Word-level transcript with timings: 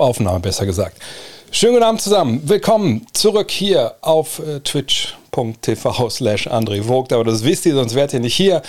auf 0.00 0.10
Aufnahme 0.10 0.40
besser 0.40 0.66
gesagt. 0.66 0.96
Schönen 1.50 1.74
guten 1.74 1.84
Abend 1.84 2.00
zusammen. 2.02 2.42
Willkommen 2.44 3.06
zurück 3.14 3.50
hier 3.50 3.94
auf 4.02 4.38
äh, 4.38 4.60
twitch.tv 4.60 6.10
slash 6.10 6.46
André 6.46 6.82
Vogt. 6.82 7.12
Aber 7.12 7.24
das 7.24 7.42
wisst 7.42 7.64
ihr, 7.66 7.74
sonst 7.74 7.94
wärt 7.94 8.12
ihr 8.12 8.20
nicht 8.20 8.34
hier. 8.34 8.62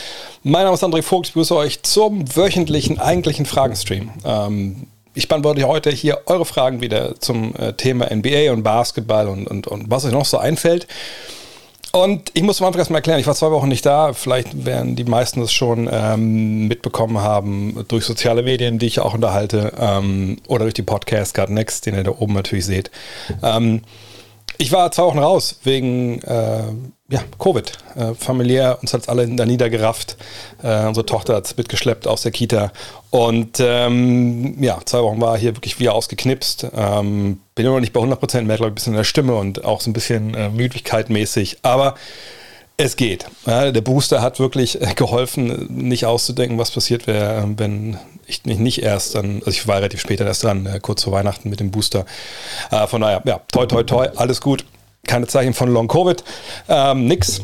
Mein 0.44 0.64
Name 0.64 0.76
ist 0.76 0.84
André 0.84 1.02
Vogt. 1.02 1.28
Ich 1.28 1.34
begrüße 1.34 1.56
euch 1.56 1.84
zum 1.84 2.36
wöchentlichen 2.36 3.00
eigentlichen 3.00 3.46
Fragenstream. 3.46 4.12
Ähm, 4.24 4.88
ich 5.14 5.28
beantworte 5.28 5.68
heute 5.68 5.90
hier 5.90 6.22
eure 6.28 6.46
Fragen 6.46 6.80
wieder 6.80 7.20
zum 7.20 7.54
äh, 7.56 7.74
Thema 7.74 8.14
NBA 8.14 8.54
und 8.54 8.64
Basketball 8.64 9.28
und, 9.28 9.48
und, 9.48 9.68
und 9.68 9.92
was 9.92 10.06
euch 10.06 10.14
noch 10.14 10.26
so 10.26 10.38
einfällt. 10.38 10.88
Und 11.92 12.32
ich 12.36 12.44
muss 12.44 12.62
am 12.62 12.68
Anfang 12.68 12.80
erstmal 12.80 13.00
erklären, 13.00 13.20
ich 13.20 13.26
war 13.26 13.34
zwei 13.34 13.50
Wochen 13.52 13.68
nicht 13.68 13.86
da. 13.86 14.14
Vielleicht 14.14 14.66
werden 14.66 14.96
die 14.96 15.06
meisten 15.06 15.42
das 15.42 15.52
schon 15.52 15.90
ähm, 15.92 16.68
mitbekommen 16.68 17.20
haben 17.20 17.84
durch 17.88 18.06
soziale 18.06 18.44
Medien, 18.44 18.78
die 18.78 18.86
ich 18.86 19.00
auch 19.00 19.16
unterhalte, 19.16 19.74
ähm, 19.80 20.38
oder 20.48 20.66
durch 20.66 20.76
die 20.76 20.84
Podcast 20.84 21.34
Card 21.34 21.50
Next, 21.50 21.88
den 21.88 21.96
ihr 21.96 22.04
da 22.04 22.12
oben 22.12 22.34
natürlich 22.34 22.66
seht. 22.66 22.92
Ähm, 23.42 23.82
ich 24.62 24.72
war 24.72 24.92
zwei 24.92 25.04
Wochen 25.04 25.20
raus 25.20 25.60
wegen 25.64 26.22
äh, 26.22 26.64
ja, 27.10 27.24
Covid. 27.40 27.72
Äh, 27.96 28.14
familiär, 28.14 28.78
uns 28.82 28.94
hat 28.94 29.02
es 29.02 29.10
alle 29.10 29.28
da 29.28 29.46
niedergerafft. 29.46 30.18
Äh, 30.62 30.86
unsere 30.86 31.06
Tochter 31.06 31.36
hat 31.36 31.46
es 31.46 31.58
mitgeschleppt 31.58 32.08
aus 32.08 32.22
der 32.22 32.32
Kita. 32.32 32.72
Und 33.10 33.60
ähm, 33.62 34.62
ja, 34.62 34.80
zwei 34.86 35.02
Wochen 35.02 35.22
war 35.22 35.38
hier 35.38 35.56
wirklich 35.56 35.80
wie 35.80 35.90
ausgeknipst. 35.90 36.68
Ähm, 36.76 37.40
bin 37.60 37.66
immer 37.66 37.76
noch 37.76 37.82
nicht 37.82 37.92
bei 37.92 38.00
100% 38.00 38.44
mehr, 38.44 38.56
glaube 38.56 38.70
ich, 38.70 38.72
ein 38.72 38.76
bisschen 38.76 38.94
in 38.94 38.98
der 38.98 39.04
Stimme 39.04 39.36
und 39.36 39.66
auch 39.66 39.82
so 39.82 39.90
ein 39.90 39.94
bisschen 39.94 40.34
äh, 40.34 40.48
Müdigkeit 40.48 41.10
mäßig. 41.10 41.58
Aber 41.62 41.96
es 42.78 42.96
geht. 42.96 43.26
Ja, 43.46 43.74
der 43.74 43.82
Booster 43.82 44.22
hat 44.22 44.40
wirklich 44.40 44.82
äh, 44.82 44.94
geholfen, 44.96 45.68
nicht 45.70 46.06
auszudenken, 46.06 46.58
was 46.58 46.72
passiert 46.72 47.06
wäre, 47.06 47.44
ähm, 47.44 47.60
wenn 47.60 47.98
ich 48.28 48.46
nicht 48.46 48.82
erst 48.82 49.16
dann, 49.16 49.40
also 49.40 49.50
ich 49.50 49.68
war 49.68 49.76
relativ 49.76 50.00
später 50.00 50.26
erst 50.26 50.46
dran, 50.46 50.68
äh, 50.68 50.80
kurz 50.80 51.04
vor 51.04 51.12
Weihnachten 51.12 51.50
mit 51.50 51.60
dem 51.60 51.70
Booster. 51.70 52.06
Äh, 52.72 52.88
von 52.88 53.02
daher, 53.02 53.22
ja, 53.26 53.42
toi, 53.52 53.66
toi, 53.66 53.84
toi, 53.84 54.08
alles 54.16 54.40
gut. 54.40 54.64
Keine 55.06 55.28
Zeichen 55.28 55.54
von 55.54 55.68
Long 55.68 55.90
Covid, 55.90 56.24
ähm, 56.70 57.08
nix. 57.08 57.42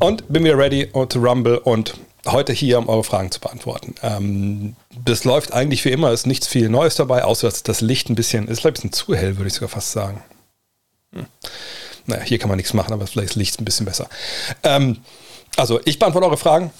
Und 0.00 0.32
bin 0.32 0.44
wieder 0.44 0.56
ready 0.56 0.86
to 0.86 1.18
rumble 1.18 1.58
und 1.58 1.92
heute 2.26 2.52
hier, 2.52 2.78
um 2.78 2.88
eure 2.88 3.04
Fragen 3.04 3.30
zu 3.30 3.40
beantworten. 3.40 3.94
Ähm, 4.02 4.76
das 5.04 5.24
läuft 5.24 5.52
eigentlich 5.52 5.84
wie 5.84 5.90
immer, 5.90 6.12
ist 6.12 6.26
nichts 6.26 6.46
viel 6.46 6.68
Neues 6.68 6.96
dabei, 6.96 7.24
außer 7.24 7.48
dass 7.48 7.62
das 7.62 7.80
Licht 7.80 8.10
ein 8.10 8.14
bisschen, 8.14 8.48
ist 8.48 8.60
vielleicht 8.60 8.78
ein 8.78 8.90
bisschen 8.90 8.92
zu 8.92 9.14
hell, 9.14 9.36
würde 9.36 9.48
ich 9.48 9.54
sogar 9.54 9.68
fast 9.68 9.92
sagen. 9.92 10.22
Hm. 11.14 11.26
Naja, 12.06 12.22
hier 12.22 12.38
kann 12.38 12.48
man 12.48 12.56
nichts 12.56 12.72
machen, 12.74 12.92
aber 12.92 13.06
vielleicht 13.06 13.26
ist 13.26 13.36
das 13.36 13.38
Licht 13.38 13.60
ein 13.60 13.64
bisschen 13.64 13.86
besser. 13.86 14.08
Ähm, 14.62 14.98
also, 15.56 15.80
ich 15.84 15.98
beantworte 15.98 16.26
eure 16.26 16.38
Fragen. 16.38 16.70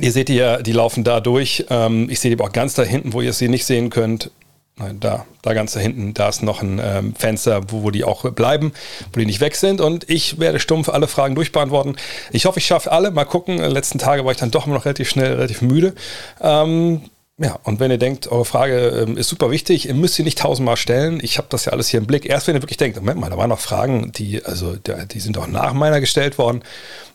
Ihr 0.00 0.12
seht 0.12 0.28
die 0.28 0.36
ja, 0.36 0.62
die 0.62 0.72
laufen 0.72 1.04
da 1.04 1.20
durch. 1.20 1.66
Ähm, 1.70 2.08
ich 2.10 2.20
sehe 2.20 2.30
die 2.30 2.40
aber 2.40 2.48
auch 2.48 2.52
ganz 2.52 2.74
da 2.74 2.82
hinten, 2.82 3.12
wo 3.12 3.20
ihr 3.20 3.32
sie 3.32 3.48
nicht 3.48 3.66
sehen 3.66 3.90
könnt. 3.90 4.30
Nein, 4.76 5.00
da, 5.00 5.26
da 5.42 5.52
ganz 5.52 5.72
da 5.72 5.80
hinten, 5.80 6.14
da 6.14 6.30
ist 6.30 6.42
noch 6.42 6.62
ein 6.62 6.80
ähm, 6.82 7.14
Fenster, 7.14 7.70
wo, 7.70 7.82
wo 7.82 7.90
die 7.90 8.04
auch 8.04 8.30
bleiben, 8.30 8.72
wo 9.12 9.20
die 9.20 9.26
nicht 9.26 9.40
weg 9.40 9.54
sind. 9.54 9.82
Und 9.82 10.08
ich 10.08 10.38
werde 10.38 10.60
stumpf 10.60 10.88
alle 10.88 11.08
Fragen 11.08 11.34
durchbeantworten. 11.34 11.96
Ich 12.30 12.46
hoffe, 12.46 12.58
ich 12.58 12.66
schaffe 12.66 12.90
alle. 12.90 13.10
Mal 13.10 13.26
gucken. 13.26 13.56
In 13.56 13.62
den 13.62 13.70
letzten 13.70 13.98
Tagen 13.98 14.24
war 14.24 14.32
ich 14.32 14.38
dann 14.38 14.50
doch 14.50 14.66
immer 14.66 14.76
noch 14.76 14.86
relativ 14.86 15.10
schnell, 15.10 15.34
relativ 15.34 15.60
müde. 15.60 15.94
Ähm, 16.40 17.02
ja, 17.38 17.58
und 17.64 17.80
wenn 17.80 17.90
ihr 17.90 17.98
denkt, 17.98 18.30
eure 18.30 18.44
Frage 18.44 19.04
ähm, 19.06 19.16
ist 19.16 19.30
super 19.30 19.50
wichtig, 19.50 19.88
ihr 19.88 19.94
müsst 19.94 20.14
sie 20.16 20.22
nicht 20.22 20.38
tausendmal 20.38 20.76
stellen. 20.76 21.18
Ich 21.22 21.38
habe 21.38 21.48
das 21.50 21.64
ja 21.64 21.72
alles 21.72 21.88
hier 21.88 21.98
im 21.98 22.06
Blick. 22.06 22.26
Erst 22.26 22.46
wenn 22.46 22.54
ihr 22.54 22.62
wirklich 22.62 22.76
denkt, 22.76 22.96
Moment 22.98 23.20
mal, 23.20 23.30
da 23.30 23.38
waren 23.38 23.48
noch 23.48 23.58
Fragen, 23.58 24.12
die, 24.12 24.44
also 24.44 24.76
die 24.76 25.18
sind 25.18 25.36
doch 25.36 25.46
nach 25.46 25.72
meiner 25.72 26.00
gestellt 26.00 26.36
worden, 26.36 26.62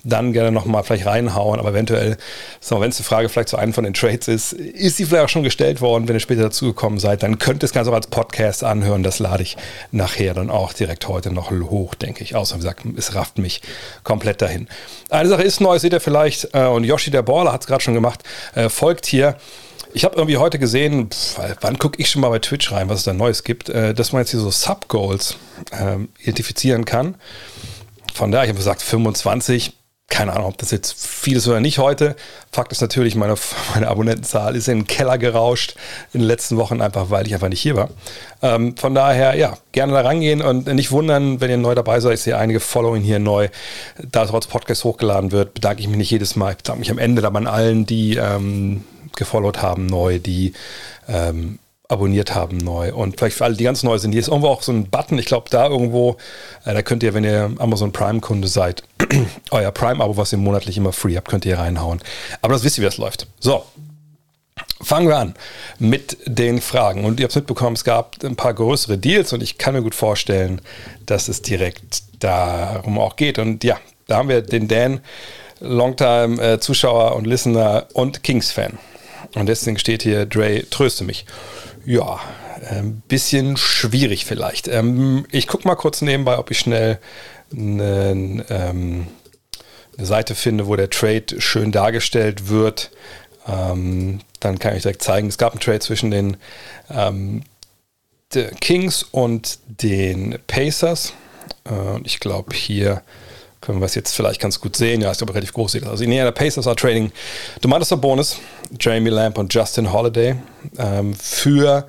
dann 0.03 0.33
gerne 0.33 0.51
nochmal 0.51 0.83
vielleicht 0.83 1.05
reinhauen. 1.05 1.59
Aber 1.59 1.69
eventuell, 1.69 2.17
wenn 2.67 2.89
es 2.89 2.97
eine 2.97 3.05
Frage 3.05 3.29
vielleicht 3.29 3.49
zu 3.49 3.57
einem 3.57 3.73
von 3.73 3.83
den 3.83 3.93
Trades 3.93 4.27
ist, 4.27 4.53
ist 4.53 4.97
sie 4.97 5.05
vielleicht 5.05 5.25
auch 5.25 5.29
schon 5.29 5.43
gestellt 5.43 5.81
worden, 5.81 6.07
wenn 6.07 6.15
ihr 6.15 6.19
später 6.19 6.41
dazugekommen 6.41 6.97
seid, 6.97 7.21
dann 7.21 7.37
könnt 7.37 7.63
ihr 7.63 7.65
es 7.65 7.71
ganz 7.73 7.87
auch 7.87 7.93
als 7.93 8.07
Podcast 8.07 8.63
anhören. 8.63 9.03
Das 9.03 9.19
lade 9.19 9.43
ich 9.43 9.55
nachher 9.91 10.33
dann 10.33 10.49
auch 10.49 10.73
direkt 10.73 11.07
heute 11.07 11.31
noch 11.31 11.51
hoch, 11.51 11.93
denke 11.93 12.23
ich. 12.23 12.35
Außer 12.35 12.55
wie 12.55 12.59
gesagt, 12.61 12.85
es 12.97 13.13
rafft 13.13 13.37
mich 13.37 13.61
komplett 14.03 14.41
dahin. 14.41 14.67
Eine 15.11 15.29
Sache 15.29 15.43
ist 15.43 15.61
neu, 15.61 15.77
seht 15.77 15.93
ihr 15.93 16.01
vielleicht, 16.01 16.55
äh, 16.55 16.65
und 16.65 16.85
Yoshi 16.85 17.11
der 17.11 17.21
Baller 17.21 17.53
hat 17.53 17.61
es 17.61 17.67
gerade 17.67 17.83
schon 17.83 17.93
gemacht, 17.93 18.23
äh, 18.55 18.67
folgt 18.67 19.05
hier 19.05 19.37
ich 19.93 20.03
habe 20.03 20.15
irgendwie 20.15 20.37
heute 20.37 20.59
gesehen, 20.59 21.09
pff, 21.11 21.39
wann 21.61 21.79
gucke 21.79 21.99
ich 21.99 22.09
schon 22.09 22.21
mal 22.21 22.29
bei 22.29 22.39
Twitch 22.39 22.71
rein, 22.71 22.89
was 22.89 22.99
es 22.99 23.03
da 23.05 23.13
Neues 23.13 23.43
gibt, 23.43 23.69
äh, 23.69 23.93
dass 23.93 24.11
man 24.11 24.21
jetzt 24.21 24.31
hier 24.31 24.39
so 24.39 24.51
Sub-Goals 24.51 25.37
äh, 25.71 25.97
identifizieren 26.21 26.85
kann. 26.85 27.15
Von 28.13 28.31
daher, 28.31 28.45
ich 28.45 28.49
habe 28.49 28.57
gesagt, 28.57 28.81
25, 28.81 29.73
keine 30.09 30.33
Ahnung, 30.33 30.47
ob 30.47 30.57
das 30.57 30.71
jetzt 30.71 31.05
viel 31.05 31.37
ist 31.37 31.47
oder 31.47 31.59
nicht 31.59 31.79
heute. 31.79 32.15
Fakt 32.51 32.71
ist 32.71 32.81
natürlich, 32.81 33.15
meine, 33.15 33.35
meine 33.73 33.87
Abonnentenzahl 33.89 34.55
ist 34.55 34.67
in 34.67 34.79
den 34.79 34.87
Keller 34.87 35.17
gerauscht 35.17 35.75
in 36.13 36.21
den 36.21 36.27
letzten 36.27 36.57
Wochen, 36.57 36.81
einfach 36.81 37.09
weil 37.09 37.27
ich 37.27 37.33
einfach 37.33 37.49
nicht 37.49 37.61
hier 37.61 37.75
war. 37.75 37.89
Ähm, 38.41 38.77
von 38.77 38.95
daher, 38.95 39.35
ja, 39.35 39.57
gerne 39.73 39.93
da 39.93 40.01
rangehen 40.01 40.41
und 40.41 40.67
nicht 40.67 40.91
wundern, 40.91 41.41
wenn 41.41 41.49
ihr 41.49 41.57
neu 41.57 41.75
dabei 41.75 41.99
seid. 41.99 42.15
Ich 42.15 42.21
sehe 42.21 42.37
einige 42.37 42.59
Following 42.59 43.03
hier 43.03 43.19
neu. 43.19 43.49
Da 44.11 44.23
es 44.23 44.33
als 44.33 44.47
Podcast 44.47 44.83
hochgeladen 44.83 45.31
wird, 45.31 45.53
bedanke 45.53 45.81
ich 45.81 45.87
mich 45.87 45.97
nicht 45.97 46.11
jedes 46.11 46.35
Mal. 46.35 46.51
Ich 46.51 46.57
bedanke 46.57 46.79
mich 46.79 46.91
am 46.91 46.99
Ende 46.99 47.21
dann 47.21 47.35
an 47.35 47.47
allen, 47.47 47.85
die 47.85 48.15
ähm, 48.15 48.83
gefollowt 49.17 49.61
haben 49.61 49.85
neu, 49.85 50.19
die 50.19 50.53
ähm, 51.07 51.59
abonniert 51.89 52.35
haben 52.35 52.57
neu. 52.57 52.93
Und 52.93 53.17
vielleicht 53.17 53.37
für 53.37 53.45
alle, 53.45 53.55
die 53.55 53.63
ganz 53.63 53.83
neu 53.83 53.97
sind, 53.97 54.11
hier 54.11 54.21
ist 54.21 54.27
irgendwo 54.27 54.49
auch 54.49 54.61
so 54.61 54.71
ein 54.71 54.89
Button, 54.89 55.17
ich 55.19 55.25
glaube 55.25 55.49
da 55.49 55.67
irgendwo, 55.67 56.17
äh, 56.65 56.73
da 56.73 56.81
könnt 56.81 57.03
ihr, 57.03 57.13
wenn 57.13 57.23
ihr 57.23 57.51
Amazon 57.59 57.91
Prime-Kunde 57.91 58.47
seid, 58.47 58.83
euer 59.51 59.71
Prime-Abo, 59.71 60.17
was 60.17 60.31
ihr 60.31 60.37
monatlich 60.37 60.77
immer 60.77 60.93
free 60.93 61.15
habt, 61.15 61.29
könnt 61.29 61.45
ihr 61.45 61.57
reinhauen. 61.57 62.01
Aber 62.41 62.53
das 62.53 62.63
wisst 62.63 62.77
ihr, 62.77 62.81
wie 62.81 62.87
das 62.87 62.97
läuft. 62.97 63.27
So, 63.39 63.63
Fangen 64.81 65.07
wir 65.07 65.17
an 65.17 65.33
mit 65.79 66.17
den 66.25 66.61
Fragen. 66.61 67.03
Und 67.03 67.19
ihr 67.19 67.23
habt 67.23 67.31
es 67.31 67.35
mitbekommen, 67.35 67.75
es 67.75 67.83
gab 67.83 68.23
ein 68.23 68.35
paar 68.35 68.53
größere 68.53 68.97
Deals 68.97 69.33
und 69.33 69.41
ich 69.41 69.57
kann 69.57 69.73
mir 69.73 69.81
gut 69.81 69.95
vorstellen, 69.95 70.61
dass 71.05 71.27
es 71.27 71.41
direkt 71.41 72.03
darum 72.19 72.99
auch 72.99 73.15
geht. 73.15 73.39
Und 73.39 73.63
ja, 73.63 73.77
da 74.05 74.17
haben 74.17 74.29
wir 74.29 74.41
den 74.41 74.67
Dan, 74.67 74.99
Longtime-Zuschauer 75.59 77.11
äh, 77.11 77.15
und 77.15 77.25
Listener 77.25 77.87
und 77.93 78.23
Kings-Fan. 78.23 78.77
Und 79.37 79.47
deswegen 79.47 79.77
steht 79.77 80.03
hier, 80.03 80.25
Dre, 80.25 80.63
tröste 80.69 81.03
mich. 81.03 81.25
Ja, 81.85 82.19
ein 82.69 83.01
bisschen 83.07 83.55
schwierig 83.55 84.25
vielleicht. 84.25 84.67
Ähm, 84.67 85.25
ich 85.31 85.47
gucke 85.47 85.67
mal 85.67 85.75
kurz 85.75 86.01
nebenbei, 86.01 86.37
ob 86.37 86.51
ich 86.51 86.59
schnell 86.59 86.99
einen, 87.51 88.43
ähm, 88.49 89.07
eine 89.97 90.05
Seite 90.07 90.35
finde, 90.35 90.67
wo 90.67 90.75
der 90.75 90.89
Trade 90.89 91.39
schön 91.39 91.71
dargestellt 91.71 92.49
wird. 92.49 92.91
Ähm, 93.47 94.19
dann 94.39 94.59
kann 94.59 94.75
ich 94.75 94.81
direkt 94.81 95.03
zeigen, 95.03 95.27
es 95.27 95.37
gab 95.37 95.53
einen 95.53 95.61
Trade 95.61 95.79
zwischen 95.79 96.11
den 96.11 96.37
ähm, 96.89 97.43
Kings 98.59 99.03
und 99.03 99.59
den 99.67 100.39
Pacers. 100.47 101.13
Äh, 101.63 101.73
und 101.73 102.07
ich 102.07 102.19
glaube 102.19 102.55
hier 102.55 103.03
können 103.61 103.79
wir 103.81 103.85
es 103.85 103.95
jetzt 103.95 104.15
vielleicht 104.15 104.39
ganz 104.39 104.59
gut 104.61 104.75
sehen. 104.75 105.01
Ja, 105.01 105.11
ist 105.11 105.21
aber 105.21 105.33
relativ 105.33 105.53
groß. 105.53 105.83
Also 105.83 106.03
Indiana 106.03 106.31
Pacers 106.31 106.67
are 106.67 106.75
trading 106.75 107.11
Domantas 107.61 107.89
Bonus, 107.99 108.39
Jamie 108.79 109.09
Lamp 109.09 109.37
und 109.37 109.53
Justin 109.53 109.91
Holiday 109.91 110.35
ähm, 110.77 111.13
für 111.13 111.87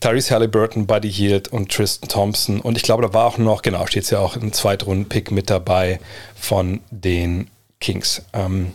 Tyrese 0.00 0.34
Halliburton, 0.34 0.86
Buddy 0.86 1.12
Hield 1.12 1.48
und 1.48 1.70
Tristan 1.70 2.08
Thompson. 2.08 2.60
Und 2.60 2.76
ich 2.76 2.82
glaube, 2.82 3.02
da 3.02 3.12
war 3.12 3.26
auch 3.26 3.38
noch, 3.38 3.62
genau, 3.62 3.86
steht 3.86 4.04
es 4.04 4.10
ja 4.10 4.18
auch 4.18 4.36
ein 4.36 4.52
Zweitrunden-Pick 4.52 5.30
mit 5.30 5.50
dabei 5.50 6.00
von 6.34 6.80
den 6.90 7.48
Kings. 7.80 8.22
Ähm, 8.32 8.72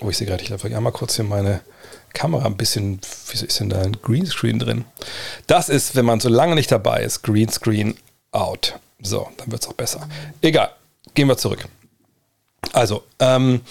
oh, 0.00 0.10
ich 0.10 0.18
sehe 0.18 0.26
gerade, 0.26 0.42
ich 0.42 0.50
laufe 0.50 0.74
einmal 0.74 0.92
kurz 0.92 1.16
hier 1.16 1.24
meine 1.24 1.60
Kamera 2.12 2.46
ein 2.46 2.56
bisschen, 2.56 3.00
wieso 3.30 3.46
ist 3.46 3.60
denn 3.60 3.68
da 3.68 3.82
ein 3.82 3.96
Greenscreen 4.02 4.58
drin? 4.58 4.84
Das 5.46 5.68
ist, 5.68 5.96
wenn 5.96 6.04
man 6.04 6.20
so 6.20 6.28
lange 6.28 6.54
nicht 6.54 6.72
dabei 6.72 7.02
ist, 7.02 7.22
Greenscreen 7.22 7.94
out. 8.32 8.78
So, 9.02 9.28
dann 9.36 9.50
wird 9.50 9.62
es 9.62 9.68
auch 9.68 9.74
besser. 9.74 10.08
Egal 10.40 10.70
gehen 11.16 11.26
wir 11.26 11.36
zurück. 11.36 11.66
Also, 12.72 13.02
ähm, 13.18 13.62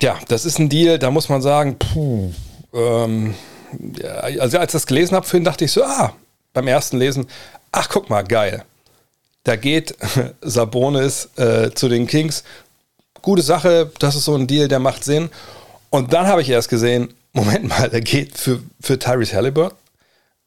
ja, 0.00 0.18
das 0.28 0.44
ist 0.44 0.58
ein 0.58 0.68
Deal, 0.68 0.98
da 0.98 1.10
muss 1.10 1.28
man 1.28 1.42
sagen, 1.42 1.76
puh, 1.78 2.32
ähm, 2.72 3.34
ja, 4.00 4.10
also 4.40 4.58
als 4.58 4.70
ich 4.70 4.78
das 4.78 4.86
gelesen 4.86 5.16
habe, 5.16 5.40
dachte 5.42 5.64
ich 5.64 5.72
so, 5.72 5.84
ah, 5.84 6.12
beim 6.52 6.68
ersten 6.68 6.98
Lesen, 6.98 7.26
ach 7.72 7.88
guck 7.88 8.10
mal, 8.10 8.22
geil. 8.22 8.64
Da 9.44 9.56
geht 9.56 9.94
Sabonis 10.40 11.28
äh, 11.36 11.70
zu 11.70 11.88
den 11.88 12.06
Kings. 12.06 12.44
Gute 13.22 13.42
Sache, 13.42 13.90
das 13.98 14.16
ist 14.16 14.24
so 14.24 14.34
ein 14.34 14.46
Deal, 14.46 14.68
der 14.68 14.78
macht 14.78 15.04
Sinn. 15.04 15.30
Und 15.90 16.12
dann 16.12 16.26
habe 16.26 16.42
ich 16.42 16.50
erst 16.50 16.68
gesehen, 16.68 17.14
Moment 17.32 17.68
mal, 17.68 17.88
der 17.88 18.00
geht 18.00 18.36
für, 18.36 18.62
für 18.80 18.98
Tyrese 18.98 19.36
Halliburton. 19.36 19.76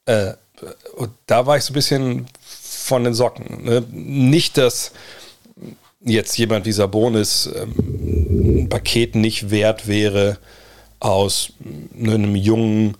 Äh, 0.06 0.32
und 0.96 1.10
da 1.26 1.46
war 1.46 1.56
ich 1.56 1.64
so 1.64 1.72
ein 1.72 1.74
bisschen 1.74 2.26
von 2.50 3.04
den 3.04 3.14
Socken. 3.14 3.64
Ne? 3.64 3.84
Nicht, 3.90 4.58
dass 4.58 4.92
jetzt 6.02 6.36
jemand 6.38 6.66
wie 6.66 6.72
Sabonis 6.72 7.50
ähm, 7.54 8.64
ein 8.64 8.68
Paket 8.68 9.14
nicht 9.14 9.50
wert 9.50 9.86
wäre 9.86 10.38
aus 10.98 11.52
ne, 11.94 12.14
einem 12.14 12.36
jungen, 12.36 12.96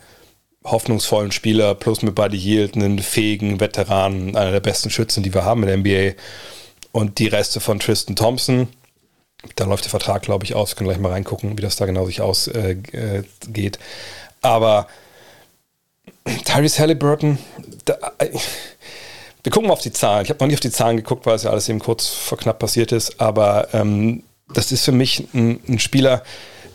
hoffnungsvollen 0.64 1.32
Spieler 1.32 1.74
plus 1.74 2.02
mit 2.02 2.14
Buddy 2.14 2.38
Hield, 2.38 2.76
einen 2.76 2.98
fähigen 2.98 3.60
Veteranen, 3.60 4.36
einer 4.36 4.52
der 4.52 4.60
besten 4.60 4.90
Schützen, 4.90 5.22
die 5.22 5.32
wir 5.32 5.44
haben 5.44 5.62
in 5.62 5.68
der 5.68 5.76
NBA 5.78 6.20
und 6.92 7.18
die 7.18 7.28
Reste 7.28 7.60
von 7.60 7.78
Tristan 7.78 8.16
Thompson. 8.16 8.68
Da 9.56 9.64
läuft 9.64 9.84
der 9.84 9.90
Vertrag, 9.90 10.22
glaube 10.22 10.44
ich, 10.44 10.54
aus. 10.54 10.76
Können 10.76 10.88
gleich 10.88 11.00
mal 11.00 11.12
reingucken, 11.12 11.56
wie 11.56 11.62
das 11.62 11.76
da 11.76 11.86
genau 11.86 12.04
sich 12.04 12.20
ausgeht. 12.20 12.92
Äh, 12.92 13.78
Aber 14.42 14.86
Tyrese 16.44 16.80
Halliburton, 16.80 17.38
da, 17.86 17.96
wir 19.42 19.52
gucken 19.52 19.68
mal 19.68 19.74
auf 19.74 19.82
die 19.82 19.92
Zahlen. 19.92 20.24
Ich 20.24 20.30
habe 20.30 20.40
noch 20.40 20.46
nicht 20.46 20.56
auf 20.56 20.60
die 20.60 20.70
Zahlen 20.70 20.96
geguckt, 20.96 21.26
weil 21.26 21.36
es 21.36 21.44
ja 21.44 21.50
alles 21.50 21.68
eben 21.68 21.78
kurz 21.78 22.08
vor 22.08 22.38
knapp 22.38 22.58
passiert 22.58 22.92
ist. 22.92 23.20
Aber 23.20 23.68
ähm, 23.72 24.22
das 24.52 24.72
ist 24.72 24.84
für 24.84 24.92
mich 24.92 25.26
ein, 25.32 25.60
ein, 25.68 25.78
Spieler, 25.78 26.22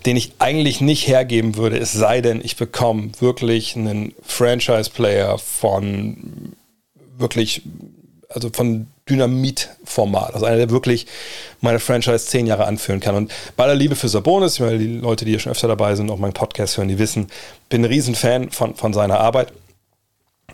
den 0.05 0.17
ich 0.17 0.33
eigentlich 0.39 0.81
nicht 0.81 1.07
hergeben 1.07 1.57
würde, 1.57 1.77
es 1.77 1.91
sei 1.91 2.21
denn, 2.21 2.41
ich 2.43 2.55
bekomme 2.55 3.11
wirklich 3.19 3.75
einen 3.75 4.13
Franchise-Player 4.23 5.37
von 5.37 6.53
wirklich, 7.17 7.61
also 8.29 8.49
von 8.51 8.87
Dynamit-Format. 9.09 10.33
Also 10.33 10.45
einer, 10.45 10.57
der 10.57 10.69
wirklich 10.71 11.05
meine 11.61 11.79
Franchise 11.79 12.25
zehn 12.25 12.47
Jahre 12.47 12.65
anführen 12.65 12.99
kann. 12.99 13.15
Und 13.15 13.31
bei 13.55 13.63
aller 13.63 13.75
Liebe 13.75 13.95
für 13.95 14.09
Sabonis, 14.09 14.59
weil 14.59 14.79
die 14.79 14.87
Leute, 14.87 15.25
die 15.25 15.31
hier 15.31 15.39
schon 15.39 15.51
öfter 15.51 15.67
dabei 15.67 15.95
sind, 15.95 16.09
auch 16.09 16.17
meinen 16.17 16.33
Podcast 16.33 16.77
hören, 16.77 16.87
die 16.87 16.97
wissen, 16.97 17.27
bin 17.69 17.81
ein 17.81 17.85
Riesenfan 17.85 18.49
von, 18.51 18.75
von 18.75 18.93
seiner 18.93 19.19
Arbeit. 19.19 19.53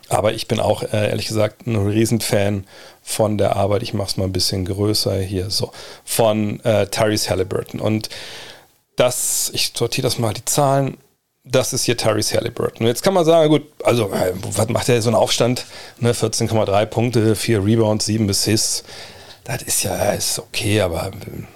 Aber 0.08 0.32
ich 0.32 0.48
bin 0.48 0.60
auch, 0.60 0.82
äh, 0.82 1.08
ehrlich 1.08 1.26
gesagt, 1.26 1.66
ein 1.66 1.76
Riesenfan 1.76 2.66
von 3.02 3.38
der 3.38 3.56
Arbeit. 3.56 3.82
Ich 3.82 3.94
mache 3.94 4.08
es 4.08 4.16
mal 4.16 4.24
ein 4.24 4.32
bisschen 4.32 4.64
größer 4.64 5.18
hier, 5.20 5.50
so, 5.50 5.72
von 6.04 6.60
äh, 6.64 6.86
Tyrese 6.86 7.30
Halliburton. 7.30 7.80
Und 7.80 8.08
das, 8.96 9.50
ich 9.54 9.72
sortiere 9.74 10.06
das 10.06 10.18
mal, 10.18 10.34
die 10.34 10.44
Zahlen, 10.44 10.98
das 11.44 11.72
ist 11.72 11.84
hier 11.84 11.96
Tyrese 11.96 12.36
Halliburton. 12.36 12.86
Jetzt 12.86 13.02
kann 13.02 13.14
man 13.14 13.24
sagen, 13.24 13.48
gut, 13.48 13.66
also 13.84 14.12
äh, 14.12 14.32
was 14.34 14.68
macht 14.68 14.88
der 14.88 15.02
so 15.02 15.08
einen 15.08 15.16
Aufstand? 15.16 15.66
Ne, 15.98 16.12
14,3 16.12 16.86
Punkte, 16.86 17.34
4 17.34 17.64
Rebounds, 17.64 18.06
7 18.06 18.28
Assists. 18.30 18.84
Das 19.44 19.62
ist 19.62 19.82
ja 19.82 20.12
ist 20.12 20.38
okay, 20.38 20.80
aber 20.80 21.10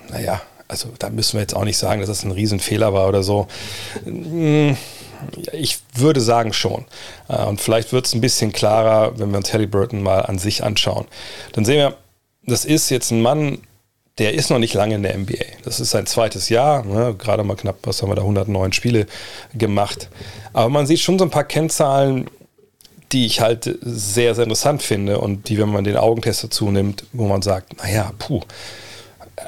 naja, 0.09 0.43
also 0.69 0.89
da 0.99 1.11
müssen 1.11 1.35
wir 1.35 1.41
jetzt 1.41 1.55
auch 1.55 1.65
nicht 1.65 1.79
sagen, 1.79 2.01
dass 2.01 2.09
das 2.09 2.25
ein 2.25 2.33
Riesenfehler 2.33 2.93
war 2.93 3.09
oder 3.09 3.23
so. 3.23 3.47
Hm, 4.05 4.77
ich 5.53 5.79
würde 5.95 6.21
sagen 6.21 6.53
schon. 6.53 6.85
Äh, 7.29 7.45
und 7.45 7.61
vielleicht 7.61 7.93
wird 7.93 8.07
es 8.07 8.15
ein 8.15 8.21
bisschen 8.21 8.53
klarer, 8.53 9.19
wenn 9.19 9.31
wir 9.31 9.39
uns 9.39 9.53
Halliburton 9.53 10.03
mal 10.03 10.21
an 10.21 10.39
sich 10.39 10.65
anschauen. 10.65 11.07
Dann 11.53 11.65
sehen 11.65 11.79
wir, 11.79 11.97
das 12.45 12.65
ist 12.65 12.91
jetzt 12.91 13.11
ein 13.11 13.23
Mann, 13.23 13.59
der 14.19 14.35
ist 14.35 14.51
noch 14.51 14.59
nicht 14.59 14.75
lange 14.75 14.95
in 14.95 15.03
der 15.03 15.17
NBA. 15.17 15.45
Das 15.65 15.79
ist 15.79 15.91
sein 15.91 16.07
zweites 16.07 16.49
Jahr, 16.49 16.85
ne? 16.85 17.15
gerade 17.19 17.45
mal 17.45 17.57
knapp, 17.57 17.79
was 17.83 18.01
haben 18.01 18.11
wir 18.11 18.15
da, 18.15 18.23
109 18.23 18.73
Spiele 18.73 19.07
gemacht. 19.55 20.09
Aber 20.53 20.71
man 20.71 20.87
sieht 20.87 21.01
schon 21.01 21.19
so 21.19 21.25
ein 21.25 21.31
paar 21.31 21.45
Kennzahlen, 21.45 22.31
die 23.13 23.27
ich 23.27 23.41
halt 23.41 23.79
sehr, 23.83 24.35
sehr 24.35 24.45
interessant 24.45 24.83
finde 24.83 25.19
und 25.19 25.49
die, 25.49 25.59
wenn 25.59 25.69
man 25.69 25.85
den 25.85 25.97
Augentest 25.97 26.45
dazu 26.45 26.71
nimmt, 26.71 27.05
wo 27.13 27.27
man 27.27 27.43
sagt, 27.43 27.77
naja, 27.77 28.13
puh, 28.19 28.41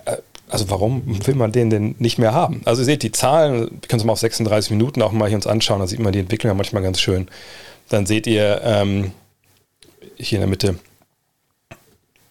äh, 0.05 0.19
also 0.49 0.71
warum 0.71 1.03
will 1.27 1.35
man 1.35 1.53
den 1.53 1.71
denn 1.71 1.95
nicht 1.99 2.19
mehr 2.19 2.33
haben? 2.33 2.63
Also 2.65 2.83
ihr 2.83 2.87
seht 2.87 3.03
die 3.03 3.13
Zahlen, 3.13 3.71
wir 3.81 3.89
können 3.89 4.01
es 4.01 4.05
mal 4.05 4.13
auf 4.13 4.21
36 4.21 4.71
Minuten 4.71 5.03
auch 5.03 5.13
mal 5.13 5.29
hier 5.29 5.37
uns 5.37 5.47
anschauen, 5.47 5.81
da 5.81 5.87
sieht 5.87 6.01
man 6.01 6.13
die 6.13 6.21
Entwicklung 6.21 6.51
ja 6.51 6.55
manchmal 6.55 6.83
ganz 6.83 7.01
schön. 7.01 7.29
Dann 7.89 8.07
seht 8.07 8.27
ihr 8.27 8.61
ähm, 8.65 9.13
hier 10.17 10.37
in 10.37 10.43
der 10.43 10.49
Mitte, 10.49 10.79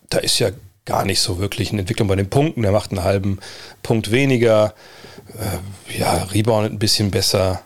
da 0.09 0.19
ist 0.19 0.39
ja 0.39 0.51
gar 0.85 1.05
nicht 1.05 1.19
so 1.19 1.39
wirklich 1.39 1.71
eine 1.71 1.81
Entwicklung 1.81 2.07
bei 2.07 2.15
den 2.15 2.29
Punkten. 2.29 2.61
Der 2.61 2.71
macht 2.71 2.91
einen 2.91 3.03
halben 3.03 3.39
Punkt 3.83 4.11
weniger, 4.11 4.73
äh, 5.37 5.99
ja, 5.99 6.23
reboundet 6.23 6.73
ein 6.73 6.79
bisschen 6.79 7.11
besser, 7.11 7.61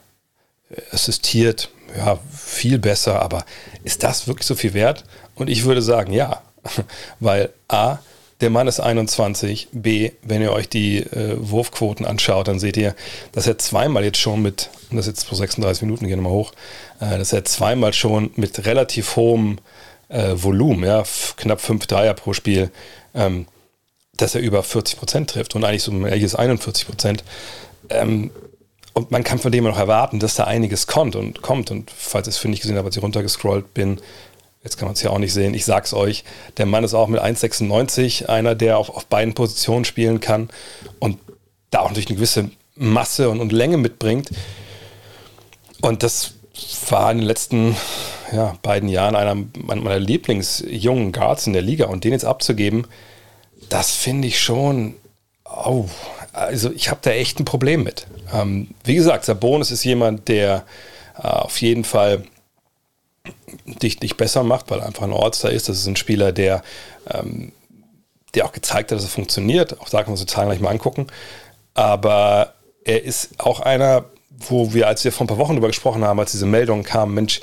assistiert, 0.92 1.70
ja, 1.96 2.18
viel 2.32 2.80
besser, 2.80 3.22
aber 3.22 3.46
ist 3.84 4.04
das 4.04 4.28
wirklich 4.28 4.48
so 4.48 4.56
viel 4.56 4.74
wert? 4.74 5.04
Und 5.36 5.50
ich 5.50 5.66
würde 5.66 5.82
sagen, 5.82 6.14
ja, 6.14 6.42
weil 7.20 7.50
A, 7.68 8.00
der 8.42 8.50
Mann 8.50 8.68
ist 8.68 8.80
21, 8.80 9.70
B, 9.72 10.12
wenn 10.24 10.42
ihr 10.42 10.52
euch 10.52 10.68
die 10.68 10.98
äh, 10.98 11.36
Wurfquoten 11.38 12.06
anschaut, 12.06 12.48
dann 12.48 12.60
seht 12.60 12.76
ihr, 12.76 12.96
dass 13.32 13.48
er 13.48 13.58
zweimal 13.58 14.04
jetzt 14.04 14.18
schon 14.20 14.42
mit, 14.42 14.70
und 14.90 14.98
das 14.98 15.08
jetzt 15.08 15.28
pro 15.28 15.36
36 15.36 15.84
Minuten, 15.84 16.08
gehen 16.08 16.18
wir 16.18 16.30
mal 16.30 16.36
hoch, 16.36 16.52
äh, 17.00 17.18
dass 17.18 17.34
er 17.34 17.46
zweimal 17.46 17.94
schon 17.94 18.32
mit 18.36 18.66
relativ 18.66 19.16
hohem 19.16 19.60
äh, 20.10 20.34
Volumen, 20.36 20.84
ja, 20.84 21.04
knapp 21.38 21.62
5 21.62 21.86
Dreier 21.88 22.14
pro 22.14 22.34
Spiel, 22.34 22.72
ähm, 23.14 23.46
dass 24.18 24.36
er 24.36 24.42
über 24.42 24.64
40 24.64 24.98
Prozent 24.98 25.30
trifft 25.30 25.56
und 25.56 25.64
eigentlich 25.64 25.84
so 25.84 25.92
ehrliches 26.06 26.36
41 26.36 26.88
Prozent. 26.88 27.24
Ähm, 27.90 28.32
und 28.94 29.10
man 29.10 29.24
kann 29.24 29.40
von 29.40 29.52
dem 29.52 29.64
noch 29.64 29.78
erwarten, 29.78 30.20
dass 30.20 30.36
da 30.36 30.44
einiges 30.44 30.86
kommt 30.86 31.16
und 31.16 31.42
kommt. 31.42 31.72
Und 31.72 31.92
falls 31.96 32.28
ich 32.28 32.36
es 32.36 32.40
für 32.40 32.50
nicht 32.50 32.62
gesehen 32.62 32.78
habe, 32.78 32.88
als 32.88 32.98
ich 32.98 33.04
runtergescrollt 33.04 33.74
bin, 33.74 34.02
jetzt 34.64 34.78
kann 34.78 34.88
man 34.88 34.94
es 34.94 35.02
ja 35.02 35.10
auch 35.10 35.20
nicht 35.20 35.34
sehen, 35.34 35.54
ich 35.54 35.66
sag's 35.66 35.94
euch, 35.94 36.24
der 36.58 36.66
Mann 36.66 36.84
ist 36.84 36.94
auch 36.94 37.08
mit 37.08 37.22
1,96 37.22 38.28
einer, 38.28 38.56
der 38.56 38.78
auf, 38.78 38.90
auf 38.90 39.06
beiden 39.08 39.34
Positionen 39.34 39.86
spielen 39.86 40.20
kann 40.20 40.50
und 41.00 41.18
da 41.72 41.80
auch 41.80 41.88
natürlich 41.88 42.10
eine 42.10 42.18
gewisse 42.18 42.52
Masse 42.76 43.30
und, 43.30 43.40
und 43.40 43.52
Länge 43.52 43.78
mitbringt. 43.78 44.30
Und 45.82 46.04
das 46.04 46.34
war 46.90 47.12
in 47.12 47.20
den 47.20 47.28
letzten 47.28 47.76
ja, 48.32 48.58
beiden 48.62 48.90
Jahren 48.90 49.16
einer 49.16 49.36
meiner 49.36 50.00
Lieblingsjungen 50.00 51.12
Guards 51.12 51.48
in 51.48 51.54
der 51.54 51.62
Liga 51.62 51.88
und 51.88 52.04
den 52.04 52.12
jetzt 52.12 52.26
abzugeben, 52.26 52.88
das 53.70 53.92
finde 53.92 54.28
ich 54.28 54.40
schon, 54.40 54.96
oh, 55.46 55.86
also 56.34 56.72
ich 56.72 56.90
habe 56.90 57.00
da 57.04 57.12
echt 57.12 57.40
ein 57.40 57.46
Problem 57.46 57.84
mit. 57.84 58.08
Ähm, 58.34 58.70
wie 58.84 58.96
gesagt, 58.96 59.26
Sabonis 59.26 59.72
ist 59.72 59.84
jemand, 59.84 60.28
der 60.28 60.66
äh, 61.18 61.28
auf 61.28 61.62
jeden 61.62 61.84
Fall 61.84 62.24
dich, 63.66 64.00
dich 64.00 64.18
besser 64.18 64.44
macht, 64.44 64.70
weil 64.70 64.80
er 64.80 64.86
einfach 64.86 65.04
ein 65.04 65.14
Ortster 65.14 65.52
ist. 65.52 65.70
Das 65.70 65.78
ist 65.78 65.88
ein 65.88 65.96
Spieler, 65.96 66.32
der, 66.32 66.64
ähm, 67.10 67.52
der 68.34 68.46
auch 68.46 68.52
gezeigt 68.52 68.92
hat, 68.92 68.98
dass 68.98 69.06
es 69.06 69.14
funktioniert. 69.14 69.80
Auch 69.82 69.90
da 69.90 70.04
kann 70.04 70.14
man 70.14 70.20
die 70.20 70.26
Zahlen 70.26 70.50
gleich 70.50 70.60
mal 70.60 70.70
angucken. 70.70 71.08
Aber 71.74 72.54
er 72.84 73.04
ist 73.04 73.30
auch 73.38 73.60
einer, 73.60 74.06
wo 74.50 74.74
wir, 74.74 74.88
als 74.88 75.04
wir 75.04 75.12
vor 75.12 75.26
ein 75.26 75.28
paar 75.28 75.38
Wochen 75.38 75.54
darüber 75.54 75.68
gesprochen 75.68 76.04
haben, 76.04 76.20
als 76.20 76.32
diese 76.32 76.46
Meldung 76.46 76.84
kam, 76.84 77.14
Mensch, 77.14 77.42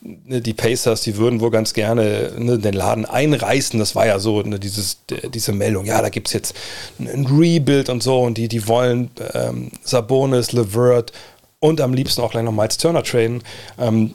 ne, 0.00 0.40
die 0.40 0.54
Pacers, 0.54 1.02
die 1.02 1.16
würden 1.16 1.40
wohl 1.40 1.50
ganz 1.50 1.74
gerne 1.74 2.32
ne, 2.38 2.58
den 2.58 2.74
Laden 2.74 3.04
einreißen. 3.04 3.78
Das 3.78 3.94
war 3.94 4.06
ja 4.06 4.18
so, 4.18 4.42
ne, 4.42 4.58
dieses, 4.58 4.98
diese 5.34 5.52
Meldung, 5.52 5.84
ja, 5.84 6.00
da 6.00 6.08
gibt 6.08 6.28
es 6.28 6.32
jetzt 6.32 6.54
ein 6.98 7.26
Rebuild 7.26 7.88
und 7.88 8.02
so 8.02 8.22
und 8.22 8.38
die, 8.38 8.48
die 8.48 8.66
wollen 8.66 9.10
ähm, 9.34 9.70
Sabonis, 9.82 10.52
Levert 10.52 11.12
und 11.60 11.80
am 11.80 11.92
liebsten 11.92 12.22
auch 12.22 12.30
gleich 12.30 12.44
noch 12.44 12.52
Miles 12.52 12.78
Turner 12.78 13.02
traden. 13.02 13.42
Ähm, 13.78 14.14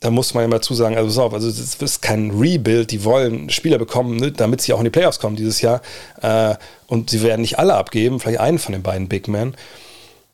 da 0.00 0.10
muss 0.10 0.32
man 0.32 0.42
ja 0.42 0.48
mal 0.48 0.62
zusagen, 0.62 0.96
also 0.96 1.08
pass 1.08 1.18
auf, 1.18 1.34
also 1.34 1.48
das 1.48 1.74
ist 1.74 2.02
kein 2.02 2.30
Rebuild, 2.30 2.90
die 2.90 3.04
wollen 3.04 3.50
Spieler 3.50 3.78
bekommen, 3.78 4.16
ne, 4.16 4.32
damit 4.32 4.62
sie 4.62 4.72
auch 4.72 4.78
in 4.78 4.84
die 4.84 4.90
Playoffs 4.90 5.20
kommen 5.20 5.36
dieses 5.36 5.60
Jahr. 5.60 5.82
Äh, 6.22 6.54
und 6.86 7.10
sie 7.10 7.22
werden 7.22 7.42
nicht 7.42 7.58
alle 7.58 7.74
abgeben, 7.74 8.18
vielleicht 8.18 8.40
einen 8.40 8.58
von 8.58 8.72
den 8.72 8.82
beiden 8.82 9.08
Big 9.08 9.28
Men. 9.28 9.54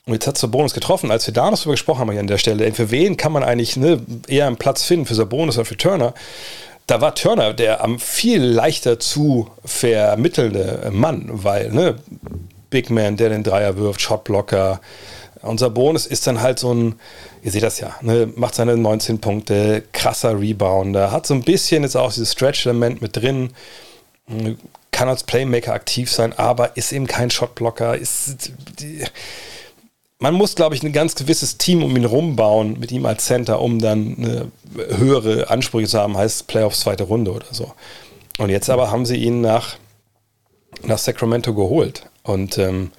Und 0.06 0.12
jetzt 0.12 0.28
hat 0.28 0.38
Sabonis 0.38 0.72
getroffen, 0.72 1.10
als 1.10 1.26
wir 1.26 1.34
da 1.34 1.50
noch 1.50 1.58
drüber 1.58 1.72
gesprochen 1.72 1.98
haben 1.98 2.10
hier 2.12 2.20
an 2.20 2.28
der 2.28 2.38
Stelle, 2.38 2.72
für 2.72 2.92
wen 2.92 3.16
kann 3.16 3.32
man 3.32 3.42
eigentlich 3.42 3.76
ne, 3.76 4.00
eher 4.28 4.46
einen 4.46 4.56
Platz 4.56 4.84
finden, 4.84 5.04
für 5.04 5.16
Sabonis 5.16 5.56
oder 5.56 5.64
für 5.64 5.76
Turner? 5.76 6.14
Da 6.86 7.00
war 7.00 7.16
Turner 7.16 7.52
der 7.52 7.82
am 7.82 7.98
viel 7.98 8.40
leichter 8.40 9.00
zu 9.00 9.50
vermittelnde 9.64 10.91
Mann, 10.93 11.29
weil 11.32 11.72
ne, 11.72 11.96
Big 12.70 12.91
Man, 12.91 13.17
der 13.17 13.31
den 13.31 13.43
Dreier 13.43 13.76
wirft, 13.76 14.00
Shotblocker. 14.00 14.81
Und 15.43 15.58
Sabonis 15.58 16.06
ist 16.06 16.26
dann 16.29 16.41
halt 16.41 16.60
so 16.60 16.72
ein, 16.72 16.94
ihr 17.46 17.53
seht 17.53 17.62
das 17.62 17.79
ja, 17.79 17.94
ne, 18.03 18.29
macht 18.34 18.56
seine 18.56 18.76
19 18.76 19.20
Punkte, 19.20 19.84
krasser 19.93 20.41
Rebounder, 20.41 21.12
hat 21.12 21.29
so 21.29 21.34
ein 21.34 21.44
bisschen 21.44 21.84
jetzt 21.84 21.96
auch 21.96 22.12
dieses 22.12 22.32
Stretch-Element 22.32 23.00
mit 23.00 23.17
drin, 23.17 23.50
kann 24.91 25.08
als 25.08 25.22
Playmaker 25.22 25.72
aktiv 25.72 26.10
sein, 26.10 26.32
aber 26.36 26.76
ist 26.76 26.91
eben 26.91 27.06
kein 27.06 27.31
Shotblocker, 27.31 27.96
ist 27.96 28.50
die, 28.81 29.05
man 30.19 30.34
muss, 30.34 30.56
glaube 30.56 30.74
ich, 30.74 30.82
ein 30.82 30.93
ganz 30.93 31.15
gewisses 31.15 31.56
Team 31.56 31.84
um 31.84 31.96
ihn 31.96 32.05
rumbauen, 32.05 32.81
mit 32.81 32.91
ihm 32.91 33.06
als 33.06 33.26
Center, 33.26 33.60
um 33.60 33.79
dann 33.79 34.50
höhere 34.74 35.48
Ansprüche 35.48 35.86
zu 35.86 36.00
haben, 36.00 36.17
heißt 36.17 36.48
Playoffs 36.48 36.81
zweite 36.81 37.05
Runde 37.05 37.31
oder 37.31 37.46
so. 37.53 37.72
Und 38.38 38.50
jetzt 38.50 38.70
aber 38.70 38.91
haben 38.91 39.06
sie 39.06 39.19
ihn 39.19 39.41
nach, 39.41 39.76
nach 40.82 40.98
Sacramento 40.98 41.55
geholt 41.55 42.10
und 42.24 42.58
ähm, 42.58 42.91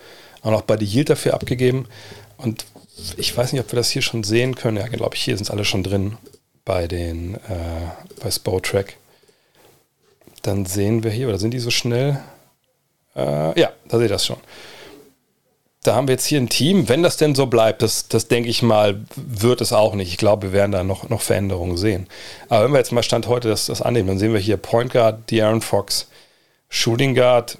auch 0.41 0.51
noch 0.51 0.61
bei 0.61 0.77
die 0.77 0.85
Yield 0.85 1.09
dafür 1.09 1.33
abgegeben. 1.33 1.87
Und 2.37 2.65
ich 3.17 3.35
weiß 3.35 3.53
nicht, 3.53 3.61
ob 3.61 3.71
wir 3.71 3.77
das 3.77 3.91
hier 3.91 4.01
schon 4.01 4.23
sehen 4.23 4.55
können. 4.55 4.77
Ja, 4.77 4.87
glaube 4.87 5.15
ich, 5.15 5.23
hier 5.23 5.37
sind 5.37 5.45
es 5.45 5.51
alle 5.51 5.65
schon 5.65 5.83
drin 5.83 6.17
bei 6.65 6.87
den 6.87 7.35
äh, 7.35 8.19
bei 8.21 8.31
Spotrack. 8.31 8.97
Dann 10.41 10.65
sehen 10.65 11.03
wir 11.03 11.11
hier, 11.11 11.27
oder 11.29 11.39
sind 11.39 11.51
die 11.51 11.59
so 11.59 11.71
schnell? 11.71 12.19
Äh, 13.15 13.59
ja, 13.59 13.71
da 13.87 13.97
seht 13.97 14.07
ihr 14.07 14.13
das 14.13 14.25
schon 14.25 14.37
da 15.87 15.95
haben 15.95 16.07
wir 16.07 16.13
jetzt 16.13 16.25
hier 16.25 16.41
ein 16.41 16.49
Team, 16.49 16.89
wenn 16.89 17.01
das 17.01 17.15
denn 17.15 17.33
so 17.33 17.45
bleibt, 17.45 17.81
das, 17.81 18.09
das 18.09 18.27
denke 18.27 18.49
ich 18.49 18.61
mal, 18.61 19.05
wird 19.15 19.61
es 19.61 19.71
auch 19.71 19.95
nicht. 19.95 20.09
Ich 20.09 20.17
glaube, 20.17 20.47
wir 20.47 20.53
werden 20.53 20.73
da 20.73 20.83
noch, 20.83 21.07
noch 21.07 21.21
Veränderungen 21.21 21.77
sehen. 21.77 22.07
Aber 22.49 22.65
wenn 22.65 22.71
wir 22.71 22.79
jetzt 22.79 22.91
mal 22.91 23.03
Stand 23.03 23.27
heute 23.27 23.47
das, 23.47 23.67
das 23.67 23.81
annehmen, 23.81 24.09
dann 24.09 24.19
sehen 24.19 24.33
wir 24.33 24.39
hier 24.39 24.57
Point 24.57 24.91
Guard, 24.91 25.29
De'Aaron 25.31 25.61
Fox, 25.61 26.07
Shooting 26.67 27.15
Guard, 27.15 27.57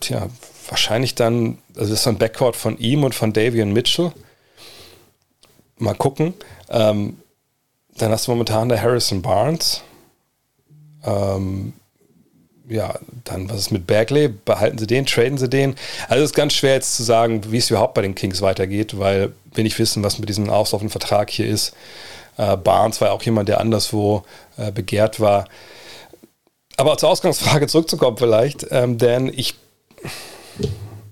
tja, 0.00 0.28
wahrscheinlich 0.68 1.14
dann, 1.14 1.56
also 1.80 1.94
ist 1.94 2.06
ein 2.06 2.18
Backcourt 2.18 2.56
von 2.56 2.78
ihm 2.78 3.04
und 3.04 3.14
von 3.14 3.32
Davian 3.32 3.72
Mitchell. 3.72 4.12
Mal 5.78 5.94
gucken. 5.94 6.34
Ähm, 6.68 7.18
dann 7.96 8.12
hast 8.12 8.26
du 8.26 8.32
momentan 8.32 8.68
der 8.68 8.82
Harrison 8.82 9.22
Barnes. 9.22 9.82
Ähm, 11.04 11.72
ja, 12.68 12.98
dann 13.24 13.48
was 13.48 13.58
ist 13.58 13.70
mit 13.72 13.86
Bagley? 13.86 14.28
Behalten 14.28 14.76
sie 14.78 14.86
den, 14.86 15.06
traden 15.06 15.38
sie 15.38 15.48
den? 15.48 15.74
Also 16.08 16.22
es 16.22 16.30
ist 16.30 16.36
ganz 16.36 16.52
schwer 16.52 16.74
jetzt 16.74 16.96
zu 16.96 17.02
sagen, 17.02 17.50
wie 17.50 17.56
es 17.56 17.70
überhaupt 17.70 17.94
bei 17.94 18.02
den 18.02 18.14
Kings 18.14 18.42
weitergeht, 18.42 18.98
weil 18.98 19.32
wir 19.52 19.64
nicht 19.64 19.78
wissen, 19.78 20.04
was 20.04 20.18
mit 20.18 20.28
diesem 20.28 20.50
auslaufenden 20.50 20.90
Vertrag 20.90 21.30
hier 21.30 21.46
ist. 21.46 21.74
Äh, 22.36 22.56
Barnes 22.58 23.00
war 23.00 23.08
ja 23.08 23.14
auch 23.14 23.22
jemand, 23.22 23.48
der 23.48 23.60
anderswo 23.60 24.22
äh, 24.58 24.70
begehrt 24.70 25.18
war. 25.18 25.46
Aber 26.76 26.98
zur 26.98 27.08
Ausgangsfrage 27.08 27.66
zurückzukommen 27.66 28.18
vielleicht, 28.18 28.66
ähm, 28.70 28.98
denn 28.98 29.32
ich, 29.34 29.54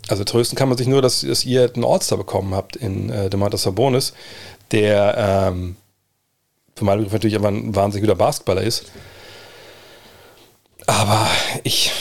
also 0.09 0.25
trösten 0.25 0.57
kann 0.57 0.69
man 0.69 0.79
sich 0.79 0.87
nur, 0.87 1.03
dass, 1.03 1.21
dass 1.21 1.45
ihr 1.45 1.71
einen 1.75 1.85
All-Star 1.85 2.19
bekommen 2.19 2.55
habt 2.55 2.77
in 2.77 3.11
äh, 3.11 3.31
Demantas 3.31 3.62
Sabonis, 3.62 4.12
der 4.73 5.50
ähm, 5.53 5.77
für 6.75 6.85
meinen 6.85 6.99
Begriff 6.99 7.12
natürlich 7.12 7.37
aber 7.37 7.49
ein 7.49 7.75
wahnsinnig 7.75 8.07
guter 8.07 8.19
Basketballer 8.19 8.62
ist. 8.62 8.87
Aber 10.87 11.29
ich, 11.65 11.93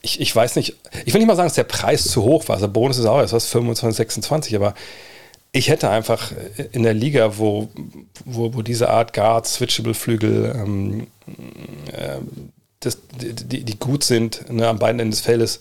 ich, 0.00 0.20
ich 0.20 0.34
weiß 0.34 0.56
nicht, 0.56 0.76
ich 1.04 1.12
will 1.12 1.20
nicht 1.20 1.28
mal 1.28 1.36
sagen, 1.36 1.46
dass 1.46 1.54
der 1.54 1.64
Preis 1.64 2.04
zu 2.04 2.22
hoch 2.22 2.48
war. 2.48 2.58
Sabonis 2.58 2.98
ist 2.98 3.06
auch 3.06 3.18
erst 3.18 3.34
was 3.34 3.46
25, 3.46 3.96
26, 3.96 4.56
aber 4.56 4.74
ich 5.52 5.68
hätte 5.68 5.90
einfach 5.90 6.32
in 6.72 6.82
der 6.82 6.94
Liga, 6.94 7.38
wo, 7.38 7.68
wo, 8.24 8.54
wo 8.54 8.62
diese 8.62 8.88
Art 8.88 9.12
Guard, 9.12 9.46
Switchable 9.46 9.94
Flügel, 9.94 10.52
ähm, 10.56 11.06
äh, 11.92 12.18
das, 12.80 12.98
die, 13.20 13.62
die 13.62 13.78
gut 13.78 14.04
sind 14.04 14.50
ne, 14.50 14.66
am 14.68 14.78
beiden 14.78 14.98
Enden 15.00 15.12
des 15.12 15.20
Feldes, 15.20 15.60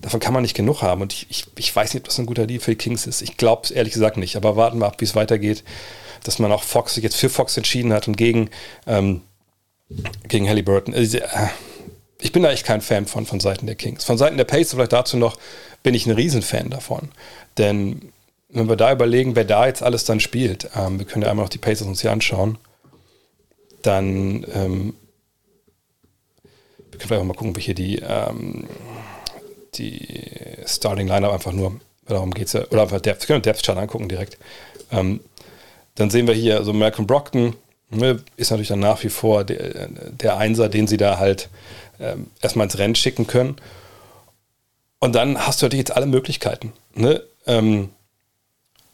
davon 0.00 0.20
kann 0.20 0.34
man 0.34 0.42
nicht 0.42 0.56
genug 0.56 0.82
haben. 0.82 1.02
Und 1.02 1.12
ich, 1.12 1.26
ich, 1.30 1.46
ich 1.56 1.74
weiß 1.74 1.94
nicht, 1.94 2.02
ob 2.02 2.08
das 2.08 2.18
ein 2.18 2.26
guter 2.26 2.46
Deal 2.46 2.60
für 2.60 2.72
die 2.72 2.76
Kings 2.76 3.06
ist. 3.06 3.22
Ich 3.22 3.36
glaube 3.36 3.62
es 3.64 3.70
ehrlich 3.70 3.92
gesagt 3.92 4.16
nicht. 4.16 4.36
Aber 4.36 4.56
warten 4.56 4.78
wir 4.78 4.86
ab, 4.86 4.96
wie 4.98 5.04
es 5.04 5.14
weitergeht. 5.14 5.64
Dass 6.24 6.38
man 6.38 6.52
auch 6.52 6.62
Fox 6.62 6.94
sich 6.94 7.04
jetzt 7.04 7.16
für 7.16 7.28
Fox 7.28 7.56
entschieden 7.56 7.92
hat 7.92 8.08
und 8.08 8.16
gegen, 8.16 8.50
ähm, 8.86 9.22
gegen 10.26 10.48
Halliburton. 10.48 10.94
Also, 10.94 11.18
äh, 11.18 11.48
ich 12.20 12.32
bin 12.32 12.42
da 12.42 12.50
echt 12.50 12.66
kein 12.66 12.80
Fan 12.80 13.06
von, 13.06 13.26
von 13.26 13.40
Seiten 13.40 13.66
der 13.66 13.76
Kings. 13.76 14.04
Von 14.04 14.18
Seiten 14.18 14.36
der 14.36 14.44
Pacers 14.44 14.74
vielleicht 14.74 14.92
dazu 14.92 15.16
noch, 15.16 15.38
bin 15.82 15.94
ich 15.94 16.06
ein 16.06 16.12
Riesenfan 16.12 16.70
davon. 16.70 17.10
Denn 17.56 18.12
wenn 18.48 18.68
wir 18.68 18.76
da 18.76 18.92
überlegen, 18.92 19.36
wer 19.36 19.44
da 19.44 19.66
jetzt 19.66 19.82
alles 19.82 20.04
dann 20.04 20.20
spielt, 20.20 20.70
ähm, 20.74 20.98
wir 20.98 21.06
können 21.06 21.22
ja 21.22 21.30
einmal 21.30 21.44
noch 21.44 21.50
die 21.50 21.58
Pacers 21.58 21.86
uns 21.86 22.00
hier 22.00 22.10
anschauen, 22.10 22.58
dann 23.82 24.44
ähm, 24.52 24.94
wir 26.90 26.98
können 26.98 27.08
vielleicht 27.08 27.22
auch 27.22 27.26
mal 27.26 27.34
gucken, 27.34 27.54
wir 27.54 27.62
hier 27.62 27.74
die, 27.74 27.98
ähm, 27.98 28.66
die 29.78 30.22
Starting 30.66 31.08
Lineup 31.08 31.32
einfach 31.32 31.52
nur, 31.52 31.80
darum 32.06 32.32
geht 32.32 32.48
es 32.48 32.52
ja, 32.52 32.64
oder 32.70 32.82
einfach 32.82 33.00
Depth, 33.00 33.26
können 33.26 33.42
Depth 33.42 33.62
Chart 33.64 33.78
angucken 33.78 34.08
direkt. 34.08 34.38
Ähm, 34.90 35.20
dann 35.94 36.10
sehen 36.10 36.26
wir 36.26 36.34
hier, 36.34 36.56
also 36.56 36.72
Malcolm 36.72 37.06
Brockton 37.06 37.54
ne, 37.90 38.20
ist 38.36 38.50
natürlich 38.50 38.68
dann 38.68 38.80
nach 38.80 39.02
wie 39.02 39.08
vor 39.08 39.44
der, 39.44 39.88
der 39.88 40.36
Einser, 40.36 40.68
den 40.68 40.86
sie 40.86 40.96
da 40.96 41.18
halt 41.18 41.48
ähm, 42.00 42.28
erstmal 42.40 42.64
ins 42.64 42.78
Rennen 42.78 42.94
schicken 42.94 43.26
können. 43.26 43.56
Und 45.00 45.14
dann 45.14 45.46
hast 45.46 45.60
du 45.60 45.66
natürlich 45.66 45.86
jetzt 45.86 45.96
alle 45.96 46.06
Möglichkeiten. 46.06 46.72
Ne? 46.94 47.22
Ähm, 47.46 47.90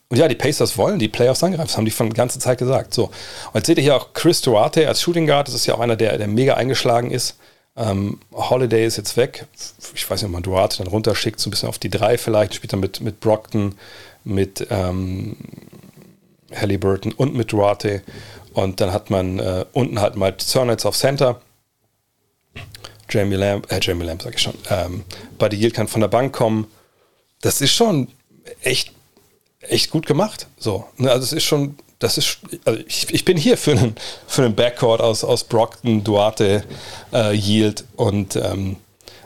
und 0.09 0.19
ja, 0.19 0.29
die 0.29 0.35
Pacers 0.35 0.76
wollen 0.76 0.99
die 0.99 1.09
Playoffs 1.09 1.43
angreifen, 1.43 1.67
das 1.67 1.76
haben 1.76 1.87
die 1.87 1.91
von 1.91 2.09
der 2.09 2.17
ganzen 2.17 2.41
Zeit 2.41 2.59
gesagt. 2.59 2.95
So. 2.95 3.05
Und 3.07 3.55
jetzt 3.55 3.67
seht 3.67 3.79
ihr 3.79 3.85
hier 3.85 3.97
auch 3.97 4.12
Chris 4.12 4.43
Duarte 4.43 4.87
als 4.87 5.00
Shooting 5.00 5.26
Guard, 5.26 5.49
das 5.49 5.55
ist 5.55 5.67
ja 5.67 5.75
auch 5.75 5.81
einer, 5.81 5.97
der, 5.97 6.19
der 6.19 6.29
mega 6.29 6.55
eingeschlagen 6.55 7.11
ist. 7.11 7.37
Ähm, 7.76 8.21
Holiday 8.33 8.87
ist 8.87 8.97
jetzt 8.97 9.16
weg. 9.16 9.47
Ich 9.95 10.09
weiß 10.09 10.23
nicht, 10.23 10.28
ob 10.28 10.33
man 10.33 10.43
Duarte 10.43 10.78
dann 10.78 10.87
runterschickt, 10.87 11.40
so 11.40 11.49
ein 11.49 11.50
bisschen 11.50 11.69
auf 11.69 11.78
die 11.78 11.90
drei 11.90 12.19
vielleicht. 12.19 12.54
Spielt 12.54 12.73
dann 12.73 12.81
mit, 12.81 13.00
mit 13.00 13.21
Brockton, 13.21 13.75
mit 14.23 14.66
ähm, 14.71 15.37
Halliburton 16.54 17.12
und 17.12 17.35
mit 17.35 17.52
Duarte. 17.52 18.02
Und 18.52 18.81
dann 18.81 18.93
hat 18.93 19.11
man 19.11 19.40
äh, 19.40 19.64
unten 19.73 20.00
halt 20.00 20.14
mal 20.14 20.37
Zernets 20.37 20.87
auf 20.87 20.97
Center. 20.97 21.40
Jamie 23.11 23.37
Lamb, 23.37 23.71
äh, 23.71 23.81
Jamie 23.83 24.04
Lamb 24.04 24.23
sag 24.23 24.35
ich 24.35 24.43
schon. 24.43 24.54
Ähm, 24.71 25.04
Buddy 25.38 25.57
Yield 25.57 25.75
kann 25.75 25.88
von 25.88 26.00
der 26.00 26.09
Bank 26.09 26.33
kommen. 26.33 26.69
Das 27.40 27.61
ist 27.61 27.73
schon 27.73 28.09
echt, 28.62 28.93
echt 29.61 29.90
gut 29.90 30.07
gemacht. 30.07 30.47
So, 30.59 30.87
ne? 30.97 31.11
Also 31.11 31.25
es 31.25 31.33
ist 31.33 31.45
schon, 31.45 31.76
das 32.04 32.18
ist, 32.18 32.38
also 32.66 32.78
ich, 32.87 33.12
ich, 33.12 33.25
bin 33.25 33.38
hier 33.38 33.56
für 33.56 33.70
einen, 33.73 33.96
für 34.26 34.44
einen 34.44 34.54
Backcourt 34.54 35.00
aus, 35.00 35.25
aus 35.25 35.44
Brockton, 35.44 36.04
Duarte, 36.04 36.62
äh, 37.12 37.32
Yield 37.34 37.84
und, 37.96 38.37
ähm, 38.37 38.76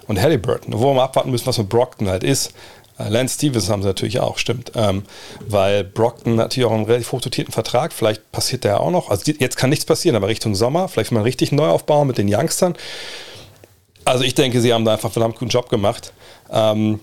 und 0.06 0.20
Halliburton. 0.20 0.72
Wo 0.74 0.86
wir 0.86 0.94
mal 0.94 1.04
abwarten 1.04 1.32
müssen, 1.32 1.46
was 1.46 1.58
mit 1.58 1.68
Brockton 1.68 2.08
halt 2.08 2.22
ist. 2.22 2.52
Äh, 3.00 3.08
Lance 3.08 3.34
Stevens 3.34 3.68
haben 3.68 3.82
sie 3.82 3.88
natürlich 3.88 4.20
auch, 4.20 4.38
stimmt. 4.38 4.72
Ähm, 4.76 5.02
weil 5.40 5.82
Brockton 5.82 6.36
natürlich 6.36 6.68
auch 6.68 6.72
einen 6.72 6.84
relativ 6.84 7.10
hochdotierten 7.10 7.52
Vertrag, 7.52 7.92
vielleicht 7.92 8.30
passiert 8.30 8.62
der 8.62 8.80
auch 8.80 8.92
noch. 8.92 9.10
Also 9.10 9.32
jetzt 9.32 9.56
kann 9.56 9.70
nichts 9.70 9.84
passieren, 9.84 10.14
aber 10.14 10.28
Richtung 10.28 10.54
Sommer, 10.54 10.86
vielleicht 10.86 11.10
mal 11.10 11.24
richtig 11.24 11.50
neu 11.50 11.66
aufbauen 11.66 12.06
mit 12.06 12.16
den 12.16 12.32
Youngstern. 12.32 12.76
Also 14.04 14.22
ich 14.22 14.34
denke, 14.34 14.60
sie 14.60 14.72
haben 14.72 14.84
da 14.84 14.92
einfach 14.92 15.06
einen 15.06 15.14
verdammt 15.14 15.36
guten 15.36 15.50
Job 15.50 15.68
gemacht. 15.68 16.12
Ähm, 16.50 17.00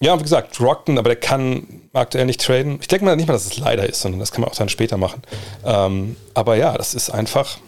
ja, 0.00 0.18
wie 0.18 0.22
gesagt, 0.22 0.56
Brockton, 0.56 0.98
aber 0.98 1.10
der 1.10 1.20
kann 1.20 1.66
aktuell 1.92 2.24
nicht 2.24 2.40
traden. 2.40 2.78
Ich 2.80 2.88
denke 2.88 3.04
mal 3.04 3.16
nicht 3.16 3.26
mal, 3.26 3.34
dass 3.34 3.46
es 3.46 3.58
leider 3.58 3.86
ist, 3.88 4.00
sondern 4.00 4.18
das 4.18 4.32
kann 4.32 4.40
man 4.40 4.50
auch 4.50 4.56
dann 4.56 4.70
später 4.70 4.96
machen. 4.96 5.22
Ähm, 5.64 6.16
aber 6.32 6.56
ja, 6.56 6.76
das 6.76 6.94
ist 6.94 7.10
einfach 7.10 7.58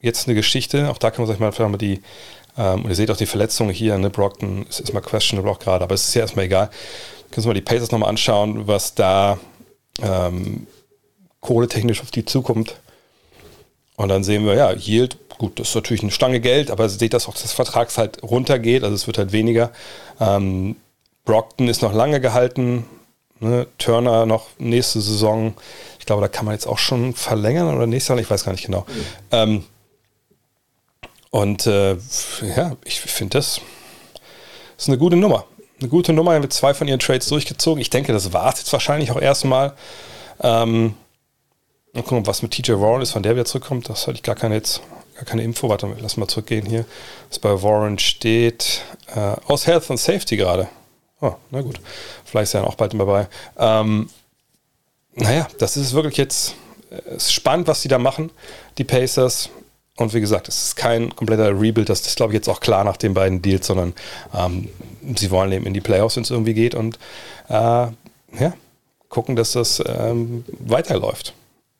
jetzt 0.00 0.28
eine 0.28 0.36
Geschichte. 0.36 0.90
Auch 0.90 0.98
da 0.98 1.10
kann 1.10 1.24
man 1.24 1.30
sich 1.34 1.40
mal, 1.40 1.68
mal 1.68 1.78
die, 1.78 2.00
ähm, 2.56 2.84
und 2.84 2.90
ihr 2.90 2.94
seht 2.94 3.10
auch 3.10 3.16
die 3.16 3.26
Verletzungen 3.26 3.70
hier, 3.70 3.98
ne, 3.98 4.10
Brockton 4.10 4.64
ist 4.68 4.80
erstmal 4.80 5.02
questionable 5.02 5.50
auch 5.50 5.58
gerade, 5.58 5.82
aber 5.82 5.94
es 5.94 6.06
ist 6.06 6.14
ja 6.14 6.22
erstmal 6.22 6.44
egal. 6.44 6.70
Können 7.30 7.42
Sie 7.42 7.48
mal 7.48 7.54
die 7.54 7.62
Pacers 7.62 7.90
nochmal 7.90 8.10
anschauen, 8.10 8.68
was 8.68 8.94
da 8.94 9.38
ähm, 10.00 10.66
kohletechnisch 11.40 12.00
auf 12.00 12.10
die 12.12 12.24
zukommt. 12.24 12.76
Und 13.96 14.08
dann 14.08 14.22
sehen 14.22 14.44
wir, 14.44 14.54
ja, 14.54 14.72
Yield, 14.72 15.16
gut, 15.38 15.58
das 15.58 15.70
ist 15.70 15.74
natürlich 15.74 16.02
eine 16.02 16.12
Stange 16.12 16.40
Geld, 16.40 16.70
aber 16.70 16.88
seht, 16.88 17.14
dass 17.14 17.28
auch 17.28 17.34
das 17.34 17.52
Vertrags 17.52 17.98
halt 17.98 18.22
runtergeht, 18.22 18.84
also 18.84 18.94
es 18.94 19.06
wird 19.06 19.18
halt 19.18 19.32
weniger. 19.32 19.72
Ähm, 20.20 20.76
Brockton 21.24 21.68
ist 21.68 21.82
noch 21.82 21.92
lange 21.92 22.20
gehalten. 22.20 22.84
Ne? 23.40 23.66
Turner 23.78 24.26
noch 24.26 24.46
nächste 24.58 25.00
Saison. 25.00 25.54
Ich 25.98 26.06
glaube, 26.06 26.22
da 26.22 26.28
kann 26.28 26.44
man 26.44 26.54
jetzt 26.54 26.66
auch 26.66 26.78
schon 26.78 27.14
verlängern 27.14 27.74
oder 27.74 27.86
nächstes 27.86 28.08
Jahr, 28.08 28.18
ich 28.18 28.30
weiß 28.30 28.44
gar 28.44 28.52
nicht 28.52 28.66
genau. 28.66 28.86
Mhm. 28.88 29.04
Ähm, 29.30 29.64
und 31.30 31.66
äh, 31.66 31.96
ja, 32.56 32.76
ich 32.84 33.00
finde 33.00 33.38
das 33.38 33.60
ist 34.82 34.88
eine 34.88 34.98
gute 34.98 35.16
Nummer. 35.16 35.44
Eine 35.80 35.88
gute 35.88 36.12
Nummer, 36.12 36.38
mit 36.40 36.52
zwei 36.52 36.74
von 36.74 36.88
ihren 36.88 36.98
Trades 36.98 37.28
durchgezogen. 37.28 37.80
Ich 37.80 37.90
denke, 37.90 38.12
das 38.12 38.32
war 38.32 38.52
es 38.52 38.60
jetzt 38.60 38.72
wahrscheinlich 38.72 39.10
auch 39.10 39.20
erstmal. 39.20 39.74
Ähm, 40.40 40.94
mal 41.92 42.02
gucken, 42.02 42.26
was 42.26 42.42
mit 42.42 42.52
TJ 42.52 42.72
Warren 42.72 43.00
ist, 43.00 43.12
von 43.12 43.22
der 43.22 43.34
wieder 43.34 43.44
zurückkommt. 43.44 43.88
Das 43.88 44.06
hatte 44.06 44.16
ich 44.16 44.22
gar 44.22 44.34
keine 44.34 44.56
jetzt, 44.56 44.82
gar 45.14 45.24
keine 45.24 45.42
Info. 45.42 45.68
Warte, 45.68 45.88
lass 46.00 46.16
mal 46.16 46.26
zurückgehen 46.26 46.66
hier. 46.66 46.84
Was 47.28 47.38
bei 47.38 47.62
Warren 47.62 47.98
steht. 47.98 48.82
Äh, 49.14 49.36
aus 49.46 49.66
Health 49.66 49.90
and 49.90 50.00
Safety 50.00 50.36
gerade. 50.36 50.68
Oh, 51.22 51.34
na 51.52 51.62
gut. 51.62 51.80
Vielleicht 52.24 52.48
ist 52.48 52.54
er 52.54 52.66
auch 52.66 52.74
bald 52.74 52.94
dabei. 52.94 53.28
Ähm, 53.56 54.10
naja, 55.14 55.46
das 55.58 55.76
ist 55.76 55.94
wirklich 55.94 56.16
jetzt 56.16 56.56
äh, 56.90 57.14
ist 57.14 57.32
spannend, 57.32 57.68
was 57.68 57.80
die 57.80 57.88
da 57.88 57.98
machen, 57.98 58.30
die 58.76 58.84
Pacers. 58.84 59.48
Und 59.96 60.12
wie 60.14 60.20
gesagt, 60.20 60.48
es 60.48 60.64
ist 60.64 60.76
kein 60.76 61.14
kompletter 61.14 61.48
Rebuild, 61.48 61.88
das 61.88 62.00
ist, 62.00 62.16
glaube 62.16 62.32
ich, 62.32 62.36
jetzt 62.36 62.48
auch 62.48 62.60
klar 62.60 62.82
nach 62.82 62.96
den 62.96 63.14
beiden 63.14 63.40
Deals, 63.40 63.66
sondern 63.66 63.92
ähm, 64.34 64.68
sie 65.16 65.30
wollen 65.30 65.52
eben 65.52 65.66
in 65.66 65.74
die 65.74 65.80
Playoffs, 65.80 66.16
wenn 66.16 66.24
es 66.24 66.30
irgendwie 66.30 66.54
geht 66.54 66.74
und 66.74 66.98
äh, 67.48 67.52
ja, 67.52 68.54
gucken, 69.10 69.36
dass 69.36 69.52
das 69.52 69.82
ähm, 69.86 70.44
weiterläuft. 70.58 71.34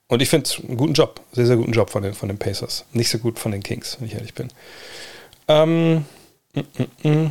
Und 0.08 0.20
ich 0.20 0.28
finde 0.28 0.50
einen 0.68 0.76
guten 0.76 0.92
Job, 0.92 1.20
sehr, 1.32 1.46
sehr 1.46 1.56
guten 1.56 1.72
Job 1.72 1.88
von 1.90 2.02
den, 2.02 2.12
von 2.12 2.28
den 2.28 2.38
Pacers. 2.38 2.84
Nicht 2.92 3.08
so 3.08 3.18
gut 3.18 3.38
von 3.38 3.50
den 3.50 3.62
Kings, 3.62 3.96
wenn 3.98 4.08
ich 4.08 4.14
ehrlich 4.14 4.34
bin. 4.34 4.50
Ähm, 5.48 6.04
m 6.54 6.64
-m 6.76 6.86
-m. 7.02 7.30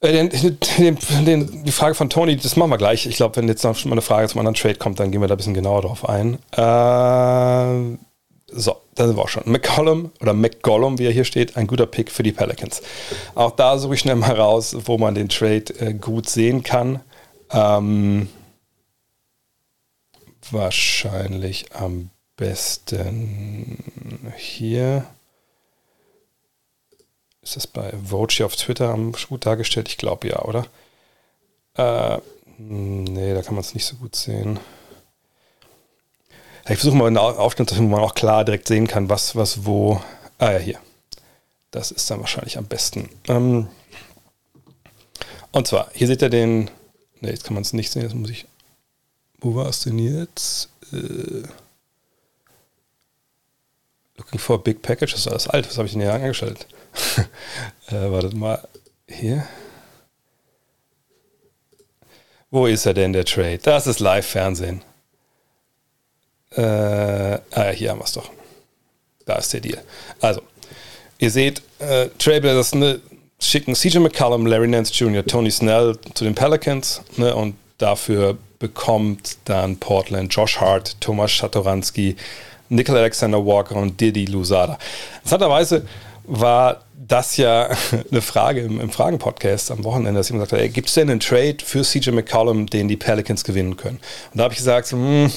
Äh, 0.00 0.12
den, 0.12 0.30
den, 0.78 0.98
den, 1.26 1.64
die 1.64 1.72
Frage 1.72 1.94
von 1.94 2.08
Tony, 2.08 2.36
das 2.36 2.56
machen 2.56 2.70
wir 2.70 2.78
gleich. 2.78 3.06
Ich 3.06 3.16
glaube, 3.16 3.36
wenn 3.36 3.48
jetzt 3.48 3.62
noch 3.64 3.84
mal 3.84 3.92
eine 3.92 4.02
Frage 4.02 4.28
zum 4.28 4.38
anderen 4.40 4.54
Trade 4.54 4.76
kommt, 4.76 4.98
dann 4.98 5.10
gehen 5.10 5.20
wir 5.20 5.28
da 5.28 5.34
ein 5.34 5.38
bisschen 5.38 5.54
genauer 5.54 5.82
drauf 5.82 6.08
ein. 6.08 6.34
Äh, 6.52 7.98
so, 8.52 8.76
da 8.94 9.06
sind 9.06 9.16
wir 9.16 9.22
auch 9.22 9.28
schon. 9.28 9.44
McCollum 9.46 10.10
oder 10.20 10.32
McGollum, 10.32 10.98
wie 10.98 11.06
er 11.06 11.12
hier 11.12 11.24
steht, 11.24 11.56
ein 11.56 11.66
guter 11.66 11.86
Pick 11.86 12.10
für 12.10 12.22
die 12.22 12.32
Pelicans. 12.32 12.82
Auch 13.34 13.52
da 13.52 13.78
suche 13.78 13.94
ich 13.94 14.00
schnell 14.00 14.16
mal 14.16 14.34
raus, 14.34 14.76
wo 14.84 14.98
man 14.98 15.14
den 15.14 15.28
Trade 15.28 15.66
äh, 15.78 15.94
gut 15.94 16.28
sehen 16.28 16.62
kann. 16.62 17.00
Ähm, 17.52 18.28
wahrscheinlich 20.50 21.66
am 21.74 22.10
besten 22.36 23.78
hier. 24.36 25.06
Ist 27.42 27.56
das 27.56 27.66
bei 27.66 27.92
Voci 28.02 28.44
auf 28.44 28.56
Twitter 28.56 28.96
gut 29.28 29.46
dargestellt? 29.46 29.88
Ich 29.88 29.96
glaube 29.96 30.28
ja, 30.28 30.42
oder? 30.42 30.66
Äh, 31.74 32.18
nee, 32.58 33.34
da 33.34 33.42
kann 33.42 33.54
man 33.54 33.62
es 33.62 33.74
nicht 33.74 33.86
so 33.86 33.96
gut 33.96 34.14
sehen. 34.14 34.60
Ich 36.68 36.76
versuche 36.78 36.96
mal 36.96 37.06
einen 37.06 37.16
Aufschnitt, 37.16 37.76
wo 37.76 37.82
man 37.82 38.00
auch 38.00 38.14
klar 38.14 38.44
direkt 38.44 38.68
sehen 38.68 38.86
kann, 38.86 39.08
was, 39.08 39.34
was, 39.34 39.64
wo. 39.64 40.00
Ah 40.38 40.52
ja, 40.52 40.58
hier. 40.58 40.78
Das 41.70 41.90
ist 41.90 42.10
dann 42.10 42.20
wahrscheinlich 42.20 42.58
am 42.58 42.66
besten. 42.66 43.08
Ähm, 43.28 43.68
und 45.52 45.66
zwar, 45.66 45.88
hier 45.94 46.06
seht 46.06 46.22
ihr 46.22 46.30
den. 46.30 46.70
Ne, 47.20 47.30
jetzt 47.30 47.44
kann 47.44 47.54
man 47.54 47.62
es 47.62 47.72
nicht 47.72 47.90
sehen, 47.90 48.02
jetzt 48.02 48.14
muss 48.14 48.30
ich. 48.30 48.46
Wo 49.40 49.54
war 49.54 49.66
es 49.66 49.80
denn 49.80 49.98
jetzt? 49.98 50.68
Äh, 50.92 51.42
looking 54.20 54.38
for 54.38 54.62
big 54.62 54.82
package, 54.82 55.12
das 55.12 55.20
ist 55.20 55.28
alles 55.28 55.48
alt. 55.48 55.66
Was 55.66 55.78
habe 55.78 55.86
ich 55.86 55.92
denn 55.92 56.02
hier 56.02 56.12
angeschaltet? 56.12 56.66
äh, 57.88 58.10
wartet 58.10 58.34
mal. 58.34 58.68
Hier. 59.08 59.46
Wo 62.50 62.66
ist 62.66 62.86
er 62.86 62.94
denn, 62.94 63.12
der 63.12 63.24
Trade? 63.24 63.58
Das 63.58 63.86
ist 63.86 64.00
Live-Fernsehen. 64.00 64.82
äh, 66.56 66.62
ah, 66.62 67.70
hier 67.70 67.90
haben 67.90 68.00
wir 68.00 68.04
es 68.04 68.12
doch. 68.12 68.30
Da 69.24 69.36
ist 69.36 69.52
der 69.52 69.60
Deal. 69.60 69.82
Also, 70.20 70.42
ihr 71.18 71.30
seht, 71.30 71.62
äh, 71.78 72.08
Trailblazers 72.18 72.74
ne, 72.74 73.00
schicken 73.38 73.74
CJ 73.74 73.98
McCallum, 73.98 74.46
Larry 74.46 74.68
Nance 74.68 74.92
Jr., 74.92 75.24
Tony 75.24 75.50
Snell 75.50 75.96
zu 76.14 76.24
den 76.24 76.34
Pelicans 76.34 77.02
ne, 77.16 77.34
und 77.34 77.54
dafür 77.78 78.36
bekommt 78.58 79.38
dann 79.44 79.78
Portland 79.78 80.34
Josh 80.34 80.58
Hart, 80.58 81.00
Thomas 81.00 81.30
Schatoranski, 81.30 82.16
Nickel 82.70 82.96
Alexander 82.96 83.44
Walker 83.44 83.76
und 83.76 84.00
Didi 84.00 84.24
Lusada. 84.24 84.78
Interessanterweise 85.18 85.86
war 86.24 86.84
das 86.94 87.36
ja 87.36 87.68
eine 88.10 88.22
Frage 88.22 88.60
im, 88.60 88.80
im 88.80 88.90
Fragen-Podcast 88.90 89.70
am 89.70 89.84
Wochenende, 89.84 90.18
dass 90.20 90.28
jemand 90.30 90.50
hat, 90.52 90.72
gibt 90.72 90.88
es 90.88 90.94
denn 90.94 91.10
einen 91.10 91.20
Trade 91.20 91.58
für 91.62 91.82
CJ 91.82 92.10
McCollum, 92.10 92.66
den 92.66 92.88
die 92.88 92.96
Pelicans 92.96 93.44
gewinnen 93.44 93.76
können? 93.76 93.98
Und 94.32 94.38
da 94.38 94.44
habe 94.44 94.54
ich 94.54 94.58
gesagt, 94.58 94.92
hm, 94.92 95.30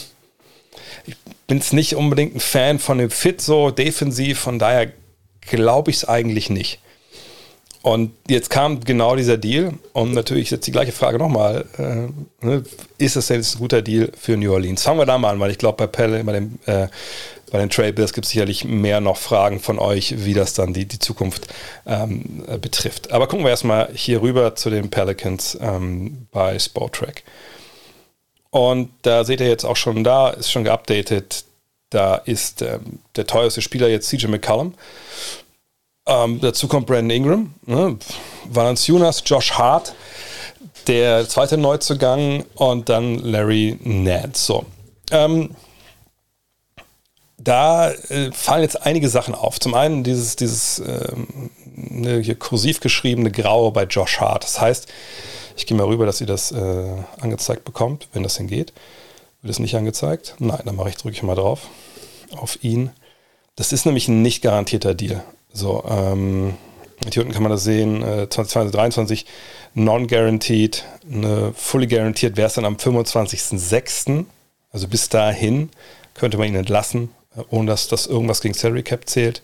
ich 1.06 1.16
bin 1.48 1.58
jetzt 1.58 1.74
nicht 1.74 1.96
unbedingt 1.96 2.36
ein 2.36 2.40
Fan 2.40 2.80
von 2.80 3.00
dem 3.00 3.10
Fit 3.10 3.42
so 3.42 3.72
defensiv, 3.72 4.40
von 4.40 4.60
daher 4.60 4.92
glaube 5.42 5.92
ich 5.92 5.98
es 5.98 6.06
eigentlich 6.08 6.50
nicht. 6.50 6.80
Und 7.84 8.14
jetzt 8.30 8.50
kam 8.50 8.80
genau 8.80 9.18
dieser 9.18 9.36
Deal 9.36 9.74
und 9.92 10.14
natürlich 10.14 10.50
jetzt 10.52 10.66
die 10.66 10.72
gleiche 10.72 10.94
Frage 10.94 11.18
nochmal. 11.18 11.66
Äh, 11.78 12.46
ne, 12.46 12.64
ist 12.98 13.18
das 13.18 13.28
jetzt 13.28 13.56
ein 13.56 13.60
guter 13.60 13.82
Deal 13.82 14.10
für 14.18 14.38
New 14.38 14.54
Orleans? 14.54 14.84
Fangen 14.84 15.00
wir 15.00 15.06
da 15.06 15.18
mal 15.18 15.32
an, 15.32 15.42
weil 15.42 15.52
ich 15.52 15.58
glaube, 15.58 15.76
bei 15.76 15.88
Pelle, 15.88 16.24
bei, 16.24 16.32
dem, 16.32 16.60
äh, 16.66 16.88
bei 17.52 17.60
den 17.60 17.70
Trailbills 17.70 18.14
gibt 18.14 18.24
es 18.24 18.32
sicherlich 18.32 18.64
mehr 18.64 19.02
noch 19.02 19.18
Fragen 19.18 19.60
von 19.60 19.80
euch, 19.80 20.24
wie 20.24 20.34
das 20.34 20.54
dann 20.54 20.74
die, 20.74 20.86
die 20.86 21.00
Zukunft 21.00 21.48
ähm, 21.86 22.46
äh, 22.48 22.58
betrifft. 22.58 23.12
Aber 23.12 23.28
gucken 23.28 23.44
wir 23.44 23.50
erstmal 23.50 23.90
hier 23.94 24.22
rüber 24.22 24.56
zu 24.56 24.70
den 24.70 24.90
Pelicans 24.90 25.58
ähm, 25.60 26.28
bei 26.32 26.58
Sportrack. 26.58 27.24
Und 28.50 28.92
da 29.02 29.26
seht 29.26 29.42
ihr 29.42 29.50
jetzt 29.50 29.66
auch 29.66 29.76
schon 29.76 30.06
da, 30.06 30.30
ist 30.30 30.52
schon 30.52 30.64
geupdatet. 30.64 31.44
Da 31.90 32.16
ist 32.16 32.62
ähm, 32.62 33.00
der 33.18 33.28
teuerste 33.28 33.62
Spieler 33.62 33.90
jetzt 33.90 34.08
CJ 34.08 34.28
McCallum 34.28 34.74
ähm, 36.06 36.40
dazu 36.42 36.68
kommt 36.68 36.88
Brandon 36.88 37.10
Ingram, 37.10 37.54
ne? 37.66 37.98
Valanciunas, 38.50 39.24
Josh 39.26 39.54
Hart, 39.54 39.96
der 40.88 41.28
zweite 41.28 41.58
Neuzugang 41.58 42.46
und 42.56 42.90
dann 42.90 43.20
Larry 43.20 43.78
Nance. 43.82 44.46
So. 44.46 44.66
Ähm, 45.12 45.56
da 47.38 47.92
äh, 47.92 48.32
fallen 48.32 48.64
jetzt 48.64 48.86
einige 48.86 49.10
Sachen 49.10 49.36
auf. 49.36 49.60
Zum 49.60 49.74
einen 49.74 50.04
dieses, 50.04 50.36
dieses 50.36 50.80
ähm, 50.80 51.50
ne, 51.76 52.20
hier 52.20 52.36
kursiv 52.36 52.80
geschriebene 52.80 53.32
Graue 53.32 53.72
bei 53.72 53.84
Josh 53.84 54.20
Hart. 54.20 54.44
Das 54.44 54.62
heißt, 54.62 54.88
ich 55.56 55.66
gehe 55.66 55.78
mal 55.78 55.86
rüber, 55.88 56.06
dass 56.06 56.22
ihr 56.22 56.28
das 56.28 56.52
äh, 56.52 56.86
angezeigt 57.20 57.64
bekommt, 57.66 58.08
wenn 58.14 58.24
das 58.24 58.36
denn 58.36 58.48
geht. 58.48 58.74
Wird 59.42 59.52
es 59.52 59.60
nicht 59.60 59.76
angezeigt? 59.76 60.36
Nein, 60.40 60.62
dann 60.66 60.76
mache 60.76 60.90
ich, 60.90 60.96
drücke 60.96 61.16
ich 61.16 61.24
mal 61.24 61.36
drauf 61.36 61.68
auf 62.36 62.64
ihn. 62.64 62.92
Das 63.56 63.72
ist 63.72 63.86
nämlich 63.86 64.08
ein 64.08 64.22
nicht 64.22 64.42
garantierter 64.42 64.96
Deal. 64.96 65.24
So, 65.54 65.84
ähm, 65.88 66.56
hier 67.12 67.22
unten 67.22 67.34
kann 67.34 67.44
man 67.44 67.52
das 67.52 67.64
sehen, 67.64 68.02
äh, 68.02 68.28
2023 68.30 69.26
non-guaranteed, 69.76 70.84
eine 71.12 71.54
fully 71.56 71.88
guaranteed 71.88 72.38
wäre 72.38 72.48
es 72.48 72.54
dann 72.54 72.66
am 72.66 72.76
25.06. 72.76 74.26
Also 74.72 74.88
bis 74.88 75.10
dahin 75.10 75.70
könnte 76.16 76.38
man 76.38 76.48
ihn 76.48 76.56
entlassen, 76.56 77.12
äh, 77.38 77.42
ohne 77.50 77.68
dass 77.68 77.88
das 77.88 78.08
irgendwas 78.08 78.42
gegen 78.42 78.54
Salary 78.54 78.84
Cap 78.84 79.08
zählt. 79.08 79.42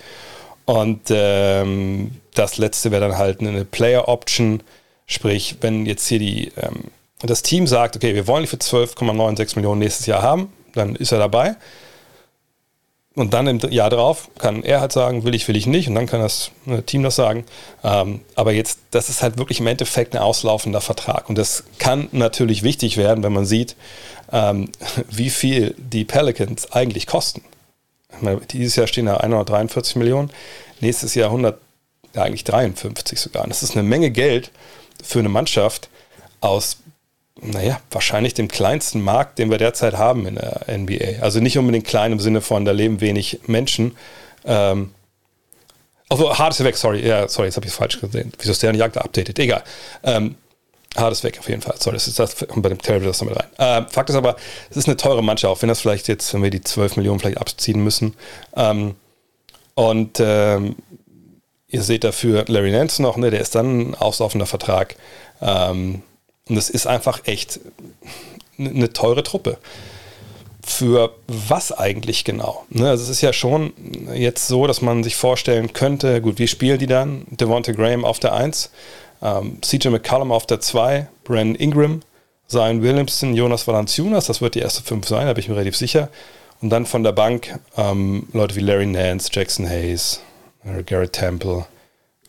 Und 0.65 1.01
ähm, 1.09 2.11
das 2.33 2.57
letzte 2.57 2.91
wäre 2.91 3.07
dann 3.07 3.17
halt 3.17 3.39
eine 3.39 3.65
Player 3.65 4.07
Option, 4.07 4.61
sprich, 5.07 5.57
wenn 5.61 5.85
jetzt 5.85 6.07
hier 6.07 6.19
die, 6.19 6.51
ähm, 6.57 6.85
das 7.21 7.41
Team 7.41 7.67
sagt, 7.67 7.95
okay, 7.95 8.13
wir 8.15 8.27
wollen 8.27 8.43
die 8.43 8.47
für 8.47 8.57
12,96 8.57 9.55
Millionen 9.55 9.79
nächstes 9.79 10.05
Jahr 10.05 10.21
haben, 10.21 10.53
dann 10.73 10.95
ist 10.95 11.11
er 11.11 11.19
dabei. 11.19 11.55
Und 13.19 13.33
dann 13.33 13.47
im 13.47 13.59
Jahr 13.71 13.89
drauf 13.89 14.29
kann 14.37 14.63
er 14.63 14.79
halt 14.79 14.91
sagen, 14.91 15.25
will 15.25 15.35
ich, 15.35 15.47
will 15.47 15.57
ich 15.57 15.67
nicht. 15.67 15.89
Und 15.89 15.95
dann 15.95 16.05
kann 16.05 16.21
das 16.21 16.51
äh, 16.67 16.81
Team 16.81 17.03
das 17.03 17.15
sagen. 17.15 17.45
Ähm, 17.83 18.21
aber 18.35 18.53
jetzt, 18.53 18.79
das 18.91 19.09
ist 19.09 19.21
halt 19.21 19.37
wirklich 19.37 19.59
im 19.59 19.67
Endeffekt 19.67 20.15
ein 20.15 20.21
auslaufender 20.21 20.79
Vertrag. 20.79 21.27
Und 21.27 21.37
das 21.37 21.65
kann 21.79 22.07
natürlich 22.11 22.63
wichtig 22.63 22.97
werden, 22.97 23.23
wenn 23.23 23.33
man 23.33 23.45
sieht, 23.45 23.75
ähm, 24.31 24.69
wie 25.09 25.29
viel 25.29 25.75
die 25.77 26.05
Pelicans 26.05 26.71
eigentlich 26.71 27.07
kosten. 27.07 27.41
Dieses 28.51 28.75
Jahr 28.75 28.87
stehen 28.87 29.05
da 29.05 29.17
143 29.17 29.95
Millionen, 29.97 30.31
nächstes 30.79 31.13
Jahr 31.13 31.27
100, 31.27 31.59
ja 32.15 32.23
eigentlich 32.23 32.43
53 32.43 33.19
sogar. 33.19 33.43
Und 33.43 33.49
das 33.49 33.63
ist 33.63 33.73
eine 33.73 33.83
Menge 33.83 34.11
Geld 34.11 34.51
für 35.03 35.19
eine 35.19 35.29
Mannschaft 35.29 35.89
aus 36.41 36.77
naja, 37.41 37.79
wahrscheinlich 37.91 38.33
dem 38.33 38.47
kleinsten 38.47 39.01
Markt, 39.01 39.39
den 39.39 39.49
wir 39.49 39.57
derzeit 39.57 39.97
haben 39.97 40.25
in 40.25 40.35
der 40.35 40.65
NBA. 40.67 41.21
Also 41.21 41.39
nicht 41.39 41.57
unbedingt 41.57 41.85
klein 41.85 42.11
im 42.11 42.19
Sinne 42.19 42.41
von, 42.41 42.65
da 42.65 42.71
leben 42.71 43.01
wenig 43.01 43.39
Menschen. 43.47 43.95
Ähm, 44.45 44.91
also 46.09 46.31
ist 46.31 46.63
weg, 46.63 46.75
sorry, 46.75 47.05
ja, 47.05 47.27
sorry, 47.27 47.47
jetzt 47.47 47.55
habe 47.55 47.67
ich 47.67 47.71
es 47.71 47.77
falsch 47.77 48.01
gesehen. 48.01 48.33
Wieso 48.39 48.51
ist 48.51 48.63
der 48.63 48.71
nicht 48.71 48.81
updated? 48.81 49.37
Egal. 49.37 49.63
Ähm, 50.03 50.35
ist 51.11 51.23
weg 51.23 51.37
auf 51.39 51.47
jeden 51.47 51.61
Fall. 51.61 51.75
Sorry, 51.79 51.95
das 51.95 52.07
ist 52.07 52.17
das 52.17 52.35
bei 52.35 52.69
dem 52.69 52.79
Terrible 52.79 53.07
das 53.07 53.19
damit 53.19 53.37
rein. 53.37 53.47
Ähm, 53.59 53.85
Fakt 53.89 54.09
ist 54.09 54.15
aber, 54.15 54.35
es 54.69 54.77
ist 54.77 54.87
eine 54.87 54.97
teure 54.97 55.23
Mannschaft, 55.23 55.51
auch 55.51 55.61
wenn 55.61 55.69
das 55.69 55.81
vielleicht 55.81 56.07
jetzt, 56.07 56.33
wenn 56.33 56.41
wir 56.41 56.49
die 56.49 56.61
12 56.61 56.97
Millionen 56.97 57.19
vielleicht 57.19 57.37
abziehen 57.37 57.83
müssen. 57.83 58.15
Ähm, 58.55 58.95
und 59.75 60.19
ähm, 60.19 60.75
ihr 61.67 61.83
seht 61.83 62.03
dafür 62.03 62.45
Larry 62.47 62.71
Nance 62.71 63.01
noch, 63.01 63.17
ne, 63.17 63.29
der 63.29 63.39
ist 63.39 63.53
dann 63.53 63.91
ein 63.91 63.95
auslaufender 63.95 64.47
Vertrag. 64.47 64.95
Ähm, 65.41 66.01
und 66.49 66.57
es 66.57 66.69
ist 66.69 66.87
einfach 66.87 67.21
echt 67.25 67.59
eine 68.57 68.91
teure 68.91 69.23
Truppe. 69.23 69.57
Für 70.65 71.15
was 71.27 71.71
eigentlich 71.71 72.25
genau? 72.25 72.65
Ne, 72.69 72.89
also 72.89 73.03
es 73.03 73.09
ist 73.09 73.21
ja 73.21 73.33
schon 73.33 73.73
jetzt 74.13 74.47
so, 74.47 74.67
dass 74.67 74.81
man 74.81 75.03
sich 75.03 75.15
vorstellen 75.15 75.73
könnte, 75.73 76.21
gut, 76.21 76.37
wie 76.37 76.47
spielen 76.47 76.77
die 76.77 76.85
dann? 76.85 77.25
Devonta 77.29 77.71
Graham 77.71 78.03
auf 78.03 78.19
der 78.19 78.33
1, 78.33 78.69
ähm, 79.21 79.59
CJ 79.61 79.89
McCallum 79.89 80.31
auf 80.31 80.45
der 80.45 80.59
2, 80.59 81.07
Brandon 81.23 81.55
Ingram, 81.55 82.01
Zion 82.47 82.81
Williamson, 82.81 83.35
Jonas 83.35 83.67
Valanciunas, 83.67 84.27
das 84.27 84.41
wird 84.41 84.55
die 84.55 84.59
erste 84.59 84.83
5 84.83 85.07
sein, 85.07 85.27
da 85.27 85.33
bin 85.33 85.41
ich 85.41 85.49
mir 85.49 85.55
relativ 85.55 85.77
sicher. 85.77 86.09
Und 86.61 86.71
dann 86.71 86.85
von 86.85 87.03
der 87.03 87.13
Bank 87.13 87.57
ähm, 87.77 88.27
Leute 88.33 88.55
wie 88.55 88.61
Larry 88.61 88.85
Nance, 88.85 89.29
Jackson 89.31 89.67
Hayes, 89.67 90.19
Garrett 90.85 91.13
Temple, 91.13 91.65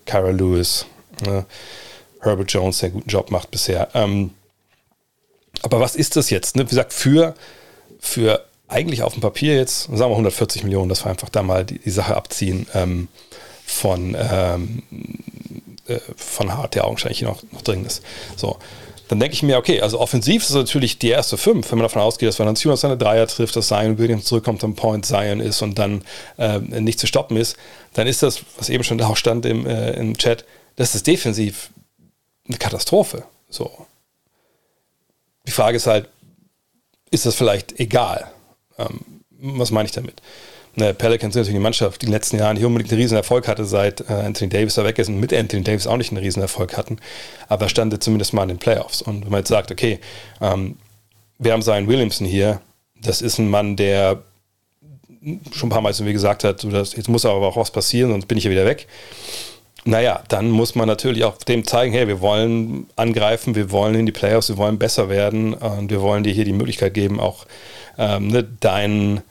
Kyra 0.06 0.30
Lewis. 0.30 0.86
Ne? 1.26 1.44
Herbert 2.20 2.52
Jones 2.52 2.78
der 2.78 2.90
guten 2.90 3.08
Job 3.08 3.30
macht 3.30 3.50
bisher. 3.50 3.88
Ähm, 3.94 4.30
aber 5.62 5.80
was 5.80 5.96
ist 5.96 6.16
das 6.16 6.30
jetzt? 6.30 6.56
Ne? 6.56 6.62
Wie 6.64 6.70
gesagt, 6.70 6.92
für, 6.92 7.34
für 7.98 8.44
eigentlich 8.68 9.02
auf 9.02 9.14
dem 9.14 9.20
Papier 9.20 9.56
jetzt, 9.56 9.84
sagen 9.84 9.98
wir 9.98 10.10
140 10.10 10.62
Millionen, 10.64 10.88
dass 10.88 11.04
wir 11.04 11.10
einfach 11.10 11.28
da 11.28 11.42
mal 11.42 11.64
die, 11.64 11.78
die 11.78 11.90
Sache 11.90 12.16
abziehen 12.16 12.66
ähm, 12.74 13.08
von, 13.66 14.16
ähm, 14.18 14.82
äh, 15.86 15.98
von 16.16 16.56
Hart, 16.56 16.74
der 16.74 16.86
augenscheinlich 16.86 17.22
noch, 17.22 17.42
noch 17.52 17.62
drin 17.62 17.84
ist. 17.84 18.02
So. 18.36 18.58
Dann 19.08 19.18
denke 19.18 19.34
ich 19.34 19.42
mir, 19.42 19.58
okay, 19.58 19.80
also 19.80 19.98
offensiv 19.98 20.44
ist 20.44 20.54
natürlich 20.54 21.00
die 21.00 21.08
erste 21.08 21.36
fünf, 21.36 21.68
wenn 21.72 21.78
man 21.78 21.86
davon 21.86 22.00
ausgeht, 22.00 22.28
dass 22.28 22.38
Valanciunas 22.38 22.82
seine 22.82 22.96
Dreier 22.96 23.26
trifft, 23.26 23.56
dass 23.56 23.66
Zion 23.66 23.98
Williams 23.98 24.24
zurückkommt, 24.24 24.62
am 24.62 24.76
Point 24.76 25.04
Zion 25.04 25.40
ist 25.40 25.62
und 25.62 25.80
dann 25.80 26.02
äh, 26.38 26.60
nicht 26.60 27.00
zu 27.00 27.08
stoppen 27.08 27.36
ist, 27.36 27.56
dann 27.94 28.06
ist 28.06 28.22
das, 28.22 28.42
was 28.56 28.68
eben 28.68 28.84
schon 28.84 28.98
da 28.98 29.08
auch 29.08 29.16
stand 29.16 29.46
im, 29.46 29.66
äh, 29.66 29.94
im 29.94 30.16
Chat, 30.16 30.44
das 30.76 30.94
ist 30.94 31.08
defensiv 31.08 31.70
eine 32.50 32.58
Katastrophe. 32.58 33.24
So. 33.48 33.86
Die 35.46 35.52
Frage 35.52 35.76
ist 35.76 35.86
halt, 35.86 36.08
ist 37.10 37.26
das 37.26 37.34
vielleicht 37.34 37.80
egal? 37.80 38.30
Ähm, 38.78 39.00
was 39.30 39.70
meine 39.70 39.86
ich 39.86 39.92
damit? 39.92 40.20
Ne, 40.76 40.94
Pelicans 40.94 41.34
sind 41.34 41.40
natürlich 41.40 41.56
eine 41.56 41.62
Mannschaft, 41.62 42.00
die 42.00 42.06
in 42.06 42.10
den 42.10 42.16
letzten 42.16 42.38
Jahren 42.38 42.56
nicht 42.56 42.64
unbedingt 42.64 42.92
einen 42.92 43.00
riesen 43.00 43.16
Erfolg 43.16 43.48
hatte, 43.48 43.64
seit 43.64 44.08
äh, 44.08 44.12
Anthony 44.12 44.50
Davis 44.50 44.74
da 44.74 44.84
weg 44.84 44.98
ist 44.98 45.08
und 45.08 45.18
mit 45.18 45.32
Anthony 45.32 45.64
Davis 45.64 45.86
auch 45.86 45.96
nicht 45.96 46.12
einen 46.12 46.22
riesen 46.22 46.42
Erfolg 46.42 46.76
hatten, 46.76 46.98
aber 47.48 47.68
stand 47.68 48.00
zumindest 48.02 48.32
mal 48.32 48.44
in 48.44 48.50
den 48.50 48.58
Playoffs. 48.58 49.02
Und 49.02 49.24
wenn 49.24 49.30
man 49.30 49.40
jetzt 49.40 49.48
sagt, 49.48 49.72
okay, 49.72 49.98
ähm, 50.40 50.76
wir 51.38 51.52
haben 51.52 51.62
Zion 51.62 51.88
Williamson 51.88 52.26
hier, 52.26 52.60
das 53.02 53.20
ist 53.20 53.38
ein 53.38 53.50
Mann, 53.50 53.74
der 53.74 54.22
schon 55.52 55.68
ein 55.68 55.70
paar 55.70 55.80
Mal, 55.80 55.92
wie 55.98 56.12
gesagt 56.12 56.44
hat, 56.44 56.60
so, 56.60 56.70
dass, 56.70 56.94
jetzt 56.94 57.08
muss 57.08 57.24
aber 57.24 57.46
auch 57.46 57.56
was 57.56 57.70
passieren, 57.70 58.10
sonst 58.10 58.26
bin 58.26 58.38
ich 58.38 58.44
ja 58.44 58.50
wieder 58.50 58.64
weg. 58.64 58.86
Naja, 59.84 60.22
dann 60.28 60.50
muss 60.50 60.74
man 60.74 60.86
natürlich 60.86 61.24
auch 61.24 61.38
dem 61.38 61.66
zeigen, 61.66 61.92
hey, 61.92 62.06
wir 62.06 62.20
wollen 62.20 62.86
angreifen, 62.96 63.54
wir 63.54 63.70
wollen 63.70 63.94
in 63.94 64.06
die 64.06 64.12
Playoffs, 64.12 64.50
wir 64.50 64.58
wollen 64.58 64.78
besser 64.78 65.08
werden 65.08 65.54
und 65.54 65.90
wir 65.90 66.02
wollen 66.02 66.22
dir 66.22 66.32
hier 66.32 66.44
die 66.44 66.52
Möglichkeit 66.52 66.92
geben, 66.92 67.18
auch 67.18 67.46
ähm, 67.96 68.28
ne, 68.28 68.46
dein, 68.60 69.22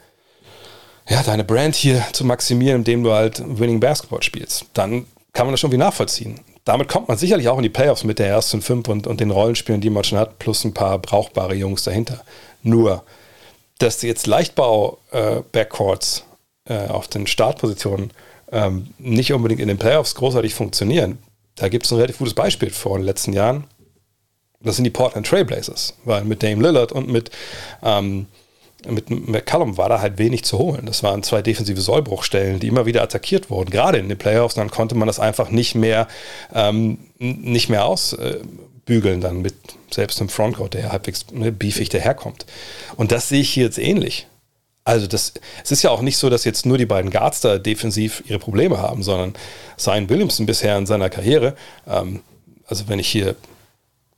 ja, 1.08 1.22
deine 1.22 1.44
Brand 1.44 1.76
hier 1.76 2.04
zu 2.14 2.26
maximieren, 2.26 2.80
indem 2.80 3.04
du 3.04 3.12
halt 3.12 3.44
Winning 3.46 3.80
Basketball 3.80 4.24
spielst. 4.24 4.66
Dann 4.74 5.06
kann 5.34 5.46
man 5.46 5.54
das 5.54 5.60
schon 5.60 5.72
wie 5.72 5.78
nachvollziehen. 5.78 6.40
Damit 6.66 6.88
kommt 6.88 7.08
man 7.08 7.18
sicherlich 7.18 7.48
auch 7.48 7.58
in 7.58 7.64
die 7.64 7.70
Playoffs 7.70 8.04
mit 8.04 8.20
der 8.20 8.28
ersten 8.28 8.62
fünf 8.62 8.88
und, 8.90 9.08
und 9.08 9.20
den 9.20 9.32
Rollenspielen, 9.32 9.82
die 9.82 9.90
man 9.90 10.04
schon 10.04 10.20
hat, 10.20 10.40
plus 10.40 10.64
ein 10.66 10.74
paar 10.74 11.00
brauchbare 11.00 11.56
Jungs 11.56 11.84
dahinter. 11.84 12.22
Nur, 12.64 13.04
dass 13.80 14.02
jetzt 14.02 14.28
Leichtbau-Backcourts 14.28 16.26
äh, 16.68 16.86
äh, 16.86 16.88
auf 16.90 17.08
den 17.08 17.28
Startpositionen 17.28 18.12
ähm, 18.52 18.88
nicht 18.98 19.34
unbedingt 19.34 19.62
in 19.62 19.68
den 19.68 19.78
Playoffs 19.78 20.16
großartig 20.16 20.54
funktionieren. 20.54 21.20
Da 21.56 21.70
gibt 21.70 21.86
es 21.86 21.92
ein 21.92 21.96
relativ 21.96 22.20
gutes 22.20 22.34
Beispiel 22.34 22.70
vor 22.70 22.98
den 22.98 23.06
letzten 23.06 23.34
Jahren. 23.34 23.66
Das 24.62 24.76
sind 24.76 24.86
die 24.86 24.90
Portland 24.90 25.28
Trailblazers, 25.28 25.96
weil 26.04 26.24
mit 26.24 26.44
Dame 26.44 26.62
Lillard 26.62 26.92
und 26.92 27.08
mit, 27.08 27.32
ähm, 27.84 28.28
mit 28.88 29.10
McCallum 29.10 29.78
war 29.78 29.90
da 29.90 30.02
halt 30.02 30.18
wenig 30.18 30.44
zu 30.44 30.58
holen. 30.58 30.86
Das 30.86 31.04
waren 31.04 31.24
zwei 31.24 31.42
defensive 31.42 31.80
Sollbruchstellen, 31.80 32.60
die 32.60 32.68
immer 32.68 32.86
wieder 32.86 33.02
attackiert 33.02 33.50
wurden, 33.50 33.70
gerade 33.70 34.00
in 34.00 34.10
den 34.10 34.18
Playoffs. 34.18 34.56
Dann 34.56 34.72
konnte 34.72 34.96
man 34.96 35.08
das 35.08 35.20
einfach 35.20 35.50
nicht 35.50 35.76
mehr, 35.76 36.08
ähm, 36.54 36.98
nicht 37.20 37.70
mehr 37.70 37.86
ausbügeln 37.86 39.22
dann 39.22 39.42
mit 39.42 39.56
selbst 39.92 40.20
einem 40.20 40.30
Frontcourt, 40.30 40.74
der 40.74 40.92
halbwegs 40.92 41.26
ne, 41.32 41.52
beefig 41.52 41.90
daherkommt. 41.90 42.46
Und 42.98 43.12
das 43.12 43.30
sehe 43.30 43.42
ich 43.42 43.50
hier 43.50 43.66
jetzt 43.66 43.80
ähnlich. 43.80 44.28
Also 44.90 45.06
das, 45.06 45.34
es 45.64 45.72
ist 45.72 45.84
ja 45.84 45.92
auch 45.92 46.02
nicht 46.02 46.18
so, 46.18 46.32
dass 46.32 46.46
jetzt 46.46 46.66
nur 46.66 46.80
die 46.80 46.88
beiden 46.88 47.12
Guards 47.12 47.42
da 47.42 47.60
defensiv 47.60 48.24
ihre 48.26 48.40
Probleme 48.40 48.80
haben, 48.80 49.04
sondern 49.04 49.36
Zion 49.78 50.10
Williamson 50.10 50.48
bisher 50.48 50.76
in 50.80 50.88
seiner 50.88 51.12
Karriere, 51.12 51.56
ähm, 51.88 52.22
also 52.66 52.88
wenn 52.88 52.98
ich 52.98 53.08
hier 53.08 53.36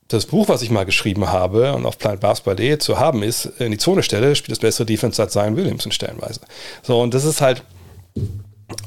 das 0.08 0.26
Buch, 0.26 0.48
was 0.48 0.62
ich 0.62 0.70
mal 0.70 0.86
geschrieben 0.86 1.30
habe 1.30 1.74
und 1.74 1.86
auf 1.86 1.98
planetbasketball.de 1.98 2.78
zu 2.78 3.00
haben 3.00 3.22
ist, 3.22 3.46
in 3.60 3.72
die 3.72 3.78
Zone 3.78 4.02
stelle, 4.02 4.34
spielt 4.34 4.52
das 4.52 4.60
bessere 4.60 4.86
Defense 4.86 5.22
als 5.22 5.34
Zion 5.34 5.58
Williamson 5.58 5.92
stellenweise. 5.92 6.40
So, 6.84 7.02
und 7.02 7.14
das 7.14 7.26
ist 7.26 7.42
halt, 7.42 7.64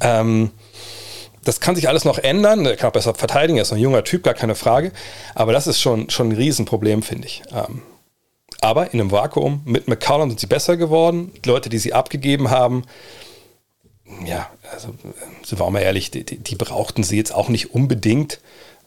ähm, 0.01 0.53
das 1.45 1.61
kann 1.61 1.77
sich 1.77 1.89
alles 1.91 2.07
noch 2.07 2.17
ändern. 2.17 2.65
Er 2.65 2.77
kann 2.77 2.89
auch 2.89 2.95
besser 2.95 3.15
verteidigen, 3.15 3.59
er 3.59 3.63
ist 3.63 3.75
ein 3.75 3.79
junger 3.79 4.05
Typ, 4.05 4.23
gar 4.23 4.33
keine 4.33 4.55
Frage. 4.55 4.91
Aber 5.35 5.53
das 5.53 5.67
ist 5.67 5.83
schon, 5.83 6.09
schon 6.09 6.31
ein 6.31 6.37
Riesenproblem, 6.37 7.03
finde 7.03 7.27
ich. 7.27 7.43
Ähm, 7.53 7.83
aber 8.61 8.93
in 8.93 9.01
einem 9.01 9.11
Vakuum 9.11 9.63
mit 9.65 9.89
McCollum 9.89 10.31
sind 10.31 10.41
sie 10.41 10.47
besser 10.47 10.77
geworden. 10.77 11.33
Die 11.45 11.49
Leute, 11.49 11.69
die 11.69 11.79
sie 11.79 11.93
abgegeben 11.93 12.51
haben, 12.51 12.85
ja, 14.27 14.51
also, 14.73 14.95
sind 15.45 15.59
wir 15.59 15.65
auch 15.65 15.71
mal 15.71 15.81
ehrlich, 15.81 16.11
die, 16.11 16.25
die 16.25 16.57
brauchten 16.57 17.03
sie 17.03 17.17
jetzt 17.17 17.35
auch 17.35 17.49
nicht 17.49 17.75
unbedingt. 17.75 18.41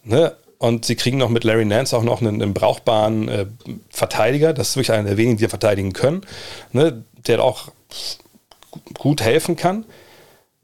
Ne? 0.04 0.36
Und 0.58 0.84
sie 0.84 0.96
kriegen 0.96 1.18
noch 1.18 1.28
mit 1.28 1.44
Larry 1.44 1.64
Nance 1.64 1.96
auch 1.96 2.02
noch 2.02 2.20
einen, 2.20 2.42
einen 2.42 2.54
brauchbaren 2.54 3.28
äh, 3.28 3.46
Verteidiger. 3.90 4.52
Das 4.52 4.70
ist 4.70 4.76
wirklich 4.76 4.92
einer 4.92 5.08
der 5.08 5.16
wenigen, 5.16 5.38
die 5.38 5.48
verteidigen 5.48 5.92
können. 5.92 6.22
Ne? 6.72 7.04
Der 7.26 7.42
auch 7.42 7.68
gut 8.94 9.22
helfen 9.22 9.56
kann. 9.56 9.84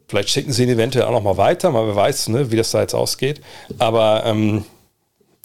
Vielleicht 0.09 0.31
schicken 0.31 0.53
sie 0.53 0.64
ihn 0.64 0.71
eventuell 0.71 1.07
auch 1.07 1.12
noch 1.12 1.23
mal 1.23 1.37
weiter, 1.37 1.71
mal 1.71 1.87
wer 1.87 1.97
weiß, 1.97 2.29
ne, 2.29 2.51
wie 2.51 2.57
das 2.57 2.71
da 2.71 2.81
jetzt 2.81 2.95
ausgeht. 2.95 3.40
Aber 3.79 4.25
ähm, 4.27 4.64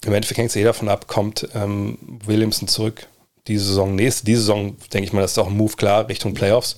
im 0.04 0.12
Endeffekt 0.14 0.38
hängt 0.38 0.50
es 0.50 0.56
eh 0.56 0.64
davon 0.64 0.88
ab, 0.88 1.08
kommt 1.08 1.48
ähm, 1.54 1.98
Williamson 2.26 2.68
zurück 2.68 3.06
diese 3.46 3.64
Saison, 3.64 3.94
nächste, 3.94 4.24
diese 4.24 4.40
Saison, 4.42 4.76
denke 4.92 5.06
ich 5.06 5.12
mal, 5.12 5.22
das 5.22 5.32
ist 5.32 5.38
auch 5.38 5.48
ein 5.48 5.56
Move 5.56 5.74
klar 5.76 6.08
Richtung 6.08 6.34
Playoffs. 6.34 6.76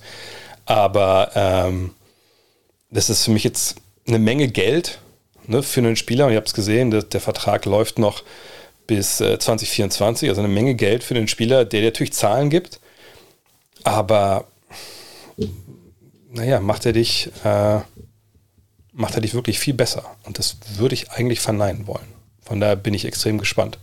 Aber 0.65 1.31
ähm, 1.35 1.91
das 2.89 3.09
ist 3.09 3.25
für 3.25 3.31
mich 3.31 3.43
jetzt 3.43 3.75
eine 4.07 4.19
Menge 4.19 4.47
Geld 4.47 4.99
ne, 5.47 5.63
für 5.63 5.81
einen 5.81 5.95
Spieler. 5.95 6.25
Und 6.25 6.31
ihr 6.31 6.37
habt 6.37 6.47
es 6.47 6.53
gesehen, 6.53 6.91
der, 6.91 7.03
der, 7.03 7.21
Vertrag 7.21 7.65
läuft 7.65 7.99
noch 7.99 8.23
bis 8.87 9.21
äh, 9.21 9.39
2024, 9.39 10.29
also 10.29 10.41
eine 10.41 10.49
Menge 10.49 10.75
Geld 10.75 11.03
für 11.03 11.13
den 11.13 11.27
Spieler, 11.27 11.65
der 11.65 11.81
natürlich 11.81 12.13
Zahlen 12.13 12.49
gibt. 12.49 12.79
Aber 13.83 14.45
naja, 16.31 16.59
macht 16.59 16.85
er 16.85 16.93
dich, 16.93 17.29
äh, 17.43 17.79
macht 18.91 19.15
er 19.15 19.21
dich 19.21 19.33
wirklich 19.33 19.59
viel 19.59 19.73
besser. 19.73 20.03
Und 20.23 20.39
das 20.39 20.57
würde 20.75 20.95
ich 20.95 21.11
eigentlich 21.11 21.39
verneinen 21.39 21.87
wollen. 21.87 22.07
Von 22.41 22.59
daher 22.59 22.75
bin 22.75 22.93
ich 22.93 23.05
extrem 23.05 23.37
gespannt. 23.37 23.77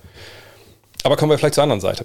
Aber 1.02 1.16
kommen 1.16 1.30
wir 1.30 1.38
vielleicht 1.38 1.54
zur 1.54 1.62
anderen 1.62 1.80
Seite. 1.80 2.04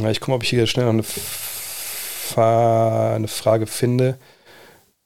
Ja, 0.00 0.10
ich 0.10 0.20
gucke 0.20 0.30
mal, 0.30 0.36
ob 0.36 0.44
ich 0.44 0.50
hier 0.50 0.66
schnell 0.66 0.86
noch 0.86 0.92
eine, 0.92 1.02
Fa 1.02 3.14
eine 3.14 3.28
Frage 3.28 3.66
finde. 3.66 4.18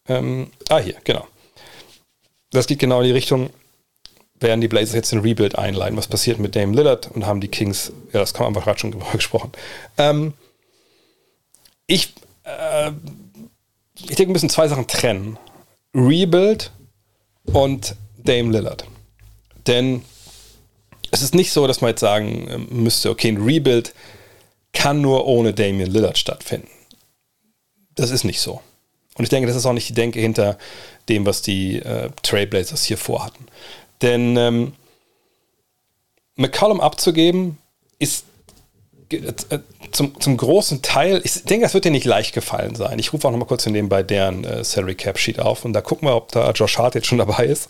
Ähm, 0.08 0.50
ah, 0.68 0.78
hier, 0.78 0.96
genau. 1.04 1.26
Das 2.50 2.66
geht 2.66 2.78
genau 2.78 3.00
in 3.00 3.06
die 3.06 3.12
Richtung, 3.12 3.50
werden 4.42 4.60
die 4.60 4.68
Blazers 4.68 4.94
jetzt 4.94 5.12
den 5.12 5.20
Rebuild 5.20 5.56
einleiten? 5.56 5.96
Was 5.96 6.08
passiert 6.08 6.38
mit 6.38 6.54
Dame 6.54 6.74
Lillard 6.74 7.10
und 7.12 7.26
haben 7.26 7.40
die 7.40 7.48
Kings, 7.48 7.92
ja, 8.12 8.20
das 8.20 8.34
kann 8.34 8.44
man 8.44 8.50
einfach 8.50 8.64
gerade 8.64 8.78
schon 8.78 8.94
gesprochen. 9.12 9.52
Ähm, 9.96 10.34
ich, 11.86 12.12
äh, 12.44 12.90
ich 13.98 14.16
denke, 14.16 14.28
wir 14.28 14.32
müssen 14.32 14.50
zwei 14.50 14.68
Sachen 14.68 14.86
trennen. 14.86 15.38
Rebuild 15.94 16.72
und 17.44 17.96
Dame 18.18 18.50
Lillard. 18.50 18.84
Denn 19.66 20.02
es 21.10 21.22
ist 21.22 21.34
nicht 21.34 21.52
so, 21.52 21.66
dass 21.66 21.80
man 21.80 21.90
jetzt 21.90 22.00
sagen 22.00 22.48
ähm, 22.50 22.68
müsste, 22.70 23.10
okay, 23.10 23.28
ein 23.28 23.42
Rebuild 23.42 23.94
kann 24.72 25.00
nur 25.00 25.26
ohne 25.26 25.52
Damian 25.52 25.90
Lillard 25.90 26.18
stattfinden. 26.18 26.68
Das 27.94 28.10
ist 28.10 28.24
nicht 28.24 28.40
so. 28.40 28.60
Und 29.16 29.24
ich 29.24 29.28
denke, 29.28 29.46
das 29.46 29.56
ist 29.56 29.66
auch 29.66 29.74
nicht 29.74 29.88
die 29.88 29.94
Denke 29.94 30.20
hinter 30.20 30.58
dem, 31.08 31.26
was 31.26 31.42
die 31.42 31.78
äh, 31.78 32.10
Trailblazers 32.22 32.84
hier 32.84 32.96
vorhatten. 32.96 33.46
Denn 34.00 34.36
ähm, 34.36 34.72
McCollum 36.36 36.80
abzugeben, 36.80 37.58
ist 37.98 38.24
äh, 39.12 39.58
zum, 39.90 40.18
zum 40.20 40.36
großen 40.38 40.80
Teil, 40.80 41.20
ich 41.24 41.44
denke, 41.44 41.66
das 41.66 41.74
wird 41.74 41.84
dir 41.84 41.90
nicht 41.90 42.06
leicht 42.06 42.32
gefallen 42.32 42.74
sein. 42.74 42.98
Ich 42.98 43.12
rufe 43.12 43.28
auch 43.28 43.32
noch 43.32 43.38
mal 43.38 43.44
kurz 43.44 43.66
in 43.66 43.74
dem 43.74 43.90
bei 43.90 44.02
deren 44.02 44.44
äh, 44.44 44.64
Salary 44.64 44.94
Cap 44.94 45.18
Sheet 45.18 45.38
auf 45.38 45.66
und 45.66 45.74
da 45.74 45.82
gucken 45.82 46.08
wir, 46.08 46.16
ob 46.16 46.32
da 46.32 46.50
Josh 46.52 46.78
Hart 46.78 46.94
jetzt 46.94 47.06
schon 47.06 47.18
dabei 47.18 47.44
ist. 47.44 47.68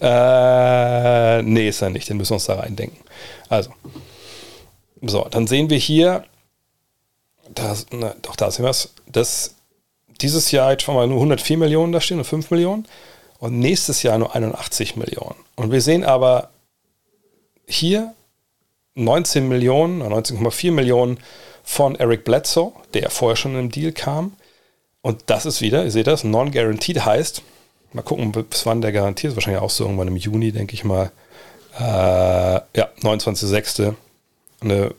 Äh, 0.00 1.42
nee, 1.42 1.68
ist 1.68 1.82
er 1.82 1.90
nicht, 1.90 2.08
den 2.08 2.16
müssen 2.16 2.30
wir 2.30 2.36
uns 2.36 2.46
da 2.46 2.54
reindenken. 2.54 2.98
Also, 3.50 3.70
so, 5.02 5.26
dann 5.30 5.46
sehen 5.46 5.68
wir 5.68 5.78
hier, 5.78 6.24
da, 7.54 7.76
na, 7.90 8.14
doch, 8.22 8.36
da 8.36 8.50
sehen 8.50 8.64
wir 8.64 8.70
es, 8.70 8.94
dass 9.06 9.54
dieses 10.20 10.50
Jahr 10.50 10.72
jetzt 10.72 10.82
schon 10.82 10.94
mal 10.94 11.06
nur 11.06 11.18
104 11.18 11.58
Millionen 11.58 11.92
da 11.92 12.00
stehen 12.00 12.18
und 12.18 12.24
5 12.24 12.50
Millionen 12.50 12.86
und 13.38 13.58
nächstes 13.58 14.02
Jahr 14.02 14.18
nur 14.18 14.34
81 14.34 14.96
Millionen. 14.96 15.36
Und 15.56 15.70
wir 15.70 15.80
sehen 15.80 16.04
aber 16.04 16.50
hier 17.66 18.14
19 18.94 19.48
Millionen, 19.48 20.02
19,4 20.02 20.72
Millionen 20.72 21.18
von 21.62 21.94
Eric 21.94 22.24
Bledsoe, 22.24 22.72
der 22.94 23.10
vorher 23.10 23.36
schon 23.36 23.56
im 23.56 23.70
Deal 23.70 23.92
kam. 23.92 24.32
Und 25.02 25.22
das 25.26 25.46
ist 25.46 25.60
wieder, 25.60 25.84
ihr 25.84 25.90
seht 25.90 26.08
das, 26.08 26.24
non-guaranteed 26.24 27.04
heißt, 27.04 27.42
mal 27.92 28.02
gucken, 28.02 28.32
bis 28.32 28.66
wann 28.66 28.80
der 28.80 28.92
garantiert 28.92 29.32
ist, 29.32 29.36
wahrscheinlich 29.36 29.62
auch 29.62 29.70
so 29.70 29.84
irgendwann 29.84 30.08
im 30.08 30.16
Juni, 30.16 30.52
denke 30.52 30.74
ich 30.74 30.84
mal. 30.84 31.12
Äh, 31.78 31.82
ja, 31.82 32.88
29.06. 33.02 33.94
Eine 34.60 34.94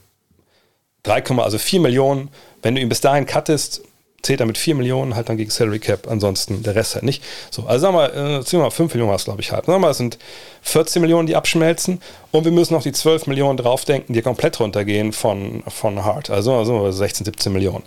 3, 1.04 1.24
also 1.38 1.58
4 1.58 1.80
Millionen. 1.80 2.30
Wenn 2.62 2.76
du 2.76 2.82
ihn 2.82 2.90
bis 2.90 3.02
dahin 3.02 3.26
cuttest, 3.26 3.82
zählt 4.22 4.40
er 4.40 4.46
mit 4.46 4.58
4 4.58 4.76
Millionen 4.76 5.16
halt 5.16 5.30
dann 5.30 5.38
gegen 5.38 5.50
Salary 5.50 5.80
Cap, 5.80 6.08
ansonsten 6.10 6.64
der 6.64 6.76
Rest 6.76 6.96
halt 6.96 7.04
nicht. 7.04 7.24
So, 7.52 7.64
also 7.64 7.82
sagen 7.82 7.96
wir, 7.96 8.54
äh, 8.54 8.58
mal 8.58 8.72
5 8.72 8.94
Millionen 8.94 9.14
was, 9.14 9.26
glaube 9.26 9.42
ich, 9.42 9.52
halt. 9.52 9.66
Sagen 9.66 9.76
wir 9.76 9.80
mal, 9.80 9.92
es 9.92 9.98
sind 9.98 10.18
14 10.64 11.02
Millionen, 11.02 11.28
die 11.28 11.36
abschmelzen 11.36 12.02
und 12.32 12.44
wir 12.44 12.52
müssen 12.52 12.74
noch 12.74 12.84
die 12.84 12.92
12 12.92 13.28
Millionen 13.28 13.58
draufdenken, 13.58 14.14
die 14.14 14.22
komplett 14.22 14.60
runtergehen 14.60 15.14
von, 15.14 15.64
von 15.68 16.04
Hart. 16.04 16.30
Also, 16.30 16.54
also 16.54 16.92
16, 16.92 17.26
17 17.26 17.54
Millionen. 17.54 17.84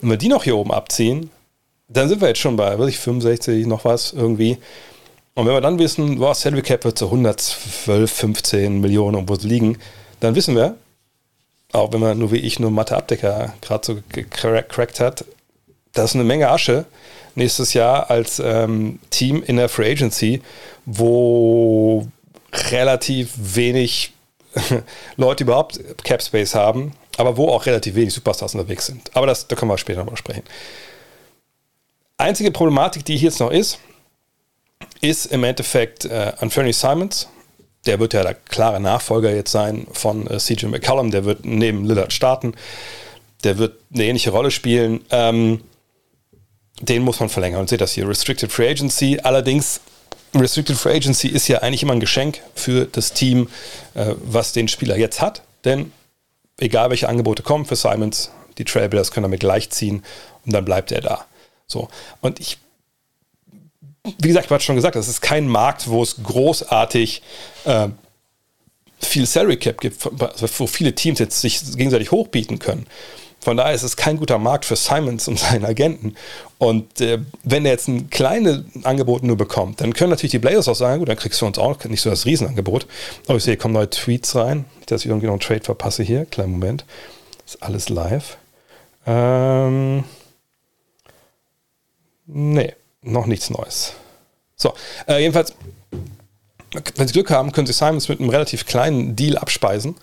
Wenn 0.00 0.10
wir 0.10 0.16
die 0.16 0.28
noch 0.28 0.44
hier 0.44 0.56
oben 0.56 0.72
abziehen, 0.72 1.30
dann 1.88 2.08
sind 2.08 2.20
wir 2.20 2.28
jetzt 2.28 2.40
schon 2.40 2.56
bei, 2.56 2.78
weiß 2.78 2.88
ich, 2.88 2.98
65, 2.98 3.66
noch 3.66 3.84
was 3.84 4.12
irgendwie. 4.12 4.58
Und 5.34 5.46
wenn 5.46 5.52
wir 5.52 5.60
dann 5.60 5.78
wissen, 5.78 6.18
boah, 6.18 6.34
Salary 6.34 6.62
Cap 6.62 6.84
wird 6.84 6.98
so 6.98 7.06
112, 7.06 8.10
15 8.10 8.80
Millionen 8.80 9.14
irgendwo 9.14 9.34
liegen, 9.46 9.78
dann 10.20 10.34
wissen 10.34 10.56
wir, 10.56 10.76
auch 11.72 11.92
wenn 11.92 12.00
man 12.00 12.18
nur 12.18 12.32
wie 12.32 12.38
ich 12.38 12.58
nur 12.58 12.70
Mathe-Abdecker 12.70 13.54
gerade 13.60 13.86
so 13.86 13.98
gecrackt 14.08 15.00
hat, 15.00 15.24
das 15.92 16.10
ist 16.10 16.14
eine 16.14 16.24
Menge 16.24 16.48
Asche 16.50 16.86
nächstes 17.34 17.74
Jahr 17.74 18.10
als 18.10 18.38
ähm, 18.38 18.98
Team 19.10 19.42
in 19.42 19.56
der 19.56 19.68
Free 19.68 19.92
Agency, 19.92 20.42
wo 20.84 22.06
relativ 22.70 23.32
wenig 23.36 24.12
Leute 25.16 25.44
überhaupt 25.44 25.80
Cap 26.02 26.22
Space 26.22 26.54
haben, 26.54 26.92
aber 27.18 27.36
wo 27.36 27.48
auch 27.48 27.66
relativ 27.66 27.94
wenig 27.94 28.14
Superstars 28.14 28.54
unterwegs 28.54 28.86
sind. 28.86 29.14
Aber 29.14 29.26
das, 29.26 29.46
da 29.46 29.56
können 29.56 29.70
wir 29.70 29.78
später 29.78 30.00
nochmal 30.00 30.16
sprechen. 30.16 30.44
Einzige 32.18 32.50
Problematik, 32.50 33.04
die 33.04 33.16
hier 33.16 33.28
jetzt 33.28 33.40
noch 33.40 33.50
ist, 33.50 33.78
ist 35.00 35.26
im 35.26 35.44
Endeffekt 35.44 36.06
äh, 36.06 36.32
Anthony 36.38 36.72
Simons. 36.72 37.28
Der 37.86 37.98
wird 38.00 38.14
ja 38.14 38.22
der 38.22 38.34
klare 38.34 38.80
Nachfolger 38.80 39.34
jetzt 39.34 39.52
sein 39.52 39.86
von 39.92 40.26
äh, 40.26 40.38
CJ 40.38 40.66
McCollum. 40.66 41.10
Der 41.10 41.24
wird 41.24 41.44
neben 41.44 41.84
Lillard 41.84 42.12
starten. 42.12 42.54
Der 43.44 43.58
wird 43.58 43.78
eine 43.94 44.04
ähnliche 44.04 44.30
Rolle 44.30 44.50
spielen. 44.50 45.04
Ähm, 45.10 45.60
den 46.80 47.02
muss 47.02 47.20
man 47.20 47.28
verlängern. 47.28 47.60
Und 47.60 47.68
seht 47.68 47.80
das 47.80 47.92
hier, 47.92 48.08
Restricted 48.08 48.52
Free 48.52 48.68
Agency. 48.68 49.20
Allerdings, 49.22 49.80
Restricted 50.34 50.76
Free 50.76 50.96
Agency 50.96 51.28
ist 51.28 51.48
ja 51.48 51.58
eigentlich 51.58 51.82
immer 51.82 51.94
ein 51.94 52.00
Geschenk 52.00 52.40
für 52.54 52.86
das 52.86 53.12
Team, 53.12 53.48
äh, 53.94 54.14
was 54.24 54.52
den 54.52 54.68
Spieler 54.68 54.96
jetzt 54.96 55.20
hat. 55.20 55.42
Denn 55.64 55.92
egal 56.58 56.90
welche 56.90 57.08
Angebote 57.08 57.42
kommen 57.42 57.64
für 57.64 57.76
Simons, 57.76 58.30
die 58.58 58.64
Trailblazers 58.64 59.10
können 59.10 59.24
damit 59.24 59.40
gleichziehen 59.40 60.02
und 60.44 60.52
dann 60.52 60.64
bleibt 60.64 60.92
er 60.92 61.00
da. 61.00 61.24
So. 61.66 61.88
Und 62.20 62.40
ich, 62.40 62.58
wie 64.18 64.28
gesagt, 64.28 64.46
ich 64.46 64.50
habe 64.50 64.62
schon 64.62 64.76
gesagt, 64.76 64.96
das 64.96 65.08
ist 65.08 65.20
kein 65.20 65.48
Markt, 65.48 65.88
wo 65.88 66.02
es 66.02 66.16
großartig 66.22 67.22
äh, 67.64 67.88
viel 68.98 69.26
Salary 69.26 69.56
Cap 69.56 69.80
gibt, 69.80 69.96
wo 70.04 70.66
viele 70.66 70.94
Teams 70.94 71.18
jetzt 71.18 71.40
sich 71.40 71.60
gegenseitig 71.76 72.10
hochbieten 72.10 72.58
können. 72.58 72.86
Von 73.40 73.56
daher 73.56 73.74
ist 73.74 73.84
es 73.84 73.96
kein 73.96 74.16
guter 74.16 74.38
Markt 74.38 74.64
für 74.64 74.74
Simons 74.74 75.28
und 75.28 75.38
seinen 75.38 75.64
Agenten. 75.64 76.16
Und 76.58 77.00
äh, 77.00 77.18
wenn 77.44 77.64
er 77.64 77.72
jetzt 77.72 77.86
ein 77.86 78.10
kleines 78.10 78.62
Angebot 78.82 79.22
nur 79.22 79.36
bekommt, 79.36 79.80
dann 79.80 79.92
können 79.92 80.10
natürlich 80.10 80.32
die 80.32 80.38
Blazers 80.38 80.68
auch 80.68 80.74
sagen, 80.74 80.98
gut, 80.98 81.08
dann 81.08 81.16
kriegst 81.16 81.40
du 81.40 81.46
uns 81.46 81.58
auch 81.58 81.84
nicht 81.84 82.00
so 82.00 82.10
das 82.10 82.26
Riesenangebot. 82.26 82.86
Aber 83.26 83.36
ich 83.36 83.44
sehe, 83.44 83.52
hier 83.52 83.58
kommen 83.58 83.74
neue 83.74 83.90
Tweets 83.90 84.34
rein, 84.34 84.64
dass 84.86 85.02
ich 85.02 85.08
irgendwie 85.08 85.26
noch 85.26 85.34
einen 85.34 85.40
Trade 85.40 85.62
verpasse 85.62 86.02
hier. 86.02 86.24
Kleinen 86.24 86.52
Moment. 86.52 86.84
ist 87.46 87.62
alles 87.62 87.88
live. 87.88 88.36
Ähm, 89.06 90.02
Nee, 92.26 92.74
noch 93.06 93.26
nichts 93.26 93.50
Neues. 93.50 93.94
So, 94.56 94.74
äh, 95.06 95.20
jedenfalls, 95.20 95.54
wenn 96.96 97.06
Sie 97.06 97.12
Glück 97.12 97.30
haben, 97.30 97.52
können 97.52 97.66
Sie 97.66 97.72
Simons 97.72 98.08
mit 98.08 98.20
einem 98.20 98.30
relativ 98.30 98.66
kleinen 98.66 99.16
Deal 99.16 99.36
abspeisen, 99.38 99.96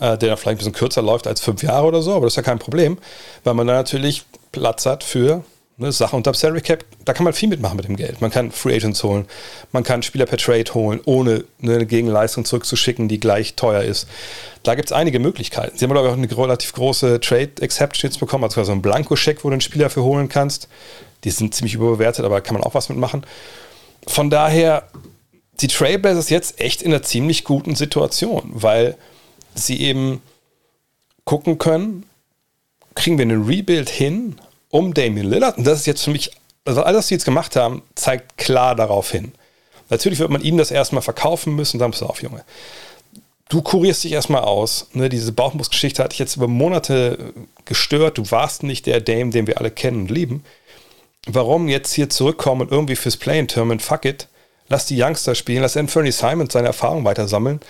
äh, 0.00 0.16
der 0.16 0.36
vielleicht 0.36 0.56
ein 0.56 0.58
bisschen 0.58 0.72
kürzer 0.72 1.02
läuft 1.02 1.26
als 1.26 1.40
fünf 1.40 1.62
Jahre 1.62 1.86
oder 1.86 2.02
so, 2.02 2.14
aber 2.14 2.26
das 2.26 2.32
ist 2.32 2.36
ja 2.36 2.42
kein 2.42 2.58
Problem, 2.58 2.98
weil 3.44 3.54
man 3.54 3.66
da 3.66 3.74
natürlich 3.74 4.24
Platz 4.52 4.86
hat 4.86 5.04
für 5.04 5.44
ne, 5.76 5.92
Sachen 5.92 6.16
unter 6.16 6.34
Salary 6.34 6.60
Cap. 6.60 6.84
Da 7.04 7.12
kann 7.12 7.24
man 7.24 7.32
viel 7.32 7.48
mitmachen 7.48 7.76
mit 7.76 7.86
dem 7.86 7.96
Geld. 7.96 8.20
Man 8.20 8.30
kann 8.30 8.50
Free 8.50 8.74
Agents 8.74 9.02
holen, 9.02 9.26
man 9.72 9.82
kann 9.82 10.02
Spieler 10.02 10.26
per 10.26 10.38
Trade 10.38 10.72
holen, 10.74 11.00
ohne 11.04 11.44
eine 11.62 11.86
Gegenleistung 11.86 12.44
zurückzuschicken, 12.44 13.08
die 13.08 13.20
gleich 13.20 13.54
teuer 13.54 13.82
ist. 13.82 14.08
Da 14.62 14.74
gibt 14.74 14.88
es 14.88 14.92
einige 14.92 15.18
Möglichkeiten. 15.18 15.76
Sie 15.76 15.84
haben, 15.84 15.92
glaube 15.92 16.08
ich, 16.08 16.14
auch 16.14 16.18
eine 16.18 16.38
relativ 16.38 16.72
große 16.72 17.20
Trade 17.20 17.52
Exception 17.60 18.10
jetzt 18.10 18.18
bekommen, 18.18 18.44
also 18.44 18.62
so 18.64 18.72
einen 18.72 18.82
Blankoscheck, 18.82 19.44
wo 19.44 19.48
du 19.48 19.54
einen 19.54 19.60
Spieler 19.60 19.90
für 19.90 20.02
holen 20.02 20.28
kannst. 20.28 20.68
Die 21.24 21.30
sind 21.30 21.54
ziemlich 21.54 21.74
überbewertet, 21.74 22.24
aber 22.24 22.40
kann 22.40 22.54
man 22.54 22.62
auch 22.62 22.74
was 22.74 22.88
mitmachen. 22.88 23.24
Von 24.06 24.30
daher, 24.30 24.88
die 25.60 25.68
Trailblazers 25.68 26.30
jetzt 26.30 26.60
echt 26.60 26.82
in 26.82 26.92
einer 26.92 27.02
ziemlich 27.02 27.44
guten 27.44 27.74
Situation, 27.74 28.50
weil 28.54 28.96
sie 29.54 29.80
eben 29.80 30.22
gucken 31.24 31.58
können, 31.58 32.04
kriegen 32.94 33.18
wir 33.18 33.22
einen 33.22 33.44
Rebuild 33.44 33.88
hin 33.88 34.36
um 34.70 34.94
Damian 34.94 35.28
Lillard. 35.28 35.58
Und 35.58 35.66
das 35.66 35.80
ist 35.80 35.86
jetzt 35.86 36.02
für 36.02 36.10
mich, 36.10 36.30
also 36.64 36.82
alles, 36.82 36.98
was 36.98 37.08
sie 37.08 37.14
jetzt 37.14 37.24
gemacht 37.24 37.56
haben, 37.56 37.82
zeigt 37.94 38.36
klar 38.38 38.74
darauf 38.74 39.10
hin. 39.10 39.32
Natürlich 39.88 40.18
wird 40.18 40.30
man 40.30 40.42
ihnen 40.42 40.58
das 40.58 40.70
erstmal 40.70 41.02
verkaufen 41.02 41.54
müssen, 41.54 41.78
dann 41.78 41.92
pass 41.92 42.02
auf, 42.02 42.22
Junge. 42.22 42.44
Du 43.48 43.62
kurierst 43.62 44.02
dich 44.02 44.12
erstmal 44.12 44.42
aus. 44.42 44.88
Ne, 44.92 45.08
diese 45.08 45.30
Bauchmusgeschichte 45.30 46.02
hatte 46.02 46.14
ich 46.14 46.18
jetzt 46.18 46.36
über 46.36 46.48
Monate 46.48 47.32
gestört. 47.64 48.18
Du 48.18 48.28
warst 48.32 48.64
nicht 48.64 48.86
der 48.86 49.00
Dame, 49.00 49.30
den 49.30 49.46
wir 49.46 49.58
alle 49.58 49.70
kennen 49.70 50.02
und 50.02 50.10
lieben. 50.10 50.44
Warum 51.26 51.68
jetzt 51.68 51.92
hier 51.92 52.08
zurückkommen 52.08 52.62
und 52.62 52.72
irgendwie 52.72 52.96
fürs 52.96 53.16
Play-in-Tournament, 53.16 53.82
fuck 53.82 54.04
it, 54.04 54.28
lass 54.68 54.86
die 54.86 55.00
Youngster 55.00 55.34
spielen, 55.34 55.62
lass 55.62 55.76
Anthony 55.76 56.12
Simon 56.12 56.48
seine 56.48 56.68
Erfahrung 56.68 57.04
weiter 57.04 57.28
sammeln 57.28 57.60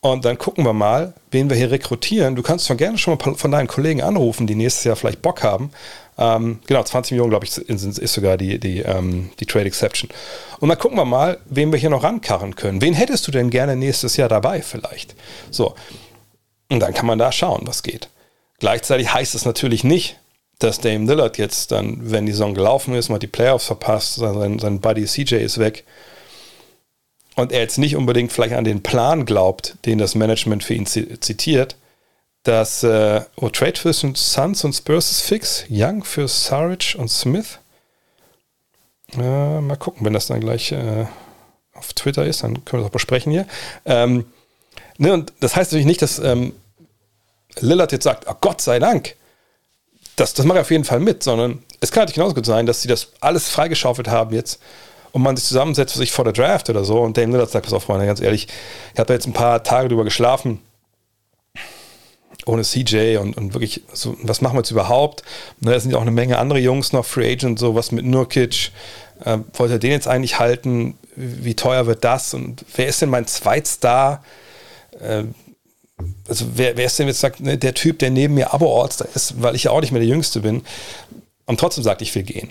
und 0.00 0.24
dann 0.24 0.36
gucken 0.36 0.64
wir 0.64 0.72
mal, 0.72 1.14
wen 1.30 1.48
wir 1.48 1.56
hier 1.56 1.70
rekrutieren. 1.70 2.36
Du 2.36 2.42
kannst 2.42 2.68
doch 2.68 2.76
gerne 2.76 2.98
schon 2.98 3.16
mal 3.16 3.34
von 3.34 3.50
deinen 3.50 3.68
Kollegen 3.68 4.02
anrufen, 4.02 4.46
die 4.46 4.54
nächstes 4.54 4.84
Jahr 4.84 4.96
vielleicht 4.96 5.22
Bock 5.22 5.42
haben 5.42 5.70
ähm, 6.16 6.60
genau, 6.66 6.82
20 6.82 7.12
Millionen, 7.12 7.30
glaube 7.30 7.46
ich, 7.46 7.56
ist 7.56 8.12
sogar 8.12 8.36
die, 8.36 8.58
die, 8.58 8.80
ähm, 8.80 9.30
die 9.40 9.46
Trade 9.46 9.66
Exception. 9.66 10.10
Und 10.60 10.68
dann 10.68 10.78
gucken 10.78 10.96
wir 10.96 11.04
mal, 11.04 11.38
wen 11.46 11.72
wir 11.72 11.78
hier 11.78 11.90
noch 11.90 12.04
rankarren 12.04 12.54
können. 12.54 12.80
Wen 12.80 12.94
hättest 12.94 13.26
du 13.26 13.32
denn 13.32 13.50
gerne 13.50 13.76
nächstes 13.76 14.16
Jahr 14.16 14.28
dabei 14.28 14.62
vielleicht? 14.62 15.14
So. 15.50 15.74
Und 16.70 16.80
dann 16.80 16.94
kann 16.94 17.06
man 17.06 17.18
da 17.18 17.32
schauen, 17.32 17.62
was 17.64 17.82
geht. 17.82 18.08
Gleichzeitig 18.60 19.12
heißt 19.12 19.34
es 19.34 19.44
natürlich 19.44 19.82
nicht, 19.84 20.18
dass 20.64 20.80
Dame 20.80 21.06
Lillard 21.06 21.38
jetzt 21.38 21.72
dann, 21.72 22.10
wenn 22.10 22.26
die 22.26 22.32
Saison 22.32 22.54
gelaufen 22.54 22.94
ist, 22.94 23.08
mal 23.08 23.18
die 23.18 23.26
Playoffs 23.26 23.66
verpasst, 23.66 24.14
sein, 24.14 24.58
sein 24.58 24.80
Buddy 24.80 25.04
CJ 25.04 25.36
ist 25.36 25.58
weg 25.58 25.84
und 27.36 27.52
er 27.52 27.60
jetzt 27.60 27.78
nicht 27.78 27.96
unbedingt 27.96 28.32
vielleicht 28.32 28.54
an 28.54 28.64
den 28.64 28.82
Plan 28.82 29.26
glaubt, 29.26 29.76
den 29.84 29.98
das 29.98 30.14
Management 30.14 30.64
für 30.64 30.74
ihn 30.74 30.86
zitiert, 30.86 31.76
dass 32.44 32.82
äh, 32.82 33.22
oh, 33.36 33.48
Trade 33.48 33.74
zwischen 33.74 34.14
Suns 34.14 34.64
und 34.64 34.72
Spurs 34.72 35.10
ist 35.10 35.22
fix. 35.22 35.64
Young 35.68 36.04
für 36.04 36.28
Saric 36.28 36.94
und 36.98 37.10
Smith. 37.10 37.58
Äh, 39.16 39.60
mal 39.60 39.76
gucken, 39.76 40.04
wenn 40.04 40.12
das 40.12 40.26
dann 40.26 40.40
gleich 40.40 40.72
äh, 40.72 41.06
auf 41.72 41.92
Twitter 41.94 42.24
ist, 42.24 42.42
dann 42.42 42.64
können 42.64 42.80
wir 42.80 42.84
das 42.84 42.88
auch 42.88 42.92
besprechen 42.92 43.32
hier. 43.32 43.46
Ähm, 43.84 44.26
ne, 44.98 45.12
und 45.12 45.32
das 45.40 45.56
heißt 45.56 45.72
natürlich 45.72 45.86
nicht, 45.86 46.02
dass 46.02 46.18
ähm, 46.18 46.52
Lillard 47.58 47.92
jetzt 47.92 48.04
sagt, 48.04 48.26
oh 48.28 48.34
Gott 48.40 48.60
sei 48.60 48.78
Dank, 48.78 49.16
das, 50.16 50.34
das 50.34 50.46
mache 50.46 50.58
ich 50.58 50.62
auf 50.62 50.70
jeden 50.70 50.84
Fall 50.84 51.00
mit, 51.00 51.22
sondern 51.22 51.62
es 51.80 51.90
kann 51.90 52.02
natürlich 52.02 52.14
genauso 52.14 52.34
gut 52.34 52.46
sein, 52.46 52.66
dass 52.66 52.82
sie 52.82 52.88
das 52.88 53.08
alles 53.20 53.48
freigeschaufelt 53.48 54.08
haben 54.08 54.34
jetzt 54.34 54.60
und 55.12 55.22
man 55.22 55.36
sich 55.36 55.46
zusammensetzt, 55.46 55.94
sich 55.94 56.12
vor 56.12 56.24
der 56.24 56.32
Draft 56.32 56.70
oder 56.70 56.84
so 56.84 57.00
und 57.00 57.16
Dame 57.16 57.32
Lillard 57.32 57.50
sagt, 57.50 57.66
pass 57.66 57.72
auf, 57.72 57.84
Freunde, 57.84 58.06
ganz 58.06 58.20
ehrlich, 58.20 58.48
ich 58.92 58.98
habe 58.98 59.06
da 59.06 59.14
jetzt 59.14 59.26
ein 59.26 59.32
paar 59.32 59.62
Tage 59.62 59.88
drüber 59.88 60.04
geschlafen, 60.04 60.60
ohne 62.46 62.62
CJ 62.62 63.16
und, 63.16 63.36
und 63.36 63.54
wirklich, 63.54 63.82
so, 63.92 64.16
was 64.22 64.40
machen 64.40 64.56
wir 64.56 64.60
jetzt 64.60 64.70
überhaupt? 64.70 65.22
Da 65.60 65.70
ne, 65.70 65.80
sind 65.80 65.90
ja 65.90 65.96
auch 65.96 66.02
eine 66.02 66.10
Menge 66.10 66.38
andere 66.38 66.58
Jungs 66.58 66.92
noch, 66.92 67.04
Free 67.04 67.32
Agent, 67.32 67.58
so 67.58 67.74
was 67.74 67.92
mit 67.92 68.04
Nurkic. 68.04 68.70
Äh, 69.24 69.38
wollte 69.54 69.74
er 69.74 69.78
den 69.78 69.92
jetzt 69.92 70.08
eigentlich 70.08 70.38
halten? 70.38 70.98
Wie 71.16 71.54
teuer 71.54 71.86
wird 71.86 72.04
das? 72.04 72.34
Und 72.34 72.64
wer 72.74 72.86
ist 72.86 73.00
denn 73.00 73.08
mein 73.08 73.26
Zweitstar? 73.26 74.22
Äh, 75.00 75.24
also 76.28 76.46
wer, 76.54 76.76
wer 76.76 76.86
ist 76.86 76.98
denn 76.98 77.06
jetzt 77.06 77.20
sagt, 77.20 77.40
ne, 77.40 77.58
der 77.58 77.74
Typ, 77.74 77.98
der 77.98 78.10
neben 78.10 78.34
mir 78.34 78.52
Abo-Orts 78.52 79.00
ist, 79.14 79.42
weil 79.42 79.54
ich 79.54 79.64
ja 79.64 79.70
auch 79.70 79.80
nicht 79.80 79.92
mehr 79.92 80.00
der 80.00 80.08
Jüngste 80.08 80.40
bin 80.40 80.62
und 81.46 81.60
trotzdem 81.60 81.84
sagt, 81.84 82.02
ich 82.02 82.14
will 82.14 82.22
gehen. 82.22 82.50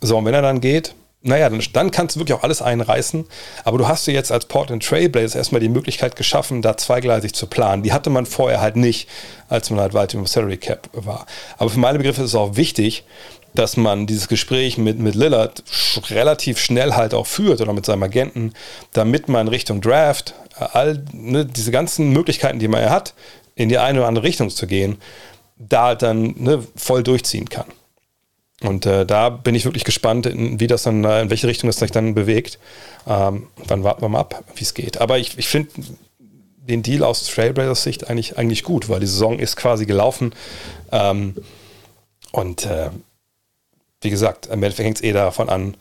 So, 0.00 0.18
und 0.18 0.24
wenn 0.24 0.34
er 0.34 0.42
dann 0.42 0.60
geht, 0.60 0.94
naja, 1.26 1.48
dann, 1.48 1.62
dann 1.72 1.90
kannst 1.90 2.14
du 2.14 2.20
wirklich 2.20 2.36
auch 2.38 2.42
alles 2.42 2.60
einreißen. 2.60 3.24
Aber 3.64 3.78
du 3.78 3.88
hast 3.88 4.06
dir 4.06 4.12
jetzt 4.12 4.30
als 4.30 4.44
Portland 4.44 4.84
Trailblazers 4.84 5.34
erstmal 5.34 5.62
die 5.62 5.70
Möglichkeit 5.70 6.16
geschaffen, 6.16 6.60
da 6.60 6.76
zweigleisig 6.76 7.32
zu 7.32 7.46
planen. 7.46 7.82
Die 7.82 7.94
hatte 7.94 8.10
man 8.10 8.26
vorher 8.26 8.60
halt 8.60 8.76
nicht, 8.76 9.08
als 9.48 9.70
man 9.70 9.80
halt 9.80 9.94
weiter 9.94 10.18
im 10.18 10.26
Salary 10.26 10.58
Cap 10.58 10.90
war. 10.92 11.24
Aber 11.56 11.70
für 11.70 11.80
meine 11.80 11.96
Begriffe 11.96 12.20
ist 12.20 12.28
es 12.28 12.34
auch 12.34 12.56
wichtig, 12.56 13.04
dass 13.54 13.76
man 13.76 14.06
dieses 14.06 14.28
Gespräch 14.28 14.78
mit, 14.78 14.98
mit 14.98 15.14
Lillard 15.14 15.62
relativ 16.10 16.58
schnell 16.58 16.92
halt 16.94 17.14
auch 17.14 17.26
führt 17.26 17.60
oder 17.60 17.72
mit 17.72 17.86
seinem 17.86 18.02
Agenten, 18.02 18.52
damit 18.92 19.28
man 19.28 19.48
Richtung 19.48 19.80
Draft 19.80 20.34
all 20.56 21.02
ne, 21.12 21.46
diese 21.46 21.70
ganzen 21.70 22.10
Möglichkeiten, 22.10 22.58
die 22.58 22.68
man 22.68 22.82
ja 22.82 22.90
hat, 22.90 23.14
in 23.54 23.68
die 23.68 23.78
eine 23.78 24.00
oder 24.00 24.08
andere 24.08 24.24
Richtung 24.24 24.50
zu 24.50 24.66
gehen, 24.66 24.98
da 25.56 25.94
dann 25.94 26.34
ne, 26.36 26.64
voll 26.76 27.02
durchziehen 27.02 27.48
kann. 27.48 27.66
Und 28.62 28.86
äh, 28.86 29.04
da 29.04 29.30
bin 29.30 29.54
ich 29.54 29.64
wirklich 29.64 29.84
gespannt, 29.84 30.26
in, 30.26 30.58
wie 30.58 30.66
das 30.66 30.84
dann, 30.84 31.04
äh, 31.04 31.22
in 31.22 31.30
welche 31.30 31.46
Richtung 31.46 31.68
es 31.68 31.78
sich 31.78 31.90
dann 31.90 32.14
bewegt. 32.14 32.58
Ähm, 33.06 33.48
dann 33.66 33.84
warten 33.84 34.02
wir 34.02 34.08
mal 34.08 34.20
ab, 34.20 34.44
wie 34.54 34.62
es 34.62 34.74
geht. 34.74 35.00
Aber 35.00 35.18
ich, 35.18 35.38
ich 35.38 35.48
finde 35.48 35.70
den 36.56 36.82
Deal 36.82 37.02
aus 37.02 37.26
Trailblazers 37.26 37.82
Sicht 37.82 38.08
eigentlich, 38.08 38.38
eigentlich 38.38 38.62
gut, 38.62 38.88
weil 38.88 39.00
die 39.00 39.06
Saison 39.06 39.38
ist 39.38 39.56
quasi 39.56 39.86
gelaufen. 39.86 40.34
Ähm, 40.92 41.34
und 42.32 42.64
äh, 42.64 42.90
wie 44.04 44.10
gesagt, 44.10 44.46
im 44.46 44.62
Endeffekt 44.62 44.86
hängt 44.86 44.96
es 44.98 45.02
eh 45.02 45.12
davon 45.12 45.48
an, 45.48 45.76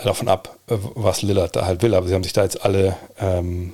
äh, 0.00 0.04
davon 0.04 0.28
ab, 0.28 0.56
äh, 0.68 0.76
was 0.94 1.22
Lillard 1.22 1.56
da 1.56 1.66
halt 1.66 1.82
will. 1.82 1.94
Aber 1.94 2.06
sie 2.06 2.14
haben 2.14 2.22
sich 2.22 2.32
da 2.32 2.42
jetzt 2.44 2.64
alle, 2.64 2.96
ähm, 3.18 3.72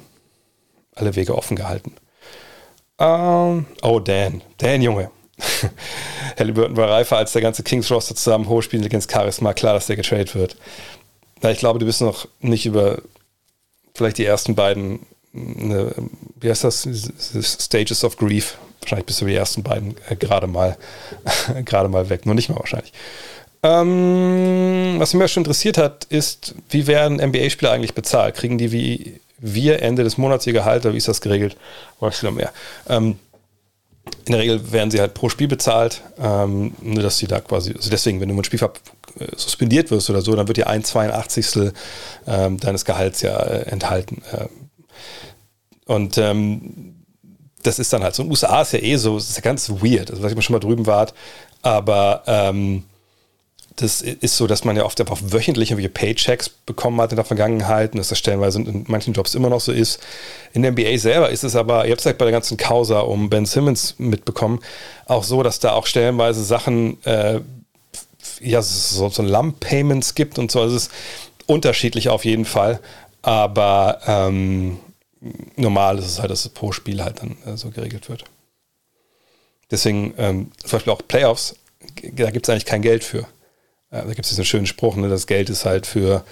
alle 0.94 1.14
Wege 1.16 1.36
offen 1.36 1.56
gehalten. 1.56 1.94
Ähm, 2.98 3.66
oh, 3.82 4.00
Dan. 4.00 4.42
Dan, 4.58 4.82
Junge. 4.82 5.10
Halliburton 6.38 6.76
war 6.76 6.88
reifer 6.90 7.16
als 7.16 7.32
der 7.32 7.42
ganze 7.42 7.62
Kings-Roster 7.62 8.14
zusammen. 8.14 8.48
Hohe 8.48 8.62
Spiele 8.62 8.88
gegen 8.88 9.02
Charisma. 9.02 9.52
Klar, 9.52 9.74
dass 9.74 9.86
der 9.86 9.96
getradet 9.96 10.34
wird. 10.34 10.56
Ja, 11.42 11.50
ich 11.50 11.58
glaube, 11.58 11.78
du 11.78 11.86
bist 11.86 12.00
noch 12.00 12.28
nicht 12.40 12.66
über 12.66 13.02
vielleicht 13.94 14.18
die 14.18 14.24
ersten 14.24 14.54
beiden, 14.54 15.06
ne, 15.32 15.92
wie 16.40 16.48
heißt 16.48 16.64
das? 16.64 16.88
Stages 17.42 18.04
of 18.04 18.16
Grief. 18.16 18.58
Wahrscheinlich 18.80 19.06
bist 19.06 19.20
du 19.20 19.26
die 19.26 19.34
ersten 19.34 19.62
beiden 19.62 19.96
äh, 20.08 20.16
gerade 20.16 20.46
mal, 20.46 20.76
gerade 21.64 21.88
mal 21.88 22.08
weg. 22.10 22.26
Nur 22.26 22.34
nicht 22.34 22.48
mal 22.48 22.58
wahrscheinlich. 22.58 22.92
Ähm, 23.64 24.96
was 24.98 25.14
mich 25.14 25.32
schon 25.32 25.40
interessiert 25.40 25.78
hat, 25.78 26.04
ist, 26.04 26.54
wie 26.68 26.86
werden 26.86 27.16
NBA-Spieler 27.16 27.72
eigentlich 27.72 27.94
bezahlt? 27.94 28.34
Kriegen 28.34 28.58
die 28.58 28.72
wie 28.72 29.20
wir 29.38 29.82
Ende 29.82 30.04
des 30.04 30.18
Monats 30.18 30.46
ihr 30.46 30.52
Gehalt 30.52 30.84
oder 30.84 30.92
wie 30.92 30.98
ist 30.98 31.08
das 31.08 31.22
geregelt? 31.22 31.56
Oder 31.98 32.12
noch 32.22 32.32
mehr? 32.32 32.52
Ähm, 32.88 33.18
in 34.26 34.32
der 34.32 34.40
Regel 34.42 34.70
werden 34.70 34.90
sie 34.90 35.00
halt 35.00 35.14
pro 35.14 35.30
Spiel 35.30 35.48
bezahlt, 35.48 36.02
ähm, 36.18 36.74
nur 36.82 37.02
dass 37.02 37.16
sie 37.16 37.26
da 37.26 37.40
quasi, 37.40 37.72
also 37.72 37.88
deswegen, 37.88 38.20
wenn 38.20 38.28
du 38.28 38.34
mit 38.34 38.44
Spiel 38.44 38.60
äh, 38.62 38.68
suspendiert 39.34 39.90
wirst 39.90 40.10
oder 40.10 40.20
so, 40.20 40.36
dann 40.36 40.46
wird 40.46 40.58
dir 40.58 40.66
ein 40.66 40.84
82. 40.84 41.72
Ähm, 42.26 42.60
deines 42.60 42.84
Gehalts 42.84 43.22
ja 43.22 43.34
äh, 43.38 43.62
enthalten. 43.70 44.22
Ähm, 44.32 44.48
und 45.86 46.18
ähm, 46.18 46.96
das 47.62 47.78
ist 47.78 47.94
dann 47.94 48.02
halt 48.02 48.14
so. 48.14 48.22
In 48.22 48.28
den 48.28 48.32
USA 48.32 48.60
ist 48.60 48.74
ja 48.74 48.80
eh 48.80 48.96
so, 48.96 49.14
das 49.14 49.30
ist 49.30 49.36
ja 49.36 49.42
ganz 49.42 49.70
weird, 49.70 50.10
also 50.10 50.22
was 50.22 50.32
ich 50.32 50.36
mal 50.36 50.42
schon 50.42 50.54
mal 50.54 50.60
drüben 50.60 50.84
war, 50.84 51.08
aber 51.62 52.22
ähm, 52.26 52.84
das 53.76 54.02
ist 54.02 54.36
so, 54.36 54.46
dass 54.46 54.64
man 54.64 54.76
ja 54.76 54.84
oft 54.84 55.00
einfach 55.00 55.18
wöchentlich 55.20 55.70
irgendwelche 55.70 55.92
Paychecks 55.92 56.48
bekommen 56.48 57.00
hat 57.00 57.10
in 57.10 57.16
der 57.16 57.24
Vergangenheit 57.24 57.92
und 57.92 57.98
dass 57.98 58.08
das 58.08 58.18
stellenweise 58.18 58.60
in 58.60 58.84
manchen 58.86 59.14
Jobs 59.14 59.34
immer 59.34 59.48
noch 59.48 59.60
so 59.60 59.72
ist. 59.72 60.00
In 60.52 60.62
der 60.62 60.70
NBA 60.70 60.96
selber 60.98 61.30
ist 61.30 61.42
es 61.42 61.56
aber, 61.56 61.84
ihr 61.84 61.90
habt 61.90 62.00
es 62.00 62.06
halt 62.06 62.18
bei 62.18 62.24
der 62.24 62.32
ganzen 62.32 62.56
Causa 62.56 63.00
um 63.00 63.30
Ben 63.30 63.46
Simmons 63.46 63.96
mitbekommen, 63.98 64.60
auch 65.06 65.24
so, 65.24 65.42
dass 65.42 65.58
da 65.58 65.72
auch 65.72 65.86
stellenweise 65.86 66.44
Sachen, 66.44 67.02
äh, 67.04 67.40
ja, 68.40 68.62
so, 68.62 69.08
so 69.08 69.22
Lump-Payments 69.22 70.14
gibt 70.14 70.38
und 70.38 70.52
so. 70.52 70.60
Also 70.60 70.76
es 70.76 70.84
ist 70.84 70.92
unterschiedlich 71.46 72.08
auf 72.10 72.24
jeden 72.24 72.44
Fall, 72.44 72.78
aber 73.22 74.00
ähm, 74.06 74.78
normal 75.56 75.98
ist 75.98 76.06
es 76.06 76.20
halt, 76.20 76.30
dass 76.30 76.44
es 76.44 76.48
pro 76.50 76.70
Spiel 76.70 77.02
halt 77.02 77.20
dann 77.20 77.36
äh, 77.44 77.56
so 77.56 77.70
geregelt 77.70 78.08
wird. 78.08 78.24
Deswegen, 79.70 80.14
ähm, 80.16 80.52
zum 80.62 80.70
Beispiel 80.70 80.92
auch 80.92 81.02
Playoffs, 81.08 81.56
da 82.12 82.30
gibt 82.30 82.46
es 82.46 82.50
eigentlich 82.50 82.66
kein 82.66 82.82
Geld 82.82 83.02
für. 83.02 83.26
Ja, 83.94 84.02
da 84.02 84.08
gibt 84.08 84.24
es 84.24 84.30
diesen 84.30 84.44
schönen 84.44 84.66
Spruch, 84.66 84.96
ne, 84.96 85.08
das 85.08 85.28
Geld 85.28 85.48
ist 85.50 85.64
halt 85.64 85.86
für 85.86 86.24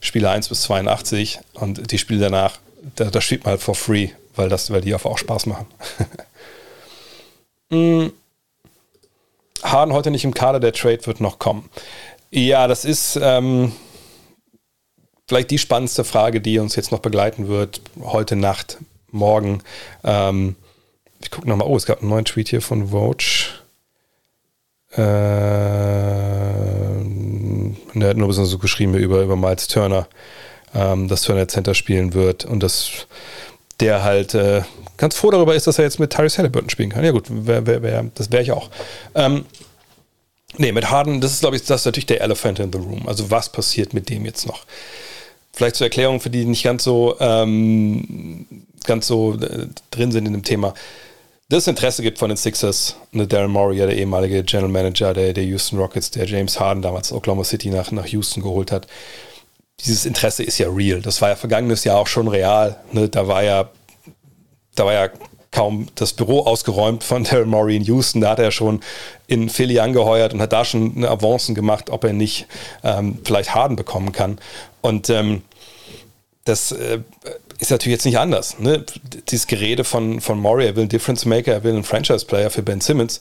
Spieler 0.00 0.30
1 0.30 0.48
bis 0.48 0.62
82 0.62 1.40
und 1.54 1.90
die 1.90 1.98
Spiele 1.98 2.20
danach, 2.20 2.58
da, 2.94 3.06
da 3.06 3.20
spielt 3.20 3.42
man 3.42 3.52
halt 3.52 3.60
for 3.60 3.74
free, 3.74 4.10
weil, 4.36 4.48
das, 4.48 4.70
weil 4.70 4.82
die 4.82 4.94
einfach 4.94 5.10
auch 5.10 5.18
Spaß 5.18 5.46
machen. 5.46 5.66
mm. 7.70 8.12
Harden 9.64 9.92
heute 9.92 10.12
nicht 10.12 10.24
im 10.24 10.32
Kader, 10.32 10.60
der 10.60 10.72
Trade 10.72 11.04
wird 11.06 11.20
noch 11.20 11.40
kommen. 11.40 11.68
Ja, 12.30 12.68
das 12.68 12.84
ist 12.84 13.18
ähm, 13.20 13.72
vielleicht 15.26 15.50
die 15.50 15.58
spannendste 15.58 16.04
Frage, 16.04 16.40
die 16.40 16.60
uns 16.60 16.76
jetzt 16.76 16.92
noch 16.92 17.00
begleiten 17.00 17.48
wird, 17.48 17.80
heute 18.00 18.36
Nacht, 18.36 18.78
morgen. 19.10 19.64
Ähm, 20.04 20.54
ich 21.20 21.32
gucke 21.32 21.48
nochmal, 21.48 21.66
oh, 21.66 21.76
es 21.76 21.86
gab 21.86 22.00
einen 22.00 22.10
neuen 22.10 22.24
Tweet 22.24 22.50
hier 22.50 22.62
von 22.62 22.90
Vogue. 22.90 23.26
Äh, 24.92 26.27
der 28.00 28.10
hat 28.10 28.16
nur 28.16 28.26
ein 28.26 28.30
bisschen 28.30 28.46
so 28.46 28.58
geschrieben 28.58 28.94
über, 28.94 29.22
über 29.22 29.36
Miles 29.36 29.68
Turner, 29.68 30.08
ähm, 30.74 31.08
dass 31.08 31.22
Turner 31.22 31.48
Center 31.48 31.74
spielen 31.74 32.14
wird 32.14 32.44
und 32.44 32.62
dass 32.62 32.90
der 33.80 34.02
halt 34.02 34.34
äh, 34.34 34.62
ganz 34.96 35.16
froh 35.16 35.30
darüber 35.30 35.54
ist, 35.54 35.66
dass 35.66 35.78
er 35.78 35.84
jetzt 35.84 36.00
mit 36.00 36.10
Tyrese 36.10 36.38
Halliburton 36.38 36.70
spielen 36.70 36.90
kann. 36.90 37.04
Ja 37.04 37.12
gut, 37.12 37.26
wär, 37.28 37.66
wär, 37.66 37.82
wär, 37.82 38.04
das 38.14 38.30
wäre 38.30 38.42
ich 38.42 38.52
auch. 38.52 38.70
Ähm, 39.14 39.46
nee, 40.56 40.72
mit 40.72 40.90
Harden, 40.90 41.20
das 41.20 41.32
ist 41.32 41.40
glaube 41.40 41.56
ich, 41.56 41.64
das 41.64 41.82
ist 41.82 41.86
natürlich 41.86 42.06
der 42.06 42.20
Elephant 42.20 42.58
in 42.58 42.72
the 42.72 42.78
Room. 42.78 43.06
Also 43.06 43.30
was 43.30 43.50
passiert 43.50 43.94
mit 43.94 44.08
dem 44.08 44.24
jetzt 44.24 44.46
noch? 44.46 44.64
Vielleicht 45.52 45.76
zur 45.76 45.86
Erklärung 45.86 46.20
für 46.20 46.30
die, 46.30 46.40
die 46.40 46.46
nicht 46.46 46.64
ganz 46.64 46.84
so, 46.84 47.16
ähm, 47.20 48.46
ganz 48.84 49.06
so 49.06 49.34
äh, 49.34 49.66
drin 49.90 50.12
sind 50.12 50.26
in 50.26 50.32
dem 50.32 50.44
Thema 50.44 50.74
das 51.50 51.66
Interesse 51.66 52.02
gibt 52.02 52.18
von 52.18 52.28
den 52.28 52.36
Sixers. 52.36 52.96
Ne, 53.12 53.26
Daryl 53.26 53.48
Morey, 53.48 53.78
der 53.78 53.96
ehemalige 53.96 54.44
General 54.44 54.70
Manager 54.70 55.14
der, 55.14 55.32
der 55.32 55.44
Houston 55.44 55.78
Rockets, 55.78 56.10
der 56.10 56.26
James 56.26 56.60
Harden 56.60 56.82
damals 56.82 57.10
Oklahoma 57.12 57.44
City 57.44 57.70
nach, 57.70 57.90
nach 57.90 58.06
Houston 58.06 58.42
geholt 58.42 58.70
hat. 58.70 58.86
Dieses 59.80 60.04
Interesse 60.04 60.42
ist 60.42 60.58
ja 60.58 60.68
real. 60.68 61.00
Das 61.00 61.22
war 61.22 61.30
ja 61.30 61.36
vergangenes 61.36 61.84
Jahr 61.84 61.98
auch 61.98 62.06
schon 62.06 62.28
real. 62.28 62.78
Ne? 62.92 63.08
Da 63.08 63.28
war 63.28 63.42
ja, 63.42 63.70
da 64.74 64.84
war 64.84 64.92
ja 64.92 65.08
kaum 65.50 65.86
das 65.94 66.12
Büro 66.12 66.40
ausgeräumt 66.40 67.02
von 67.02 67.24
Daryl 67.30 67.46
Morey 67.46 67.76
in 67.76 67.84
Houston. 67.84 68.20
Da 68.20 68.30
hat 68.30 68.40
er 68.40 68.50
schon 68.50 68.82
in 69.26 69.48
Philly 69.48 69.78
angeheuert 69.78 70.34
und 70.34 70.42
hat 70.42 70.52
da 70.52 70.66
schon 70.66 71.02
Avancen 71.04 71.54
gemacht, 71.54 71.88
ob 71.88 72.04
er 72.04 72.12
nicht 72.12 72.46
ähm, 72.84 73.18
vielleicht 73.24 73.54
Harden 73.54 73.76
bekommen 73.76 74.12
kann. 74.12 74.38
Und 74.82 75.08
ähm, 75.08 75.42
das 76.44 76.72
äh, 76.72 77.00
ist 77.58 77.70
natürlich 77.70 77.94
jetzt 77.94 78.04
nicht 78.04 78.18
anders. 78.18 78.58
Ne? 78.58 78.84
Dieses 79.28 79.46
Gerede 79.46 79.84
von, 79.84 80.20
von 80.20 80.40
Maury, 80.40 80.66
er 80.66 80.76
will 80.76 80.82
einen 80.82 80.88
Difference 80.88 81.24
Maker, 81.24 81.52
er 81.52 81.64
will 81.64 81.72
einen 81.72 81.84
Franchise-Player 81.84 82.50
für 82.50 82.62
Ben 82.62 82.80
Simmons. 82.80 83.20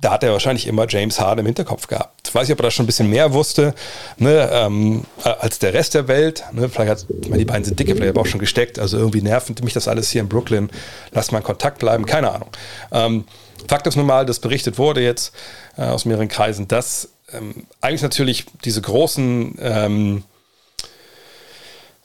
Da 0.00 0.12
hat 0.12 0.22
er 0.22 0.32
wahrscheinlich 0.32 0.66
immer 0.66 0.86
James 0.88 1.20
Harden 1.20 1.40
im 1.40 1.46
Hinterkopf 1.46 1.86
gehabt. 1.86 2.26
Ich 2.26 2.34
weiß 2.34 2.48
nicht, 2.48 2.54
ob 2.54 2.60
er 2.60 2.64
da 2.64 2.70
schon 2.70 2.84
ein 2.84 2.86
bisschen 2.86 3.10
mehr 3.10 3.34
wusste 3.34 3.74
ne, 4.16 4.48
ähm, 4.50 5.04
als 5.22 5.58
der 5.58 5.74
Rest 5.74 5.92
der 5.92 6.08
Welt. 6.08 6.42
Ne? 6.52 6.70
Vielleicht 6.70 6.90
hat, 6.90 7.06
ich 7.20 7.28
meine, 7.28 7.40
die 7.40 7.44
beiden 7.44 7.64
sind 7.64 7.78
dicke, 7.78 7.94
vielleicht 7.94 8.10
aber 8.10 8.22
auch 8.22 8.26
schon 8.26 8.40
gesteckt. 8.40 8.78
Also 8.78 8.96
irgendwie 8.96 9.20
nervt 9.20 9.62
mich 9.62 9.74
das 9.74 9.88
alles 9.88 10.08
hier 10.10 10.22
in 10.22 10.28
Brooklyn. 10.30 10.70
Lass 11.12 11.32
mal 11.32 11.38
in 11.38 11.44
Kontakt 11.44 11.80
bleiben, 11.80 12.06
keine 12.06 12.32
Ahnung. 12.32 12.48
Ähm, 12.92 13.24
Fakt 13.68 13.86
ist 13.86 13.96
nun 13.96 14.06
mal, 14.06 14.24
dass 14.24 14.38
berichtet 14.38 14.78
wurde 14.78 15.02
jetzt 15.02 15.34
äh, 15.76 15.82
aus 15.82 16.06
mehreren 16.06 16.28
Kreisen, 16.28 16.66
dass 16.66 17.10
ähm, 17.32 17.66
eigentlich 17.82 18.02
natürlich 18.02 18.46
diese 18.64 18.80
großen 18.80 19.58
ähm, 19.60 20.24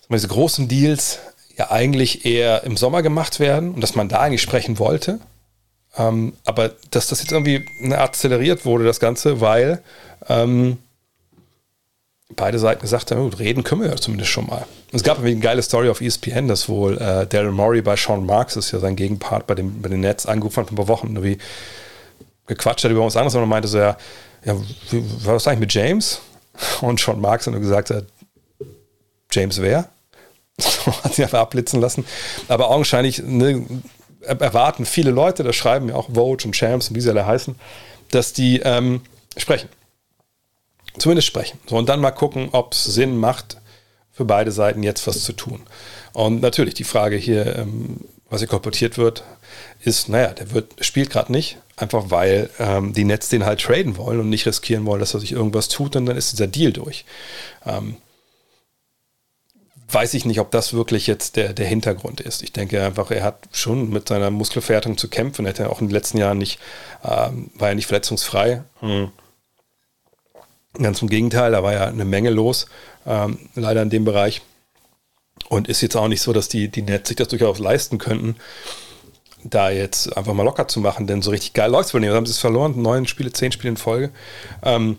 diese 0.09 0.27
großen 0.27 0.67
Deals 0.67 1.19
ja 1.57 1.71
eigentlich 1.71 2.25
eher 2.25 2.63
im 2.63 2.77
Sommer 2.77 3.01
gemacht 3.01 3.39
werden 3.39 3.73
und 3.73 3.81
dass 3.81 3.95
man 3.95 4.09
da 4.09 4.19
eigentlich 4.19 4.41
sprechen 4.41 4.77
wollte. 4.79 5.19
Ähm, 5.97 6.33
aber 6.43 6.71
dass 6.91 7.07
das 7.07 7.21
jetzt 7.21 7.31
irgendwie 7.31 7.65
akzeleriert 7.91 8.65
wurde, 8.65 8.83
das 8.83 8.99
Ganze, 8.99 9.39
weil 9.39 9.81
ähm, 10.27 10.77
beide 12.35 12.59
Seiten 12.59 12.81
gesagt 12.81 13.11
haben, 13.11 13.21
gut, 13.21 13.39
reden 13.39 13.63
können 13.63 13.81
wir 13.81 13.89
ja 13.89 13.95
zumindest 13.95 14.31
schon 14.31 14.47
mal. 14.47 14.65
Es 14.91 15.03
gab 15.03 15.19
eine 15.19 15.35
geile 15.37 15.61
Story 15.61 15.89
auf 15.89 16.01
ESPN, 16.01 16.47
dass 16.47 16.67
wohl 16.67 16.97
äh, 16.97 17.25
Daryl 17.27 17.51
Morey 17.51 17.81
bei 17.81 17.95
Sean 17.95 18.25
Marks, 18.25 18.55
das 18.55 18.65
ist 18.65 18.71
ja 18.71 18.79
sein 18.79 18.95
Gegenpart 18.95 19.47
bei, 19.47 19.55
dem, 19.55 19.81
bei 19.81 19.89
den 19.89 20.01
Nets, 20.01 20.25
angerufen 20.25 20.57
hat 20.57 20.67
vor 20.67 20.73
ein 20.73 20.77
paar 20.77 20.87
Wochen, 20.87 21.15
irgendwie 21.15 21.37
gequatscht 22.47 22.83
hat 22.83 22.91
über 22.91 23.03
uns 23.03 23.15
anderes 23.15 23.35
und 23.35 23.47
meinte 23.47 23.67
so, 23.67 23.77
ja, 23.77 23.97
ja, 24.43 24.55
was 24.91 25.43
das 25.43 25.47
eigentlich 25.47 25.59
mit 25.61 25.73
James? 25.73 26.21
Und 26.81 26.99
Sean 26.99 27.19
Marks 27.19 27.47
hat 27.47 27.53
nur 27.53 27.61
gesagt, 27.61 27.91
James 29.31 29.61
wer? 29.61 29.89
hat 31.03 31.13
sie 31.13 31.23
einfach 31.23 31.39
abblitzen 31.39 31.81
lassen. 31.81 32.05
Aber 32.47 32.69
augenscheinlich 32.69 33.21
ne, 33.23 33.65
erwarten 34.21 34.85
viele 34.85 35.11
Leute, 35.11 35.43
das 35.43 35.55
schreiben 35.55 35.89
ja 35.89 35.95
auch 35.95 36.09
Vogue 36.13 36.45
und 36.45 36.55
Champs 36.55 36.89
und 36.89 36.95
wie 36.95 37.01
sie 37.01 37.09
alle 37.09 37.25
heißen, 37.25 37.55
dass 38.11 38.33
die 38.33 38.59
ähm, 38.63 39.01
sprechen. 39.37 39.69
Zumindest 40.97 41.27
sprechen. 41.27 41.59
So, 41.67 41.77
und 41.77 41.89
dann 41.89 41.99
mal 41.99 42.11
gucken, 42.11 42.49
ob 42.51 42.73
es 42.73 42.85
Sinn 42.85 43.17
macht, 43.17 43.57
für 44.13 44.25
beide 44.25 44.51
Seiten 44.51 44.81
jetzt 44.81 45.05
was 45.07 45.23
zu 45.23 45.33
tun. 45.33 45.61
Und 46.13 46.41
natürlich 46.41 46.73
die 46.73 46.85
Frage 46.85 47.17
hier, 47.17 47.57
ähm, 47.57 47.99
was 48.29 48.39
hier 48.39 48.47
kolportiert 48.47 48.97
wird, 48.97 49.23
ist, 49.83 50.07
naja, 50.07 50.29
der 50.29 50.51
wird, 50.51 50.73
spielt 50.79 51.09
gerade 51.09 51.33
nicht, 51.33 51.57
einfach 51.75 52.05
weil 52.11 52.49
ähm, 52.57 52.93
die 52.93 53.03
Nets 53.03 53.27
den 53.27 53.45
halt 53.45 53.61
traden 53.61 53.97
wollen 53.97 54.21
und 54.21 54.29
nicht 54.29 54.45
riskieren 54.45 54.85
wollen, 54.85 55.01
dass 55.01 55.13
er 55.13 55.19
sich 55.19 55.33
irgendwas 55.33 55.67
tut 55.67 55.97
und 55.97 56.05
dann 56.05 56.15
ist 56.15 56.31
dieser 56.31 56.47
Deal 56.47 56.71
durch. 56.71 57.03
Ähm, 57.65 57.97
weiß 59.87 60.13
ich 60.15 60.25
nicht, 60.25 60.39
ob 60.39 60.51
das 60.51 60.73
wirklich 60.73 61.07
jetzt 61.07 61.35
der, 61.35 61.53
der 61.53 61.67
Hintergrund 61.67 62.21
ist. 62.21 62.41
Ich 62.41 62.51
denke 62.51 62.83
einfach, 62.83 63.11
er 63.11 63.23
hat 63.23 63.47
schon 63.51 63.89
mit 63.89 64.07
seiner 64.07 64.31
Muskelverhärtung 64.31 64.97
zu 64.97 65.09
kämpfen. 65.09 65.45
Er 65.45 65.49
hat 65.49 65.59
ja 65.59 65.69
auch 65.69 65.81
in 65.81 65.87
den 65.87 65.93
letzten 65.93 66.17
Jahren 66.17 66.37
nicht, 66.37 66.59
ähm, 67.03 67.51
war 67.55 67.69
ja 67.69 67.75
nicht 67.75 67.87
verletzungsfrei. 67.87 68.63
Mhm. 68.81 69.11
Ganz 70.73 71.01
im 71.01 71.09
Gegenteil, 71.09 71.51
da 71.51 71.63
war 71.63 71.73
ja 71.73 71.85
eine 71.85 72.05
Menge 72.05 72.31
los, 72.31 72.65
ähm, 73.05 73.37
leider 73.55 73.81
in 73.81 73.89
dem 73.89 74.05
Bereich. 74.05 74.41
Und 75.47 75.67
ist 75.67 75.81
jetzt 75.81 75.95
auch 75.95 76.07
nicht 76.07 76.21
so, 76.21 76.33
dass 76.33 76.49
die, 76.49 76.69
die 76.69 76.81
Nets 76.81 77.07
sich 77.07 77.17
das 77.17 77.27
durchaus 77.27 77.59
leisten 77.59 77.97
könnten, 77.97 78.35
da 79.43 79.69
jetzt 79.69 80.17
einfach 80.17 80.33
mal 80.33 80.43
locker 80.43 80.67
zu 80.67 80.79
machen, 80.79 81.05
denn 81.05 81.21
so 81.21 81.29
richtig 81.29 81.53
geil 81.53 81.69
läuft 81.69 81.89
es 81.89 81.93
wohl 81.93 82.01
nicht. 82.01 82.09
haben 82.09 82.25
sie 82.25 82.31
es 82.31 82.39
verloren, 82.39 82.81
neun 82.81 83.05
Spiele, 83.05 83.31
zehn 83.31 83.51
Spiele 83.51 83.69
in 83.69 83.77
Folge. 83.77 84.11
Ähm, 84.63 84.97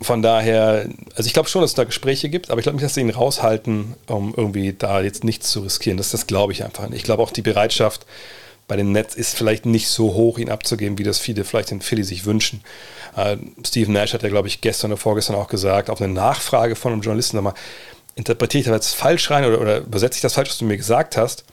von 0.00 0.22
daher, 0.22 0.88
also 1.14 1.26
ich 1.26 1.34
glaube 1.34 1.48
schon, 1.48 1.60
dass 1.60 1.72
es 1.72 1.74
da 1.76 1.84
Gespräche 1.84 2.28
gibt, 2.28 2.50
aber 2.50 2.58
ich 2.58 2.64
glaube 2.64 2.76
nicht, 2.76 2.84
dass 2.84 2.94
sie 2.94 3.02
ihn 3.02 3.10
raushalten, 3.10 3.94
um 4.06 4.32
irgendwie 4.36 4.72
da 4.72 5.02
jetzt 5.02 5.22
nichts 5.22 5.50
zu 5.50 5.60
riskieren. 5.60 5.98
Das, 5.98 6.10
das 6.10 6.26
glaube 6.26 6.52
ich 6.52 6.64
einfach 6.64 6.88
nicht. 6.88 6.98
Ich 6.98 7.04
glaube 7.04 7.22
auch, 7.22 7.30
die 7.30 7.42
Bereitschaft 7.42 8.06
bei 8.68 8.76
den 8.76 8.92
Nets 8.92 9.14
ist 9.14 9.36
vielleicht 9.36 9.66
nicht 9.66 9.88
so 9.88 10.14
hoch, 10.14 10.38
ihn 10.38 10.48
abzugeben, 10.48 10.96
wie 10.98 11.02
das 11.02 11.18
viele 11.18 11.44
vielleicht 11.44 11.72
in 11.72 11.82
Philly 11.82 12.04
sich 12.04 12.24
wünschen. 12.24 12.62
Äh, 13.16 13.36
Steve 13.66 13.92
Nash 13.92 14.14
hat 14.14 14.22
ja, 14.22 14.30
glaube 14.30 14.48
ich, 14.48 14.62
gestern 14.62 14.92
oder 14.92 14.98
vorgestern 14.98 15.36
auch 15.36 15.48
gesagt, 15.48 15.90
auf 15.90 16.00
eine 16.00 16.12
Nachfrage 16.12 16.74
von 16.74 16.92
einem 16.92 17.02
Journalisten, 17.02 17.36
sag 17.36 17.44
mal, 17.44 17.54
interpretiere 18.14 18.60
ich 18.60 18.66
das 18.66 18.74
jetzt 18.74 18.94
falsch 18.94 19.30
rein 19.30 19.44
oder, 19.44 19.60
oder 19.60 19.78
übersetze 19.78 20.16
ich 20.16 20.22
das 20.22 20.34
falsch, 20.34 20.50
was 20.50 20.58
du 20.58 20.64
mir 20.64 20.76
gesagt 20.76 21.16
hast? 21.16 21.44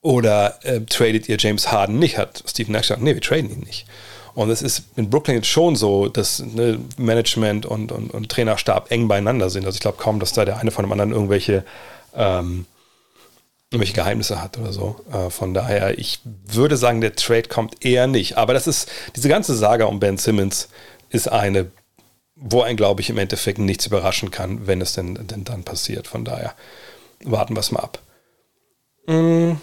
Oder 0.00 0.58
äh, 0.64 0.80
tradet 0.82 1.28
ihr 1.28 1.36
James 1.38 1.70
Harden 1.72 1.98
nicht? 1.98 2.18
Hat 2.18 2.42
Steve 2.46 2.70
Nash 2.70 2.82
gesagt, 2.82 3.02
nee, 3.02 3.14
wir 3.14 3.22
traden 3.22 3.50
ihn 3.50 3.60
nicht. 3.60 3.86
Und 4.34 4.50
es 4.50 4.62
ist 4.62 4.84
in 4.96 5.10
Brooklyn 5.10 5.36
jetzt 5.36 5.48
schon 5.48 5.76
so, 5.76 6.08
dass 6.08 6.40
ne, 6.40 6.78
Management 6.96 7.66
und, 7.66 7.92
und, 7.92 8.12
und, 8.12 8.28
Trainerstab 8.28 8.90
eng 8.90 9.08
beieinander 9.08 9.50
sind. 9.50 9.66
Also 9.66 9.76
ich 9.76 9.80
glaube 9.80 9.98
kaum, 9.98 10.20
dass 10.20 10.32
da 10.32 10.44
der 10.44 10.58
eine 10.58 10.70
von 10.70 10.84
dem 10.84 10.92
anderen 10.92 11.12
irgendwelche, 11.12 11.64
ähm, 12.14 12.66
irgendwelche 13.70 13.94
Geheimnisse 13.94 14.42
hat 14.42 14.58
oder 14.58 14.72
so. 14.72 14.96
Äh, 15.12 15.28
von 15.30 15.52
daher, 15.52 15.98
ich 15.98 16.20
würde 16.24 16.76
sagen, 16.76 17.00
der 17.02 17.14
Trade 17.14 17.48
kommt 17.48 17.84
eher 17.84 18.06
nicht. 18.06 18.38
Aber 18.38 18.54
das 18.54 18.66
ist, 18.66 18.90
diese 19.16 19.28
ganze 19.28 19.54
Saga 19.54 19.84
um 19.84 20.00
Ben 20.00 20.16
Simmons 20.16 20.68
ist 21.10 21.30
eine, 21.30 21.70
wo 22.34 22.62
ein, 22.62 22.76
glaube 22.76 23.02
ich, 23.02 23.10
im 23.10 23.18
Endeffekt 23.18 23.58
nichts 23.58 23.86
überraschen 23.86 24.30
kann, 24.30 24.66
wenn 24.66 24.80
es 24.80 24.94
denn, 24.94 25.26
denn 25.26 25.44
dann 25.44 25.62
passiert. 25.62 26.08
Von 26.08 26.24
daher 26.24 26.54
warten 27.22 27.54
wir 27.54 27.60
es 27.60 27.70
mal 27.70 27.80
ab. 27.80 27.98
Mmh. 29.06 29.56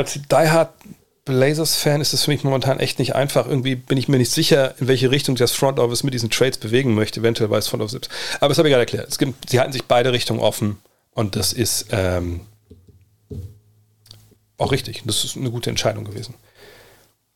Als 0.00 0.14
Die 0.14 0.34
Hard 0.34 0.72
Blazers-Fan 1.24 2.00
ist 2.00 2.12
es 2.12 2.24
für 2.24 2.30
mich 2.30 2.42
momentan 2.44 2.80
echt 2.80 2.98
nicht 2.98 3.14
einfach. 3.14 3.46
Irgendwie 3.46 3.76
bin 3.76 3.98
ich 3.98 4.08
mir 4.08 4.18
nicht 4.18 4.32
sicher, 4.32 4.74
in 4.80 4.88
welche 4.88 5.10
Richtung 5.10 5.36
das 5.36 5.52
Front 5.52 5.78
Office 5.78 6.02
mit 6.02 6.14
diesen 6.14 6.30
Trades 6.30 6.58
bewegen 6.58 6.94
möchte. 6.94 7.20
Eventuell 7.20 7.50
weiß 7.50 7.68
Front 7.68 7.82
Office. 7.82 8.08
Aber 8.40 8.48
das 8.48 8.58
habe 8.58 8.68
ich 8.68 8.72
gerade 8.72 8.82
erklärt. 8.82 9.16
Gibt, 9.18 9.50
sie 9.50 9.60
halten 9.60 9.72
sich 9.72 9.84
beide 9.84 10.12
Richtungen 10.12 10.40
offen 10.40 10.78
und 11.12 11.36
das 11.36 11.52
ist 11.52 11.86
ähm, 11.90 12.40
auch 14.56 14.72
richtig. 14.72 15.02
Das 15.04 15.24
ist 15.24 15.36
eine 15.36 15.50
gute 15.50 15.70
Entscheidung 15.70 16.04
gewesen. 16.04 16.34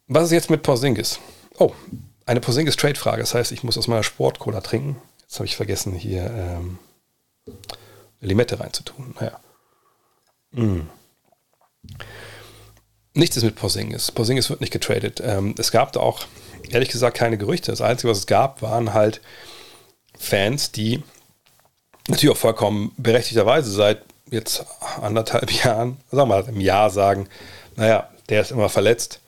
Was 0.07 0.25
ist 0.25 0.33
jetzt 0.33 0.51
mit 0.51 0.63
Porzingis? 0.63 1.19
Oh, 1.59 1.73
eine 2.27 2.41
Porzingis-Trade-Frage. 2.41 3.23
Das 3.23 3.35
heißt, 3.35 3.53
ich 3.53 3.63
muss 3.63 3.79
aus 3.79 3.87
meiner 3.87 4.03
Sportcola 4.03 4.61
trinken. 4.61 4.97
Jetzt 5.23 5.37
habe 5.37 5.47
ich 5.47 5.57
vergessen, 5.57 5.93
hier 5.93 6.31
ähm, 6.31 6.79
Limette 8.21 8.59
reinzutun. 8.61 9.15
Naja. 9.19 9.41
Mm. 10.53 10.89
Nichts 13.15 13.37
ist 13.37 13.45
mit 13.45 13.55
Porzingis. 13.55 14.11
Porzingis 14.11 14.51
wird 14.51 14.61
nicht 14.61 14.73
getradet. 14.73 15.23
Ähm, 15.25 15.55
es 15.57 15.71
gab 15.71 15.93
da 15.93 16.01
auch, 16.01 16.27
ehrlich 16.71 16.89
gesagt, 16.89 17.17
keine 17.17 17.39
Gerüchte. 17.39 17.71
Das 17.71 17.81
Einzige, 17.81 18.11
was 18.11 18.19
es 18.19 18.27
gab, 18.27 18.61
waren 18.61 18.93
halt 18.93 19.21
Fans, 20.19 20.73
die 20.73 21.03
natürlich 22.09 22.35
auch 22.35 22.41
vollkommen 22.41 22.93
berechtigterweise 22.97 23.71
seit 23.71 24.03
jetzt 24.31 24.65
anderthalb 25.01 25.51
Jahren, 25.65 25.99
sagen 26.11 26.29
wir 26.29 26.43
mal 26.43 26.45
im 26.49 26.61
Jahr 26.61 26.91
sagen, 26.91 27.29
naja, 27.77 28.11
der 28.29 28.43
ist 28.43 28.51
immer 28.51 28.69
verletzt. 28.69 29.21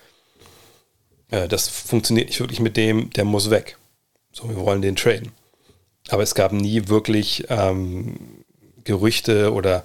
Äh, 1.30 1.47
das 1.47 1.68
funktioniert 1.68 2.28
nicht 2.28 2.41
wirklich 2.41 2.61
mit 2.61 2.76
dem, 2.76 3.11
der 3.11 3.24
muss 3.24 3.51
weg. 3.51 3.78
So, 4.32 4.49
wir 4.49 4.57
wollen 4.57 4.82
den 4.82 4.97
traden. 4.97 5.32
Aber 6.09 6.22
es 6.22 6.34
gab 6.34 6.53
nie 6.53 6.89
wirklich 6.89 7.47
ähm, 7.51 8.45
Gerüchte 8.84 9.53
oder, 9.53 9.84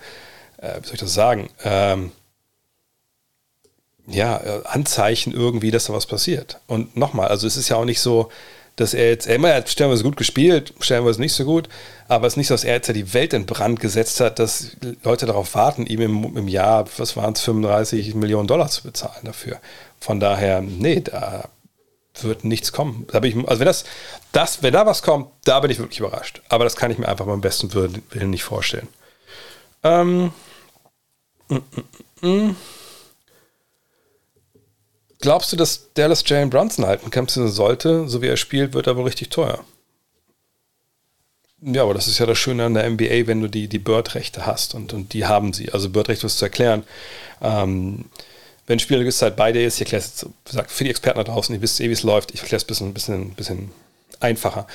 äh, 0.58 0.82
wie 0.82 0.86
soll 0.86 0.96
ich 0.96 1.00
das 1.00 1.14
sagen, 1.14 1.50
ähm, 1.64 2.12
ja, 4.12 4.38
äh, 4.38 4.62
Anzeichen 4.66 5.34
irgendwie, 5.34 5.72
dass 5.72 5.86
da 5.86 5.94
was 5.94 6.06
passiert. 6.06 6.60
Und 6.68 6.96
nochmal, 6.96 7.28
also 7.30 7.48
es 7.48 7.58
ist 7.58 7.70
ja 7.70 7.78
auch 7.78 7.86
nicht 7.86 8.00
so, 8.00 8.30
dass 8.76 8.94
er 8.94 9.10
jetzt, 9.10 9.28
er 9.28 9.56
hat 9.56 9.70
stellenweise 9.70 10.04
gut 10.04 10.18
gespielt, 10.18 10.74
stellenweise 10.80 11.20
nicht 11.20 11.34
so 11.34 11.44
gut, 11.44 11.70
aber 12.08 12.28
es 12.28 12.34
ist 12.34 12.38
nicht 12.38 12.48
so, 12.48 12.54
dass 12.54 12.64
er 12.64 12.76
jetzt 12.76 12.88
ja 12.88 12.94
die 12.94 13.14
Welt 13.14 13.34
in 13.34 13.46
Brand 13.46 13.80
gesetzt 13.80 14.20
hat, 14.20 14.40
dass 14.40 14.78
Leute 15.04 15.26
darauf 15.26 15.54
warten, 15.56 15.86
ihm 15.86 16.02
im, 16.02 16.38
im 16.38 16.48
Jahr, 16.48 16.86
was 16.98 17.16
waren 17.16 17.34
es, 17.34 17.42
35 17.42 18.16
Millionen 18.16 18.48
Dollar 18.48 18.70
zu 18.70 18.84
bezahlen 18.84 19.24
dafür. 19.24 19.60
Von 20.00 20.20
daher, 20.20 20.62
nee, 20.62 21.02
da 21.02 21.50
wird 22.22 22.44
nichts 22.44 22.72
kommen. 22.72 23.08
Da 23.12 23.20
bin 23.20 23.40
ich, 23.40 23.48
also 23.48 23.60
wenn 23.60 23.68
das, 23.68 23.84
das, 24.32 24.64
wenn 24.64 24.74
da 24.74 24.86
was 24.86 25.02
kommt, 25.02 25.30
da 25.46 25.60
bin 25.60 25.72
ich 25.72 25.80
wirklich 25.80 26.00
überrascht. 26.00 26.42
Aber 26.50 26.64
das 26.64 26.76
kann 26.76 26.92
ich 26.92 26.98
mir 26.98 27.08
einfach 27.08 27.26
beim 27.26 27.42
besten 27.42 27.74
Willen 27.74 28.30
nicht 28.30 28.44
vorstellen. 28.44 28.88
Ähm, 29.84 30.32
mm, 31.50 31.56
mm, 32.22 32.28
mm. 32.28 32.56
Glaubst 35.22 35.52
du, 35.52 35.56
dass 35.56 35.94
Dallas 35.94 36.24
Jalen 36.26 36.50
Brunson 36.50 36.86
halten 36.86 37.12
kann? 37.12 37.28
Sollte, 37.28 38.08
so 38.10 38.22
wie 38.22 38.28
er 38.28 38.38
spielt, 38.38 38.74
wird 38.74 38.88
er 38.88 38.98
wohl 38.98 39.06
richtig 39.06 39.30
teuer. 39.30 39.64
Ja, 41.62 41.84
aber 41.84 41.94
das 41.94 42.08
ist 42.08 42.18
ja 42.18 42.26
das 42.26 42.40
Schöne 42.40 42.66
an 42.66 42.74
der 42.74 42.90
NBA, 42.90 43.28
wenn 43.28 43.42
du 43.42 43.48
die, 43.48 43.68
die 43.68 43.78
Bird-Rechte 43.78 44.48
hast 44.48 44.74
und, 44.74 44.94
und 44.94 45.14
die 45.14 45.26
haben 45.26 45.54
sie. 45.54 45.72
Also 45.72 45.90
Bird-Rechte 45.90 46.24
was 46.24 46.38
zu 46.38 46.46
erklären. 46.46 46.84
Ähm, 47.40 48.06
wenn 48.66 48.80
Spieler 48.80 48.98
eine 48.98 49.06
gewisse 49.06 49.20
Zeit 49.20 49.36
bei 49.36 49.52
dir 49.52 49.66
ist, 49.66 49.76
ich 49.76 49.82
erkläre 49.82 50.04
es 50.04 50.26
jetzt 50.52 50.72
für 50.72 50.84
die 50.84 50.90
Experten 50.90 51.20
da 51.20 51.24
draußen, 51.24 51.54
ihr 51.54 51.62
wisst 51.62 51.80
eh, 51.82 51.88
wie 51.88 51.94
es 51.94 52.02
läuft, 52.02 52.34
ich 52.34 52.42
erkläre 52.42 52.58
es 52.58 52.82
ein 52.82 52.94
bisschen, 52.94 52.94
bisschen, 52.94 53.30
bisschen 53.36 53.72
einfacher. 54.20 54.66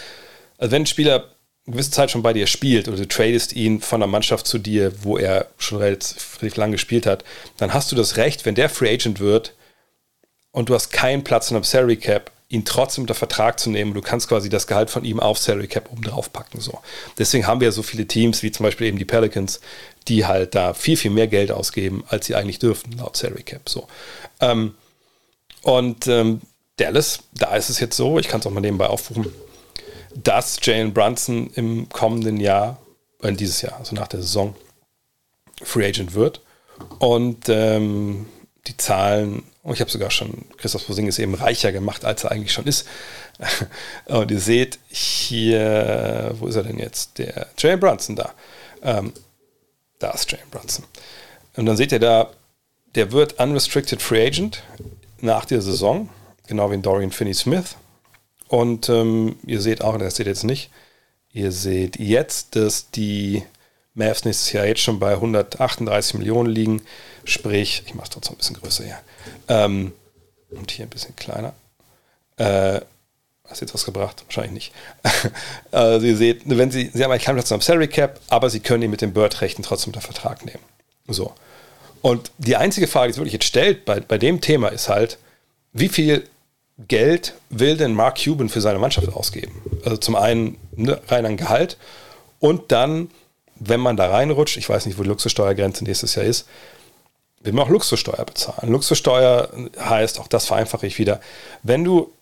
Also 0.59 0.71
wenn 0.71 0.83
ein 0.83 0.87
Spieler 0.87 1.25
eine 1.67 1.73
gewisse 1.73 1.91
Zeit 1.91 2.13
schon 2.13 2.23
bei 2.23 2.33
dir 2.33 2.47
spielt 2.47 2.87
oder 2.87 2.99
du 2.99 3.09
tradest 3.09 3.53
ihn 3.55 3.81
von 3.81 3.99
der 3.99 4.07
Mannschaft 4.07 4.47
zu 4.47 4.59
dir, 4.59 4.93
wo 5.03 5.19
er 5.19 5.49
schon 5.59 5.79
relativ 5.79 6.57
lang 6.57 6.71
gespielt 6.71 7.05
hat, 7.05 7.25
dann 7.57 7.75
hast 7.75 7.91
du 7.91 7.97
das 7.97 8.17
Recht, 8.17 8.47
wenn 8.47 8.55
der 8.55 8.69
Free 8.69 8.93
Agent 8.93 9.19
wird, 9.19 9.55
und 10.57 10.71
du 10.71 10.75
hast 10.75 10.91
keinen 10.91 11.23
Platz 11.23 11.51
in 11.51 11.57
einem 11.57 11.65
Salary 11.65 11.99
Cap, 11.99 12.31
ihn 12.49 12.65
trotzdem 12.65 13.03
unter 13.03 13.15
Vertrag 13.15 13.61
zu 13.61 13.69
nehmen. 13.69 13.93
Du 13.93 14.01
kannst 14.01 14.27
quasi 14.27 14.49
das 14.49 14.67
Gehalt 14.67 14.89
von 14.89 15.05
ihm 15.05 15.21
auf 15.21 15.37
Salary 15.37 15.67
Cap 15.67 15.93
oben 15.93 16.01
drauf 16.01 16.33
packen. 16.33 16.63
So. 16.63 16.79
Deswegen 17.19 17.47
haben 17.47 17.61
wir 17.61 17.73
so 17.73 17.83
viele 17.83 18.07
Teams, 18.07 18.43
wie 18.43 18.51
zum 18.51 18.65
Beispiel 18.65 18.87
eben 18.87 18.99
die 18.99 19.05
Pelicans, 19.05 19.61
die 20.09 20.25
halt 20.25 20.55
da 20.55 20.73
viel, 20.73 20.97
viel 20.97 21.11
mehr 21.11 21.27
Geld 21.27 21.53
ausgeben, 21.53 22.05
als 22.09 22.25
sie 22.25 22.37
eigentlich 22.37 22.59
dürften, 22.59 22.93
laut 22.93 23.19
Salary 23.19 23.43
Cap. 23.43 23.69
So. 23.69 23.87
Ähm, 24.41 24.73
und 25.61 26.07
ähm, 26.07 26.41
Dallas, 26.79 27.19
da 27.35 27.55
ist 27.55 27.69
es 27.69 27.79
jetzt 27.79 27.99
so, 27.99 28.19
ich 28.19 28.29
kann 28.29 28.41
es 28.41 28.47
auch 28.47 28.51
mal 28.51 28.63
nebenbei 28.63 28.87
aufrufen, 28.87 29.31
dass 30.15 30.57
Jalen 30.63 30.95
Brunson 30.95 31.51
im 31.55 31.91
kommenden 31.91 32.41
Jahr, 32.41 32.79
äh, 33.21 33.31
dieses 33.31 33.61
Jahr, 33.61 33.77
also 33.79 33.95
nach 33.95 34.09
der 34.09 34.23
Saison, 34.23 34.57
Free 35.63 35.85
Agent 35.87 36.15
wird. 36.15 36.41
Und 36.99 37.51
ähm, 37.51 38.25
die 38.77 38.83
Zahlen 38.85 39.43
und 39.67 39.75
ich 39.75 39.81
habe 39.81 39.91
sogar 39.91 40.13
schon 40.13 40.45
Christoph 40.59 40.87
Posingis 40.87 41.19
eben 41.19 41.35
reicher 41.35 41.73
gemacht, 41.73 42.05
als 42.05 42.23
er 42.23 42.31
eigentlich 42.31 42.53
schon 42.53 42.67
ist. 42.67 42.87
Und 44.05 44.31
ihr 44.31 44.39
seht 44.39 44.79
hier, 44.87 46.37
wo 46.39 46.47
ist 46.47 46.55
er 46.55 46.63
denn 46.63 46.79
jetzt? 46.79 47.19
Der 47.19 47.49
Jalen 47.59 47.81
Brunson 47.81 48.15
da. 48.15 48.33
Ähm, 48.83 49.13
da 49.99 50.13
ist 50.13 50.31
Jalen 50.31 50.49
Brunson. 50.53 50.85
Und 51.57 51.67
dann 51.67 51.77
seht 51.77 51.91
ihr 51.91 51.99
da, 51.99 52.31
der 52.95 53.11
wird 53.11 53.41
Unrestricted 53.41 54.01
Free 54.01 54.25
Agent 54.25 54.63
nach 55.21 55.45
der 55.47 55.61
Saison, 55.61 56.11
genau 56.47 56.71
wie 56.71 56.77
in 56.77 56.83
Dorian 56.83 57.11
Finney-Smith. 57.11 57.75
Und 58.47 58.89
ähm, 58.89 59.35
ihr 59.45 59.61
seht 59.61 59.83
auch, 59.83 59.99
das 59.99 60.15
seht 60.15 60.27
ihr 60.27 60.33
jetzt 60.33 60.45
nicht, 60.45 60.71
ihr 61.33 61.51
seht 61.51 61.99
jetzt, 61.99 62.55
dass 62.55 62.93
die 62.93 63.43
Mavs 63.97 64.25
nächstes 64.25 64.53
Jahr 64.53 64.67
jetzt 64.67 64.81
schon 64.81 64.99
bei 64.99 65.15
138 65.15 66.15
Millionen 66.15 66.51
liegen. 66.51 66.83
Sprich, 67.25 67.83
ich 67.87 67.95
mache 67.95 68.05
es 68.05 68.11
trotzdem 68.11 68.35
ein 68.35 68.39
bisschen 68.39 68.57
größer 68.57 68.85
hier. 68.85 68.99
Ähm, 69.49 69.93
und 70.51 70.71
hier 70.71 70.87
ein 70.87 70.91
bisschen 70.91 71.17
kleiner. 71.17 71.55
Äh, 72.37 72.81
hast 73.49 73.61
jetzt 73.61 73.75
was 73.75 73.85
gebracht? 73.85 74.23
Wahrscheinlich 74.27 74.53
nicht. 74.53 74.73
also 75.71 76.07
ihr 76.07 76.17
seht, 76.17 76.43
wenn 76.45 76.71
sie, 76.71 76.91
sie 76.93 77.03
haben 77.03 77.11
eigentlich 77.11 77.25
keinen 77.25 77.37
Platz 77.37 77.51
am 77.53 77.61
Salary 77.61 77.89
Cap, 77.89 78.21
aber 78.29 78.51
sie 78.51 78.61
können 78.61 78.83
ihn 78.83 78.91
mit 78.91 79.01
den 79.01 79.13
Bird-Rechten 79.13 79.63
trotzdem 79.63 79.91
unter 79.91 80.01
Vertrag 80.01 80.45
nehmen. 80.45 80.63
So. 81.09 81.33
Und 82.03 82.31
die 82.39 82.57
einzige 82.57 82.87
Frage, 82.87 83.09
die 83.09 83.13
sich 83.15 83.21
wirklich 83.21 83.33
jetzt 83.33 83.47
stellt 83.47 83.85
bei, 83.85 84.01
bei 84.01 84.19
dem 84.19 84.41
Thema, 84.41 84.69
ist 84.69 84.89
halt, 84.89 85.19
wie 85.73 85.89
viel 85.89 86.25
Geld 86.89 87.35
will 87.49 87.77
denn 87.77 87.95
Mark 87.95 88.23
Cuban 88.23 88.49
für 88.49 88.61
seine 88.61 88.79
Mannschaft 88.79 89.09
ausgeben? 89.09 89.63
Also 89.85 89.97
zum 89.97 90.17
einen 90.17 90.59
ne, 90.77 91.01
rein 91.09 91.25
an 91.25 91.37
Gehalt 91.37 91.79
und 92.39 92.71
dann, 92.71 93.11
wenn 93.59 93.81
man 93.81 93.97
da 93.97 94.09
reinrutscht, 94.09 94.57
ich 94.57 94.69
weiß 94.69 94.87
nicht, 94.87 94.99
wo 94.99 95.03
die 95.03 95.09
Luxussteuergrenze 95.09 95.85
nächstes 95.85 96.15
Jahr 96.15 96.25
ist, 96.25 96.47
will 97.41 97.53
man 97.53 97.65
auch 97.65 97.71
Luxussteuer 97.71 98.25
bezahlen. 98.25 98.73
Luxussteuer 98.73 99.49
heißt, 99.79 100.19
auch 100.21 100.27
das 100.27 100.47
vereinfache 100.47 100.87
ich 100.87 100.99
wieder, 100.99 101.21
wenn 101.63 101.85
du, 101.85 102.13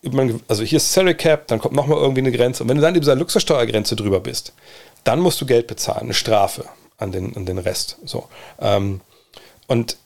also 0.48 0.62
hier 0.62 0.76
ist 0.76 0.92
Salary 0.92 1.14
Cap, 1.14 1.48
dann 1.48 1.60
kommt 1.60 1.74
nochmal 1.74 1.98
irgendwie 1.98 2.20
eine 2.20 2.32
Grenze 2.32 2.62
und 2.62 2.68
wenn 2.68 2.76
du 2.76 2.82
dann 2.82 2.94
über 2.94 3.00
dieser 3.00 3.16
Luxussteuergrenze 3.16 3.96
drüber 3.96 4.20
bist, 4.20 4.52
dann 5.04 5.20
musst 5.20 5.40
du 5.40 5.46
Geld 5.46 5.66
bezahlen, 5.66 6.04
eine 6.04 6.14
Strafe 6.14 6.64
an 6.98 7.12
den, 7.12 7.36
an 7.36 7.46
den 7.46 7.58
Rest. 7.58 7.98
So. 8.04 8.28
Ähm, 8.60 9.00
und 9.66 9.96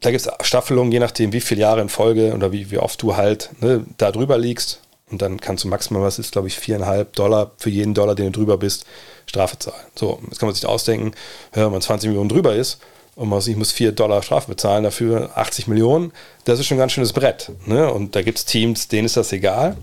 da 0.00 0.10
gibt 0.10 0.26
es 0.26 0.46
Staffelungen, 0.46 0.92
je 0.92 0.98
nachdem, 0.98 1.32
wie 1.32 1.40
viele 1.40 1.60
Jahre 1.60 1.80
in 1.80 1.88
Folge 1.88 2.32
oder 2.34 2.52
wie, 2.52 2.70
wie 2.70 2.78
oft 2.78 3.02
du 3.02 3.16
halt 3.16 3.50
ne, 3.60 3.84
da 3.98 4.10
drüber 4.10 4.38
liegst. 4.38 4.80
Und 5.10 5.22
dann 5.22 5.40
kannst 5.40 5.64
du 5.64 5.68
maximal, 5.68 6.02
was 6.02 6.18
ist, 6.18 6.32
glaube 6.32 6.48
ich, 6.48 6.58
viereinhalb 6.58 7.14
Dollar 7.14 7.50
für 7.58 7.70
jeden 7.70 7.94
Dollar, 7.94 8.14
den 8.14 8.26
du 8.26 8.38
drüber 8.38 8.56
bist, 8.56 8.86
Strafe 9.30 9.58
zahlen. 9.58 9.86
So, 9.94 10.20
jetzt 10.28 10.38
kann 10.38 10.48
man 10.48 10.54
sich 10.54 10.66
ausdenken, 10.66 11.12
wenn 11.52 11.70
man 11.70 11.80
20 11.80 12.08
Millionen 12.08 12.28
drüber 12.28 12.54
ist, 12.54 12.78
und 13.16 13.28
man 13.28 13.40
ich 13.40 13.56
muss 13.56 13.72
4 13.72 13.92
Dollar 13.92 14.22
Strafe 14.22 14.48
bezahlen, 14.48 14.84
dafür 14.84 15.30
80 15.34 15.66
Millionen, 15.66 16.12
das 16.44 16.58
ist 16.58 16.66
schon 16.66 16.76
ein 16.76 16.80
ganz 16.80 16.92
schönes 16.92 17.12
Brett. 17.12 17.52
Ne? 17.66 17.92
Und 17.92 18.16
da 18.16 18.22
gibt 18.22 18.38
es 18.38 18.44
Teams, 18.44 18.88
denen 18.88 19.06
ist 19.06 19.16
das 19.16 19.32
egal. 19.32 19.76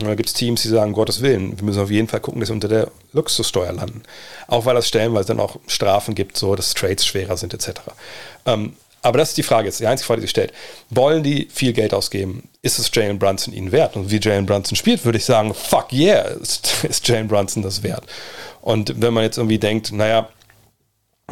Und 0.00 0.08
da 0.08 0.14
gibt 0.16 0.28
es 0.28 0.34
Teams, 0.34 0.62
die 0.62 0.68
sagen, 0.68 0.92
Gottes 0.92 1.22
Willen, 1.22 1.56
wir 1.56 1.64
müssen 1.64 1.80
auf 1.80 1.90
jeden 1.90 2.08
Fall 2.08 2.20
gucken, 2.20 2.40
dass 2.40 2.48
wir 2.48 2.54
unter 2.54 2.68
der 2.68 2.90
Luxussteuer 3.12 3.72
landen. 3.72 4.02
Auch 4.48 4.64
weil 4.64 4.74
das 4.74 4.88
stellenweise 4.88 5.28
dann 5.28 5.40
auch 5.40 5.56
Strafen 5.68 6.14
gibt, 6.14 6.36
so 6.36 6.56
dass 6.56 6.74
Trades 6.74 7.06
schwerer 7.06 7.36
sind 7.36 7.54
etc. 7.54 7.80
Ähm, 8.44 8.74
aber 9.02 9.18
das 9.18 9.28
ist 9.28 9.36
die 9.36 9.42
Frage 9.42 9.68
jetzt, 9.68 9.80
die 9.80 9.86
einzige 9.86 10.06
Frage, 10.06 10.22
die 10.22 10.24
sich 10.24 10.30
stellt. 10.30 10.52
Wollen 10.88 11.22
die 11.22 11.46
viel 11.52 11.74
Geld 11.74 11.92
ausgeben? 11.92 12.48
Ist 12.62 12.78
es 12.78 12.90
Jalen 12.92 13.18
Brunson 13.18 13.52
ihnen 13.52 13.70
wert? 13.70 13.96
Und 13.96 14.10
wie 14.10 14.18
Jalen 14.18 14.46
Brunson 14.46 14.76
spielt, 14.76 15.04
würde 15.04 15.18
ich 15.18 15.26
sagen, 15.26 15.52
fuck 15.52 15.92
yeah, 15.92 16.22
ist, 16.22 16.84
ist 16.88 17.06
Jalen 17.06 17.28
Brunson 17.28 17.62
das 17.62 17.82
wert. 17.82 18.04
Und 18.64 19.02
wenn 19.02 19.12
man 19.12 19.24
jetzt 19.24 19.36
irgendwie 19.36 19.58
denkt, 19.58 19.92
naja, 19.92 20.26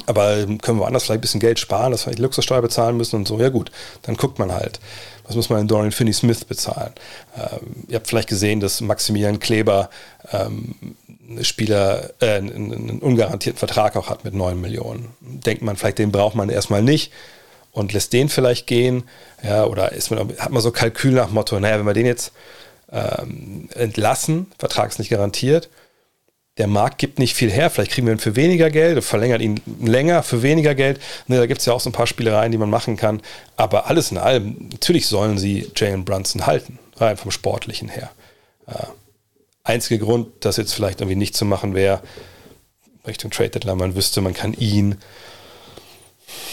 aber 0.05 0.45
können 0.61 0.79
wir 0.79 0.87
anders 0.87 1.05
vielleicht 1.05 1.21
ein 1.21 1.23
bisschen 1.23 1.41
Geld 1.41 1.59
sparen, 1.59 1.91
dass 1.91 2.05
wir 2.05 2.15
die 2.15 2.21
Luxussteuer 2.21 2.61
bezahlen 2.61 2.99
müssen 2.99 3.17
und 3.17 3.27
so. 3.27 3.41
Ja 3.41 3.49
gut, 3.49 3.73
dann 4.03 4.19
guckt 4.19 4.39
man 4.39 4.53
halt. 4.53 4.81
Was 5.25 5.35
muss 5.35 5.49
man 5.49 5.63
in 5.63 5.69
Dorian 5.69 5.93
Finney-Smith 5.93 6.45
bezahlen? 6.45 6.93
Ähm, 7.35 7.85
ihr 7.89 7.97
habt 7.97 8.07
vielleicht 8.07 8.29
gesehen, 8.29 8.61
dass 8.61 8.83
Maximilian 8.83 9.39
Kleber 9.39 9.89
ähm, 10.31 10.75
Spieler 11.41 12.11
äh, 12.21 12.35
einen, 12.35 12.71
einen, 12.71 12.99
ungarantierten 12.99 13.59
Vertrag 13.59 13.97
auch 13.97 14.11
hat 14.11 14.25
mit 14.25 14.35
9 14.35 14.61
Millionen. 14.61 15.09
Denkt 15.21 15.63
man 15.63 15.77
vielleicht, 15.77 16.01
den 16.01 16.13
braucht 16.13 16.35
man 16.35 16.51
erstmal 16.51 16.83
nicht 16.83 17.13
und 17.71 17.95
lässt 17.95 18.13
den 18.13 18.29
vielleicht 18.29 18.67
gehen. 18.67 19.05
Ja, 19.43 19.65
oder 19.65 19.93
ist 19.93 20.11
man, 20.11 20.37
hat 20.37 20.51
man 20.51 20.61
so 20.61 20.71
Kalkül 20.71 21.13
nach 21.13 21.31
Motto, 21.31 21.59
naja, 21.59 21.79
wenn 21.79 21.87
wir 21.87 21.95
den 21.95 22.07
jetzt 22.07 22.33
ähm, 22.91 23.71
entlassen, 23.75 24.53
Vertrag 24.59 24.91
ist 24.91 24.99
nicht 24.99 25.09
garantiert, 25.09 25.71
der 26.59 26.67
Markt 26.67 26.99
gibt 26.99 27.19
nicht 27.19 27.35
viel 27.35 27.51
her. 27.51 27.71
Vielleicht 27.71 27.93
kriegen 27.93 28.07
wir 28.07 28.15
ihn 28.15 28.19
für 28.19 28.37
weniger 28.37 28.71
Geld, 28.71 29.03
verlängern 29.03 29.41
ihn 29.41 29.61
länger 29.81 30.23
für 30.23 30.43
weniger 30.43 30.75
Geld. 30.75 31.01
Ne, 31.27 31.39
da 31.39 31.47
gibt 31.47 31.61
es 31.61 31.67
ja 31.67 31.73
auch 31.73 31.81
so 31.81 31.89
ein 31.89 31.95
paar 31.95 32.07
Spielereien, 32.07 32.53
die 32.53 32.59
man 32.59 32.71
machen 32.71 32.97
kann. 32.97 33.23
Aber 33.57 33.87
alles 33.87 34.11
in 34.11 34.19
allem, 34.19 34.69
natürlich 34.71 35.07
sollen 35.07 35.39
sie 35.39 35.71
Jalen 35.75 36.05
Brunson 36.05 36.47
halten, 36.47 36.79
rein 36.97 37.17
vom 37.17 37.31
Sportlichen 37.31 37.89
her. 37.89 38.11
Äh, 38.67 38.85
einziger 39.65 40.05
Grund, 40.05 40.29
das 40.41 40.59
jetzt 40.59 40.75
vielleicht 40.75 41.01
irgendwie 41.01 41.17
nicht 41.17 41.35
zu 41.35 41.47
machen 41.47 41.75
wäre, 41.75 42.03
Richtung 43.07 43.31
Trade 43.31 43.51
Deadline, 43.51 43.79
man 43.79 43.95
wüsste, 43.97 44.21
man 44.21 44.35
kann 44.35 44.53
ihn, 44.53 44.97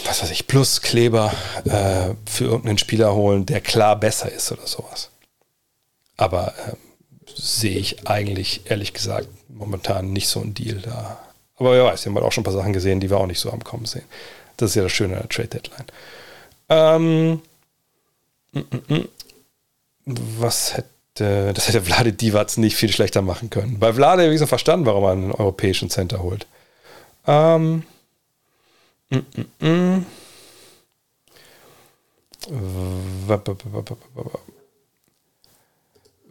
was 0.06 0.24
weiß 0.24 0.32
ich, 0.32 0.48
plus 0.48 0.82
Kleber 0.82 1.34
äh, 1.66 2.16
für 2.26 2.46
irgendeinen 2.46 2.78
Spieler 2.78 3.14
holen, 3.14 3.46
der 3.46 3.62
klar 3.62 4.00
besser 4.00 4.32
ist 4.32 4.52
oder 4.52 4.66
sowas. 4.66 5.10
Aber 6.18 6.54
äh, 6.68 6.74
sehe 7.40 7.78
ich 7.78 8.08
eigentlich, 8.08 8.62
ehrlich 8.66 8.94
gesagt, 8.94 9.28
momentan 9.48 10.12
nicht 10.12 10.28
so 10.28 10.42
ein 10.42 10.54
Deal 10.54 10.80
da. 10.82 11.20
Aber 11.58 11.74
wer 11.74 11.86
weiß, 11.86 12.06
wir 12.06 12.10
haben 12.10 12.16
halt 12.16 12.26
auch 12.26 12.32
schon 12.32 12.42
ein 12.42 12.46
paar 12.46 12.54
Sachen 12.54 12.74
gesehen, 12.74 13.00
die 13.00 13.10
wir 13.10 13.18
auch 13.18 13.28
nicht 13.28 13.40
so 13.40 13.52
am 13.52 13.64
Kommen 13.64 13.86
sehen. 13.86 14.06
Das 14.58 14.72
ist 14.72 14.76
ja 14.76 14.84
das 14.84 14.92
Schöne 14.92 15.16
an 15.16 15.22
der 15.22 15.30
Trade 15.30 15.48
Deadline. 15.48 15.86
Ähm, 16.70 17.42
mm, 18.52 18.60
mm, 18.60 18.94
mm. 18.96 19.10
was 20.40 20.76
hätte, 20.76 21.54
das 21.54 21.68
hätte 21.68 21.82
Vlade 21.82 22.14
Divac 22.14 22.58
nicht 22.58 22.76
viel 22.76 22.92
schlechter 22.92 23.22
machen 23.22 23.50
können. 23.50 23.80
Bei 23.80 23.94
Vlade 23.94 24.24
habe 24.24 24.34
ich 24.34 24.40
so 24.40 24.48
verstanden, 24.48 24.86
warum 24.86 25.04
er 25.04 25.12
einen 25.12 25.32
europäischen 25.32 25.90
Center 25.90 26.22
holt. 26.22 26.46
Ähm, 27.26 27.84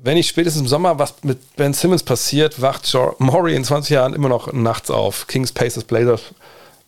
wenn 0.01 0.16
ich 0.16 0.28
spätestens 0.28 0.62
im 0.62 0.68
Sommer 0.68 0.99
was 0.99 1.14
mit 1.22 1.57
Ben 1.57 1.74
Simmons 1.74 2.03
passiert, 2.03 2.61
wacht 2.61 2.92
Maury 3.18 3.55
in 3.55 3.64
20 3.64 3.90
Jahren 3.90 4.14
immer 4.14 4.28
noch 4.28 4.53
nachts 4.53 4.90
auf. 4.90 5.26
Kings, 5.26 5.53
Pacers, 5.53 5.84
Blazers, 5.84 6.22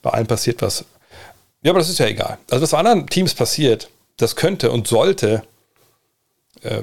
bei 0.02 0.10
allen 0.10 0.26
passiert 0.26 0.62
was. 0.62 0.84
Ja, 1.62 1.72
aber 1.72 1.80
das 1.80 1.88
ist 1.88 1.98
ja 1.98 2.06
egal. 2.06 2.38
Also 2.50 2.62
was 2.62 2.70
bei 2.70 2.78
anderen 2.78 3.06
Teams 3.06 3.34
passiert, 3.34 3.90
das 4.16 4.36
könnte 4.36 4.70
und 4.70 4.86
sollte 4.86 5.42
äh, 6.62 6.82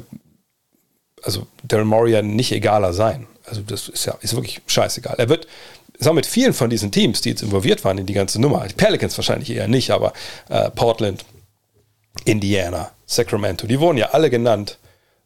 also 1.23 1.47
Daryl 1.63 1.85
Morey 1.85 2.11
ja 2.11 2.21
nicht 2.21 2.51
egaler 2.51 2.93
sein. 2.93 3.27
Also 3.45 3.61
das 3.61 3.89
ist 3.89 4.05
ja 4.05 4.15
ist 4.21 4.35
wirklich 4.35 4.61
scheißegal. 4.67 5.15
Er 5.17 5.29
wird, 5.29 5.47
sagen 5.99 6.15
mit 6.15 6.25
vielen 6.25 6.53
von 6.53 6.69
diesen 6.69 6.91
Teams, 6.91 7.21
die 7.21 7.29
jetzt 7.29 7.41
involviert 7.41 7.83
waren 7.83 7.97
in 7.97 8.05
die 8.05 8.13
ganze 8.13 8.39
Nummer, 8.39 8.67
die 8.67 8.75
Pelicans 8.75 9.17
wahrscheinlich 9.17 9.49
eher 9.49 9.67
nicht, 9.67 9.91
aber 9.91 10.13
äh, 10.49 10.69
Portland, 10.71 11.25
Indiana, 12.25 12.91
Sacramento, 13.05 13.67
die 13.67 13.79
wurden 13.79 13.97
ja 13.97 14.07
alle 14.09 14.29
genannt, 14.29 14.77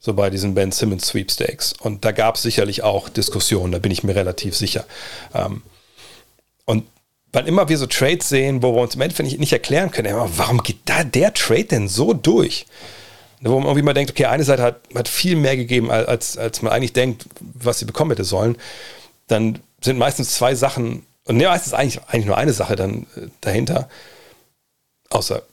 so 0.02 0.16
bei 0.16 0.32
diesen 0.32 0.56
Ben 0.56 0.72
Simmons 0.72 1.08
Sweepstakes. 1.08 1.74
Und 1.80 2.04
da 2.04 2.12
gab 2.12 2.36
es 2.36 2.42
sicherlich 2.42 2.84
auch 2.84 3.08
Diskussionen, 3.08 3.72
da 3.72 3.80
bin 3.80 3.92
ich 3.92 4.04
mir 4.04 4.16
relativ 4.16 4.58
sicher. 4.58 4.84
Ähm, 5.34 5.62
und 6.66 6.86
wann 7.32 7.46
immer 7.46 7.70
wir 7.70 7.78
so 7.78 7.86
Trades 7.86 8.28
sehen, 8.28 8.64
wo 8.64 8.74
wir 8.76 8.82
uns 8.82 8.96
im 8.96 9.02
Endeffekt 9.02 9.40
nicht, 9.40 9.54
erklären 9.54 9.92
können, 9.92 10.14
warum 10.36 10.64
geht 10.64 10.80
da 10.86 11.04
der 11.04 11.34
Trade 11.34 11.66
denn 11.66 11.88
so 11.88 12.14
durch? 12.14 12.66
Wo 13.42 13.58
man 13.60 13.68
irgendwie 13.68 13.84
mal 13.84 13.94
denkt, 13.94 14.12
okay, 14.12 14.26
eine 14.26 14.44
Seite 14.44 14.64
hat, 14.64 14.82
hat 14.96 15.08
viel 15.08 15.36
mehr 15.36 15.56
gegeben, 15.56 15.92
als, 15.92 16.38
als 16.38 16.64
man 16.64 16.74
eigentlich 16.74 16.94
denkt, 16.94 17.26
was 17.40 17.80
sie 17.80 17.86
bekommen 17.86 18.12
hätte 18.12 18.24
sollen. 18.24 18.58
Dann 19.28 19.60
sind 19.84 19.98
meistens 19.98 20.34
zwei 20.34 20.56
Sachen, 20.56 21.06
und 21.26 21.38
ne, 21.38 21.46
meistens 21.46 21.74
eigentlich, 21.74 22.04
eigentlich 22.08 22.26
nur 22.26 22.38
eine 22.38 22.54
Sache 22.54 22.76
dann 22.76 23.06
äh, 23.16 23.28
dahinter. 23.42 23.88
Außer 25.10 25.44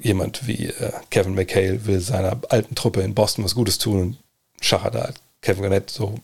jemand 0.00 0.46
wie 0.46 0.66
äh, 0.66 0.92
Kevin 1.10 1.34
McHale 1.34 1.86
will 1.86 2.00
seiner 2.00 2.38
alten 2.48 2.74
Truppe 2.74 3.02
in 3.02 3.14
Boston 3.14 3.44
was 3.44 3.54
Gutes 3.54 3.78
tun 3.78 4.00
und 4.00 4.16
schachert 4.60 4.94
da 4.94 5.10
Kevin 5.42 5.62
Garnett 5.62 5.90
so 5.90 6.14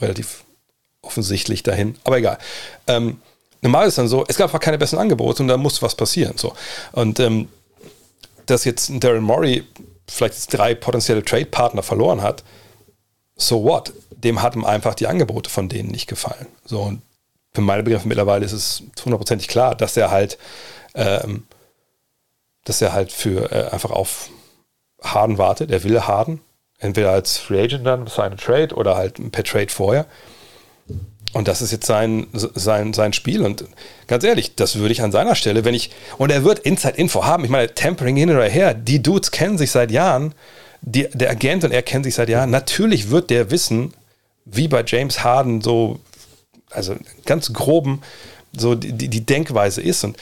relativ 0.00 0.44
offensichtlich 1.02 1.62
dahin. 1.62 1.96
Aber 2.04 2.18
egal. 2.18 2.38
Ähm, 2.86 3.20
normal 3.62 3.88
ist 3.88 3.98
dann 3.98 4.08
so, 4.08 4.24
es 4.28 4.36
gab 4.36 4.58
keine 4.60 4.78
besseren 4.78 5.00
Angebote 5.00 5.42
und 5.42 5.48
da 5.48 5.56
muss 5.56 5.82
was 5.82 5.94
passieren. 5.94 6.36
So. 6.36 6.54
Und 6.92 7.20
ähm, 7.20 7.48
dass 8.46 8.64
jetzt 8.64 8.90
Daryl 9.02 9.20
Morey 9.20 9.64
vielleicht 10.08 10.52
drei 10.52 10.74
potenzielle 10.74 11.24
Trade-Partner 11.24 11.82
verloren 11.82 12.22
hat, 12.22 12.42
so 13.36 13.64
what? 13.64 13.92
Dem 14.10 14.42
hatten 14.42 14.64
einfach 14.64 14.94
die 14.94 15.06
Angebote 15.06 15.48
von 15.48 15.68
denen 15.68 15.90
nicht 15.90 16.06
gefallen. 16.06 16.46
So, 16.64 16.82
und 16.82 17.02
für 17.54 17.62
meine 17.62 17.82
Begriffe 17.82 18.08
mittlerweile 18.08 18.44
ist 18.44 18.52
es 18.52 18.82
hundertprozentig 19.04 19.48
klar, 19.48 19.74
dass 19.74 19.96
er 19.96 20.10
halt, 20.10 20.36
ähm, 20.94 21.44
dass 22.64 22.82
er 22.82 22.92
halt 22.92 23.12
für 23.12 23.50
äh, 23.52 23.70
einfach 23.70 23.90
auf 23.90 24.30
Harden 25.02 25.38
wartet. 25.38 25.70
Er 25.70 25.84
will 25.84 26.00
Harden. 26.00 26.40
Entweder 26.78 27.10
als 27.10 27.36
Free 27.36 27.62
Agent 27.62 27.86
dann 27.86 28.08
für 28.08 28.22
eine 28.22 28.36
Trade 28.36 28.74
oder 28.74 28.96
halt 28.96 29.32
per 29.32 29.44
Trade 29.44 29.68
vorher. 29.68 30.06
Und 31.32 31.46
das 31.46 31.62
ist 31.62 31.70
jetzt 31.70 31.86
sein, 31.86 32.26
sein, 32.32 32.92
sein 32.92 33.12
Spiel. 33.12 33.42
Und 33.42 33.64
ganz 34.08 34.24
ehrlich, 34.24 34.56
das 34.56 34.76
würde 34.76 34.92
ich 34.92 35.02
an 35.02 35.12
seiner 35.12 35.34
Stelle, 35.34 35.64
wenn 35.64 35.74
ich. 35.74 35.90
Und 36.18 36.32
er 36.32 36.42
wird 36.42 36.60
Inside-Info 36.60 37.24
haben. 37.24 37.44
Ich 37.44 37.50
meine, 37.50 37.72
Tempering 37.72 38.16
hin 38.16 38.30
oder 38.30 38.48
her, 38.48 38.74
die 38.74 39.02
Dudes 39.02 39.30
kennen 39.30 39.58
sich 39.58 39.70
seit 39.70 39.90
Jahren. 39.90 40.34
Die, 40.82 41.08
der 41.12 41.30
Agent 41.30 41.62
und 41.64 41.72
er 41.72 41.82
kennen 41.82 42.02
sich 42.02 42.14
seit 42.14 42.30
Jahren. 42.30 42.50
Natürlich 42.50 43.10
wird 43.10 43.30
der 43.30 43.50
wissen, 43.50 43.92
wie 44.44 44.66
bei 44.66 44.82
James 44.84 45.22
Harden 45.22 45.60
so, 45.60 46.00
also 46.70 46.96
ganz 47.26 47.52
groben, 47.52 48.00
so 48.56 48.74
die, 48.74 49.08
die 49.08 49.26
Denkweise 49.26 49.82
ist. 49.82 50.02
Und 50.02 50.16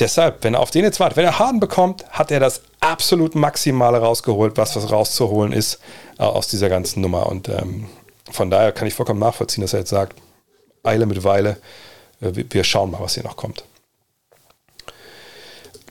deshalb, 0.00 0.44
wenn 0.44 0.54
er 0.54 0.60
auf 0.60 0.70
den 0.70 0.84
jetzt 0.84 1.00
wartet, 1.00 1.16
wenn 1.16 1.24
er 1.24 1.38
Harden 1.38 1.60
bekommt, 1.60 2.04
hat 2.10 2.30
er 2.30 2.40
das 2.40 2.62
absolut 2.80 3.34
Maximale 3.34 3.98
rausgeholt, 3.98 4.56
was 4.56 4.76
was 4.76 4.90
rauszuholen 4.90 5.52
ist 5.52 5.80
äh, 6.18 6.22
aus 6.22 6.48
dieser 6.48 6.68
ganzen 6.68 7.00
Nummer. 7.00 7.26
Und 7.26 7.48
ähm, 7.48 7.88
von 8.30 8.50
daher 8.50 8.72
kann 8.72 8.88
ich 8.88 8.94
vollkommen 8.94 9.20
nachvollziehen, 9.20 9.62
dass 9.62 9.72
er 9.72 9.80
jetzt 9.80 9.90
sagt, 9.90 10.16
Eile 10.82 11.06
mit 11.06 11.24
Weile. 11.24 11.58
Äh, 12.20 12.44
wir 12.50 12.64
schauen 12.64 12.90
mal, 12.90 13.00
was 13.00 13.14
hier 13.14 13.24
noch 13.24 13.36
kommt. 13.36 13.64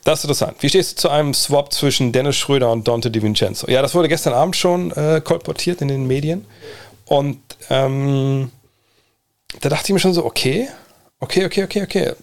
Das 0.03 0.19
ist 0.19 0.25
interessant. 0.25 0.57
Wie 0.59 0.69
stehst 0.69 0.97
du 0.97 1.01
zu 1.03 1.09
einem 1.09 1.33
Swap 1.33 1.71
zwischen 1.71 2.11
Dennis 2.11 2.35
Schröder 2.35 2.71
und 2.71 2.87
Dante 2.87 3.09
DiVincenzo? 3.09 3.69
Ja, 3.69 3.81
das 3.81 3.95
wurde 3.95 4.09
gestern 4.09 4.33
Abend 4.33 4.55
schon 4.55 4.91
äh, 4.91 5.21
kolportiert 5.23 5.81
in 5.81 5.87
den 5.87 6.05
Medien. 6.05 6.45
Und 7.05 7.39
ähm, 7.69 8.51
da 9.61 9.69
dachte 9.69 9.85
ich 9.85 9.93
mir 9.93 9.99
schon 9.99 10.13
so, 10.13 10.25
okay, 10.25 10.67
okay, 11.19 11.45
okay, 11.45 11.63
okay, 11.63 11.83
okay. 11.83 12.13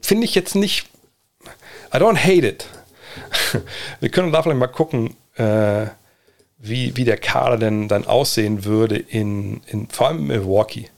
Finde 0.00 0.24
ich 0.24 0.34
jetzt 0.34 0.54
nicht. 0.54 0.86
I 1.92 1.98
don't 1.98 2.18
hate 2.18 2.46
it. 2.46 2.66
Wir 4.00 4.08
können 4.10 4.32
da 4.32 4.42
vielleicht 4.42 4.58
mal 4.58 4.66
gucken, 4.66 5.16
äh, 5.36 5.86
wie, 6.58 6.96
wie 6.96 7.04
der 7.04 7.16
Kader 7.16 7.56
denn 7.56 7.88
dann 7.88 8.06
aussehen 8.06 8.64
würde 8.64 8.96
in, 8.96 9.62
in 9.66 9.88
vor 9.88 10.08
allem 10.08 10.26
Milwaukee. 10.26 10.88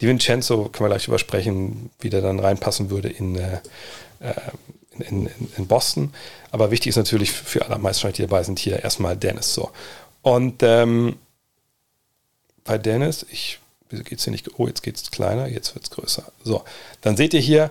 Di 0.00 0.06
Vincenzo 0.06 0.68
können 0.68 0.88
wir 0.88 0.94
gleich 0.94 1.08
übersprechen, 1.08 1.90
wie 1.98 2.10
der 2.10 2.20
dann 2.20 2.38
reinpassen 2.38 2.90
würde 2.90 3.08
in, 3.08 3.36
äh, 3.36 3.60
in, 4.92 5.26
in, 5.26 5.50
in, 5.56 5.66
Boston. 5.66 6.14
Aber 6.52 6.70
wichtig 6.70 6.90
ist 6.90 6.96
natürlich 6.96 7.32
für 7.32 7.64
alle 7.64 7.78
meisten, 7.78 8.12
die 8.12 8.22
dabei 8.22 8.44
sind, 8.44 8.60
hier 8.60 8.84
erstmal 8.84 9.16
Dennis. 9.16 9.54
So. 9.54 9.70
Und 10.22 10.62
ähm, 10.62 11.16
bei 12.64 12.78
Dennis, 12.78 13.26
ich, 13.30 13.58
wieso 13.88 14.04
geht 14.04 14.18
es 14.18 14.24
hier 14.24 14.30
nicht? 14.30 14.58
Oh, 14.58 14.68
jetzt 14.68 14.82
geht 14.82 14.96
es 14.96 15.10
kleiner, 15.10 15.48
jetzt 15.48 15.74
wird 15.74 15.84
es 15.84 15.90
größer. 15.90 16.24
So, 16.44 16.62
dann 17.00 17.16
seht 17.16 17.34
ihr 17.34 17.40
hier 17.40 17.70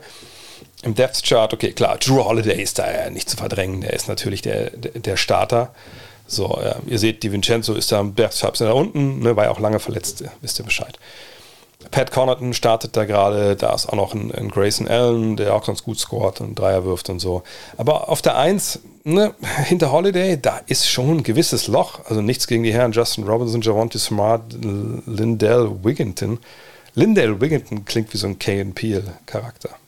im 0.83 0.95
Depth 0.95 1.23
Chart, 1.23 1.53
okay, 1.53 1.71
klar, 1.71 1.97
Drew 1.97 2.23
Holiday 2.23 2.61
ist 2.61 2.79
da 2.79 2.91
ja 2.91 3.09
nicht 3.09 3.29
zu 3.29 3.37
verdrängen, 3.37 3.81
der 3.81 3.93
ist 3.93 4.07
natürlich 4.07 4.41
der, 4.41 4.69
der, 4.71 5.17
Starter. 5.17 5.73
So, 6.27 6.59
ja, 6.63 6.75
ihr 6.85 6.99
seht, 6.99 7.23
Di 7.23 7.31
Vincenzo 7.31 7.73
ist 7.73 7.91
da 7.91 7.99
im 7.99 8.15
Depth 8.15 8.39
Chart 8.39 8.59
da 8.61 8.71
unten, 8.71 9.19
ne, 9.19 9.35
war 9.35 9.45
ja 9.45 9.51
auch 9.51 9.59
lange 9.59 9.79
verletzt, 9.79 10.23
wisst 10.41 10.59
ihr 10.59 10.65
Bescheid. 10.65 10.97
Pat 11.91 12.11
Connaughton 12.11 12.53
startet 12.53 12.97
da 12.97 13.05
gerade, 13.05 13.55
da 13.55 13.73
ist 13.73 13.87
auch 13.87 13.95
noch 13.95 14.13
ein, 14.13 14.31
ein, 14.31 14.49
Grayson 14.49 14.87
Allen, 14.87 15.37
der 15.37 15.53
auch 15.53 15.65
ganz 15.65 15.83
gut 15.83 15.99
scoret 15.99 16.41
und 16.41 16.57
Dreier 16.57 16.85
wirft 16.85 17.09
und 17.09 17.19
so. 17.19 17.43
Aber 17.77 18.09
auf 18.09 18.21
der 18.21 18.37
Eins, 18.37 18.79
ne, 19.03 19.33
hinter 19.65 19.91
Holiday, 19.91 20.39
da 20.41 20.59
ist 20.67 20.89
schon 20.89 21.17
ein 21.17 21.23
gewisses 21.23 21.67
Loch. 21.67 22.01
Also 22.05 22.21
nichts 22.21 22.47
gegen 22.47 22.63
die 22.63 22.73
Herren 22.73 22.91
Justin 22.91 23.25
Robinson, 23.25 23.61
Javonte 23.61 23.99
Smart, 23.99 24.53
Lindell 24.53 25.71
Wigginton. 25.83 26.39
Lindell 26.95 27.39
Wigginton 27.39 27.85
klingt 27.85 28.11
wie 28.13 28.17
so 28.17 28.27
ein 28.27 28.39
K. 28.39 28.65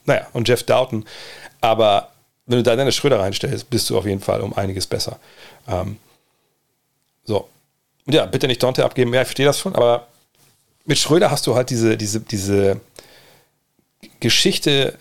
Naja, 0.09 0.27
und 0.33 0.47
Jeff 0.47 0.63
Doughton. 0.63 1.05
Aber 1.61 2.09
wenn 2.47 2.57
du 2.57 2.63
da 2.63 2.75
deine 2.75 2.91
Schröder 2.91 3.19
reinstellst, 3.19 3.69
bist 3.69 3.89
du 3.89 3.97
auf 3.97 4.05
jeden 4.05 4.21
Fall 4.21 4.41
um 4.41 4.53
einiges 4.57 4.87
besser. 4.87 5.19
Ähm, 5.67 5.97
so. 7.23 7.47
Und 8.07 8.13
ja, 8.13 8.25
bitte 8.25 8.47
nicht 8.47 8.63
Dante 8.63 8.83
abgeben. 8.83 9.13
Ja, 9.13 9.21
ich 9.21 9.27
verstehe 9.27 9.45
das 9.45 9.59
schon, 9.59 9.75
aber 9.75 10.07
mit 10.85 10.97
Schröder 10.97 11.29
hast 11.29 11.45
du 11.45 11.53
halt 11.53 11.69
diese, 11.69 11.95
diese, 11.95 12.21
diese 12.21 12.81
Geschichte 14.19 14.97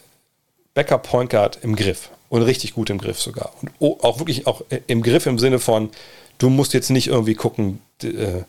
Backup 0.75 1.05
Point 1.05 1.31
Guard 1.31 1.59
im 1.63 1.75
Griff. 1.75 2.11
Und 2.29 2.43
richtig 2.43 2.75
gut 2.75 2.91
im 2.91 2.99
Griff 2.99 3.19
sogar. 3.19 3.55
Und 3.61 4.05
auch 4.05 4.19
wirklich 4.19 4.47
auch 4.47 4.61
im 4.87 5.01
Griff 5.01 5.25
im 5.25 5.39
Sinne 5.39 5.59
von, 5.59 5.89
du 6.37 6.51
musst 6.51 6.75
jetzt 6.75 6.91
nicht 6.91 7.07
irgendwie 7.07 7.35
gucken, 7.35 7.81
äh, 8.03 8.43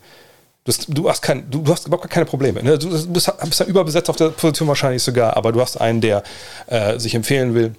du, 0.64 1.08
hast 1.08 1.22
kein, 1.22 1.50
du, 1.50 1.64
hast 1.68 1.86
überhaupt 1.86 2.08
keine 2.10 2.26
Probleme. 2.26 2.62
Ne? 2.62 2.78
Du 2.78 2.90
bist, 3.12 3.32
bist 3.42 3.60
ja 3.60 3.66
überbesetzt 3.66 4.10
auf 4.10 4.16
der 4.16 4.30
Position 4.30 4.68
wahrscheinlich 4.68 5.02
sogar, 5.02 5.36
aber 5.36 5.52
du 5.52 5.60
hast 5.60 5.80
einen, 5.80 6.00
der 6.00 6.22
äh, 6.66 6.98
sich 6.98 7.14
empfehlen 7.14 7.54
will. 7.54 7.74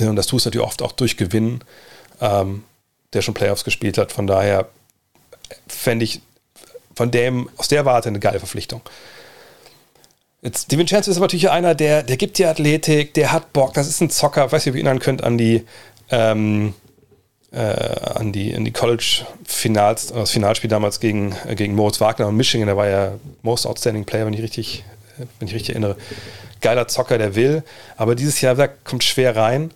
Und 0.00 0.16
das 0.16 0.26
tust 0.26 0.44
du 0.44 0.48
natürlich 0.50 0.66
oft 0.66 0.82
auch 0.82 0.92
durch 0.92 1.16
Gewinnen, 1.16 1.62
ähm, 2.20 2.64
der 3.12 3.22
schon 3.22 3.34
Playoffs 3.34 3.64
gespielt 3.64 3.98
hat. 3.98 4.12
Von 4.12 4.26
daher 4.26 4.68
fände 5.66 6.04
ich 6.04 6.20
von 6.94 7.10
dem, 7.10 7.48
aus 7.56 7.68
der 7.68 7.84
Warte 7.84 8.08
eine 8.08 8.18
geile 8.18 8.38
Verpflichtung. 8.38 8.82
Jetzt, 10.42 10.70
DiVincenzo 10.70 11.10
ist 11.10 11.18
natürlich 11.18 11.50
einer, 11.50 11.74
der, 11.74 12.02
der 12.02 12.16
gibt 12.16 12.38
die 12.38 12.46
Athletik, 12.46 13.14
der 13.14 13.32
hat 13.32 13.52
Bock, 13.52 13.74
das 13.74 13.88
ist 13.88 14.00
ein 14.00 14.10
Zocker, 14.10 14.50
weiß 14.52 14.64
nicht, 14.64 14.72
ob 14.72 14.76
ihr 14.76 14.84
erinnern 14.84 15.00
könnt 15.00 15.24
an 15.24 15.36
die, 15.36 15.64
ähm, 16.10 16.74
äh, 17.52 17.58
an 17.58 18.32
die, 18.32 18.54
an 18.54 18.64
die 18.64 18.72
College-Finals, 18.72 20.08
das 20.08 20.30
Finalspiel 20.30 20.68
damals 20.68 21.00
gegen, 21.00 21.34
äh, 21.46 21.54
gegen 21.54 21.74
Moritz 21.74 22.00
Wagner 22.00 22.28
und 22.28 22.36
Michigan, 22.36 22.66
der 22.66 22.76
war 22.76 22.88
ja 22.88 23.12
Most 23.42 23.66
Outstanding 23.66 24.04
Player, 24.04 24.26
wenn 24.26 24.34
ich 24.34 24.42
richtig, 24.42 24.84
äh, 25.18 25.24
wenn 25.38 25.48
ich 25.48 25.54
richtig 25.54 25.70
erinnere. 25.70 25.96
Geiler 26.60 26.88
Zocker, 26.88 27.18
der 27.18 27.34
will, 27.34 27.62
aber 27.96 28.14
dieses 28.14 28.40
Jahr 28.40 28.54
der 28.54 28.68
kommt 28.68 29.04
schwer 29.04 29.36
rein. 29.36 29.70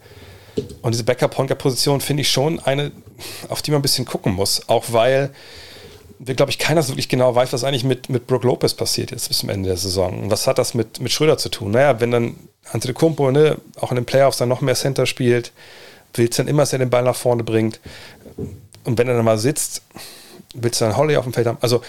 Und 0.83 0.93
diese 0.93 1.05
Backup-Honker-Position 1.05 2.03
finde 2.03 2.21
ich 2.23 2.31
schon 2.31 2.61
eine, 2.61 2.93
auf 3.49 3.63
die 3.63 3.71
man 3.71 3.79
ein 3.79 3.83
bisschen 3.83 4.05
gucken 4.05 4.35
muss, 4.35 4.69
auch 4.69 4.87
weil 4.89 5.31
wir, 6.25 6.35
glaube 6.35 6.51
ich, 6.51 6.59
keiner 6.59 6.83
so 6.83 6.91
wirklich 6.93 7.09
genau 7.09 7.35
weiß, 7.35 7.53
was 7.53 7.65
eigentlich 7.65 7.85
mit, 7.85 8.09
mit 8.09 8.27
Brook 8.27 8.45
Lopez 8.45 8.75
passiert 8.75 9.11
jetzt 9.11 9.29
bis 9.29 9.39
zum 9.39 9.49
Ende 9.49 9.71
der 9.71 9.77
Saison. 9.77 10.25
Und 10.25 10.31
was 10.31 10.47
hat 10.47 10.59
das 10.59 10.75
mit, 10.75 11.01
mit 11.01 11.11
Schröder 11.11 11.37
zu 11.37 11.49
tun? 11.49 11.73
Naja, 11.73 12.01
wenn 12.01 12.11
dann 12.11 12.37
Antetokounmpo 12.71 13.31
ne, 13.33 13.57
auch 13.81 13.91
in 13.91 13.97
den 13.97 14.05
Playoffs 14.05 14.37
dann 14.37 14.49
noch 14.49 14.61
mehr 14.61 14.77
Center 14.77 15.07
spielt, 15.07 15.53
willst 16.15 16.39
dann 16.39 16.49
immer, 16.49 16.63
dass 16.63 16.73
er 16.73 16.79
den 16.79 16.91
Ball 16.91 17.03
nach 17.03 17.17
vorne 17.17 17.45
bringt. 17.45 17.81
Und 18.85 18.99
wenn 18.99 19.09
er 19.09 19.15
dann 19.15 19.25
mal 19.25 19.39
sitzt, 19.39 19.83
willst 20.55 20.81
du 20.81 20.85
dann 20.85 20.97
Holly 20.97 21.17
auf 21.17 21.25
dem 21.25 21.33
Feld 21.33 21.47
haben. 21.47 21.59
Also 21.61 21.83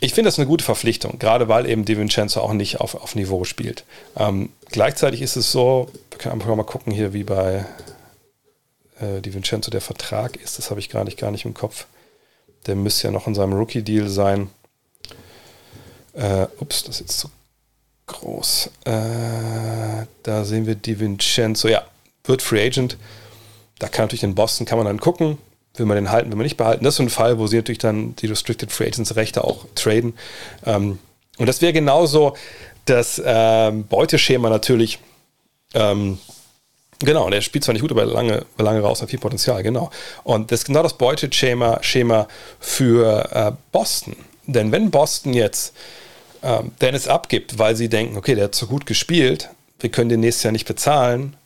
ich 0.00 0.14
finde 0.14 0.28
das 0.28 0.38
eine 0.38 0.46
gute 0.46 0.64
Verpflichtung, 0.64 1.18
gerade 1.18 1.48
weil 1.48 1.66
eben 1.66 1.84
DiVincenzo 1.84 2.40
auch 2.40 2.52
nicht 2.52 2.80
auf, 2.80 2.94
auf 2.94 3.14
Niveau 3.14 3.44
spielt. 3.44 3.84
Ähm, 4.16 4.50
gleichzeitig 4.70 5.22
ist 5.22 5.36
es 5.36 5.50
so, 5.50 5.90
wir 6.10 6.18
können 6.18 6.34
einfach 6.34 6.54
mal 6.54 6.62
gucken 6.62 6.92
hier, 6.92 7.12
wie 7.12 7.24
bei 7.24 7.66
äh, 9.00 9.20
DiVincenzo 9.20 9.70
der 9.70 9.80
Vertrag 9.80 10.36
ist. 10.36 10.58
Das 10.58 10.70
habe 10.70 10.80
ich 10.80 10.88
gar 10.88 11.04
nicht, 11.04 11.18
gar 11.18 11.30
nicht 11.30 11.44
im 11.44 11.54
Kopf. 11.54 11.86
Der 12.66 12.76
müsste 12.76 13.08
ja 13.08 13.10
noch 13.12 13.26
in 13.26 13.34
seinem 13.34 13.54
Rookie-Deal 13.54 14.08
sein. 14.08 14.50
Äh, 16.14 16.46
ups, 16.58 16.84
das 16.84 16.96
ist 16.96 17.00
jetzt 17.00 17.18
zu 17.18 17.30
groß. 18.06 18.70
Äh, 18.84 20.06
da 20.22 20.44
sehen 20.44 20.66
wir 20.66 20.74
Di 20.74 20.98
Vincenzo. 20.98 21.68
Ja, 21.68 21.82
wird 22.24 22.42
Free 22.42 22.66
Agent. 22.66 22.96
Da 23.78 23.88
kann 23.88 24.04
natürlich 24.04 24.20
den 24.20 24.34
Boston, 24.34 24.66
kann 24.66 24.78
man 24.78 24.86
dann 24.86 25.00
gucken, 25.00 25.38
will 25.74 25.86
man 25.86 25.96
den 25.96 26.10
halten, 26.10 26.30
will 26.30 26.36
man 26.36 26.44
nicht 26.44 26.56
behalten. 26.56 26.84
Das 26.84 26.94
ist 26.94 26.98
so 26.98 27.02
ein 27.02 27.10
Fall, 27.10 27.38
wo 27.38 27.46
sie 27.46 27.56
natürlich 27.56 27.78
dann 27.78 28.16
die 28.16 28.26
Restricted 28.26 28.72
Free 28.72 28.86
Agents 28.86 29.16
Rechte 29.16 29.44
auch 29.44 29.66
traden. 29.74 30.14
Ähm, 30.66 30.98
und 31.38 31.46
das 31.46 31.62
wäre 31.62 31.72
genauso 31.72 32.36
das 32.84 33.22
ähm, 33.24 33.86
Beuteschema 33.86 34.50
natürlich. 34.50 34.98
Ähm, 35.74 36.18
genau, 36.98 37.30
der 37.30 37.40
spielt 37.40 37.64
zwar 37.64 37.74
nicht 37.74 37.82
gut, 37.82 37.92
aber 37.92 38.06
lange, 38.06 38.44
lange 38.56 38.80
raus, 38.80 39.02
hat 39.02 39.10
viel 39.10 39.18
Potenzial, 39.18 39.62
genau. 39.62 39.90
Und 40.24 40.50
das 40.50 40.60
ist 40.60 40.66
genau 40.66 40.82
das 40.82 40.96
Beuteschema 40.96 41.78
Schema 41.82 42.26
für 42.58 43.30
äh, 43.32 43.52
Boston. 43.72 44.16
Denn 44.46 44.72
wenn 44.72 44.90
Boston 44.90 45.34
jetzt 45.34 45.74
ähm, 46.42 46.72
Dennis 46.80 47.06
abgibt, 47.06 47.58
weil 47.58 47.76
sie 47.76 47.88
denken, 47.88 48.16
okay, 48.16 48.34
der 48.34 48.44
hat 48.44 48.54
so 48.54 48.66
gut 48.66 48.86
gespielt, 48.86 49.50
wir 49.80 49.90
können 49.90 50.08
den 50.08 50.20
nächstes 50.20 50.44
Jahr 50.44 50.52
nicht 50.52 50.66
bezahlen, 50.66 51.36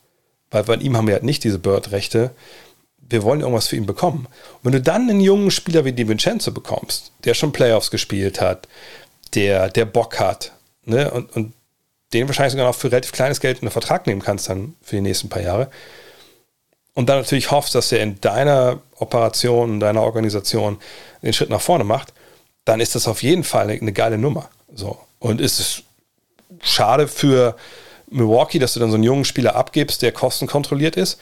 weil 0.53 0.63
bei 0.65 0.77
ihm 0.77 0.97
haben 0.97 1.07
wir 1.07 1.15
halt 1.15 1.25
nicht 1.25 1.43
diese 1.43 1.59
Bird-Rechte, 1.59 2.31
wir 2.99 3.23
wollen 3.25 3.41
irgendwas 3.41 3.69
für 3.69 3.77
ihn 3.77 3.87
bekommen. 3.87 4.27
Und 4.63 4.65
wenn 4.65 4.73
du 4.73 4.81
dann 4.81 5.11
einen 5.11 5.21
jungen 5.21 5.51
Spieler 5.51 5.85
wie 5.85 5.93
Di 5.93 6.09
Vincenzo 6.09 6.53
bekommst, 6.53 7.13
der 7.25 7.35
schon 7.35 7.53
Playoffs 7.53 7.91
gespielt 7.91 8.41
hat, 8.41 8.69
der, 9.35 9.69
der 9.69 9.85
Bock 9.85 10.21
hat, 10.21 10.53
ne, 10.85 11.11
und, 11.11 11.35
und 11.35 11.53
den 12.13 12.29
wahrscheinlich 12.29 12.53
sogar 12.53 12.67
noch 12.67 12.75
für 12.75 12.93
relativ 12.93 13.13
kleines 13.13 13.41
Geld 13.41 13.59
in 13.59 13.67
den 13.67 13.73
Vertrag 13.73 14.07
nehmen 14.07 14.23
kannst 14.23 14.49
dann 14.49 14.75
für 14.83 14.97
die 14.97 15.03
nächsten 15.03 15.29
paar 15.29 15.43
Jahre, 15.43 15.71
und 16.95 17.09
dann 17.09 17.19
natürlich 17.19 17.51
hoffst, 17.51 17.75
dass 17.75 17.91
er 17.91 18.03
in 18.03 18.21
deiner 18.21 18.81
Operation, 18.99 19.75
in 19.75 19.81
deiner 19.81 20.03
Organisation 20.03 20.79
den 21.23 21.33
Schritt 21.33 21.49
nach 21.49 21.61
vorne 21.61 21.85
macht, 21.85 22.13
dann 22.65 22.81
ist 22.81 22.95
das 22.95 23.09
auf 23.09 23.23
jeden 23.23 23.45
Fall 23.45 23.65
eine, 23.65 23.81
eine 23.81 23.93
geile 23.93 24.19
Nummer. 24.19 24.51
So. 24.75 24.99
Und 25.19 25.41
ist 25.41 25.59
es 25.59 25.83
schade 26.61 27.09
für 27.09 27.57
Milwaukee, 28.13 28.59
dass 28.59 28.75
du 28.75 28.81
dann 28.81 28.91
so 28.91 28.97
einen 28.97 29.05
jungen 29.05 29.25
Spieler 29.25 29.57
abgibst, 29.57 30.03
der 30.03 30.13
kostenkontrolliert 30.13 30.97
ist. 30.97 31.19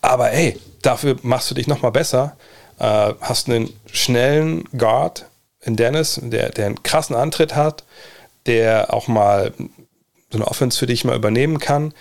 Aber 0.00 0.32
ey, 0.32 0.58
dafür 0.82 1.16
machst 1.22 1.50
du 1.50 1.54
dich 1.54 1.66
nochmal 1.66 1.92
besser. 1.92 2.36
Äh, 2.78 3.14
hast 3.20 3.48
einen 3.48 3.72
schnellen 3.92 4.64
Guard 4.76 5.26
in 5.60 5.76
Dennis, 5.76 6.20
der, 6.22 6.50
der 6.50 6.66
einen 6.66 6.82
krassen 6.82 7.14
Antritt 7.14 7.54
hat, 7.54 7.84
der 8.46 8.92
auch 8.92 9.06
mal 9.08 9.52
so 10.30 10.38
eine 10.38 10.48
Offense 10.48 10.78
für 10.78 10.86
dich 10.86 11.04
mal 11.04 11.16
übernehmen 11.16 11.58
kann. 11.58 11.94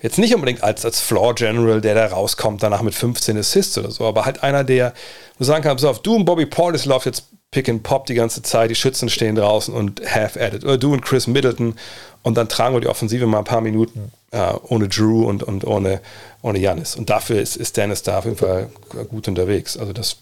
Jetzt 0.00 0.18
nicht 0.18 0.34
unbedingt 0.34 0.62
als, 0.62 0.84
als 0.84 1.00
Floor 1.00 1.34
General, 1.34 1.80
der 1.80 1.94
da 1.94 2.06
rauskommt, 2.06 2.62
danach 2.62 2.82
mit 2.82 2.94
15 2.94 3.38
Assists 3.38 3.78
oder 3.78 3.90
so, 3.90 4.06
aber 4.06 4.24
halt 4.24 4.42
einer, 4.42 4.64
der, 4.64 4.94
du 5.38 5.44
sagen 5.44 5.62
kannst, 5.62 5.82
so 5.82 5.88
auf 5.88 6.02
du 6.02 6.16
und 6.16 6.24
Bobby 6.24 6.46
Portis 6.46 6.84
läuft 6.84 7.06
jetzt 7.06 7.26
Pick 7.52 7.68
and 7.68 7.82
Pop 7.82 8.06
die 8.06 8.14
ganze 8.14 8.42
Zeit, 8.42 8.70
die 8.70 8.74
Schützen 8.74 9.10
stehen 9.10 9.36
draußen 9.36 9.72
und 9.72 10.00
half 10.04 10.36
added. 10.36 10.64
Oder 10.64 10.78
du 10.78 10.92
und 10.92 11.02
Chris 11.02 11.26
Middleton 11.26 11.74
und 12.22 12.36
dann 12.36 12.48
tragen 12.48 12.74
wir 12.74 12.80
die 12.80 12.88
Offensive 12.88 13.26
mal 13.26 13.38
ein 13.38 13.44
paar 13.44 13.60
Minuten 13.60 14.10
äh, 14.30 14.54
ohne 14.68 14.88
Drew 14.88 15.28
und, 15.28 15.42
und 15.42 15.64
ohne, 15.66 16.00
ohne 16.40 16.58
Janis. 16.58 16.96
Und 16.96 17.10
dafür 17.10 17.40
ist, 17.40 17.56
ist 17.56 17.76
Dennis 17.76 18.02
da 18.02 18.18
auf 18.18 18.24
jeden 18.24 18.38
Fall 18.38 18.70
gut 19.08 19.28
unterwegs. 19.28 19.76
Also 19.76 19.92
das, 19.92 20.16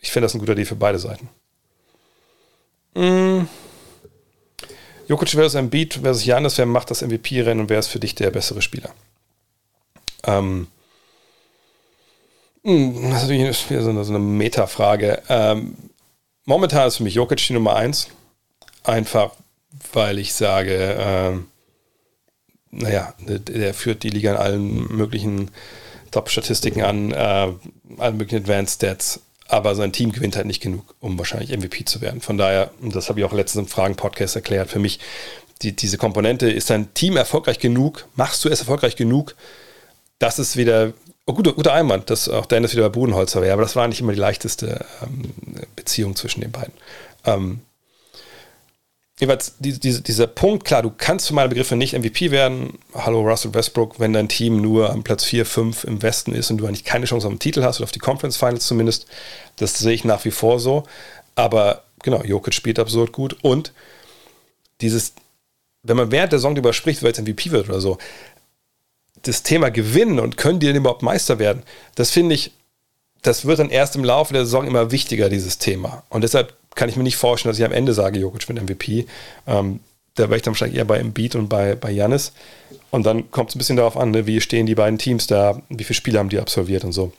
ich 0.00 0.10
finde 0.10 0.24
das 0.24 0.34
ein 0.34 0.40
guter 0.40 0.56
Deal 0.56 0.66
für 0.66 0.74
beide 0.74 0.98
Seiten. 0.98 1.28
Mm. 2.94 3.46
Jokic 5.06 5.30
versus 5.30 5.54
Embiid 5.54 5.94
versus 5.94 6.24
Janis, 6.24 6.58
wer 6.58 6.66
macht 6.66 6.90
das 6.90 7.02
MVP-Rennen 7.02 7.60
und 7.60 7.70
wer 7.70 7.78
ist 7.78 7.88
für 7.88 8.00
dich 8.00 8.16
der 8.16 8.30
bessere 8.30 8.62
Spieler? 8.62 8.90
Ähm, 10.24 10.66
mm, 12.64 13.10
das 13.10 13.22
ist 13.22 13.28
natürlich 13.28 13.84
so 13.84 13.90
eine, 13.90 14.04
so 14.04 14.12
eine 14.12 14.18
Metafrage. 14.18 15.22
Ähm, 15.28 15.76
momentan 16.44 16.88
ist 16.88 16.96
für 16.96 17.02
mich 17.02 17.14
Jokic 17.14 17.46
die 17.46 17.52
Nummer 17.52 17.76
1. 17.76 18.08
Einfach, 18.84 19.32
weil 19.92 20.18
ich 20.18 20.34
sage, 20.34 20.74
äh, 20.74 21.38
naja, 22.70 23.14
der 23.18 23.74
führt 23.74 24.02
die 24.02 24.10
Liga 24.10 24.32
in 24.32 24.36
allen 24.36 24.96
möglichen 24.96 25.50
Top-Statistiken 26.10 26.82
an, 26.82 27.12
äh, 27.12 27.52
allen 27.98 28.16
möglichen 28.16 28.42
Advanced 28.42 28.76
Stats, 28.76 29.20
aber 29.48 29.74
sein 29.74 29.92
Team 29.92 30.12
gewinnt 30.12 30.36
halt 30.36 30.46
nicht 30.46 30.62
genug, 30.62 30.94
um 31.00 31.18
wahrscheinlich 31.18 31.50
MVP 31.56 31.84
zu 31.84 32.00
werden. 32.00 32.20
Von 32.20 32.38
daher, 32.38 32.70
und 32.80 32.94
das 32.94 33.08
habe 33.08 33.20
ich 33.20 33.26
auch 33.26 33.32
letztens 33.32 33.66
im 33.66 33.68
Fragen-Podcast 33.68 34.36
erklärt, 34.36 34.70
für 34.70 34.78
mich 34.78 35.00
die, 35.62 35.74
diese 35.74 35.98
Komponente, 35.98 36.50
ist 36.50 36.70
dein 36.70 36.92
Team 36.94 37.16
erfolgreich 37.16 37.58
genug, 37.58 38.06
machst 38.16 38.44
du 38.44 38.48
es 38.48 38.60
erfolgreich 38.60 38.96
genug, 38.96 39.34
dass 40.18 40.38
es 40.38 40.56
wieder 40.56 40.92
Oh, 41.26 41.32
guter, 41.32 41.52
guter 41.54 41.72
Einwand, 41.72 42.10
dass 42.10 42.28
auch 42.28 42.44
Dennis 42.44 42.74
wieder 42.74 42.82
bei 42.84 42.90
Budenholzer 42.90 43.40
wäre, 43.40 43.54
aber 43.54 43.62
das 43.62 43.76
war 43.76 43.88
nicht 43.88 44.00
immer 44.00 44.12
die 44.12 44.18
leichteste 44.18 44.84
ähm, 45.02 45.32
Beziehung 45.74 46.16
zwischen 46.16 46.42
den 46.42 46.52
beiden. 46.52 46.74
Ähm, 47.24 47.60
jeweils 49.18 49.56
die, 49.58 49.78
die, 49.78 50.02
dieser 50.02 50.26
Punkt, 50.26 50.66
klar, 50.66 50.82
du 50.82 50.92
kannst 50.94 51.28
für 51.28 51.34
meine 51.34 51.48
Begriffe 51.48 51.76
nicht 51.76 51.96
MVP 51.96 52.30
werden. 52.30 52.78
Hallo 52.94 53.22
Russell 53.22 53.54
Westbrook, 53.54 53.98
wenn 54.00 54.12
dein 54.12 54.28
Team 54.28 54.60
nur 54.60 54.90
am 54.90 55.02
Platz 55.02 55.24
4, 55.24 55.46
5 55.46 55.84
im 55.84 56.02
Westen 56.02 56.34
ist 56.34 56.50
und 56.50 56.58
du 56.58 56.66
eigentlich 56.66 56.84
keine 56.84 57.06
Chance 57.06 57.26
auf 57.26 57.32
den 57.32 57.38
Titel 57.38 57.62
hast 57.62 57.78
oder 57.78 57.84
auf 57.84 57.92
die 57.92 58.00
Conference 58.00 58.36
Finals 58.36 58.66
zumindest. 58.66 59.06
Das 59.56 59.78
sehe 59.78 59.94
ich 59.94 60.04
nach 60.04 60.26
wie 60.26 60.30
vor 60.30 60.60
so. 60.60 60.84
Aber 61.36 61.84
genau, 62.02 62.22
Jokic 62.22 62.52
spielt 62.52 62.78
absurd 62.78 63.12
gut 63.12 63.36
und 63.42 63.72
dieses, 64.82 65.14
wenn 65.82 65.96
man 65.96 66.10
während 66.10 66.32
der 66.32 66.38
Saison 66.38 66.54
darüber 66.54 66.74
spricht, 66.74 67.02
wer 67.02 67.08
jetzt 67.08 67.20
MVP 67.20 67.50
wird 67.50 67.70
oder 67.70 67.80
so, 67.80 67.96
das 69.24 69.42
Thema 69.42 69.70
gewinnen 69.70 70.18
und 70.20 70.36
können 70.36 70.60
die 70.60 70.66
denn 70.66 70.76
überhaupt 70.76 71.02
Meister 71.02 71.38
werden, 71.38 71.62
das 71.94 72.10
finde 72.10 72.34
ich, 72.34 72.52
das 73.22 73.46
wird 73.46 73.58
dann 73.58 73.70
erst 73.70 73.96
im 73.96 74.04
Laufe 74.04 74.32
der 74.32 74.44
Saison 74.44 74.66
immer 74.66 74.90
wichtiger, 74.90 75.28
dieses 75.28 75.58
Thema. 75.58 76.04
Und 76.10 76.22
deshalb 76.22 76.54
kann 76.74 76.88
ich 76.88 76.96
mir 76.96 77.02
nicht 77.02 77.16
vorstellen, 77.16 77.50
dass 77.50 77.58
ich 77.58 77.64
am 77.64 77.72
Ende 77.72 77.94
sage, 77.94 78.18
Jokic 78.18 78.48
wird 78.48 78.62
MVP. 78.62 79.06
Ähm, 79.46 79.80
da 80.14 80.24
wäre 80.24 80.36
ich 80.36 80.42
dann 80.42 80.52
wahrscheinlich 80.52 80.78
eher 80.78 80.84
bei 80.84 80.98
Embiid 80.98 81.34
und 81.34 81.48
bei, 81.48 81.74
bei 81.74 81.90
Janis. 81.90 82.32
Und 82.90 83.06
dann 83.06 83.30
kommt 83.30 83.50
es 83.50 83.56
ein 83.56 83.58
bisschen 83.58 83.76
darauf 83.76 83.96
an, 83.96 84.10
ne, 84.10 84.26
wie 84.26 84.40
stehen 84.40 84.66
die 84.66 84.74
beiden 84.74 84.98
Teams 84.98 85.26
da, 85.26 85.60
wie 85.68 85.84
viele 85.84 85.96
Spiele 85.96 86.18
haben 86.18 86.28
die 86.28 86.38
absolviert 86.38 86.84
und 86.84 86.92
so. 86.92 87.12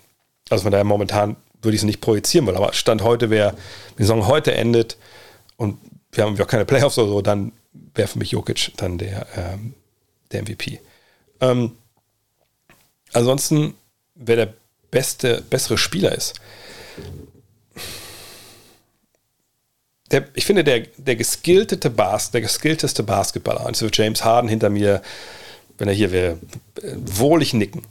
Also 0.49 0.63
von 0.63 0.71
daher 0.71 0.85
momentan 0.85 1.35
würde 1.61 1.75
ich 1.75 1.81
es 1.81 1.85
nicht 1.85 2.01
projizieren 2.01 2.45
wollen, 2.45 2.57
aber 2.57 2.73
Stand 2.73 3.01
heute 3.01 3.29
wäre, 3.29 3.51
wenn 3.51 3.97
die 3.97 4.03
Saison 4.03 4.27
heute 4.27 4.53
endet 4.53 4.97
und 5.57 5.77
wir 6.11 6.23
haben 6.23 6.39
auch 6.39 6.47
keine 6.47 6.65
Playoffs 6.65 6.97
oder 6.97 7.09
so, 7.09 7.21
dann 7.21 7.51
wäre 7.93 8.07
für 8.07 8.19
mich 8.19 8.31
Jokic 8.31 8.71
dann 8.77 8.97
der, 8.97 9.27
ähm, 9.35 9.73
der 10.31 10.43
MVP. 10.43 10.79
Ähm, 11.41 11.71
ansonsten, 13.13 13.75
wer 14.15 14.35
der 14.35 14.53
beste, 14.91 15.43
bessere 15.49 15.77
Spieler 15.77 16.13
ist. 16.13 16.35
Der, 20.11 20.27
ich 20.35 20.45
finde, 20.45 20.63
der, 20.63 20.81
der 20.97 21.15
geskilltete 21.15 21.89
Bas, 21.89 22.31
der 22.31 22.41
geskillteste 22.41 23.03
Basketballer, 23.03 23.65
also 23.65 23.87
James 23.91 24.23
Harden 24.23 24.49
hinter 24.49 24.69
mir, 24.69 25.01
wenn 25.77 25.87
er 25.87 25.93
hier 25.93 26.11
wäre, 26.11 26.37
wohlig 26.95 27.53
nicken. 27.53 27.81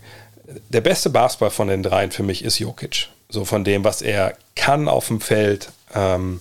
Der 0.69 0.81
beste 0.81 1.11
Basketball 1.11 1.51
von 1.51 1.69
den 1.69 1.83
dreien 1.83 2.13
für 2.13 2.23
mich 2.23 2.45
ist 2.45 2.59
Jokic. 2.59 3.09
So 3.29 3.45
von 3.45 3.65
dem, 3.65 3.85
was 3.85 4.01
er 4.01 4.37
kann 4.55 4.89
auf 4.89 5.09
dem 5.09 5.21
Feld 5.21 5.71
ähm, 5.95 6.41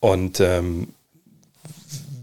und 0.00 0.40
ähm, 0.40 0.88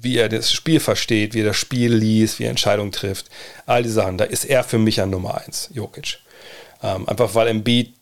wie 0.04 0.18
er 0.18 0.30
das 0.30 0.51
Spiel 0.51 0.80
versteht, 0.80 1.34
wie 1.34 1.41
er 1.41 1.47
das 1.47 1.58
Spiel 1.58 1.93
liest, 1.93 2.39
wie 2.39 2.43
er 2.43 2.49
Entscheidungen 2.49 2.91
trifft. 2.91 3.28
All 3.66 3.84
die 3.84 3.89
Sachen, 3.89 4.18
da 4.18 4.26
ist 4.26 4.45
er 4.45 4.64
für 4.64 4.78
mich 4.78 5.01
an 5.01 5.10
Nummer 5.10 5.41
eins, 5.41 5.70
Jokic. 5.74 6.20
Ähm, 6.82 7.08
einfach 7.08 7.34
weil 7.36 7.47
Embiid 7.47 7.93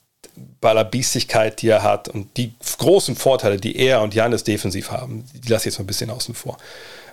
bei 0.60 0.70
aller 0.70 0.86
Biestigkeit, 0.86 1.62
die 1.62 1.70
er 1.70 1.84
hat 1.84 2.08
und 2.08 2.36
die 2.38 2.54
großen 2.78 3.16
Vorteile, 3.16 3.58
die 3.58 3.76
er 3.78 4.02
und 4.02 4.14
Janis 4.14 4.44
defensiv 4.44 4.92
haben, 4.92 5.26
die 5.34 5.48
lasse 5.50 5.64
ich 5.64 5.74
jetzt 5.74 5.80
mal 5.80 5.84
ein 5.84 5.88
bisschen 5.88 6.10
außen 6.10 6.34
vor. 6.34 6.58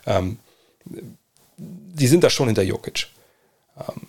Ähm, 0.07 0.39
die 1.57 2.07
sind 2.07 2.25
da 2.25 2.31
schon 2.31 2.47
hinter 2.47 2.63
Jokic. 2.63 3.09
Ähm, 3.79 4.07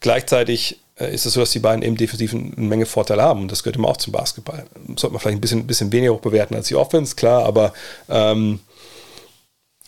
gleichzeitig 0.00 0.80
äh, 0.98 1.14
ist 1.14 1.26
es 1.26 1.34
so, 1.34 1.40
dass 1.40 1.52
die 1.52 1.60
beiden 1.60 1.82
eben 1.82 1.96
defensiv 1.96 2.34
eine 2.34 2.52
Menge 2.56 2.86
Vorteile 2.86 3.22
haben 3.22 3.42
und 3.42 3.52
das 3.52 3.62
gehört 3.62 3.76
immer 3.76 3.88
auch 3.88 3.96
zum 3.96 4.12
Basketball. 4.12 4.66
Sollte 4.96 5.10
man 5.10 5.20
vielleicht 5.20 5.38
ein 5.38 5.40
bisschen, 5.40 5.66
bisschen 5.66 5.92
weniger 5.92 6.12
hoch 6.12 6.20
bewerten 6.20 6.54
als 6.54 6.68
die 6.68 6.76
Offense, 6.76 7.14
klar, 7.14 7.44
aber 7.44 7.72
ähm, 8.08 8.60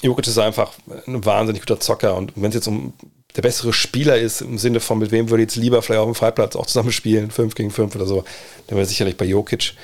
Jokic 0.02 0.26
ist 0.26 0.38
einfach 0.38 0.72
ein 1.06 1.24
wahnsinnig 1.24 1.62
guter 1.62 1.80
Zocker 1.80 2.16
und 2.16 2.32
wenn 2.36 2.50
es 2.50 2.54
jetzt 2.54 2.68
um 2.68 2.92
der 3.36 3.42
bessere 3.42 3.72
Spieler 3.72 4.16
ist, 4.16 4.40
im 4.40 4.58
Sinne 4.58 4.80
von, 4.80 4.98
mit 4.98 5.10
wem 5.10 5.28
würde 5.28 5.42
ich 5.42 5.48
jetzt 5.48 5.56
lieber 5.56 5.82
vielleicht 5.82 6.00
auf 6.00 6.06
dem 6.06 6.14
Freiplatz 6.14 6.56
auch 6.56 6.66
zusammen 6.66 6.92
spielen, 6.92 7.30
5 7.30 7.54
gegen 7.54 7.70
5 7.70 7.94
oder 7.94 8.06
so, 8.06 8.24
dann 8.66 8.76
wäre 8.76 8.86
sicherlich 8.86 9.16
bei 9.16 9.26
Jokic. 9.26 9.74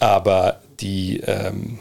Aber 0.00 0.60
die, 0.80 1.20
ähm, 1.20 1.78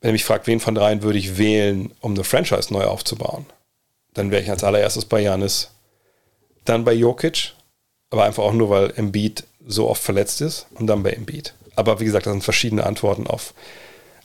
wenn 0.00 0.10
ihr 0.10 0.12
mich 0.12 0.24
fragt, 0.24 0.46
wen 0.46 0.60
von 0.60 0.74
dreien 0.74 1.02
würde 1.02 1.18
ich 1.18 1.38
wählen, 1.38 1.90
um 2.00 2.12
eine 2.12 2.24
Franchise 2.24 2.72
neu 2.72 2.84
aufzubauen, 2.84 3.46
dann 4.12 4.30
wäre 4.30 4.42
ich 4.42 4.50
als 4.50 4.62
allererstes 4.62 5.06
bei 5.06 5.20
Janis, 5.20 5.70
dann 6.64 6.84
bei 6.84 6.92
Jokic, 6.92 7.52
aber 8.10 8.24
einfach 8.24 8.42
auch 8.42 8.52
nur, 8.52 8.70
weil 8.70 8.92
Embiid 8.96 9.44
so 9.66 9.88
oft 9.88 10.02
verletzt 10.02 10.40
ist 10.42 10.66
und 10.74 10.86
dann 10.86 11.02
bei 11.02 11.10
Embiid. 11.10 11.54
Aber 11.76 11.98
wie 11.98 12.04
gesagt, 12.04 12.26
das 12.26 12.32
sind 12.32 12.44
verschiedene 12.44 12.84
Antworten 12.84 13.26
auf 13.26 13.54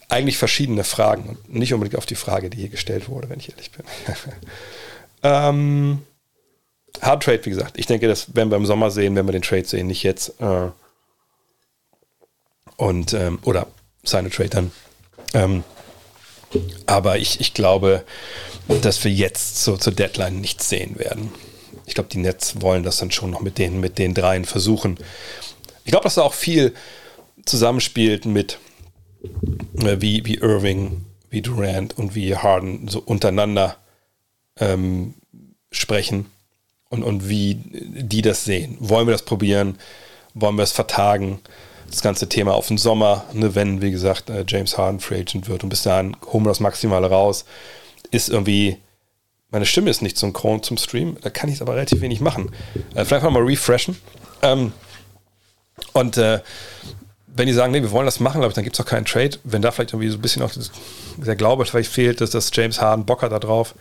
eigentlich 0.10 0.38
verschiedene 0.38 0.84
Fragen 0.84 1.30
und 1.30 1.54
nicht 1.54 1.74
unbedingt 1.74 1.98
auf 1.98 2.06
die 2.06 2.16
Frage, 2.16 2.50
die 2.50 2.58
hier 2.58 2.70
gestellt 2.70 3.08
wurde, 3.08 3.30
wenn 3.30 3.40
ich 3.40 3.52
ehrlich 3.52 3.72
bin. 3.72 3.86
ähm, 5.24 6.02
Hard 7.02 7.24
Trade, 7.24 7.46
wie 7.46 7.52
gesagt. 7.52 7.78
Ich 7.78 7.86
denke, 7.86 8.08
das 8.08 8.36
werden 8.36 8.50
wir 8.50 8.58
im 8.58 8.66
Sommer 8.66 8.92
sehen, 8.92 9.16
wenn 9.16 9.28
wir 9.28 9.32
den 9.32 9.44
Trade 9.44 9.66
sehen, 9.66 9.88
nicht 9.88 10.04
jetzt. 10.04 10.42
Äh, 10.42 10.70
und, 12.76 13.14
ähm, 13.14 13.40
oder 13.44 13.68
seine 14.04 14.30
Trade 14.30 14.50
dann. 14.50 14.72
Ähm, 15.34 15.64
aber 16.88 17.18
ich, 17.18 17.40
ich 17.40 17.54
glaube, 17.54 18.04
dass 18.82 19.04
wir 19.04 19.12
jetzt 19.12 19.64
so 19.64 19.78
zur 19.78 19.94
Deadline 19.94 20.42
nichts 20.42 20.70
sehen 20.70 20.98
werden. 20.98 21.32
Ich 21.86 21.94
glaube, 21.94 22.10
die 22.10 22.18
Nets 22.18 22.62
wollen 22.62 22.84
das 22.84 22.98
dann 22.98 23.12
schon 23.12 23.30
noch 23.30 23.42
mit 23.42 23.58
den, 23.58 23.80
mit 23.80 23.98
den 24.00 24.14
dreien 24.14 24.46
versuchen. 24.46 24.98
Ich 25.86 25.92
glaube, 25.92 26.04
dass 26.04 26.16
da 26.16 26.22
auch 26.22 26.34
viel 26.34 26.74
zusammenspielt 27.46 28.26
mit 28.26 28.60
wie, 29.74 30.26
wie 30.26 30.36
Irving, 30.36 31.06
wie 31.30 31.42
Durant 31.42 31.98
und 31.98 32.16
wie 32.16 32.36
Harden 32.36 32.88
so 32.88 33.00
untereinander 33.00 33.78
ähm, 34.60 35.14
sprechen 35.72 36.28
und, 36.90 37.04
und 37.04 37.30
wie 37.30 37.56
die 37.56 38.22
das 38.22 38.46
sehen. 38.46 38.78
Wollen 38.80 39.08
wir 39.08 39.14
das 39.14 39.24
probieren? 39.24 39.78
Wollen 40.34 40.56
wir 40.56 40.64
es 40.64 40.72
vertagen? 40.72 41.40
Das 41.90 42.02
ganze 42.02 42.30
Thema 42.30 42.54
auf 42.54 42.68
den 42.68 42.78
Sommer, 42.78 43.26
ne, 43.34 43.56
wenn, 43.56 43.82
wie 43.82 43.92
gesagt, 43.92 44.30
äh, 44.30 44.46
James 44.48 44.78
Harden 44.78 45.00
Free 45.00 45.22
Agent 45.22 45.48
wird 45.48 45.64
und 45.64 45.70
bis 45.70 45.84
dahin 45.84 46.16
holen 46.28 46.44
wir 46.44 46.50
das 46.50 46.60
Maximale 46.60 47.10
raus, 47.10 47.46
ist 48.12 48.30
irgendwie, 48.30 48.78
meine 49.50 49.66
Stimme 49.66 49.90
ist 49.90 50.02
nicht 50.02 50.18
synchron 50.18 50.62
zum 50.62 50.78
Stream, 50.78 51.18
da 51.22 51.30
kann 51.32 51.50
ich 51.50 51.56
es 51.56 51.62
aber 51.62 51.76
relativ 51.76 52.02
wenig 52.02 52.22
machen. 52.22 52.52
Äh, 52.94 53.06
vielleicht 53.06 53.24
mal 53.24 53.42
refreshen. 53.42 53.98
Ähm, 54.44 54.72
und 55.94 56.18
äh, 56.18 56.42
wenn 57.40 57.48
die 57.48 57.54
sagen, 57.54 57.72
nee, 57.72 57.82
wir 57.82 57.92
wollen 57.92 58.06
das 58.06 58.20
machen, 58.20 58.42
glaube 58.42 58.52
ich, 58.52 58.56
dann 58.56 58.66
gibt 58.66 58.76
es 58.76 58.86
auch 58.86 58.90
keinen 58.90 59.06
Trade. 59.06 59.32
Wenn 59.46 59.62
da 59.62 59.72
vielleicht 59.72 59.94
irgendwie 59.94 60.10
so 60.10 60.18
ein 60.18 60.22
bisschen 60.22 60.42
auch 60.42 60.52
der 61.18 61.36
Glaube 61.38 61.66
vielleicht 61.66 61.90
fehlt, 61.90 62.20
dass 62.20 62.32
das 62.32 62.52
James 62.54 62.82
Harden 62.82 63.06
Bock 63.06 63.22
hat 63.22 63.32
da 63.32 63.40
drauf, 63.40 63.76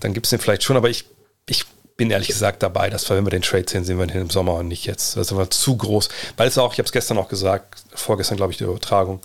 dann 0.00 0.12
gibt 0.12 0.26
es 0.26 0.30
den 0.30 0.40
vielleicht 0.40 0.64
schon. 0.64 0.76
Aber 0.76 0.90
ich, 0.90 1.04
ich 1.46 1.64
bin 1.96 2.10
ehrlich 2.10 2.26
gesagt 2.26 2.60
dabei, 2.62 2.90
dass 2.90 3.08
wir, 3.08 3.16
wenn 3.16 3.24
wir 3.24 3.30
den 3.30 3.42
Trade 3.42 3.66
sehen, 3.68 3.84
sehen 3.84 3.98
wir 3.98 4.06
den 4.08 4.22
im 4.22 4.30
Sommer 4.30 4.54
und 4.54 4.66
nicht 4.66 4.84
jetzt. 4.84 5.16
Das 5.16 5.28
ist 5.28 5.32
aber 5.32 5.48
zu 5.48 5.76
groß. 5.76 6.08
Weil 6.36 6.48
es 6.48 6.58
auch, 6.58 6.72
ich 6.72 6.80
habe 6.80 6.86
es 6.86 6.92
gestern 6.92 7.18
auch 7.18 7.28
gesagt, 7.28 7.84
vorgestern 7.94 8.36
glaube 8.36 8.50
ich 8.50 8.58
die 8.58 8.64
Übertragung, 8.64 9.20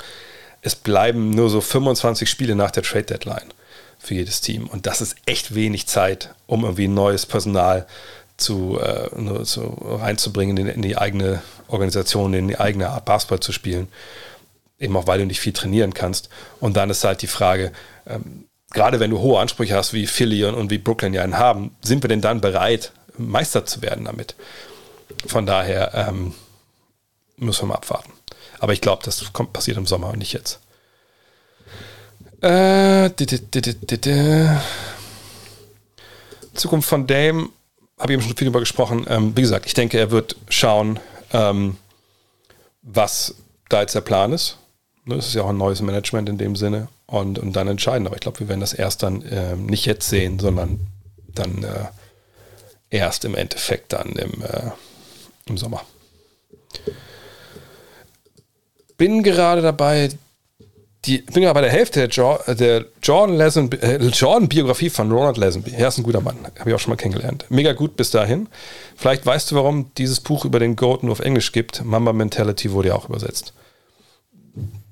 es 0.61 0.75
bleiben 0.75 1.31
nur 1.31 1.49
so 1.49 1.59
25 1.59 2.29
Spiele 2.29 2.55
nach 2.55 2.69
der 2.69 2.83
Trade 2.83 3.05
Deadline 3.05 3.53
für 3.97 4.13
jedes 4.13 4.41
Team. 4.41 4.67
Und 4.67 4.85
das 4.85 5.01
ist 5.01 5.15
echt 5.25 5.55
wenig 5.55 5.87
Zeit, 5.87 6.29
um 6.45 6.63
irgendwie 6.63 6.87
neues 6.87 7.25
Personal 7.25 7.81
zu, 7.81 7.87
äh, 8.37 9.43
zu 9.43 9.77
reinzubringen 9.81 10.57
in, 10.57 10.67
in, 10.67 10.81
die 10.81 10.97
eigene 10.97 11.41
Organisation, 11.67 12.33
in 12.33 12.47
die 12.47 12.59
eigene 12.59 12.89
Art 12.89 13.05
Basketball 13.05 13.39
zu 13.39 13.51
spielen. 13.51 13.87
Eben 14.79 14.95
auch, 14.95 15.07
weil 15.07 15.19
du 15.19 15.25
nicht 15.25 15.39
viel 15.39 15.53
trainieren 15.53 15.93
kannst. 15.93 16.29
Und 16.59 16.77
dann 16.77 16.89
ist 16.89 17.03
halt 17.03 17.21
die 17.21 17.27
Frage, 17.27 17.71
ähm, 18.05 18.45
gerade 18.71 18.99
wenn 18.99 19.09
du 19.09 19.19
hohe 19.19 19.39
Ansprüche 19.39 19.75
hast, 19.75 19.93
wie 19.93 20.05
Philly 20.05 20.45
und, 20.45 20.53
und 20.53 20.69
wie 20.69 20.77
Brooklyn 20.77 21.13
ja 21.13 21.23
einen 21.23 21.37
haben, 21.37 21.75
sind 21.81 22.03
wir 22.03 22.09
denn 22.09 22.21
dann 22.21 22.41
bereit, 22.41 22.91
Meister 23.17 23.65
zu 23.65 23.81
werden 23.81 24.05
damit? 24.05 24.35
Von 25.25 25.45
daher 25.45 25.93
ähm, 25.95 26.33
müssen 27.37 27.63
wir 27.63 27.67
mal 27.67 27.75
abwarten. 27.75 28.11
Aber 28.59 28.73
ich 28.73 28.81
glaube, 28.81 29.03
das 29.03 29.33
kommt, 29.33 29.53
passiert 29.53 29.77
im 29.77 29.85
Sommer 29.85 30.09
und 30.09 30.19
nicht 30.19 30.33
jetzt. 30.33 30.59
Äh, 32.41 33.09
Zukunft 36.53 36.89
von 36.89 37.07
Dame 37.07 37.49
habe 37.97 38.11
ich 38.11 38.17
eben 38.17 38.21
schon 38.21 38.37
viel 38.37 38.45
darüber 38.45 38.59
gesprochen. 38.59 39.05
Ähm, 39.09 39.35
wie 39.35 39.41
gesagt, 39.41 39.65
ich 39.65 39.73
denke, 39.73 39.97
er 39.97 40.11
wird 40.11 40.35
schauen, 40.49 40.99
ähm, 41.33 41.77
was 42.81 43.35
da 43.69 43.81
jetzt 43.81 43.95
der 43.95 44.01
Plan 44.01 44.33
ist. 44.33 44.57
Ne, 45.05 45.15
das 45.15 45.27
ist 45.27 45.35
ja 45.35 45.43
auch 45.43 45.49
ein 45.49 45.57
neues 45.57 45.81
Management 45.81 46.29
in 46.29 46.37
dem 46.37 46.55
Sinne 46.55 46.87
und, 47.07 47.39
und 47.39 47.53
dann 47.53 47.67
entscheiden. 47.67 48.05
Aber 48.07 48.15
ich 48.15 48.21
glaube, 48.21 48.39
wir 48.39 48.49
werden 48.49 48.59
das 48.59 48.73
erst 48.73 49.03
dann 49.03 49.21
äh, 49.23 49.55
nicht 49.55 49.85
jetzt 49.85 50.09
sehen, 50.09 50.39
sondern 50.39 50.79
dann 51.27 51.63
äh, 51.63 51.85
erst 52.89 53.25
im 53.25 53.35
Endeffekt 53.35 53.93
dann 53.93 54.09
im, 54.13 54.43
äh, 54.43 54.71
im 55.45 55.57
Sommer. 55.57 55.81
Bin 58.97 59.23
gerade 59.23 59.61
dabei, 59.61 60.09
die, 61.07 61.19
bin 61.19 61.43
ja 61.43 61.53
bei 61.53 61.61
der 61.61 61.71
Hälfte 61.71 62.01
der, 62.01 62.09
jo 62.09 62.37
der 62.47 62.85
Jordan, 63.01 63.39
äh, 63.39 63.97
Jordan 64.07 64.49
Biografie 64.49 64.89
von 64.89 65.11
Ronald 65.11 65.37
Lazenby. 65.37 65.71
Er 65.71 65.87
ist 65.87 65.97
ein 65.97 66.03
guter 66.03 66.21
Mann, 66.21 66.37
habe 66.59 66.69
ich 66.69 66.75
auch 66.75 66.79
schon 66.79 66.91
mal 66.91 66.97
kennengelernt. 66.97 67.45
Mega 67.49 67.73
gut 67.73 67.95
bis 67.95 68.11
dahin. 68.11 68.49
Vielleicht 68.95 69.25
weißt 69.25 69.51
du, 69.51 69.55
warum 69.55 69.91
dieses 69.97 70.19
Buch 70.19 70.43
über 70.43 70.59
den 70.59 70.75
Goat 70.75 71.03
nur 71.03 71.13
auf 71.13 71.21
Englisch 71.21 71.53
gibt. 71.53 71.83
Mamba 71.85 72.11
Mentality 72.11 72.71
wurde 72.73 72.89
ja 72.89 72.95
auch 72.95 73.07
übersetzt. 73.07 73.53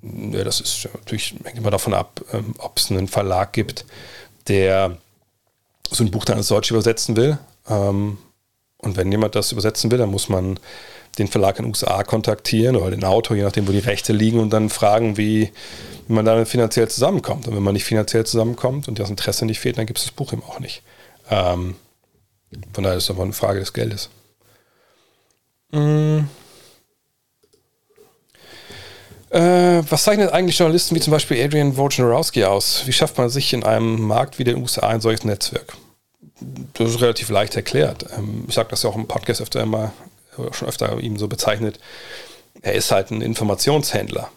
Ja, 0.02 0.44
das 0.44 0.62
ist 0.62 0.88
natürlich 0.94 1.36
hängt 1.44 1.58
immer 1.58 1.72
davon 1.72 1.94
ab, 1.94 2.22
ähm, 2.32 2.54
ob 2.60 2.78
es 2.78 2.90
einen 2.90 3.08
Verlag 3.08 3.54
gibt, 3.54 3.86
der 4.48 4.98
so 5.92 6.04
ein 6.04 6.12
Buch 6.12 6.26
dann 6.26 6.38
ins 6.38 6.48
Deutsche 6.48 6.74
übersetzen 6.74 7.16
will. 7.18 7.38
Ähm, 7.68 8.18
und 8.78 8.98
wenn 8.98 9.12
jemand 9.12 9.36
das 9.36 9.52
übersetzen 9.52 9.92
will, 9.92 9.98
dann 9.98 10.12
muss 10.12 10.30
man 10.30 10.60
den 11.16 11.28
Verlag 11.28 11.58
in 11.60 11.66
den 11.66 11.70
USA 11.70 12.04
kontaktieren 12.04 12.76
oder 12.76 12.92
den 12.92 13.04
Autor, 13.04 13.36
je 13.36 13.44
nachdem, 13.44 13.68
wo 13.68 13.72
die 13.72 13.80
Rechte 13.80 14.14
liegen, 14.14 14.40
und 14.40 14.52
dann 14.52 14.70
fragen, 14.70 15.18
wie, 15.18 15.52
wie 16.08 16.14
man 16.14 16.26
da 16.26 16.46
finanziell 16.46 16.88
zusammenkommt. 16.88 17.48
Und 17.48 17.56
wenn 17.56 17.64
man 17.64 17.74
nicht 17.74 17.86
finanziell 17.86 18.26
zusammenkommt 18.26 18.88
und 18.88 19.00
das 19.00 19.10
Interesse 19.10 19.46
nicht 19.46 19.60
fehlt, 19.60 19.78
dann 19.78 19.86
gibt 19.86 20.00
es 20.00 20.06
das 20.06 20.14
Buch 20.14 20.34
eben 20.34 20.44
auch 20.44 20.60
nicht. 20.60 20.84
Ähm, 21.30 21.76
von 22.74 22.84
daher 22.84 22.98
ist 22.98 23.06
es 23.06 23.10
einfach 23.10 23.24
eine 23.24 23.34
Frage 23.34 23.60
des 23.60 23.74
Geldes. 23.74 24.10
Mm. 25.72 26.20
Äh, 29.32 29.84
was 29.90 30.04
zeichnet 30.04 30.32
eigentlich 30.32 30.58
Journalisten 30.58 30.96
wie 30.96 31.02
zum 31.02 31.12
Beispiel 31.12 31.44
Adrian 31.44 31.76
Wojnarowski 31.76 32.46
aus? 32.46 32.84
Wie 32.86 32.94
schafft 32.94 33.18
man 33.18 33.30
sich 33.30 33.52
in 33.54 33.64
einem 33.64 34.02
Markt 34.02 34.40
wie 34.40 34.44
den 34.44 34.58
USA 34.58 34.88
ein 34.88 35.02
solches 35.02 35.26
Netzwerk? 35.26 35.74
Das 36.74 36.92
ist 36.92 37.02
relativ 37.02 37.30
leicht 37.30 37.56
erklärt. 37.56 38.06
Ähm, 38.18 38.46
ich 38.48 38.56
sage 38.56 38.70
das 38.70 38.84
ja 38.84 38.90
auch 38.90 38.96
im 38.96 39.08
Podcast 39.08 39.42
öfter 39.42 39.62
immer, 39.62 39.92
schon 40.52 40.68
öfter 40.68 41.00
ihm 41.00 41.18
so 41.18 41.28
bezeichnet. 41.28 41.80
Er 42.62 42.74
ist 42.74 42.92
halt 42.92 43.12
ein 43.12 43.22
Informationshändler. 43.22 44.30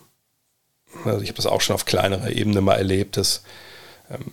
Also 1.05 1.21
ich 1.21 1.29
habe 1.29 1.37
das 1.37 1.47
auch 1.47 1.61
schon 1.61 1.75
auf 1.75 1.85
kleinerer 1.85 2.31
Ebene 2.31 2.61
mal 2.61 2.77
erlebt, 2.77 3.17
dass 3.17 3.43
ähm, 4.11 4.33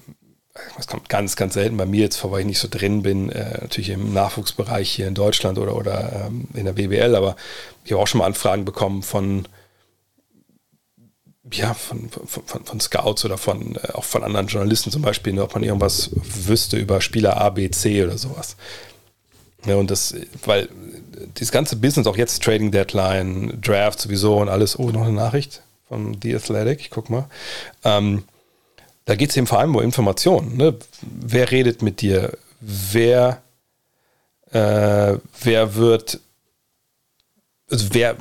das 0.77 0.87
kommt 0.87 1.09
ganz, 1.09 1.35
ganz 1.35 1.53
selten 1.53 1.75
bei 1.75 1.85
mir 1.85 2.01
jetzt 2.01 2.15
vor, 2.15 2.31
weil 2.31 2.41
ich 2.41 2.45
nicht 2.45 2.59
so 2.59 2.69
drin 2.69 3.01
bin, 3.01 3.29
äh, 3.29 3.61
natürlich 3.61 3.89
im 3.89 4.13
Nachwuchsbereich 4.13 4.89
hier 4.89 5.07
in 5.07 5.13
Deutschland 5.13 5.57
oder, 5.57 5.75
oder 5.75 6.27
ähm, 6.27 6.47
in 6.53 6.65
der 6.65 6.73
BBL, 6.73 7.15
aber 7.15 7.35
ich 7.83 7.91
habe 7.91 8.01
auch 8.01 8.07
schon 8.07 8.19
mal 8.19 8.25
Anfragen 8.25 8.63
bekommen 8.63 9.03
von, 9.03 9.47
ja, 11.51 11.73
von, 11.73 12.09
von, 12.09 12.45
von, 12.45 12.65
von 12.65 12.79
Scouts 12.79 13.25
oder 13.25 13.37
von, 13.37 13.75
äh, 13.75 13.91
auch 13.93 14.05
von 14.05 14.23
anderen 14.23 14.47
Journalisten 14.47 14.91
zum 14.91 15.01
Beispiel, 15.01 15.33
ne, 15.33 15.43
ob 15.43 15.53
man 15.53 15.63
irgendwas 15.63 16.11
wüsste 16.13 16.77
über 16.77 17.01
Spieler 17.01 17.37
A, 17.37 17.49
B, 17.49 17.69
C 17.69 18.03
oder 18.03 18.17
sowas. 18.17 18.55
Ja, 19.65 19.75
und 19.75 19.91
das, 19.91 20.15
weil 20.45 20.69
dieses 21.37 21.51
ganze 21.51 21.75
Business, 21.75 22.07
auch 22.07 22.17
jetzt 22.17 22.43
Trading 22.43 22.71
Deadline, 22.71 23.59
Draft 23.61 23.99
sowieso 23.99 24.37
und 24.37 24.49
alles, 24.49 24.77
oh, 24.77 24.89
noch 24.89 25.03
eine 25.03 25.13
Nachricht 25.13 25.61
von 25.87 26.17
The 26.21 26.35
Athletic, 26.35 26.81
ich 26.81 26.89
guck 26.89 27.09
mal. 27.09 27.27
Ähm, 27.83 28.23
da 29.05 29.15
geht 29.15 29.29
es 29.29 29.37
eben 29.37 29.47
vor 29.47 29.59
allem 29.59 29.75
um 29.75 29.83
Informationen. 29.83 30.57
Ne? 30.57 30.75
Wer 31.01 31.51
redet 31.51 31.81
mit 31.81 32.01
dir? 32.01 32.37
Wer, 32.59 33.41
äh, 34.51 35.17
wer 35.41 35.75
wird, 35.75 36.19
also 37.69 37.87
wer, 37.91 38.15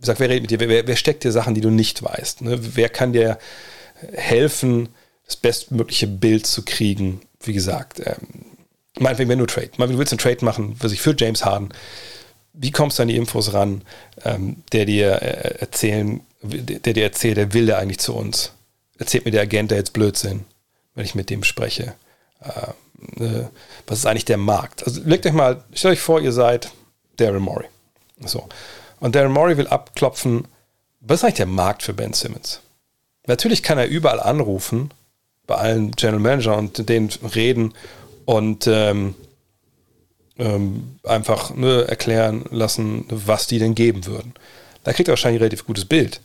sag, 0.00 0.20
wer 0.20 0.28
redet 0.28 0.42
mit 0.42 0.50
dir? 0.52 0.60
Wer, 0.60 0.86
wer 0.86 0.96
steckt 0.96 1.24
dir 1.24 1.32
Sachen, 1.32 1.54
die 1.54 1.60
du 1.60 1.70
nicht 1.70 2.02
weißt? 2.02 2.42
Ne? 2.42 2.58
Wer 2.76 2.88
kann 2.88 3.12
dir 3.12 3.38
helfen, 4.12 4.88
das 5.26 5.36
bestmögliche 5.36 6.06
Bild 6.06 6.46
zu 6.46 6.62
kriegen? 6.64 7.22
Wie 7.40 7.52
gesagt, 7.52 8.00
ähm, 8.04 8.46
meinetwegen, 8.98 9.30
wenn 9.30 9.40
du 9.40 9.46
Trade, 9.46 9.70
meinetwegen, 9.76 9.92
du 9.94 9.98
willst 9.98 10.12
einen 10.12 10.20
Trade 10.20 10.44
machen, 10.44 10.76
für 10.76 10.88
sich 10.88 11.00
für 11.00 11.14
James 11.18 11.44
Harden, 11.44 11.70
wie 12.54 12.70
kommst 12.70 12.98
du 12.98 13.02
an 13.02 13.08
die 13.08 13.16
Infos 13.16 13.52
ran, 13.52 13.82
ähm, 14.24 14.62
der 14.72 14.86
dir 14.86 15.20
äh, 15.20 15.58
erzählen, 15.58 16.20
der 16.42 16.92
dir 16.92 17.02
erzählt, 17.02 17.36
der 17.36 17.52
will 17.52 17.66
der 17.66 17.78
eigentlich 17.78 17.98
zu 17.98 18.14
uns? 18.14 18.52
Erzählt 18.98 19.24
mir 19.24 19.32
der 19.32 19.42
Agent 19.42 19.70
der 19.70 19.78
jetzt 19.78 19.92
Blödsinn, 19.92 20.44
wenn 20.94 21.04
ich 21.04 21.14
mit 21.14 21.30
dem 21.30 21.42
spreche? 21.42 21.94
Äh, 22.40 23.22
äh, 23.22 23.44
was 23.86 23.98
ist 23.98 24.06
eigentlich 24.06 24.24
der 24.24 24.38
Markt? 24.38 24.86
Also 24.86 25.00
legt 25.04 25.26
euch 25.26 25.32
mal, 25.32 25.62
stellt 25.74 25.92
euch 25.92 26.00
vor, 26.00 26.20
ihr 26.20 26.32
seid 26.32 26.70
Daryl 27.16 27.40
Morey. 27.40 27.66
So. 28.24 28.48
Und 29.00 29.14
Daryl 29.14 29.30
Morey 29.30 29.56
will 29.56 29.66
abklopfen, 29.66 30.46
was 31.00 31.20
ist 31.20 31.24
eigentlich 31.24 31.34
der 31.34 31.46
Markt 31.46 31.82
für 31.82 31.92
Ben 31.92 32.12
Simmons? 32.12 32.60
Natürlich 33.26 33.62
kann 33.62 33.78
er 33.78 33.88
überall 33.88 34.20
anrufen, 34.20 34.92
bei 35.46 35.56
allen 35.56 35.90
General 35.92 36.20
Manager 36.20 36.56
und 36.56 36.88
denen 36.88 37.10
reden 37.34 37.74
und 38.24 38.66
ähm, 38.66 39.14
ähm, 40.38 40.98
einfach 41.04 41.54
ne, 41.54 41.86
erklären 41.88 42.44
lassen, 42.50 43.06
was 43.08 43.46
die 43.46 43.58
denn 43.58 43.74
geben 43.74 44.06
würden. 44.06 44.34
Da 44.82 44.92
kriegt 44.92 45.08
er 45.08 45.12
wahrscheinlich 45.12 45.40
ein 45.40 45.44
relativ 45.44 45.66
gutes 45.66 45.84
Bild. 45.84 46.20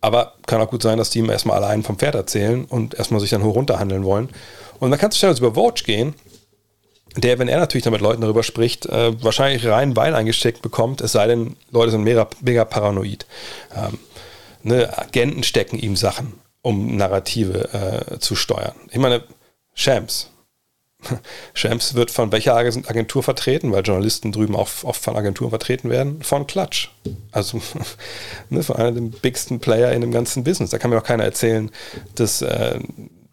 Aber 0.00 0.34
kann 0.46 0.60
auch 0.60 0.70
gut 0.70 0.82
sein, 0.82 0.98
dass 0.98 1.10
die 1.10 1.20
ihm 1.20 1.30
erstmal 1.30 1.56
allein 1.56 1.82
vom 1.82 1.98
Pferd 1.98 2.14
erzählen 2.14 2.64
und 2.66 2.94
erstmal 2.94 3.20
sich 3.20 3.30
dann 3.30 3.42
hoch 3.42 3.54
runterhandeln 3.54 4.04
wollen. 4.04 4.28
Und 4.78 4.90
dann 4.90 5.00
kannst 5.00 5.16
du 5.16 5.18
schnell 5.20 5.36
über 5.36 5.54
Vogue 5.54 5.82
gehen, 5.84 6.14
der, 7.16 7.38
wenn 7.38 7.48
er 7.48 7.58
natürlich 7.58 7.84
dann 7.84 7.94
mit 7.94 8.02
Leuten 8.02 8.20
darüber 8.20 8.42
spricht, 8.42 8.86
äh, 8.86 9.22
wahrscheinlich 9.22 9.66
rein 9.66 9.96
Wein 9.96 10.14
eingesteckt 10.14 10.60
bekommt, 10.60 11.00
es 11.00 11.12
sei 11.12 11.26
denn, 11.26 11.56
Leute 11.70 11.92
sind 11.92 12.02
mega, 12.02 12.28
mega 12.42 12.64
paranoid. 12.64 13.26
Ähm, 13.74 13.98
ne, 14.62 14.96
Agenten 14.98 15.42
stecken 15.42 15.78
ihm 15.78 15.96
Sachen, 15.96 16.34
um 16.60 16.96
Narrative 16.96 18.12
äh, 18.12 18.18
zu 18.18 18.36
steuern. 18.36 18.74
Ich 18.90 18.98
meine, 18.98 19.22
Shams, 19.74 20.30
Shams 21.54 21.94
wird 21.94 22.10
von 22.10 22.32
welcher 22.32 22.54
Agentur 22.56 23.22
vertreten, 23.22 23.72
weil 23.72 23.82
Journalisten 23.82 24.32
drüben 24.32 24.56
auch 24.56 24.68
oft 24.82 25.02
von 25.02 25.16
Agenturen 25.16 25.50
vertreten 25.50 25.90
werden? 25.90 26.22
Von 26.22 26.46
Klatsch. 26.46 26.90
Also 27.32 27.60
ne, 28.50 28.62
von 28.62 28.76
einer 28.76 28.92
der 28.92 29.02
bigsten 29.02 29.60
Player 29.60 29.92
in 29.92 30.00
dem 30.00 30.12
ganzen 30.12 30.44
Business. 30.44 30.70
Da 30.70 30.78
kann 30.78 30.90
mir 30.90 30.98
auch 30.98 31.04
keiner 31.04 31.24
erzählen, 31.24 31.70
dass 32.14 32.42
äh, 32.42 32.78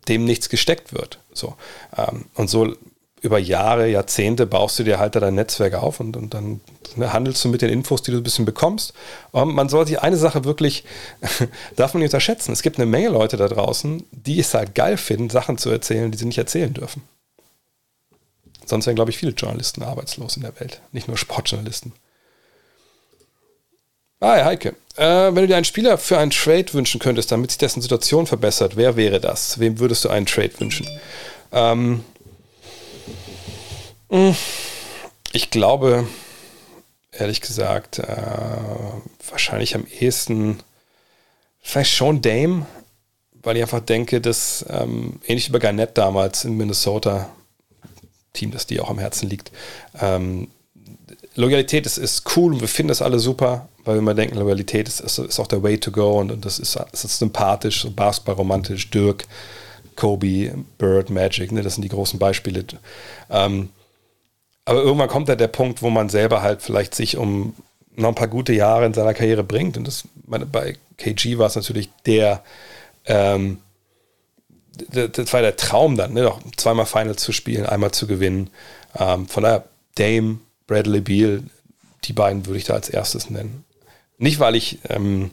dem 0.08 0.26
nichts 0.26 0.50
gesteckt 0.50 0.94
wird. 0.94 1.20
So. 1.34 1.56
Ähm, 1.98 2.26
und 2.36 2.50
so 2.50 2.76
über 3.22 3.40
Jahre, 3.40 3.88
Jahrzehnte 3.88 4.46
baust 4.46 4.78
du 4.78 4.84
dir 4.84 5.00
halt 5.00 5.16
da 5.16 5.22
dein 5.22 5.36
Netzwerk 5.36 5.76
auf 5.76 6.02
und, 6.02 6.18
und 6.18 6.34
dann 6.34 6.60
ne, 6.98 7.14
handelst 7.14 7.44
du 7.46 7.48
mit 7.48 7.62
den 7.62 7.70
Infos, 7.70 8.02
die 8.02 8.12
du 8.12 8.18
ein 8.18 8.24
bisschen 8.24 8.44
bekommst. 8.44 8.94
Und 9.32 9.56
man 9.56 9.70
soll 9.70 9.88
sich 9.88 10.02
eine 10.02 10.18
Sache 10.18 10.44
wirklich, 10.44 10.84
darf 11.78 11.94
man 11.94 12.02
nicht 12.02 12.10
unterschätzen. 12.10 12.52
Es 12.52 12.62
gibt 12.62 12.78
eine 12.78 12.86
Menge 12.86 13.08
Leute 13.08 13.38
da 13.38 13.48
draußen, 13.48 14.04
die 14.12 14.42
es 14.42 14.54
halt 14.54 14.76
geil 14.76 14.98
finden, 14.98 15.30
Sachen 15.30 15.58
zu 15.58 15.70
erzählen, 15.70 16.12
die 16.12 16.18
sie 16.18 16.26
nicht 16.26 16.38
erzählen 16.38 16.74
dürfen. 16.74 17.02
Sonst 18.66 18.86
wären, 18.86 18.96
glaube 18.96 19.12
ich, 19.12 19.18
viele 19.18 19.34
Journalisten 19.34 19.84
arbeitslos 19.84 20.38
in 20.38 20.44
der 20.44 20.60
Welt, 20.60 20.82
nicht 20.92 21.08
nur 21.08 21.18
Sportjournalisten. 21.18 21.94
Ah, 24.20 24.38
ja, 24.38 24.46
Heike. 24.46 24.76
Äh, 24.96 25.06
wenn 25.06 25.36
du 25.36 25.48
dir 25.48 25.58
einen 25.58 25.66
Spieler 25.66 25.98
für 25.98 26.18
einen 26.18 26.32
Trade 26.32 26.74
wünschen 26.74 27.00
könntest, 27.00 27.32
damit 27.32 27.52
sich 27.52 27.58
dessen 27.58 27.82
Situation 27.82 28.26
verbessert, 28.26 28.78
wer 28.78 28.96
wäre 28.96 29.20
das? 29.20 29.60
Wem 29.60 29.80
würdest 29.80 30.06
du 30.06 30.10
einen 30.10 30.26
Trade 30.26 30.52
wünschen? 30.60 30.88
Ähm, 31.52 32.06
hm. 34.10 34.36
Ich 35.34 35.50
glaube, 35.50 36.08
ehrlich 37.12 37.42
gesagt, 37.42 38.00
äh, 38.00 38.16
wahrscheinlich 39.30 39.76
am 39.76 39.86
ehesten 39.88 40.60
vielleicht 41.62 41.92
schon 41.92 42.22
Dame, 42.22 42.66
weil 43.42 43.58
ich 43.58 43.64
einfach 43.64 43.82
denke, 43.82 44.22
dass 44.22 44.64
ähm, 44.70 45.20
ähnlich 45.26 45.50
wie 45.50 45.54
bei 45.54 45.60
Garnett 45.60 45.98
damals 45.98 46.46
in 46.46 46.56
Minnesota, 46.56 47.30
Team, 48.34 48.52
das 48.52 48.68
dir 48.68 48.84
auch 48.84 48.90
am 48.90 49.00
Herzen 49.00 49.30
liegt, 49.30 49.52
ähm, 50.02 50.48
Loyalität 51.36 51.86
ist, 51.86 51.98
ist 51.98 52.36
cool 52.36 52.54
und 52.54 52.62
wir 52.62 52.68
finden 52.68 52.90
das 52.90 53.02
alle 53.02 53.20
super, 53.20 53.68
weil 53.86 53.96
wir 53.96 54.00
immer 54.00 54.14
denken, 54.14 54.38
Loyalität 54.38 54.88
ist, 54.88 55.00
ist, 55.00 55.18
ist 55.18 55.40
auch 55.40 55.48
der 55.48 55.64
Way 55.64 55.80
to 55.80 55.92
go 55.92 56.20
und, 56.20 56.32
und 56.32 56.46
das 56.46 56.60
ist, 56.60 56.78
ist 56.92 57.20
sympathisch, 57.20 57.82
so 57.82 57.92
Basketball 57.92 58.36
romantisch, 58.36 58.90
Dirk, 58.92 59.26
Kobe, 59.96 60.54
Bird, 60.78 61.10
Magic, 61.10 61.52
ne, 61.52 61.62
das 61.62 61.76
sind 61.76 61.84
die 61.84 61.90
großen 61.90 62.20
Beispiele. 62.20 62.66
Ähm, 63.30 63.70
aber 64.66 64.82
irgendwann 64.82 65.10
kommt 65.10 65.30
da 65.30 65.36
der 65.36 65.48
Punkt, 65.48 65.82
wo 65.82 65.90
man 65.90 66.10
selber 66.10 66.42
halt 66.42 66.62
vielleicht 66.62 66.96
sich 66.96 67.18
um 67.18 67.54
noch 67.96 68.10
ein 68.10 68.16
paar 68.16 68.28
gute 68.28 68.54
Jahre 68.54 68.86
in 68.86 68.94
seiner 68.94 69.14
Karriere 69.14 69.44
bringt. 69.44 69.78
Und 69.78 69.88
das, 69.88 70.04
meine, 70.26 70.46
bei 70.46 70.78
KG 70.98 71.38
war 71.38 71.48
es 71.48 71.56
natürlich 71.56 71.90
der, 72.06 72.44
ähm, 73.06 73.60
das 74.76 75.32
war 75.34 75.42
der 75.42 75.56
Traum 75.56 75.98
dann, 75.98 76.14
ne? 76.14 76.32
zweimal 76.58 76.86
Final 76.86 77.16
zu 77.16 77.32
spielen, 77.32 77.66
einmal 77.66 77.92
zu 77.92 78.08
gewinnen. 78.08 78.50
Ähm, 78.98 79.28
von 79.28 79.44
daher, 79.44 79.66
Dame, 79.96 80.40
Bradley 80.68 81.02
Beal, 81.02 81.44
die 82.06 82.14
beiden 82.14 82.46
würde 82.46 82.58
ich 82.58 82.66
da 82.66 82.74
als 82.74 82.90
erstes 82.90 83.30
nennen. 83.30 83.64
Nicht, 84.18 84.40
weil 84.40 84.56
ich 84.56 84.80
ähm, 84.90 85.32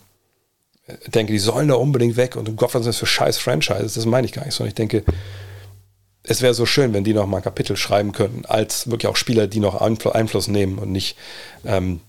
denke, 1.07 1.33
die 1.33 1.39
sollen 1.39 1.69
da 1.69 1.75
unbedingt 1.75 2.17
weg 2.17 2.37
und 2.37 2.55
Gott, 2.57 2.75
was 2.75 2.87
ist 2.87 2.99
für 2.99 3.07
scheiß 3.07 3.39
Franchises, 3.39 3.95
das 3.95 4.07
meine 4.07 4.27
ich 4.27 4.33
gar 4.33 4.45
nicht, 4.45 4.55
sondern 4.55 4.71
ich 4.71 4.75
denke, 4.75 5.05
es 6.23 6.43
wäre 6.43 6.55
so 6.55 6.67
schön, 6.67 6.93
wenn 6.93 7.05
die 7.05 7.15
noch 7.15 7.27
mal 7.27 7.39
ein 7.39 7.43
Kapitel 7.43 7.77
schreiben 7.77 8.13
könnten, 8.13 8.45
als 8.45 8.91
wirklich 8.91 9.09
auch 9.09 9.17
Spieler, 9.17 9.47
die 9.47 9.61
noch 9.61 9.81
Einfluss 9.81 10.49
nehmen 10.49 10.79
und 10.79 10.93
nicht, 10.93 11.17
ähm, 11.65 12.01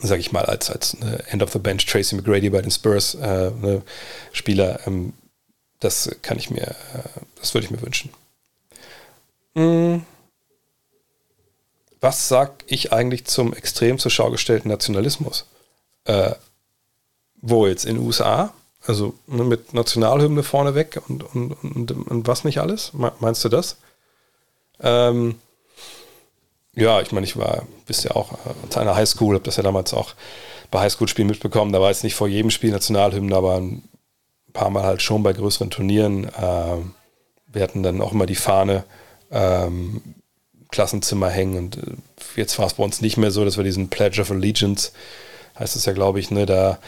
sage 0.00 0.20
ich 0.20 0.32
mal, 0.32 0.44
als, 0.44 0.70
als 0.70 0.98
ne, 0.98 1.22
End 1.28 1.42
of 1.42 1.52
the 1.52 1.58
Bench 1.58 1.84
Tracy 1.86 2.16
McGrady 2.16 2.50
bei 2.50 2.62
den 2.62 2.70
Spurs 2.70 3.14
äh, 3.14 3.50
ne, 3.50 3.82
Spieler. 4.32 4.80
Ähm, 4.86 5.12
das 5.80 6.10
kann 6.22 6.38
ich 6.38 6.50
mir, 6.50 6.68
äh, 6.68 7.20
das 7.40 7.54
würde 7.54 7.66
ich 7.66 7.70
mir 7.70 7.82
wünschen. 7.82 8.10
Hm. 9.54 10.04
Was 12.00 12.28
sag 12.28 12.64
ich 12.66 12.92
eigentlich 12.92 13.24
zum 13.24 13.54
extrem 13.54 13.98
zur 13.98 14.10
Schau 14.10 14.30
gestellten 14.30 14.68
Nationalismus? 14.68 15.46
Äh, 16.04 16.34
wo 17.36 17.66
jetzt 17.66 17.84
in 17.84 17.96
den 17.96 18.06
USA? 18.06 18.52
Also 18.86 19.14
ne, 19.26 19.44
mit 19.44 19.74
Nationalhymne 19.74 20.42
vorneweg 20.42 21.02
und, 21.08 21.22
und, 21.34 21.52
und, 21.52 21.90
und, 21.90 22.28
was 22.28 22.44
nicht 22.44 22.58
alles? 22.58 22.92
Meinst 22.92 23.44
du 23.44 23.48
das? 23.48 23.78
Ähm, 24.80 25.36
ja, 26.74 27.00
ich 27.00 27.10
meine, 27.10 27.26
ich 27.26 27.36
war, 27.36 27.66
wisst 27.86 28.04
ihr 28.04 28.14
auch, 28.14 28.32
äh, 28.32 28.74
an 28.74 28.82
einer 28.82 28.94
Highschool, 28.94 29.34
habe 29.34 29.44
das 29.44 29.56
ja 29.56 29.62
damals 29.62 29.92
auch 29.94 30.14
bei 30.70 30.80
Highschool-Spielen 30.80 31.28
mitbekommen. 31.28 31.72
Da 31.72 31.80
war 31.80 31.88
jetzt 31.88 32.04
nicht 32.04 32.14
vor 32.14 32.28
jedem 32.28 32.50
Spiel 32.50 32.70
Nationalhymne, 32.70 33.34
aber 33.34 33.56
ein 33.56 33.82
paar 34.56 34.70
Mal 34.70 34.82
halt 34.82 35.02
schon 35.02 35.22
bei 35.22 35.32
größeren 35.32 35.70
Turnieren. 35.70 36.30
Ähm, 36.40 36.94
wir 37.46 37.62
hatten 37.62 37.82
dann 37.82 38.00
auch 38.00 38.12
immer 38.12 38.26
die 38.26 38.34
Fahne 38.34 38.84
ähm, 39.30 40.02
Klassenzimmer 40.70 41.28
hängen 41.28 41.58
und 41.58 41.76
äh, 41.76 41.96
jetzt 42.36 42.58
war 42.58 42.66
es 42.66 42.74
bei 42.74 42.82
uns 42.82 43.00
nicht 43.00 43.16
mehr 43.16 43.30
so, 43.30 43.44
dass 43.44 43.56
wir 43.56 43.64
diesen 43.64 43.88
Pledge 43.88 44.20
of 44.20 44.30
Allegiance, 44.30 44.92
heißt 45.58 45.76
es 45.76 45.84
ja, 45.84 45.92
glaube 45.92 46.20
ich, 46.20 46.30
ne, 46.30 46.46
da 46.46 46.78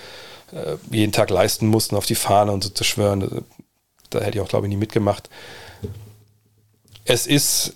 äh, 0.52 0.76
jeden 0.90 1.12
Tag 1.12 1.30
leisten 1.30 1.66
mussten, 1.66 1.94
auf 1.94 2.06
die 2.06 2.14
Fahne 2.14 2.52
und 2.52 2.64
so 2.64 2.70
zu 2.70 2.84
schwören. 2.84 3.44
Da 4.10 4.20
hätte 4.20 4.38
ich 4.38 4.40
auch, 4.44 4.48
glaube 4.48 4.66
ich, 4.66 4.70
nie 4.70 4.78
mitgemacht. 4.78 5.28
Es 7.04 7.26
ist 7.26 7.74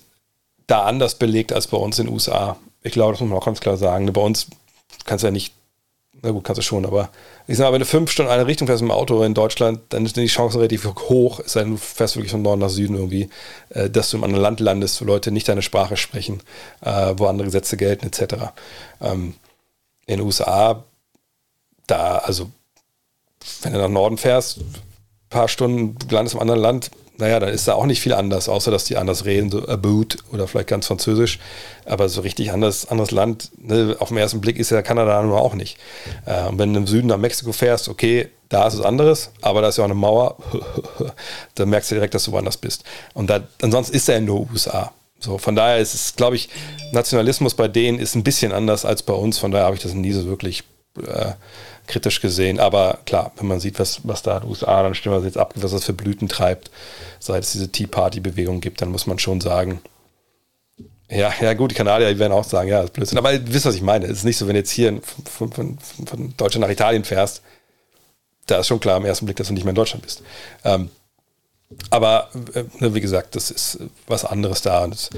da 0.67 0.83
anders 0.83 1.15
belegt 1.15 1.53
als 1.53 1.67
bei 1.67 1.77
uns 1.77 1.99
in 1.99 2.07
den 2.07 2.13
USA. 2.13 2.57
Ich 2.81 2.93
glaube, 2.93 3.13
das 3.13 3.21
muss 3.21 3.29
man 3.29 3.37
auch 3.37 3.45
ganz 3.45 3.59
klar 3.59 3.77
sagen. 3.77 4.11
Bei 4.11 4.21
uns 4.21 4.47
kannst 5.05 5.23
du 5.23 5.27
ja 5.27 5.31
nicht, 5.31 5.53
na 6.23 6.31
gut, 6.31 6.45
kannst 6.45 6.57
du 6.57 6.63
schon, 6.63 6.85
aber 6.85 7.09
ich 7.47 7.57
sage 7.57 7.67
mal, 7.67 7.73
wenn 7.73 7.81
du 7.81 7.85
fünf 7.85 8.09
Stunden 8.09 8.31
in 8.31 8.39
eine 8.39 8.47
Richtung 8.47 8.65
fährst 8.65 8.81
mit 8.81 8.89
dem 8.89 8.95
Auto 8.95 9.21
in 9.23 9.33
Deutschland, 9.33 9.81
dann 9.89 10.05
sind 10.05 10.15
die 10.15 10.27
Chancen 10.27 10.57
relativ 10.57 10.85
hoch, 10.85 11.41
es 11.41 11.51
sei 11.51 11.63
denn, 11.63 11.71
du 11.71 11.77
fährst 11.77 12.15
wirklich 12.15 12.31
von 12.31 12.41
Norden 12.41 12.61
nach 12.61 12.69
Süden 12.69 12.95
irgendwie, 12.95 13.29
äh, 13.69 13.89
dass 13.89 14.09
du 14.09 14.17
einem 14.17 14.23
anderen 14.23 14.41
Land 14.41 14.59
landest, 14.61 15.01
wo 15.01 15.05
Leute 15.05 15.31
nicht 15.31 15.49
deine 15.49 15.61
Sprache 15.61 15.97
sprechen, 15.97 16.41
äh, 16.81 17.13
wo 17.17 17.25
andere 17.25 17.45
Gesetze 17.45 17.75
gelten, 17.75 18.07
etc. 18.07 18.53
Ähm, 19.01 19.35
in 20.05 20.17
den 20.17 20.25
USA, 20.25 20.85
da, 21.87 22.19
also 22.19 22.49
wenn 23.61 23.73
du 23.73 23.79
nach 23.79 23.89
Norden 23.89 24.17
fährst, 24.17 24.61
paar 25.33 25.47
Stunden, 25.47 25.97
du 26.07 26.15
landest 26.15 26.35
im 26.35 26.41
anderen 26.41 26.61
Land, 26.61 26.91
naja, 27.17 27.39
dann 27.39 27.49
ist 27.49 27.67
da 27.67 27.75
auch 27.75 27.85
nicht 27.85 28.01
viel 28.01 28.13
anders, 28.13 28.49
außer 28.49 28.71
dass 28.71 28.85
die 28.85 28.97
anders 28.97 29.25
reden, 29.25 29.51
so 29.51 29.67
about 29.67 30.17
oder 30.31 30.47
vielleicht 30.47 30.69
ganz 30.69 30.87
französisch. 30.87 31.39
Aber 31.85 32.09
so 32.09 32.21
richtig 32.21 32.51
anders, 32.51 32.89
anderes 32.89 33.11
Land, 33.11 33.51
ne, 33.57 33.95
auf 33.99 34.09
den 34.09 34.17
ersten 34.17 34.41
Blick 34.41 34.57
ist 34.57 34.71
ja 34.71 34.81
Kanada 34.81 35.21
nur 35.21 35.39
auch 35.39 35.53
nicht. 35.53 35.77
Äh, 36.25 36.47
und 36.47 36.57
wenn 36.57 36.73
du 36.73 36.79
im 36.79 36.87
Süden 36.87 37.07
nach 37.07 37.17
Mexiko 37.17 37.51
fährst, 37.51 37.87
okay, 37.87 38.29
da 38.49 38.67
ist 38.67 38.73
es 38.75 38.81
anderes, 38.81 39.31
aber 39.41 39.61
da 39.61 39.69
ist 39.69 39.77
ja 39.77 39.83
auch 39.83 39.89
eine 39.89 39.95
Mauer, 39.95 40.37
dann 41.55 41.69
merkst 41.69 41.91
du 41.91 41.95
direkt, 41.95 42.13
dass 42.13 42.25
du 42.25 42.31
woanders 42.31 42.57
bist. 42.57 42.83
Und 43.13 43.29
da, 43.29 43.41
ansonsten 43.61 43.95
ist 43.95 44.09
er 44.09 44.17
in 44.17 44.25
den 44.25 44.47
USA. 44.51 44.91
So, 45.19 45.37
von 45.37 45.55
daher 45.55 45.77
ist 45.77 45.93
es, 45.93 46.15
glaube 46.15 46.35
ich, 46.35 46.49
Nationalismus 46.91 47.53
bei 47.53 47.67
denen 47.67 47.99
ist 47.99 48.15
ein 48.15 48.23
bisschen 48.23 48.51
anders 48.51 48.85
als 48.85 49.03
bei 49.03 49.13
uns. 49.13 49.37
Von 49.37 49.51
daher 49.51 49.65
habe 49.65 49.75
ich 49.75 49.83
das 49.83 49.93
nie 49.93 50.11
so 50.11 50.25
wirklich 50.25 50.63
äh, 50.97 51.31
kritisch 51.87 52.21
gesehen. 52.21 52.59
Aber 52.59 52.99
klar, 53.05 53.31
wenn 53.37 53.47
man 53.47 53.59
sieht, 53.59 53.79
was, 53.79 54.01
was 54.03 54.21
da 54.21 54.37
in 54.37 54.43
den 54.43 54.49
USA 54.49 54.83
dann 54.83 54.95
stimmt, 54.95 55.15
was 55.15 55.25
jetzt 55.25 55.37
ab, 55.37 55.53
was 55.55 55.71
das 55.71 55.85
für 55.85 55.93
Blüten 55.93 56.27
treibt, 56.27 56.71
seit 57.19 57.43
es 57.43 57.51
diese 57.51 57.71
Tea 57.71 57.87
Party-Bewegung 57.87 58.61
gibt, 58.61 58.81
dann 58.81 58.91
muss 58.91 59.07
man 59.07 59.19
schon 59.19 59.41
sagen, 59.41 59.81
ja, 61.09 61.31
ja, 61.41 61.53
gut, 61.53 61.71
die 61.71 61.75
Kanadier 61.75 62.11
die 62.11 62.19
werden 62.19 62.33
auch 62.33 62.43
sagen, 62.43 62.69
ja, 62.69 62.77
das 62.77 62.85
ist 62.85 62.93
Blödsinn. 62.93 63.17
Aber 63.17 63.33
ihr 63.33 63.53
wisst, 63.53 63.65
was 63.65 63.75
ich 63.75 63.81
meine. 63.81 64.05
Es 64.05 64.19
ist 64.19 64.23
nicht 64.23 64.37
so, 64.37 64.47
wenn 64.47 64.53
du 64.53 64.59
jetzt 64.59 64.71
hier 64.71 64.99
von, 65.25 65.51
von, 65.51 65.77
von, 66.05 66.33
Deutschland 66.37 66.65
nach 66.65 66.71
Italien 66.71 67.03
fährst, 67.03 67.41
da 68.47 68.59
ist 68.59 68.67
schon 68.67 68.79
klar 68.79 68.95
am 68.95 69.05
ersten 69.05 69.25
Blick, 69.25 69.37
dass 69.37 69.47
du 69.47 69.53
nicht 69.53 69.63
mehr 69.63 69.71
in 69.71 69.75
Deutschland 69.75 70.03
bist. 70.03 70.23
Ähm, 70.63 70.89
aber 71.89 72.29
äh, 72.53 72.63
wie 72.79 73.01
gesagt, 73.01 73.35
das 73.35 73.51
ist 73.51 73.79
was 74.07 74.25
anderes 74.25 74.61
da. 74.61 74.83
Und 74.83 74.91
das, 74.91 75.09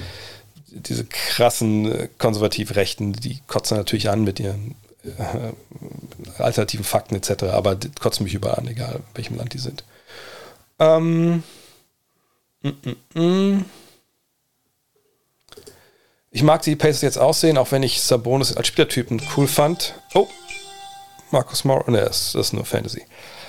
diese 0.68 1.06
krassen 1.06 1.92
äh, 1.92 2.10
konservativ-Rechten, 2.18 3.14
die 3.14 3.40
kotzen 3.48 3.78
natürlich 3.78 4.10
an 4.10 4.24
mit 4.24 4.40
ihren 4.40 4.76
äh, 5.06 6.42
alternativen 6.42 6.86
Fakten 6.86 7.16
etc. 7.16 7.46
Aber 7.46 7.76
die 7.76 7.90
kotzen 7.90 8.24
mich 8.24 8.34
überall 8.34 8.56
an, 8.56 8.68
egal 8.68 9.02
welchem 9.14 9.38
Land 9.38 9.54
die 9.54 9.60
sind. 9.60 9.84
Ähm, 10.80 11.44
mm, 12.62 12.70
mm, 12.70 13.22
mm. 13.22 13.66
Ich 16.32 16.44
mag 16.44 16.62
die 16.64 16.76
Pacers 16.76 17.02
jetzt 17.02 17.18
aussehen, 17.18 17.58
auch 17.58 17.72
wenn 17.72 17.82
ich 17.82 18.02
Sabonis 18.02 18.58
als 18.58 18.68
Spielertypen 18.68 19.22
cool 19.38 19.48
fand. 19.48 19.96
Oh, 20.14 20.28
Markus 21.32 21.64
Morris, 21.64 21.88
ne, 21.88 22.02
das, 22.02 22.34
das 22.34 22.48
ist 22.48 22.54
nur 22.54 22.66
Fantasy. 22.66 23.04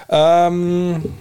Ähm, 0.08 1.14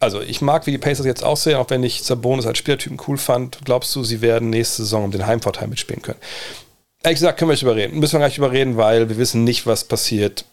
also 0.00 0.20
ich 0.20 0.40
mag, 0.40 0.66
wie 0.66 0.72
die 0.72 0.78
Pacers 0.78 1.06
jetzt 1.06 1.22
aussehen, 1.22 1.54
auch 1.54 1.70
wenn 1.70 1.84
ich 1.84 2.02
Sabonis 2.02 2.44
als 2.44 2.58
Spielertypen 2.58 2.98
cool 3.06 3.18
fand. 3.18 3.60
Glaubst 3.64 3.94
du, 3.94 4.02
sie 4.02 4.20
werden 4.20 4.50
nächste 4.50 4.82
Saison 4.82 5.04
um 5.04 5.10
den 5.12 5.24
Heimvorteil 5.24 5.68
mitspielen 5.68 6.02
können? 6.02 6.18
Ehrlich 7.02 7.18
gesagt, 7.18 7.38
können 7.38 7.48
wir 7.48 7.54
nicht 7.54 7.62
überreden. 7.62 7.98
Müssen 7.98 8.14
wir 8.14 8.20
gar 8.20 8.28
nicht 8.28 8.38
überreden, 8.38 8.76
weil 8.76 9.08
wir 9.08 9.18
wissen 9.18 9.44
nicht, 9.44 9.66
was 9.66 9.84
passiert. 9.84 10.44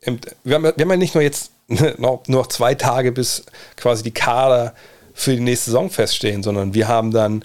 Wir 0.00 0.54
haben, 0.54 0.64
wir 0.64 0.70
haben 0.72 0.90
ja 0.90 0.96
nicht 0.96 1.14
nur 1.14 1.22
jetzt 1.22 1.52
noch, 1.68 2.26
nur 2.26 2.40
noch 2.40 2.48
zwei 2.48 2.74
Tage, 2.74 3.12
bis 3.12 3.44
quasi 3.76 4.02
die 4.02 4.12
Kader 4.12 4.74
für 5.14 5.34
die 5.34 5.40
nächste 5.40 5.66
Saison 5.66 5.90
feststehen, 5.90 6.42
sondern 6.42 6.74
wir 6.74 6.88
haben 6.88 7.12
dann, 7.12 7.44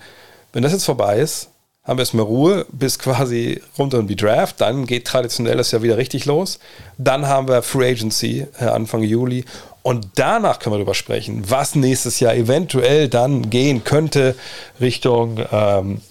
wenn 0.51 0.63
das 0.63 0.71
jetzt 0.71 0.85
vorbei 0.85 1.19
ist, 1.19 1.49
haben 1.83 1.97
wir 1.97 2.01
erstmal 2.01 2.25
Ruhe 2.25 2.65
bis 2.71 2.99
quasi 2.99 3.61
runter 3.77 3.99
um 3.99 4.07
die 4.07 4.15
Draft. 4.15 4.61
Dann 4.61 4.85
geht 4.85 5.05
traditionell 5.05 5.57
das 5.57 5.71
ja 5.71 5.81
wieder 5.81 5.97
richtig 5.97 6.25
los. 6.25 6.59
Dann 6.97 7.27
haben 7.27 7.47
wir 7.47 7.61
Free 7.61 7.91
Agency 7.91 8.45
äh, 8.59 8.65
Anfang 8.65 9.01
Juli. 9.01 9.45
Und 9.81 10.07
danach 10.15 10.59
können 10.59 10.73
wir 10.73 10.77
darüber 10.79 10.93
sprechen, 10.93 11.49
was 11.49 11.73
nächstes 11.73 12.19
Jahr 12.19 12.35
eventuell 12.35 13.07
dann 13.07 13.49
gehen 13.49 13.83
könnte 13.83 14.35
Richtung 14.79 15.39
ähm, 15.51 16.01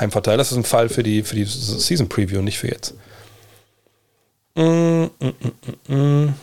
Heimvorteil. 0.00 0.36
Das 0.36 0.52
ist 0.52 0.58
ein 0.58 0.64
Fall 0.64 0.88
für 0.88 1.02
die, 1.02 1.22
für 1.22 1.36
die 1.36 1.44
Season 1.44 2.08
Preview, 2.08 2.42
nicht 2.42 2.58
für 2.58 2.68
jetzt. 2.68 2.94
Mm, 4.54 5.06
mm, 5.20 5.94
mm, 5.94 6.34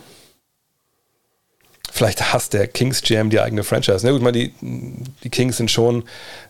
vielleicht 1.92 2.34
hasst 2.34 2.54
der 2.54 2.68
Kings 2.68 3.02
GM 3.02 3.30
die 3.30 3.40
eigene 3.40 3.64
Franchise. 3.64 4.06
Na 4.06 4.12
gut, 4.12 4.22
mal 4.22 4.32
die, 4.32 4.54
die 4.62 5.30
Kings 5.30 5.58
sind 5.58 5.72
schon 5.72 6.04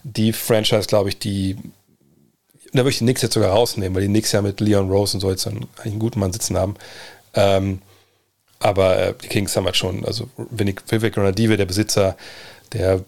die 0.04 0.34
Franchise, 0.34 0.88
glaube 0.88 1.10
ich, 1.10 1.20
die 1.20 1.58
da 2.74 2.80
würde 2.80 2.90
ich 2.90 2.98
die 2.98 3.04
Knicks 3.04 3.22
jetzt 3.22 3.36
sogar 3.36 3.52
rausnehmen, 3.52 3.96
weil 3.96 4.02
die 4.02 4.08
Knicks 4.08 4.32
ja 4.32 4.42
mit 4.42 4.60
Leon 4.60 4.90
Rose 4.90 5.16
und 5.16 5.22
so 5.22 5.30
jetzt 5.30 5.46
einen, 5.46 5.68
einen 5.84 6.00
guten 6.00 6.20
Mann 6.20 6.34
sitzen 6.34 6.58
haben. 6.58 6.76
Ähm, 7.36 7.82
aber 8.60 8.98
äh, 8.98 9.14
die 9.22 9.28
Kings 9.28 9.56
haben 9.56 9.66
halt 9.66 9.78
schon, 9.78 10.04
also 10.06 10.28
Vivek 10.38 11.16
Ronadive, 11.16 11.58
der 11.58 11.66
Besitzer, 11.66 12.18
der 12.72 13.04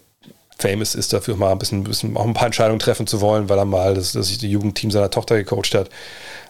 famous 0.58 0.94
ist 0.94 1.12
dafür, 1.12 1.36
mal 1.36 1.52
ein 1.52 1.58
bisschen, 1.58 1.84
bisschen, 1.84 2.16
auch 2.16 2.24
ein 2.24 2.34
paar 2.34 2.46
Entscheidungen 2.46 2.78
treffen 2.78 3.06
zu 3.06 3.20
wollen, 3.20 3.48
weil 3.48 3.58
er 3.58 3.64
mal 3.64 3.94
das, 3.94 4.12
das 4.12 4.40
Jugendteam 4.40 4.90
seiner 4.90 5.10
Tochter 5.10 5.36
gecoacht 5.36 5.74
hat. 5.74 5.90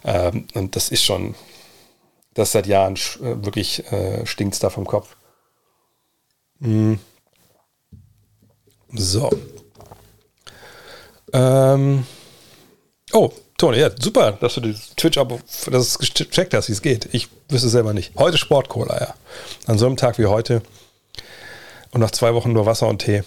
Ähm, 0.04 0.46
und 0.54 0.76
das 0.76 0.90
ist 0.90 1.02
schon, 1.02 1.34
das 2.34 2.52
seit 2.52 2.66
Jahren 2.66 2.94
äh, 2.94 3.44
wirklich 3.44 3.90
äh, 3.92 4.24
stinkt 4.26 4.62
da 4.62 4.70
vom 4.70 4.86
Kopf. 4.86 5.16
Mhm. 6.60 6.98
So. 8.92 9.30
Ähm. 11.32 12.06
Oh, 13.12 13.30
Toni, 13.58 13.78
ja, 13.78 13.90
super, 13.98 14.32
dass 14.32 14.54
du 14.54 14.60
das 14.60 14.94
Twitch-Abo, 14.96 15.40
dass 15.70 15.86
es 15.86 15.98
gecheckt 15.98 16.54
hast, 16.54 16.68
wie 16.68 16.72
es 16.72 16.82
geht. 16.82 17.08
Ich 17.12 17.28
wüsste 17.48 17.68
selber 17.68 17.94
nicht. 17.94 18.12
Heute 18.16 18.36
Sportcola, 18.36 19.00
ja. 19.00 19.14
An 19.66 19.78
so 19.78 19.86
einem 19.86 19.96
Tag 19.96 20.18
wie 20.18 20.26
heute 20.26 20.62
und 21.90 22.00
nach 22.00 22.10
zwei 22.10 22.34
Wochen 22.34 22.52
nur 22.52 22.66
Wasser 22.66 22.88
und 22.88 22.98
Tee, 22.98 23.22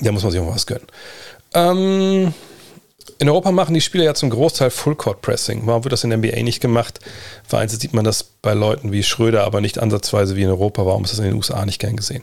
da 0.00 0.12
muss 0.12 0.22
man 0.22 0.32
sich 0.32 0.40
auch 0.40 0.54
was 0.54 0.66
gönnen. 0.66 0.86
Ähm, 1.54 2.34
in 3.18 3.28
Europa 3.28 3.50
machen 3.50 3.74
die 3.74 3.80
Spieler 3.80 4.04
ja 4.04 4.14
zum 4.14 4.30
Großteil 4.30 4.70
Full-Court-Pressing. 4.70 5.62
Warum 5.64 5.84
wird 5.84 5.92
das 5.92 6.04
in 6.04 6.10
der 6.10 6.18
NBA 6.18 6.42
nicht 6.42 6.60
gemacht? 6.60 7.00
Vereinzelt 7.44 7.80
sieht 7.80 7.94
man 7.94 8.04
das 8.04 8.24
bei 8.24 8.52
Leuten 8.52 8.92
wie 8.92 9.02
Schröder, 9.02 9.44
aber 9.44 9.60
nicht 9.60 9.78
ansatzweise 9.78 10.36
wie 10.36 10.42
in 10.42 10.50
Europa. 10.50 10.84
Warum 10.84 11.04
ist 11.04 11.12
das 11.12 11.20
in 11.20 11.24
den 11.24 11.34
USA 11.34 11.64
nicht 11.64 11.78
gern 11.78 11.96
gesehen? 11.96 12.22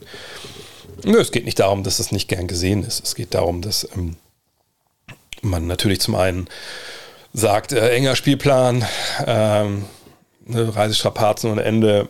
Nö, 1.04 1.20
es 1.20 1.32
geht 1.32 1.46
nicht 1.46 1.60
darum, 1.60 1.84
dass 1.84 1.98
das 1.98 2.12
nicht 2.12 2.28
gern 2.28 2.48
gesehen 2.48 2.84
ist. 2.84 3.04
Es 3.04 3.16
geht 3.16 3.34
darum, 3.34 3.62
dass 3.62 3.88
ähm, 3.96 4.18
man 5.42 5.68
natürlich 5.68 6.00
zum 6.00 6.16
einen 6.16 6.48
sagt, 7.34 7.72
äh, 7.72 7.90
enger 7.90 8.16
Spielplan, 8.16 8.86
ähm, 9.26 9.86
ne, 10.46 10.76
Reisestrapazen 10.76 11.52
und 11.52 11.58
Ende, 11.58 12.08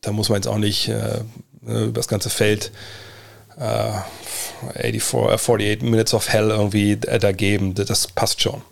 da 0.00 0.12
muss 0.12 0.30
man 0.30 0.36
jetzt 0.36 0.46
auch 0.46 0.58
nicht 0.58 0.88
äh, 0.88 1.20
ne, 1.60 1.84
über 1.84 1.92
das 1.92 2.08
ganze 2.08 2.30
Feld 2.30 2.72
84, 3.56 5.14
48 5.14 5.82
äh, 5.82 5.84
Minutes 5.84 6.14
of 6.14 6.28
Hell 6.28 6.50
irgendwie 6.50 6.92
äh, 6.92 7.18
da 7.18 7.32
geben. 7.32 7.74
Das 7.74 8.06
passt 8.08 8.40
schon. 8.40 8.62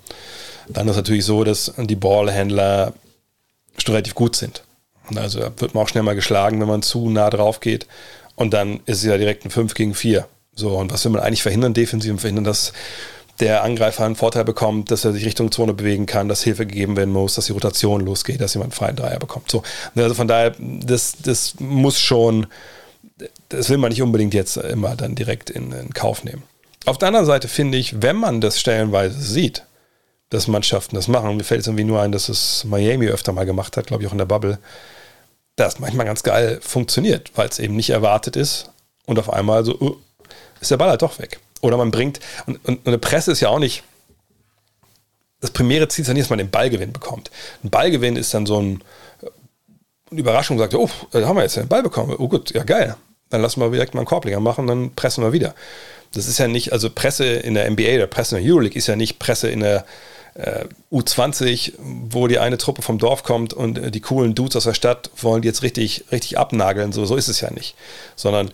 Dann 0.69 0.87
ist 0.87 0.93
es 0.93 0.97
natürlich 0.97 1.25
so, 1.25 1.45
dass 1.45 1.73
die 1.77 1.97
Ballhändler 1.97 2.93
schon 3.79 3.95
relativ 3.95 4.15
gut 4.15 4.37
sind. 4.37 4.63
Also 5.17 5.41
wird 5.41 5.75
man 5.75 5.85
auch 5.85 5.89
schnell 5.89 6.03
mal 6.03 6.15
geschlagen, 6.15 6.61
wenn 6.61 6.69
man 6.69 6.83
zu 6.83 7.11
nah 7.11 7.31
drauf 7.31 7.61
geht. 7.61 7.87
Und 8.37 8.55
dann 8.55 8.81
ist 8.87 8.99
es 8.99 9.05
ja 9.05 9.19
direkt 9.19 9.45
ein 9.45 9.51
5 9.51 9.75
gegen 9.75 9.95
4. 9.95 10.27
So, 10.55 10.77
und 10.77 10.93
was 10.93 11.05
will 11.05 11.13
man 11.13 11.23
eigentlich 11.23 11.43
verhindern? 11.43 11.75
Defensiv 11.75 12.21
verhindern, 12.21 12.45
dass 12.45 12.73
der 13.41 13.65
Angreifer 13.65 14.05
einen 14.05 14.17
Vorteil 14.17 14.45
bekommt, 14.45 14.91
dass 14.91 15.05
er 15.05 15.13
sich 15.13 15.25
Richtung 15.25 15.51
Zone 15.51 15.73
bewegen 15.73 16.07
kann, 16.07 16.29
dass 16.29 16.43
Hilfe 16.43 16.67
gegeben 16.67 16.97
werden 16.97 17.13
muss, 17.13 17.35
dass 17.35 17.47
die 17.47 17.53
Rotation 17.53 18.03
losgeht, 18.03 18.41
dass 18.41 18.55
jemand 18.55 18.73
einen 18.73 18.79
freien 18.79 18.97
Dreier 18.97 19.19
bekommt. 19.19 19.51
So, 19.51 19.63
also 19.97 20.15
von 20.15 20.29
daher, 20.29 20.55
das, 20.59 21.15
das 21.23 21.55
muss 21.59 21.99
schon 21.99 22.47
das 23.53 23.69
will 23.69 23.79
man 23.79 23.91
nicht 23.91 24.03
unbedingt 24.03 24.35
jetzt 24.35 24.57
immer 24.57 24.97
dann 24.97 25.15
direkt 25.15 25.51
in, 25.51 25.73
in 25.73 25.93
Kauf 25.93 26.25
nehmen. 26.25 26.43
Auf 26.85 26.99
der 26.99 27.09
anderen 27.09 27.27
Seite 27.27 27.49
finde 27.49 27.79
ich, 27.79 28.03
wenn 28.03 28.17
man 28.17 28.41
das 28.41 28.59
stellenweise 28.59 29.21
sieht, 29.21 29.65
dass 30.31 30.49
Mannschaften 30.49 30.97
das 30.97 31.09
machen, 31.09 31.37
mir 31.37 31.45
fällt 31.45 31.61
es 31.61 31.67
irgendwie 31.67 31.85
nur 31.85 32.01
ein, 32.01 32.11
dass 32.11 32.29
es 32.29 32.65
Miami 32.65 33.09
öfter 33.09 33.33
mal 33.33 33.45
gemacht 33.45 33.77
hat, 33.77 33.87
glaube 33.87 34.03
ich 34.03 34.09
auch 34.09 34.13
in 34.13 34.19
der 34.19 34.25
Bubble, 34.25 34.59
das 35.57 35.79
manchmal 35.79 36.07
ganz 36.07 36.23
geil 36.23 36.59
funktioniert, 36.63 37.31
weil 37.35 37.49
es 37.49 37.59
eben 37.59 37.77
nicht 37.77 37.91
erwartet 37.91 38.37
ist 38.37 38.71
und 39.05 39.19
auf 39.19 39.31
einmal 39.31 39.65
so, 39.65 39.79
uh, 39.79 39.97
ist 40.61 40.71
der 40.71 40.79
Ball 40.79 40.89
halt 40.89 41.03
doch 41.03 41.19
weg. 41.19 41.39
Oder 41.61 41.77
man 41.77 41.91
bringt, 41.91 42.19
und, 42.47 42.57
und, 42.65 42.79
und 42.79 42.87
eine 42.89 42.99
Presse 42.99 43.31
ist 43.31 43.41
ja 43.41 43.51
auch 43.51 43.59
nicht, 43.59 43.85
das 45.41 45.51
primäre 45.51 45.89
Ziel 45.89 46.03
ist 46.03 46.09
ja 46.09 46.15
nicht, 46.15 46.25
dass 46.25 46.31
man 46.31 46.39
den 46.39 46.51
Ballgewinn 46.51 46.93
bekommt. 46.93 47.31
Ein 47.63 47.71
Ballgewinn 47.71 48.17
ist 48.17 48.33
dann 48.33 48.47
so 48.47 48.61
ein, 48.61 48.83
eine 50.11 50.21
Überraschung, 50.21 50.59
sagt, 50.59 50.75
oh, 50.75 50.89
da 51.11 51.27
haben 51.27 51.37
wir 51.37 51.43
jetzt 51.43 51.57
den 51.57 51.69
Ball 51.69 51.83
bekommen. 51.83 52.17
Oh 52.19 52.29
gut, 52.29 52.53
ja 52.53 52.65
geil 52.65 52.97
dann 53.33 53.43
lassen 53.43 53.61
wir 53.61 53.71
direkt 53.71 53.95
mal 53.95 54.01
einen 54.01 54.07
Korbleger 54.07 54.41
machen, 54.41 54.67
dann 54.67 54.95
pressen 54.95 55.25
wir 55.25 55.33
wieder. 55.33 55.55
Das 56.13 56.27
ist 56.27 56.39
ja 56.39 56.49
nicht, 56.49 56.73
also 56.73 56.91
Presse 56.91 57.25
in 57.25 57.55
der 57.55 57.71
NBA 57.71 57.95
oder 57.95 58.07
Presse 58.07 58.37
in 58.37 58.45
der 58.45 58.53
Euroleague 58.53 58.77
ist 58.77 58.87
ja 58.87 58.97
nicht 58.97 59.19
Presse 59.19 59.49
in 59.49 59.61
der 59.61 59.85
äh, 60.35 60.65
U20, 60.91 61.75
wo 61.79 62.27
die 62.27 62.39
eine 62.39 62.59
Truppe 62.59 62.83
vom 62.83 62.99
Dorf 62.99 63.23
kommt 63.23 63.53
und 63.55 63.79
äh, 63.79 63.91
die 63.91 64.01
coolen 64.01 64.35
Dudes 64.35 64.57
aus 64.57 64.65
der 64.65 64.75
Stadt 64.75 65.11
wollen 65.17 65.43
die 65.43 65.49
jetzt 65.49 65.63
richtig, 65.63 66.05
richtig 66.13 66.39
abnageln. 66.39 66.93
So, 66.93 67.05
so 67.07 67.17
ist 67.17 67.29
es 67.29 67.41
ja 67.41 67.51
nicht. 67.51 67.75
Sondern 68.17 68.51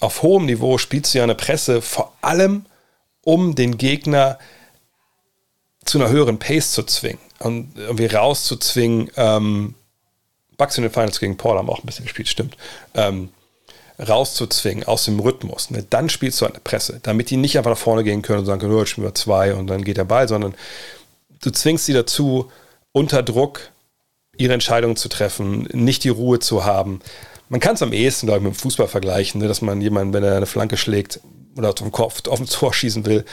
auf 0.00 0.22
hohem 0.22 0.46
Niveau 0.46 0.78
spielst 0.78 1.12
du 1.12 1.18
ja 1.18 1.24
eine 1.24 1.34
Presse 1.34 1.82
vor 1.82 2.12
allem, 2.22 2.66
um 3.22 3.54
den 3.54 3.76
Gegner 3.76 4.38
zu 5.84 5.98
einer 5.98 6.10
höheren 6.10 6.38
Pace 6.38 6.72
zu 6.72 6.84
zwingen 6.84 7.20
und 7.38 7.76
irgendwie 7.76 8.06
rauszuzwingen. 8.06 9.10
Ähm, 9.16 9.74
Bucks 10.56 10.76
in 10.76 10.82
den 10.82 10.92
Finals 10.92 11.20
gegen 11.20 11.36
Paul 11.36 11.56
haben 11.56 11.70
auch 11.70 11.78
ein 11.78 11.86
bisschen 11.86 12.04
gespielt, 12.04 12.28
stimmt. 12.28 12.56
Ähm, 12.94 13.30
rauszuzwingen 14.00 14.84
aus 14.84 15.04
dem 15.04 15.20
Rhythmus, 15.20 15.70
ne, 15.70 15.84
dann 15.88 16.08
spielst 16.08 16.40
du 16.40 16.46
eine 16.46 16.60
Presse, 16.60 17.00
damit 17.02 17.30
die 17.30 17.36
nicht 17.36 17.56
einfach 17.58 17.70
nach 17.70 17.78
vorne 17.78 18.04
gehen 18.04 18.22
können 18.22 18.40
und 18.40 18.46
sagen 18.46 18.60
können, 18.60 18.72
oh, 18.72 18.80
jetzt 18.80 18.90
spielen 18.90 19.06
wir 19.06 19.14
zwei 19.14 19.54
und 19.54 19.66
dann 19.66 19.84
geht 19.84 19.96
der 19.96 20.04
Ball, 20.04 20.28
sondern 20.28 20.54
du 21.42 21.50
zwingst 21.50 21.86
sie 21.86 21.92
dazu, 21.92 22.50
unter 22.92 23.22
Druck 23.22 23.70
ihre 24.36 24.54
Entscheidungen 24.54 24.96
zu 24.96 25.08
treffen, 25.08 25.68
nicht 25.72 26.04
die 26.04 26.08
Ruhe 26.08 26.38
zu 26.38 26.64
haben. 26.64 27.00
Man 27.48 27.60
kann 27.60 27.74
es 27.74 27.82
am 27.82 27.92
ehesten, 27.92 28.26
glaube 28.26 28.38
ich, 28.38 28.44
mit 28.44 28.54
dem 28.54 28.58
Fußball 28.58 28.88
vergleichen, 28.88 29.40
ne, 29.40 29.48
dass 29.48 29.60
man 29.60 29.80
jemanden, 29.80 30.12
wenn 30.14 30.24
er 30.24 30.36
eine 30.36 30.46
Flanke 30.46 30.76
schlägt 30.76 31.20
oder 31.56 31.72
den 31.72 31.92
Kopf 31.92 32.26
auf 32.28 32.38
dem 32.38 32.46
Tor 32.46 32.72
schießen 32.72 33.04
will, 33.06 33.24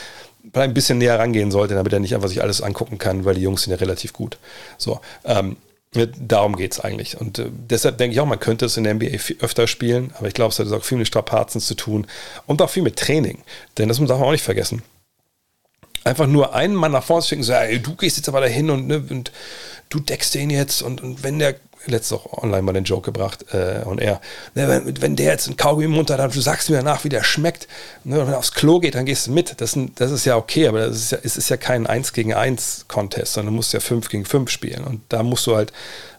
ein 0.53 0.73
bisschen 0.73 0.97
näher 0.97 1.19
rangehen 1.19 1.51
sollte, 1.51 1.75
damit 1.75 1.93
er 1.93 1.99
nicht 1.99 2.15
einfach 2.15 2.29
sich 2.29 2.41
alles 2.41 2.61
angucken 2.61 2.97
kann, 2.97 3.25
weil 3.25 3.35
die 3.35 3.41
Jungs 3.41 3.63
sind 3.63 3.71
ja 3.71 3.77
relativ 3.77 4.13
gut. 4.13 4.37
So, 4.77 4.99
ähm, 5.25 5.57
Darum 5.93 6.57
geht 6.57 6.73
es 6.73 6.79
eigentlich. 6.79 7.19
Und 7.19 7.39
äh, 7.39 7.49
deshalb 7.49 7.97
denke 7.97 8.13
ich 8.13 8.19
auch, 8.19 8.25
man 8.25 8.39
könnte 8.39 8.65
es 8.65 8.77
in 8.77 8.83
der 8.83 8.93
NBA 8.93 9.17
öfter 9.39 9.67
spielen, 9.67 10.13
aber 10.17 10.27
ich 10.27 10.33
glaube, 10.33 10.51
es 10.51 10.59
hat 10.59 10.71
auch 10.71 10.83
viel 10.83 10.97
mit 10.97 11.07
Strapazen 11.07 11.61
zu 11.61 11.75
tun 11.75 12.07
und 12.45 12.61
auch 12.61 12.69
viel 12.69 12.83
mit 12.83 12.97
Training. 12.97 13.39
Denn 13.77 13.87
das 13.87 13.97
darf 13.97 14.19
man 14.19 14.27
auch 14.27 14.31
nicht 14.31 14.43
vergessen. 14.43 14.83
Einfach 16.03 16.27
nur 16.27 16.53
einen 16.53 16.75
Mann 16.75 16.91
nach 16.91 17.03
vorne 17.03 17.23
schicken, 17.23 17.43
so, 17.43 17.53
ey, 17.53 17.81
du 17.81 17.95
gehst 17.95 18.17
jetzt 18.17 18.29
aber 18.29 18.41
dahin 18.41 18.69
und, 18.69 18.87
ne, 18.87 19.03
und 19.09 19.31
du 19.89 19.99
deckst 19.99 20.35
den 20.35 20.49
jetzt 20.49 20.81
und, 20.81 21.01
und 21.01 21.23
wenn 21.23 21.39
der 21.39 21.55
letztes 21.91 22.17
auch 22.17 22.43
online 22.43 22.61
mal 22.61 22.73
den 22.73 22.83
Joke 22.83 23.05
gebracht 23.05 23.45
äh, 23.53 23.83
und 23.85 23.99
er, 23.99 24.21
ne, 24.55 24.67
wenn, 24.67 25.01
wenn, 25.01 25.15
der 25.15 25.31
jetzt 25.31 25.47
ein 25.47 25.57
Kaugummi 25.57 25.87
Mund 25.87 26.09
hat, 26.09 26.35
du 26.35 26.41
sagst 26.41 26.69
mir 26.69 26.77
danach, 26.77 27.03
wie 27.03 27.09
der 27.09 27.23
schmeckt. 27.23 27.67
Ne, 28.03 28.17
wenn 28.19 28.33
er 28.33 28.37
aufs 28.37 28.53
Klo 28.53 28.79
geht, 28.79 28.95
dann 28.95 29.05
gehst 29.05 29.27
du 29.27 29.31
mit. 29.31 29.59
Das, 29.61 29.77
das 29.95 30.11
ist 30.11 30.25
ja 30.25 30.35
okay, 30.35 30.67
aber 30.67 30.85
ist 30.85 31.11
ja, 31.11 31.17
es 31.23 31.37
ist 31.37 31.49
ja 31.49 31.57
kein 31.57 31.87
1 31.87 32.13
gegen 32.13 32.33
1 32.33 32.85
Contest, 32.87 33.33
sondern 33.33 33.53
du 33.53 33.57
musst 33.57 33.73
ja 33.73 33.79
5 33.79 34.09
gegen 34.09 34.25
5 34.25 34.49
spielen. 34.49 34.83
Und 34.83 35.01
da 35.09 35.23
musst 35.23 35.47
du 35.47 35.55
halt 35.55 35.71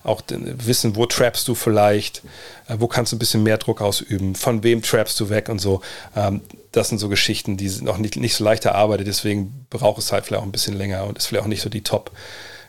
auch 0.04 0.22
wissen, 0.28 0.96
wo 0.96 1.06
trappst 1.06 1.46
du 1.48 1.54
vielleicht, 1.54 2.22
äh, 2.68 2.76
wo 2.78 2.86
kannst 2.86 3.12
du 3.12 3.16
ein 3.16 3.18
bisschen 3.18 3.42
mehr 3.42 3.58
Druck 3.58 3.80
ausüben, 3.80 4.34
von 4.34 4.62
wem 4.62 4.82
trappst 4.82 5.18
du 5.20 5.30
weg 5.30 5.48
und 5.48 5.60
so. 5.60 5.80
Ähm, 6.16 6.42
das 6.72 6.88
sind 6.88 6.98
so 6.98 7.08
Geschichten, 7.08 7.56
die 7.56 7.68
sind 7.68 7.88
auch 7.88 7.98
nicht, 7.98 8.16
nicht 8.16 8.34
so 8.34 8.44
leicht 8.44 8.64
erarbeitet, 8.64 9.06
deswegen 9.06 9.66
braucht 9.70 9.98
es 9.98 10.12
halt 10.12 10.26
vielleicht 10.26 10.42
auch 10.42 10.46
ein 10.46 10.52
bisschen 10.52 10.76
länger 10.76 11.04
und 11.04 11.18
ist 11.18 11.26
vielleicht 11.26 11.44
auch 11.44 11.48
nicht 11.48 11.62
so 11.62 11.70
die 11.70 11.82
Top- 11.82 12.10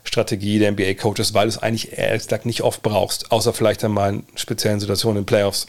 Strategie 0.03 0.59
der 0.59 0.71
NBA-Coaches, 0.71 1.33
weil 1.33 1.45
du 1.45 1.49
es 1.49 1.57
eigentlich 1.57 1.97
ehrlich 1.97 2.23
gesagt 2.23 2.45
nicht 2.45 2.61
oft 2.61 2.81
brauchst, 2.81 3.31
außer 3.31 3.53
vielleicht 3.53 3.83
einmal 3.83 4.13
in 4.13 4.23
speziellen 4.35 4.79
Situationen 4.79 5.19
in 5.19 5.25
Playoffs. 5.25 5.67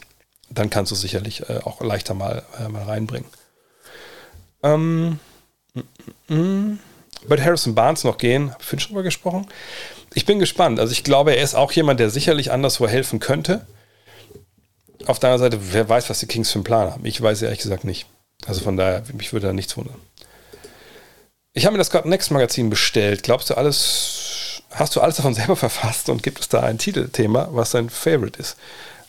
Dann 0.49 0.69
kannst 0.69 0.91
du 0.91 0.95
es 0.95 1.01
sicherlich 1.01 1.49
äh, 1.49 1.59
auch 1.63 1.81
leichter 1.81 2.13
mal, 2.13 2.43
äh, 2.59 2.67
mal 2.67 2.83
reinbringen. 2.83 3.29
Ähm, 4.63 5.19
mm, 5.73 6.33
mm, 6.33 6.79
wird 7.27 7.41
Harrison 7.41 7.75
Barnes 7.75 8.03
noch 8.03 8.17
gehen? 8.17 8.51
Habe 8.51 8.61
ich 8.61 8.69
schon 8.69 8.79
drüber 8.79 9.03
gesprochen? 9.03 9.47
Ich 10.13 10.25
bin 10.25 10.39
gespannt. 10.39 10.79
Also 10.79 10.91
ich 10.91 11.03
glaube, 11.03 11.35
er 11.35 11.43
ist 11.43 11.55
auch 11.55 11.71
jemand, 11.71 11.99
der 11.99 12.09
sicherlich 12.09 12.51
anderswo 12.51 12.87
helfen 12.87 13.19
könnte. 13.19 13.65
Auf 15.05 15.19
der 15.19 15.31
anderen 15.31 15.51
Seite, 15.51 15.73
wer 15.73 15.87
weiß, 15.87 16.09
was 16.09 16.19
die 16.19 16.27
Kings 16.27 16.51
für 16.51 16.59
einen 16.59 16.63
Plan 16.63 16.91
haben. 16.91 17.05
Ich 17.05 17.21
weiß 17.21 17.41
ehrlich 17.41 17.59
gesagt 17.59 17.85
nicht. 17.85 18.07
Also 18.45 18.61
von 18.61 18.75
daher, 18.75 19.03
mich 19.13 19.33
würde 19.33 19.47
da 19.47 19.53
nichts 19.53 19.77
wundern. 19.77 19.95
Ich 21.53 21.65
habe 21.65 21.73
mir 21.73 21.79
das 21.79 21.91
God 21.91 22.05
Next 22.05 22.31
Magazin 22.31 22.69
bestellt. 22.69 23.23
Glaubst 23.23 23.49
du 23.49 23.55
alles, 23.55 24.63
hast 24.71 24.95
du 24.95 25.01
alles 25.01 25.17
davon 25.17 25.33
selber 25.35 25.55
verfasst 25.55 26.09
und 26.09 26.23
gibt 26.23 26.39
es 26.39 26.49
da 26.49 26.61
ein 26.61 26.77
Titelthema, 26.77 27.49
was 27.51 27.71
dein 27.71 27.89
Favorite 27.89 28.39
ist? 28.39 28.57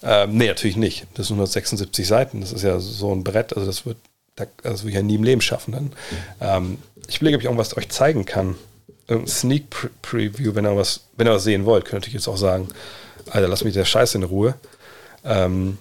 Ähm, 0.03 0.37
nee, 0.37 0.49
natürlich 0.49 0.77
nicht. 0.77 1.07
Das 1.15 1.29
sind 1.29 1.37
176 1.37 2.07
Seiten. 2.07 2.41
Das 2.41 2.53
ist 2.53 2.63
ja 2.63 2.81
so 2.81 3.15
ein 3.15 3.23
Brett. 3.23 3.55
Also 3.55 3.67
das 3.67 3.87
wird, 3.87 3.99
das 4.35 4.83
würde 4.83 4.89
ich 4.89 4.95
ja 4.97 5.03
nie 5.03 5.15
im 5.15 5.23
Leben 5.23 5.41
schaffen. 5.41 5.73
Dann. 5.73 5.93
Ähm, 6.41 6.79
ich 7.09 7.17
überlege, 7.17 7.37
ob 7.37 7.43
ich 7.43 7.47
irgendwas 7.47 7.77
euch 7.77 7.89
zeigen 7.91 8.25
kann. 8.25 8.57
Ein 9.07 9.29
Sneak 9.29 9.67
Preview, 10.03 10.55
wenn 10.55 10.67
ihr 10.67 10.77
was, 10.77 11.03
wenn 11.17 11.29
ihr 11.29 11.35
was 11.35 11.45
sehen 11.45 11.65
wollt, 11.65 11.85
könnt 11.85 12.09
ihr 12.09 12.15
jetzt 12.15 12.29
auch 12.29 12.37
sagen, 12.37 12.69
Alter, 13.31 13.47
lass 13.47 13.63
mich 13.63 13.75
der 13.75 13.85
Scheiße 13.85 14.19
in 14.19 14.25
Ruhe. 14.25 14.55
Ähm, 15.25 15.79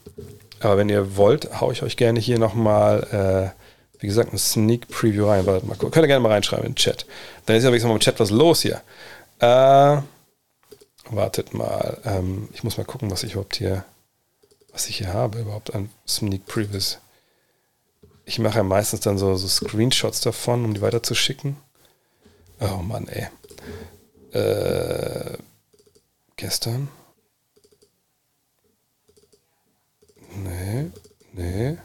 aber 0.59 0.77
wenn 0.77 0.89
ihr 0.89 1.17
wollt, 1.17 1.59
haue 1.59 1.73
ich 1.73 1.81
euch 1.81 1.97
gerne 1.97 2.19
hier 2.19 2.37
nochmal 2.37 3.53
äh, 3.55 3.60
wie 4.01 4.07
gesagt, 4.07 4.33
ein 4.33 4.37
Sneak 4.37 4.87
Preview 4.89 5.27
rein. 5.27 5.45
Wartet 5.45 5.67
mal, 5.67 5.77
könnt 5.77 5.95
ihr 5.95 6.07
gerne 6.07 6.19
mal 6.19 6.31
reinschreiben 6.31 6.65
in 6.65 6.73
den 6.73 6.77
Chat. 6.77 7.05
Dann 7.45 7.55
ist 7.55 7.63
ja 7.63 7.69
wenigstens 7.69 7.87
mal 7.87 7.95
im 7.95 8.01
Chat 8.01 8.19
was 8.19 8.29
los 8.29 8.61
hier. 8.61 8.81
Äh, 9.39 10.01
wartet 11.09 11.53
mal. 11.53 11.97
Ähm, 12.03 12.49
ich 12.53 12.63
muss 12.63 12.77
mal 12.77 12.85
gucken, 12.85 13.09
was 13.09 13.23
ich 13.23 13.33
überhaupt 13.33 13.55
hier 13.55 13.85
was 14.71 14.87
ich 14.87 14.97
hier 14.97 15.13
habe, 15.13 15.39
überhaupt 15.39 15.73
an 15.75 15.89
Sneak 16.07 16.45
Previews. 16.45 16.99
Ich 18.25 18.39
mache 18.39 18.57
ja 18.57 18.63
meistens 18.63 19.01
dann 19.01 19.17
so, 19.17 19.35
so 19.35 19.47
Screenshots 19.47 20.21
davon, 20.21 20.65
um 20.65 20.73
die 20.73 20.81
weiterzuschicken. 20.81 21.57
Oh 22.59 22.77
Mann, 22.77 23.07
ey. 23.07 23.27
Äh, 24.31 25.37
gestern? 26.37 26.87
Nee, 30.35 30.91
nee. 31.33 31.77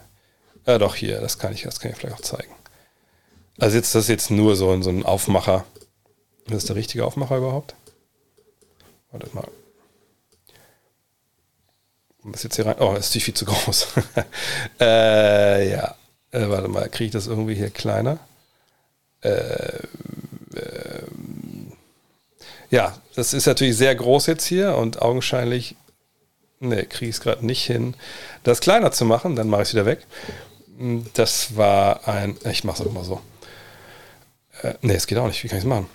Ja, 0.67 0.77
doch, 0.77 0.95
hier, 0.95 1.21
das 1.21 1.39
kann 1.39 1.53
ich, 1.53 1.63
das 1.63 1.79
kann 1.79 1.91
ich 1.91 1.97
vielleicht 1.97 2.15
auch 2.15 2.21
zeigen. 2.21 2.53
Also 3.57 3.77
jetzt 3.77 3.95
das 3.95 4.03
ist 4.03 4.09
jetzt 4.09 4.29
nur 4.29 4.55
so, 4.55 4.69
ein, 4.71 4.83
so 4.83 4.89
ein 4.89 5.05
Aufmacher. 5.05 5.65
Ist 6.45 6.53
das 6.53 6.65
der 6.65 6.75
richtige 6.75 7.05
Aufmacher 7.05 7.37
überhaupt? 7.37 7.73
Warte 9.11 9.29
mal. 9.33 9.47
Was 12.23 12.43
jetzt 12.43 12.57
hier 12.57 12.65
rein? 12.65 12.75
Oh, 12.79 12.93
ist 12.93 13.13
viel 13.13 13.33
zu 13.33 13.45
groß. 13.45 13.87
äh, 14.81 15.71
ja. 15.71 15.95
Äh, 16.31 16.49
warte 16.49 16.67
mal, 16.67 16.89
kriege 16.89 17.05
ich 17.05 17.11
das 17.11 17.27
irgendwie 17.27 17.55
hier 17.55 17.69
kleiner? 17.69 18.19
Äh, 19.21 19.29
äh, 19.29 21.03
ja, 22.69 22.97
das 23.15 23.33
ist 23.33 23.45
natürlich 23.45 23.77
sehr 23.77 23.95
groß 23.95 24.25
jetzt 24.25 24.45
hier 24.45 24.75
und 24.75 25.01
augenscheinlich, 25.01 25.77
ne, 26.59 26.85
kriege 26.85 27.09
ich 27.09 27.15
es 27.15 27.21
gerade 27.21 27.45
nicht 27.45 27.65
hin, 27.65 27.95
das 28.43 28.59
kleiner 28.59 28.91
zu 28.91 29.05
machen. 29.05 29.37
Dann 29.37 29.47
mache 29.47 29.61
ich 29.61 29.69
es 29.69 29.73
wieder 29.73 29.85
weg. 29.85 30.05
Das 31.13 31.55
war 31.55 32.07
ein, 32.07 32.37
ich 32.49 32.63
mache 32.63 32.81
es 32.81 32.87
auch 32.87 32.91
mal 32.91 33.03
so. 33.03 33.19
Äh, 34.61 34.73
ne, 34.81 34.95
es 34.95 35.07
geht 35.07 35.17
auch 35.17 35.27
nicht. 35.27 35.43
Wie 35.43 35.47
kann 35.47 35.57
ich 35.57 35.63
es 35.63 35.69
machen? 35.69 35.87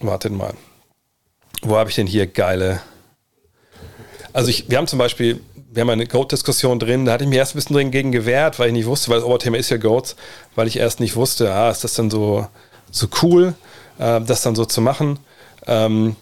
Wartet 0.00 0.32
mal. 0.32 0.54
Wo 1.62 1.76
habe 1.76 1.90
ich 1.90 1.96
denn 1.96 2.06
hier 2.06 2.26
geile? 2.26 2.80
Also 4.32 4.48
ich, 4.50 4.70
wir 4.70 4.78
haben 4.78 4.86
zum 4.86 4.98
Beispiel 4.98 5.40
wir 5.72 5.82
haben 5.82 5.90
eine 5.90 6.06
Goat-Diskussion 6.06 6.78
drin, 6.78 7.04
da 7.04 7.12
hatte 7.12 7.24
ich 7.24 7.30
mich 7.30 7.38
erst 7.38 7.54
ein 7.54 7.58
bisschen 7.58 7.76
drin 7.76 7.90
gegen 7.90 8.10
gewehrt, 8.10 8.58
weil 8.58 8.68
ich 8.68 8.72
nicht 8.72 8.86
wusste, 8.86 9.10
weil 9.10 9.18
das 9.18 9.26
Oberthema 9.26 9.56
ist 9.56 9.70
ja 9.70 9.76
Goats, 9.76 10.16
weil 10.56 10.66
ich 10.66 10.78
erst 10.78 10.98
nicht 10.98 11.14
wusste, 11.14 11.52
ah, 11.52 11.70
ist 11.70 11.84
das 11.84 11.94
dann 11.94 12.10
so, 12.10 12.46
so 12.90 13.06
cool, 13.22 13.54
äh, 13.98 14.20
das 14.20 14.42
dann 14.42 14.56
so 14.56 14.64
zu 14.64 14.80
machen. 14.80 15.20
Ähm, 15.66 16.16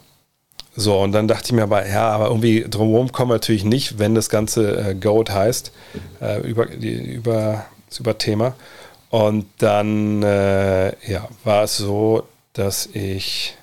so, 0.77 1.01
und 1.01 1.13
dann 1.13 1.29
dachte 1.29 1.47
ich 1.47 1.53
mir 1.53 1.63
aber, 1.63 1.89
ja, 1.89 2.09
aber 2.11 2.27
irgendwie 2.27 2.67
drumherum 2.69 3.11
kommen 3.11 3.31
wir 3.31 3.37
natürlich 3.37 3.65
nicht, 3.65 3.99
wenn 3.99 4.15
das 4.15 4.29
Ganze 4.29 4.91
äh, 4.91 4.95
Goat 4.95 5.31
heißt, 5.31 5.73
äh, 6.21 6.41
über, 6.43 6.67
die, 6.67 6.95
über 6.95 7.65
das 7.89 8.01
Überthema. 8.01 8.55
Und 9.11 9.47
dann 9.59 10.23
äh, 10.23 11.11
ja, 11.11 11.29
war 11.45 11.65
es 11.65 11.77
so, 11.79 12.29
dass 12.53 12.87
ich 12.87 13.57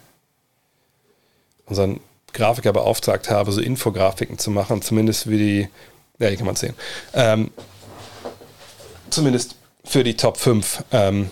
unseren 1.66 2.00
Grafiker 2.34 2.74
beauftragt 2.74 3.30
habe, 3.30 3.52
so 3.52 3.62
Infografiken 3.62 4.38
zu 4.38 4.52
machen, 4.52 4.82
zumindest 4.82 5.30
wie 5.30 5.38
die, 5.38 5.70
ja, 6.20 6.28
hier 6.28 6.38
kann 6.38 6.46
man 6.46 6.56
sehen, 6.56 6.76
ähm, 7.14 7.52
zumindest 9.10 9.56
für 9.84 10.04
die 10.04 10.18
Top 10.18 10.38
5 10.38 10.84
ähm, 10.92 11.30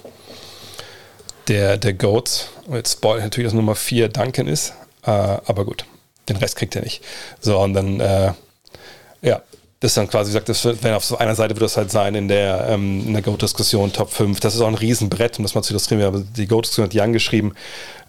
der, 1.47 1.77
der 1.77 1.93
Goats. 1.93 2.49
Und 2.67 2.75
jetzt 2.75 2.93
spoil 2.93 3.19
natürlich, 3.19 3.47
dass 3.47 3.53
Nummer 3.53 3.75
4 3.75 4.09
Duncan 4.09 4.47
ist, 4.47 4.73
äh, 5.03 5.09
aber 5.09 5.65
gut, 5.65 5.85
den 6.29 6.37
Rest 6.37 6.55
kriegt 6.55 6.75
er 6.75 6.83
nicht. 6.83 7.03
So, 7.41 7.59
und 7.59 7.73
dann, 7.73 7.99
äh, 7.99 8.33
das 9.83 9.95
dann 9.95 10.07
quasi 10.07 10.29
gesagt, 10.29 10.47
das 10.47 10.63
wenn 10.63 10.93
auf 10.93 11.19
einer 11.19 11.35
Seite 11.35 11.55
wird 11.55 11.63
das 11.63 11.75
halt 11.75 11.91
sein 11.91 12.15
in 12.15 12.29
der, 12.29 12.67
ähm, 12.69 13.05
in 13.05 13.11
der 13.11 13.21
Goat-Diskussion 13.21 13.91
Top 13.91 14.11
5. 14.11 14.39
Das 14.39 14.55
ist 14.55 14.61
auch 14.61 14.67
ein 14.67 14.75
Riesenbrett, 14.75 15.37
um 15.37 15.43
das 15.43 15.55
mal 15.55 15.61
zu 15.61 15.73
illustrieren. 15.73 16.03
Aber 16.03 16.21
die 16.21 16.47
Goat-Diskussion 16.47 16.85
hat 16.85 16.93
Jan 16.93 17.11
geschrieben. 17.11 17.53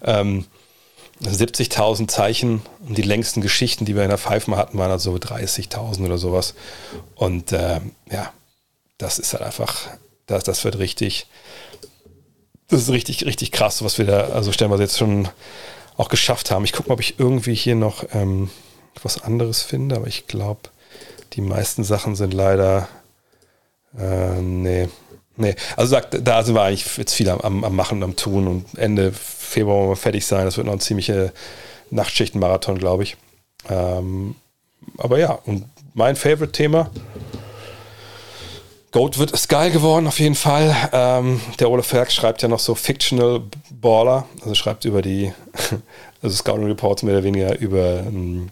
Ähm, 0.01 0.45
70.000 1.21 2.07
Zeichen 2.07 2.61
und 2.87 2.97
die 2.97 3.01
längsten 3.01 3.41
Geschichten, 3.41 3.83
die 3.83 3.93
wir 3.93 4.03
in 4.03 4.09
der 4.09 4.17
Five 4.17 4.47
mal 4.47 4.55
hatten, 4.55 4.77
waren 4.77 4.89
also 4.89 5.13
30.000 5.15 6.05
oder 6.05 6.17
sowas. 6.17 6.55
Und 7.15 7.51
äh, 7.51 7.81
ja, 8.09 8.31
das 8.97 9.19
ist 9.19 9.33
halt 9.33 9.43
einfach, 9.43 9.75
das, 10.27 10.45
das 10.45 10.63
wird 10.63 10.79
richtig, 10.79 11.27
das 12.69 12.83
ist 12.83 12.89
richtig, 12.89 13.25
richtig 13.25 13.51
krass, 13.51 13.83
was 13.83 13.97
wir 13.97 14.05
da, 14.05 14.29
also 14.29 14.53
stellen 14.53 14.71
wir 14.71 14.79
jetzt 14.79 14.97
schon 14.97 15.27
auch 15.97 16.07
geschafft 16.07 16.51
haben. 16.51 16.63
Ich 16.63 16.71
gucke 16.71 16.87
mal, 16.87 16.93
ob 16.93 17.01
ich 17.01 17.19
irgendwie 17.19 17.55
hier 17.55 17.75
noch 17.75 18.05
ähm, 18.13 18.49
was 19.03 19.21
anderes 19.21 19.61
finde, 19.61 19.97
aber 19.97 20.07
ich 20.07 20.27
glaube, 20.27 20.69
die 21.33 21.41
meisten 21.41 21.83
Sachen 21.83 22.15
sind 22.15 22.33
leider, 22.33 22.87
äh, 23.97 24.41
nee, 24.41 24.89
Nee, 25.37 25.55
also 25.75 25.91
sagt, 25.91 26.17
da 26.25 26.43
sind 26.43 26.55
wir 26.55 26.61
eigentlich 26.61 26.97
jetzt 26.97 27.13
viel 27.13 27.29
am, 27.29 27.63
am 27.63 27.75
Machen, 27.75 28.03
am 28.03 28.15
Tun 28.15 28.47
und 28.47 28.77
Ende 28.77 29.11
Februar 29.11 29.79
wollen 29.79 29.89
wir 29.89 29.95
fertig 29.97 30.25
sein. 30.25 30.45
Das 30.45 30.55
wird 30.55 30.65
noch 30.65 30.73
ein 30.73 30.79
ziemlicher 30.79 31.31
Nachtschichtenmarathon, 31.91 32.77
glaube 32.77 33.03
ich. 33.03 33.17
Ähm, 33.69 34.35
aber 34.97 35.19
ja, 35.19 35.31
und 35.45 35.65
mein 35.93 36.15
Favorite-Thema. 36.15 36.89
Goat 38.91 39.17
wird 39.17 39.49
geil 39.49 39.71
geworden, 39.71 40.07
auf 40.07 40.19
jeden 40.19 40.35
Fall. 40.35 40.73
Ähm, 40.93 41.41
der 41.59 41.69
Ole 41.69 41.83
Ferg 41.83 42.13
schreibt 42.13 42.41
ja 42.41 42.47
noch 42.47 42.59
so 42.59 42.75
Fictional 42.75 43.41
Baller, 43.69 44.25
also 44.41 44.55
schreibt 44.55 44.85
über 44.85 45.01
die, 45.01 45.33
also 46.21 46.33
Scouting 46.33 46.67
Reports 46.67 47.03
mehr 47.03 47.15
oder 47.15 47.25
weniger 47.25 47.59
über 47.59 47.99
ähm, 47.99 48.51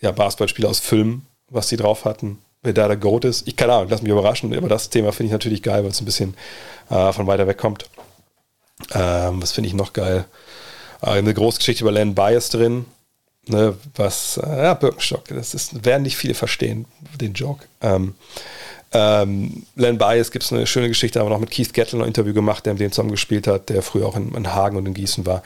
ja, 0.00 0.12
Basketballspieler 0.12 0.68
aus 0.68 0.80
Filmen, 0.80 1.26
was 1.48 1.68
die 1.68 1.76
drauf 1.76 2.04
hatten 2.04 2.38
wer 2.66 2.74
da 2.74 2.88
der 2.88 2.96
Goat 2.96 3.24
ist. 3.24 3.48
Ich 3.48 3.56
keine 3.56 3.72
Ahnung, 3.72 3.88
lass 3.88 4.02
mich 4.02 4.12
überraschen, 4.12 4.54
aber 4.54 4.68
das 4.68 4.90
Thema 4.90 5.12
finde 5.12 5.28
ich 5.28 5.32
natürlich 5.32 5.62
geil, 5.62 5.82
weil 5.82 5.90
es 5.90 6.00
ein 6.00 6.04
bisschen 6.04 6.34
äh, 6.90 7.12
von 7.12 7.26
weiter 7.26 7.46
weg 7.46 7.56
kommt. 7.56 7.88
Ähm, 8.92 9.40
was 9.40 9.52
finde 9.52 9.68
ich 9.68 9.74
noch 9.74 9.94
geil? 9.94 10.26
Äh, 11.00 11.10
eine 11.10 11.32
Großgeschichte 11.32 11.84
über 11.84 11.92
Len 11.92 12.14
Bias 12.14 12.50
drin. 12.50 12.84
Ne, 13.48 13.76
was, 13.94 14.38
äh, 14.38 14.64
ja, 14.64 14.74
Birkenstock, 14.74 15.28
das 15.28 15.54
ist, 15.54 15.84
werden 15.84 16.02
nicht 16.02 16.16
viele 16.16 16.34
verstehen, 16.34 16.84
den 17.20 17.32
Joke. 17.32 17.64
Ähm, 17.80 18.14
ähm, 18.98 19.66
Len 19.74 19.98
Bias 19.98 20.30
gibt 20.30 20.44
es 20.44 20.52
eine 20.52 20.66
schöne 20.66 20.88
Geschichte, 20.88 21.20
aber 21.20 21.28
noch 21.28 21.38
mit 21.38 21.50
Keith 21.50 21.74
Gettle 21.74 22.00
ein 22.00 22.06
Interview 22.06 22.32
gemacht, 22.32 22.64
der 22.64 22.72
mit 22.72 22.80
dem 22.80 22.90
zusammen 22.90 23.10
gespielt 23.10 23.46
hat, 23.46 23.68
der 23.68 23.82
früher 23.82 24.06
auch 24.06 24.16
in, 24.16 24.34
in 24.34 24.54
Hagen 24.54 24.78
und 24.78 24.86
in 24.86 24.94
Gießen 24.94 25.26
war. 25.26 25.42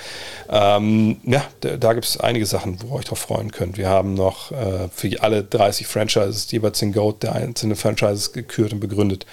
Ähm, 0.49 1.21
ja, 1.25 1.45
da, 1.61 1.77
da 1.77 1.93
gibt 1.95 2.07
es 2.07 2.21
einige 2.21 2.47
Sachen, 2.47 2.81
wo 2.83 2.95
ihr 2.95 2.99
euch 3.01 3.07
drauf 3.07 3.19
freuen 3.19 3.51
könnt. 3.51 3.77
Wir 3.77 3.89
haben 3.89 4.15
noch 4.15 4.53
äh, 4.53 4.89
für 4.95 5.21
alle 5.23 5.43
30 5.43 5.89
Franchises 5.89 6.51
jeweils 6.53 6.79
den 6.79 6.93
Goat 6.93 7.25
der 7.25 7.35
einzelnen 7.35 7.75
Franchises 7.75 8.33
gekürt 8.33 8.73
und 8.73 8.81
begründet. 8.81 9.27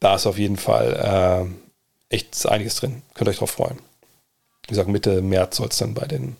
Da 0.00 0.14
ist 0.14 0.26
auf 0.26 0.38
jeden 0.38 0.56
Fall 0.56 1.50
äh, 2.10 2.14
echt 2.14 2.46
einiges 2.46 2.76
drin. 2.76 3.02
Könnt 3.14 3.28
euch 3.28 3.38
drauf 3.38 3.50
freuen. 3.50 3.78
Wie 4.62 4.68
gesagt, 4.68 4.88
Mitte 4.88 5.20
März 5.20 5.58
soll 5.58 5.68
es 5.68 5.76
dann 5.76 5.92
bei 5.92 6.06
den 6.06 6.36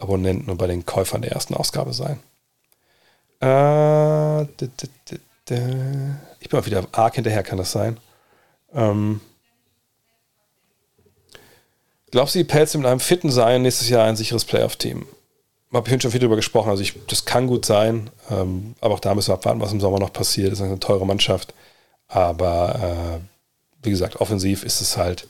Abonnenten 0.00 0.50
und 0.50 0.56
bei 0.56 0.68
den 0.68 0.86
Käufern 0.86 1.20
der 1.22 1.32
ersten 1.32 1.54
Ausgabe 1.54 1.92
sein. 1.92 2.18
Äh, 3.40 4.46
ich 6.40 6.48
bin 6.48 6.58
auch 6.58 6.66
wieder 6.66 6.86
arg 6.92 7.14
hinterher, 7.14 7.42
kann 7.42 7.58
das 7.58 7.72
sein? 7.72 7.98
Ähm, 8.74 9.20
glaubst 12.10 12.34
du, 12.34 12.38
die 12.38 12.44
Pelze 12.44 12.78
mit 12.78 12.86
einem 12.86 13.00
fitten 13.00 13.30
Sein 13.30 13.62
nächstes 13.62 13.88
Jahr 13.88 14.06
ein 14.06 14.16
sicheres 14.16 14.44
Playoff-Team? 14.44 15.06
Habe 15.72 15.94
ich 15.94 16.02
schon 16.02 16.10
viel 16.10 16.20
darüber 16.20 16.36
gesprochen. 16.36 16.70
Also 16.70 16.82
ich, 16.82 16.94
das 17.06 17.24
kann 17.24 17.46
gut 17.46 17.66
sein, 17.66 18.10
ähm, 18.30 18.74
aber 18.80 18.94
auch 18.94 19.00
da 19.00 19.14
müssen 19.14 19.28
wir 19.28 19.34
abwarten, 19.34 19.60
was 19.60 19.72
im 19.72 19.80
Sommer 19.80 19.98
noch 19.98 20.12
passiert. 20.12 20.52
Das 20.52 20.60
ist 20.60 20.64
eine 20.64 20.80
teure 20.80 21.06
Mannschaft. 21.06 21.52
Aber 22.08 23.20
äh, 23.20 23.84
wie 23.84 23.90
gesagt, 23.90 24.16
offensiv 24.20 24.64
ist 24.64 24.80
es 24.80 24.96
halt 24.96 25.28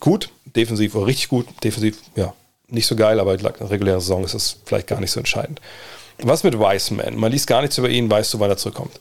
gut, 0.00 0.30
defensiv 0.44 0.94
oder 0.94 1.06
richtig 1.06 1.28
gut. 1.28 1.46
Defensiv, 1.62 1.98
ja, 2.16 2.32
nicht 2.68 2.86
so 2.86 2.96
geil, 2.96 3.20
aber 3.20 3.34
in 3.34 3.42
der 3.42 3.70
regulären 3.70 4.00
Saison 4.00 4.24
ist 4.24 4.34
es 4.34 4.56
vielleicht 4.64 4.86
gar 4.86 5.00
nicht 5.00 5.10
so 5.10 5.20
entscheidend. 5.20 5.60
Was 6.22 6.42
mit 6.42 6.58
Wiseman? 6.58 7.16
Man 7.16 7.30
liest 7.30 7.46
gar 7.46 7.60
nichts 7.60 7.78
über 7.78 7.88
ihn, 7.88 8.10
weißt 8.10 8.34
du, 8.34 8.40
wann 8.40 8.50
er 8.50 8.56
zurückkommt. 8.56 8.98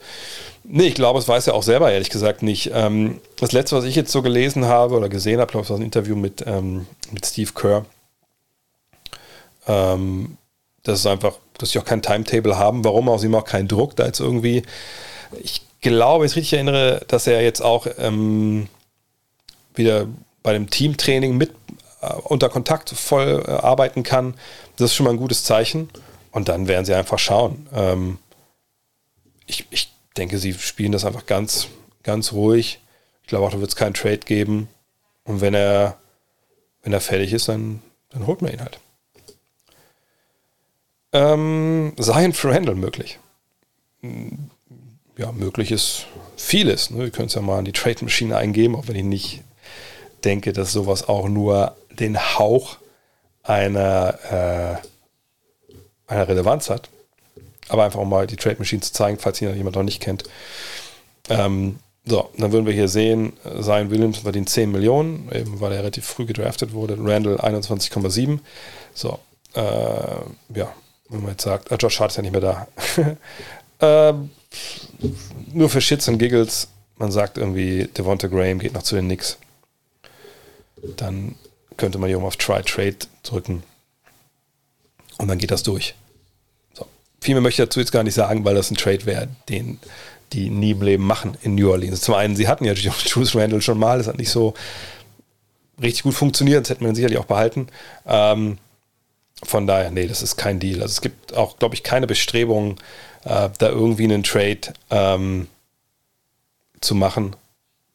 Nee, 0.64 0.88
ich 0.88 0.96
glaube, 0.96 1.20
es 1.20 1.28
weiß 1.28 1.48
er 1.48 1.56
auch 1.56 1.64
selber, 1.64 1.92
ehrlich 1.92 2.10
gesagt, 2.10 2.44
nicht. 2.44 2.72
Ähm, 2.74 3.22
das 3.38 3.54
letzte, 3.54 3.78
was 3.78 3.86
ich 3.86 3.96
jetzt 3.96 4.12
so 4.12 4.22
gelesen 4.22 4.66
habe 4.66 4.96
oder 4.96 5.10
gesehen 5.10 5.40
habe, 5.40 5.50
glaube 5.50 5.64
ich, 5.64 5.70
war 5.70 5.78
ein 5.78 5.84
Interview 5.84 6.16
mit, 6.16 6.44
ähm, 6.46 6.88
mit 7.12 7.26
Steve 7.26 7.52
Kerr. 7.54 7.86
Ähm, 9.68 10.38
das 10.84 11.00
ist 11.00 11.08
einfach, 11.08 11.36
dass 11.58 11.72
sie 11.72 11.80
auch 11.80 11.86
kein 11.86 12.02
Timetable 12.02 12.58
haben. 12.58 12.84
Warum? 12.84 13.10
Aus 13.10 13.24
ihm 13.24 13.36
auch 13.36 13.46
keinen 13.46 13.68
Druck. 13.68 13.96
Da 13.96 14.06
jetzt 14.06 14.20
irgendwie, 14.20 14.64
ich 15.42 15.62
glaube, 15.82 16.24
wenn 16.24 16.30
ich 16.30 16.36
richtig 16.36 16.54
erinnere, 16.54 17.02
dass 17.08 17.28
er 17.28 17.42
jetzt 17.42 17.62
auch 17.62 17.88
ähm, 17.98 18.68
wieder 19.74 20.08
bei 20.44 20.54
dem 20.54 20.70
Teamtraining 20.70 21.38
mit 21.38 21.52
äh, 22.02 22.14
unter 22.24 22.50
Kontakt 22.50 22.90
voll 22.90 23.44
äh, 23.48 23.52
arbeiten 23.52 24.04
kann. 24.04 24.34
Das 24.78 24.92
ist 24.92 24.96
schon 24.96 25.06
mal 25.06 25.12
ein 25.12 25.18
gutes 25.18 25.44
Zeichen. 25.44 25.90
Und 26.32 26.50
dann 26.50 26.68
werden 26.68 26.86
sie 26.86 26.94
einfach 26.94 27.20
schauen. 27.20 27.68
Ähm, 27.74 28.18
ich, 29.46 29.66
ich 29.70 29.92
denke, 30.18 30.38
sie 30.38 30.54
spielen 30.54 30.92
das 30.92 31.06
einfach 31.06 31.26
ganz, 31.26 31.68
ganz 32.04 32.34
ruhig. 32.34 32.80
Ich 33.24 33.28
glaube 33.28 33.46
auch, 33.46 33.52
da 33.52 33.60
wird 33.60 33.70
es 33.70 33.76
keinen 33.76 33.94
Trade 33.94 34.20
geben. 34.20 34.68
Und 35.24 35.42
wenn 35.42 35.54
er, 35.54 35.98
wenn 36.84 36.94
er 36.94 37.02
fertig 37.02 37.34
ist, 37.34 37.48
dann, 37.48 37.82
dann 38.10 38.28
holt 38.28 38.42
man 38.42 38.52
ihn 38.52 38.62
halt. 38.62 38.80
Ähm, 41.14 41.94
für 41.98 42.52
Randall 42.52 42.76
möglich. 42.76 43.20
Ja, 45.18 45.32
möglich 45.32 45.72
ist 45.72 46.06
vieles. 46.36 46.92
Ne? 46.92 47.00
Wir 47.00 47.10
können 47.10 47.28
es 47.28 47.34
ja 47.34 47.42
mal 47.42 47.60
in 47.60 47.66
die 47.66 47.72
Trade-Maschine 47.72 48.38
eingeben, 48.38 48.76
auch 48.76 48.88
wenn 48.88 48.96
ich 48.96 49.04
nicht 49.04 49.44
denke, 50.24 50.54
dass 50.54 50.72
sowas 50.72 51.08
auch 51.08 51.28
nur 51.28 51.76
den 51.92 52.18
Hauch 52.18 52.78
einer 53.44 54.82
äh, 54.82 54.88
eine 56.08 56.28
Relevanz 56.28 56.70
hat. 56.70 56.90
aber 57.70 57.84
einfach 57.84 58.00
um 58.00 58.10
mal 58.10 58.28
die 58.28 58.38
Trade 58.38 58.58
Machine 58.60 58.82
zu 58.82 58.94
zeigen, 58.94 59.20
falls 59.20 59.42
ihn 59.42 59.54
jemand 59.56 59.76
noch 59.76 59.84
nicht 59.84 60.02
kennt. 60.02 60.24
Ähm, 61.30 61.80
so, 62.06 62.30
dann 62.38 62.54
würden 62.54 62.66
wir 62.66 62.74
hier 62.74 62.88
sehen, 62.88 63.34
Zion 63.62 63.90
Williams 63.90 64.20
verdient 64.20 64.50
10 64.50 64.72
Millionen, 64.72 65.30
eben 65.34 65.60
weil 65.60 65.74
er 65.74 65.80
relativ 65.80 66.06
früh 66.06 66.26
gedraftet 66.26 66.72
wurde. 66.72 66.98
Randall 66.98 67.36
21,7. 67.36 68.40
So, 68.94 69.20
äh, 69.54 69.62
ja, 70.56 70.74
wenn 71.10 71.22
man 71.22 71.32
jetzt 71.32 71.44
sagt, 71.44 71.70
äh, 71.70 71.76
Josh 71.76 72.00
Hart 72.00 72.12
ist 72.12 72.18
ja 72.18 72.24
nicht 72.24 72.32
mehr 72.32 72.42
da. 72.42 72.68
äh, 74.12 74.14
nur 75.52 75.70
für 75.70 75.82
Shits 75.82 76.08
und 76.08 76.18
Giggles, 76.18 76.70
man 76.98 77.12
sagt 77.12 77.38
irgendwie, 77.38 77.88
Devonta 77.88 78.28
Graham 78.28 78.60
geht 78.60 78.74
noch 78.74 78.84
zu 78.84 78.96
den 78.96 79.06
Knicks. 79.06 79.38
Dann 80.96 81.36
könnte 81.76 81.98
man 81.98 82.08
hier 82.08 82.20
auf 82.20 82.38
Try 82.38 82.62
Trade 82.64 82.98
drücken. 83.24 83.64
Und 85.18 85.28
dann 85.28 85.38
geht 85.38 85.52
das 85.52 85.64
durch. 85.64 85.96
So. 86.74 86.86
Viel 87.22 87.36
mehr 87.36 87.42
möchte 87.42 87.62
ich 87.62 87.70
dazu 87.70 87.80
jetzt 87.80 87.92
gar 87.92 88.04
nicht 88.04 88.14
sagen, 88.14 88.46
weil 88.46 88.56
das 88.56 88.72
ein 88.72 88.78
Trade 88.78 89.06
wäre, 89.06 89.28
den 89.50 89.80
die 90.34 90.50
nie 90.50 90.72
im 90.72 90.82
Leben 90.82 91.06
machen 91.06 91.38
in 91.42 91.56
New 91.56 91.72
Orleans. 91.72 92.02
Zum 92.02 92.16
einen, 92.16 92.36
sie 92.36 92.48
hatten 92.48 92.66
ja 92.66 92.74
Juice 93.06 93.36
Randall 93.36 93.62
schon 93.62 93.80
mal, 93.80 93.98
das 93.98 94.08
hat 94.08 94.18
nicht 94.18 94.30
so 94.30 94.54
richtig 95.82 96.04
gut 96.04 96.16
funktioniert, 96.16 96.62
das 96.62 96.70
hätten 96.72 96.86
wir 96.86 96.96
sicherlich 96.96 97.18
auch 97.18 97.26
behalten. 97.26 97.68
Ähm, 98.06 98.58
von 99.44 99.68
daher, 99.68 99.92
nee, 99.92 100.08
das 100.08 100.24
ist 100.24 100.36
kein 100.36 100.60
Deal. 100.60 100.82
Also 100.82 100.94
es 100.94 101.02
gibt 101.02 101.36
auch, 101.36 101.60
glaube 101.60 101.76
ich, 101.76 101.84
keine 101.84 102.08
Bestrebungen, 102.08 102.78
äh, 103.24 103.50
da 103.58 103.70
irgendwie 103.70 104.06
einen 104.06 104.24
Trade 104.24 104.74
ähm, 104.90 105.48
zu 106.82 106.96
machen, 106.96 107.36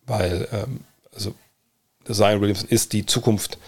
weil 0.06 0.48
ähm, 0.52 0.80
also 1.14 1.34
Zion 2.10 2.40
Williamson 2.40 2.68
ist 2.68 2.92
die 2.92 3.06
Zukunft 3.06 3.58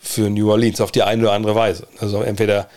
für 0.00 0.30
New 0.30 0.50
Orleans 0.50 0.80
auf 0.80 0.90
die 0.90 1.02
eine 1.02 1.22
oder 1.22 1.32
andere 1.32 1.54
Weise. 1.54 1.86
Also 2.00 2.22
entweder 2.22 2.68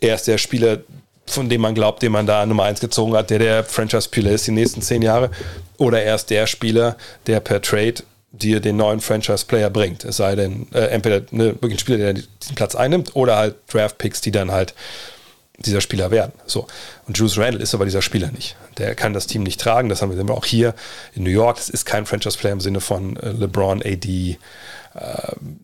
er 0.00 0.14
ist 0.14 0.26
der 0.26 0.38
Spieler, 0.38 0.78
von 1.26 1.48
dem 1.48 1.60
man 1.60 1.74
glaubt, 1.74 2.02
den 2.02 2.12
man 2.12 2.26
da 2.26 2.46
Nummer 2.46 2.64
1 2.64 2.80
gezogen 2.80 3.14
hat, 3.16 3.30
der 3.30 3.38
der 3.38 3.64
Franchise-Spieler 3.64 4.30
ist 4.30 4.46
die 4.46 4.52
nächsten 4.52 4.82
zehn 4.82 5.02
Jahre, 5.02 5.30
oder 5.76 6.02
er 6.02 6.14
ist 6.14 6.30
der 6.30 6.46
Spieler, 6.46 6.96
der 7.26 7.40
per 7.40 7.60
Trade 7.60 8.02
dir 8.32 8.60
den 8.60 8.76
neuen 8.76 9.00
Franchise-Player 9.00 9.70
bringt. 9.70 10.04
Es 10.04 10.18
sei 10.18 10.36
denn, 10.36 10.66
äh, 10.72 10.86
entweder 10.86 11.22
ne, 11.30 11.54
wirklich 11.54 11.74
ein 11.74 11.78
Spieler, 11.78 11.98
der 11.98 12.14
diesen 12.14 12.54
Platz 12.54 12.74
einnimmt, 12.74 13.16
oder 13.16 13.36
halt 13.36 13.56
Draft-Picks, 13.72 14.20
die 14.20 14.30
dann 14.30 14.50
halt 14.50 14.74
dieser 15.58 15.80
Spieler 15.80 16.10
werden. 16.10 16.32
So. 16.46 16.66
Und 17.06 17.18
Juice 17.18 17.38
Randall 17.38 17.62
ist 17.62 17.74
aber 17.74 17.84
dieser 17.84 18.02
Spieler 18.02 18.30
nicht. 18.30 18.56
Der 18.78 18.94
kann 18.94 19.12
das 19.12 19.26
Team 19.26 19.42
nicht 19.42 19.60
tragen. 19.60 19.88
Das 19.88 20.02
haben 20.02 20.16
wir 20.16 20.34
auch 20.34 20.44
hier 20.44 20.74
in 21.14 21.24
New 21.24 21.30
York. 21.30 21.56
Das 21.56 21.68
ist 21.68 21.84
kein 21.84 22.06
Franchise-Player 22.06 22.52
im 22.52 22.60
Sinne 22.60 22.80
von 22.80 23.16
äh, 23.16 23.32
LeBron, 23.32 23.82
AD, 23.82 24.06
äh, 24.06 24.36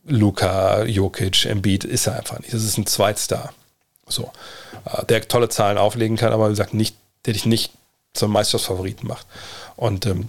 Luca, 0.07 0.83
Jokic, 0.85 1.47
Embiid. 1.47 1.85
Ist 1.85 2.09
er 2.09 2.17
einfach 2.19 2.41
nicht. 2.41 2.53
Das 2.53 2.65
ist 2.65 2.77
ein 2.77 2.87
Zweitstar. 2.87 3.53
So. 4.09 4.31
Äh, 4.85 5.05
der 5.07 5.27
tolle 5.29 5.49
Zahlen 5.49 5.79
auflegen 5.79 6.17
kann, 6.17 6.33
aber 6.33 6.47
wie 6.47 6.53
gesagt, 6.53 6.75
nicht, 6.75 6.97
der 7.27 7.33
dich 7.33 7.47
nicht 7.47 7.73
zum 8.13 8.33
Meisterschaftsfavoriten 8.33 9.09
macht. 9.09 9.27
Und 9.77 10.07
ähm, 10.07 10.29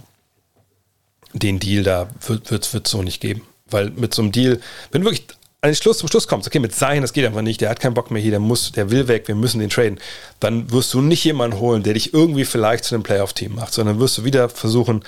den 1.32 1.58
Deal 1.58 1.82
da 1.82 2.08
wird 2.26 2.50
es 2.74 2.90
so 2.90 3.02
nicht 3.02 3.20
geben. 3.20 3.42
Weil 3.68 3.90
mit 3.90 4.14
so 4.14 4.22
einem 4.22 4.32
Deal, 4.32 4.60
wenn 4.90 5.02
du 5.02 5.06
wirklich 5.06 5.26
an 5.60 5.70
den 5.70 5.76
Schluss, 5.76 5.98
zum 5.98 6.08
Schluss 6.08 6.28
kommst, 6.28 6.46
okay, 6.46 6.58
mit 6.58 6.74
sein, 6.74 7.02
das 7.02 7.12
geht 7.12 7.24
einfach 7.24 7.42
nicht, 7.42 7.60
der 7.60 7.70
hat 7.70 7.80
keinen 7.80 7.94
Bock 7.94 8.10
mehr 8.10 8.22
hier, 8.22 8.30
der 8.30 8.40
muss, 8.40 8.72
der 8.72 8.90
will 8.90 9.08
weg, 9.08 9.26
wir 9.26 9.34
müssen 9.34 9.58
den 9.58 9.70
traden, 9.70 9.98
dann 10.38 10.70
wirst 10.70 10.94
du 10.94 11.00
nicht 11.00 11.24
jemanden 11.24 11.58
holen, 11.58 11.82
der 11.82 11.94
dich 11.94 12.14
irgendwie 12.14 12.44
vielleicht 12.44 12.84
zu 12.84 12.94
einem 12.94 13.02
Playoff-Team 13.02 13.56
macht, 13.56 13.72
sondern 13.72 13.98
wirst 13.98 14.18
du 14.18 14.24
wieder 14.24 14.48
versuchen, 14.48 15.02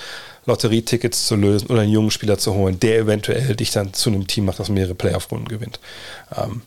Lotterietickets 0.47 1.27
zu 1.27 1.37
lösen 1.37 1.69
oder 1.69 1.83
einen 1.83 1.93
jungen 1.93 2.11
Spieler 2.11 2.39
zu 2.39 2.55
holen, 2.55 2.81
der 2.81 2.99
eventuell 2.99 3.55
dich 3.55 3.71
dann 3.71 3.93
zu 3.93 4.11
einem 4.11 4.27
Team 4.27 4.47
macht, 4.47 4.59
das 4.59 4.71
mehrere 4.71 4.95
Playoff-Runden 4.95 5.49
gewinnt. 5.49 5.79
Ähm, 6.37 6.63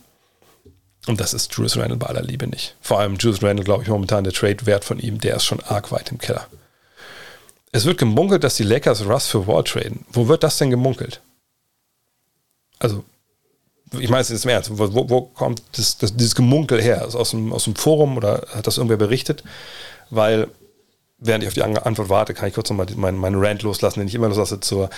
und 1.06 1.20
das 1.20 1.34
ist 1.34 1.52
Julius 1.54 1.76
Randle 1.76 1.96
bei 1.96 2.06
aller 2.06 2.22
Liebe 2.22 2.46
nicht. 2.46 2.76
Vor 2.80 3.00
allem 3.00 3.16
Julius 3.16 3.42
Randle, 3.42 3.64
glaube 3.64 3.82
ich, 3.82 3.88
momentan 3.88 4.24
der 4.24 4.32
Trade-Wert 4.32 4.84
von 4.84 4.98
ihm, 4.98 5.20
der 5.20 5.36
ist 5.36 5.44
schon 5.44 5.60
arg 5.60 5.90
weit 5.90 6.12
im 6.12 6.18
Keller. 6.18 6.46
Es 7.72 7.86
wird 7.86 7.98
gemunkelt, 7.98 8.44
dass 8.44 8.56
die 8.56 8.62
Lakers 8.62 9.06
Russ 9.06 9.26
für 9.26 9.46
Wall 9.46 9.64
traden. 9.64 10.04
Wo 10.10 10.28
wird 10.28 10.42
das 10.42 10.58
denn 10.58 10.70
gemunkelt? 10.70 11.20
Also, 12.78 13.02
ich 13.98 14.10
meine 14.10 14.20
es 14.20 14.28
jetzt 14.28 14.44
im 14.44 14.50
Ernst. 14.50 14.70
Wo, 14.78 14.92
wo, 14.92 15.08
wo 15.08 15.22
kommt 15.22 15.62
das, 15.72 15.96
das, 15.98 16.14
dieses 16.14 16.34
Gemunkel 16.34 16.80
her? 16.80 17.02
Also 17.02 17.18
aus, 17.18 17.30
dem, 17.30 17.52
aus 17.52 17.64
dem 17.64 17.74
Forum 17.74 18.16
oder 18.16 18.46
hat 18.54 18.66
das 18.66 18.76
irgendwer 18.76 18.98
berichtet? 18.98 19.42
Weil, 20.10 20.48
während 21.18 21.44
ich 21.44 21.48
auf 21.48 21.54
die 21.54 21.62
Antwort 21.62 22.08
warte, 22.10 22.34
kann 22.34 22.48
ich 22.48 22.54
kurz 22.54 22.68
nochmal 22.68 22.86
meinen, 22.94 23.18
meinen 23.18 23.42
Rant 23.42 23.62
loslassen, 23.62 24.00
den 24.00 24.08
ich 24.08 24.14
immer 24.14 24.28
loslasse 24.28 24.60
zur 24.60 24.90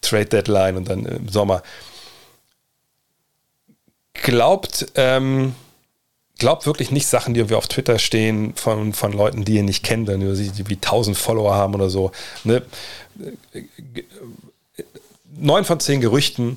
Trade 0.00 0.26
Deadline 0.26 0.76
und 0.76 0.88
dann 0.88 1.04
im 1.04 1.28
Sommer 1.28 1.62
glaubt, 4.22 4.86
ähm, 4.94 5.54
glaubt 6.38 6.66
wirklich 6.66 6.90
nicht 6.90 7.06
Sachen, 7.06 7.34
die 7.34 7.40
irgendwie 7.40 7.54
auf 7.54 7.68
Twitter 7.68 7.98
stehen 7.98 8.54
von, 8.54 8.92
von 8.92 9.12
Leuten, 9.12 9.44
die 9.44 9.54
ihr 9.54 9.62
nicht 9.62 9.82
kennt, 9.82 10.08
wenn 10.08 10.34
sie 10.34 10.68
wie 10.68 10.74
1000 10.74 11.16
Follower 11.16 11.54
haben 11.54 11.74
oder 11.74 11.90
so. 11.90 12.12
Ne? 12.44 12.62
Neun 15.38 15.64
von 15.64 15.80
zehn 15.80 16.00
Gerüchten, 16.00 16.56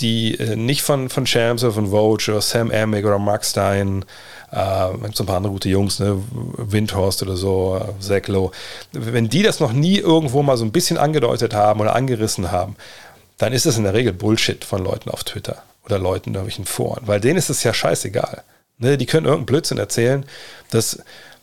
die 0.00 0.38
äh, 0.38 0.56
nicht 0.56 0.82
von, 0.82 1.08
von 1.08 1.24
Champs 1.24 1.62
oder 1.62 1.72
von 1.72 1.90
Vogue 1.90 2.18
oder 2.28 2.40
Sam 2.40 2.70
Amick 2.70 3.04
oder 3.04 3.18
Mark 3.18 3.44
Stein, 3.44 4.04
äh, 4.50 4.88
so 5.14 5.22
ein 5.22 5.26
paar 5.26 5.36
andere 5.36 5.52
gute 5.52 5.68
Jungs, 5.68 5.98
ne? 5.98 6.22
Windhorst 6.30 7.22
oder 7.22 7.36
so, 7.36 7.80
äh, 7.80 8.00
Zach 8.00 8.26
Lowe, 8.28 8.50
wenn 8.92 9.28
die 9.28 9.42
das 9.42 9.60
noch 9.60 9.72
nie 9.72 9.98
irgendwo 9.98 10.42
mal 10.42 10.56
so 10.56 10.64
ein 10.64 10.72
bisschen 10.72 10.98
angedeutet 10.98 11.54
haben 11.54 11.80
oder 11.80 11.94
angerissen 11.94 12.50
haben, 12.50 12.76
dann 13.38 13.52
ist 13.52 13.66
das 13.66 13.78
in 13.78 13.84
der 13.84 13.94
Regel 13.94 14.12
Bullshit 14.12 14.64
von 14.64 14.82
Leuten 14.82 15.10
auf 15.10 15.24
Twitter 15.24 15.62
oder 15.84 15.98
Leuten 15.98 16.30
in 16.30 16.34
irgendwelchen 16.34 16.66
Foren, 16.66 17.06
weil 17.06 17.20
denen 17.20 17.38
ist 17.38 17.50
es 17.50 17.62
ja 17.62 17.74
scheißegal. 17.74 18.42
Ne, 18.78 18.98
die 18.98 19.06
können 19.06 19.26
irgendeinen 19.26 19.46
Blödsinn 19.46 19.78
erzählen. 19.78 20.24
Das, 20.70 20.98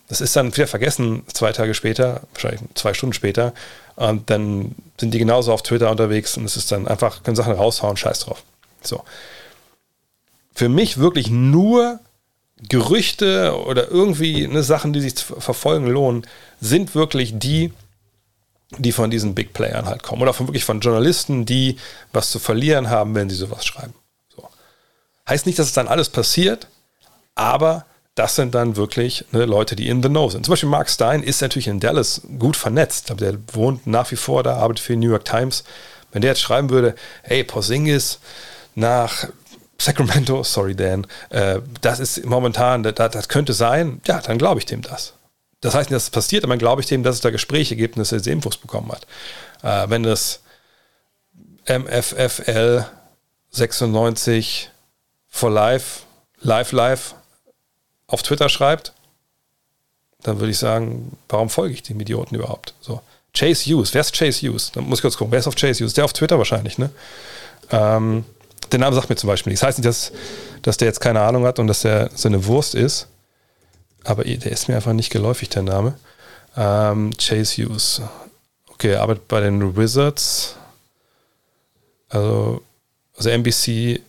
das 0.07 0.22
ist 0.22 0.36
dann 0.36 0.56
wieder 0.56 0.68
vergessen 0.68 1.24
zwei 1.34 1.52
Tage 1.52 1.74
später, 1.74 2.22
wahrscheinlich 2.34 2.61
zwei 2.74 2.94
Stunden 2.94 3.14
später. 3.14 3.53
Und 3.95 4.30
dann 4.30 4.76
sind 4.99 5.14
die 5.14 5.20
genauso 5.20 5.53
auf 5.53 5.61
Twitter 5.61 5.91
unterwegs 5.91 6.38
und 6.38 6.45
es 6.45 6.57
ist 6.57 6.72
dann 6.72 6.88
einfach, 6.88 7.24
können 7.24 7.36
Sachen 7.36 7.53
raushauen, 7.53 7.98
scheiß 7.98 8.20
drauf. 8.20 8.44
So. 8.82 9.03
Für 10.56 10.70
mich 10.70 10.98
wirklich 10.98 11.30
nur 11.30 11.99
Gerüchte 12.68 13.57
oder 13.68 13.90
irgendwie 13.90 14.48
ne, 14.48 14.64
Sachen, 14.64 14.91
die 14.91 15.02
sich 15.02 15.14
verfolgen 15.20 15.88
lohnen, 15.88 16.26
sind 16.60 16.95
wirklich 16.95 17.38
die, 17.38 17.72
die 18.78 18.91
von 18.91 19.10
diesen 19.10 19.36
Big 19.36 19.53
Playern 19.53 19.86
halt 19.86 20.03
kommen. 20.03 20.22
Oder 20.22 20.34
von 20.34 20.48
wirklich 20.48 20.66
von 20.66 20.82
Journalisten, 20.82 21.45
die 21.45 21.78
was 22.11 22.32
zu 22.32 22.40
verlieren 22.40 22.90
haben, 22.90 23.16
wenn 23.16 23.30
sie 23.30 23.36
sowas 23.36 23.66
schreiben. 23.66 23.94
Heißt 25.30 25.45
nicht, 25.45 25.60
dass 25.60 25.68
es 25.68 25.73
dann 25.73 25.88
alles 25.88 26.10
passiert, 26.10 26.68
aber 27.35 27.85
das 28.15 28.35
sind 28.35 28.53
dann 28.53 28.76
wirklich 28.76 29.26
ne, 29.31 29.45
Leute, 29.45 29.76
die 29.76 29.88
in 29.88 30.03
the 30.03 30.10
know 30.10 30.30
sind. 30.30 30.45
Zum 30.45 30.51
Beispiel 30.51 30.69
Mark 30.69 30.89
Stein 30.89 31.23
ist 31.23 31.41
natürlich 31.41 31.68
in 31.68 31.80
Dallas 31.80 32.22
gut 32.38 32.57
vernetzt. 32.57 33.10
Ich 33.11 33.15
der 33.18 33.38
wohnt 33.53 33.88
nach 33.88 34.11
wie 34.11 34.18
vor 34.18 34.43
da, 34.43 34.57
arbeitet 34.57 34.84
für 34.84 34.93
die 34.93 34.99
New 34.99 35.11
York 35.11 35.26
Times. 35.26 35.64
Wenn 36.11 36.22
der 36.22 36.31
jetzt 36.31 36.41
schreiben 36.41 36.69
würde, 36.69 36.95
hey, 37.23 37.43
Porzingis 37.43 38.19
nach 38.76 39.30
Sacramento, 39.77 40.43
sorry 40.43 40.76
Dan, 40.76 41.07
äh, 41.30 41.61
das 41.81 41.99
ist 41.99 42.26
momentan, 42.26 42.84
das, 42.84 42.95
das 42.95 43.30
könnte 43.30 43.53
sein, 43.53 44.01
ja, 44.06 44.19
dann 44.19 44.38
glaube 44.38 44.60
ich 44.60 44.65
dem 44.65 44.81
das. 44.81 45.14
Das 45.61 45.76
heißt 45.76 45.89
nicht, 45.89 45.95
dass 45.95 46.03
es 46.03 46.10
passiert, 46.10 46.43
aber 46.43 46.53
dann 46.53 46.60
glaube 46.60 46.81
ich 46.81 46.88
dem, 46.88 47.03
dass 47.03 47.15
es 47.15 47.22
da 47.22 47.30
Gespräche 47.30 47.76
gibt 47.76 47.95
und 47.95 48.01
dass 48.01 48.11
er 48.11 48.31
Infos 48.31 48.57
bekommen 48.57 48.91
hat. 48.91 49.06
Äh, 49.61 49.89
wenn 49.89 50.03
das 50.03 50.41
MFFL 51.68 52.85
96 53.51 54.72
for 55.30 55.49
Life, 55.49 56.03
Live 56.41 56.72
Live 56.72 57.15
auf 58.07 58.23
Twitter 58.23 58.49
schreibt, 58.49 58.93
dann 60.23 60.39
würde 60.39 60.51
ich 60.51 60.57
sagen, 60.57 61.18
warum 61.30 61.49
folge 61.49 61.73
ich 61.73 61.84
dem 61.84 61.99
Idioten 61.99 62.35
überhaupt? 62.35 62.73
So. 62.81 63.01
Chase 63.34 63.69
Hughes, 63.69 63.93
wer 63.93 64.01
ist 64.01 64.18
Chase 64.18 64.47
Hughes? 64.47 64.72
Dann 64.72 64.85
muss 64.85 64.99
ich 64.99 65.03
kurz 65.03 65.18
gucken, 65.18 65.31
wer 65.31 65.39
ist 65.39 65.47
auf 65.47 65.56
Chase 65.56 65.84
Hughes? 65.84 65.93
Der 65.93 66.06
auf 66.06 66.14
Twitter 66.14 66.38
wahrscheinlich, 66.38 66.77
ne? 66.77 66.89
Ähm, 67.69 68.26
der 68.72 68.80
Name 68.80 68.95
sagt 68.95 69.10
mir 69.10 69.15
zum 69.15 69.27
Beispiel 69.27 69.51
nichts. 69.51 69.61
Das 69.61 69.68
heißt 69.68 69.77
nicht, 69.80 69.88
dass, 69.88 70.11
dass 70.61 70.77
der 70.77 70.88
jetzt 70.88 70.99
keine 70.99 71.22
Ahnung 71.22 71.45
hat 71.45 71.60
und 71.60 71.68
dass 71.68 71.81
der 71.81 72.10
so 72.15 72.27
eine 72.27 72.45
Wurst 72.45 72.76
ist. 72.76 73.07
Aber 74.03 74.23
der 74.23 74.51
ist 74.51 74.68
mir 74.68 74.76
einfach 74.76 74.93
nicht 74.93 75.10
geläufig, 75.10 75.49
der 75.49 75.64
Name. 75.64 75.93
Ähm, 76.57 77.11
Chase 77.18 77.64
Hughes. 77.64 78.01
Okay, 78.69 78.95
arbeitet 78.95 79.27
bei 79.27 79.41
den 79.41 79.76
Wizards. 79.76 80.56
Also, 82.10 82.61
also 83.15 83.30
NBC 83.30 84.01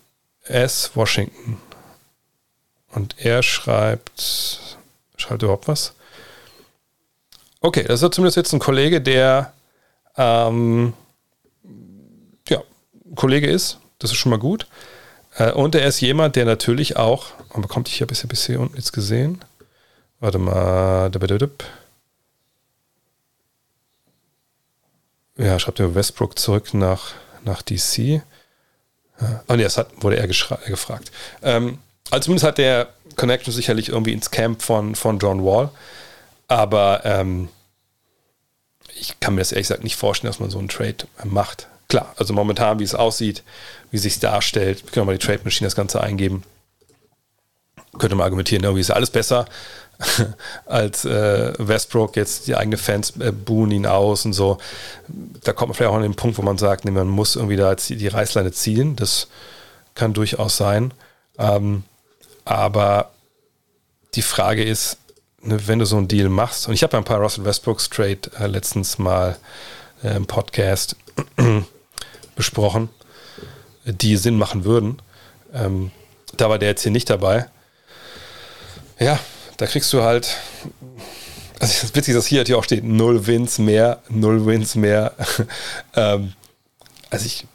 S. 0.51 0.93
Washington. 0.95 1.61
Und 2.93 3.17
er 3.19 3.43
schreibt, 3.43 4.77
schreibt 5.17 5.43
überhaupt 5.43 5.69
was? 5.69 5.95
Okay, 7.61 7.85
das 7.85 8.03
ist 8.03 8.15
zumindest 8.15 8.37
jetzt 8.37 8.53
ein 8.53 8.59
Kollege, 8.59 9.01
der 9.01 9.53
ähm, 10.17 10.95
ja, 12.49 12.63
Kollege 13.15 13.49
ist. 13.49 13.79
Das 13.99 14.11
ist 14.11 14.17
schon 14.17 14.31
mal 14.31 14.39
gut. 14.39 14.67
Äh, 15.37 15.53
und 15.53 15.75
er 15.75 15.87
ist 15.87 16.01
jemand, 16.01 16.37
der 16.37 16.47
natürlich 16.47 16.97
auch, 16.97 17.27
man 17.53 17.63
bekommt 17.63 17.89
ich 17.89 17.95
hier 17.95 18.07
bisher 18.07 18.29
bis 18.29 18.47
hier 18.47 18.61
unten 18.61 18.77
jetzt 18.77 18.93
gesehen. 18.93 19.41
Warte 20.21 20.39
mal. 20.39 21.11
Ja, 25.37 25.59
schreibt 25.59 25.81
er 25.81 25.95
Westbrook 25.95 26.39
zurück 26.39 26.75
nach, 26.75 27.13
nach 27.45 27.63
DC. 27.63 28.23
Oh 29.49 29.55
nee, 29.55 29.63
das 29.63 29.77
hat, 29.77 29.89
wurde 30.01 30.17
er 30.17 30.27
gefragt. 30.27 31.11
Ähm, 31.43 31.79
Also 32.11 32.25
zumindest 32.25 32.47
hat 32.47 32.59
der 32.59 32.89
Connection 33.17 33.53
sicherlich 33.53 33.89
irgendwie 33.89 34.13
ins 34.13 34.31
Camp 34.31 34.63
von, 34.63 34.95
von 34.95 35.19
John 35.19 35.45
Wall. 35.45 35.71
Aber 36.49 37.03
ähm, 37.05 37.49
ich 38.99 39.21
kann 39.21 39.35
mir 39.35 39.41
das 39.41 39.53
ehrlich 39.53 39.69
gesagt 39.69 39.85
nicht 39.85 39.97
vorstellen, 39.97 40.31
dass 40.31 40.41
man 40.41 40.51
so 40.51 40.59
einen 40.59 40.69
Trade 40.69 41.07
macht. 41.25 41.69
Klar, 41.89 42.15
also 42.19 42.33
momentan, 42.35 42.79
wie 42.79 42.85
es 42.85 42.95
aussieht, 42.95 43.43
wie 43.91 43.97
es 43.97 44.03
sich 44.05 44.19
darstellt, 44.21 44.85
können 44.93 45.07
wir 45.07 45.13
mal 45.13 45.19
die 45.19 45.25
Trade 45.27 45.41
Machine 45.45 45.67
das 45.67 45.75
Ganze 45.77 46.01
eingeben. 46.01 46.45
Könnte 47.99 48.15
man 48.15 48.25
argumentieren, 48.25 48.63
irgendwie 48.63 48.81
ist 48.81 48.91
alles 48.91 49.11
besser 49.11 49.47
als 50.67 51.05
äh, 51.05 51.53
Westbrook. 51.59 52.17
Jetzt 52.17 52.47
die 52.47 52.57
eigenen 52.57 52.79
Fans 52.79 53.15
äh, 53.19 53.33
buhen 53.33 53.71
ihn 53.71 53.87
aus 53.87 54.25
und 54.25 54.33
so. 54.33 54.59
Da 55.45 55.53
kommt 55.53 55.71
man 55.71 55.77
vielleicht 55.77 55.91
auch 55.91 55.97
an 55.97 56.03
den 56.03 56.15
Punkt, 56.15 56.39
wo 56.39 56.43
man 56.43 56.59
sagt, 56.59 56.85
nee, 56.85 56.91
man 56.91 57.09
muss 57.09 57.37
irgendwie 57.37 57.57
da 57.57 57.75
die, 57.75 58.09
Reißleine 58.09 58.53
ziehen. 58.53 58.97
Das 58.97 59.29
kann 59.95 60.13
durchaus 60.13 60.57
sein. 60.57 60.93
Ähm, 61.39 61.85
aber 62.45 63.11
die 64.15 64.23
Frage 64.23 64.65
ist, 64.65 64.99
ne, 65.43 65.67
wenn 65.67 65.79
du 65.79 65.85
so 65.85 65.97
einen 65.97 66.09
Deal 66.09 66.29
machst, 66.29 66.69
und 66.69 66.75
ich 66.75 66.83
habe 66.83 66.97
ein 66.97 67.05
paar 67.05 67.21
Russell 67.21 67.45
Westbrooks 67.45 67.91
Trade 67.91 68.21
äh, 68.39 68.47
letztens 68.47 68.99
mal 68.99 69.37
äh, 70.03 70.17
im 70.17 70.27
Podcast 70.27 70.97
besprochen, 72.37 72.89
die 73.85 74.17
Sinn 74.17 74.37
machen 74.37 74.65
würden. 74.65 75.01
Ähm, 75.53 75.91
da 76.37 76.49
war 76.49 76.59
der 76.59 76.71
jetzt 76.71 76.83
hier 76.83 76.93
nicht 76.93 77.11
dabei. 77.11 77.47
Ja, 78.99 79.19
da 79.61 79.67
kriegst 79.67 79.93
du 79.93 80.03
halt, 80.03 80.39
also 81.59 81.71
es 81.71 81.85
ist 81.85 81.95
witzig, 81.95 82.15
dass 82.15 82.27
hier, 82.27 82.43
hier 82.45 82.57
auch 82.57 82.65
steht, 82.65 82.83
null 82.83 83.27
Wins 83.27 83.59
mehr, 83.59 84.03
null 84.09 84.47
Wins 84.47 84.75
mehr. 84.75 85.13
ähm, 85.95 86.33
also 87.11 87.27
ich, 87.27 87.47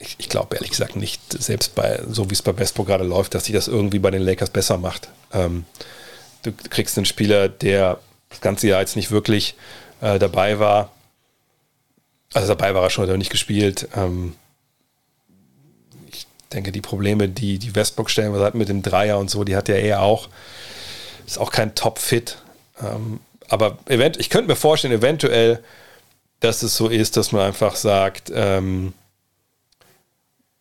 ich, 0.00 0.16
ich 0.18 0.28
glaube 0.28 0.56
ehrlich 0.56 0.70
gesagt 0.70 0.96
nicht, 0.96 1.20
selbst 1.40 1.76
bei, 1.76 2.02
so 2.08 2.30
wie 2.30 2.34
es 2.34 2.42
bei 2.42 2.58
Westbrook 2.58 2.88
gerade 2.88 3.04
läuft, 3.04 3.34
dass 3.34 3.44
sich 3.44 3.54
das 3.54 3.68
irgendwie 3.68 4.00
bei 4.00 4.10
den 4.10 4.22
Lakers 4.22 4.50
besser 4.50 4.76
macht. 4.76 5.08
Ähm, 5.32 5.64
du 6.42 6.50
kriegst 6.50 6.98
einen 6.98 7.06
Spieler, 7.06 7.48
der 7.48 8.00
das 8.28 8.40
ganze 8.40 8.66
Jahr 8.66 8.80
jetzt 8.80 8.96
nicht 8.96 9.12
wirklich 9.12 9.54
äh, 10.00 10.18
dabei 10.18 10.58
war. 10.58 10.90
Also 12.34 12.48
dabei 12.48 12.74
war 12.74 12.82
er 12.82 12.90
schon, 12.90 13.04
hat 13.04 13.10
er 13.10 13.18
nicht 13.18 13.30
gespielt. 13.30 13.88
Ähm, 13.94 14.34
ich 16.08 16.26
denke, 16.52 16.72
die 16.72 16.80
Probleme, 16.80 17.28
die 17.28 17.60
die 17.60 17.76
Westbrook 17.76 18.10
stellen, 18.10 18.32
was 18.32 18.42
hat 18.42 18.56
mit 18.56 18.68
dem 18.68 18.82
Dreier 18.82 19.20
und 19.20 19.30
so, 19.30 19.44
die 19.44 19.54
hat 19.54 19.68
er 19.68 19.78
eher 19.78 20.02
auch. 20.02 20.28
Ist 21.26 21.38
auch 21.38 21.50
kein 21.50 21.74
Top-Fit. 21.74 22.38
Ähm, 22.80 23.20
aber 23.48 23.78
event 23.86 24.16
ich 24.18 24.30
könnte 24.30 24.48
mir 24.48 24.56
vorstellen, 24.56 24.94
eventuell, 24.94 25.62
dass 26.40 26.62
es 26.62 26.76
so 26.76 26.88
ist, 26.88 27.16
dass 27.16 27.32
man 27.32 27.42
einfach 27.42 27.76
sagt, 27.76 28.30
ähm, 28.34 28.92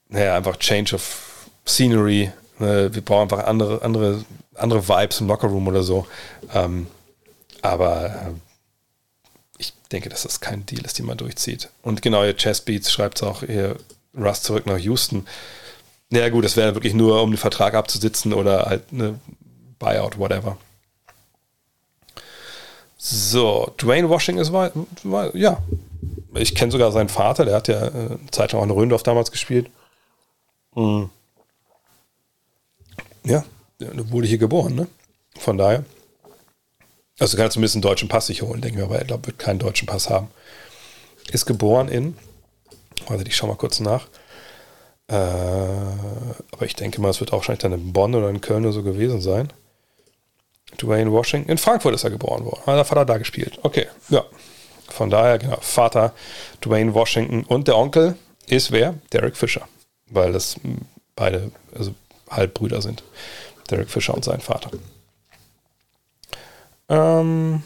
naja, 0.10 0.36
einfach 0.36 0.58
Change 0.58 0.96
of 0.96 1.48
Scenery. 1.68 2.32
Ne? 2.60 2.94
Wir 2.94 3.02
brauchen 3.02 3.24
einfach 3.24 3.46
andere, 3.46 3.82
andere, 3.82 4.24
andere 4.56 4.88
Vibes 4.88 5.20
im 5.20 5.28
Lockerroom 5.28 5.68
oder 5.68 5.84
so. 5.84 6.08
Ähm, 6.54 6.88
aber 7.62 8.06
äh, 8.06 8.32
ich 9.58 9.74
denke, 9.92 10.10
dass 10.10 10.24
das 10.24 10.40
kein 10.40 10.66
Deal 10.66 10.86
ist, 10.86 10.98
den 11.00 11.06
man 11.06 11.18
durchzieht. 11.18 11.70
Und 11.82 12.02
genau, 12.02 12.24
ihr 12.24 12.36
Chessbeats 12.36 12.92
schreibt 12.92 13.18
es 13.18 13.24
auch 13.24 13.42
hier, 13.42 13.78
Russ 14.16 14.44
zurück 14.44 14.66
nach 14.66 14.78
Houston. 14.78 15.26
Naja, 16.10 16.30
gut, 16.30 16.46
das 16.46 16.56
wäre 16.56 16.76
wirklich 16.76 16.94
nur, 16.94 17.22
um 17.22 17.32
den 17.32 17.38
Vertrag 17.38 17.74
abzusitzen 17.74 18.34
oder 18.34 18.68
halt 18.68 18.84
eine 18.92 19.20
Buyout, 19.80 20.18
whatever. 20.18 20.58
So, 22.98 23.72
Dwayne 23.78 24.10
Washington 24.10 24.42
ist 24.42 24.52
war, 24.52 24.72
war 25.04 25.36
ja. 25.36 25.62
Ich 26.34 26.56
kenne 26.56 26.72
sogar 26.72 26.92
seinen 26.92 27.10
Vater, 27.10 27.46
der 27.46 27.56
hat 27.56 27.68
ja 27.68 27.86
äh, 27.86 27.90
eine 27.90 28.20
Zeit 28.32 28.52
lang 28.52 28.62
auch 28.62 28.66
in 28.66 28.72
Röndorf 28.72 29.04
damals 29.04 29.32
gespielt. 29.32 29.70
Mhm. 30.76 31.10
Ja, 33.24 33.44
wurde 33.80 34.28
hier 34.28 34.38
geboren, 34.38 34.76
ne? 34.76 34.88
Von 35.38 35.58
daher. 35.58 35.86
Also 37.20 37.38
kann 37.38 37.48
er 37.48 37.52
zumindest 37.52 37.76
einen 37.76 37.82
deutschen 37.82 38.10
Pass 38.10 38.28
sich 38.28 38.42
holen, 38.42 38.62
denke 38.62 38.80
ich, 38.80 38.86
aber 38.86 38.98
er 38.98 39.06
glaube, 39.06 39.28
wird 39.28 39.40
keinen 39.40 39.60
deutschen 39.60 39.88
Pass 39.88 40.10
haben. 40.10 40.28
Ist 41.32 41.46
geboren 41.46 41.88
in, 41.88 42.18
warte, 43.08 43.28
ich 43.28 43.36
schau 43.36 43.48
mal 43.48 43.56
kurz 43.56 43.80
nach. 43.80 44.08
Äh, 45.08 45.16
aber 45.16 46.66
ich 46.66 46.76
denke 46.76 47.00
mal, 47.00 47.10
es 47.10 47.20
wird 47.20 47.32
auch 47.32 47.38
wahrscheinlich 47.38 47.62
dann 47.62 47.74
in 47.74 47.94
Bonn 47.94 48.16
oder 48.16 48.30
in 48.30 48.42
Köln 48.42 48.66
oder 48.66 48.74
so 48.74 48.84
gewesen 48.84 49.22
sein. 49.22 49.54
Dwayne 50.82 51.12
Washington. 51.12 51.50
In 51.50 51.58
Frankfurt 51.58 51.96
ist 51.96 52.04
er 52.04 52.10
geboren 52.10 52.46
worden. 52.46 52.62
Der 52.66 52.86
Vater 52.86 53.06
da 53.06 53.18
gespielt. 53.18 53.60
Okay, 53.64 53.88
ja. 54.10 54.24
Von 54.90 55.10
daher, 55.10 55.40
genau, 55.40 55.58
Vater 55.62 56.14
Dwayne 56.62 56.94
Washington 56.94 57.44
und 57.44 57.68
der 57.68 57.78
Onkel 57.78 58.16
ist 58.48 58.72
wer? 58.72 58.96
Derek 59.12 59.36
Fischer 59.36 59.68
weil 60.08 60.32
das 60.32 60.56
beide 61.16 61.52
also 61.78 61.94
Halbbrüder 62.30 62.82
sind. 62.82 63.04
Derek 63.70 63.90
Fischer 63.90 64.14
und 64.14 64.24
sein 64.24 64.42
Vater. 64.42 64.72
Ähm. 66.90 67.64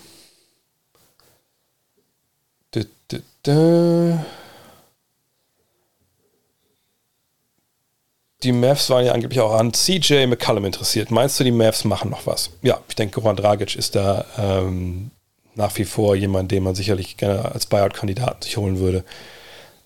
Die 8.44 8.52
Mavs 8.52 8.90
waren 8.90 9.06
ja 9.06 9.12
angeblich 9.12 9.40
auch 9.42 9.54
an 9.54 9.74
CJ 9.74 10.26
McCallum 10.28 10.66
interessiert. 10.66 11.12
Meinst 11.12 11.40
du, 11.40 11.44
die 11.44 11.52
Mavs 11.52 11.84
machen 11.84 12.10
noch 12.10 12.26
was? 12.26 12.52
Ja, 12.62 12.80
ich 12.88 12.96
denke, 12.96 13.20
Goran 13.20 13.36
Dragic 13.36 13.76
ist 13.76 13.96
da 13.96 14.26
ähm, 14.38 15.12
nach 15.56 15.78
wie 15.78 15.86
vor 15.86 16.16
jemand, 16.16 16.52
den 16.52 16.64
man 16.64 16.76
sicherlich 16.76 17.18
gerne 17.18 17.52
als 17.52 17.66
Buyout-Kandidaten 17.66 18.42
sich 18.42 18.56
holen 18.56 18.80
würde. 18.80 19.04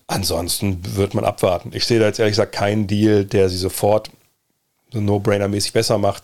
Ansonsten 0.06 0.80
wird 0.96 1.14
man 1.14 1.24
abwarten. 1.24 1.70
Ich 1.74 1.84
sehe 1.84 1.98
da 1.98 2.06
jetzt 2.06 2.20
ehrlich 2.20 2.32
gesagt 2.32 2.52
keinen 2.52 2.86
Deal, 2.86 3.24
der 3.24 3.48
sie 3.48 3.56
sofort 3.56 4.10
so 4.92 5.00
No-Brainer-mäßig 5.00 5.72
besser 5.72 5.98
macht. 5.98 6.22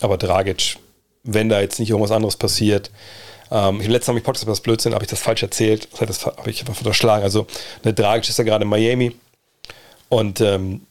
Aber 0.00 0.18
Dragic, 0.18 0.76
wenn 1.24 1.48
da 1.48 1.60
jetzt 1.60 1.80
nicht 1.80 1.90
irgendwas 1.90 2.12
anderes 2.12 2.36
passiert, 2.36 2.90
ähm, 3.50 3.80
ich 3.80 3.88
letztes 3.88 4.08
Mal 4.12 4.18
ich 4.18 4.24
Podcast 4.24 4.46
was 4.46 4.60
Blödsinn, 4.60 4.94
habe 4.94 5.04
ich 5.04 5.10
das 5.10 5.20
falsch 5.20 5.42
erzählt, 5.42 5.88
das 5.98 6.24
habe 6.24 6.50
ich 6.50 6.60
einfach 6.60 6.78
unterschlagen. 6.78 7.24
Also, 7.24 7.46
eine 7.82 7.92
Dragic 7.92 8.28
ist 8.28 8.38
ja 8.38 8.44
gerade 8.44 8.64
in 8.64 8.68
Miami 8.70 9.16
und 10.08 10.40
ähm, 10.40 10.82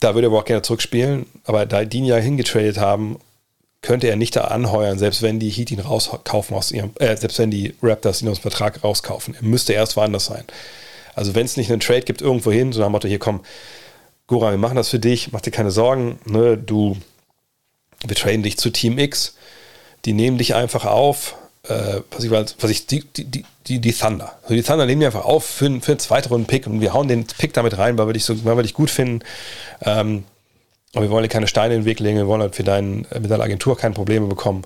da 0.00 0.14
würde 0.14 0.28
er 0.28 0.32
auch 0.32 0.44
gerne 0.44 0.62
zurückspielen, 0.62 1.26
aber 1.44 1.66
da 1.66 1.84
die 1.84 1.98
ihn 1.98 2.04
ja 2.04 2.16
hingetradet 2.16 2.78
haben, 2.78 3.18
könnte 3.82 4.08
er 4.08 4.16
nicht 4.16 4.36
da 4.36 4.44
anheuern, 4.44 4.98
selbst 4.98 5.22
wenn 5.22 5.38
die 5.38 5.48
Heat 5.48 5.70
ihn 5.70 5.80
rauskaufen 5.80 6.56
aus 6.56 6.70
ihrem, 6.70 6.90
äh, 6.98 7.16
selbst 7.16 7.38
wenn 7.38 7.50
die 7.50 7.74
Raptors 7.82 8.20
ihn 8.20 8.28
aus 8.28 8.38
dem 8.38 8.42
Vertrag 8.42 8.82
rauskaufen. 8.84 9.34
Er 9.34 9.42
müsste 9.42 9.72
erst 9.72 9.96
woanders 9.96 10.26
sein. 10.26 10.44
Also 11.14 11.34
wenn 11.34 11.46
es 11.46 11.56
nicht 11.56 11.70
einen 11.70 11.80
Trade 11.80 12.02
gibt 12.02 12.20
irgendwo 12.20 12.52
hin, 12.52 12.72
so 12.72 12.80
nach 12.80 12.88
dem 12.88 12.92
Motto, 12.92 13.08
hier 13.08 13.18
komm, 13.18 13.40
Goran, 14.26 14.52
wir 14.52 14.58
machen 14.58 14.76
das 14.76 14.90
für 14.90 14.98
dich, 14.98 15.32
mach 15.32 15.40
dir 15.40 15.50
keine 15.50 15.70
Sorgen, 15.70 16.18
ne, 16.24 16.56
du, 16.56 16.96
wir 18.06 18.16
traden 18.16 18.42
dich 18.42 18.58
zu 18.58 18.70
Team 18.70 18.98
X, 18.98 19.34
die 20.04 20.12
nehmen 20.12 20.38
dich 20.38 20.54
einfach 20.54 20.84
auf, 20.84 21.36
äh, 21.68 22.00
was 22.10 22.24
ich, 22.24 22.30
was 22.30 22.70
ich 22.70 22.86
die, 22.86 23.04
die, 23.04 23.44
die, 23.66 23.80
die 23.80 23.92
Thunder. 23.92 24.32
Also 24.42 24.54
die 24.54 24.62
Thunder 24.62 24.86
nehmen 24.86 25.00
die 25.00 25.06
einfach 25.06 25.24
auf 25.24 25.44
für, 25.44 25.80
für 25.80 25.92
einen 25.92 25.98
Zweitrunden-Pick 25.98 26.66
und 26.66 26.80
wir 26.80 26.92
hauen 26.92 27.08
den 27.08 27.26
Pick 27.26 27.52
damit 27.52 27.78
rein, 27.78 27.98
weil 27.98 28.06
wir 28.06 28.12
dich, 28.12 28.24
so, 28.24 28.44
weil 28.44 28.56
wir 28.56 28.62
dich 28.62 28.74
gut 28.74 28.90
finden. 28.90 29.24
Ähm, 29.82 30.24
aber 30.92 31.04
wir 31.04 31.10
wollen 31.10 31.22
dir 31.22 31.28
keine 31.28 31.46
Steine 31.46 31.74
in 31.74 31.82
den 31.82 31.86
Weg 31.86 32.00
legen, 32.00 32.16
wir 32.16 32.26
wollen 32.26 32.40
halt 32.40 32.56
für 32.56 32.64
dein, 32.64 33.06
mit 33.20 33.30
deiner 33.30 33.44
Agentur 33.44 33.76
keine 33.76 33.94
Probleme 33.94 34.26
bekommen. 34.26 34.64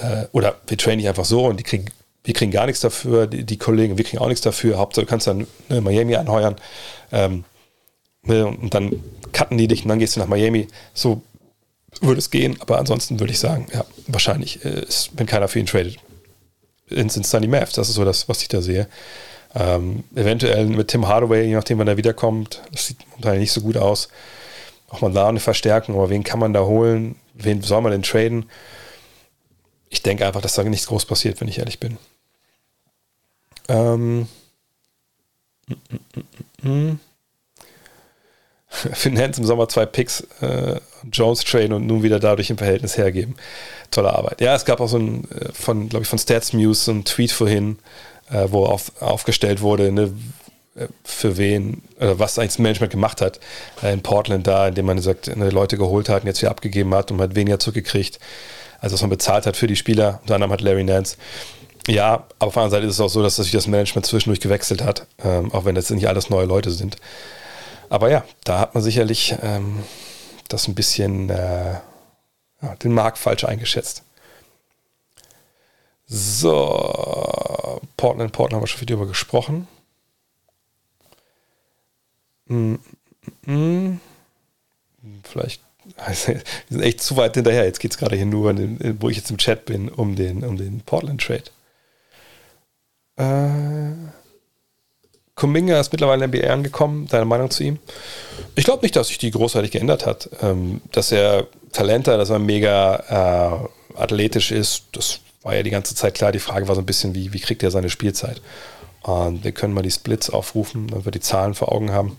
Äh, 0.00 0.26
oder 0.32 0.56
wir 0.66 0.78
trainen 0.78 0.98
dich 0.98 1.08
einfach 1.08 1.24
so 1.24 1.46
und 1.46 1.58
die 1.58 1.64
kriegen 1.64 1.86
wir 2.24 2.32
kriegen 2.32 2.50
gar 2.50 2.66
nichts 2.66 2.80
dafür, 2.80 3.26
die, 3.26 3.44
die, 3.44 3.58
Kollegen, 3.58 3.98
wir 3.98 4.04
kriegen 4.04 4.18
auch 4.18 4.28
nichts 4.28 4.40
dafür. 4.40 4.78
Hauptsache, 4.78 5.04
du 5.04 5.10
kannst 5.10 5.26
dann 5.26 5.46
ne, 5.68 5.82
Miami 5.82 6.16
anheuern. 6.16 6.56
Ähm, 7.12 7.44
ne, 8.22 8.46
und 8.46 8.72
dann 8.72 9.02
cutten 9.32 9.58
die 9.58 9.68
dich 9.68 9.82
und 9.82 9.90
dann 9.90 9.98
gehst 9.98 10.16
du 10.16 10.20
nach 10.20 10.26
Miami. 10.26 10.68
So 10.94 11.20
würde 12.00 12.18
es 12.18 12.30
gehen, 12.30 12.56
aber 12.60 12.78
ansonsten 12.78 13.20
würde 13.20 13.32
ich 13.32 13.38
sagen, 13.38 13.66
ja, 13.72 13.84
wahrscheinlich, 14.06 14.64
äh, 14.64 14.80
ist, 14.80 15.10
wenn 15.14 15.26
keiner 15.26 15.48
für 15.48 15.58
ihn 15.58 15.66
tradet, 15.66 15.98
dann 16.88 17.42
die 17.42 17.48
Mavs. 17.48 17.72
Das 17.72 17.88
ist 17.88 17.94
so 17.94 18.04
das, 18.04 18.28
was 18.28 18.42
ich 18.42 18.48
da 18.48 18.60
sehe. 18.60 18.88
Ähm, 19.54 20.04
eventuell 20.14 20.66
mit 20.66 20.88
Tim 20.88 21.06
Hardaway, 21.06 21.46
je 21.46 21.54
nachdem, 21.54 21.78
wann 21.78 21.88
er 21.88 21.96
wiederkommt, 21.96 22.60
das 22.72 22.88
sieht 22.88 22.98
momentan 23.10 23.38
nicht 23.38 23.52
so 23.52 23.60
gut 23.60 23.76
aus. 23.76 24.08
Auch 24.88 25.00
mal 25.00 25.12
da 25.12 25.28
eine 25.28 25.40
Verstärkung, 25.40 25.94
aber 25.94 26.10
wen 26.10 26.24
kann 26.24 26.40
man 26.40 26.52
da 26.52 26.64
holen? 26.64 27.16
Wen 27.34 27.62
soll 27.62 27.80
man 27.80 27.92
denn 27.92 28.02
traden? 28.02 28.50
Ich 29.88 30.02
denke 30.02 30.26
einfach, 30.26 30.40
dass 30.40 30.54
da 30.54 30.64
nichts 30.64 30.86
groß 30.86 31.06
passiert, 31.06 31.40
wenn 31.40 31.48
ich 31.48 31.58
ehrlich 31.58 31.78
bin. 31.78 31.98
Ähm, 33.68 34.28
Finance 38.92 39.40
im 39.40 39.46
Sommer 39.46 39.68
zwei 39.68 39.86
Picks, 39.86 40.26
äh, 40.40 40.80
Jones 41.12 41.44
Train 41.44 41.72
und 41.72 41.86
nun 41.86 42.02
wieder 42.02 42.20
dadurch 42.20 42.50
im 42.50 42.58
Verhältnis 42.58 42.96
hergeben. 42.96 43.36
Tolle 43.90 44.12
Arbeit. 44.12 44.40
Ja, 44.40 44.54
es 44.54 44.64
gab 44.64 44.80
auch 44.80 44.88
so 44.88 44.98
ein, 44.98 45.28
äh, 45.30 45.52
von, 45.52 45.88
glaube 45.88 46.02
ich, 46.02 46.08
von 46.08 46.18
Stats 46.18 46.52
Muse 46.52 46.84
so 46.84 46.92
ein 46.92 47.04
Tweet 47.04 47.32
vorhin, 47.32 47.78
äh, 48.30 48.46
wo 48.48 48.66
auf, 48.66 48.92
aufgestellt 49.00 49.60
wurde, 49.60 49.92
ne, 49.92 50.12
äh, 50.76 50.86
für 51.04 51.36
wen, 51.36 51.82
äh, 51.98 52.14
was 52.16 52.38
eigentlich 52.38 52.52
das 52.52 52.58
Management 52.58 52.92
gemacht 52.92 53.20
hat 53.20 53.40
äh, 53.82 53.92
in 53.92 54.02
Portland 54.02 54.46
da, 54.46 54.68
indem 54.68 54.86
man 54.86 54.98
sagt, 54.98 55.34
ne, 55.36 55.50
Leute 55.50 55.76
geholt 55.76 56.08
hat 56.08 56.22
und 56.22 56.28
jetzt 56.28 56.42
wieder 56.42 56.50
abgegeben 56.50 56.94
hat 56.94 57.10
und 57.10 57.20
hat 57.20 57.34
weniger 57.34 57.58
zurückgekriegt, 57.58 58.18
als 58.80 58.92
was 58.92 59.00
man 59.00 59.10
bezahlt 59.10 59.46
hat 59.46 59.56
für 59.56 59.66
die 59.66 59.76
Spieler. 59.76 60.18
Unter 60.22 60.34
anderem 60.34 60.52
hat 60.52 60.60
Larry 60.60 60.84
Nance 60.84 61.16
ja, 61.86 62.24
aber 62.38 62.48
auf 62.48 62.54
der 62.54 62.62
anderen 62.62 62.70
Seite 62.70 62.86
ist 62.86 62.94
es 62.94 63.00
auch 63.00 63.08
so, 63.08 63.22
dass 63.22 63.36
sich 63.36 63.50
das 63.50 63.66
Management 63.66 64.06
zwischendurch 64.06 64.40
gewechselt 64.40 64.82
hat, 64.82 65.06
ähm, 65.22 65.52
auch 65.52 65.64
wenn 65.64 65.74
das 65.74 65.90
nicht 65.90 66.08
alles 66.08 66.30
neue 66.30 66.46
Leute 66.46 66.70
sind. 66.70 66.96
Aber 67.88 68.10
ja, 68.10 68.24
da 68.44 68.60
hat 68.60 68.74
man 68.74 68.82
sicherlich 68.82 69.34
ähm, 69.42 69.82
das 70.48 70.68
ein 70.68 70.74
bisschen 70.74 71.30
äh, 71.30 71.74
ja, 72.62 72.74
den 72.82 72.92
Markt 72.92 73.18
falsch 73.18 73.44
eingeschätzt. 73.44 74.02
So, 76.06 77.80
Portland, 77.96 78.32
Portland 78.32 78.54
haben 78.54 78.62
wir 78.62 78.66
schon 78.66 78.78
viel 78.78 78.86
darüber 78.86 79.06
gesprochen. 79.06 79.66
Hm, 82.46 82.78
hm, 83.44 84.00
hm. 85.02 85.20
Vielleicht, 85.22 85.62
also, 85.96 86.28
wir 86.32 86.42
sind 86.68 86.82
echt 86.82 87.02
zu 87.02 87.16
weit 87.16 87.34
hinterher. 87.34 87.64
Jetzt 87.64 87.80
geht 87.80 87.92
es 87.92 87.98
gerade 87.98 88.16
hier 88.16 88.26
nur, 88.26 88.52
den, 88.52 89.00
wo 89.00 89.08
ich 89.08 89.16
jetzt 89.16 89.30
im 89.30 89.38
Chat 89.38 89.64
bin, 89.64 89.88
um 89.88 90.14
den, 90.14 90.44
um 90.44 90.56
den 90.56 90.80
Portland-Trade. 90.80 91.44
Äh, 93.16 94.23
Kuminga 95.36 95.80
ist 95.80 95.92
mittlerweile 95.92 96.24
in 96.24 96.30
der 96.30 96.40
NBA 96.42 96.52
angekommen. 96.52 97.08
Deine 97.08 97.24
Meinung 97.24 97.50
zu 97.50 97.64
ihm? 97.64 97.78
Ich 98.54 98.64
glaube 98.64 98.82
nicht, 98.82 98.94
dass 98.94 99.08
sich 99.08 99.18
die 99.18 99.30
großartig 99.30 99.72
geändert 99.72 100.06
hat. 100.06 100.30
Ähm, 100.42 100.80
dass 100.92 101.10
er 101.10 101.46
Talent 101.72 102.06
hat, 102.06 102.20
dass 102.20 102.30
er 102.30 102.38
mega 102.38 103.68
äh, 103.96 103.98
athletisch 103.98 104.52
ist, 104.52 104.84
das 104.92 105.20
war 105.42 105.54
ja 105.54 105.62
die 105.62 105.70
ganze 105.70 105.94
Zeit 105.94 106.14
klar. 106.14 106.32
Die 106.32 106.38
Frage 106.38 106.68
war 106.68 106.74
so 106.74 106.80
ein 106.80 106.86
bisschen, 106.86 107.14
wie, 107.14 107.32
wie 107.32 107.40
kriegt 107.40 107.62
er 107.62 107.70
seine 107.70 107.90
Spielzeit? 107.90 108.40
Und 109.02 109.44
wir 109.44 109.52
können 109.52 109.74
mal 109.74 109.82
die 109.82 109.90
Splits 109.90 110.30
aufrufen, 110.30 110.88
damit 110.88 111.04
wir 111.04 111.12
die 111.12 111.20
Zahlen 111.20 111.54
vor 111.54 111.72
Augen 111.72 111.92
haben. 111.92 112.16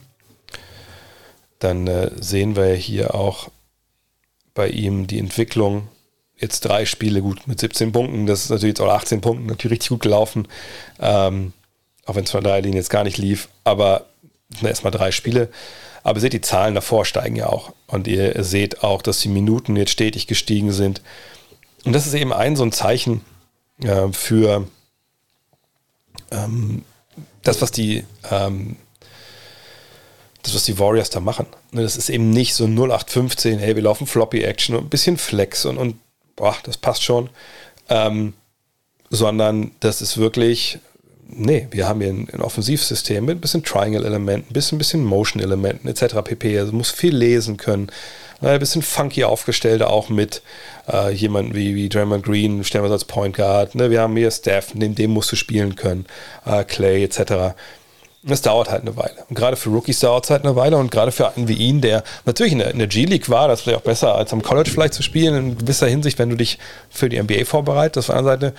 Dann 1.59 1.87
äh, 1.87 2.11
sehen 2.19 2.55
wir 2.55 2.73
hier 2.75 3.15
auch 3.15 3.49
bei 4.53 4.67
ihm 4.69 5.07
die 5.07 5.19
Entwicklung. 5.19 5.87
Jetzt 6.37 6.61
drei 6.61 6.85
Spiele 6.85 7.21
gut 7.21 7.47
mit 7.47 7.59
17 7.59 7.91
Punkten. 7.91 8.27
Das 8.27 8.43
ist 8.43 8.49
natürlich 8.49 8.77
jetzt 8.77 8.81
auch 8.81 8.93
18 8.93 9.21
Punkten, 9.21 9.45
natürlich 9.45 9.77
richtig 9.77 9.89
gut 9.89 10.01
gelaufen. 10.01 10.47
Ähm, 10.99 11.53
auch 12.05 12.15
wenn 12.15 12.23
es 12.23 12.31
von 12.31 12.43
der 12.43 12.61
Linie 12.61 12.79
jetzt 12.79 12.89
gar 12.89 13.03
nicht 13.03 13.17
lief. 13.17 13.49
Aber 13.63 14.05
erstmal 14.61 14.91
drei 14.91 15.11
Spiele. 15.11 15.49
Aber 16.03 16.19
seht, 16.19 16.33
die 16.33 16.41
Zahlen 16.41 16.75
davor 16.75 17.05
steigen 17.05 17.35
ja 17.35 17.47
auch. 17.47 17.73
Und 17.87 18.07
ihr 18.07 18.43
seht 18.43 18.83
auch, 18.83 19.01
dass 19.01 19.19
die 19.19 19.29
Minuten 19.29 19.75
jetzt 19.75 19.91
stetig 19.91 20.27
gestiegen 20.27 20.71
sind. 20.71 21.01
Und 21.83 21.93
das 21.93 22.05
ist 22.05 22.13
eben 22.13 22.33
ein 22.33 22.55
so 22.55 22.63
ein 22.63 22.71
Zeichen 22.71 23.21
äh, 23.83 24.07
für 24.11 24.67
ähm, 26.31 26.83
das, 27.43 27.61
was 27.61 27.71
die 27.71 28.03
ähm, 28.29 28.77
das, 30.45 30.53
was 30.53 30.63
die 30.63 30.77
Warriors 30.77 31.09
da 31.09 31.19
machen. 31.19 31.47
Ne, 31.71 31.81
das 31.81 31.97
ist 31.97 32.09
eben 32.09 32.29
nicht 32.29 32.53
so 32.53 32.65
0815, 32.65 33.59
hey, 33.59 33.75
wir 33.75 33.83
laufen 33.83 34.07
Floppy 34.07 34.43
Action 34.43 34.75
und 34.75 34.85
ein 34.85 34.89
bisschen 34.89 35.17
Flex 35.17 35.65
und, 35.65 35.77
und 35.77 35.99
boah, 36.35 36.55
das 36.63 36.77
passt 36.77 37.03
schon. 37.03 37.29
Ähm, 37.89 38.33
sondern 39.09 39.71
das 39.79 40.01
ist 40.01 40.17
wirklich, 40.17 40.79
nee, 41.27 41.67
wir 41.71 41.87
haben 41.87 42.01
hier 42.01 42.09
ein, 42.09 42.27
ein 42.31 42.41
Offensivsystem 42.41 43.25
mit 43.25 43.37
ein 43.37 43.41
bisschen 43.41 43.63
Triangle-Elementen, 43.63 44.49
ein 44.49 44.53
bisschen, 44.53 44.77
bisschen 44.77 45.03
Motion-Elementen 45.03 45.87
etc. 45.87 46.15
pp. 46.23 46.59
Also 46.59 46.73
muss 46.73 46.91
viel 46.91 47.15
lesen 47.15 47.57
können. 47.57 47.91
Ein 48.41 48.59
bisschen 48.59 48.81
funky 48.81 49.23
aufgestellt, 49.23 49.81
auch 49.81 50.09
mit 50.09 50.41
äh, 50.91 51.11
jemandem 51.11 51.55
wie, 51.55 51.73
wie 51.73 51.89
Draymond 51.89 52.25
Green, 52.25 52.63
stellen 52.63 52.83
wir 52.83 52.91
uns 52.91 53.03
als 53.03 53.05
Point 53.05 53.35
Guard. 53.35 53.75
Ne? 53.75 53.89
Wir 53.89 54.01
haben 54.01 54.15
hier 54.15 54.29
Steph, 54.29 54.73
neben 54.73 54.93
dem 54.93 55.11
musst 55.11 55.31
du 55.31 55.35
spielen 55.35 55.75
können, 55.75 56.05
äh, 56.45 56.63
Clay 56.65 57.03
etc. 57.03 57.55
Das 58.23 58.41
dauert 58.41 58.69
halt 58.69 58.81
eine 58.81 58.97
Weile. 58.97 59.23
Und 59.29 59.35
gerade 59.35 59.55
für 59.55 59.69
Rookies 59.69 59.99
dauert 59.99 60.25
es 60.25 60.31
halt 60.31 60.43
eine 60.43 60.55
Weile 60.55 60.77
und 60.77 60.91
gerade 60.91 61.11
für 61.11 61.33
einen 61.33 61.47
wie 61.47 61.53
ihn, 61.53 61.79
der 61.79 62.03
natürlich 62.25 62.51
in 62.51 62.59
der, 62.59 62.73
der 62.73 62.87
G-League 62.87 63.29
war, 63.29 63.47
das 63.47 63.61
vielleicht 63.61 63.79
auch 63.79 63.83
besser 63.83 64.15
als 64.15 64.33
am 64.33 64.41
College 64.41 64.69
vielleicht 64.69 64.95
zu 64.95 65.03
spielen, 65.03 65.35
in 65.35 65.57
gewisser 65.57 65.87
Hinsicht, 65.87 66.19
wenn 66.19 66.29
du 66.29 66.35
dich 66.35 66.59
für 66.89 67.07
die 67.07 67.21
NBA 67.21 67.45
vorbereitest. 67.45 68.09
Auf 68.09 68.15
der 68.15 68.17
anderen 68.17 68.39
Seite 68.39 68.55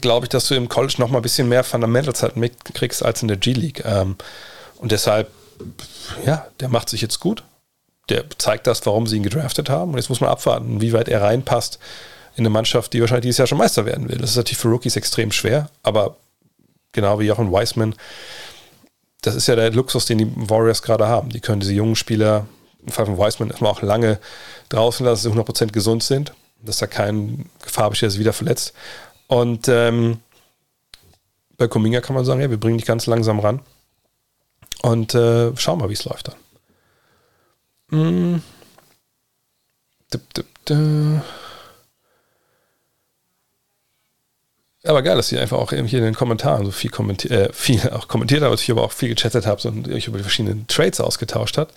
glaube 0.00 0.26
ich, 0.26 0.30
dass 0.30 0.46
du 0.46 0.54
im 0.54 0.68
College 0.68 0.96
noch 0.98 1.10
mal 1.10 1.18
ein 1.18 1.22
bisschen 1.22 1.48
mehr 1.48 1.64
Fundamentals 1.64 2.22
halt 2.22 2.36
mitkriegst 2.36 3.04
als 3.04 3.22
in 3.22 3.28
der 3.28 3.36
G-League. 3.36 3.84
Ähm, 3.84 4.16
und 4.76 4.92
deshalb, 4.92 5.30
ja, 6.24 6.46
der 6.60 6.68
macht 6.68 6.88
sich 6.88 7.00
jetzt 7.00 7.20
gut. 7.20 7.44
Der 8.08 8.24
zeigt 8.38 8.66
das, 8.66 8.84
warum 8.86 9.06
sie 9.06 9.16
ihn 9.16 9.22
gedraftet 9.22 9.70
haben. 9.70 9.92
Und 9.92 9.98
jetzt 9.98 10.08
muss 10.08 10.20
man 10.20 10.30
abwarten, 10.30 10.80
wie 10.80 10.92
weit 10.92 11.08
er 11.08 11.22
reinpasst 11.22 11.78
in 12.36 12.42
eine 12.42 12.50
Mannschaft, 12.50 12.92
die 12.92 13.00
wahrscheinlich 13.00 13.22
dieses 13.22 13.38
Jahr 13.38 13.46
schon 13.46 13.58
Meister 13.58 13.86
werden 13.86 14.08
will. 14.08 14.18
Das 14.18 14.30
ist 14.30 14.36
natürlich 14.36 14.58
für 14.58 14.68
Rookies 14.68 14.96
extrem 14.96 15.32
schwer, 15.32 15.68
aber 15.82 16.16
genau 16.92 17.18
wie 17.18 17.26
Jochen 17.26 17.52
Weisman, 17.52 17.94
das 19.22 19.34
ist 19.34 19.48
ja 19.48 19.56
der 19.56 19.70
Luxus, 19.72 20.06
den 20.06 20.18
die 20.18 20.32
Warriors 20.48 20.82
gerade 20.82 21.06
haben. 21.06 21.30
Die 21.30 21.40
können 21.40 21.60
diese 21.60 21.74
jungen 21.74 21.96
Spieler, 21.96 22.46
im 22.84 22.92
Fall 22.92 23.06
von 23.06 23.18
Weisman, 23.18 23.50
erstmal 23.50 23.72
auch 23.72 23.82
lange 23.82 24.18
draußen 24.70 25.04
lassen, 25.04 25.24
dass 25.32 25.34
sie 25.34 25.38
100% 25.38 25.72
gesund 25.72 26.02
sind, 26.02 26.32
dass 26.62 26.78
da 26.78 26.86
kein 26.86 27.50
Gefahr 27.62 27.90
besteht, 27.90 28.08
dass 28.08 28.14
sie 28.14 28.20
wieder 28.20 28.32
verletzt. 28.32 28.72
Und 29.30 29.68
ähm, 29.68 30.18
bei 31.56 31.68
Kuminga 31.68 32.00
kann 32.00 32.16
man 32.16 32.24
sagen, 32.24 32.40
ja, 32.40 32.50
wir 32.50 32.58
bringen 32.58 32.78
dich 32.78 32.86
ganz 32.86 33.06
langsam 33.06 33.38
ran. 33.38 33.60
Und 34.82 35.14
äh, 35.14 35.56
schauen 35.56 35.78
mal, 35.78 35.88
wie 35.88 35.92
es 35.92 36.04
läuft 36.04 36.32
dann. 37.90 38.34
Mm. 38.36 38.42
Dip, 40.12 40.34
dip, 40.34 40.64
dip. 40.64 41.22
Aber 44.82 45.02
geil, 45.02 45.14
dass 45.14 45.30
ihr 45.30 45.40
einfach 45.40 45.58
auch 45.58 45.70
hier 45.70 45.78
in 45.78 45.86
den 45.86 46.14
Kommentaren 46.16 46.66
so 46.66 46.72
viel 46.72 46.90
kommentiert, 46.90 47.32
äh, 47.32 47.52
viel 47.52 47.88
auch 47.90 48.08
kommentiert 48.08 48.42
habt, 48.42 48.60
ich 48.60 48.70
aber 48.72 48.82
auch 48.82 48.92
viel 48.92 49.10
gechattet 49.10 49.46
habt 49.46 49.64
und 49.64 49.86
euch 49.88 50.08
über 50.08 50.18
die 50.18 50.24
verschiedenen 50.24 50.66
Trades 50.66 51.00
ausgetauscht 51.00 51.56
habt. 51.56 51.72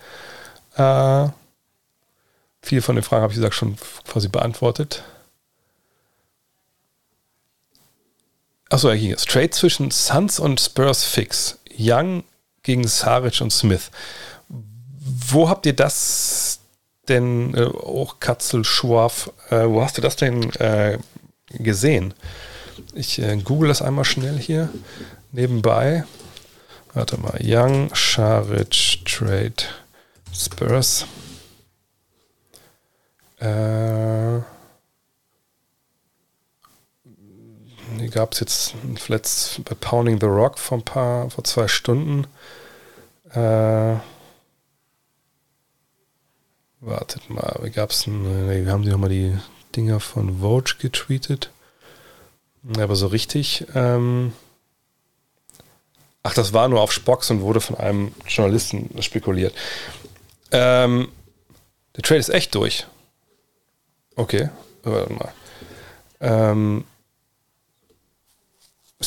Äh, 0.75 1.31
viele 2.63 2.81
von 2.81 2.95
den 2.95 3.03
Fragen 3.03 3.21
habe 3.21 3.31
ich, 3.31 3.37
gesagt, 3.37 3.53
schon 3.53 3.77
quasi 4.07 4.27
beantwortet. 4.27 5.03
Achso, 8.73 8.89
er 8.89 8.97
ging 8.97 9.11
es. 9.11 9.25
Trade 9.25 9.51
zwischen 9.51 9.91
Suns 9.91 10.39
und 10.39 10.59
Spurs 10.59 11.03
fix. 11.03 11.59
Young 11.77 12.23
gegen 12.63 12.87
Saric 12.87 13.39
und 13.39 13.53
Smith. 13.53 13.91
Wo 14.49 15.47
habt 15.47 15.67
ihr 15.67 15.75
das 15.75 16.59
denn, 17.07 17.53
äh, 17.53 17.65
auch 17.65 18.19
Katzel, 18.19 18.65
Schwaf, 18.65 19.31
äh, 19.51 19.67
wo 19.67 19.83
hast 19.83 19.99
du 19.99 20.01
das 20.01 20.15
denn 20.15 20.51
äh, 20.55 20.97
gesehen? 21.51 22.15
Ich 22.95 23.19
äh, 23.19 23.37
google 23.37 23.67
das 23.67 23.83
einmal 23.83 24.05
schnell 24.05 24.39
hier 24.39 24.69
nebenbei. 25.31 26.05
Warte 26.95 27.19
mal, 27.19 27.39
Young, 27.43 27.91
Saric, 27.93 29.05
Trade, 29.05 29.53
Spurs. 30.33 31.05
Äh, 33.39 34.39
Die 37.99 38.09
gab 38.09 38.33
es 38.33 38.39
jetzt 38.39 38.75
letzt 39.07 39.63
bei 39.65 39.75
Pounding 39.75 40.19
the 40.19 40.25
Rock 40.25 40.57
vor 40.57 40.79
ein 40.79 40.83
paar, 40.83 41.29
vor 41.29 41.43
zwei 41.43 41.67
Stunden. 41.67 42.27
Äh, 43.31 43.95
wartet 46.79 47.29
mal, 47.29 47.69
gab 47.73 47.91
es 47.91 48.07
Wir 48.07 48.71
haben 48.71 48.83
sie 48.83 48.91
nochmal 48.91 49.09
die 49.09 49.37
Dinger 49.75 49.99
von 49.99 50.39
Vogue 50.39 50.75
getweetet. 50.79 51.51
Aber 52.77 52.95
so 52.95 53.07
richtig. 53.07 53.65
Ähm, 53.75 54.33
ach, 56.23 56.33
das 56.33 56.53
war 56.53 56.67
nur 56.67 56.81
auf 56.81 56.91
Spox 56.91 57.29
und 57.29 57.41
wurde 57.41 57.61
von 57.61 57.77
einem 57.77 58.13
Journalisten 58.27 58.89
spekuliert. 59.01 59.53
Ähm, 60.51 61.09
der 61.95 62.03
Trade 62.03 62.19
ist 62.19 62.29
echt 62.29 62.55
durch. 62.55 62.87
Okay, 64.15 64.49
warte 64.83 65.13
mal. 65.13 65.33
Ähm, 66.21 66.85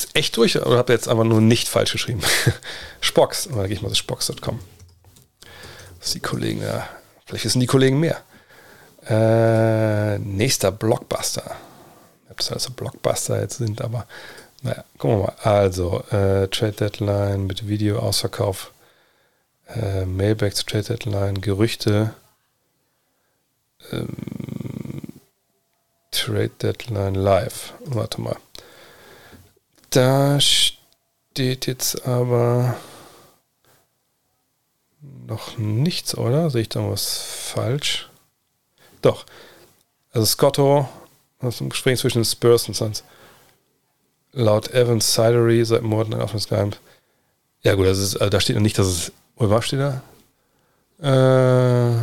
ist 0.04 0.16
echt 0.16 0.36
durch 0.36 0.56
oder 0.60 0.78
habt 0.78 0.90
ihr 0.90 0.94
jetzt 0.94 1.08
einfach 1.08 1.24
nur 1.24 1.40
nicht 1.40 1.68
falsch 1.68 1.92
geschrieben? 1.92 2.22
Spox, 3.00 3.48
oder 3.48 3.66
gehe 3.66 3.76
ich 3.76 3.82
mal 3.82 3.88
zu 3.88 3.96
spox.com. 3.96 4.60
Was 6.00 6.12
die 6.12 6.20
Kollegen, 6.20 6.62
ja, 6.62 6.88
vielleicht 7.24 7.44
wissen 7.44 7.60
die 7.60 7.66
Kollegen 7.66 8.00
mehr. 8.00 8.22
Äh, 9.08 10.18
nächster 10.18 10.72
Blockbuster. 10.72 11.56
Ob 12.30 12.38
das 12.38 12.52
also 12.52 12.70
Blockbuster 12.70 13.40
jetzt 13.40 13.58
sind, 13.58 13.80
aber 13.80 14.06
naja, 14.62 14.84
gucken 14.98 15.18
wir 15.18 15.26
mal. 15.26 15.36
Also, 15.42 16.02
äh, 16.10 16.48
Trade 16.48 16.72
Deadline 16.72 17.46
mit 17.46 17.68
Video, 17.68 17.98
Ausverkauf, 17.98 18.72
äh, 19.68 20.04
Mailback 20.04 20.56
zu 20.56 20.64
Trade 20.64 20.84
Deadline, 20.84 21.40
Gerüchte, 21.40 22.14
ähm, 23.92 24.08
Trade 26.10 26.50
Deadline 26.60 27.14
live. 27.14 27.74
Warte 27.84 28.20
mal. 28.20 28.36
Da 29.90 30.40
steht 30.40 31.66
jetzt 31.66 32.06
aber 32.06 32.76
noch 35.26 35.58
nichts, 35.58 36.16
oder? 36.16 36.50
Sehe 36.50 36.62
ich 36.62 36.68
da 36.68 36.88
was 36.88 37.18
falsch? 37.18 38.08
Doch. 39.02 39.26
Also 40.12 40.26
Scotto, 40.26 40.88
das 41.40 41.60
im 41.60 41.68
Gespräch 41.68 42.00
zwischen 42.00 42.18
den 42.18 42.24
Spurs 42.24 42.68
und 42.68 42.74
Suns. 42.74 43.04
Laut 44.32 44.72
Evans 44.72 45.14
Sidery 45.14 45.64
seit 45.64 45.82
Monaten 45.82 46.14
ein 46.14 46.20
offenes 46.20 46.48
Geheimnis. 46.48 46.78
Ja 47.62 47.74
gut, 47.74 47.86
das 47.86 47.98
ist, 47.98 48.16
also 48.16 48.30
da 48.30 48.40
steht 48.40 48.56
noch 48.56 48.62
nicht, 48.62 48.78
dass 48.78 48.86
es. 48.86 49.12
Oder 49.36 49.50
was 49.50 49.66
steht 49.66 49.80
da? 49.80 50.02
Äh. 51.02 51.96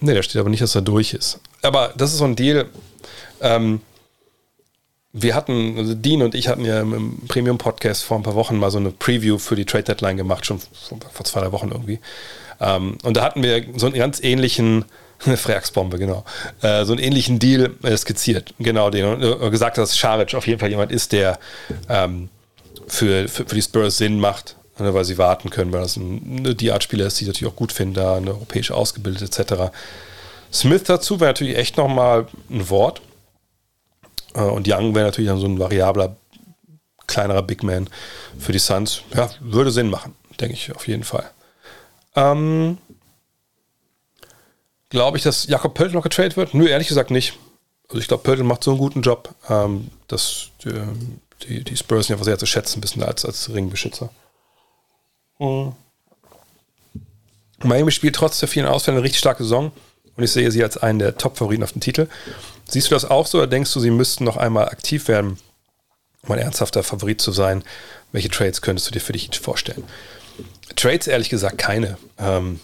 Ne, 0.00 0.14
da 0.14 0.22
steht 0.22 0.40
aber 0.40 0.50
nicht, 0.50 0.62
dass 0.62 0.74
er 0.74 0.82
durch 0.82 1.14
ist. 1.14 1.40
Aber 1.62 1.92
das 1.96 2.12
ist 2.12 2.18
so 2.18 2.24
ein 2.24 2.36
Deal. 2.36 2.68
Ähm, 3.40 3.80
wir 5.16 5.36
hatten, 5.36 5.78
also 5.78 5.94
Dean 5.94 6.22
und 6.22 6.34
ich 6.34 6.48
hatten 6.48 6.64
ja 6.64 6.80
im 6.80 7.20
Premium-Podcast 7.28 8.02
vor 8.02 8.16
ein 8.16 8.24
paar 8.24 8.34
Wochen 8.34 8.58
mal 8.58 8.72
so 8.72 8.78
eine 8.78 8.90
Preview 8.90 9.38
für 9.38 9.54
die 9.54 9.64
Trade 9.64 9.84
Deadline 9.84 10.16
gemacht, 10.16 10.44
schon 10.44 10.58
vor 10.58 11.24
zwei, 11.24 11.40
drei 11.40 11.52
Wochen 11.52 11.70
irgendwie. 11.70 12.00
Ähm, 12.60 12.98
und 13.04 13.16
da 13.16 13.22
hatten 13.22 13.44
wir 13.44 13.64
so 13.76 13.86
einen 13.86 13.94
ganz 13.94 14.20
ähnlichen, 14.20 14.84
eine 15.24 15.36
Freaksbombe, 15.36 15.98
genau, 15.98 16.24
äh, 16.62 16.84
so 16.84 16.92
einen 16.92 17.00
ähnlichen 17.00 17.38
Deal 17.38 17.70
äh, 17.84 17.96
skizziert, 17.96 18.54
genau, 18.58 18.90
den 18.90 19.04
und 19.04 19.22
äh, 19.22 19.50
gesagt, 19.50 19.78
dass 19.78 19.96
Scharic 19.96 20.34
auf 20.34 20.48
jeden 20.48 20.58
Fall 20.58 20.70
jemand 20.70 20.90
ist, 20.90 21.12
der 21.12 21.38
ähm, 21.88 22.28
für, 22.88 23.28
für, 23.28 23.46
für, 23.46 23.54
die 23.54 23.62
Spurs 23.62 23.96
Sinn 23.98 24.18
macht, 24.18 24.56
ne, 24.80 24.92
weil 24.94 25.04
sie 25.04 25.16
warten 25.16 25.48
können, 25.48 25.72
weil 25.72 25.82
das 25.82 25.96
ein, 25.96 26.42
ne, 26.42 26.56
die 26.56 26.72
Art 26.72 26.82
Spieler 26.82 27.06
ist, 27.06 27.20
die 27.20 27.26
natürlich 27.26 27.52
auch 27.52 27.56
gut 27.56 27.70
finden, 27.70 27.94
da 27.94 28.16
eine 28.16 28.32
europäisch 28.32 28.72
ausgebildet 28.72 29.38
etc. 29.38 29.70
Smith 30.52 30.82
dazu 30.82 31.20
wäre 31.20 31.30
natürlich 31.30 31.56
echt 31.56 31.76
nochmal 31.76 32.26
ein 32.50 32.68
Wort. 32.68 33.00
Äh, 34.34 34.42
und 34.42 34.68
Young 34.68 34.94
wäre 34.94 35.06
natürlich 35.06 35.30
dann 35.30 35.40
so 35.40 35.46
ein 35.46 35.58
variabler, 35.58 36.16
kleinerer 37.06 37.42
Big 37.42 37.62
Man 37.62 37.88
für 38.38 38.52
die 38.52 38.58
Suns. 38.58 39.02
Ja, 39.14 39.30
würde 39.40 39.70
Sinn 39.70 39.90
machen, 39.90 40.14
denke 40.40 40.54
ich 40.54 40.74
auf 40.74 40.86
jeden 40.88 41.04
Fall. 41.04 41.30
Ähm, 42.16 42.78
glaube 44.90 45.16
ich, 45.16 45.22
dass 45.22 45.46
Jakob 45.46 45.74
Pöltl 45.74 45.94
noch 45.94 46.02
getradet 46.02 46.36
wird? 46.36 46.54
Nö, 46.54 46.68
ehrlich 46.68 46.88
gesagt 46.88 47.10
nicht. 47.10 47.38
Also 47.88 47.98
ich 47.98 48.08
glaube, 48.08 48.22
Pöltl 48.22 48.44
macht 48.44 48.64
so 48.64 48.70
einen 48.70 48.78
guten 48.78 49.02
Job, 49.02 49.34
ähm, 49.48 49.90
dass 50.08 50.48
die, 50.64 50.72
die, 51.46 51.64
die, 51.64 51.76
Spurs 51.76 52.08
ihn 52.08 52.14
einfach 52.14 52.24
sehr 52.24 52.38
zu 52.38 52.46
schätzen, 52.46 52.80
bisschen 52.80 53.02
als, 53.02 53.24
als 53.24 53.52
Ringbeschützer. 53.52 54.10
Mhm. 55.38 55.74
Miami 57.62 57.90
spielt 57.90 58.14
trotz 58.14 58.40
der 58.40 58.48
vielen 58.48 58.66
Ausfälle 58.66 58.96
eine 58.96 59.04
richtig 59.04 59.20
starke 59.20 59.42
Saison 59.42 59.72
und 60.16 60.24
ich 60.24 60.30
sehe 60.30 60.50
sie 60.50 60.62
als 60.62 60.76
einen 60.76 60.98
der 60.98 61.16
Top-Favoriten 61.16 61.64
auf 61.64 61.72
den 61.72 61.80
Titel. 61.80 62.08
Siehst 62.68 62.90
du 62.90 62.94
das 62.94 63.04
auch 63.04 63.26
so 63.26 63.38
oder 63.38 63.46
denkst 63.46 63.72
du, 63.72 63.80
sie 63.80 63.90
müssten 63.90 64.24
noch 64.24 64.36
einmal 64.36 64.68
aktiv 64.68 65.08
werden, 65.08 65.38
um 66.22 66.32
ein 66.32 66.38
ernsthafter 66.38 66.82
Favorit 66.82 67.20
zu 67.20 67.32
sein? 67.32 67.62
Welche 68.12 68.30
Trades 68.30 68.62
könntest 68.62 68.88
du 68.88 68.92
dir 68.92 69.00
für 69.00 69.12
dich 69.12 69.28
vorstellen? 69.38 69.84
Trades 70.76 71.06
ehrlich 71.06 71.28
gesagt 71.28 71.58
keine. 71.58 71.98
Ähm, 72.18 72.60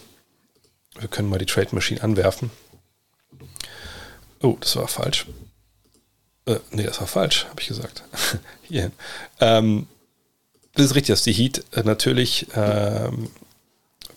wir 0.97 1.07
können 1.07 1.29
mal 1.29 1.39
die 1.39 1.45
Trade 1.45 1.69
Machine 1.71 2.01
anwerfen. 2.01 2.51
Oh, 4.41 4.57
das 4.59 4.75
war 4.75 4.87
falsch. 4.87 5.27
Äh, 6.45 6.57
nee, 6.71 6.83
das 6.83 6.99
war 6.99 7.07
falsch, 7.07 7.45
habe 7.49 7.61
ich 7.61 7.67
gesagt. 7.67 8.03
Hier. 8.63 8.91
Ähm, 9.39 9.87
das 10.73 10.85
ist 10.87 10.95
richtig, 10.95 11.13
dass 11.13 11.23
die 11.23 11.33
Heat 11.33 11.63
äh, 11.73 11.83
natürlich 11.83 12.47
ähm, 12.55 13.29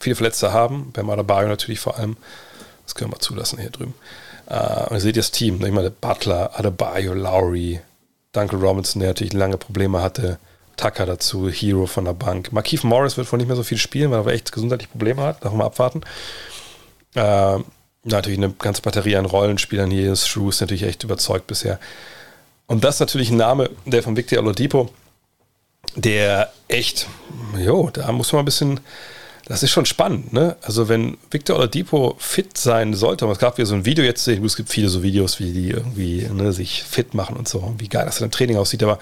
viele 0.00 0.16
Verletzte 0.16 0.52
haben. 0.52 0.92
Bei 0.92 1.02
Madabayo 1.02 1.48
natürlich 1.48 1.80
vor 1.80 1.98
allem. 1.98 2.16
Das 2.84 2.94
können 2.94 3.12
wir 3.12 3.18
zulassen 3.18 3.58
hier 3.58 3.70
drüben. 3.70 3.94
Äh, 4.46 4.88
und 4.88 4.96
ihr 4.96 5.00
seht 5.00 5.16
das 5.16 5.30
Team. 5.30 5.64
Ich 5.64 5.72
meine, 5.72 5.90
Butler, 5.90 6.58
Adebayo, 6.58 7.14
Lowry, 7.14 7.80
Duncan 8.32 8.60
Robinson, 8.60 9.00
der 9.00 9.10
natürlich 9.10 9.32
lange 9.32 9.56
Probleme 9.56 10.02
hatte. 10.02 10.38
Tucker 10.76 11.06
dazu, 11.06 11.48
Hero 11.48 11.86
von 11.86 12.04
der 12.04 12.14
Bank. 12.14 12.52
Markeith 12.52 12.82
Morris 12.82 13.16
wird 13.16 13.30
wohl 13.30 13.38
nicht 13.38 13.46
mehr 13.46 13.56
so 13.56 13.62
viel 13.62 13.78
spielen, 13.78 14.10
weil 14.10 14.26
er 14.26 14.32
echt 14.32 14.52
gesundheitliche 14.52 14.90
Probleme 14.90 15.22
hat. 15.22 15.44
Darf 15.44 15.52
mal 15.52 15.66
abwarten. 15.66 16.02
Äh, 17.14 17.58
natürlich 18.02 18.38
eine 18.38 18.50
ganze 18.50 18.82
Batterie 18.82 19.16
an 19.16 19.26
Rollenspielern 19.26 19.90
hier. 19.90 20.14
Shrew 20.16 20.48
ist 20.48 20.60
natürlich 20.60 20.82
echt 20.82 21.04
überzeugt 21.04 21.46
bisher. 21.46 21.78
Und 22.66 22.82
das 22.82 22.96
ist 22.96 23.00
natürlich 23.00 23.30
ein 23.30 23.36
Name, 23.36 23.70
der 23.84 24.02
von 24.02 24.16
Victor 24.16 24.38
Oladipo, 24.40 24.90
der 25.96 26.52
echt, 26.68 27.08
jo, 27.58 27.90
da 27.92 28.10
muss 28.10 28.32
man 28.32 28.42
ein 28.42 28.46
bisschen 28.46 28.80
das 29.46 29.62
ist 29.62 29.70
schon 29.70 29.84
spannend, 29.84 30.32
ne? 30.32 30.56
Also 30.62 30.88
wenn 30.88 31.18
Victor 31.30 31.56
Oladipo 31.56 32.16
fit 32.18 32.56
sein 32.56 32.94
sollte, 32.94 33.26
und 33.26 33.32
es 33.32 33.38
gab 33.38 33.58
wieder 33.58 33.66
so 33.66 33.74
ein 33.74 33.84
Video 33.84 34.04
jetzt, 34.04 34.26
es 34.26 34.56
gibt 34.56 34.70
viele 34.70 34.88
so 34.88 35.02
Videos, 35.02 35.38
wie 35.38 35.52
die 35.52 35.70
irgendwie 35.70 36.26
ne, 36.32 36.52
sich 36.52 36.82
fit 36.82 37.14
machen 37.14 37.36
und 37.36 37.46
so, 37.46 37.74
wie 37.78 37.88
geil 37.88 38.06
das 38.06 38.20
im 38.20 38.30
Training 38.30 38.56
aussieht, 38.56 38.82
aber 38.82 38.98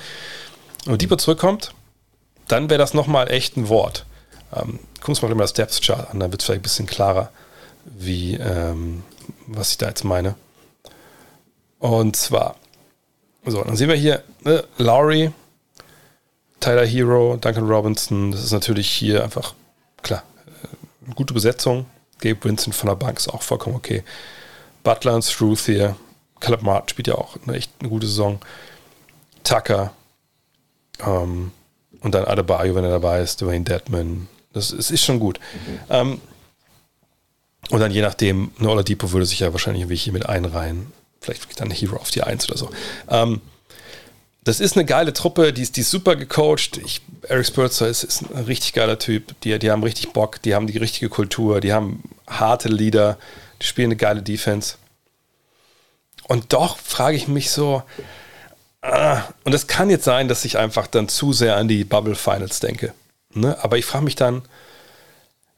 wenn 0.85 0.93
Oladipo 0.93 1.17
zurückkommt, 1.17 1.73
dann 2.49 2.71
wäre 2.71 2.79
das 2.79 2.93
nochmal 2.93 3.31
echt 3.31 3.57
ein 3.57 3.69
Wort. 3.69 4.05
Ähm, 4.55 4.81
gucken 5.01 5.29
wir 5.29 5.35
mal 5.35 5.45
das 5.45 5.53
Depth 5.53 5.81
Chart 5.81 6.11
an, 6.11 6.19
dann 6.19 6.33
wird 6.33 6.43
es 6.43 6.47
vielleicht 6.47 6.61
ein 6.61 6.65
bisschen 6.65 6.87
klarer, 6.87 7.31
wie, 7.85 8.35
ähm, 8.35 9.05
was 9.47 9.71
ich 9.71 9.79
da 9.79 9.89
jetzt 9.89 10.05
meine. 10.05 10.35
Und 11.79 12.17
zwar, 12.17 12.57
so, 13.47 13.63
dann 13.63 13.77
sehen 13.77 13.89
wir 13.89 13.97
hier 13.97 14.23
ne, 14.43 14.65
Lowry, 14.79 15.31
Tyler 16.59 16.87
Hero, 16.87 17.37
Duncan 17.41 17.67
Robinson, 17.67 18.33
das 18.33 18.43
ist 18.43 18.53
natürlich 18.53 18.89
hier 18.89 19.23
einfach, 19.23 19.55
klar, 20.03 20.23
gute 21.15 21.35
Besetzung. 21.35 21.87
Gabe 22.21 22.45
Vincent 22.45 22.75
von 22.75 22.89
der 22.89 22.97
Bank 22.97 23.19
ist 23.19 23.29
auch 23.29 23.43
vollkommen 23.43 23.77
okay. 23.77 24.03
Butler 24.83 25.15
und 25.15 25.23
Struth 25.23 25.61
hier. 25.61 25.97
Caleb 26.41 26.63
Martin 26.63 26.89
spielt 26.89 27.09
ja 27.09 27.15
auch 27.15 27.37
eine 27.47 27.57
echt 27.57 27.73
eine 27.81 27.89
gute 27.89 28.07
Saison. 28.07 28.41
Tucker. 29.45 29.93
Ähm, 31.05 31.53
und 32.01 32.15
dann 32.15 32.25
Adebayo, 32.25 32.75
wenn 32.75 32.85
er 32.85 32.91
dabei 32.91 33.21
ist. 33.21 33.41
Dwayne 33.41 33.65
Deadman. 33.65 34.29
Das 34.53 34.71
ist, 34.71 34.91
ist 34.91 35.05
schon 35.05 35.21
gut. 35.21 35.39
Mhm. 35.39 35.79
Ähm, 35.91 36.21
und 37.71 37.81
dann 37.81 37.93
je 37.93 38.03
nachdem, 38.03 38.51
ne, 38.59 38.69
Oladipo 38.69 39.13
würde 39.13 39.27
sich 39.27 39.41
ja 39.41 39.53
wahrscheinlich 39.53 39.83
irgendwie 39.83 39.97
hier 39.97 40.13
mit 40.13 40.27
einreihen. 40.27 40.93
Vielleicht 41.21 41.61
dann 41.61 41.71
Hero 41.71 41.97
auf 41.97 42.11
die 42.11 42.23
Eins 42.23 42.49
oder 42.49 42.59
so. 42.59 42.71
Ähm, 43.09 43.41
das 44.45 44.59
ist 44.59 44.77
eine 44.77 44.85
geile 44.85 45.13
Truppe, 45.13 45.53
die 45.53 45.63
ist, 45.63 45.77
die 45.77 45.83
ist 45.83 45.91
super 45.91 46.17
gecoacht. 46.17 46.79
Ich, 46.85 47.03
Eric 47.29 47.47
Spurzer 47.47 47.89
ist, 47.89 48.03
ist, 48.03 48.23
ein 48.23 48.45
richtig 48.45 48.73
geiler 48.73 48.99
Typ. 48.99 49.41
Die, 49.43 49.57
die 49.59 49.71
haben 49.71 49.85
richtig 49.85 50.13
Bock, 50.13 50.43
die 50.43 50.55
haben 50.55 50.67
die 50.67 50.79
richtige 50.79 51.09
Kultur, 51.09 51.61
die 51.61 51.73
haben 51.73 52.03
harte 52.27 52.69
Leader, 52.69 53.19
die 53.61 53.67
spielen 53.67 53.89
eine 53.89 53.97
geile 53.97 54.23
Defense. 54.23 54.77
Und 56.27 56.53
doch 56.53 56.77
frage 56.77 57.17
ich 57.17 57.29
mich 57.29 57.51
so, 57.51 57.83
ah, 58.81 59.23
und 59.45 59.55
es 59.55 59.69
kann 59.69 59.91
jetzt 59.91 60.05
sein, 60.05 60.27
dass 60.27 60.45
ich 60.45 60.59
einfach 60.59 60.89
dann 60.89 61.09
zu 61.09 61.33
sehr 61.33 61.57
an 61.57 61.69
die 61.69 61.85
Bubble 61.85 62.17
Finals 62.17 62.59
denke. 62.59 62.95
Ne? 63.35 63.57
Aber 63.63 63.79
ich 63.79 63.85
frage 63.85 64.05
mich 64.05 64.17
dann, 64.17 64.43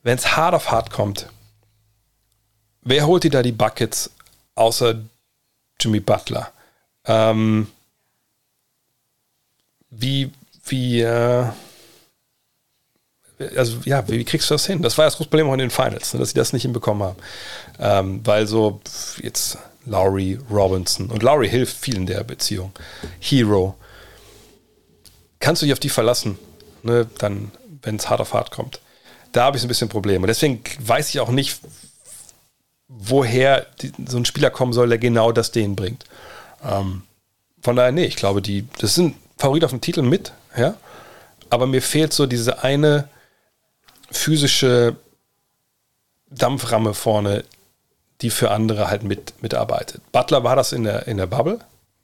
wenn 0.03 0.19
es 0.19 0.37
hart 0.37 0.55
auf 0.55 0.71
hart 0.71 0.91
kommt, 0.91 1.29
wer 2.83 3.07
holt 3.07 3.25
dir 3.25 3.31
da 3.31 3.43
die 3.43 3.53
Buckets 3.53 4.11
außer 4.57 5.01
Jimmy 5.81 6.01
Butler? 6.01 6.53
Ähm, 7.07 7.69
wie, 9.97 10.31
wie, 10.67 11.05
also 13.57 13.79
ja, 13.85 14.07
wie, 14.09 14.25
kriegst 14.25 14.51
du 14.51 14.55
das 14.55 14.67
hin? 14.67 14.83
Das 14.83 14.97
war 14.99 15.05
das 15.05 15.17
große 15.17 15.29
Problem 15.29 15.49
auch 15.49 15.55
in 15.55 15.59
den 15.59 15.71
Finals, 15.71 16.15
ne, 16.15 16.21
dass 16.21 16.31
sie 16.31 16.35
das 16.35 16.53
nicht 16.53 16.63
hinbekommen 16.63 17.03
haben. 17.03 17.17
Ähm, 17.79 18.21
weil 18.25 18.47
so 18.47 18.81
jetzt 19.23 19.59
Lowry, 19.87 20.39
Robinson 20.51 21.11
und 21.11 21.23
Lowry 21.23 21.49
hilft 21.49 21.77
viel 21.77 21.97
in 21.97 22.07
der 22.07 22.25
Beziehung. 22.25 22.73
Hero. 23.21 23.75
Kannst 25.41 25.63
du 25.63 25.67
dich 25.67 25.73
auf 25.73 25.81
die 25.81 25.91
verlassen, 25.91 26.39
ne, 26.83 27.07
dann, 27.19 27.51
wenn 27.83 27.97
es 27.97 28.09
hart 28.09 28.21
auf 28.21 28.33
hart 28.33 28.51
kommt. 28.51 28.81
Da 29.33 29.45
habe 29.45 29.57
ich 29.57 29.63
so 29.63 29.67
ein 29.67 29.69
bisschen 29.69 29.89
Probleme. 29.89 30.27
Deswegen 30.27 30.63
weiß 30.79 31.09
ich 31.11 31.21
auch 31.21 31.29
nicht, 31.29 31.59
woher 32.89 33.67
die, 33.83 33.93
so 34.07 34.17
ein 34.17 34.25
Spieler 34.25 34.51
kommen 34.51 34.73
soll, 34.73 34.89
der 34.89 34.99
genau 34.99 35.33
das 35.33 35.51
denen 35.51 35.77
bringt. 35.77 36.05
Ähm, 36.65 37.03
von 37.61 37.77
daher, 37.77 37.93
nee, 37.93 38.05
ich 38.05 38.17
glaube, 38.17 38.41
die, 38.41 38.67
das 38.79 38.95
sind 38.95 39.17
Favorit 39.45 39.63
auf 39.63 39.73
den 39.73 39.83
Titel 39.83 40.01
mit, 40.01 40.33
ja. 40.57 40.75
Aber 41.51 41.67
mir 41.67 41.83
fehlt 41.83 42.15
so 42.15 42.25
diese 42.25 42.63
eine 42.65 43.11
physische 44.11 44.97
Dampframme 46.31 46.95
vorne, 46.95 47.45
die 48.23 48.31
für 48.31 48.51
andere 48.51 48.89
halt 48.89 49.03
mit, 49.03 49.43
mitarbeitet. 49.43 50.01
Butler 50.13 50.45
war 50.45 50.57
das 50.57 50.73
in 50.73 50.85
der, 50.85 51.07
in 51.09 51.19
der 51.19 51.27
Bubble, 51.27 51.59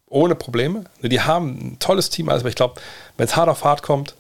ohne 0.07 0.35
Probleme. 0.35 0.85
Die 1.01 1.23
haben 1.23 1.49
ein 1.49 1.79
tolles 1.79 2.11
Team, 2.11 2.29
aber 2.29 2.47
ich 2.47 2.57
glaube, 2.57 2.79
wenn 3.17 3.25
es 3.25 3.37
hart 3.37 3.49
auf 3.49 3.65
hart 3.65 3.83
kommt, 3.83 4.17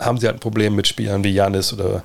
haben 0.00 0.16
sie 0.16 0.28
halt 0.28 0.38
ein 0.38 0.40
Problem 0.40 0.76
mit 0.76 0.88
Spielern 0.88 1.22
wie 1.24 1.34
Janis 1.34 1.74
oder 1.74 2.02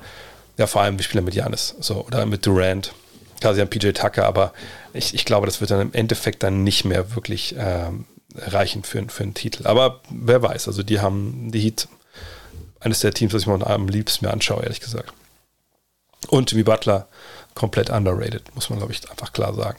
ja, 0.58 0.66
vor 0.66 0.82
allem 0.82 1.00
Spieler 1.00 1.22
mit 1.22 1.34
Janis 1.34 1.76
so, 1.80 2.04
oder 2.04 2.26
mit 2.26 2.44
Durant. 2.44 2.92
Klar, 3.40 3.54
sie 3.54 3.62
haben 3.62 3.70
PJ 3.70 3.92
Tucker, 3.92 4.26
aber 4.26 4.52
ich, 4.92 5.14
ich 5.14 5.24
glaube, 5.24 5.46
das 5.46 5.62
wird 5.62 5.70
dann 5.70 5.80
im 5.80 5.94
Endeffekt 5.94 6.42
dann 6.42 6.62
nicht 6.62 6.84
mehr 6.84 7.14
wirklich 7.14 7.54
ähm, 7.58 8.04
reichen 8.34 8.82
für, 8.82 9.08
für 9.08 9.22
einen 9.22 9.34
Titel. 9.34 9.66
Aber 9.66 10.00
wer 10.10 10.42
weiß, 10.42 10.68
also 10.68 10.82
die 10.82 11.00
haben 11.00 11.50
die 11.52 11.60
Heat, 11.60 11.88
eines 12.80 13.00
der 13.00 13.14
Teams, 13.14 13.32
das 13.32 13.42
ich 13.42 13.48
mir 13.48 13.66
am 13.66 13.88
liebsten 13.88 14.26
mir 14.26 14.32
anschaue, 14.32 14.62
ehrlich 14.62 14.80
gesagt. 14.80 15.12
Und 16.28 16.50
Jimmy 16.50 16.64
Butler 16.64 17.08
komplett 17.54 17.90
underrated, 17.90 18.54
muss 18.54 18.68
man, 18.70 18.78
glaube 18.78 18.92
ich, 18.92 19.08
einfach 19.10 19.32
klar 19.32 19.54
sagen. 19.54 19.78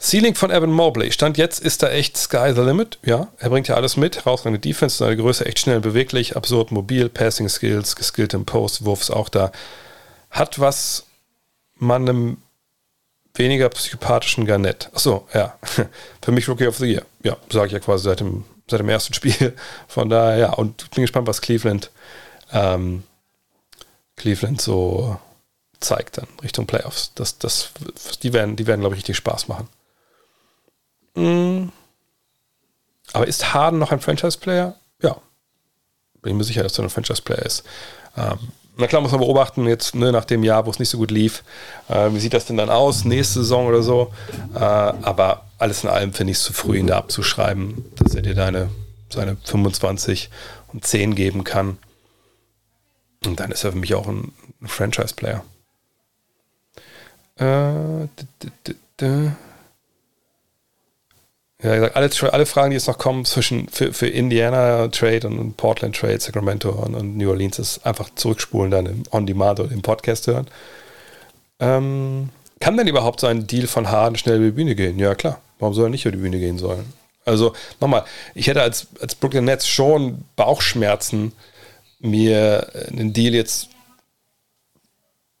Ceiling 0.00 0.34
von 0.34 0.50
Evan 0.50 0.72
Mobley. 0.72 1.12
Stand 1.12 1.36
jetzt 1.36 1.60
ist 1.60 1.82
da 1.82 1.90
echt 1.90 2.16
Sky 2.16 2.52
the 2.54 2.62
Limit. 2.62 2.98
Ja, 3.04 3.28
er 3.36 3.50
bringt 3.50 3.68
ja 3.68 3.74
alles 3.74 3.98
mit. 3.98 4.16
Herausragende 4.16 4.58
Defense, 4.58 4.96
seine 4.96 5.16
Größe 5.16 5.44
echt 5.44 5.58
schnell 5.58 5.80
beweglich, 5.80 6.36
absurd 6.36 6.70
mobil, 6.70 7.10
Passing 7.10 7.50
Skills, 7.50 7.96
geskillt 7.96 8.32
im 8.32 8.46
Post, 8.46 8.84
Wurf 8.86 9.02
ist 9.02 9.10
auch 9.10 9.28
da. 9.28 9.52
Hat 10.30 10.58
was 10.58 11.04
man 11.74 12.08
einem 12.08 12.38
weniger 13.34 13.68
psychopathischen 13.68 14.46
Garnett. 14.46 14.88
Achso, 14.94 15.28
ja. 15.34 15.58
Für 16.22 16.32
mich 16.32 16.48
Rookie 16.48 16.66
of 16.66 16.78
the 16.78 16.86
Year. 16.86 17.02
Ja, 17.22 17.36
sage 17.50 17.66
ich 17.66 17.72
ja 17.72 17.80
quasi 17.80 18.04
seit 18.04 18.20
dem, 18.20 18.44
seit 18.68 18.80
dem 18.80 18.88
ersten 18.88 19.14
Spiel. 19.14 19.54
Von 19.88 20.08
daher, 20.08 20.38
ja, 20.38 20.52
und 20.52 20.90
bin 20.90 21.02
gespannt, 21.02 21.26
was 21.26 21.40
Cleveland, 21.40 21.90
ähm, 22.52 23.02
Cleveland 24.16 24.60
so 24.60 25.18
zeigt 25.80 26.18
dann 26.18 26.26
Richtung 26.42 26.66
Playoffs. 26.66 27.12
Das, 27.14 27.38
das, 27.38 27.72
die 28.22 28.32
werden, 28.32 28.56
die 28.56 28.66
werden, 28.66 28.80
glaube 28.80 28.94
ich, 28.94 29.00
richtig 29.00 29.16
Spaß 29.16 29.48
machen. 29.48 29.68
Mm. 31.14 31.68
Aber 33.12 33.26
ist 33.26 33.52
Harden 33.54 33.78
noch 33.78 33.90
ein 33.90 34.00
Franchise-Player? 34.00 34.74
Ja. 35.02 35.16
Bin 36.22 36.36
mir 36.36 36.44
sicher, 36.44 36.62
dass 36.62 36.78
er 36.78 36.84
ein 36.84 36.90
Franchise-Player 36.90 37.44
ist. 37.44 37.64
Ähm, 38.16 38.38
na 38.76 38.86
klar 38.86 39.02
muss 39.02 39.10
man 39.10 39.20
beobachten, 39.20 39.66
jetzt 39.66 39.94
ne, 39.94 40.12
nach 40.12 40.24
dem 40.24 40.44
Jahr, 40.44 40.66
wo 40.66 40.70
es 40.70 40.78
nicht 40.78 40.90
so 40.90 40.98
gut 40.98 41.10
lief, 41.10 41.42
äh, 41.88 42.10
wie 42.12 42.20
sieht 42.20 42.34
das 42.34 42.46
denn 42.46 42.56
dann 42.56 42.70
aus, 42.70 43.04
nächste 43.04 43.40
Saison 43.40 43.66
oder 43.66 43.82
so. 43.82 44.12
Äh, 44.54 44.58
aber 44.58 45.49
alles 45.60 45.84
in 45.84 45.90
allem 45.90 46.12
finde 46.12 46.32
ich 46.32 46.38
es 46.38 46.44
zu 46.44 46.52
früh, 46.52 46.78
ihn 46.78 46.86
da 46.86 46.98
abzuschreiben, 46.98 47.84
dass 47.96 48.14
er 48.14 48.22
dir 48.22 48.34
deine, 48.34 48.70
seine 49.10 49.36
25 49.44 50.30
und 50.72 50.86
10 50.86 51.14
geben 51.14 51.44
kann. 51.44 51.78
Und 53.24 53.38
dann 53.40 53.50
ist 53.50 53.64
er 53.64 53.72
für 53.72 53.78
mich 53.78 53.94
auch 53.94 54.08
ein, 54.08 54.32
Franchise-Player. 54.62 55.42
Äh, 57.38 58.08
ja, 61.62 61.74
gesagt, 61.74 61.96
alle, 61.96 62.32
alle 62.32 62.46
Fragen, 62.46 62.70
die 62.70 62.76
jetzt 62.76 62.88
noch 62.88 62.98
kommen 62.98 63.24
zwischen 63.24 63.68
für, 63.68 63.92
für 63.92 64.06
Indiana 64.06 64.88
Trade 64.88 65.26
und 65.26 65.56
Portland 65.56 65.96
Trade, 65.96 66.20
Sacramento 66.20 66.70
und, 66.70 66.94
und 66.94 67.16
New 67.16 67.30
Orleans, 67.30 67.58
ist 67.58 67.86
einfach 67.86 68.10
zurückspulen, 68.14 68.70
dann 68.70 69.04
On 69.10 69.26
Demand 69.26 69.60
oder 69.60 69.72
im 69.72 69.82
Podcast 69.82 70.26
hören. 70.26 70.46
Ähm, 71.58 72.30
kann 72.60 72.76
denn 72.76 72.86
überhaupt 72.86 73.20
so 73.20 73.26
ein 73.26 73.46
Deal 73.46 73.66
von 73.66 73.90
Harden 73.90 74.16
schnell 74.16 74.36
über 74.36 74.46
die 74.46 74.52
Bühne 74.52 74.74
gehen? 74.74 74.98
Ja, 74.98 75.14
klar. 75.14 75.40
Warum 75.58 75.74
soll 75.74 75.86
er 75.86 75.90
nicht 75.90 76.04
über 76.04 76.16
die 76.16 76.22
Bühne 76.22 76.38
gehen 76.38 76.58
sollen? 76.58 76.92
Also, 77.24 77.54
nochmal, 77.80 78.04
ich 78.34 78.46
hätte 78.46 78.62
als, 78.62 78.86
als 79.00 79.14
Brooklyn 79.14 79.44
Nets 79.44 79.66
schon 79.66 80.24
Bauchschmerzen, 80.36 81.32
mir 81.98 82.70
einen 82.88 83.12
Deal 83.12 83.34
jetzt, 83.34 83.68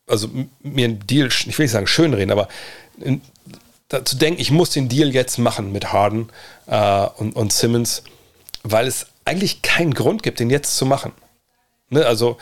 also 0.06 0.28
mir 0.62 0.84
einen 0.86 1.06
Deal, 1.06 1.28
ich 1.28 1.58
will 1.58 1.64
nicht 1.64 1.72
sagen 1.72 1.86
schönreden, 1.86 2.32
aber 2.32 2.48
zu 4.04 4.16
denken, 4.16 4.40
ich 4.40 4.50
muss 4.50 4.70
den 4.70 4.88
Deal 4.88 5.12
jetzt 5.12 5.38
machen 5.38 5.72
mit 5.72 5.92
Harden 5.92 6.28
äh, 6.66 7.06
und, 7.16 7.34
und 7.34 7.52
Simmons, 7.52 8.02
weil 8.62 8.86
es 8.86 9.06
eigentlich 9.24 9.62
keinen 9.62 9.94
Grund 9.94 10.22
gibt, 10.22 10.38
den 10.38 10.50
jetzt 10.50 10.76
zu 10.76 10.86
machen. 10.86 11.12
Ne? 11.88 12.04
Also, 12.06 12.38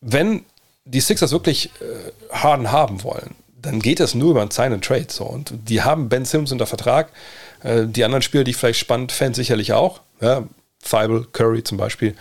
wenn 0.00 0.44
die 0.84 1.00
Sixers 1.00 1.32
wirklich 1.32 1.70
äh, 1.80 2.12
Harden 2.34 2.70
haben 2.70 3.02
wollen, 3.02 3.34
dann 3.60 3.80
geht 3.80 4.00
das 4.00 4.14
nur 4.14 4.32
über 4.32 4.42
ein 4.42 4.50
Sign 4.50 4.72
and 4.72 4.84
Trade. 4.84 5.06
So. 5.08 5.24
Und 5.24 5.54
die 5.68 5.82
haben 5.82 6.08
Ben 6.08 6.24
Simmons 6.24 6.52
unter 6.52 6.66
Vertrag. 6.66 7.10
Äh, 7.62 7.86
die 7.86 8.04
anderen 8.04 8.22
Spieler, 8.22 8.44
die 8.44 8.50
ich 8.50 8.56
vielleicht 8.56 8.78
spannend 8.78 9.12
fände, 9.12 9.36
sicherlich 9.36 9.72
auch. 9.72 10.00
Ja, 10.20 10.44
Feibel, 10.80 11.26
Curry 11.32 11.64
zum 11.64 11.78
Beispiel. 11.78 12.14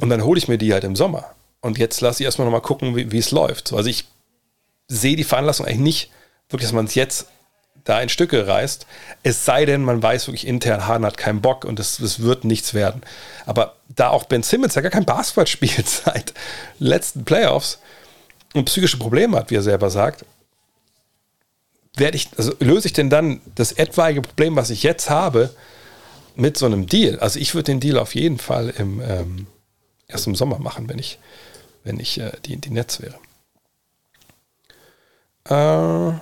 Und 0.00 0.08
dann 0.10 0.24
hole 0.24 0.38
ich 0.38 0.48
mir 0.48 0.58
die 0.58 0.72
halt 0.72 0.84
im 0.84 0.96
Sommer. 0.96 1.34
Und 1.60 1.78
jetzt 1.78 2.00
lasse 2.00 2.22
ich 2.22 2.26
erstmal 2.26 2.46
nochmal 2.46 2.60
gucken, 2.60 2.94
wie, 2.94 3.18
es 3.18 3.30
läuft. 3.30 3.68
So, 3.68 3.76
also 3.76 3.88
ich 3.88 4.04
sehe 4.86 5.16
die 5.16 5.24
Veranlassung 5.24 5.66
eigentlich 5.66 5.80
nicht 5.80 6.10
wirklich, 6.48 6.68
dass 6.68 6.74
man 6.74 6.84
es 6.84 6.94
jetzt 6.94 7.26
da 7.84 8.00
in 8.00 8.08
Stücke 8.08 8.46
reißt. 8.46 8.86
Es 9.22 9.44
sei 9.44 9.66
denn, 9.66 9.82
man 9.82 10.02
weiß 10.02 10.26
wirklich 10.26 10.46
intern, 10.46 10.86
Harden 10.86 11.06
hat 11.06 11.18
keinen 11.18 11.40
Bock 11.40 11.64
und 11.64 11.78
es, 11.78 12.20
wird 12.20 12.44
nichts 12.44 12.74
werden. 12.74 13.02
Aber 13.46 13.76
da 13.88 14.08
auch 14.08 14.24
Ben 14.24 14.42
Simmons 14.42 14.74
ja 14.74 14.82
gar 14.82 14.90
kein 14.90 15.04
Basketball 15.04 15.46
spielt 15.46 15.88
seit 16.04 16.34
letzten 16.78 17.24
Playoffs 17.24 17.78
und 18.54 18.64
psychische 18.64 18.98
Probleme 18.98 19.36
hat, 19.36 19.50
wie 19.50 19.56
er 19.56 19.62
selber 19.62 19.90
sagt, 19.90 20.24
werde 21.96 22.16
ich, 22.16 22.30
also 22.36 22.52
löse 22.58 22.88
ich 22.88 22.92
denn 22.92 23.10
dann 23.10 23.40
das 23.54 23.72
etwaige 23.72 24.22
Problem, 24.22 24.56
was 24.56 24.70
ich 24.70 24.82
jetzt 24.82 25.10
habe, 25.10 25.54
mit 26.34 26.56
so 26.56 26.66
einem 26.66 26.86
Deal? 26.86 27.20
Also 27.20 27.38
ich 27.38 27.54
würde 27.54 27.66
den 27.66 27.80
Deal 27.80 27.98
auf 27.98 28.14
jeden 28.14 28.38
Fall 28.38 28.70
im, 28.70 29.00
ähm, 29.00 29.46
erst 30.08 30.26
im 30.26 30.34
Sommer 30.34 30.58
machen, 30.58 30.88
wenn 30.88 30.98
ich, 30.98 31.18
wenn 31.84 32.00
ich 32.00 32.18
äh, 32.18 32.32
die, 32.44 32.56
die 32.56 32.70
Netz 32.70 33.00
wäre. 33.00 33.14
Äh, 35.44 36.18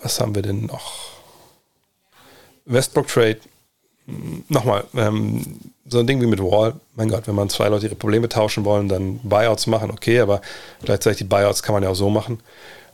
was 0.00 0.20
haben 0.20 0.34
wir 0.34 0.42
denn 0.42 0.66
noch? 0.66 1.18
Westbrook 2.66 3.08
Trade. 3.08 3.40
Hm, 4.06 4.44
nochmal, 4.48 4.84
ähm, 4.94 5.44
so 5.86 5.98
ein 5.98 6.06
Ding 6.06 6.20
wie 6.20 6.26
mit 6.26 6.40
Wall. 6.40 6.74
Mein 6.94 7.08
Gott, 7.08 7.26
wenn 7.26 7.34
man 7.34 7.48
zwei 7.48 7.68
Leute 7.68 7.86
ihre 7.86 7.94
Probleme 7.94 8.28
tauschen 8.28 8.64
wollen, 8.64 8.88
dann 8.88 9.20
Buyouts 9.22 9.66
machen, 9.66 9.90
okay, 9.90 10.20
aber 10.20 10.40
gleichzeitig 10.82 11.18
die 11.18 11.24
Buyouts 11.24 11.62
kann 11.62 11.72
man 11.74 11.82
ja 11.82 11.88
auch 11.88 11.94
so 11.94 12.10
machen. 12.10 12.40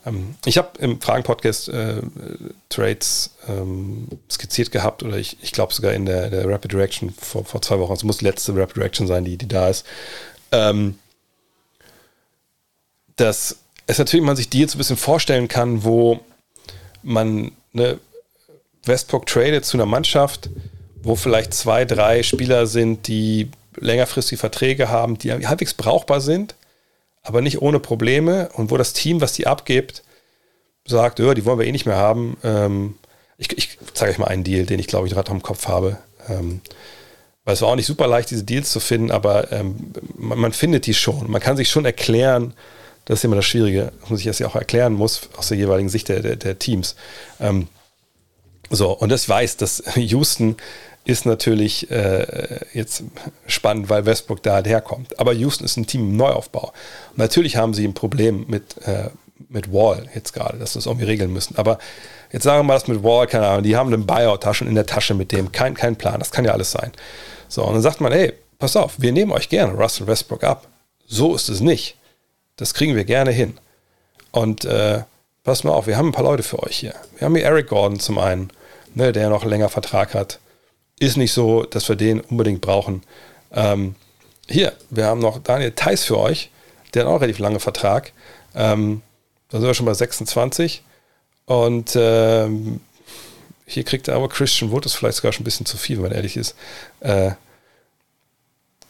Ähm, 0.06 0.36
ich 0.44 0.58
habe 0.58 0.70
im 0.78 1.00
Fragen-Podcast 1.00 1.68
äh, 1.68 2.02
Trades 2.68 3.34
ähm, 3.48 4.08
skizziert 4.30 4.70
gehabt 4.70 5.02
oder 5.02 5.16
ich, 5.16 5.38
ich 5.42 5.52
glaube 5.52 5.72
sogar 5.74 5.92
in 5.92 6.06
der, 6.06 6.30
der, 6.30 6.48
Rapid 6.48 6.74
Reaction 6.74 7.10
vor, 7.10 7.44
vor 7.44 7.62
zwei 7.62 7.78
Wochen. 7.78 7.92
Es 7.92 8.04
muss 8.04 8.18
die 8.18 8.26
letzte 8.26 8.54
Rapid 8.56 8.78
Reaction 8.78 9.06
sein, 9.06 9.24
die, 9.24 9.36
die 9.36 9.48
da 9.48 9.68
ist. 9.68 9.84
Ähm, 10.52 10.98
dass 13.16 13.58
es 13.86 13.98
natürlich 13.98 14.24
man 14.24 14.36
sich 14.36 14.48
die 14.48 14.60
jetzt 14.60 14.74
ein 14.74 14.78
bisschen 14.78 14.96
vorstellen 14.96 15.48
kann, 15.48 15.84
wo 15.84 16.20
man 17.04 17.52
eine 17.72 17.98
Westbrook 18.84 19.26
tradet 19.26 19.64
zu 19.64 19.76
einer 19.76 19.86
Mannschaft, 19.86 20.50
wo 21.02 21.16
vielleicht 21.16 21.54
zwei, 21.54 21.84
drei 21.84 22.22
Spieler 22.22 22.66
sind, 22.66 23.06
die 23.08 23.50
längerfristige 23.76 24.38
Verträge 24.38 24.88
haben, 24.88 25.18
die 25.18 25.32
halbwegs 25.32 25.74
brauchbar 25.74 26.20
sind, 26.20 26.54
aber 27.22 27.40
nicht 27.40 27.60
ohne 27.62 27.80
Probleme 27.80 28.48
und 28.54 28.70
wo 28.70 28.76
das 28.76 28.92
Team, 28.92 29.20
was 29.20 29.32
die 29.32 29.46
abgibt, 29.46 30.02
sagt, 30.86 31.18
ja, 31.18 31.34
die 31.34 31.44
wollen 31.44 31.58
wir 31.58 31.66
eh 31.66 31.72
nicht 31.72 31.86
mehr 31.86 31.96
haben. 31.96 32.36
Ähm, 32.44 32.94
ich, 33.38 33.56
ich 33.56 33.78
zeige 33.94 34.12
euch 34.12 34.18
mal 34.18 34.26
einen 34.26 34.44
Deal, 34.44 34.66
den 34.66 34.78
ich 34.78 34.86
glaube 34.86 35.06
ich 35.06 35.14
gerade 35.14 35.30
im 35.30 35.42
Kopf 35.42 35.66
habe. 35.66 35.98
Ähm, 36.28 36.60
weil 37.44 37.54
es 37.54 37.62
war 37.62 37.68
auch 37.68 37.76
nicht 37.76 37.86
super 37.86 38.06
leicht, 38.06 38.30
diese 38.30 38.44
Deals 38.44 38.70
zu 38.70 38.80
finden, 38.80 39.10
aber 39.10 39.52
ähm, 39.52 39.92
man, 40.16 40.38
man, 40.38 40.52
findet 40.52 40.86
die 40.86 40.94
schon. 40.94 41.30
Man 41.30 41.42
kann 41.42 41.56
sich 41.56 41.68
schon 41.68 41.84
erklären, 41.84 42.54
das 43.04 43.20
ist 43.20 43.24
immer 43.24 43.36
das 43.36 43.44
Schwierige, 43.44 43.92
dass 44.00 44.18
sich 44.18 44.26
das 44.26 44.38
ja 44.38 44.46
auch 44.46 44.56
erklären 44.56 44.94
muss 44.94 45.28
aus 45.36 45.48
der 45.48 45.58
jeweiligen 45.58 45.88
Sicht 45.88 46.08
der, 46.08 46.20
der, 46.20 46.36
der 46.36 46.58
Teams. 46.58 46.96
Ähm, 47.40 47.68
so, 48.70 48.92
und 48.92 49.10
das 49.10 49.28
weiß, 49.28 49.56
dass 49.58 49.82
Houston 49.96 50.56
ist 51.04 51.26
natürlich 51.26 51.90
äh, 51.90 52.60
jetzt 52.72 53.04
spannend, 53.46 53.90
weil 53.90 54.06
Westbrook 54.06 54.42
da 54.42 54.54
halt 54.54 54.66
herkommt. 54.66 55.18
Aber 55.18 55.34
Houston 55.34 55.64
ist 55.64 55.76
ein 55.76 55.86
Team 55.86 56.00
im 56.00 56.16
Neuaufbau. 56.16 56.72
Und 57.10 57.18
natürlich 57.18 57.56
haben 57.56 57.74
sie 57.74 57.86
ein 57.86 57.92
Problem 57.92 58.46
mit, 58.48 58.76
äh, 58.86 59.10
mit 59.50 59.70
Wall 59.70 60.08
jetzt 60.14 60.32
gerade, 60.32 60.58
dass 60.58 60.72
sie 60.72 60.78
das 60.78 60.86
irgendwie 60.86 61.04
regeln 61.04 61.30
müssen. 61.30 61.56
Aber 61.58 61.78
jetzt 62.32 62.44
sagen 62.44 62.60
wir 62.60 62.62
mal 62.64 62.74
das 62.74 62.88
mit 62.88 63.02
Wall, 63.02 63.26
keine 63.26 63.46
Ahnung, 63.46 63.64
die 63.64 63.76
haben 63.76 63.92
einen 63.92 64.06
Buyout-Taschen 64.06 64.66
in 64.66 64.74
der 64.74 64.86
Tasche 64.86 65.12
mit 65.12 65.30
dem, 65.30 65.52
kein, 65.52 65.74
kein 65.74 65.96
Plan, 65.96 66.18
das 66.18 66.30
kann 66.30 66.46
ja 66.46 66.52
alles 66.52 66.72
sein. 66.72 66.92
So, 67.48 67.64
und 67.64 67.74
dann 67.74 67.82
sagt 67.82 68.00
man, 68.00 68.10
hey, 68.10 68.32
pass 68.58 68.74
auf, 68.74 68.94
wir 68.98 69.12
nehmen 69.12 69.32
euch 69.32 69.50
gerne 69.50 69.74
Russell 69.74 70.06
Westbrook 70.06 70.42
ab. 70.42 70.66
So 71.06 71.34
ist 71.34 71.50
es 71.50 71.60
nicht. 71.60 71.96
Das 72.56 72.74
kriegen 72.74 72.94
wir 72.94 73.04
gerne 73.04 73.30
hin. 73.30 73.58
Und 74.30 74.64
äh, 74.64 75.02
pass 75.42 75.64
mal 75.64 75.72
auf, 75.72 75.86
wir 75.86 75.96
haben 75.96 76.08
ein 76.08 76.12
paar 76.12 76.24
Leute 76.24 76.42
für 76.42 76.62
euch 76.62 76.76
hier. 76.76 76.94
Wir 77.16 77.26
haben 77.26 77.34
hier 77.34 77.44
Eric 77.44 77.68
Gordon 77.68 78.00
zum 78.00 78.18
einen, 78.18 78.50
ne, 78.94 79.12
der 79.12 79.28
noch 79.28 79.44
länger 79.44 79.68
Vertrag 79.68 80.14
hat. 80.14 80.38
Ist 80.98 81.16
nicht 81.16 81.32
so, 81.32 81.64
dass 81.64 81.88
wir 81.88 81.96
den 81.96 82.20
unbedingt 82.20 82.60
brauchen. 82.60 83.02
Ähm, 83.52 83.94
hier, 84.48 84.72
wir 84.90 85.06
haben 85.06 85.20
noch 85.20 85.42
Daniel 85.42 85.72
Theiss 85.72 86.04
für 86.04 86.18
euch, 86.18 86.50
der 86.92 87.02
hat 87.02 87.10
auch 87.10 87.20
relativ 87.20 87.38
lange 87.38 87.60
Vertrag. 87.60 88.12
Ähm, 88.54 89.02
da 89.48 89.58
sind 89.58 89.66
wir 89.66 89.74
schon 89.74 89.86
bei 89.86 89.94
26. 89.94 90.82
Und 91.46 91.92
ähm, 91.96 92.80
hier 93.66 93.84
kriegt 93.84 94.08
er 94.08 94.16
aber 94.16 94.28
Christian 94.28 94.70
Wood, 94.70 94.86
ist 94.86 94.94
vielleicht 94.94 95.16
sogar 95.16 95.32
schon 95.32 95.42
ein 95.42 95.44
bisschen 95.44 95.66
zu 95.66 95.76
viel, 95.76 95.96
wenn 95.96 96.04
man 96.04 96.12
ehrlich 96.12 96.36
ist. 96.36 96.54
Äh, 97.00 97.32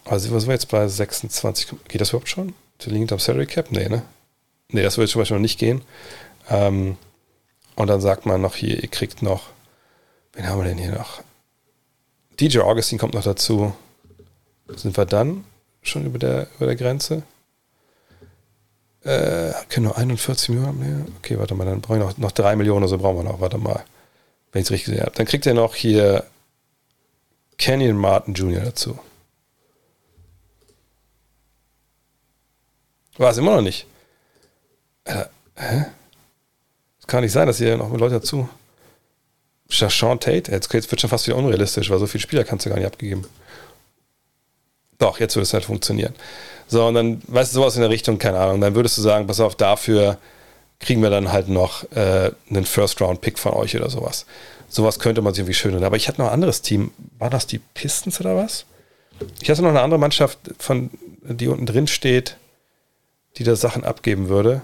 also, 0.04 0.32
was 0.32 0.42
sind 0.42 0.48
wir 0.48 0.54
jetzt 0.54 0.68
bei 0.68 0.86
26? 0.86 1.68
Geht 1.88 2.00
das 2.00 2.10
überhaupt 2.10 2.28
schon? 2.28 2.54
Der 2.84 2.92
liegt 2.92 3.12
am 3.12 3.18
Salary 3.18 3.46
Cap? 3.46 3.70
Nee, 3.70 3.88
ne? 3.88 4.02
Nee, 4.68 4.82
das 4.82 4.98
würde 4.98 5.10
zum 5.10 5.20
Beispiel 5.20 5.36
noch 5.36 5.42
nicht 5.42 5.58
gehen. 5.58 5.82
Ähm, 6.50 6.96
und 7.76 7.86
dann 7.88 8.00
sagt 8.00 8.26
man 8.26 8.40
noch 8.40 8.56
hier, 8.56 8.82
ihr 8.82 8.88
kriegt 8.88 9.22
noch, 9.22 9.50
wen 10.32 10.48
haben 10.48 10.60
wir 10.60 10.68
denn 10.68 10.78
hier 10.78 10.92
noch? 10.92 11.22
DJ 12.40 12.60
Augustin 12.60 12.98
kommt 12.98 13.14
noch 13.14 13.22
dazu. 13.22 13.74
Sind 14.76 14.96
wir 14.96 15.04
dann 15.04 15.44
schon 15.82 16.04
über 16.04 16.18
der, 16.18 16.48
über 16.56 16.66
der 16.66 16.76
Grenze? 16.76 17.22
Äh, 19.02 19.52
können 19.68 19.84
nur 19.86 19.98
41 19.98 20.48
Millionen 20.48 20.78
mehr? 20.78 21.06
Okay, 21.18 21.38
warte 21.38 21.54
mal, 21.54 21.66
dann 21.66 21.80
brauche 21.80 21.98
ich 21.98 22.04
noch, 22.04 22.16
noch 22.16 22.32
3 22.32 22.56
Millionen 22.56 22.88
so 22.88 22.98
brauchen 22.98 23.18
wir 23.18 23.24
noch. 23.24 23.40
Warte 23.40 23.58
mal, 23.58 23.84
wenn 24.52 24.62
ich 24.62 24.66
es 24.66 24.70
richtig 24.70 24.86
gesehen 24.86 25.02
habe. 25.02 25.16
Dann 25.16 25.26
kriegt 25.26 25.46
ihr 25.46 25.54
noch 25.54 25.74
hier 25.74 26.24
Kenyon 27.58 27.96
Martin 27.96 28.34
Jr. 28.34 28.62
dazu. 28.62 28.98
War 33.18 33.30
es 33.30 33.38
immer 33.38 33.56
noch 33.56 33.62
nicht. 33.62 33.86
Äh, 35.04 35.24
hä? 35.56 35.86
Das 36.98 37.06
kann 37.06 37.22
nicht 37.22 37.32
sein, 37.32 37.46
dass 37.46 37.60
ihr 37.60 37.76
noch 37.76 37.90
mit 37.90 38.00
Leuten 38.00 38.14
dazu. 38.14 38.48
Sean 39.68 40.20
Tate, 40.20 40.52
jetzt, 40.52 40.72
jetzt 40.72 40.90
wird 40.90 41.00
schon 41.00 41.10
fast 41.10 41.26
wieder 41.26 41.36
unrealistisch, 41.36 41.90
weil 41.90 41.98
so 41.98 42.06
viele 42.06 42.22
Spieler 42.22 42.44
kannst 42.44 42.66
du 42.66 42.70
gar 42.70 42.76
nicht 42.76 42.86
abgegeben. 42.86 43.26
Doch, 44.98 45.20
jetzt 45.20 45.36
würde 45.36 45.44
es 45.44 45.52
halt 45.52 45.64
funktionieren. 45.64 46.14
So, 46.66 46.86
und 46.86 46.94
dann, 46.94 47.22
weißt 47.26 47.52
du, 47.52 47.56
sowas 47.56 47.74
in 47.74 47.82
der 47.82 47.90
Richtung, 47.90 48.18
keine 48.18 48.38
Ahnung, 48.38 48.60
dann 48.60 48.74
würdest 48.74 48.96
du 48.96 49.02
sagen, 49.02 49.26
pass 49.26 49.40
auf, 49.40 49.54
dafür 49.54 50.18
kriegen 50.78 51.02
wir 51.02 51.10
dann 51.10 51.32
halt 51.32 51.48
noch 51.48 51.84
äh, 51.92 52.30
einen 52.48 52.64
First-Round-Pick 52.64 53.38
von 53.38 53.52
euch 53.52 53.76
oder 53.76 53.90
sowas. 53.90 54.26
Sowas 54.68 54.98
könnte 54.98 55.22
man 55.22 55.34
sich 55.34 55.40
irgendwie 55.40 55.54
schön 55.54 55.82
Aber 55.84 55.96
ich 55.96 56.08
hatte 56.08 56.20
noch 56.20 56.28
ein 56.28 56.34
anderes 56.34 56.62
Team. 56.62 56.90
War 57.18 57.30
das 57.30 57.46
die 57.46 57.58
Pistons 57.58 58.20
oder 58.20 58.36
was? 58.36 58.66
Ich 59.40 59.50
hatte 59.50 59.62
noch 59.62 59.70
eine 59.70 59.82
andere 59.82 60.00
Mannschaft, 60.00 60.38
von, 60.58 60.90
die 61.22 61.48
unten 61.48 61.66
drin 61.66 61.86
steht, 61.86 62.36
die 63.36 63.44
da 63.44 63.56
Sachen 63.56 63.84
abgeben 63.84 64.28
würde. 64.28 64.62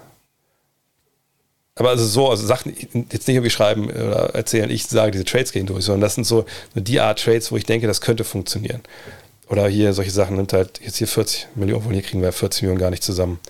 Aber 1.75 1.91
also 1.91 2.05
so, 2.05 2.29
also 2.29 2.47
Sachen 2.47 2.75
jetzt 2.75 3.27
nicht 3.27 3.29
irgendwie 3.29 3.51
schreiben 3.51 3.89
oder 3.89 4.35
erzählen, 4.35 4.71
ich 4.71 4.87
sage, 4.87 5.13
diese 5.13 5.25
Trades 5.25 5.53
gehen 5.53 5.67
durch, 5.67 5.85
sondern 5.85 6.03
das 6.03 6.15
sind 6.15 6.25
so 6.25 6.45
die 6.75 7.01
Art 7.01 7.23
Trades, 7.23 7.51
wo 7.53 7.57
ich 7.57 7.65
denke, 7.65 7.87
das 7.87 8.01
könnte 8.01 8.25
funktionieren. 8.25 8.83
Oder 9.49 9.67
hier 9.67 9.93
solche 9.95 10.11
Sachen 10.11 10.37
nimmt 10.37 10.53
halt 10.53 10.81
jetzt 10.85 10.99
hier 10.99 11.09
40 11.09 11.49
Millionen, 11.55 11.85
wohl 11.85 11.93
hier 11.93 12.03
kriegen 12.03 12.23
wir 12.23 12.33
40 12.33 12.63
Millionen 12.63 12.81
gar 12.81 12.91
nicht 12.91 13.03
zusammen. 13.03 13.41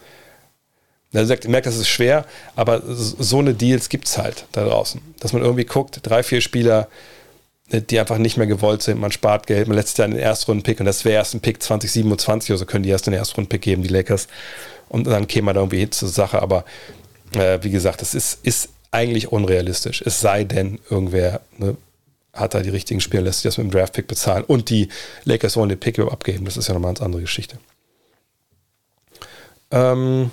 Er 1.12 1.26
sagt, 1.26 1.48
merkt, 1.48 1.66
das 1.66 1.76
ist 1.76 1.88
schwer, 1.88 2.24
aber 2.54 2.82
so 2.86 3.40
eine 3.40 3.52
Deals 3.52 3.88
gibt 3.88 4.06
es 4.06 4.16
halt 4.16 4.46
da 4.52 4.64
draußen. 4.64 5.00
Dass 5.18 5.32
man 5.32 5.42
irgendwie 5.42 5.64
guckt, 5.64 5.98
drei, 6.02 6.22
vier 6.22 6.40
Spieler, 6.40 6.86
die 7.70 8.00
einfach 8.00 8.18
nicht 8.18 8.36
mehr 8.36 8.46
gewollt 8.46 8.82
sind, 8.82 9.00
man 9.00 9.12
spart 9.12 9.46
Geld, 9.46 9.68
man 9.68 9.76
lässt 9.76 9.98
ja 9.98 10.04
einen 10.04 10.18
Erstrunden-Pick 10.18 10.80
und 10.80 10.86
das 10.86 11.04
wäre 11.04 11.16
erst 11.16 11.34
ein 11.34 11.40
Pick 11.40 11.62
2027 11.62 12.50
oder 12.50 12.58
so, 12.58 12.66
können 12.66 12.82
die 12.82 12.90
erst 12.90 13.06
einen 13.06 13.16
Erstrunden-Pick 13.16 13.62
geben, 13.62 13.82
die 13.82 13.88
Lakers. 13.88 14.28
Und 14.88 15.06
dann 15.06 15.28
käme 15.28 15.46
man 15.46 15.54
da 15.54 15.60
irgendwie 15.60 15.78
hin 15.78 15.92
zur 15.92 16.08
Sache, 16.08 16.42
aber 16.42 16.64
äh, 17.34 17.58
wie 17.62 17.70
gesagt, 17.70 18.00
das 18.00 18.14
ist, 18.14 18.40
ist 18.44 18.70
eigentlich 18.90 19.30
unrealistisch. 19.30 20.02
Es 20.04 20.20
sei 20.20 20.42
denn, 20.42 20.80
irgendwer 20.90 21.40
ne, 21.58 21.76
hat 22.32 22.54
da 22.54 22.60
die 22.60 22.70
richtigen 22.70 23.00
Spieler, 23.00 23.22
lässt 23.22 23.42
sich 23.42 23.48
das 23.48 23.58
mit 23.58 23.66
dem 23.66 23.70
Draft-Pick 23.70 24.08
bezahlen 24.08 24.44
und 24.44 24.68
die 24.70 24.88
Lakers 25.24 25.56
wollen 25.56 25.68
den 25.68 25.78
Pick 25.78 25.98
abgeben. 26.00 26.44
Das 26.44 26.56
ist 26.56 26.66
ja 26.66 26.74
nochmal 26.74 26.94
eine 26.94 27.00
andere 27.04 27.22
Geschichte. 27.22 27.58
Ähm, 29.70 30.30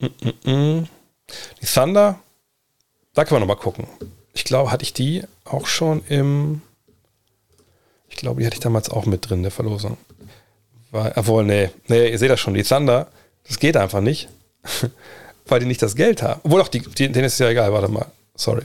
die 0.00 0.86
Thunder, 1.66 2.20
da 3.14 3.24
kann 3.24 3.34
man 3.34 3.48
nochmal 3.48 3.62
gucken. 3.62 3.86
Ich 4.34 4.44
glaube, 4.44 4.70
hatte 4.70 4.82
ich 4.82 4.92
die 4.92 5.24
auch 5.44 5.66
schon 5.66 6.02
im. 6.08 6.62
Ich 8.08 8.16
glaube, 8.16 8.40
die 8.40 8.46
hatte 8.46 8.56
ich 8.56 8.60
damals 8.60 8.90
auch 8.90 9.06
mit 9.06 9.28
drin, 9.28 9.42
der 9.42 9.52
Verlosung. 9.52 9.96
War, 10.90 11.12
obwohl, 11.16 11.44
nee, 11.44 11.70
nee, 11.88 12.10
ihr 12.10 12.18
seht 12.18 12.30
das 12.30 12.40
schon, 12.40 12.54
die 12.54 12.62
Thunder, 12.62 13.08
das 13.46 13.58
geht 13.58 13.76
einfach 13.76 14.00
nicht, 14.00 14.28
weil 15.46 15.60
die 15.60 15.66
nicht 15.66 15.80
das 15.80 15.96
Geld 15.96 16.22
haben. 16.22 16.40
Obwohl 16.44 16.60
auch, 16.60 16.68
die, 16.68 16.80
die, 16.80 17.10
denen 17.10 17.24
ist 17.24 17.40
ja 17.40 17.48
egal, 17.48 17.72
warte 17.72 17.88
mal, 17.88 18.06
sorry. 18.34 18.64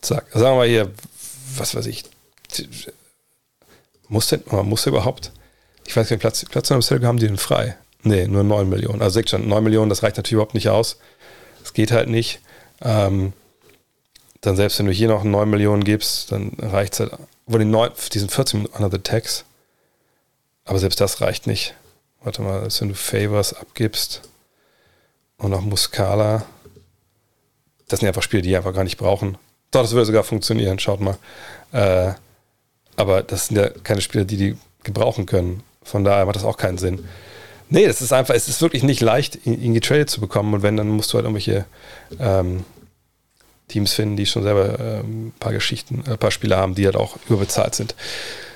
Zack, 0.00 0.26
sagen 0.32 0.58
wir 0.58 0.64
hier, 0.64 0.90
was 1.56 1.74
weiß 1.74 1.86
ich, 1.86 2.04
muss 4.08 4.26
denn, 4.26 4.42
muss 4.64 4.86
überhaupt, 4.86 5.30
ich 5.86 5.96
weiß 5.96 6.10
nicht, 6.10 6.20
Platz, 6.20 6.44
Platz 6.44 6.68
der 6.68 7.02
haben 7.02 7.18
die 7.18 7.26
denn 7.26 7.38
frei? 7.38 7.76
Nee, 8.02 8.26
nur 8.26 8.44
9 8.44 8.68
Millionen. 8.68 9.02
Also 9.02 9.20
schon 9.26 9.48
9 9.48 9.62
Millionen, 9.62 9.90
das 9.90 10.02
reicht 10.02 10.16
natürlich 10.16 10.34
überhaupt 10.34 10.54
nicht 10.54 10.68
aus. 10.68 10.98
Das 11.62 11.74
geht 11.74 11.92
halt 11.92 12.08
nicht. 12.08 12.40
Ähm, 12.80 13.32
dann 14.40 14.56
selbst 14.56 14.78
wenn 14.78 14.86
du 14.86 14.92
hier 14.92 15.08
noch 15.08 15.24
9 15.24 15.48
Millionen 15.48 15.84
gibst, 15.84 16.32
dann 16.32 16.52
reicht 16.58 16.94
es 16.94 17.00
halt, 17.00 17.12
wo 17.46 17.58
die 17.58 17.64
9, 17.64 17.90
diesen 18.12 18.28
14 18.28 18.66
under 18.66 18.90
the 18.90 18.98
tax. 18.98 19.44
Aber 20.64 20.78
selbst 20.78 21.00
das 21.00 21.20
reicht 21.20 21.46
nicht. 21.46 21.74
Warte 22.22 22.42
mal, 22.42 22.68
wenn 22.78 22.88
du 22.88 22.94
Favors 22.94 23.54
abgibst 23.54 24.22
und 25.38 25.50
noch 25.50 25.62
Muscala, 25.62 26.44
das 27.88 28.00
sind 28.00 28.08
einfach 28.08 28.22
Spiele, 28.22 28.42
die 28.42 28.56
einfach 28.56 28.74
gar 28.74 28.84
nicht 28.84 28.98
brauchen. 28.98 29.36
Doch, 29.70 29.82
das 29.82 29.92
würde 29.92 30.06
sogar 30.06 30.24
funktionieren, 30.24 30.78
schaut 30.78 31.00
mal. 31.00 31.18
Äh, 31.72 32.12
aber 32.96 33.22
das 33.22 33.46
sind 33.46 33.56
ja 33.56 33.68
keine 33.68 34.00
Spiele, 34.00 34.26
die 34.26 34.36
die 34.36 34.56
gebrauchen 34.84 35.26
können. 35.26 35.62
Von 35.82 36.04
daher 36.04 36.24
macht 36.26 36.36
das 36.36 36.44
auch 36.44 36.56
keinen 36.56 36.78
Sinn. 36.78 37.06
Nee, 37.68 37.86
das 37.86 38.02
ist 38.02 38.12
einfach, 38.12 38.34
es 38.34 38.48
ist 38.48 38.62
wirklich 38.62 38.82
nicht 38.82 39.00
leicht, 39.00 39.46
ihn 39.46 39.74
getradet 39.74 40.10
zu 40.10 40.20
bekommen. 40.20 40.54
Und 40.54 40.62
wenn, 40.62 40.76
dann 40.76 40.88
musst 40.88 41.12
du 41.12 41.16
halt 41.16 41.24
irgendwelche 41.24 41.64
ähm, 42.18 42.64
Teams 43.70 43.92
finden, 43.92 44.16
die 44.16 44.26
schon 44.26 44.42
selber 44.42 44.78
ähm, 44.78 45.28
ein 45.28 45.32
paar 45.40 45.52
Geschichten, 45.52 46.04
ein 46.06 46.18
paar 46.18 46.30
Spieler 46.30 46.58
haben, 46.58 46.74
die 46.74 46.84
halt 46.84 46.96
auch 46.96 47.16
überbezahlt 47.28 47.74
sind. 47.74 47.94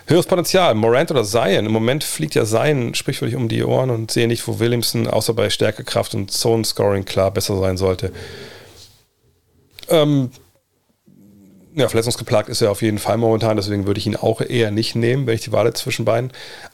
Höheres 0.06 0.26
Potenzial, 0.26 0.74
Morant 0.74 1.10
oder 1.10 1.24
Zion. 1.24 1.64
Im 1.64 1.72
Moment 1.72 2.04
fliegt 2.04 2.34
ja 2.34 2.44
Zion 2.44 2.94
sprichwörtlich 2.94 3.36
um 3.36 3.48
die 3.48 3.64
Ohren 3.64 3.88
und 3.88 4.10
sehe 4.10 4.28
nicht, 4.28 4.46
wo 4.46 4.58
Williamson 4.58 5.06
außer 5.06 5.32
bei 5.32 5.48
Stärkekraft 5.48 6.14
und 6.14 6.30
Zone-Scoring 6.30 7.06
klar 7.06 7.30
besser 7.30 7.58
sein 7.58 7.78
sollte. 7.78 8.12
Ähm, 9.88 10.30
ja, 11.74 11.88
verletzungsgeplagt 11.88 12.48
ist 12.48 12.60
er 12.60 12.70
auf 12.70 12.82
jeden 12.82 12.98
Fall 12.98 13.16
momentan, 13.16 13.56
deswegen 13.56 13.86
würde 13.86 13.98
ich 13.98 14.06
ihn 14.06 14.14
auch 14.14 14.40
eher 14.40 14.70
nicht 14.70 14.94
nehmen, 14.94 15.26
wenn 15.26 15.34
ich 15.34 15.40
die 15.40 15.52
Wahl 15.52 15.72
zwischen 15.72 16.04
beiden. 16.04 16.30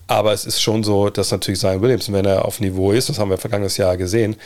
Aber 0.08 0.32
es 0.32 0.44
ist 0.44 0.60
schon 0.60 0.84
so, 0.84 1.08
dass 1.08 1.30
natürlich 1.30 1.60
Zion 1.60 1.80
Williamson, 1.80 2.14
wenn 2.14 2.26
er 2.26 2.44
auf 2.44 2.60
Niveau 2.60 2.92
ist, 2.92 3.08
das 3.08 3.18
haben 3.18 3.30
wir 3.30 3.38
vergangenes 3.38 3.76
Jahr 3.76 3.96
gesehen, 3.96 4.36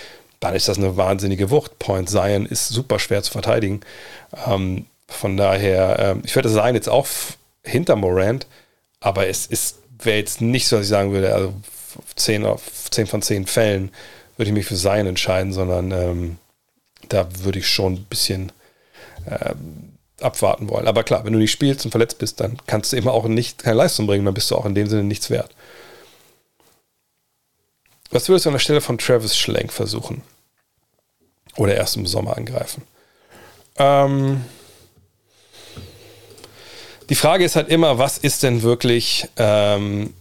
dann 0.45 0.55
ist 0.55 0.69
das 0.69 0.77
eine 0.77 0.99
wahnsinnige 0.99 1.51
Wucht. 1.51 1.79
Point 1.79 2.11
Zion 2.11 2.45
ist 2.45 2.69
super 2.69 2.99
schwer 2.99 3.23
zu 3.23 3.33
verteidigen. 3.33 3.81
Ähm, 4.47 4.85
von 5.09 5.39
daher, 5.39 5.99
ähm, 5.99 6.23
ich 6.25 6.35
würde 6.37 6.51
Zion 6.51 6.75
jetzt 6.75 6.89
auch 6.89 7.07
hinter 7.63 7.97
Morant, 7.97 8.47
aber 9.01 9.27
es 9.27 9.47
ist 9.47 9.79
wäre 10.03 10.19
jetzt 10.19 10.43
nicht 10.43 10.67
so, 10.67 10.77
dass 10.77 10.85
ich 10.85 10.91
sagen 10.91 11.13
würde, 11.13 11.35
also 11.35 11.55
10, 12.17 12.45
auf 12.45 12.91
10 12.91 13.07
von 13.07 13.23
10 13.23 13.47
Fällen 13.47 13.91
würde 14.37 14.51
ich 14.51 14.55
mich 14.55 14.67
für 14.67 14.75
Zion 14.75 15.07
entscheiden, 15.07 15.53
sondern 15.53 15.93
ähm, 15.93 16.39
da 17.09 17.27
würde 17.39 17.61
ich 17.61 17.69
schon 17.69 17.95
ein 17.95 18.05
bisschen 18.05 18.53
ähm, 19.27 19.93
abwarten 20.21 20.69
wollen. 20.69 20.89
Aber 20.89 21.05
klar, 21.05 21.25
wenn 21.25 21.33
du 21.33 21.39
nicht 21.39 21.53
spielst 21.53 21.87
und 21.87 21.91
verletzt 21.91 22.19
bist, 22.19 22.41
dann 22.41 22.59
kannst 22.67 22.93
du 22.93 22.97
eben 22.97 23.09
auch 23.09 23.27
nicht 23.29 23.63
keine 23.63 23.77
Leistung 23.77 24.07
bringen, 24.07 24.27
dann 24.27 24.35
bist 24.35 24.51
du 24.51 24.57
auch 24.57 24.67
in 24.67 24.75
dem 24.75 24.89
Sinne 24.89 25.05
nichts 25.05 25.31
wert. 25.31 25.55
Was 28.11 28.29
würdest 28.29 28.45
du 28.45 28.51
an 28.51 28.55
der 28.55 28.61
Stelle 28.61 28.81
von 28.81 28.99
Travis 28.99 29.37
Schlenk 29.37 29.73
versuchen? 29.73 30.23
Oder 31.57 31.77
erst 31.77 31.97
im 31.97 32.07
Sommer 32.07 32.37
angreifen? 32.37 32.83
Ähm 33.77 34.45
die 37.11 37.15
Frage 37.15 37.45
ist 37.45 37.57
halt 37.57 37.69
immer, 37.69 37.99
was 37.99 38.19
ist 38.19 38.43
denn 38.43 38.63
wirklich 38.63 39.29
ähm, 39.37 40.15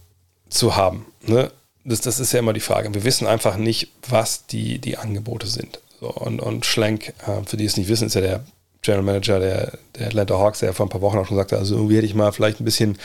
zu 0.48 0.76
haben? 0.76 1.06
Ne? 1.22 1.50
Das, 1.84 2.00
das, 2.00 2.20
ist 2.20 2.32
ja 2.32 2.38
immer 2.38 2.52
die 2.52 2.60
Frage. 2.60 2.92
Wir 2.94 3.04
wissen 3.04 3.26
einfach 3.26 3.56
nicht, 3.56 3.90
was 4.08 4.46
die, 4.46 4.78
die 4.78 4.96
Angebote 4.96 5.46
sind. 5.46 5.80
So, 6.00 6.10
und, 6.10 6.40
und 6.40 6.66
Schlenk, 6.66 7.14
äh, 7.26 7.42
für 7.46 7.56
die 7.56 7.64
es 7.64 7.76
nicht 7.76 7.88
wissen, 7.88 8.06
ist 8.06 8.14
ja 8.14 8.20
der 8.20 8.44
General 8.84 9.02
Manager 9.02 9.40
der, 9.40 9.72
der 9.98 10.06
Atlanta 10.08 10.38
Hawks, 10.38 10.60
der 10.60 10.72
vor 10.72 10.86
ein 10.86 10.90
paar 10.90 11.00
Wochen 11.00 11.18
auch 11.18 11.26
schon 11.26 11.36
sagte, 11.36 11.58
also 11.58 11.74
irgendwie 11.74 11.96
hätte 11.96 12.06
ich 12.06 12.14
mal 12.14 12.32
vielleicht 12.32 12.60
ein 12.60 12.64
bisschen 12.64 12.98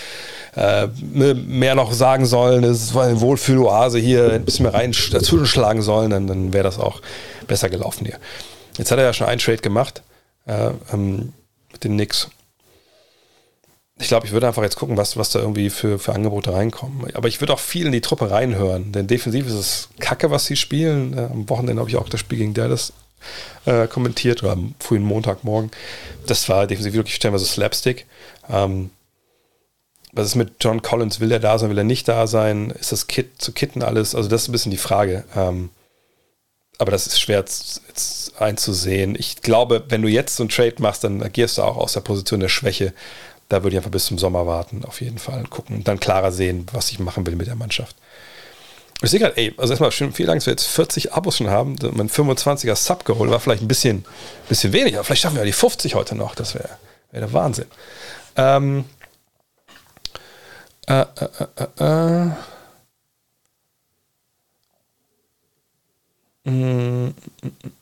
äh, 0.56 0.88
ne, 1.14 1.34
mehr 1.34 1.76
noch 1.76 1.94
sagen 1.94 2.26
sollen, 2.26 2.64
es 2.64 2.94
war 2.94 3.06
eine 3.06 3.22
Wohlfühloase 3.22 3.98
hier, 3.98 4.32
ein 4.34 4.46
bisschen 4.46 4.64
mehr 4.64 4.74
rein 4.74 4.94
dazu 5.12 5.46
schlagen 5.46 5.82
sollen, 5.82 6.12
dann, 6.12 6.28
dann 6.28 6.54
wäre 6.54 6.64
das 6.64 6.80
auch 6.80 7.02
besser 7.48 7.70
gelaufen 7.70 8.06
hier. 8.06 8.20
Jetzt 8.78 8.92
hat 8.92 9.00
er 9.00 9.06
ja 9.06 9.14
schon 9.14 9.28
einen 9.28 9.40
Trade 9.40 9.58
gemacht 9.58 10.04
äh, 10.46 10.72
ähm, 10.94 11.34
mit 11.72 11.84
den 11.84 11.94
Knicks. 11.94 12.30
Ich 14.02 14.08
glaube, 14.08 14.26
ich 14.26 14.32
würde 14.32 14.48
einfach 14.48 14.64
jetzt 14.64 14.78
gucken, 14.78 14.96
was, 14.96 15.18
was 15.18 15.32
da 15.32 15.40
irgendwie 15.40 15.70
für, 15.70 16.00
für 16.00 16.14
Angebote 16.14 16.54
reinkommen. 16.54 17.14
Aber 17.16 17.28
ich 17.28 17.42
würde 17.42 17.54
auch 17.54 17.60
viel 17.60 17.86
in 17.86 17.92
die 17.92 18.00
Truppe 18.00 18.32
reinhören, 18.32 18.94
denn 18.94 19.08
defensiv 19.08 19.48
ist 19.48 19.54
es 19.54 19.90
kacke, 20.00 20.32
was 20.32 20.46
sie 20.46 20.56
spielen. 20.56 21.18
Äh, 21.18 21.28
am 21.32 21.50
Wochenende 21.50 21.80
habe 21.82 21.90
ich 21.90 21.98
auch 21.98 22.08
das 22.08 22.20
Spiel 22.20 22.38
gegen 22.38 22.54
Dallas 22.54 22.94
äh, 23.66 23.88
kommentiert 23.88 24.44
oder 24.44 24.54
am 24.54 24.76
frühen 24.80 25.04
Montagmorgen. 25.04 25.72
Das 26.26 26.48
war 26.50 26.68
definitiv 26.68 26.96
wirklich 26.96 27.16
stellenweise 27.16 27.46
Slapstick. 27.46 28.06
Ähm, 28.50 28.92
was 30.12 30.28
ist 30.28 30.36
mit 30.36 30.54
John 30.62 30.82
Collins? 30.82 31.20
Will 31.20 31.32
er 31.32 31.40
da 31.40 31.58
sein? 31.60 31.70
Will 31.70 31.78
er 31.78 31.84
nicht 31.84 32.08
da 32.08 32.28
sein? 32.28 32.72
Ist 32.72 32.92
das 32.92 33.08
Kit 33.08 33.42
zu 33.42 33.52
kitten 33.52 33.84
alles? 33.84 34.16
Also, 34.16 34.28
das 34.28 34.44
ist 34.44 34.50
ein 34.50 34.54
bisschen 34.54 34.72
die 34.72 34.78
Frage. 34.78 35.24
Ähm, 35.36 35.70
aber 36.80 36.92
das 36.92 37.08
ist 37.08 37.20
schwer 37.20 37.40
jetzt 37.40 37.82
einzusehen. 38.40 39.16
Ich 39.20 39.42
glaube, 39.42 39.84
wenn 39.90 40.02
du 40.02 40.08
jetzt 40.08 40.38
so 40.38 40.44
einen 40.44 40.50
Trade 40.50 40.76
machst, 40.80 41.04
dann 41.04 41.22
agierst 41.22 41.58
du 41.58 41.64
auch 41.64 41.78
aus 41.78 41.94
der 41.94 42.00
Position 42.00 42.40
der 42.40 42.48
Schwäche. 42.48 42.94
Da 43.50 43.64
würde 43.64 43.76
ich 43.76 43.78
einfach 43.78 43.92
bis 43.92 44.06
zum 44.06 44.18
Sommer 44.18 44.48
warten, 44.48 44.86
auf 44.86 45.02
jeden 45.02 45.18
Fall 45.18 45.44
gucken 45.44 45.76
und 45.76 45.88
dann 45.88 46.00
klarer 46.00 46.32
sehen, 46.32 46.68
was 46.72 46.92
ich 46.92 47.00
machen 47.00 47.26
will 47.28 47.36
mit 47.36 47.48
der 47.48 47.56
Mannschaft. 47.56 47.96
Ich 49.02 49.12
sehe 49.12 49.20
gerade, 49.20 49.38
ey, 49.38 49.54
also 49.58 49.72
erstmal 49.72 49.92
schön, 49.92 50.12
vielen 50.12 50.28
Dank, 50.28 50.40
dass 50.40 50.48
wir 50.48 50.52
jetzt 50.52 50.68
40 50.68 51.14
Abos 51.14 51.38
schon 51.38 51.50
haben. 51.50 51.78
Mein 51.94 52.10
25er 52.10 52.76
Sub 52.76 53.06
geholt 53.06 53.32
war 53.32 53.40
vielleicht 53.40 53.62
ein 53.62 53.68
bisschen, 53.68 54.04
bisschen 54.50 54.74
weniger. 54.74 55.04
Vielleicht 55.04 55.22
schaffen 55.22 55.36
wir 55.36 55.42
ja 55.42 55.46
die 55.46 55.54
50 55.54 55.96
heute 55.96 56.16
noch. 56.16 56.36
Das 56.36 56.54
wäre 56.54 56.70
wär 57.12 57.22
der 57.22 57.32
Wahnsinn. 57.32 57.68
Ähm, 58.36 58.86
äh, 60.88 61.02
äh, 61.02 61.06
äh, 61.80 62.26
äh. 62.26 62.32
Mm, 66.50 67.14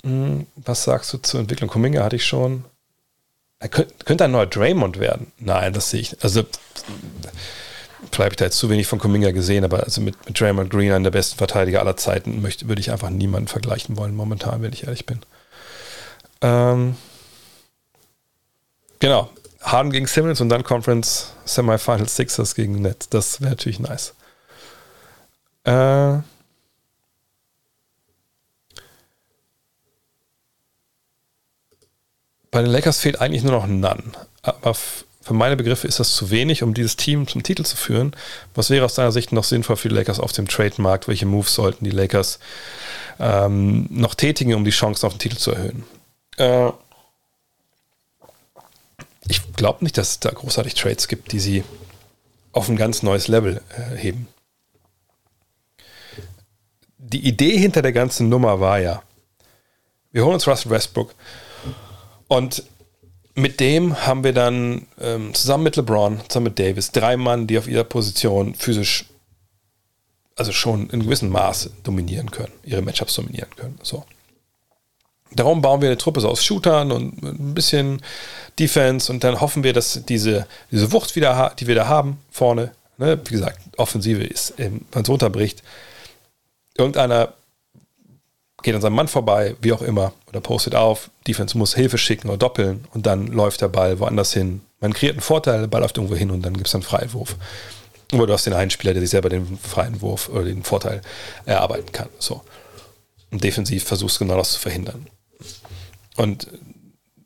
mm, 0.04 0.10
mm, 0.10 0.48
Was 0.56 0.84
sagst 0.84 1.14
du 1.14 1.18
zur 1.18 1.40
Entwicklung? 1.40 1.70
Kuminga 1.70 2.04
hatte 2.04 2.18
ich 2.18 2.26
schon. 2.26 2.66
Er 3.60 3.70
könnte, 3.70 4.24
ein 4.24 4.32
neuer 4.32 4.46
Draymond 4.46 5.00
werden. 5.00 5.32
Nein, 5.40 5.74
das 5.74 5.90
sehe 5.90 6.02
ich. 6.02 6.24
Also 6.24 6.44
vielleicht 8.00 8.20
habe 8.20 8.30
ich 8.30 8.36
da 8.38 8.46
jetzt 8.46 8.58
zu 8.58 8.70
wenig 8.70 8.88
von 8.88 9.00
Kuminga 9.00 9.32
gesehen, 9.32 9.64
aber 9.64 9.84
also 9.84 10.02
mit, 10.02 10.26
mit 10.26 10.40
Draymond 10.40 10.70
Green, 10.70 10.92
einer 10.92 11.06
der 11.06 11.12
besten 11.12 11.38
Verteidiger 11.38 11.80
aller 11.80 11.98
Zeiten, 11.98 12.42
möchte, 12.42 12.68
würde 12.68 12.82
ich 12.82 12.92
einfach 12.92 13.10
niemanden 13.10 13.48
vergleichen 13.48 13.98
wollen, 13.98 14.16
momentan, 14.16 14.62
wenn 14.62 14.74
ich 14.74 14.84
ehrlich 14.86 15.06
bin. 15.06 15.20
Ähm, 16.42 16.96
genau. 19.00 19.30
Harden 19.62 19.92
gegen 19.92 20.08
Simmons 20.08 20.40
und 20.40 20.50
dann 20.50 20.64
Conference 20.64 21.34
Semifinal 21.46 22.08
Sixers 22.08 22.56
gegen 22.56 22.82
Nets. 22.82 23.10
Das 23.10 23.42
wäre 23.42 23.52
natürlich 23.52 23.80
nice. 23.80 24.14
Äh, 25.64 26.22
bei 32.52 32.62
den 32.62 32.72
Lakers 32.72 33.00
fehlt 33.00 33.20
eigentlich 33.20 33.44
nur 33.44 33.54
noch 33.54 33.68
None. 33.68 34.14
Aber 34.42 34.76
für 35.28 35.34
meine 35.34 35.58
Begriffe 35.58 35.90
ist 35.90 36.00
das 36.00 36.16
zu 36.16 36.32
wenig, 36.32 36.64
um 36.64 36.74
dieses 36.74 36.96
Team 36.96 37.28
zum 37.28 37.44
Titel 37.44 37.64
zu 37.64 37.76
führen. 37.76 38.16
Was 38.56 38.70
wäre 38.70 38.86
aus 38.86 38.94
deiner 38.94 39.12
Sicht 39.12 39.34
noch 39.34 39.44
sinnvoll 39.44 39.76
für 39.76 39.90
die 39.90 39.96
Lakers 39.96 40.22
auf 40.22 40.32
dem 40.32 40.48
Trademarkt? 40.48 41.10
Welche 41.10 41.26
Moves 41.26 41.54
sollten 41.54 41.84
die 41.84 41.92
Lakers 41.92 42.40
ähm, 43.20 43.88
noch 43.90 44.16
tätigen, 44.16 44.54
um 44.54 44.64
die 44.64 44.72
Chancen 44.72 45.06
auf 45.06 45.14
den 45.16 45.20
Titel 45.20 45.36
zu 45.36 45.52
erhöhen? 45.52 45.84
Äh, 46.38 46.72
ich 49.28 49.54
glaube 49.54 49.84
nicht, 49.84 49.98
dass 49.98 50.12
es 50.12 50.20
da 50.22 50.30
großartig 50.30 50.76
Trades 50.76 51.10
gibt, 51.10 51.34
die 51.34 51.42
sie 51.42 51.66
auf 52.54 52.70
ein 52.70 52.78
ganz 52.78 53.04
neues 53.04 53.28
Level 53.28 53.62
äh, 53.76 53.98
heben. 53.98 54.30
Die 57.00 57.28
Idee 57.28 57.58
hinter 57.58 57.82
der 57.82 57.92
ganzen 57.92 58.30
Nummer 58.30 58.62
war 58.62 58.80
ja, 58.80 59.04
wir 60.14 60.24
holen 60.24 60.36
uns 60.36 60.48
Russell 60.48 60.72
Westbrook 60.72 61.14
und 62.30 62.64
mit 63.38 63.60
dem 63.60 64.04
haben 64.06 64.24
wir 64.24 64.34
dann 64.34 64.88
ähm, 65.00 65.32
zusammen 65.36 65.66
mit 65.66 65.76
LeBron, 65.76 66.22
zusammen 66.28 66.46
mit 66.46 66.60
Davis, 66.60 66.92
drei 66.92 67.18
Mann, 67.18 67.46
die 67.46 67.60
auf 67.60 67.68
ihrer 67.68 67.84
Position 67.84 68.56
physisch, 68.56 69.06
also 70.36 70.52
schon 70.52 70.90
in 70.90 71.04
gewissem 71.04 71.30
Maße 71.30 71.72
dominieren 71.84 72.32
können, 72.32 72.52
ihre 72.64 72.82
Matchups 72.82 73.14
dominieren 73.14 73.50
können. 73.56 73.78
So. 73.84 74.06
Darum 75.34 75.62
bauen 75.62 75.82
wir 75.82 75.90
eine 75.90 76.00
Truppe 76.00 76.20
so 76.20 76.30
aus 76.30 76.44
Shootern 76.44 76.92
und 76.92 77.22
ein 77.22 77.54
bisschen 77.54 78.02
Defense 78.58 79.12
und 79.12 79.24
dann 79.24 79.40
hoffen 79.40 79.64
wir, 79.64 79.74
dass 79.74 80.04
diese, 80.08 80.48
diese 80.72 80.92
Wucht 80.92 81.16
wieder, 81.16 81.54
die 81.60 81.68
wir 81.68 81.76
da 81.76 81.88
haben, 81.88 82.18
vorne, 82.32 82.72
ne, 82.98 83.20
wie 83.24 83.34
gesagt, 83.34 83.60
Offensive 83.78 84.24
ist, 84.24 84.56
wenn 84.58 84.84
es 84.92 85.10
runterbricht, 85.10 85.62
irgendeiner 86.76 87.34
geht 88.64 88.76
an 88.76 88.82
seinem 88.82 88.96
Mann 88.96 89.08
vorbei, 89.08 89.56
wie 89.62 89.74
auch 89.74 89.82
immer, 89.82 90.14
oder 90.28 90.42
postet 90.42 90.76
auf, 90.76 91.10
Defense 91.28 91.58
muss 91.58 91.76
Hilfe 91.76 91.98
schicken 91.98 92.28
oder 92.28 92.38
doppeln 92.38 92.86
und 92.94 93.06
dann 93.06 93.28
läuft 93.28 93.62
der 93.62 93.68
Ball 93.68 94.00
woanders 94.00 94.34
hin. 94.34 94.62
Man 94.80 94.94
kreiert 94.94 95.14
einen 95.14 95.22
Vorteil, 95.22 95.62
der 95.62 95.68
Ball 95.68 95.82
läuft 95.82 95.98
irgendwo 95.98 96.16
hin 96.16 96.32
und 96.32 96.42
dann 96.44 96.54
gibt 96.54 96.68
es 96.68 96.76
einen 96.76 96.84
Freiwurf. 96.84 97.36
Oder 98.14 98.28
du 98.28 98.34
hast 98.34 98.46
den 98.46 98.54
einen 98.54 98.72
Spieler, 98.72 98.94
der 98.94 99.02
sich 99.02 99.10
selber 99.10 99.30
den 99.30 99.58
freien 99.58 100.02
Wurf 100.02 100.30
oder 100.30 100.46
den 100.46 100.64
Vorteil 100.64 101.02
erarbeiten 101.46 101.92
kann. 101.92 102.10
So. 102.20 102.42
Und 103.32 103.44
defensiv 103.44 103.84
versuchst 103.84 104.20
genau 104.20 104.38
das 104.38 104.54
zu 104.54 104.60
verhindern. 104.60 105.08
Und 106.16 106.48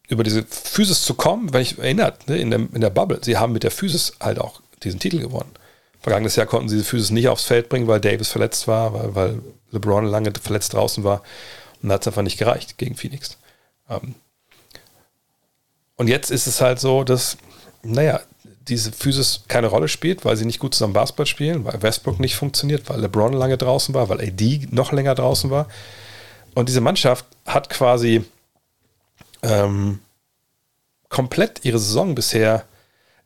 über 0.07 0.23
diese 0.23 0.43
Physis 0.43 1.05
zu 1.05 1.13
kommen, 1.13 1.53
wenn 1.53 1.61
ich 1.61 1.77
erinnert, 1.77 2.27
ne, 2.27 2.37
in, 2.37 2.49
der, 2.49 2.59
in 2.59 2.81
der 2.81 2.89
Bubble, 2.89 3.19
sie 3.23 3.37
haben 3.37 3.53
mit 3.53 3.63
der 3.63 3.71
Physis 3.71 4.13
halt 4.19 4.39
auch 4.39 4.61
diesen 4.83 4.99
Titel 4.99 5.19
gewonnen. 5.19 5.51
Vergangenes 6.01 6.35
Jahr 6.35 6.47
konnten 6.47 6.67
sie 6.67 6.77
diese 6.77 6.89
Physis 6.89 7.11
nicht 7.11 7.29
aufs 7.29 7.45
Feld 7.45 7.69
bringen, 7.69 7.87
weil 7.87 8.01
Davis 8.01 8.29
verletzt 8.29 8.67
war, 8.67 8.93
weil, 8.93 9.15
weil 9.15 9.41
LeBron 9.71 10.05
lange 10.05 10.31
verletzt 10.41 10.73
draußen 10.73 11.03
war. 11.03 11.23
Und 11.81 11.89
da 11.89 11.95
hat 11.95 12.01
es 12.01 12.07
einfach 12.07 12.21
nicht 12.21 12.37
gereicht 12.37 12.77
gegen 12.77 12.95
Phoenix. 12.95 13.37
Ähm 13.89 14.15
und 15.95 16.07
jetzt 16.07 16.31
ist 16.31 16.47
es 16.47 16.61
halt 16.61 16.79
so, 16.79 17.03
dass, 17.03 17.37
naja, 17.83 18.21
diese 18.67 18.91
Physis 18.91 19.43
keine 19.47 19.67
Rolle 19.67 19.87
spielt, 19.87 20.23
weil 20.23 20.35
sie 20.35 20.45
nicht 20.45 20.59
gut 20.59 20.73
zusammen 20.73 20.93
Basketball 20.93 21.25
spielen, 21.25 21.65
weil 21.65 21.81
Westbrook 21.81 22.19
nicht 22.19 22.35
funktioniert, 22.35 22.89
weil 22.89 23.01
LeBron 23.01 23.33
lange 23.33 23.57
draußen 23.57 23.93
war, 23.93 24.09
weil 24.09 24.21
AD 24.21 24.67
noch 24.71 24.91
länger 24.91 25.15
draußen 25.15 25.49
war. 25.49 25.67
Und 26.53 26.69
diese 26.69 26.81
Mannschaft 26.81 27.25
hat 27.45 27.69
quasi 27.69 28.23
ähm, 29.41 29.99
komplett 31.09 31.65
ihre 31.65 31.79
Saison 31.79 32.15
bisher, 32.15 32.65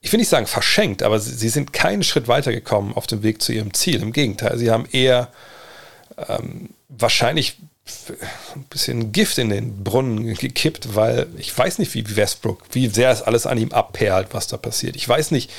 ich 0.01 0.11
will 0.11 0.19
nicht 0.19 0.29
sagen 0.29 0.47
verschenkt, 0.47 1.03
aber 1.03 1.19
sie, 1.19 1.33
sie, 1.33 1.49
sind 1.49 1.73
keinen 1.73 2.03
Schritt 2.03 2.27
weitergekommen 2.27 2.93
auf 2.93 3.07
dem 3.07 3.23
Weg 3.23 3.41
zu 3.41 3.51
ihrem 3.51 3.73
Ziel. 3.73 4.01
Im 4.01 4.13
Gegenteil, 4.13 4.57
sie 4.57 4.71
haben 4.71 4.85
eher 4.91 5.29
ähm, 6.17 6.69
wahrscheinlich 6.89 7.57
ein 8.55 8.63
bisschen 8.69 9.11
Gift 9.11 9.37
in 9.37 9.49
den 9.49 9.83
Brunnen 9.83 10.33
gekippt, 10.35 10.95
weil 10.95 11.27
ich 11.37 11.55
weiß 11.55 11.77
nicht, 11.77 11.93
wie 11.93 12.15
Westbrook, 12.15 12.63
wie 12.71 12.87
sehr 12.87 13.11
es 13.11 13.21
alles 13.21 13.45
an 13.45 13.59
ihm 13.59 13.71
abperlt, 13.71 14.29
was 14.31 14.47
da 14.47 14.57
passiert. 14.57 14.95
Ich 14.95 15.07
weiß 15.07 15.31
nicht, 15.31 15.51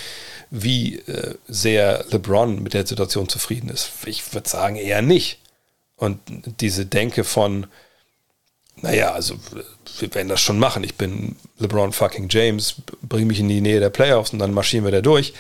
wie 0.51 0.97
äh, 0.97 1.35
sehr 1.47 2.05
LeBron 2.11 2.63
mit 2.63 2.75
der 2.75 2.87
Situation 2.87 3.29
zufrieden 3.29 3.69
ist. 3.69 3.91
Ich 4.07 4.33
würde 4.35 4.49
sagen, 4.49 4.77
eher 4.77 5.03
nicht. 5.03 5.39
Und 5.97 6.19
diese 6.61 6.85
Denke 6.85 7.25
von, 7.25 7.67
naja, 8.83 9.13
also 9.13 9.37
wir 9.99 10.15
werden 10.15 10.29
das 10.29 10.41
schon 10.41 10.59
machen. 10.59 10.85
Ich 10.85 10.97
bin 10.97 11.37
LeBron 11.59 11.93
fucking 11.93 12.29
James, 12.29 12.77
bring 13.03 13.27
mich 13.27 13.41
in 13.41 13.49
die 13.49 13.61
Nähe 13.61 13.81
der 13.81 13.91
Playoffs 13.91 14.33
und 14.33 14.39
dann 14.39 14.53
marschieren 14.53 14.85
wir 14.85 14.93
da 14.93 15.01
durch. 15.01 15.33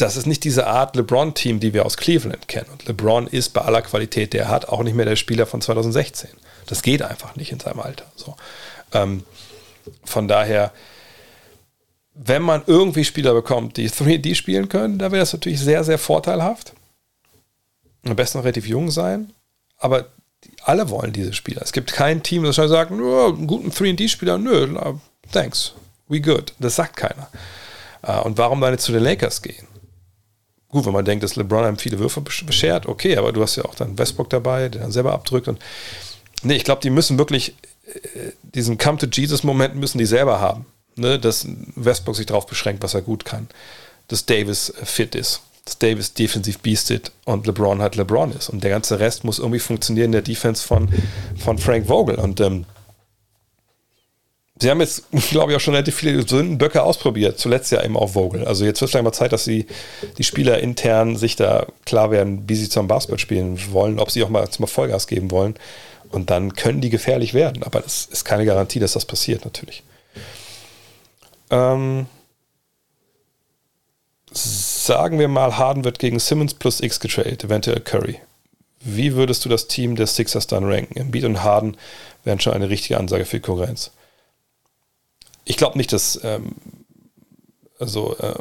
Das 0.00 0.16
ist 0.16 0.26
nicht 0.26 0.44
diese 0.44 0.66
Art 0.66 0.96
LeBron-Team, 0.96 1.60
die 1.60 1.74
wir 1.74 1.84
aus 1.84 1.96
Cleveland 1.96 2.48
kennen. 2.48 2.70
Und 2.72 2.86
LeBron 2.86 3.26
ist 3.26 3.50
bei 3.50 3.60
aller 3.60 3.82
Qualität, 3.82 4.32
der 4.32 4.48
hat 4.48 4.68
auch 4.68 4.82
nicht 4.82 4.94
mehr 4.94 5.04
der 5.04 5.16
Spieler 5.16 5.44
von 5.44 5.60
2016. 5.60 6.30
Das 6.66 6.82
geht 6.82 7.02
einfach 7.02 7.36
nicht 7.36 7.52
in 7.52 7.60
seinem 7.60 7.80
Alter. 7.80 8.06
So. 8.16 8.34
Ähm, 8.92 9.24
von 10.04 10.26
daher, 10.26 10.72
wenn 12.14 12.42
man 12.42 12.62
irgendwie 12.66 13.04
Spieler 13.04 13.34
bekommt, 13.34 13.76
die 13.76 13.90
3D 13.90 14.34
spielen 14.34 14.68
können, 14.70 14.98
da 14.98 15.12
wäre 15.12 15.20
das 15.20 15.34
natürlich 15.34 15.60
sehr, 15.60 15.84
sehr 15.84 15.98
vorteilhaft. 15.98 16.72
Am 18.06 18.16
besten 18.16 18.38
relativ 18.38 18.66
jung 18.66 18.90
sein. 18.90 19.34
Aber 19.76 20.06
alle 20.62 20.88
wollen 20.88 21.12
diese 21.12 21.34
Spieler. 21.34 21.60
Es 21.62 21.72
gibt 21.72 21.92
kein 21.92 22.22
Team, 22.22 22.44
das 22.44 22.56
sagt, 22.56 22.90
oh, 22.90 23.28
einen 23.28 23.46
guten 23.46 23.70
3D-Spieler, 23.70 24.38
nö, 24.38 24.66
thanks, 25.30 25.74
we 26.08 26.20
good. 26.20 26.54
Das 26.58 26.76
sagt 26.76 26.96
keiner. 26.96 27.28
Äh, 28.02 28.20
und 28.20 28.38
warum 28.38 28.60
dann 28.62 28.72
jetzt 28.72 28.84
zu 28.84 28.92
den 28.92 29.02
Lakers 29.02 29.42
gehen? 29.42 29.66
Gut, 30.70 30.86
wenn 30.86 30.92
man 30.92 31.04
denkt, 31.04 31.24
dass 31.24 31.36
LeBron 31.36 31.64
einem 31.64 31.78
viele 31.78 31.98
Würfe 31.98 32.20
beschert, 32.20 32.86
okay, 32.86 33.16
aber 33.16 33.32
du 33.32 33.42
hast 33.42 33.56
ja 33.56 33.64
auch 33.64 33.74
dann 33.74 33.98
Westbrook 33.98 34.30
dabei, 34.30 34.68
der 34.68 34.82
dann 34.82 34.92
selber 34.92 35.12
abdrückt. 35.12 35.48
Und 35.48 35.58
nee, 36.42 36.54
ich 36.54 36.64
glaube, 36.64 36.80
die 36.82 36.90
müssen 36.90 37.18
wirklich 37.18 37.54
äh, 37.86 38.32
diesen 38.42 38.78
Come 38.78 38.98
to 38.98 39.06
Jesus-Moment 39.06 39.74
müssen 39.74 39.98
die 39.98 40.06
selber 40.06 40.40
haben. 40.40 40.66
Ne? 40.96 41.18
Dass 41.18 41.46
Westbrook 41.74 42.16
sich 42.16 42.26
darauf 42.26 42.46
beschränkt, 42.46 42.82
was 42.82 42.94
er 42.94 43.02
gut 43.02 43.24
kann. 43.24 43.48
Dass 44.08 44.26
Davis 44.26 44.72
fit 44.84 45.14
ist 45.14 45.42
dass 45.64 45.78
Davis 45.78 46.14
defensiv 46.14 46.58
beastet 46.58 47.12
und 47.24 47.46
LeBron 47.46 47.80
halt 47.80 47.94
LeBron 47.94 48.32
ist. 48.32 48.48
Und 48.48 48.64
der 48.64 48.70
ganze 48.70 48.98
Rest 48.98 49.24
muss 49.24 49.38
irgendwie 49.38 49.60
funktionieren 49.60 50.06
in 50.06 50.12
der 50.12 50.22
Defense 50.22 50.66
von, 50.66 50.88
von 51.38 51.58
Frank 51.58 51.86
Vogel. 51.86 52.16
Und 52.16 52.40
ähm, 52.40 52.64
sie 54.60 54.70
haben 54.70 54.80
jetzt, 54.80 55.04
glaube 55.30 55.52
ich, 55.52 55.56
auch 55.56 55.60
schon 55.60 55.74
relativ 55.74 55.96
viele 55.96 56.26
Sündenböcke 56.26 56.82
ausprobiert. 56.82 57.38
Zuletzt 57.38 57.72
ja 57.72 57.82
eben 57.82 57.96
auch 57.96 58.10
Vogel. 58.10 58.44
Also 58.44 58.64
jetzt 58.64 58.80
wird 58.80 58.94
es 58.94 59.02
mal 59.02 59.12
Zeit, 59.12 59.32
dass 59.32 59.44
sie 59.44 59.66
die 60.18 60.24
Spieler 60.24 60.60
intern 60.60 61.16
sich 61.16 61.36
da 61.36 61.66
klar 61.84 62.10
werden, 62.10 62.48
wie 62.48 62.54
sie 62.54 62.68
zum 62.68 62.88
Basketball 62.88 63.18
spielen 63.18 63.58
wollen, 63.72 63.98
ob 63.98 64.10
sie 64.10 64.22
auch 64.22 64.28
mal 64.28 64.48
zum 64.50 64.66
Vollgas 64.66 65.06
geben 65.06 65.30
wollen. 65.30 65.54
Und 66.10 66.30
dann 66.30 66.54
können 66.54 66.80
die 66.80 66.90
gefährlich 66.90 67.34
werden. 67.34 67.62
Aber 67.62 67.80
das 67.80 68.06
ist 68.06 68.24
keine 68.24 68.44
Garantie, 68.44 68.80
dass 68.80 68.92
das 68.92 69.04
passiert, 69.04 69.44
natürlich. 69.44 69.82
Ähm, 71.50 72.06
sagen 74.32 75.18
wir 75.18 75.28
mal, 75.28 75.56
Harden 75.56 75.84
wird 75.84 75.98
gegen 75.98 76.18
Simmons 76.18 76.54
plus 76.54 76.80
X 76.80 77.00
getradet, 77.00 77.44
eventuell 77.44 77.80
Curry. 77.80 78.20
Wie 78.82 79.14
würdest 79.14 79.44
du 79.44 79.48
das 79.48 79.68
Team 79.68 79.94
der 79.94 80.06
Sixers 80.06 80.46
dann 80.46 80.64
ranken? 80.64 80.96
Embiid 80.96 81.24
und 81.24 81.42
Harden 81.42 81.76
wären 82.24 82.40
schon 82.40 82.54
eine 82.54 82.70
richtige 82.70 82.98
Ansage 82.98 83.24
für 83.24 83.40
Konkurrenz. 83.40 83.90
Ich 85.44 85.56
glaube 85.56 85.78
nicht, 85.78 85.92
dass 85.92 86.20
ähm, 86.22 86.54
also 87.78 88.16
äh, 88.18 88.34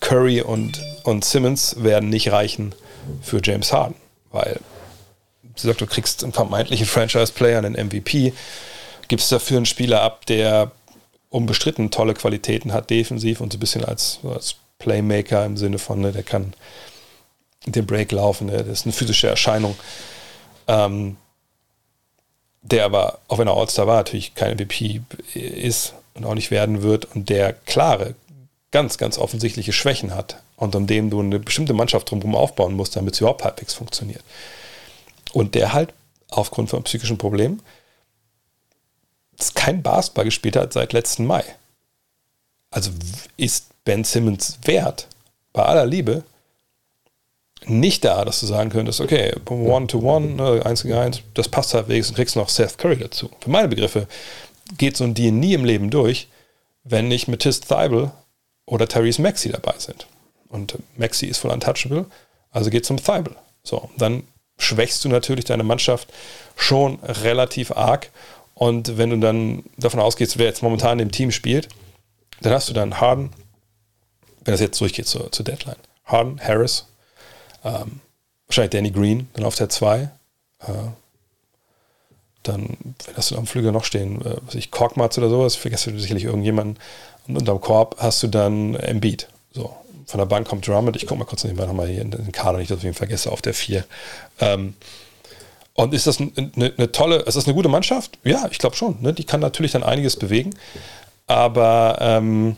Curry 0.00 0.40
und, 0.40 0.80
und 1.04 1.24
Simmons 1.24 1.82
werden 1.82 2.08
nicht 2.08 2.32
reichen 2.32 2.74
für 3.22 3.40
James 3.42 3.72
Harden, 3.72 3.96
weil 4.30 4.60
sie 5.54 5.66
sagt, 5.66 5.80
du 5.80 5.86
kriegst 5.86 6.22
einen 6.22 6.32
vermeintlichen 6.32 6.86
Franchise-Player, 6.86 7.58
einen 7.58 7.74
MVP, 7.74 8.32
gibst 9.08 9.32
dafür 9.32 9.58
einen 9.58 9.66
Spieler 9.66 10.02
ab, 10.02 10.26
der 10.26 10.72
unbestritten 11.30 11.90
tolle 11.90 12.14
Qualitäten 12.14 12.72
hat, 12.72 12.90
defensiv 12.90 13.40
und 13.40 13.52
so 13.52 13.56
ein 13.56 13.60
bisschen 13.60 13.84
als, 13.84 14.20
als 14.24 14.56
Playmaker 14.78 15.44
im 15.44 15.56
Sinne 15.56 15.78
von, 15.78 16.00
ne, 16.00 16.12
der 16.12 16.22
kann 16.22 16.54
den 17.66 17.86
Break 17.86 18.12
laufen, 18.12 18.46
ne, 18.46 18.58
das 18.58 18.80
ist 18.80 18.86
eine 18.86 18.92
physische 18.92 19.28
Erscheinung. 19.28 19.76
Ähm, 20.68 21.16
der 22.62 22.84
aber, 22.84 23.18
auch 23.28 23.38
wenn 23.38 23.48
er 23.48 23.56
All-Star 23.56 23.86
war, 23.86 23.96
natürlich 23.96 24.34
kein 24.34 24.54
MVP 24.54 25.00
ist 25.34 25.94
und 26.14 26.24
auch 26.24 26.34
nicht 26.34 26.50
werden 26.50 26.82
wird 26.82 27.04
und 27.14 27.28
der 27.28 27.52
klare, 27.52 28.14
ganz, 28.70 28.98
ganz 28.98 29.18
offensichtliche 29.18 29.72
Schwächen 29.72 30.14
hat 30.14 30.42
und 30.56 30.74
um 30.74 30.86
dem 30.86 31.10
du 31.10 31.20
eine 31.20 31.38
bestimmte 31.38 31.72
Mannschaft 31.72 32.10
drumherum 32.10 32.34
aufbauen 32.34 32.74
musst, 32.74 32.96
damit 32.96 33.14
es 33.14 33.20
überhaupt 33.20 33.44
halbwegs 33.44 33.74
funktioniert. 33.74 34.22
Und 35.32 35.54
der 35.54 35.72
halt 35.72 35.92
aufgrund 36.30 36.70
von 36.70 36.82
psychischen 36.82 37.18
Problemen 37.18 37.62
kein 39.54 39.82
Basketball 39.82 40.24
gespielt 40.24 40.56
hat 40.56 40.72
seit 40.72 40.92
letzten 40.92 41.24
Mai. 41.24 41.44
Also 42.70 42.90
ist 43.36 43.66
Ben 43.84 44.04
Simmons 44.04 44.58
wert, 44.64 45.06
bei 45.52 45.62
aller 45.62 45.86
Liebe, 45.86 46.24
nicht 47.66 48.04
da, 48.04 48.24
dass 48.24 48.40
du 48.40 48.46
sagen 48.46 48.70
könntest, 48.70 49.00
okay, 49.00 49.34
One-to-One, 49.48 50.26
ne, 50.26 50.64
eins 50.64 50.82
gegen 50.82 50.94
eins, 50.94 51.20
das 51.34 51.48
passt 51.48 51.74
halbwegs 51.74 52.08
und 52.08 52.14
kriegst 52.14 52.36
noch 52.36 52.48
Seth 52.48 52.78
Curry 52.78 52.96
dazu. 52.96 53.30
Für 53.40 53.50
meine 53.50 53.68
Begriffe 53.68 54.06
geht 54.76 54.96
so 54.96 55.04
ein 55.04 55.14
Deal 55.14 55.32
nie 55.32 55.54
im 55.54 55.64
Leben 55.64 55.90
durch, 55.90 56.28
wenn 56.84 57.08
nicht 57.08 57.28
Matisse 57.28 57.62
Thibel 57.62 58.10
oder 58.66 58.86
Therese 58.86 59.20
Maxi 59.20 59.50
dabei 59.50 59.74
sind. 59.78 60.06
Und 60.48 60.78
Maxi 60.96 61.26
ist 61.26 61.38
voll 61.38 61.50
untouchable, 61.50 62.06
also 62.50 62.70
geht 62.70 62.86
zum 62.86 62.96
Thibel. 62.96 63.34
So, 63.62 63.90
dann 63.96 64.22
schwächst 64.58 65.04
du 65.04 65.08
natürlich 65.08 65.44
deine 65.44 65.62
Mannschaft 65.62 66.08
schon 66.56 66.98
relativ 67.02 67.72
arg. 67.72 68.10
Und 68.54 68.98
wenn 68.98 69.10
du 69.10 69.18
dann 69.18 69.62
davon 69.76 70.00
ausgehst, 70.00 70.38
wer 70.38 70.46
jetzt 70.46 70.62
momentan 70.62 70.98
im 70.98 71.12
Team 71.12 71.30
spielt, 71.30 71.68
dann 72.40 72.52
hast 72.52 72.68
du 72.68 72.72
dann 72.72 73.00
Harden, 73.00 73.30
wenn 74.44 74.52
das 74.52 74.60
jetzt 74.60 74.80
durchgeht 74.80 75.06
zur, 75.06 75.30
zur 75.30 75.44
Deadline. 75.44 75.76
Harden, 76.04 76.40
Harris, 76.40 76.86
ähm, 77.64 78.00
wahrscheinlich 78.46 78.70
Danny 78.70 78.90
Green, 78.90 79.28
dann 79.34 79.44
auf 79.44 79.54
der 79.54 79.68
2. 79.68 80.00
Äh, 80.00 80.08
dann, 82.42 82.76
wenn 83.06 83.24
du 83.28 83.36
am 83.36 83.46
Flügel 83.46 83.72
noch 83.72 83.84
stehen, 83.84 84.24
äh, 84.24 84.36
was 84.46 84.54
ich, 84.54 84.70
Korkmaz 84.70 85.18
oder 85.18 85.28
sowas, 85.28 85.56
vergesst 85.56 85.86
du 85.86 85.98
sicherlich 85.98 86.24
irgendjemanden. 86.24 86.78
Und 87.26 87.36
unterm 87.36 87.60
Korb 87.60 87.96
hast 87.98 88.22
du 88.22 88.28
dann 88.28 88.74
Embiid. 88.74 89.28
So, 89.52 89.74
von 90.06 90.18
der 90.18 90.26
Bank 90.26 90.48
kommt 90.48 90.66
Drummond. 90.66 90.96
Ich 90.96 91.06
gucke 91.06 91.18
mal 91.18 91.26
kurz 91.26 91.44
nebenbei 91.44 91.66
nochmal 91.66 91.88
hier 91.88 92.00
in 92.00 92.10
den 92.10 92.32
Kader, 92.32 92.58
nicht, 92.58 92.70
dass 92.70 92.78
ich 92.78 92.84
ihn 92.84 92.94
vergesse, 92.94 93.30
auf 93.30 93.42
der 93.42 93.54
4. 93.54 93.84
Ähm, 94.40 94.74
und 95.74 95.94
ist 95.94 96.06
das 96.06 96.18
eine, 96.18 96.32
eine, 96.56 96.90
tolle, 96.90 97.18
ist 97.18 97.36
das 97.36 97.44
eine 97.44 97.54
gute 97.54 97.68
Mannschaft? 97.68 98.18
Ja, 98.24 98.48
ich 98.50 98.58
glaube 98.58 98.74
schon. 98.74 99.00
Ne? 99.00 99.12
Die 99.12 99.24
kann 99.24 99.40
natürlich 99.40 99.72
dann 99.72 99.84
einiges 99.84 100.16
bewegen. 100.16 100.50
Aber 101.28 101.98
ähm, 102.00 102.56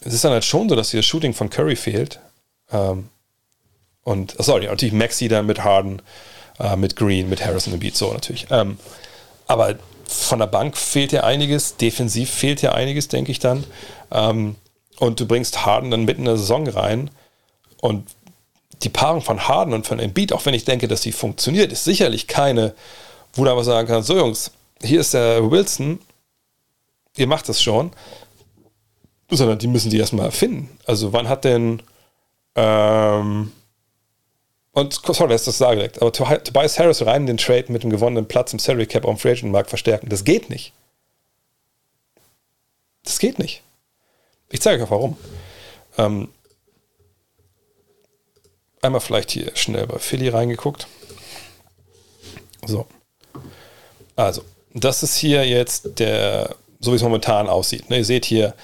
es 0.00 0.14
ist 0.14 0.24
dann 0.24 0.32
halt 0.32 0.44
schon 0.44 0.68
so, 0.68 0.74
dass 0.74 0.90
hier 0.90 0.98
das 0.98 1.06
Shooting 1.06 1.34
von 1.34 1.50
Curry 1.50 1.76
fehlt. 1.76 2.18
Ähm, 2.72 3.08
und, 4.08 4.34
sorry, 4.38 4.64
natürlich 4.64 4.94
Maxi 4.94 5.28
dann 5.28 5.44
mit 5.44 5.62
Harden, 5.64 6.00
äh, 6.58 6.76
mit 6.76 6.96
Green, 6.96 7.28
mit 7.28 7.44
Harrison 7.44 7.78
Beat, 7.78 7.94
so 7.94 8.10
natürlich. 8.10 8.46
Ähm, 8.50 8.78
aber 9.46 9.74
von 10.06 10.38
der 10.38 10.46
Bank 10.46 10.78
fehlt 10.78 11.12
ja 11.12 11.24
einiges, 11.24 11.76
defensiv 11.76 12.30
fehlt 12.30 12.62
ja 12.62 12.72
einiges, 12.72 13.08
denke 13.08 13.30
ich 13.30 13.38
dann. 13.38 13.64
Ähm, 14.10 14.56
und 14.98 15.20
du 15.20 15.26
bringst 15.26 15.66
Harden 15.66 15.90
dann 15.90 16.06
mitten 16.06 16.22
in 16.22 16.24
der 16.24 16.38
Saison 16.38 16.66
rein 16.66 17.10
und 17.82 18.08
die 18.82 18.88
Paarung 18.88 19.20
von 19.20 19.46
Harden 19.46 19.74
und 19.74 19.86
von 19.86 19.98
Embiid, 19.98 20.32
auch 20.32 20.46
wenn 20.46 20.54
ich 20.54 20.64
denke, 20.64 20.88
dass 20.88 21.02
sie 21.02 21.12
funktioniert, 21.12 21.70
ist 21.70 21.84
sicherlich 21.84 22.26
keine, 22.26 22.74
wo 23.34 23.44
du 23.44 23.50
aber 23.50 23.62
sagen 23.62 23.88
kannst, 23.88 24.08
so 24.08 24.16
Jungs, 24.16 24.52
hier 24.82 25.00
ist 25.00 25.12
der 25.12 25.50
Wilson, 25.50 25.98
ihr 27.14 27.26
macht 27.26 27.46
das 27.50 27.62
schon, 27.62 27.92
sondern 29.30 29.58
die 29.58 29.66
müssen 29.66 29.90
die 29.90 29.98
erstmal 29.98 30.30
finden. 30.30 30.70
Also 30.86 31.12
wann 31.12 31.28
hat 31.28 31.44
denn 31.44 31.82
ähm, 32.54 33.52
und 34.72 34.92
sorry, 34.92 35.30
dass 35.30 35.42
ich 35.42 35.46
das 35.46 35.58
sage 35.58 35.76
direkt, 35.76 36.00
aber 36.00 36.12
Tobias 36.12 36.78
Harris 36.78 37.04
rein 37.04 37.22
in 37.22 37.26
den 37.26 37.36
Trade 37.38 37.66
mit 37.68 37.82
dem 37.82 37.90
gewonnenen 37.90 38.26
Platz 38.26 38.52
im 38.52 38.58
Salary 38.58 38.86
Cap 38.86 39.06
am 39.06 39.18
Free 39.18 39.32
Agent 39.32 39.52
Markt 39.52 39.70
verstärken, 39.70 40.08
das 40.08 40.24
geht 40.24 40.50
nicht. 40.50 40.72
Das 43.04 43.18
geht 43.18 43.38
nicht. 43.38 43.62
Ich 44.50 44.60
zeige 44.60 44.84
euch 44.84 44.90
warum. 44.90 45.16
Ähm, 45.96 46.28
einmal 48.82 49.00
vielleicht 49.00 49.30
hier 49.30 49.54
schnell 49.56 49.86
bei 49.86 49.98
Philly 49.98 50.28
reingeguckt. 50.28 50.86
So. 52.66 52.86
Also, 54.16 54.42
das 54.74 55.02
ist 55.02 55.16
hier 55.16 55.46
jetzt 55.46 55.98
der, 55.98 56.56
so 56.80 56.92
wie 56.92 56.96
es 56.96 57.02
momentan 57.02 57.48
aussieht. 57.48 57.88
Ne, 57.90 57.98
ihr 57.98 58.04
seht 58.04 58.24
hier 58.24 58.54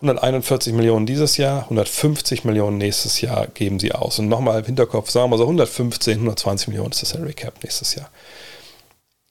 141 0.00 0.74
Millionen 0.74 1.06
dieses 1.06 1.36
Jahr, 1.38 1.64
150 1.64 2.44
Millionen 2.44 2.78
nächstes 2.78 3.20
Jahr 3.20 3.48
geben 3.48 3.80
sie 3.80 3.92
aus. 3.92 4.18
Und 4.20 4.28
nochmal 4.28 4.60
im 4.60 4.64
Hinterkopf, 4.64 5.10
sagen 5.10 5.30
wir 5.30 5.38
so 5.38 5.44
115, 5.44 6.14
120 6.14 6.68
Millionen 6.68 6.92
ist 6.92 7.02
das 7.02 7.10
Salary 7.10 7.34
Cap 7.34 7.54
nächstes 7.62 7.96
Jahr. 7.96 8.08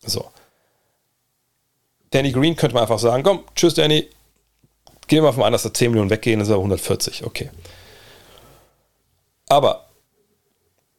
So. 0.05 0.25
Danny 2.11 2.31
Green 2.31 2.55
könnte 2.55 2.73
man 2.73 2.83
einfach 2.83 2.99
sagen, 2.99 3.23
komm, 3.23 3.43
tschüss 3.55 3.75
Danny, 3.75 4.09
gehen 5.07 5.23
wir 5.23 5.31
mal 5.31 5.45
an, 5.45 5.53
dass 5.53 5.63
da 5.63 5.73
10 5.73 5.91
Millionen 5.91 6.09
weggehen, 6.09 6.41
ist 6.41 6.49
aber 6.49 6.57
140, 6.57 7.23
okay. 7.25 7.49
Aber 9.47 9.85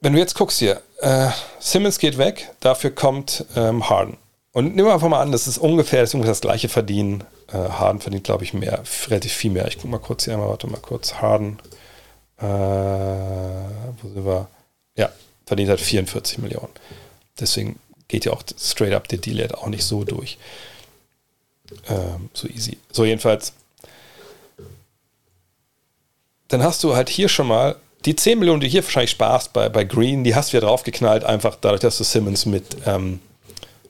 wenn 0.01 0.15
du 0.15 0.19
jetzt 0.19 0.35
guckst 0.35 0.59
hier, 0.59 0.81
äh, 1.01 1.29
Simmons 1.59 1.99
geht 1.99 2.17
weg, 2.17 2.51
dafür 2.61 2.91
kommt 2.91 3.45
ähm, 3.55 3.89
Harden. 3.91 4.17
Und 4.53 4.75
nehmen 4.75 4.89
wir 4.89 4.95
einfach 4.95 5.09
mal 5.09 5.21
an, 5.21 5.33
das 5.33 5.47
ist 5.47 5.59
ungefähr 5.59 6.01
das, 6.01 6.15
ungefähr 6.15 6.33
das 6.33 6.41
gleiche 6.41 6.69
Verdienen. 6.69 7.25
Äh, 7.49 7.57
Harden 7.57 8.01
verdient, 8.01 8.25
glaube 8.25 8.45
ich, 8.45 8.53
mehr, 8.53 8.83
relativ 9.09 9.33
viel 9.33 9.51
mehr. 9.51 9.67
Ich 9.69 9.77
gucke 9.77 9.89
mal 9.89 9.99
kurz 9.99 10.25
hier 10.25 10.35
einmal, 10.35 10.49
warte 10.49 10.67
mal 10.67 10.81
kurz. 10.81 11.15
Harden, 11.15 11.59
äh, 12.39 12.45
wo 12.45 14.09
sind 14.09 14.25
wir? 14.25 14.49
Ja, 14.97 15.11
verdient 15.47 15.71
halt 15.71 15.81
44 15.81 16.39
Millionen. 16.39 16.73
Deswegen 17.41 17.79
geht 18.09 18.25
ja 18.25 18.33
auch 18.33 18.43
straight 18.59 18.95
up 18.95 19.09
der 19.09 19.19
Deal 19.19 19.53
auch 19.55 19.69
nicht 19.69 19.85
so 19.85 20.05
durch. 20.05 20.39
Ähm, 21.89 22.31
so 22.33 22.49
easy. 22.49 22.79
So, 22.91 23.05
jedenfalls. 23.05 23.53
Dann 26.49 26.63
hast 26.63 26.83
du 26.83 26.97
halt 26.97 27.11
hier 27.11 27.29
schon 27.29 27.47
mal 27.47 27.77
die 28.05 28.17
10 28.17 28.39
Millionen, 28.39 28.61
die 28.61 28.69
hier 28.69 28.83
wahrscheinlich 28.83 29.11
sparst 29.11 29.53
bei, 29.53 29.69
bei 29.69 29.85
Green, 29.85 30.25
die 30.25 30.35
hast 30.35 30.53
du 30.53 30.57
ja 30.57 30.61
draufgeknallt, 30.63 31.25
einfach 31.25 31.57
dadurch, 31.61 31.81
dass 31.81 31.99
du 31.99 32.05
Simmons 32.05 32.47
mit, 32.47 32.65
ähm, 32.87 33.21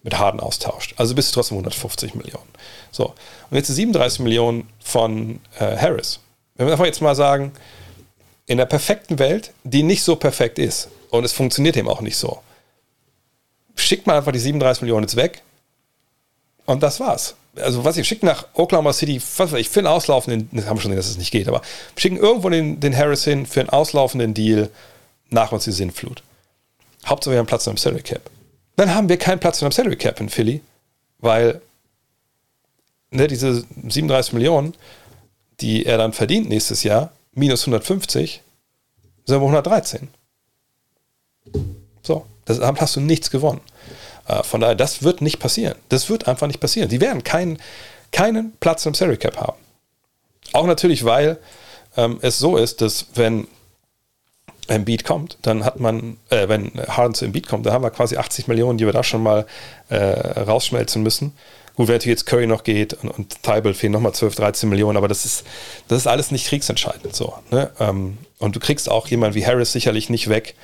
mit 0.03 0.19
Harden 0.19 0.41
austauscht. 0.41 0.95
Also 0.97 1.15
bist 1.15 1.31
du 1.31 1.35
trotzdem 1.35 1.57
150 1.57 2.15
Millionen. 2.15 2.49
So, 2.91 3.15
und 3.51 3.57
jetzt 3.57 3.69
37 3.69 4.21
Millionen 4.21 4.69
von 4.81 5.41
äh, 5.59 5.77
Harris. 5.77 6.21
Wenn 6.57 6.67
wir 6.67 6.73
einfach 6.73 6.87
jetzt 6.87 7.03
mal 7.03 7.15
sagen, 7.15 7.53
in 8.47 8.59
der 8.59 8.67
perfekten 8.67 9.19
Welt, 9.19 9.53
die 9.65 9.83
nicht 9.83 10.03
so 10.03 10.17
perfekt 10.17 10.59
ist, 10.59 10.89
und 11.11 11.25
es 11.25 11.33
funktioniert 11.33 11.77
eben 11.77 11.89
auch 11.89 12.01
nicht 12.01 12.17
so, 12.17 12.41
schickt 13.77 14.07
man 14.07 14.17
einfach 14.17 14.33
die 14.33 14.39
37 14.39 14.83
Millionen 14.83 15.05
jetzt 15.05 15.17
weg 15.17 15.43
und 16.67 16.83
das 16.83 17.01
war's 17.01 17.35
also 17.61 17.85
was 17.85 17.97
ich 17.97 18.07
schicken 18.07 18.27
nach 18.27 18.47
Oklahoma 18.55 18.93
City, 18.93 19.21
was 19.37 19.53
weiß 19.53 19.61
ich, 19.61 19.69
für 19.69 19.81
einen 19.81 19.87
auslaufenden, 19.87 20.49
das 20.53 20.67
haben 20.67 20.77
wir 20.77 20.83
schon 20.83 20.91
gesehen, 20.91 20.97
dass 20.97 21.11
es 21.11 21.19
nicht 21.19 21.31
geht, 21.31 21.49
aber 21.49 21.63
schicken 21.97 22.17
irgendwo 22.17 22.49
den, 22.49 22.81
den 22.81 22.97
Harris 22.97 23.25
hin 23.25 23.47
für 23.47 23.61
einen 23.61 23.71
auslaufenden 23.71 24.35
Deal 24.35 24.71
nach 25.31 25.53
uns 25.53 25.65
die 25.65 25.73
Sinnflut. 25.73 26.23
Hauptsache 27.07 27.33
wir 27.33 27.39
haben 27.39 27.47
Platz 27.47 27.69
einem 27.69 27.77
Salary 27.77 28.03
Cap. 28.03 28.23
Dann 28.79 28.95
haben 28.95 29.09
wir 29.09 29.17
keinen 29.17 29.41
Platz 29.41 29.61
in 29.61 29.65
einem 29.65 29.73
Salary 29.73 29.97
Cap 29.97 30.21
in 30.21 30.29
Philly, 30.29 30.61
weil 31.19 31.61
ne, 33.11 33.27
diese 33.27 33.65
37 33.89 34.35
Millionen, 34.35 34.73
die 35.61 35.85
er 35.85 35.99
dann 35.99 36.13
verdient 36.13 36.49
nächstes 36.49 36.85
Jahr, 36.85 37.11
minus 37.33 37.63
150, 37.63 38.41
sind 39.25 39.35
wir 39.35 39.41
113. 39.41 40.07
So, 42.05 42.25
das 42.45 42.61
hast 42.61 42.95
du 42.95 43.01
nichts 43.01 43.33
gewonnen. 43.33 43.63
Äh, 44.29 44.45
von 44.45 44.61
daher, 44.61 44.77
das 44.77 45.03
wird 45.03 45.23
nicht 45.23 45.41
passieren. 45.41 45.75
Das 45.89 46.09
wird 46.09 46.29
einfach 46.29 46.47
nicht 46.47 46.61
passieren. 46.61 46.89
Sie 46.89 47.01
werden 47.01 47.25
keinen, 47.25 47.59
keinen 48.13 48.53
Platz 48.59 48.87
im 48.87 48.95
Salary 48.95 49.17
Cap 49.17 49.39
haben. 49.39 49.59
Auch 50.53 50.69
natürlich, 50.69 51.05
weil 51.05 51.39
ähm, 51.97 52.21
es 52.23 52.39
so 52.39 52.57
ist, 52.57 52.81
dass 52.81 53.07
wenn 53.15 53.49
Beat 54.85 55.05
kommt, 55.05 55.39
dann 55.43 55.65
hat 55.65 55.81
man, 55.81 56.19
äh, 56.31 56.49
wenn 56.49 56.73
Harden 56.89 57.15
zu 57.15 57.29
Beat 57.33 57.49
kommt, 57.49 57.67
dann 57.67 57.73
haben 57.73 57.83
wir 57.83 57.91
quasi 57.91 58.17
80 58.17 58.49
Millionen, 58.49 58.79
die 58.79 58.87
wir 58.87 58.93
da 58.93 59.03
schon 59.03 59.23
mal 59.23 59.47
äh, 59.89 59.97
rausschmelzen 59.97 61.03
müssen. 61.03 61.33
Gut, 61.75 61.87
wenn 61.89 61.95
natürlich 61.95 62.19
jetzt 62.19 62.27
Curry 62.27 62.47
noch 62.47 62.65
geht 62.65 62.95
und, 62.95 63.09
und 63.09 63.43
Thibault 63.43 63.77
fehlen 63.77 63.93
nochmal 63.93 64.13
12, 64.13 64.35
13 64.35 64.69
Millionen, 64.69 64.97
aber 64.97 65.07
das 65.07 65.25
ist, 65.25 65.45
das 65.87 65.99
ist 65.99 66.07
alles 66.07 66.31
nicht 66.31 66.49
kriegsentscheidend 66.49 67.15
so. 67.15 67.35
Ne? 67.51 67.71
Ähm, 67.79 68.19
und 68.39 68.57
du 68.57 68.61
kriegst 68.61 68.91
auch 68.91 69.07
jemanden 69.07 69.37
wie 69.37 69.47
Harris 69.47 69.73
sicherlich 69.73 70.11
nicht 70.11 70.29
weg, 70.29 70.55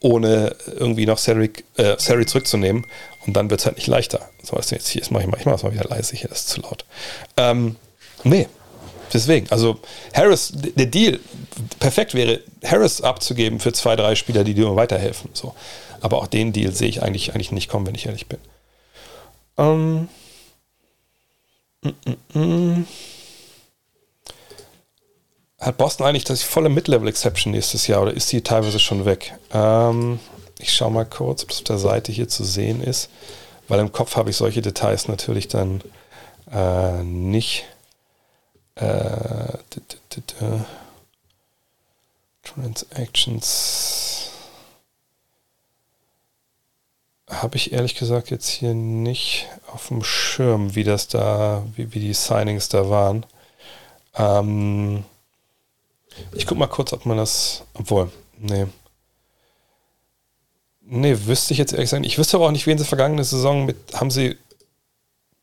ohne 0.00 0.54
irgendwie 0.66 1.06
noch 1.06 1.18
Salary, 1.18 1.52
äh, 1.76 1.96
zurückzunehmen. 1.96 2.86
Und 3.26 3.34
dann 3.34 3.50
wird 3.50 3.60
es 3.60 3.66
halt 3.66 3.76
nicht 3.76 3.88
leichter. 3.88 4.28
So, 4.42 4.56
was 4.56 4.70
jetzt 4.70 4.88
hier 4.88 5.02
ist, 5.02 5.10
mach 5.10 5.20
ich 5.20 5.26
mal, 5.26 5.38
ich 5.38 5.46
mach 5.46 5.62
mal 5.62 5.72
wieder 5.72 5.84
leise, 5.84 6.16
hier 6.16 6.28
das 6.28 6.40
ist 6.40 6.48
zu 6.50 6.60
laut. 6.60 6.84
Ähm, 7.36 7.76
nee, 8.24 8.46
deswegen. 9.12 9.50
Also 9.50 9.78
Harris, 10.14 10.52
der 10.54 10.86
Deal, 10.86 11.20
perfekt 11.80 12.14
wäre, 12.14 12.40
Harris 12.64 13.00
abzugeben 13.00 13.60
für 13.60 13.72
zwei, 13.72 13.96
drei 13.96 14.14
Spieler, 14.14 14.44
die 14.44 14.54
dir 14.54 14.74
weiterhelfen. 14.76 15.30
So. 15.32 15.54
Aber 16.00 16.18
auch 16.18 16.26
den 16.26 16.52
Deal 16.52 16.72
sehe 16.72 16.88
ich 16.88 17.02
eigentlich, 17.02 17.34
eigentlich 17.34 17.52
nicht 17.52 17.68
kommen, 17.68 17.86
wenn 17.86 17.94
ich 17.94 18.06
ehrlich 18.06 18.26
bin. 18.26 18.38
Ähm, 19.56 20.08
mm, 21.82 21.88
mm, 22.34 22.38
mm. 22.38 22.86
Hat 25.60 25.76
Boston 25.76 26.06
eigentlich 26.06 26.24
das 26.24 26.42
volle 26.42 26.68
Mid-Level-Exception 26.68 27.52
nächstes 27.52 27.88
Jahr 27.88 28.02
oder 28.02 28.14
ist 28.14 28.30
die 28.30 28.42
teilweise 28.42 28.78
schon 28.78 29.04
weg? 29.04 29.34
Ähm, 29.52 30.20
ich 30.60 30.72
schaue 30.72 30.92
mal 30.92 31.04
kurz, 31.04 31.42
ob 31.42 31.50
es 31.50 31.58
auf 31.58 31.64
der 31.64 31.78
Seite 31.78 32.12
hier 32.12 32.28
zu 32.28 32.44
sehen 32.44 32.80
ist, 32.80 33.10
weil 33.66 33.80
im 33.80 33.90
Kopf 33.90 34.16
habe 34.16 34.30
ich 34.30 34.36
solche 34.36 34.62
Details 34.62 35.08
natürlich 35.08 35.48
dann 35.48 35.80
äh, 36.52 37.02
nicht. 37.02 37.64
Äh, 38.78 39.58
Transactions 42.42 44.30
habe 47.28 47.56
ich 47.56 47.72
ehrlich 47.72 47.94
gesagt 47.94 48.30
jetzt 48.30 48.48
hier 48.48 48.74
nicht 48.74 49.46
auf 49.66 49.88
dem 49.88 50.02
Schirm, 50.02 50.74
wie 50.74 50.84
das 50.84 51.08
da, 51.08 51.64
wie, 51.76 51.92
wie 51.92 52.00
die 52.00 52.14
Signings 52.14 52.68
da 52.68 52.88
waren. 52.88 53.26
Ähm, 54.14 55.04
ich 56.32 56.46
guck 56.46 56.58
mal 56.58 56.66
kurz, 56.66 56.92
ob 56.92 57.06
man 57.06 57.16
das. 57.16 57.64
Obwohl, 57.74 58.10
nee. 58.38 58.66
Nee, 60.80 61.16
wüsste 61.26 61.52
ich 61.52 61.58
jetzt 61.58 61.72
ehrlich 61.72 61.90
gesagt. 61.90 62.06
Ich 62.06 62.18
wüsste 62.18 62.38
aber 62.38 62.46
auch 62.46 62.50
nicht, 62.50 62.66
wen 62.66 62.78
sie 62.78 62.84
vergangene 62.84 63.24
Saison 63.24 63.66
mit. 63.66 63.76
Haben 63.94 64.10
sie 64.10 64.36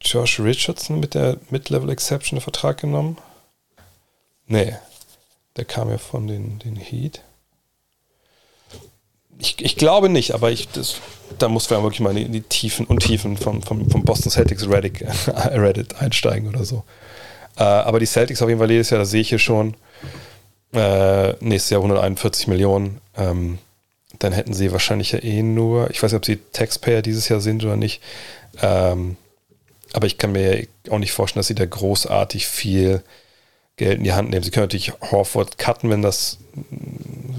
Josh 0.01 0.39
Richardson 0.39 0.99
mit 0.99 1.13
der 1.13 1.37
Mid-Level 1.49 1.89
Exception 1.89 2.41
Vertrag 2.41 2.79
genommen? 2.79 3.17
Nee. 4.47 4.75
Der 5.57 5.65
kam 5.65 5.89
ja 5.89 5.97
von 5.97 6.27
den, 6.27 6.59
den 6.59 6.75
Heat. 6.75 7.21
Ich, 9.39 9.61
ich 9.63 9.75
glaube 9.75 10.09
nicht, 10.09 10.31
aber 10.31 10.51
ich, 10.51 10.69
das, 10.69 10.95
da 11.39 11.49
muss 11.49 11.69
man 11.69 11.83
wirklich 11.83 11.99
mal 11.99 12.17
in 12.17 12.31
die 12.31 12.41
Tiefen 12.41 12.85
und 12.85 12.99
Tiefen 12.99 13.37
vom, 13.37 13.61
vom, 13.61 13.89
vom 13.89 14.03
Boston 14.03 14.31
Celtics 14.31 14.67
Reddit, 14.69 15.01
Reddit 15.27 15.95
einsteigen 16.01 16.49
oder 16.49 16.63
so. 16.63 16.83
Äh, 17.57 17.63
aber 17.63 17.99
die 17.99 18.05
Celtics 18.05 18.41
auf 18.41 18.49
jeden 18.49 18.59
Fall 18.59 18.71
jedes 18.71 18.89
Jahr, 18.89 18.99
das 18.99 19.11
sehe 19.11 19.21
ich 19.21 19.29
hier 19.29 19.39
schon. 19.39 19.75
Äh, 20.73 21.33
nächstes 21.39 21.69
Jahr 21.69 21.79
141 21.79 22.47
Millionen. 22.47 22.99
Ähm, 23.17 23.59
dann 24.19 24.33
hätten 24.33 24.53
sie 24.53 24.71
wahrscheinlich 24.71 25.11
ja 25.11 25.23
eh 25.23 25.41
nur, 25.41 25.89
ich 25.89 26.01
weiß 26.01 26.11
nicht, 26.11 26.17
ob 26.17 26.25
sie 26.25 26.37
Taxpayer 26.53 27.01
dieses 27.01 27.27
Jahr 27.29 27.41
sind 27.41 27.63
oder 27.63 27.75
nicht, 27.75 28.01
ähm, 28.61 29.17
aber 29.95 30.07
ich 30.07 30.17
kann 30.17 30.33
mir 30.33 30.67
auch 30.89 30.99
nicht 30.99 31.13
vorstellen, 31.13 31.39
dass 31.39 31.47
sie 31.47 31.55
da 31.55 31.65
großartig 31.65 32.47
viel 32.47 33.01
Geld 33.77 33.99
in 33.99 34.03
die 34.03 34.11
Hand 34.11 34.29
nehmen. 34.29 34.43
Sie 34.43 34.51
können 34.51 34.65
natürlich 34.65 34.91
Horford 34.99 35.57
cutten, 35.57 35.89
wenn 35.89 36.01
das 36.01 36.37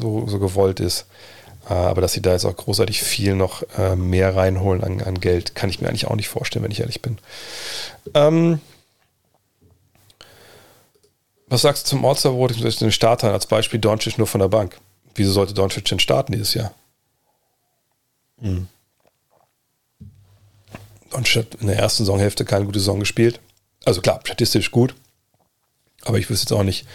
so, 0.01 0.27
so 0.27 0.39
gewollt 0.39 0.81
ist. 0.81 1.07
Äh, 1.69 1.75
aber 1.75 2.01
dass 2.01 2.15
sie 2.15 2.23
da 2.23 2.33
jetzt 2.33 2.47
auch 2.47 2.57
großartig 2.57 3.03
viel 3.03 3.35
noch 3.35 3.63
äh, 3.77 3.95
mehr 3.95 4.35
reinholen 4.35 4.83
an, 4.83 5.03
an, 5.03 5.21
Geld, 5.21 5.55
kann 5.55 5.69
ich 5.69 5.83
mir 5.83 5.89
eigentlich 5.89 6.07
auch 6.07 6.17
nicht 6.17 6.29
vorstellen, 6.29 6.65
wenn 6.65 6.71
ich 6.71 6.81
ehrlich 6.81 7.03
bin. 7.03 7.19
Ähm, 8.15 8.61
was 11.49 11.61
sagst 11.61 11.87
du 11.87 11.91
zum 11.91 12.07
All-Star 12.07 12.33
Voting, 12.33 12.63
den 12.63 12.93
Startern 12.93 13.33
als 13.33 13.47
Beispiel 13.47 13.81
Doncic 13.81 14.17
nur 14.17 14.27
von 14.27 14.41
der 14.41 14.49
Bank? 14.49 14.79
Wieso 15.15 15.33
sollte 15.33 15.53
Doncic 15.53 15.85
denn 15.85 15.99
starten 15.99 16.33
dieses 16.33 16.55
Jahr? 16.55 16.73
Hm. 18.41 18.69
Hat 21.13 21.55
in 21.61 21.67
der 21.67 21.77
ersten 21.77 22.05
Saisonhälfte 22.05 22.45
keine 22.45 22.67
gute 22.67 22.79
Saison 22.79 23.01
gespielt. 23.01 23.41
Also 23.85 24.01
klar, 24.01 24.21
statistisch 24.25 24.71
gut. 24.71 24.95
Aber 26.03 26.19
ich 26.19 26.31
wüsste 26.31 26.45
jetzt 26.45 26.59
auch 26.59 26.65
nicht, 26.65 26.87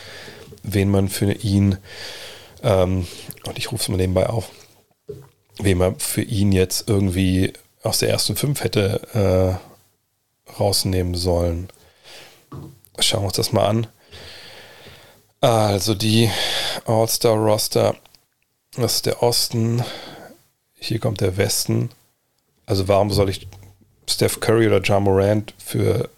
wen 0.63 0.89
man 0.89 1.09
für 1.09 1.31
ihn, 1.31 1.77
ähm, 2.63 3.07
und 3.45 3.57
ich 3.57 3.71
rufe 3.71 3.83
es 3.83 3.89
mal 3.89 3.97
nebenbei 3.97 4.27
auf, 4.27 4.49
wen 5.57 5.77
man 5.77 5.99
für 5.99 6.21
ihn 6.21 6.51
jetzt 6.51 6.89
irgendwie 6.89 7.53
aus 7.83 7.99
der 7.99 8.09
ersten 8.09 8.35
fünf 8.35 8.63
hätte 8.63 9.59
äh, 10.49 10.51
rausnehmen 10.59 11.15
sollen. 11.15 11.69
Schauen 12.99 13.21
wir 13.23 13.27
uns 13.27 13.37
das 13.37 13.51
mal 13.51 13.67
an. 13.67 13.87
Also 15.39 15.95
die 15.95 16.29
All-Star-Roster, 16.85 17.95
das 18.75 18.95
ist 18.95 19.05
der 19.07 19.23
Osten, 19.23 19.83
hier 20.75 20.99
kommt 20.99 21.21
der 21.21 21.37
Westen. 21.37 21.89
Also 22.65 22.87
warum 22.87 23.11
soll 23.11 23.29
ich 23.29 23.47
Steph 24.11 24.39
Curry 24.39 24.67
oder 24.67 24.79
John 24.79 25.03
Morant 25.03 25.53
für, 25.57 26.09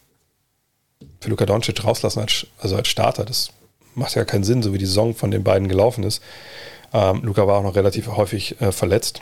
für 1.19 1.29
Luka 1.29 1.45
Doncic 1.45 1.83
rauslassen, 1.83 2.19
als, 2.19 2.47
also 2.59 2.75
als 2.75 2.87
Starter? 2.87 3.25
Das 3.25 3.49
macht 3.95 4.15
ja 4.15 4.25
keinen 4.25 4.43
Sinn, 4.43 4.63
so 4.63 4.73
wie 4.73 4.77
die 4.77 4.85
Saison 4.85 5.15
von 5.15 5.31
den 5.31 5.43
beiden 5.43 5.67
gelaufen 5.67 6.03
ist. 6.03 6.21
Ähm, 6.93 7.21
Luca 7.23 7.47
war 7.47 7.57
auch 7.57 7.63
noch 7.63 7.75
relativ 7.75 8.07
häufig 8.07 8.59
äh, 8.61 8.71
verletzt. 8.71 9.21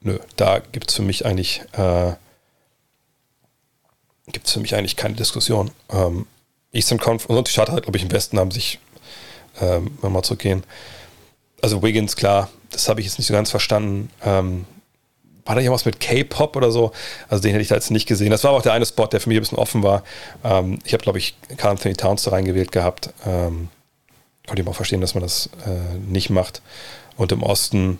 Nö, 0.00 0.18
da 0.36 0.58
gibt 0.58 0.90
es 0.90 0.96
für 0.96 1.02
mich 1.02 1.26
eigentlich 1.26 1.62
äh, 1.72 2.12
gibt 4.32 4.48
für 4.48 4.60
mich 4.60 4.74
eigentlich 4.74 4.96
keine 4.96 5.14
Diskussion. 5.14 5.70
Ähm, 5.90 6.26
Eastern 6.72 6.98
Conference 6.98 7.38
und 7.38 7.48
die 7.48 7.52
Starter, 7.52 7.80
glaube 7.80 7.98
ich, 7.98 8.04
im 8.04 8.12
Westen 8.12 8.38
haben 8.38 8.50
sich 8.50 8.78
ähm, 9.60 9.90
wenn 10.00 10.10
wir 10.10 10.10
mal 10.10 10.22
zurückgehen. 10.22 10.64
Also 11.62 11.82
Wiggins, 11.82 12.16
klar, 12.16 12.50
das 12.70 12.88
habe 12.88 13.00
ich 13.00 13.06
jetzt 13.06 13.18
nicht 13.18 13.26
so 13.26 13.34
ganz 13.34 13.50
verstanden. 13.50 14.10
Ähm, 14.24 14.64
war 15.50 15.56
da 15.56 15.62
irgendwas 15.62 15.84
mit 15.84 15.98
K-Pop 15.98 16.54
oder 16.54 16.70
so? 16.70 16.92
Also 17.28 17.42
den 17.42 17.50
hätte 17.50 17.62
ich 17.62 17.66
da 17.68 17.74
jetzt 17.74 17.90
nicht 17.90 18.06
gesehen. 18.06 18.30
Das 18.30 18.44
war 18.44 18.50
aber 18.50 18.58
auch 18.58 18.62
der 18.62 18.72
eine 18.72 18.86
Spot, 18.86 19.08
der 19.08 19.20
für 19.20 19.28
mich 19.28 19.36
ein 19.36 19.40
bisschen 19.40 19.58
offen 19.58 19.82
war. 19.82 20.04
Ähm, 20.44 20.78
ich 20.84 20.92
habe, 20.92 21.02
glaube 21.02 21.18
ich, 21.18 21.34
Carl 21.56 21.72
Anthony 21.72 21.96
Towns 21.96 22.22
da 22.22 22.30
reingewählt 22.30 22.70
gehabt. 22.70 23.12
Ähm, 23.26 23.68
konnte 24.46 24.62
ich 24.62 24.66
mal 24.66 24.74
verstehen, 24.74 25.00
dass 25.00 25.14
man 25.14 25.24
das 25.24 25.50
äh, 25.66 25.98
nicht 26.08 26.30
macht. 26.30 26.62
Und 27.16 27.32
im 27.32 27.42
Osten, 27.42 27.98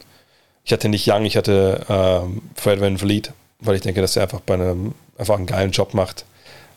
ich 0.64 0.72
hatte 0.72 0.89
nicht 0.89 1.10
Young, 1.10 1.24
ich 1.24 1.36
hatte 1.36 1.85
ähm, 1.89 2.43
Fred 2.55 2.81
Van 2.81 2.98
Vliet, 2.98 3.32
weil 3.59 3.74
ich 3.74 3.82
denke, 3.82 4.01
dass 4.01 4.14
er 4.14 4.22
einfach 4.22 4.40
bei 4.40 4.55
einem 4.55 4.94
einfach 5.18 5.36
einen 5.36 5.47
geilen 5.47 5.72
Job 5.72 5.93
macht. 5.93 6.24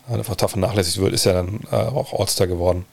Einfach 0.09 0.35
tough 0.35 0.51
vernachlässigt 0.51 0.97
wird, 0.97 1.13
ist 1.13 1.27
er 1.27 1.33
dann 1.33 1.59
äh, 1.71 1.75
auch 1.75 2.19
All-Star 2.19 2.47
geworden. 2.47 2.85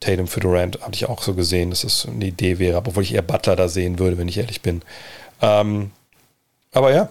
Tatum 0.00 0.26
für 0.26 0.40
Durant 0.40 0.80
hatte 0.82 0.94
ich 0.94 1.08
auch 1.08 1.22
so 1.22 1.34
gesehen, 1.34 1.70
dass 1.70 1.82
das 1.82 2.04
eine 2.06 2.26
Idee 2.26 2.58
wäre, 2.58 2.78
obwohl 2.78 3.04
ich 3.04 3.14
eher 3.14 3.22
Butler 3.22 3.54
da 3.54 3.68
sehen 3.68 4.00
würde, 4.00 4.18
wenn 4.18 4.26
ich 4.26 4.38
ehrlich 4.38 4.60
bin. 4.60 4.82
Ähm, 5.40 5.92
aber 6.76 6.92
ja, 6.92 7.08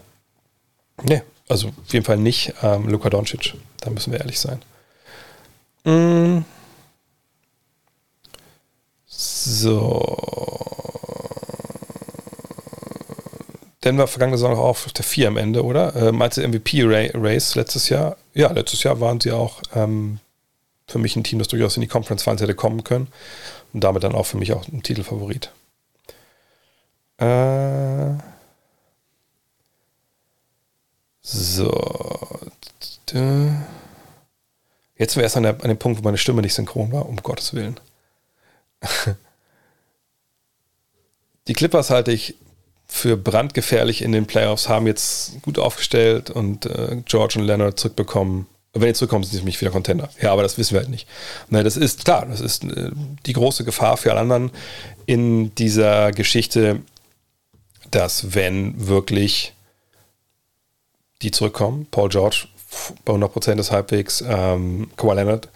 ne, 1.02 1.24
also 1.50 1.70
auf 1.70 1.92
jeden 1.92 2.06
Fall 2.06 2.18
nicht 2.18 2.54
ähm, 2.62 2.88
Luka 2.88 3.10
Doncic, 3.10 3.56
da 3.80 3.90
müssen 3.90 4.12
wir 4.12 4.20
ehrlich 4.20 4.40
sein. 4.40 4.62
Mm. 5.86 6.46
So. 9.08 10.18
Denver 13.84 14.06
vergangene 14.06 14.38
Saison 14.38 14.54
auch 14.54 14.66
auf 14.66 14.94
der 14.94 15.04
4 15.04 15.30
am 15.30 15.38
Ende, 15.38 15.64
oder? 15.64 15.96
Äh, 15.96 16.12
meinst 16.12 16.38
du 16.38 16.48
MVP-Race 16.48 17.56
letztes 17.56 17.90
Jahr? 17.90 18.18
Ja, 18.36 18.52
letztes 18.52 18.84
Jahr 18.84 19.00
waren 19.00 19.20
sie 19.20 19.32
auch 19.32 19.64
ähm, 19.74 20.20
für 20.88 21.00
mich 21.00 21.16
ein 21.16 21.24
Team, 21.24 21.40
das 21.40 21.48
durchaus 21.48 21.76
in 21.76 21.82
die 21.82 21.88
Conference 21.88 22.22
Finals 22.22 22.42
hätte 22.42 22.54
kommen 22.54 22.84
können. 22.84 23.08
Und 23.74 23.84
damit 23.84 24.04
dann 24.04 24.14
auch 24.14 24.28
für 24.28 24.38
mich 24.38 24.54
auch 24.54 24.68
ein 24.68 24.84
Titelfavorit. 24.84 25.50
Äh 27.18 28.35
so. 31.26 32.40
Jetzt 34.98 35.14
sind 35.14 35.18
wir 35.18 35.24
erst 35.24 35.38
an, 35.38 35.44
der, 35.44 35.62
an 35.62 35.68
dem 35.68 35.78
Punkt, 35.78 36.00
wo 36.00 36.04
meine 36.04 36.18
Stimme 36.18 36.42
nicht 36.42 36.54
synchron 36.54 36.92
war, 36.92 37.08
um 37.08 37.18
Gottes 37.18 37.54
Willen. 37.54 37.80
Die 41.48 41.54
Clippers 41.54 41.90
halte 41.90 42.12
ich 42.12 42.36
für 42.88 43.18
brandgefährlich 43.18 44.02
in 44.02 44.12
den 44.12 44.26
Playoffs, 44.26 44.70
haben 44.70 44.88
jetzt 44.88 45.42
gut 45.42 45.60
aufgestellt 45.60 46.30
und 46.30 46.66
äh, 46.66 47.02
George 47.06 47.40
und 47.40 47.46
Leonard 47.46 47.80
zurückbekommen. 47.80 48.48
Wenn 48.74 48.90
die 48.90 48.94
zurückkommen, 48.94 49.24
sind 49.24 49.32
sie 49.32 49.38
nämlich 49.38 49.62
wieder 49.62 49.72
Contender. 49.72 50.10
Ja, 50.22 50.34
aber 50.34 50.44
das 50.44 50.58
wissen 50.58 50.74
wir 50.74 50.82
halt 50.82 50.90
nicht. 50.90 51.08
Ne, 51.50 51.64
das 51.64 51.78
ist 51.78 52.04
klar, 52.06 52.26
das 52.26 52.42
ist 52.42 52.64
äh, 52.64 52.92
die 53.26 53.34
große 53.34 53.64
Gefahr 53.64 53.98
für 53.98 54.12
alle 54.12 54.22
anderen 54.22 54.52
in 55.06 55.54
dieser 55.56 56.12
Geschichte, 56.12 56.82
dass 57.90 58.36
wenn 58.36 58.88
wirklich 58.88 59.55
die 61.22 61.32
zurückkommen, 61.32 61.88
Paul 61.92 62.10
George 62.10 62.48
bei 63.06 63.14
100% 63.14 63.60
ist 63.60 63.72
halbwegs, 63.72 64.24
ähm, 64.28 64.90
Kawhi 64.98 65.16
Leonard, 65.16 65.50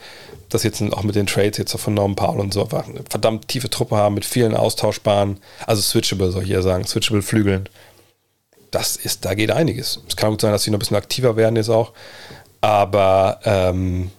dass 0.50 0.64
jetzt 0.64 0.82
auch 0.82 1.04
mit 1.04 1.16
den 1.16 1.28
Trades 1.28 1.58
jetzt 1.58 1.78
von 1.78 1.94
Norman 1.94 2.16
Paul 2.16 2.40
und 2.40 2.54
so 2.54 2.68
eine 2.70 3.04
verdammt 3.10 3.48
tiefe 3.48 3.70
Truppe 3.70 3.96
haben 3.96 4.16
mit 4.16 4.26
vielen 4.26 4.56
austauschbaren, 4.56 5.40
also 5.66 5.82
switchable 5.82 6.32
soll 6.32 6.44
ich 6.44 6.50
hier 6.50 6.62
sagen, 6.62 6.86
switchable 6.86 7.22
Flügeln. 7.22 7.70
Das 8.72 8.96
ist, 8.96 9.26
da 9.26 9.34
geht 9.34 9.52
einiges. 9.52 10.02
Es 10.08 10.16
kann 10.16 10.30
gut 10.32 10.42
sein, 10.42 10.52
dass 10.52 10.64
sie 10.64 10.70
noch 10.70 10.78
ein 10.78 10.80
bisschen 10.80 10.98
aktiver 10.98 11.36
werden 11.36 11.56
jetzt 11.56 11.70
auch. 11.70 11.92
Aber 12.62 13.40
ähm, 13.44 14.12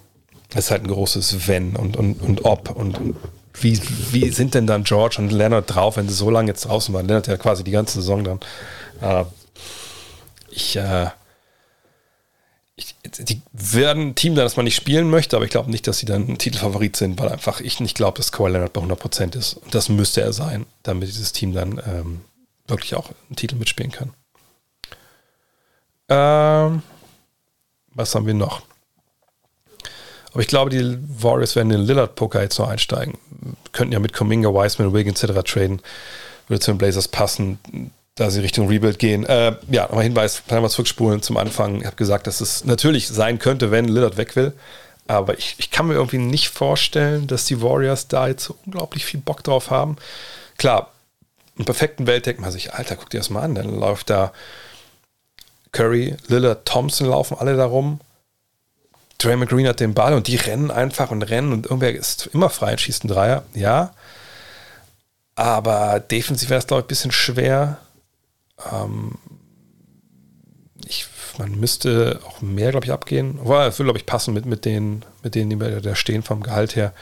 es 0.50 0.64
ist 0.64 0.70
halt 0.72 0.82
ein 0.82 0.88
großes 0.88 1.46
Wenn 1.46 1.76
und, 1.76 1.96
und, 1.96 2.20
und 2.20 2.44
Ob. 2.44 2.70
Und, 2.70 2.98
und, 2.98 3.16
wie, 3.54 3.80
wie 4.10 4.30
sind 4.30 4.54
denn 4.54 4.66
dann 4.66 4.82
George 4.82 5.16
und 5.18 5.30
Leonard 5.30 5.72
drauf, 5.72 5.96
wenn 5.96 6.08
sie 6.08 6.14
so 6.14 6.30
lange 6.30 6.48
jetzt 6.48 6.64
draußen 6.64 6.92
waren? 6.92 7.06
Leonard 7.06 7.28
ja 7.28 7.36
quasi 7.36 7.62
die 7.62 7.70
ganze 7.70 8.00
Saison 8.00 8.24
dann. 8.24 8.40
Äh, 9.00 9.24
ich, 10.50 10.76
äh, 10.76 11.10
ich, 12.80 12.94
die 13.24 13.42
werden 13.52 14.08
ein 14.08 14.14
Team 14.14 14.34
sein, 14.34 14.44
das 14.44 14.56
man 14.56 14.64
nicht 14.64 14.76
spielen 14.76 15.10
möchte, 15.10 15.36
aber 15.36 15.44
ich 15.44 15.50
glaube 15.50 15.70
nicht, 15.70 15.86
dass 15.86 15.98
sie 15.98 16.06
dann 16.06 16.26
ein 16.28 16.38
Titelfavorit 16.38 16.96
sind, 16.96 17.18
weil 17.20 17.28
einfach 17.28 17.60
ich 17.60 17.80
nicht 17.80 17.96
glaube, 17.96 18.16
dass 18.16 18.32
Kawhi 18.32 18.50
Leonard 18.50 18.72
bei 18.72 18.80
100% 18.80 19.36
ist. 19.36 19.54
Und 19.54 19.74
das 19.74 19.88
müsste 19.88 20.22
er 20.22 20.32
sein, 20.32 20.66
damit 20.82 21.08
dieses 21.08 21.32
Team 21.32 21.52
dann 21.52 21.80
ähm, 21.86 22.20
wirklich 22.66 22.94
auch 22.94 23.10
einen 23.28 23.36
Titel 23.36 23.56
mitspielen 23.56 23.92
kann. 23.92 24.12
Ähm, 26.08 26.82
was 27.94 28.14
haben 28.14 28.26
wir 28.26 28.34
noch? 28.34 28.62
Aber 30.32 30.40
ich 30.40 30.48
glaube, 30.48 30.70
die 30.70 30.98
Warriors 31.22 31.56
werden 31.56 31.70
den 31.70 31.80
Lillard-Poker 31.80 32.40
jetzt 32.40 32.58
noch 32.58 32.68
einsteigen. 32.68 33.18
Könnten 33.72 33.92
ja 33.92 33.98
mit 33.98 34.12
Cominga, 34.12 34.48
Wiseman, 34.50 34.94
Wiggins 34.94 35.22
etc. 35.22 35.42
traden. 35.44 35.82
Würde 36.46 36.60
zu 36.60 36.72
den 36.72 36.78
Blazers 36.78 37.08
passen, 37.08 37.58
da 38.20 38.30
sie 38.30 38.40
Richtung 38.40 38.68
Rebuild 38.68 38.98
gehen. 38.98 39.24
Äh, 39.24 39.56
ja, 39.70 39.84
nochmal 39.84 40.04
Hinweis, 40.04 40.42
mal 40.50 40.68
zurückspulen 40.68 41.22
zum 41.22 41.38
Anfang. 41.38 41.80
Ich 41.80 41.86
habe 41.86 41.96
gesagt, 41.96 42.26
dass 42.26 42.42
es 42.42 42.66
natürlich 42.66 43.08
sein 43.08 43.38
könnte, 43.38 43.70
wenn 43.70 43.86
Lillard 43.86 44.18
weg 44.18 44.36
will. 44.36 44.52
Aber 45.08 45.38
ich, 45.38 45.56
ich 45.58 45.70
kann 45.70 45.86
mir 45.86 45.94
irgendwie 45.94 46.18
nicht 46.18 46.50
vorstellen, 46.50 47.26
dass 47.26 47.46
die 47.46 47.62
Warriors 47.62 48.08
da 48.08 48.28
jetzt 48.28 48.44
so 48.44 48.56
unglaublich 48.66 49.06
viel 49.06 49.20
Bock 49.20 49.42
drauf 49.42 49.70
haben. 49.70 49.96
Klar, 50.58 50.92
im 51.56 51.64
perfekten 51.64 52.06
Welt 52.06 52.26
denkt 52.26 52.42
man 52.42 52.52
sich, 52.52 52.74
Alter, 52.74 52.96
guck 52.96 53.08
dir 53.08 53.18
das 53.18 53.30
mal 53.30 53.40
an. 53.40 53.54
Dann 53.54 53.80
läuft 53.80 54.10
da 54.10 54.32
Curry, 55.72 56.14
Lillard, 56.28 56.66
Thompson 56.66 57.08
laufen 57.08 57.38
alle 57.38 57.56
darum. 57.56 58.00
Draymond 59.16 59.50
Green 59.50 59.66
hat 59.66 59.80
den 59.80 59.94
Ball 59.94 60.12
und 60.12 60.26
die 60.26 60.36
rennen 60.36 60.70
einfach 60.70 61.10
und 61.10 61.22
rennen 61.22 61.54
und 61.54 61.66
irgendwer 61.66 61.94
ist 61.94 62.28
immer 62.34 62.50
frei 62.50 62.72
und 62.72 62.80
schießt 62.82 63.04
einen 63.04 63.14
Dreier. 63.14 63.44
Ja. 63.54 63.94
Aber 65.36 66.00
defensiv 66.00 66.50
wäre 66.50 66.58
es, 66.58 66.66
glaube 66.66 66.80
ich, 66.80 66.84
ein 66.84 66.88
bisschen 66.88 67.12
schwer. 67.12 67.78
Ähm, 68.72 69.18
ich, 70.86 71.06
man 71.38 71.58
müsste 71.58 72.20
auch 72.26 72.40
mehr, 72.40 72.70
glaube 72.70 72.86
ich, 72.86 72.92
abgehen. 72.92 73.38
Aber 73.40 73.66
es 73.66 73.78
würde, 73.78 73.88
glaube 73.88 73.98
ich, 73.98 74.06
passen 74.06 74.34
mit, 74.34 74.46
mit, 74.46 74.64
den, 74.64 75.04
mit 75.22 75.34
denen, 75.34 75.50
die 75.50 75.80
da 75.82 75.94
stehen 75.94 76.22
vom 76.22 76.42
Gehalt 76.42 76.76
her. 76.76 76.92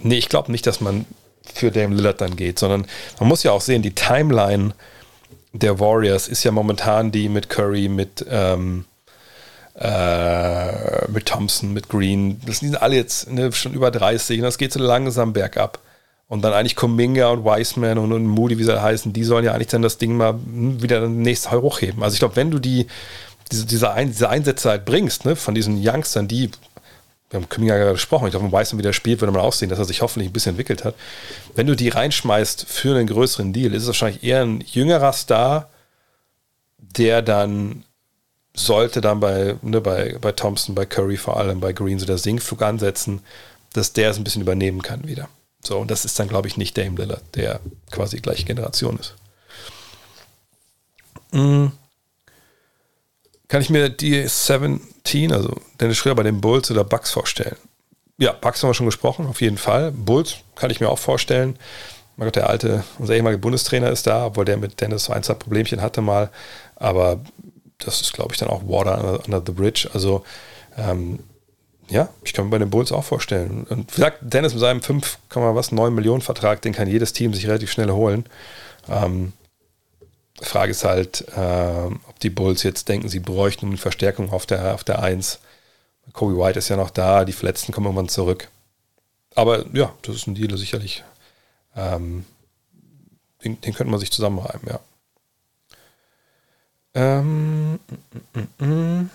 Nee, 0.00 0.16
ich 0.16 0.28
glaube 0.28 0.50
nicht, 0.50 0.66
dass 0.66 0.80
man 0.80 1.06
für 1.52 1.70
Dame 1.70 1.94
Lillard 1.94 2.20
dann 2.20 2.36
geht, 2.36 2.58
sondern 2.58 2.86
man 3.18 3.28
muss 3.28 3.42
ja 3.42 3.52
auch 3.52 3.60
sehen, 3.60 3.82
die 3.82 3.94
Timeline 3.94 4.74
der 5.52 5.78
Warriors 5.78 6.26
ist 6.26 6.42
ja 6.42 6.50
momentan 6.50 7.12
die 7.12 7.28
mit 7.28 7.48
Curry, 7.48 7.88
mit, 7.88 8.24
ähm, 8.28 8.86
äh, 9.78 11.08
mit 11.08 11.26
Thompson, 11.26 11.72
mit 11.72 11.88
Green. 11.88 12.40
Das 12.44 12.58
sind 12.58 12.80
alle 12.80 12.96
jetzt 12.96 13.30
ne, 13.30 13.52
schon 13.52 13.72
über 13.72 13.90
30 13.90 14.38
und 14.38 14.44
das 14.44 14.58
geht 14.58 14.72
so 14.72 14.80
langsam 14.80 15.32
bergab. 15.32 15.78
Und 16.28 16.42
dann 16.42 16.52
eigentlich 16.52 16.76
Kuminga 16.76 17.28
und 17.28 17.44
Wiseman 17.44 17.98
und, 17.98 18.12
und 18.12 18.26
Moody, 18.26 18.58
wie 18.58 18.64
sie 18.64 18.82
heißen, 18.82 19.12
die 19.12 19.24
sollen 19.24 19.44
ja 19.44 19.52
eigentlich 19.52 19.68
dann 19.68 19.82
das 19.82 19.98
Ding 19.98 20.16
mal 20.16 20.38
wieder 20.46 21.06
nächstes 21.08 21.52
Jahr 21.52 21.62
hochheben. 21.62 22.02
Also 22.02 22.14
ich 22.14 22.20
glaube, 22.20 22.36
wenn 22.36 22.50
du 22.50 22.58
die, 22.58 22.86
diese, 23.52 23.66
diese, 23.66 23.92
Ein 23.92 24.08
diese 24.08 24.30
Einsätze 24.30 24.70
halt 24.70 24.84
bringst, 24.84 25.26
ne, 25.26 25.36
von 25.36 25.54
diesen 25.54 25.78
Youngstern, 25.86 26.26
die, 26.26 26.50
wir 27.30 27.40
haben 27.40 27.48
Kuminga 27.48 27.76
gerade 27.76 27.92
gesprochen, 27.92 28.26
ich 28.26 28.30
glaube, 28.30 28.50
wenn 28.50 28.58
Wiseman 28.58 28.78
wieder 28.78 28.92
spielt, 28.94 29.20
würde 29.20 29.32
man 29.32 29.42
auch 29.42 29.52
sehen, 29.52 29.68
dass 29.68 29.78
er 29.78 29.84
sich 29.84 30.00
hoffentlich 30.00 30.30
ein 30.30 30.32
bisschen 30.32 30.50
entwickelt 30.50 30.84
hat. 30.84 30.94
Wenn 31.54 31.66
du 31.66 31.76
die 31.76 31.90
reinschmeißt 31.90 32.66
für 32.66 32.96
einen 32.96 33.06
größeren 33.06 33.52
Deal, 33.52 33.74
ist 33.74 33.82
es 33.82 33.88
wahrscheinlich 33.88 34.24
eher 34.24 34.42
ein 34.42 34.60
jüngerer 34.60 35.12
Star, 35.12 35.68
der 36.78 37.22
dann 37.22 37.84
sollte 38.56 39.00
dann 39.00 39.20
bei, 39.20 39.56
ne, 39.62 39.80
bei, 39.80 40.16
bei 40.20 40.32
Thompson, 40.32 40.74
bei 40.74 40.86
Curry 40.86 41.16
vor 41.16 41.36
allem, 41.36 41.60
bei 41.60 41.72
Green 41.72 41.98
so 41.98 42.06
der 42.06 42.18
Sinkflug 42.18 42.62
ansetzen, 42.62 43.20
dass 43.72 43.92
der 43.92 44.10
es 44.10 44.16
ein 44.16 44.24
bisschen 44.24 44.42
übernehmen 44.42 44.80
kann 44.80 45.06
wieder. 45.06 45.28
So, 45.66 45.78
und 45.78 45.90
das 45.90 46.04
ist 46.04 46.18
dann, 46.18 46.28
glaube 46.28 46.48
ich, 46.48 46.56
nicht 46.56 46.76
Dame 46.76 46.96
Lillard, 46.96 47.22
der 47.34 47.60
quasi 47.90 48.18
gleiche 48.18 48.44
Generation 48.44 48.98
ist. 48.98 49.14
Mhm. 51.32 51.72
Kann 53.48 53.62
ich 53.62 53.70
mir 53.70 53.88
die 53.88 54.26
17, 54.26 55.32
also 55.32 55.56
Dennis 55.80 55.96
Schröder 55.96 56.16
bei 56.16 56.22
den 56.22 56.40
Bulls 56.40 56.70
oder 56.70 56.84
Bucks 56.84 57.10
vorstellen? 57.10 57.56
Ja, 58.18 58.32
Bucks 58.32 58.62
haben 58.62 58.70
wir 58.70 58.74
schon 58.74 58.86
gesprochen, 58.86 59.26
auf 59.26 59.40
jeden 59.40 59.58
Fall. 59.58 59.90
Bulls 59.90 60.36
kann 60.54 60.70
ich 60.70 60.80
mir 60.80 60.88
auch 60.88 60.98
vorstellen. 60.98 61.58
Mein 62.16 62.26
Gott, 62.26 62.36
der 62.36 62.48
alte, 62.48 62.84
unser 62.98 63.14
ehemaliger 63.14 63.40
Bundestrainer 63.40 63.90
ist 63.90 64.06
da, 64.06 64.26
obwohl 64.26 64.44
der 64.44 64.56
mit 64.56 64.80
Dennis 64.80 65.04
so 65.04 65.12
ein, 65.12 65.22
zwei 65.24 65.34
Problemchen 65.34 65.82
hatte 65.82 66.00
mal. 66.00 66.30
Aber 66.76 67.20
das 67.78 68.00
ist, 68.00 68.12
glaube 68.12 68.32
ich, 68.32 68.38
dann 68.38 68.48
auch 68.48 68.62
Water 68.68 68.98
under, 68.98 69.24
under 69.24 69.42
the 69.44 69.52
Bridge. 69.52 69.88
Also, 69.92 70.24
ähm, 70.76 71.18
ja, 71.88 72.08
ich 72.24 72.32
kann 72.32 72.46
mir 72.46 72.50
bei 72.52 72.58
den 72.58 72.70
Bulls 72.70 72.92
auch 72.92 73.04
vorstellen. 73.04 73.66
Und 73.68 73.92
wie 73.92 73.96
gesagt, 73.96 74.18
Dennis 74.22 74.52
mit 74.52 74.60
seinem 74.60 74.80
5,9 74.80 75.90
Millionen 75.90 76.22
Vertrag, 76.22 76.62
den 76.62 76.72
kann 76.72 76.88
jedes 76.88 77.12
Team 77.12 77.34
sich 77.34 77.46
relativ 77.46 77.70
schnell 77.70 77.90
holen. 77.90 78.24
Ähm, 78.88 79.32
Frage 80.40 80.72
ist 80.72 80.84
halt, 80.84 81.26
äh, 81.36 81.86
ob 82.08 82.18
die 82.20 82.30
Bulls 82.30 82.62
jetzt 82.62 82.88
denken, 82.88 83.08
sie 83.08 83.20
bräuchten 83.20 83.66
eine 83.66 83.76
Verstärkung 83.76 84.30
auf 84.30 84.46
der, 84.46 84.74
auf 84.74 84.84
der 84.84 85.02
1. 85.02 85.38
Kobe 86.12 86.36
White 86.36 86.58
ist 86.58 86.68
ja 86.68 86.76
noch 86.76 86.90
da, 86.90 87.24
die 87.24 87.32
Verletzten 87.32 87.72
kommen 87.72 87.86
irgendwann 87.86 88.08
zurück. 88.08 88.48
Aber 89.34 89.64
ja, 89.72 89.92
das 90.02 90.16
ist 90.16 90.26
ein 90.26 90.34
Deal 90.34 90.56
sicherlich. 90.56 91.04
Ähm, 91.76 92.24
den, 93.44 93.60
den 93.60 93.74
könnte 93.74 93.90
man 93.90 94.00
sich 94.00 94.10
zusammenreiben, 94.10 94.68
ja. 94.68 94.80
Ähm, 96.94 97.74
mm, 97.74 97.78
mm, 98.58 98.64
mm. 98.64 99.10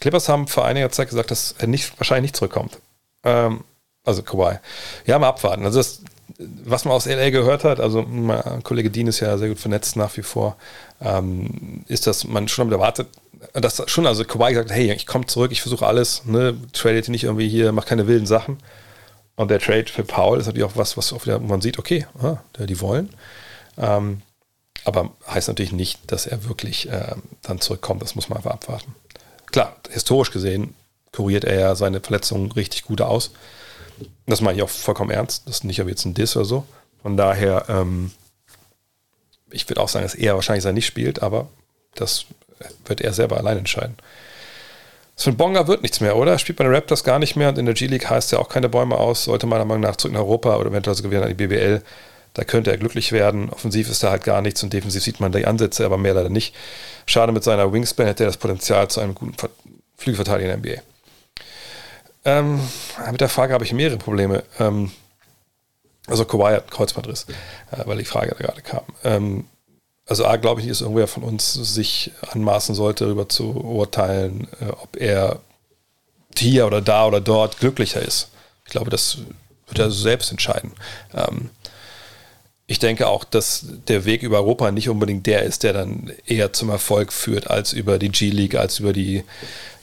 Clippers 0.00 0.28
haben 0.28 0.48
vor 0.48 0.64
einiger 0.64 0.90
Zeit 0.90 1.08
gesagt, 1.08 1.30
dass 1.30 1.54
er 1.58 1.66
nicht, 1.66 1.98
wahrscheinlich 1.98 2.30
nicht 2.30 2.36
zurückkommt. 2.36 2.78
Ähm, 3.24 3.64
also 4.04 4.22
Kawhi. 4.22 4.58
Ja, 5.06 5.18
mal 5.18 5.28
abwarten. 5.28 5.64
Also 5.64 5.78
das, 5.78 6.02
was 6.38 6.84
man 6.84 6.94
aus 6.94 7.06
LA 7.06 7.30
gehört 7.30 7.64
hat, 7.64 7.80
also 7.80 8.02
mein 8.02 8.62
Kollege 8.62 8.90
Dean 8.90 9.06
ist 9.06 9.20
ja 9.20 9.36
sehr 9.36 9.48
gut 9.48 9.58
vernetzt 9.58 9.96
nach 9.96 10.16
wie 10.16 10.22
vor, 10.22 10.56
ähm, 11.00 11.84
ist, 11.86 12.06
dass 12.06 12.24
man 12.24 12.48
schon 12.48 12.68
damit 12.68 12.80
erwartet, 12.80 13.08
dass 13.52 13.82
schon, 13.90 14.06
also 14.06 14.24
Kawhi 14.24 14.52
gesagt, 14.52 14.70
hey, 14.70 14.92
ich 14.92 15.06
komme 15.06 15.26
zurück, 15.26 15.52
ich 15.52 15.62
versuche 15.62 15.86
alles, 15.86 16.24
ne, 16.24 16.56
tradet 16.72 17.08
nicht 17.08 17.24
irgendwie 17.24 17.48
hier, 17.48 17.72
mach 17.72 17.86
keine 17.86 18.06
wilden 18.06 18.26
Sachen. 18.26 18.58
Und 19.36 19.50
der 19.50 19.60
Trade 19.60 19.86
für 19.86 20.04
Paul 20.04 20.38
ist 20.38 20.46
natürlich 20.46 20.68
auch 20.68 20.76
was, 20.76 20.96
was 20.96 21.12
auch 21.12 21.24
wieder, 21.24 21.38
man 21.38 21.60
sieht, 21.60 21.78
okay, 21.78 22.06
ah, 22.22 22.38
die 22.58 22.80
wollen. 22.80 23.10
Ähm, 23.78 24.22
aber 24.84 25.12
heißt 25.28 25.48
natürlich 25.48 25.72
nicht, 25.72 26.00
dass 26.10 26.26
er 26.26 26.48
wirklich 26.48 26.88
äh, 26.90 27.14
dann 27.42 27.60
zurückkommt. 27.60 28.02
Das 28.02 28.14
muss 28.14 28.28
man 28.28 28.38
einfach 28.38 28.52
abwarten. 28.52 28.94
Klar, 29.52 29.76
historisch 29.90 30.30
gesehen 30.30 30.74
kuriert 31.12 31.44
er 31.44 31.58
ja 31.58 31.74
seine 31.74 32.00
Verletzungen 32.00 32.52
richtig 32.52 32.84
gut 32.84 33.00
aus. 33.00 33.32
Das 34.26 34.40
meine 34.40 34.56
ich 34.56 34.62
auch 34.62 34.70
vollkommen 34.70 35.10
ernst. 35.10 35.46
Das 35.46 35.56
ist 35.56 35.64
nicht 35.64 35.80
aber 35.80 35.90
jetzt 35.90 36.04
ein 36.04 36.14
Diss 36.14 36.36
oder 36.36 36.44
so. 36.44 36.64
Von 37.02 37.16
daher, 37.16 37.64
ähm, 37.68 38.12
ich 39.50 39.68
würde 39.68 39.80
auch 39.80 39.88
sagen, 39.88 40.04
dass 40.04 40.14
er 40.14 40.34
wahrscheinlich 40.34 40.62
sein 40.62 40.74
nicht 40.74 40.86
spielt, 40.86 41.22
aber 41.22 41.48
das 41.94 42.26
wird 42.86 43.00
er 43.00 43.12
selber 43.12 43.38
allein 43.38 43.58
entscheiden. 43.58 43.96
Von 45.16 45.36
Bonga 45.36 45.66
wird 45.66 45.82
nichts 45.82 46.00
mehr, 46.00 46.16
oder? 46.16 46.38
Spielt 46.38 46.56
bei 46.56 46.64
den 46.64 46.72
Raptors 46.72 47.04
gar 47.04 47.18
nicht 47.18 47.36
mehr 47.36 47.50
und 47.50 47.58
in 47.58 47.66
der 47.66 47.74
G-League 47.74 48.08
heißt 48.08 48.32
ja 48.32 48.38
auch 48.38 48.48
keine 48.48 48.70
Bäume 48.70 48.96
aus, 48.96 49.24
sollte 49.24 49.46
meiner 49.46 49.66
Meinung 49.66 49.82
nach 49.82 49.96
zurück 49.96 50.14
in 50.14 50.18
Europa 50.18 50.56
oder 50.56 50.70
eventuell 50.70 50.96
sogar 50.96 51.10
wieder 51.10 51.22
an 51.22 51.28
die 51.28 51.34
BBL. 51.34 51.82
Da 52.34 52.44
könnte 52.44 52.70
er 52.70 52.78
glücklich 52.78 53.12
werden. 53.12 53.50
Offensiv 53.50 53.90
ist 53.90 54.02
da 54.02 54.10
halt 54.10 54.24
gar 54.24 54.40
nichts 54.40 54.62
und 54.62 54.72
defensiv 54.72 55.02
sieht 55.02 55.20
man 55.20 55.32
die 55.32 55.46
Ansätze, 55.46 55.84
aber 55.84 55.98
mehr 55.98 56.14
leider 56.14 56.28
nicht. 56.28 56.54
Schade, 57.06 57.32
mit 57.32 57.44
seiner 57.44 57.72
Wingspan 57.72 58.06
hätte 58.06 58.24
er 58.24 58.28
das 58.28 58.36
Potenzial 58.36 58.88
zu 58.88 59.00
einem 59.00 59.14
guten 59.14 59.34
Flügelverteidiger 59.96 60.54
in 60.54 60.62
der 60.62 60.76
NBA. 60.76 60.82
Ähm, 62.24 62.60
mit 63.10 63.20
der 63.20 63.28
Frage 63.28 63.54
habe 63.54 63.64
ich 63.64 63.72
mehrere 63.72 63.96
Probleme. 63.96 64.44
Ähm, 64.58 64.92
also 66.06 66.24
Kawhi 66.24 66.54
hat 66.54 66.62
einen 66.62 66.70
Kreuzbandriss, 66.70 67.26
äh, 67.70 67.86
weil 67.86 67.98
die 67.98 68.04
Frage 68.04 68.34
da 68.36 68.46
gerade 68.46 68.62
kam. 68.62 68.82
Ähm, 69.04 69.44
also 70.06 70.26
A, 70.26 70.36
glaube 70.36 70.60
ich 70.60 70.66
nicht, 70.66 70.72
dass 70.72 70.82
irgendwer 70.82 71.06
von 71.06 71.22
uns 71.22 71.52
sich 71.52 72.10
anmaßen 72.32 72.74
sollte, 72.74 73.04
darüber 73.04 73.28
zu 73.28 73.54
urteilen, 73.54 74.48
äh, 74.60 74.66
ob 74.70 74.96
er 74.96 75.40
hier 76.36 76.66
oder 76.66 76.80
da 76.80 77.06
oder 77.06 77.20
dort 77.20 77.58
glücklicher 77.58 78.02
ist. 78.02 78.28
Ich 78.64 78.72
glaube, 78.72 78.90
das 78.90 79.18
wird 79.68 79.78
er 79.78 79.90
selbst 79.90 80.30
entscheiden. 80.30 80.72
Ähm, 81.14 81.50
ich 82.70 82.78
denke 82.78 83.08
auch, 83.08 83.24
dass 83.24 83.66
der 83.88 84.04
Weg 84.04 84.22
über 84.22 84.36
Europa 84.36 84.70
nicht 84.70 84.88
unbedingt 84.88 85.26
der 85.26 85.42
ist, 85.42 85.64
der 85.64 85.72
dann 85.72 86.12
eher 86.24 86.52
zum 86.52 86.70
Erfolg 86.70 87.12
führt, 87.12 87.50
als 87.50 87.72
über 87.72 87.98
die 87.98 88.10
G-League, 88.10 88.54
als 88.54 88.78
über 88.78 88.92
die 88.92 89.24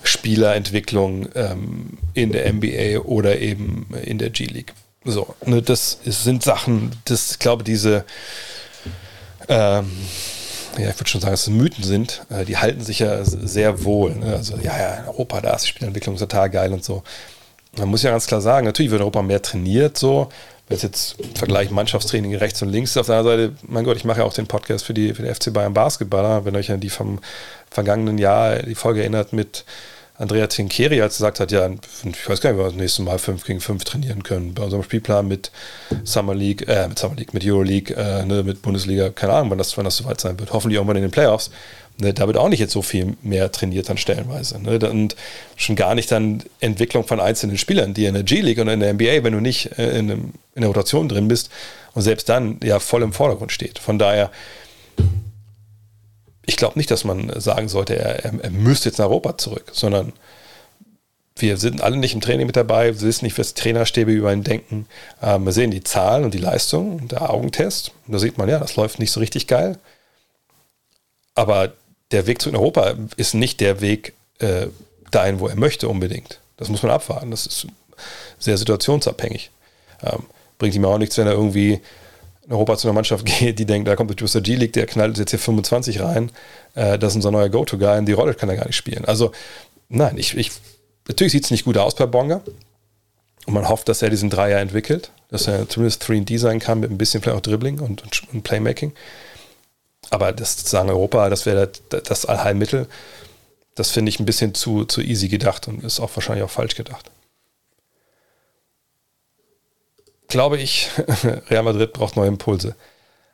Spielerentwicklung 0.04 1.28
ähm, 1.36 1.98
in 2.14 2.32
der 2.32 2.50
NBA 2.54 3.00
oder 3.00 3.40
eben 3.40 3.88
in 4.06 4.20
der 4.20 4.30
G-League. 4.30 4.72
So, 5.04 5.36
ne, 5.46 5.62
das 5.62 6.00
sind 6.06 6.44
Sachen, 6.44 6.94
das, 7.04 7.32
ich 7.32 7.40
glaube, 7.40 7.66
diese, 7.66 8.06
ähm, 9.50 9.92
ja, 10.78 10.90
ich 10.90 10.98
würde 10.98 11.10
schon 11.10 11.20
sagen, 11.20 11.34
dass 11.34 11.42
es 11.42 11.50
Mythen 11.50 11.84
sind, 11.84 12.26
äh, 12.30 12.46
die 12.46 12.56
halten 12.56 12.86
sich 12.86 13.00
ja 13.00 13.26
sehr 13.26 13.84
wohl. 13.84 14.16
Ne? 14.16 14.34
Also, 14.34 14.56
ja, 14.64 14.80
ja, 14.80 14.94
in 14.94 15.08
Europa, 15.08 15.42
da 15.42 15.56
ist 15.56 15.64
die 15.64 15.70
Spielentwicklung 15.70 16.16
total 16.16 16.50
geil 16.50 16.72
und 16.72 16.86
so. 16.86 17.04
Man 17.78 17.90
muss 17.90 18.02
ja 18.02 18.12
ganz 18.12 18.28
klar 18.28 18.40
sagen, 18.40 18.66
natürlich 18.66 18.92
wird 18.92 19.02
Europa 19.02 19.24
mehr 19.24 19.42
trainiert, 19.42 19.98
so, 19.98 20.30
wenn 20.68 20.76
es 20.76 20.84
jetzt 20.84 21.16
Vergleich 21.36 21.72
Mannschaftstraining 21.72 22.36
rechts 22.36 22.62
und 22.62 22.70
links 22.70 22.92
ist, 22.92 22.98
auf 22.98 23.06
der 23.08 23.18
anderen 23.18 23.40
Seite, 23.40 23.56
mein 23.68 23.86
Gott, 23.86 23.98
ich 23.98 24.06
mache 24.06 24.20
ja 24.20 24.26
auch 24.26 24.34
den 24.34 24.48
Podcast 24.48 24.86
für 24.86 24.94
die, 24.94 25.14
für 25.14 25.24
die 25.24 25.34
FC 25.34 25.54
Bayern 25.54 25.74
Basketballer, 25.74 26.46
wenn 26.46 26.56
euch 26.56 26.72
an 26.72 26.80
die 26.80 26.90
vom 26.90 27.20
vergangenen 27.70 28.18
Jahr 28.18 28.58
die 28.64 28.76
Folge 28.76 29.02
erinnert 29.02 29.34
mit 29.34 29.64
Andrea 30.20 30.48
Tinkeri, 30.48 31.00
als 31.02 31.16
er 31.16 31.30
gesagt 31.30 31.40
hat, 31.40 31.52
ja, 31.52 31.70
ich 31.70 32.30
weiß 32.30 32.42
gar 32.42 32.52
nicht, 32.52 32.60
ob 32.60 32.66
wir 32.66 32.72
das 32.72 32.80
nächste 32.80 33.04
Mal 33.04 33.20
5 33.20 33.46
gegen 33.46 33.62
5 33.62 33.84
trainieren 33.84 34.24
können. 34.24 34.56
Bei 34.56 34.64
unserem 34.64 34.84
Spielplan 34.84 35.28
mit 35.28 35.52
Summer 36.04 36.34
League, 36.34 36.68
äh, 36.68 36.88
mit 36.88 36.98
Summer 36.98 37.16
League, 37.16 37.34
mit 37.36 37.46
Euroleague, 37.46 37.96
äh, 37.96 38.26
ne, 38.26 38.42
mit 38.42 38.64
Bundesliga, 38.64 39.10
keine 39.12 39.34
Ahnung, 39.34 39.52
wann 39.52 39.60
das, 39.60 39.78
wann 39.78 39.86
das 39.86 39.98
soweit 39.98 40.20
sein 40.20 40.40
wird. 40.40 40.52
Hoffentlich 40.54 40.78
irgendwann 40.78 40.98
in 40.98 41.04
den 41.04 41.12
Playoffs. 41.12 41.52
Ne, 42.00 42.14
da 42.14 42.28
wird 42.28 42.38
auch 42.38 42.50
nicht 42.50 42.60
jetzt 42.60 42.74
so 42.74 42.84
viel 42.84 43.18
mehr 43.24 43.52
trainiert 43.52 43.90
dann 43.90 43.98
stellenweise. 43.98 44.62
Ne? 44.62 44.78
Und 44.88 45.16
schon 45.56 45.76
gar 45.76 45.96
nicht 45.96 46.12
dann 46.12 46.44
Entwicklung 46.60 47.08
von 47.08 47.20
einzelnen 47.20 47.58
Spielern, 47.58 47.96
die 47.96 48.06
in 48.06 48.14
der 48.14 48.22
G-League 48.22 48.60
oder 48.60 48.74
in 48.74 48.82
der 48.82 48.94
NBA, 48.94 49.24
wenn 49.24 49.34
du 49.34 49.40
nicht 49.40 49.80
äh, 49.80 49.98
in, 49.98 50.10
in 50.10 50.34
der 50.56 50.68
Rotation 50.68 51.10
drin 51.10 51.28
bist 51.28 51.50
und 51.96 52.04
selbst 52.04 52.30
dann 52.30 52.60
ja 52.64 52.80
voll 52.80 53.02
im 53.02 53.14
Vordergrund 53.14 53.52
steht. 53.52 53.80
Von 53.80 53.98
daher, 53.98 54.30
ich 56.46 56.56
glaube 56.56 56.78
nicht, 56.78 56.92
dass 56.92 57.04
man 57.04 57.32
sagen 57.40 57.68
sollte, 57.68 57.98
er, 57.98 58.26
er, 58.26 58.44
er, 58.44 58.52
müsste 58.52 58.90
jetzt 58.90 59.00
nach 59.00 59.06
Europa 59.06 59.40
zurück, 59.40 59.72
sondern 59.74 60.14
wir 61.36 61.58
sind 61.58 61.82
alle 61.82 61.98
nicht 61.98 62.14
im 62.14 62.22
Training 62.22 62.46
mit 62.46 62.56
dabei, 62.56 62.94
wir 62.94 63.02
wissen 63.02 63.26
nicht, 63.26 63.40
was 63.40 63.56
Trainerstäbe 63.56 64.12
über 64.12 64.32
ihn 64.32 64.44
denken. 64.44 64.86
Ähm, 65.20 65.46
wir 65.46 65.52
sehen 65.52 65.72
die 65.72 65.84
Zahlen 65.84 66.26
und 66.26 66.36
die 66.36 66.40
Leistung, 66.40 67.08
der 67.08 67.28
Augentest. 67.32 67.92
Und 68.06 68.14
da 68.14 68.20
sieht 68.20 68.38
man, 68.38 68.50
ja, 68.50 68.60
das 68.60 68.76
läuft 68.76 69.00
nicht 69.00 69.12
so 69.12 69.20
richtig 69.20 69.48
geil. 69.48 69.80
Aber 71.34 71.74
der 72.12 72.28
Weg 72.28 72.42
zu 72.42 72.52
Europa 72.52 72.96
ist 73.18 73.34
nicht 73.34 73.60
der 73.60 73.82
Weg 73.82 74.14
äh, 74.40 74.68
dahin, 75.12 75.40
wo 75.40 75.48
er 75.48 75.56
möchte 75.56 75.88
unbedingt. 75.90 76.40
Das 76.58 76.70
muss 76.70 76.84
man 76.84 76.92
abwarten. 76.92 77.32
Das 77.32 77.46
ist 77.46 77.68
sehr 78.40 78.58
situationsabhängig. 78.58 79.52
Ähm, 80.04 80.24
bringt 80.58 80.76
ihm 80.76 80.86
auch 80.86 80.98
nichts, 80.98 81.18
wenn 81.18 81.28
er 81.28 81.34
irgendwie 81.34 81.80
in 82.46 82.52
Europa 82.52 82.78
zu 82.78 82.88
einer 82.88 82.96
Mannschaft 82.96 83.26
geht, 83.40 83.60
die 83.60 83.66
denkt, 83.66 83.88
da 83.88 83.96
kommt 83.96 84.10
der 84.10 84.18
Juicer 84.18 84.42
G-League, 84.42 84.74
der 84.74 84.86
knallt 84.86 85.18
jetzt 85.18 85.32
hier 85.32 85.40
25 85.40 86.02
rein. 86.02 86.32
Äh, 86.76 86.98
das 86.98 87.14
ist 87.14 87.18
unser 87.18 87.32
neuer 87.32 87.50
Go-To-Guy 87.50 88.00
und 88.00 88.06
die 88.06 88.14
Rolle 88.14 88.34
kann 88.34 88.50
er 88.50 88.56
gar 88.56 88.68
nicht 88.68 88.76
spielen. 88.76 89.06
Also, 89.06 89.32
nein, 89.90 90.18
ich, 90.18 90.36
ich 90.38 90.52
natürlich 91.08 91.34
sieht 91.34 91.46
es 91.46 91.52
nicht 91.52 91.66
gut 91.66 91.78
aus 91.78 91.96
bei 91.96 92.06
Bonga. 92.06 92.42
Und 93.46 93.54
man 93.54 93.70
hofft, 93.70 93.88
dass 93.88 94.02
er 94.02 94.10
diesen 94.10 94.30
Dreier 94.30 94.60
entwickelt, 94.60 95.12
dass 95.30 95.48
er 95.48 95.70
zumindest 95.70 96.04
3D 96.04 96.38
sein 96.38 96.60
kann 96.60 96.82
mit 96.82 96.92
ein 96.92 96.98
bisschen 96.98 97.22
vielleicht 97.22 97.38
auch 97.38 97.42
Dribbling 97.42 97.80
und, 97.80 98.04
und, 98.04 98.24
und 98.34 98.44
Playmaking. 98.44 98.92
Aber 100.10 100.32
das 100.32 100.58
zu 100.58 100.70
sagen, 100.70 100.90
Europa, 100.90 101.30
das 101.30 101.46
wäre 101.46 101.72
das, 101.90 102.26
Allheilmittel, 102.26 102.88
das 103.76 103.92
finde 103.92 104.10
ich 104.10 104.20
ein 104.20 104.26
bisschen 104.26 104.54
zu, 104.54 104.86
zu 104.86 105.02
easy 105.02 105.28
gedacht 105.28 105.68
und 105.68 105.84
ist 105.84 106.00
auch 106.00 106.10
wahrscheinlich 106.16 106.44
auch 106.44 106.50
falsch 106.50 106.76
gedacht. 106.76 107.12
Glaube 110.28 110.58
ich, 110.58 110.90
Real 111.50 111.64
Madrid 111.64 111.94
braucht 111.94 112.16
neue 112.16 112.28
Impulse. 112.28 112.76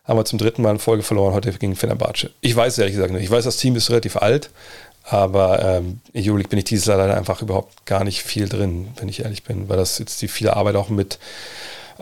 Haben 0.04 0.20
wir 0.20 0.26
zum 0.26 0.38
dritten 0.38 0.62
Mal 0.62 0.72
in 0.72 0.80
Folge 0.80 1.02
verloren, 1.02 1.34
heute 1.34 1.52
gegen 1.54 1.76
Fenerbahce. 1.76 2.32
Ich 2.42 2.56
weiß 2.56 2.78
ehrlich 2.78 2.96
gesagt 2.96 3.14
nicht. 3.14 3.24
Ich 3.24 3.32
weiß, 3.32 3.46
das 3.46 3.58
Team 3.58 3.76
ist 3.76 3.90
relativ 3.90 4.18
alt, 4.18 4.52
Aber 5.04 5.62
ähm, 5.62 6.00
in 6.14 6.24
Euroleague 6.24 6.50
bin 6.50 6.60
ich 6.60 6.66
dieses 6.66 6.86
Jahr 6.86 6.98
leider 6.98 7.18
einfach 7.18 7.42
überhaupt 7.42 7.86
gar 7.86 8.04
nicht 8.04 8.24
viel 8.24 8.48
drin, 8.48 8.90
wenn 8.98 9.10
ich 9.10 9.22
ehrlich 9.24 9.44
bin, 9.44 9.68
weil 9.68 9.78
das 9.78 9.98
jetzt 9.98 10.22
die 10.22 10.30
viele 10.30 10.56
Arbeit 10.56 10.76
auch 10.76 10.90
mit, 10.90 11.20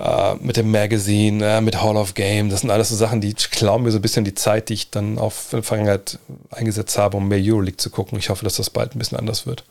äh, 0.02 0.36
mit 0.36 0.58
dem 0.58 0.72
Magazine, 0.72 1.46
äh, 1.46 1.62
mit 1.62 1.82
Hall 1.82 1.96
of 1.96 2.16
Game, 2.16 2.50
das 2.50 2.62
sind 2.62 2.72
alles 2.72 2.90
so 2.90 2.96
Sachen, 2.96 3.22
die 3.22 3.34
klauen 3.34 3.84
mir 3.84 3.92
so 3.92 4.00
ein 4.00 4.02
bisschen 4.02 4.26
die 4.26 4.34
Zeit, 4.34 4.70
die 4.70 4.74
ich 4.74 4.90
dann 4.90 5.20
auf 5.20 5.50
der 5.52 5.62
Vergangenheit 5.62 6.18
eingesetzt 6.50 6.98
habe, 6.98 7.18
um 7.18 7.28
mehr 7.28 7.40
Euroleague 7.40 7.78
zu 7.78 7.92
gucken. 7.92 8.18
Ich 8.18 8.30
hoffe, 8.30 8.44
dass 8.44 8.56
das 8.56 8.72
bald 8.72 8.96
ein 8.96 9.00
bisschen 9.00 9.20
anders 9.20 9.46
wird. 9.46 9.64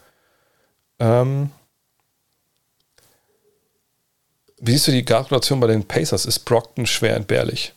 Ähm, 1.01 1.51
wie 4.61 4.73
siehst 4.73 4.87
du 4.87 4.93
die 4.93 5.05
Gratulation 5.05 5.59
bei 5.59 5.67
den 5.67 5.85
Pacers? 5.85 6.27
Ist 6.27 6.41
Brockton 6.41 6.87
schwer 6.87 7.17
entbehrlich? 7.17 7.73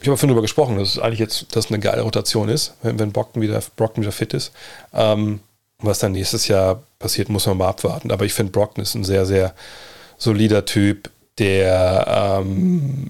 Ich 0.00 0.06
habe 0.06 0.16
vorhin 0.16 0.28
darüber 0.28 0.42
gesprochen, 0.42 0.78
dass 0.78 0.90
es 0.90 0.98
eigentlich 0.98 1.18
jetzt 1.18 1.54
dass 1.54 1.68
eine 1.68 1.80
geile 1.80 2.02
Rotation 2.02 2.48
ist, 2.48 2.74
wenn, 2.82 2.98
wenn 2.98 3.12
Brockton, 3.12 3.42
wieder, 3.42 3.60
Brockton 3.76 4.02
wieder 4.02 4.12
fit 4.12 4.32
ist. 4.32 4.52
Ähm, 4.94 5.40
was 5.80 5.98
dann 5.98 6.12
nächstes 6.12 6.48
Jahr 6.48 6.82
passiert, 6.98 7.28
muss 7.28 7.46
man 7.46 7.58
mal 7.58 7.68
abwarten. 7.68 8.10
Aber 8.10 8.24
ich 8.24 8.32
finde, 8.32 8.52
Brockton 8.52 8.82
ist 8.82 8.94
ein 8.94 9.04
sehr, 9.04 9.26
sehr 9.26 9.54
solider 10.16 10.64
Typ, 10.64 11.10
der 11.38 12.40
ähm, 12.40 13.06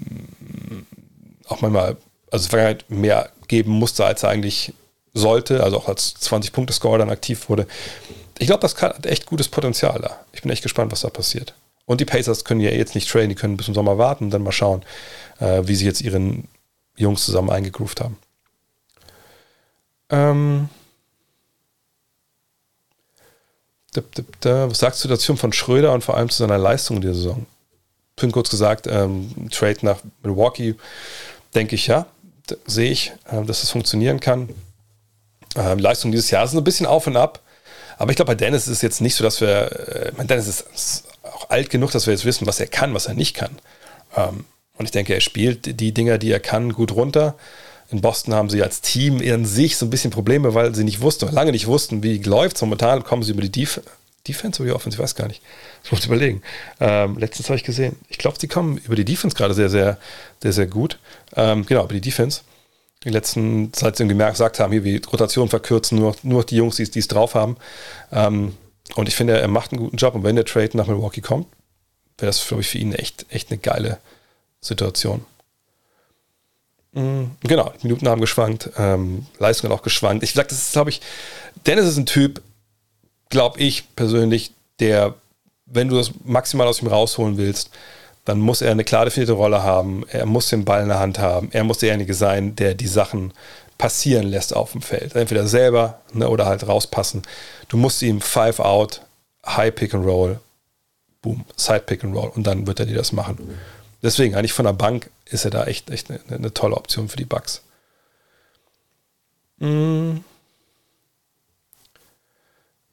auch 1.47 1.61
manchmal, 1.61 1.97
also 2.31 2.49
Vergangenheit 2.49 2.85
mehr 2.89 3.29
geben 3.47 3.71
musste, 3.71 4.05
als 4.05 4.23
er 4.23 4.29
eigentlich 4.29 4.73
sollte, 5.13 5.63
also 5.63 5.77
auch 5.77 5.87
als 5.87 6.15
20-Punkte-Scorer 6.21 6.99
dann 6.99 7.09
aktiv 7.09 7.49
wurde. 7.49 7.67
Ich 8.37 8.47
glaube, 8.47 8.61
das 8.61 8.79
hat 8.81 9.05
echt 9.05 9.25
gutes 9.25 9.49
Potenzial 9.49 9.99
da. 9.99 10.19
Ich 10.31 10.41
bin 10.41 10.51
echt 10.51 10.63
gespannt, 10.63 10.91
was 10.91 11.01
da 11.01 11.09
passiert. 11.09 11.53
Und 11.85 11.99
die 11.99 12.05
Pacers 12.05 12.45
können 12.45 12.61
ja 12.61 12.69
jetzt 12.69 12.95
nicht 12.95 13.09
trainen, 13.09 13.29
die 13.29 13.35
können 13.35 13.57
bis 13.57 13.65
zum 13.65 13.75
Sommer 13.75 13.97
warten 13.97 14.25
und 14.25 14.29
dann 14.29 14.43
mal 14.43 14.51
schauen, 14.51 14.83
äh, 15.39 15.63
wie 15.63 15.75
sie 15.75 15.85
jetzt 15.85 16.01
ihren 16.01 16.47
Jungs 16.95 17.25
zusammen 17.25 17.49
eingegroovt 17.49 18.01
haben. 18.01 18.17
Ähm, 20.11 20.69
was 24.43 24.77
sagst 24.77 25.03
du 25.03 25.07
dazu 25.07 25.35
von 25.35 25.51
Schröder 25.51 25.93
und 25.93 26.03
vor 26.03 26.15
allem 26.15 26.29
zu 26.29 26.37
seiner 26.37 26.57
Leistung 26.57 26.97
in 26.97 27.01
der 27.01 27.15
Saison? 27.15 27.45
Bin 28.19 28.31
kurz 28.31 28.49
gesagt, 28.49 28.87
ähm, 28.87 29.49
Trade 29.51 29.79
nach 29.81 29.99
Milwaukee, 30.23 30.75
denke 31.55 31.75
ich 31.75 31.87
ja, 31.87 32.05
sehe 32.65 32.91
ich, 32.91 33.13
äh, 33.31 33.43
dass 33.45 33.61
das 33.61 33.69
funktionieren 33.69 34.19
kann. 34.19 34.49
Ähm, 35.55 35.79
Leistung 35.79 36.11
dieses 36.11 36.31
Jahres 36.31 36.51
ist 36.51 36.57
ein 36.57 36.63
bisschen 36.63 36.85
auf 36.85 37.07
und 37.07 37.17
ab. 37.17 37.39
Aber 37.97 38.11
ich 38.11 38.15
glaube, 38.15 38.31
bei 38.31 38.35
Dennis 38.35 38.63
ist 38.63 38.77
es 38.77 38.81
jetzt 38.81 39.01
nicht 39.01 39.15
so, 39.15 39.23
dass 39.23 39.41
wir, 39.41 39.71
äh, 39.89 40.11
mein 40.15 40.27
Dennis 40.27 40.47
ist, 40.47 41.03
auch 41.23 41.49
alt 41.49 41.69
genug, 41.69 41.91
dass 41.91 42.07
wir 42.07 42.13
jetzt 42.13 42.25
wissen, 42.25 42.47
was 42.47 42.59
er 42.59 42.67
kann, 42.67 42.93
was 42.93 43.07
er 43.07 43.13
nicht 43.13 43.35
kann. 43.35 43.59
Ähm, 44.15 44.45
und 44.77 44.85
ich 44.85 44.91
denke, 44.91 45.13
er 45.13 45.21
spielt 45.21 45.79
die 45.79 45.93
Dinger, 45.93 46.17
die 46.17 46.31
er 46.31 46.39
kann, 46.39 46.71
gut 46.73 46.93
runter. 46.93 47.35
In 47.91 48.01
Boston 48.01 48.33
haben 48.33 48.49
sie 48.49 48.63
als 48.63 48.81
Team 48.81 49.19
in 49.19 49.45
sich 49.45 49.75
so 49.75 49.85
ein 49.85 49.89
bisschen 49.89 50.11
Probleme, 50.11 50.53
weil 50.53 50.73
sie 50.75 50.83
nicht 50.83 51.01
wussten, 51.01 51.29
lange 51.31 51.51
nicht 51.51 51.67
wussten, 51.67 52.03
wie 52.03 52.19
läuft 52.19 52.61
Momentan 52.61 53.03
kommen 53.03 53.23
sie 53.23 53.31
über 53.31 53.41
die 53.41 53.51
Def 53.51 53.81
Defense 54.33 54.61
oder 54.61 54.71
die 54.71 54.75
Offense, 54.75 54.95
ich 54.95 55.03
weiß 55.03 55.15
gar 55.15 55.27
nicht. 55.27 55.41
Ich 55.83 55.91
muss 55.91 56.05
überlegen. 56.05 56.41
Ähm, 56.79 57.17
letztens 57.17 57.49
habe 57.49 57.57
ich 57.57 57.63
gesehen. 57.63 57.95
Ich 58.09 58.17
glaube, 58.17 58.37
sie 58.39 58.47
kommen 58.47 58.77
über 58.77 58.95
die 58.95 59.05
Defense 59.05 59.35
gerade 59.35 59.53
sehr, 59.53 59.69
sehr, 59.69 59.97
sehr, 60.41 60.53
sehr 60.53 60.67
gut. 60.67 60.99
Ähm, 61.35 61.65
genau, 61.65 61.83
über 61.83 61.93
die 61.93 62.01
Defense. 62.01 62.41
Die 63.03 63.09
letzten, 63.09 63.71
seit 63.73 63.95
sie 63.95 64.07
gemerkt 64.07 64.33
gesagt 64.33 64.59
haben, 64.59 64.71
hier 64.71 64.83
wie 64.83 64.97
Rotation 64.97 65.49
verkürzen, 65.49 65.97
nur, 65.97 66.15
nur 66.23 66.43
die 66.43 66.57
Jungs, 66.57 66.75
die 66.75 66.99
es 66.99 67.07
drauf 67.07 67.35
haben. 67.35 67.57
Ähm, 68.11 68.55
und 68.95 69.07
ich 69.07 69.15
finde, 69.15 69.39
er 69.39 69.47
macht 69.47 69.71
einen 69.71 69.79
guten 69.81 69.97
Job. 69.97 70.15
Und 70.15 70.23
wenn 70.23 70.35
der 70.35 70.45
Trade 70.45 70.75
nach 70.75 70.87
Milwaukee 70.87 71.21
kommt, 71.21 71.47
wäre 72.17 72.27
das, 72.27 72.45
glaube 72.45 72.61
ich, 72.61 72.67
für 72.67 72.77
ihn 72.77 72.93
echt, 72.93 73.25
echt 73.29 73.51
eine 73.51 73.59
geile, 73.59 73.99
Situation. 74.61 75.25
Mhm, 76.91 77.31
genau, 77.41 77.71
Minuten 77.81 78.07
haben 78.07 78.21
geschwankt, 78.21 78.71
ähm, 78.77 79.25
Leistungen 79.37 79.71
auch 79.71 79.83
geschwankt. 79.83 80.23
Ich 80.23 80.33
sage, 80.33 80.49
das 80.49 80.57
ist, 80.57 80.73
glaube 80.73 80.89
ich, 80.89 81.01
Dennis 81.65 81.85
ist 81.85 81.97
ein 81.97 82.05
Typ, 82.05 82.41
glaube 83.29 83.59
ich 83.59 83.95
persönlich, 83.95 84.51
der, 84.79 85.15
wenn 85.65 85.87
du 85.87 85.95
das 85.97 86.11
maximal 86.23 86.67
aus 86.67 86.81
ihm 86.81 86.87
rausholen 86.87 87.37
willst, 87.37 87.71
dann 88.25 88.39
muss 88.39 88.61
er 88.61 88.71
eine 88.71 88.83
klar 88.83 89.05
definierte 89.05 89.33
Rolle 89.33 89.63
haben. 89.63 90.03
Er 90.09 90.25
muss 90.25 90.49
den 90.49 90.65
Ball 90.65 90.83
in 90.83 90.89
der 90.89 90.99
Hand 90.99 91.19
haben. 91.19 91.49
Er 91.51 91.63
muss 91.63 91.79
derjenige 91.79 92.13
sein, 92.13 92.55
der 92.55 92.75
die 92.75 92.87
Sachen 92.87 93.33
passieren 93.77 94.27
lässt 94.27 94.55
auf 94.55 94.73
dem 94.73 94.81
Feld. 94.81 95.15
Entweder 95.15 95.47
selber 95.47 96.01
ne, 96.13 96.29
oder 96.29 96.45
halt 96.45 96.67
rauspassen. 96.67 97.23
Du 97.69 97.77
musst 97.77 98.01
ihm 98.01 98.21
Five 98.21 98.59
Out, 98.59 99.01
High 99.45 99.73
Pick 99.73 99.93
and 99.93 100.05
Roll, 100.05 100.39
Boom, 101.21 101.45
Side 101.55 101.83
Pick 101.85 102.03
and 102.03 102.15
Roll 102.15 102.31
und 102.35 102.45
dann 102.45 102.67
wird 102.67 102.79
er 102.79 102.85
dir 102.85 102.95
das 102.95 103.11
machen. 103.11 103.57
Deswegen, 104.01 104.35
eigentlich 104.35 104.53
von 104.53 104.65
der 104.65 104.73
Bank 104.73 105.09
ist 105.25 105.45
er 105.45 105.51
da 105.51 105.65
echt, 105.65 105.89
echt 105.89 106.09
eine, 106.09 106.19
eine 106.29 106.53
tolle 106.53 106.75
Option 106.75 107.09
für 107.09 107.17
die 107.17 107.25
Bugs. 107.25 107.61
Mhm. 109.57 110.23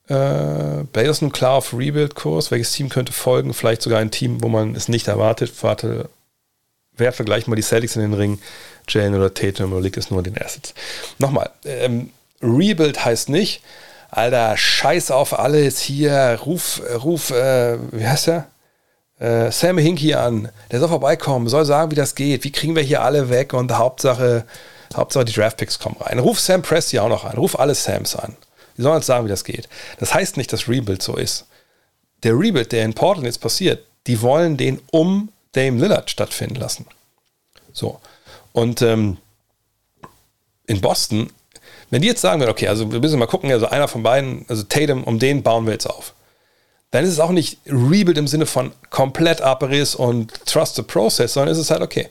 Äh, 0.09 0.85
Blazers 0.93 1.23
nun 1.23 1.33
klar 1.33 1.53
auf 1.53 1.73
Rebuild-Kurs. 1.73 2.51
Welches 2.51 2.73
Team 2.73 2.89
könnte 2.89 3.13
folgen? 3.13 3.55
Vielleicht 3.55 3.83
sogar 3.83 4.01
ein 4.01 4.11
Team, 4.11 4.43
wo 4.43 4.49
man 4.49 4.75
es 4.75 4.89
nicht 4.89 5.09
erwartet. 5.09 5.53
Warte, 5.63 6.09
wer 6.97 7.13
vergleicht 7.13 7.49
mal 7.49 7.57
die 7.57 7.63
Celtics 7.63 7.97
in 7.97 8.03
den 8.03 8.15
Ring? 8.15 8.39
Jane 8.89 9.17
oder 9.17 9.35
Tatum 9.35 9.73
oder 9.73 9.83
liegt 9.83 9.97
es 9.97 10.11
nur 10.11 10.19
an 10.19 10.25
den 10.25 10.41
Assets? 10.41 10.75
Nochmal, 11.19 11.51
ähm, 11.65 12.11
Rebuild 12.41 13.05
heißt 13.05 13.29
nicht, 13.29 13.63
Alter, 14.11 14.57
scheiß 14.57 15.11
auf 15.11 15.37
alles 15.39 15.81
hier, 15.81 16.39
ruf, 16.45 16.81
ruf, 17.03 17.31
äh, 17.31 17.79
wie 17.91 18.07
heißt 18.07 18.29
der? 18.29 18.47
äh, 19.19 19.51
Sam 19.51 19.79
Hinkie 19.79 20.15
an. 20.15 20.51
Der 20.71 20.81
soll 20.81 20.89
vorbeikommen, 20.89 21.49
soll 21.49 21.65
sagen, 21.65 21.91
wie 21.91 21.97
das 21.97 22.15
geht. 22.15 22.45
Wie 22.45 22.53
kriegen 22.53 22.77
wir 22.77 22.83
hier 22.83 23.03
alle 23.03 23.31
weg 23.31 23.53
und 23.53 23.73
Hauptsache, 23.73 24.45
Hauptsache 24.95 25.25
die 25.25 25.33
Draftpicks 25.33 25.79
kommen 25.79 25.97
rein. 26.01 26.19
Ruf 26.19 26.41
Sam 26.41 26.63
Presti 26.63 26.99
auch 26.99 27.09
noch 27.09 27.25
an. 27.25 27.37
Ruf 27.37 27.59
alle 27.59 27.75
Sams 27.75 28.17
an. 28.17 28.37
Die 28.77 28.83
sollen 28.83 28.97
uns 28.97 29.07
sagen, 29.07 29.25
wie 29.25 29.31
das 29.31 29.45
geht. 29.45 29.69
Das 29.99 30.15
heißt 30.15 30.37
nicht, 30.37 30.53
dass 30.53 30.69
Rebuild 30.69 31.03
so 31.03 31.17
ist. 31.17 31.47
Der 32.23 32.39
Rebuild, 32.39 32.73
der 32.73 32.85
in 32.85 32.95
Portland 32.95 33.27
jetzt 33.27 33.41
passiert, 33.41 33.85
die 34.07 34.21
wollen 34.23 34.57
den 34.57 34.81
um 34.91 35.31
Dame 35.53 35.81
Lillard 35.81 36.11
stattfinden 36.11 36.57
lassen. 36.57 36.87
So. 37.73 38.01
Und 38.53 38.83
ähm, 38.83 39.19
in 40.67 40.81
Boston, 40.81 41.31
wenn 41.91 42.03
die 42.03 42.09
jetzt 42.09 42.21
sagen 42.21 42.41
würden, 42.41 42.51
okay, 42.51 42.69
also 42.69 42.91
wir 42.91 43.01
müssen 43.01 43.19
mal 43.19 43.27
gucken, 43.27 43.51
also 43.53 43.67
einer 43.67 43.89
von 43.89 44.03
beiden, 44.03 44.45
also 44.49 44.63
Tatum, 44.65 45.05
um 45.05 45.19
den 45.19 45.43
bauen 45.43 45.67
wir 45.67 45.73
jetzt 45.73 45.87
auf 45.87 46.15
dann 46.91 47.05
ist 47.05 47.11
es 47.11 47.21
auch 47.21 47.31
nicht 47.31 47.59
Rebuild 47.67 48.19
im 48.19 48.27
Sinne 48.27 48.47
von 48.47 48.73
komplett 48.91 49.41
Abriss 49.41 49.95
und 49.95 50.33
Trust 50.47 50.77
the 50.77 50.83
Process, 50.83 51.35
sondern 51.35 51.53
ist 51.53 51.61
es 51.61 51.71
halt, 51.71 51.83
okay, 51.83 52.09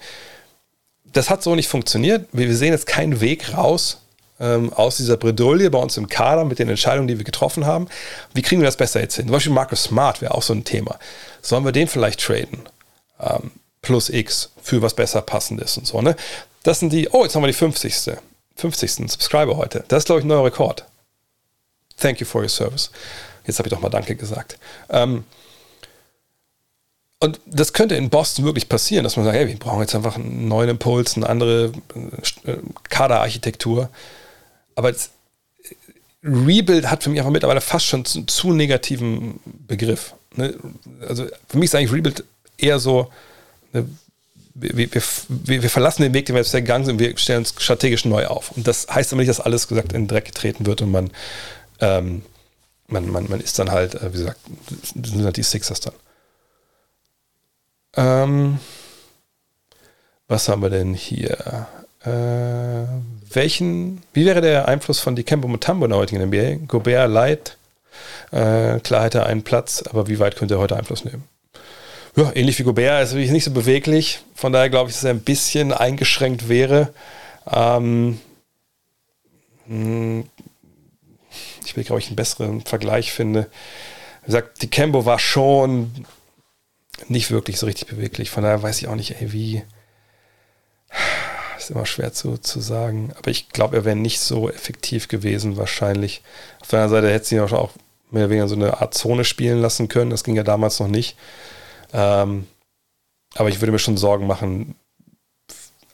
das 1.06 1.30
hat 1.30 1.42
so 1.42 1.56
nicht 1.56 1.70
funktioniert. 1.70 2.28
Wir 2.34 2.56
sehen 2.56 2.74
jetzt 2.74 2.86
keinen 2.86 3.22
Weg 3.22 3.54
raus 3.56 4.02
ähm, 4.40 4.74
aus 4.74 4.98
dieser 4.98 5.18
Bredouille 5.18 5.70
bei 5.70 5.80
uns 5.80 5.98
im 5.98 6.08
Kader 6.08 6.46
mit 6.46 6.60
den 6.60 6.70
Entscheidungen, 6.70 7.08
die 7.08 7.18
wir 7.18 7.26
getroffen 7.26 7.66
haben. 7.66 7.88
Wie 8.34 8.42
kriegen 8.42 8.62
wir 8.62 8.68
das 8.68 8.78
besser 8.78 9.00
jetzt 9.00 9.16
hin? 9.16 9.26
Zum 9.26 9.34
Beispiel 9.34 9.54
Marcus 9.54 9.84
Smart 9.84 10.22
wäre 10.22 10.34
auch 10.34 10.44
so 10.44 10.54
ein 10.54 10.64
Thema. 10.64 10.98
Sollen 11.42 11.66
wir 11.66 11.72
den 11.72 11.88
vielleicht 11.88 12.20
traden? 12.20 12.60
Ähm, 13.20 13.52
plus 13.82 14.10
X 14.10 14.52
für 14.62 14.82
was 14.82 14.94
besser 14.94 15.22
passendes 15.22 15.78
und 15.78 15.88
so. 15.88 16.02
Ne? 16.02 16.16
Das 16.64 16.80
sind 16.80 16.92
die, 16.92 17.10
oh, 17.10 17.24
jetzt 17.24 17.36
haben 17.36 17.44
wir 17.44 17.48
die 17.48 17.54
50. 17.54 18.18
50. 18.56 19.12
Subscriber 19.12 19.58
heute. 19.58 19.86
Das 19.88 20.00
ist, 20.00 20.06
glaube 20.06 20.20
ich, 20.20 20.26
ein 20.26 20.30
neuer 20.30 20.46
Rekord. 20.46 20.86
Thank 21.98 22.20
you 22.20 22.26
for 22.26 22.42
your 22.42 22.50
service. 22.50 22.90
Jetzt 23.46 23.60
habe 23.60 23.68
ich 23.68 23.74
doch 23.74 23.82
mal 23.82 23.90
Danke 23.90 24.16
gesagt. 24.16 24.58
Ähm, 24.90 25.24
und 27.20 27.40
das 27.46 27.74
könnte 27.74 27.96
in 27.96 28.10
Boston 28.10 28.46
wirklich 28.46 28.68
passieren, 28.68 29.04
dass 29.04 29.16
man 29.16 29.26
sagt, 29.26 29.38
hey, 29.38 29.48
wir 29.48 29.58
brauchen 29.58 29.82
jetzt 29.82 29.96
einfach 29.96 30.16
einen 30.16 30.48
neuen 30.48 30.70
Impuls, 30.70 31.16
eine 31.16 31.30
andere 31.30 31.72
äh, 32.46 32.58
Kaderarchitektur. 32.90 33.90
Aber 34.76 34.92
das 34.92 35.10
Rebuild 36.24 36.90
hat 36.90 37.04
für 37.04 37.10
mich 37.10 37.20
einfach 37.20 37.32
mittlerweile 37.32 37.62
fast 37.62 37.86
schon 37.86 38.04
einen 38.06 38.28
zu 38.28 38.52
negativen 38.52 39.40
Begriff. 39.68 40.14
Ne? 40.36 40.56
Also 41.08 41.28
für 41.48 41.58
mich 41.58 41.66
ist 41.66 41.76
eigentlich 41.76 41.94
Rebuild 41.94 42.24
eher 42.58 42.80
so, 42.80 43.12
ne, 43.74 43.88
wir, 44.54 44.78
wir, 44.78 44.90
wir, 44.94 45.64
wir, 45.64 45.70
verlassen 45.70 46.04
den 46.04 46.14
Weg, 46.14 46.26
den 46.26 46.36
wir 46.36 46.42
jetzt 46.42 46.52
gegangen 46.52 46.86
sind, 46.86 47.00
wir 47.00 47.18
stellen 47.18 47.40
uns 47.40 47.54
strategisch 47.58 48.06
neu 48.06 48.26
auf. 48.28 48.52
Und 48.52 48.68
das 48.68 48.88
heißt 48.88 49.12
aber 49.12 49.22
nicht, 49.22 49.30
dass 49.30 49.42
alles 49.42 49.68
gesagt 49.68 49.94
in 49.94 50.04
den 50.04 50.08
Dreck 50.08 50.26
getreten 50.26 50.66
wird 50.66 50.82
und 50.82 50.92
man 50.92 51.12
ähm, 51.82 52.22
man, 52.88 53.10
man, 53.10 53.30
man 53.30 53.40
ist 53.40 53.58
dann 53.60 53.72
halt, 53.72 53.96
äh, 53.96 54.14
wie 54.14 54.20
gesagt, 54.20 54.40
sind 54.94 55.24
halt 55.24 55.38
die 55.38 55.44
Sixers 55.44 55.80
dann. 55.80 55.94
Ähm, 57.96 58.60
was 60.28 60.50
haben 60.50 60.62
wir 60.62 60.70
denn 60.70 60.94
hier? 60.94 61.68
Äh, 62.04 62.86
welchen, 63.36 64.02
wie 64.14 64.26
wäre 64.26 64.42
der 64.42 64.68
Einfluss 64.68 65.00
von 65.00 65.16
Dikembe 65.16 65.48
Mutombo 65.48 65.86
in 65.86 65.92
der 65.92 66.00
heutigen 66.00 66.26
NBA? 66.26 66.66
Gobert 66.68 67.10
Light, 67.10 67.58
äh, 68.32 68.80
klar 68.80 69.04
hätte 69.04 69.20
er 69.20 69.26
einen 69.28 69.44
Platz, 69.44 69.84
aber 69.90 70.08
wie 70.08 70.20
weit 70.20 70.36
könnte 70.36 70.56
er 70.56 70.60
heute 70.60 70.76
Einfluss 70.76 71.06
nehmen? 71.06 71.24
Ja, 72.16 72.32
ähnlich 72.34 72.58
wie 72.60 72.64
Gobert, 72.64 73.04
ist 73.04 73.14
wirklich 73.14 73.32
nicht 73.32 73.44
so 73.44 73.52
beweglich. 73.52 74.22
Von 74.36 74.54
daher 74.54 74.70
glaube 74.70 74.90
ich, 74.90 74.96
dass 74.96 75.04
er 75.04 75.12
ein 75.12 75.22
bisschen 75.22 75.74
eingeschränkt 75.74 76.48
wäre. 76.48 76.94
Ähm, 77.52 78.20
hm, 79.68 80.26
ich 81.66 81.76
will, 81.76 81.84
glaube 81.84 82.00
ich, 82.00 82.08
einen 82.08 82.16
besseren 82.16 82.62
Vergleich 82.62 83.12
finde. 83.12 83.50
Er 84.26 84.32
sagt, 84.32 84.62
die 84.62 84.70
Cambo 84.70 85.06
war 85.06 85.20
schon 85.20 86.06
nicht 87.08 87.32
wirklich 87.32 87.58
so 87.60 87.66
richtig 87.66 87.88
beweglich. 87.88 88.30
Von 88.30 88.44
daher 88.44 88.64
weiß 88.64 88.82
ich 88.82 88.88
auch 88.88 88.96
nicht, 88.96 89.20
ey, 89.20 89.34
wie. 89.34 89.64
Ist 91.66 91.72
immer 91.72 91.86
schwer 91.86 92.14
zu, 92.14 92.38
zu 92.38 92.60
sagen. 92.60 93.12
Aber 93.18 93.30
ich 93.30 93.50
glaube, 93.50 93.76
er 93.78 93.86
wäre 93.86 93.96
nicht 93.96 94.20
so 94.20 94.50
effektiv 94.50 95.08
gewesen, 95.08 95.58
wahrscheinlich. 95.58 96.22
Auf 96.62 96.70
der 96.70 96.82
anderen 96.82 97.04
Seite 97.04 97.14
hätte 97.14 97.26
sie 97.26 97.40
auch 97.40 97.72
mehr 98.12 98.24
oder 98.26 98.30
weniger 98.30 98.48
so 98.48 98.56
eine 98.56 98.82
Art 98.82 98.94
Zone 98.94 99.26
spielen 99.26 99.62
lassen 99.62 99.88
können. 99.88 100.12
Das 100.12 100.24
ging 100.24 100.36
ja 100.36 100.44
damals 100.44 100.80
noch 100.80 100.88
nicht. 100.88 101.18
Ähm, 101.94 102.48
aber 103.36 103.50
ich 103.50 103.62
würde 103.62 103.72
mir 103.72 103.80
schon 103.80 103.98
Sorgen 103.98 104.28
machen. 104.28 104.76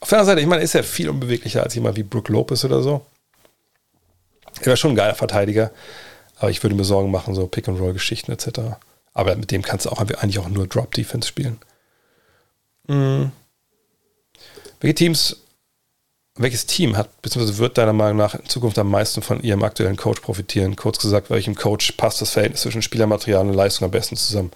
Auf 0.00 0.08
der 0.08 0.18
anderen 0.18 0.36
Seite, 0.36 0.40
ich 0.40 0.46
meine, 0.46 0.62
ist 0.62 0.74
er 0.74 0.84
viel 0.84 1.08
unbeweglicher 1.08 1.62
als 1.62 1.74
jemand 1.74 1.96
wie 1.96 2.02
Brook 2.02 2.28
Lopez 2.28 2.64
oder 2.64 2.82
so. 2.82 3.04
Er 4.60 4.66
wäre 4.66 4.76
schon 4.76 4.92
ein 4.92 4.96
geiler 4.96 5.14
Verteidiger. 5.14 5.70
Aber 6.36 6.50
ich 6.50 6.62
würde 6.62 6.74
mir 6.74 6.84
Sorgen 6.84 7.10
machen, 7.10 7.34
so 7.34 7.46
Pick-and-Roll-Geschichten 7.46 8.32
etc. 8.32 8.76
Aber 9.14 9.36
mit 9.36 9.50
dem 9.50 9.62
kannst 9.62 9.86
du 9.86 9.90
auch 9.90 10.00
eigentlich 10.00 10.38
auch 10.38 10.48
nur 10.48 10.66
Drop-Defense 10.66 11.28
spielen. 11.28 11.58
Mhm. 12.88 13.32
Welche 14.80 14.94
Teams, 14.96 15.41
welches 16.34 16.66
Team 16.66 16.96
hat 16.96 17.20
bzw. 17.20 17.58
wird 17.58 17.76
deiner 17.78 17.92
Meinung 17.92 18.16
nach 18.16 18.34
in 18.34 18.46
Zukunft 18.46 18.78
am 18.78 18.90
meisten 18.90 19.22
von 19.22 19.42
ihrem 19.42 19.62
aktuellen 19.62 19.96
Coach 19.96 20.20
profitieren? 20.20 20.76
Kurz 20.76 20.98
gesagt, 20.98 21.30
welchem 21.30 21.54
Coach 21.54 21.92
passt 21.92 22.20
das 22.20 22.30
Verhältnis 22.30 22.62
zwischen 22.62 22.82
Spielermaterial 22.82 23.46
und 23.46 23.54
Leistung 23.54 23.84
am 23.84 23.90
besten 23.90 24.16
zusammen? 24.16 24.50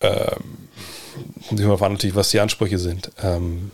Ähm, 0.00 1.70
auf 1.70 1.82
an, 1.82 1.92
natürlich, 1.92 2.16
was 2.16 2.30
die 2.30 2.40
Ansprüche 2.40 2.78
sind. 2.78 3.12
Ähm, 3.22 3.70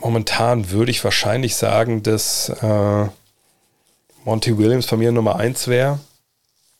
momentan 0.00 0.70
würde 0.70 0.90
ich 0.90 1.04
wahrscheinlich 1.04 1.54
sagen, 1.54 2.02
dass 2.02 2.48
äh, 2.48 3.06
Monty 4.24 4.58
Williams 4.58 4.86
von 4.86 4.98
mir 4.98 5.12
Nummer 5.12 5.36
1 5.36 5.68
wäre. 5.68 6.00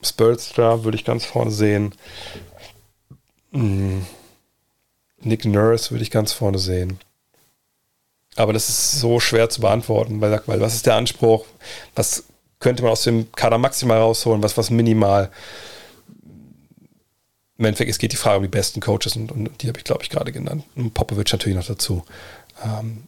Spurster 0.02 0.82
würde 0.82 0.96
ich 0.96 1.04
ganz 1.04 1.24
vorne 1.24 1.52
sehen. 1.52 1.94
Hm. 3.52 4.04
Nick 5.22 5.44
Nurse 5.44 5.90
würde 5.90 6.02
ich 6.02 6.10
ganz 6.10 6.32
vorne 6.32 6.58
sehen. 6.58 6.98
Aber 8.36 8.52
das 8.52 8.68
ist 8.68 9.00
so 9.00 9.20
schwer 9.20 9.50
zu 9.50 9.60
beantworten, 9.60 10.20
weil, 10.20 10.40
weil 10.46 10.60
was 10.60 10.74
ist 10.74 10.86
der 10.86 10.96
Anspruch? 10.96 11.44
Was 11.94 12.24
könnte 12.60 12.82
man 12.82 12.92
aus 12.92 13.02
dem 13.02 13.30
Kader 13.32 13.58
maximal 13.58 13.98
rausholen? 13.98 14.42
Was 14.42 14.56
was 14.56 14.70
minimal? 14.70 15.30
Im 17.58 17.66
Endeffekt, 17.66 17.90
es 17.90 17.98
geht 17.98 18.12
die 18.12 18.16
Frage 18.16 18.38
um 18.38 18.42
die 18.42 18.48
besten 18.48 18.80
Coaches 18.80 19.14
und, 19.16 19.30
und 19.30 19.62
die 19.62 19.68
habe 19.68 19.78
ich, 19.78 19.84
glaube 19.84 20.02
ich, 20.02 20.10
gerade 20.10 20.32
genannt. 20.32 20.64
Und 20.74 20.94
Popovic 20.94 21.30
natürlich 21.30 21.56
noch 21.56 21.66
dazu. 21.66 22.04
Ähm, 22.64 23.04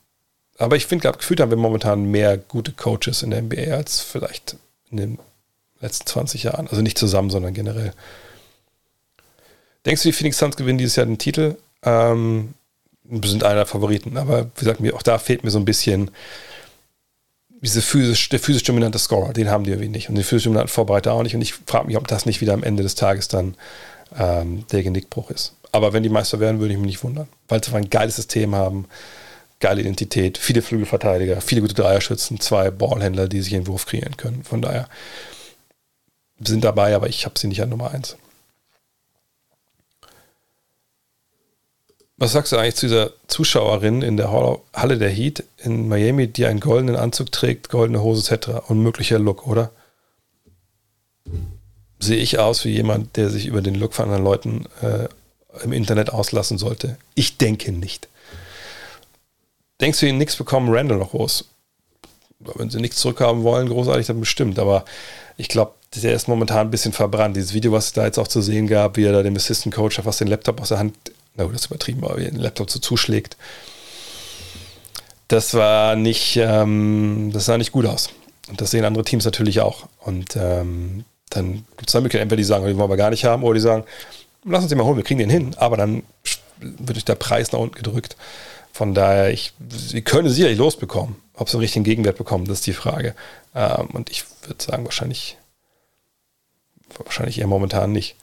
aber 0.59 0.77
ich 0.77 0.87
finde, 0.87 1.11
gefühlt 1.11 1.41
haben 1.41 1.51
wir 1.51 1.57
momentan 1.57 2.05
mehr 2.05 2.37
gute 2.37 2.73
Coaches 2.73 3.23
in 3.23 3.31
der 3.31 3.43
NBA 3.43 3.75
als 3.75 4.01
vielleicht 4.01 4.57
in 4.91 4.99
den 4.99 5.19
letzten 5.81 6.07
20 6.07 6.45
Jahren. 6.45 6.69
Also 6.69 6.83
nicht 6.83 6.99
zusammen, 6.99 7.31
sondern 7.31 7.55
generell. 7.55 7.93
Denkst 9.87 10.03
du, 10.03 10.09
die 10.09 10.13
Phoenix 10.13 10.39
Suns 10.39 10.57
gewinnen 10.57 10.79
dieses 10.79 10.97
Jahr 10.97 11.07
den 11.07 11.19
Titel? 11.19 11.57
Ähm, 11.85 12.55
sind 13.23 13.45
einer 13.45 13.57
der 13.57 13.67
Favoriten, 13.67 14.17
aber 14.17 14.45
wie 14.45 14.61
gesagt, 14.61 14.81
mir, 14.81 14.95
auch 14.95 15.03
da 15.03 15.19
fehlt 15.19 15.45
mir 15.45 15.51
so 15.51 15.59
ein 15.59 15.67
bisschen 15.67 16.11
diese 17.65 17.83
physisch, 17.83 18.29
der 18.29 18.39
physisch 18.39 18.63
dominante 18.63 18.99
Scorer, 18.99 19.33
den 19.33 19.51
haben 19.51 19.65
die 19.65 19.71
irgendwie 19.71 19.89
nicht. 19.89 20.09
Und 20.09 20.17
den 20.17 20.25
physisch 20.25 20.45
dominanten 20.45 20.73
Vorbereiter 20.73 21.13
auch 21.13 21.23
nicht. 21.23 21.35
Und 21.35 21.41
ich 21.41 21.55
frage 21.55 21.87
mich, 21.87 21.97
ob 21.97 22.07
das 22.07 22.27
nicht 22.27 22.41
wieder 22.41 22.53
am 22.53 22.63
Ende 22.63 22.83
des 22.83 22.95
Tages 22.95 23.29
dann 23.29 23.57
ähm, 24.19 24.67
der 24.71 24.83
Genickbruch 24.83 25.31
ist. 25.31 25.55
Aber 25.73 25.93
wenn 25.93 26.03
die 26.03 26.09
Meister 26.09 26.41
werden, 26.41 26.61
würde 26.61 26.75
ich 26.75 26.79
mich 26.79 26.87
nicht 26.87 27.05
wundern, 27.05 27.27
weil 27.49 27.65
sie 27.65 27.75
ein 27.75 27.91
geiles 27.91 28.17
System 28.17 28.55
haben, 28.55 28.87
geile 29.61 29.81
Identität, 29.81 30.37
viele 30.37 30.63
Flügelverteidiger, 30.63 31.41
viele 31.41 31.63
gute 31.63 31.75
Dreierschützen, 31.75 32.39
zwei 32.39 32.71
Ballhändler, 32.71 33.29
die 33.29 33.41
sich 33.41 33.55
einen 33.55 33.67
Wurf 33.67 33.87
kreieren 33.87 34.17
können. 34.17 34.45
Von 34.45 34.61
daher 34.61 34.89
sind 36.39 36.65
dabei, 36.65 36.95
aber 36.95 37.09
ich 37.09 37.25
habe 37.25 37.39
sie 37.39 37.49
nicht 37.49 37.63
an 37.63 37.71
Nummer 37.71 37.93
1. 37.93 38.17
Was 42.25 42.33
sagst 42.33 42.53
du 42.53 42.57
eigentlich 42.57 42.77
zu 42.77 42.87
dieser 42.87 43.11
Zuschauerin 43.27 44.01
in 44.01 44.17
der 44.17 44.33
Halle 44.33 44.97
der 44.97 45.11
Heat 45.11 45.45
in 45.59 45.89
Miami, 45.89 46.27
die 46.27 46.47
einen 46.47 46.59
goldenen 46.59 46.97
Anzug 46.97 47.31
trägt, 47.31 47.69
goldene 47.69 48.01
Hose 48.01 48.35
etc. 48.35 48.49
Unmöglicher 48.69 49.19
Look, 49.19 49.47
oder? 49.47 49.73
Sehe 52.01 52.17
ich 52.17 52.39
aus 52.39 52.65
wie 52.65 52.71
jemand, 52.71 53.19
der 53.19 53.29
sich 53.29 53.45
über 53.45 53.61
den 53.61 53.75
Look 53.75 53.93
von 53.93 54.07
anderen 54.07 54.25
Leuten 54.25 54.65
äh, 54.81 55.07
im 55.65 55.75
Internet 55.75 56.15
auslassen 56.15 56.57
sollte? 56.57 56.97
Ich 57.15 57.37
denke 57.37 57.73
nicht. 57.73 58.09
Denkst 59.83 60.01
du, 60.01 60.07
ihnen 60.07 60.17
nichts 60.17 60.37
bekommen 60.37 60.75
Randall 60.75 60.97
noch 60.97 61.11
groß? 61.11 61.45
Wenn 62.39 62.71
sie 62.71 62.81
nichts 62.81 63.01
zurückhaben 63.01 63.43
wollen, 63.43 63.69
großartig, 63.69 64.07
dann 64.07 64.21
bestimmt. 64.21 64.59
Aber 64.59 64.87
ich 65.37 65.49
glaube, 65.49 65.75
der 65.95 66.15
ist 66.15 66.29
momentan 66.29 66.69
ein 66.69 66.71
bisschen 66.71 66.95
verbrannt. 66.95 67.37
Dieses 67.37 67.53
Video, 67.53 67.73
was 67.73 67.89
es 67.89 67.93
da 67.93 68.07
jetzt 68.07 68.19
auch 68.19 68.29
zu 68.29 68.41
sehen 68.41 68.67
gab, 68.67 68.97
wie 68.97 69.05
er 69.05 69.13
da 69.13 69.23
dem 69.23 69.37
Assistant 69.37 69.75
Coach 69.75 70.01
fast 70.01 70.23
den 70.23 70.29
Laptop 70.29 70.63
aus 70.63 70.71
der 70.71 70.79
Hand 70.79 70.95
na 71.37 71.45
gut, 71.45 71.55
das 71.55 71.63
ist 71.63 71.67
übertrieben, 71.67 72.05
aber 72.05 72.19
wie 72.19 72.25
den 72.25 72.37
Laptop 72.37 72.71
so 72.71 72.79
zuschlägt. 72.79 73.37
Das 75.29 75.55
war 75.55 75.97
nicht, 75.97 76.37
ähm, 76.37 77.31
das 77.33 77.47
sah 77.47 77.59
nicht 77.59 77.73
gut 77.73 77.87
aus. 77.87 78.11
Und 78.49 78.61
das 78.61 78.71
sehen 78.71 78.85
andere 78.85 79.05
Teams 79.05 79.25
natürlich 79.25 79.61
auch. 79.61 79.89
Und 80.01 80.37
ähm, 80.37 81.05
dann 81.31 81.65
gibt 81.77 81.89
es 81.89 81.93
dann 81.93 82.03
Möglichkeiten, 82.03 82.25
entweder 82.25 82.37
die 82.37 82.45
sagen, 82.45 82.67
die 82.67 82.77
wollen 82.77 82.91
wir 82.91 82.97
gar 82.97 83.11
nicht 83.11 83.25
haben, 83.25 83.43
oder 83.43 83.55
die 83.55 83.61
sagen, 83.61 83.85
lass 84.45 84.63
uns 84.63 84.69
den 84.69 84.79
mal 84.79 84.85
holen, 84.85 84.97
wir 84.97 85.05
kriegen 85.05 85.19
den 85.19 85.31
hin, 85.31 85.55
aber 85.57 85.77
dann 85.77 86.03
wird 86.61 87.09
der 87.09 87.15
Preis 87.15 87.53
nach 87.53 87.59
unten 87.59 87.75
gedrückt. 87.75 88.17
Von 88.73 88.95
daher, 88.95 89.31
ich, 89.33 89.53
sie 89.71 90.03
können 90.03 90.29
sicherlich 90.29 90.59
losbekommen. 90.59 91.17
Ob 91.35 91.49
sie 91.49 91.57
einen 91.57 91.63
richtigen 91.63 91.85
Gegenwert 91.85 92.19
bekommen, 92.19 92.45
das 92.45 92.59
ist 92.59 92.67
die 92.67 92.73
Frage. 92.73 93.15
Ähm, 93.55 93.89
und 93.93 94.11
ich 94.11 94.25
würde 94.43 94.63
sagen, 94.63 94.85
wahrscheinlich, 94.85 95.37
wahrscheinlich 96.97 97.41
eher 97.41 97.47
momentan 97.47 97.93
nicht 97.93 98.17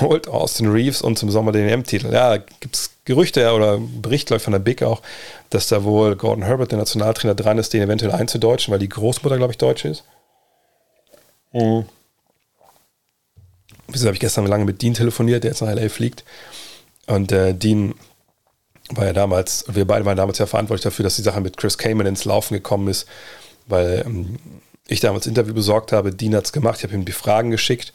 holt 0.00 0.28
Austin 0.28 0.68
Reeves 0.70 1.02
und 1.02 1.18
zum 1.18 1.30
Sommer 1.30 1.52
den 1.52 1.68
EM-Titel. 1.68 2.12
Ja, 2.12 2.36
gibt 2.36 2.76
es 2.76 2.90
Gerüchte 3.04 3.52
oder 3.52 3.78
Bericht, 3.78 4.26
glaube 4.26 4.38
ich, 4.38 4.42
von 4.42 4.52
der 4.52 4.60
Big 4.60 4.82
auch, 4.82 5.02
dass 5.50 5.68
da 5.68 5.84
wohl 5.84 6.16
Gordon 6.16 6.44
Herbert, 6.44 6.72
der 6.72 6.78
Nationaltrainer, 6.78 7.34
dran 7.34 7.58
ist, 7.58 7.72
den 7.72 7.82
eventuell 7.82 8.12
einzudeutschen, 8.12 8.72
weil 8.72 8.78
die 8.78 8.88
Großmutter, 8.88 9.36
glaube 9.36 9.52
ich, 9.52 9.58
Deutsch 9.58 9.84
ist. 9.84 10.04
Mhm. 11.52 11.84
Wieso 13.88 14.06
habe 14.06 14.14
ich 14.14 14.20
gestern 14.20 14.46
lange 14.46 14.64
mit 14.64 14.80
Dean 14.80 14.94
telefoniert, 14.94 15.44
der 15.44 15.50
jetzt 15.50 15.60
nach 15.60 15.72
LA 15.72 15.90
fliegt. 15.90 16.24
Und 17.06 17.32
äh, 17.32 17.54
Dean 17.54 17.94
war 18.90 19.04
ja 19.04 19.12
damals, 19.12 19.66
wir 19.68 19.86
beide 19.86 20.04
waren 20.06 20.16
damals 20.16 20.38
ja 20.38 20.46
verantwortlich 20.46 20.84
dafür, 20.84 21.02
dass 21.02 21.16
die 21.16 21.22
Sache 21.22 21.40
mit 21.40 21.58
Chris 21.58 21.76
Kamen 21.76 22.06
ins 22.06 22.24
Laufen 22.24 22.54
gekommen 22.54 22.88
ist, 22.88 23.06
weil 23.66 24.02
ähm, 24.06 24.38
ich 24.88 25.00
damals 25.00 25.26
Interview 25.26 25.52
besorgt 25.52 25.92
habe. 25.92 26.14
Dean 26.14 26.34
hat 26.34 26.46
es 26.46 26.52
gemacht, 26.52 26.78
ich 26.78 26.84
habe 26.84 26.94
ihm 26.94 27.04
die 27.04 27.12
Fragen 27.12 27.50
geschickt 27.50 27.92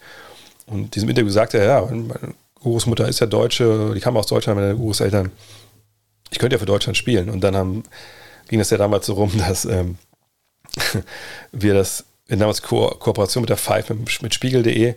und 0.70 0.94
diesem 0.94 1.08
Interview 1.08 1.30
sagte 1.30 1.58
er, 1.58 1.64
ja, 1.64 1.80
meine 1.82 2.34
Großmutter 2.60 3.08
ist 3.08 3.20
ja 3.20 3.26
Deutsche, 3.26 3.92
die 3.94 4.00
kam 4.00 4.16
aus 4.16 4.26
Deutschland, 4.26 4.60
meine 4.60 4.74
Großeltern, 4.74 5.30
ich 6.30 6.38
könnte 6.38 6.54
ja 6.54 6.60
für 6.60 6.66
Deutschland 6.66 6.96
spielen. 6.96 7.28
Und 7.28 7.40
dann 7.40 7.56
haben, 7.56 7.82
ging 8.48 8.58
das 8.58 8.70
ja 8.70 8.78
damals 8.78 9.06
so 9.06 9.14
rum, 9.14 9.32
dass 9.38 9.64
ähm, 9.64 9.98
wir 11.52 11.74
das 11.74 12.04
in 12.28 12.38
damals 12.38 12.62
Ko 12.62 12.88
Kooperation 12.98 13.42
mit 13.42 13.50
der 13.50 13.56
Five, 13.56 13.90
mit, 13.90 14.22
mit 14.22 14.34
Spiegel.de, 14.34 14.94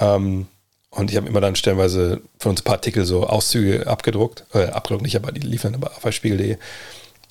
ähm, 0.00 0.46
und 0.90 1.10
ich 1.10 1.16
habe 1.16 1.28
immer 1.28 1.42
dann 1.42 1.56
stellenweise 1.56 2.22
von 2.38 2.50
uns 2.50 2.62
ein 2.62 2.64
paar 2.64 2.76
Artikel 2.76 3.04
so 3.04 3.26
Auszüge 3.26 3.86
abgedruckt, 3.86 4.44
äh, 4.54 4.66
abgedruckt 4.66 5.02
nicht, 5.02 5.16
aber 5.16 5.30
die 5.30 5.40
liefern 5.40 5.74
aber 5.74 5.92
auf 5.94 6.10
Spiegel.de. 6.12 6.56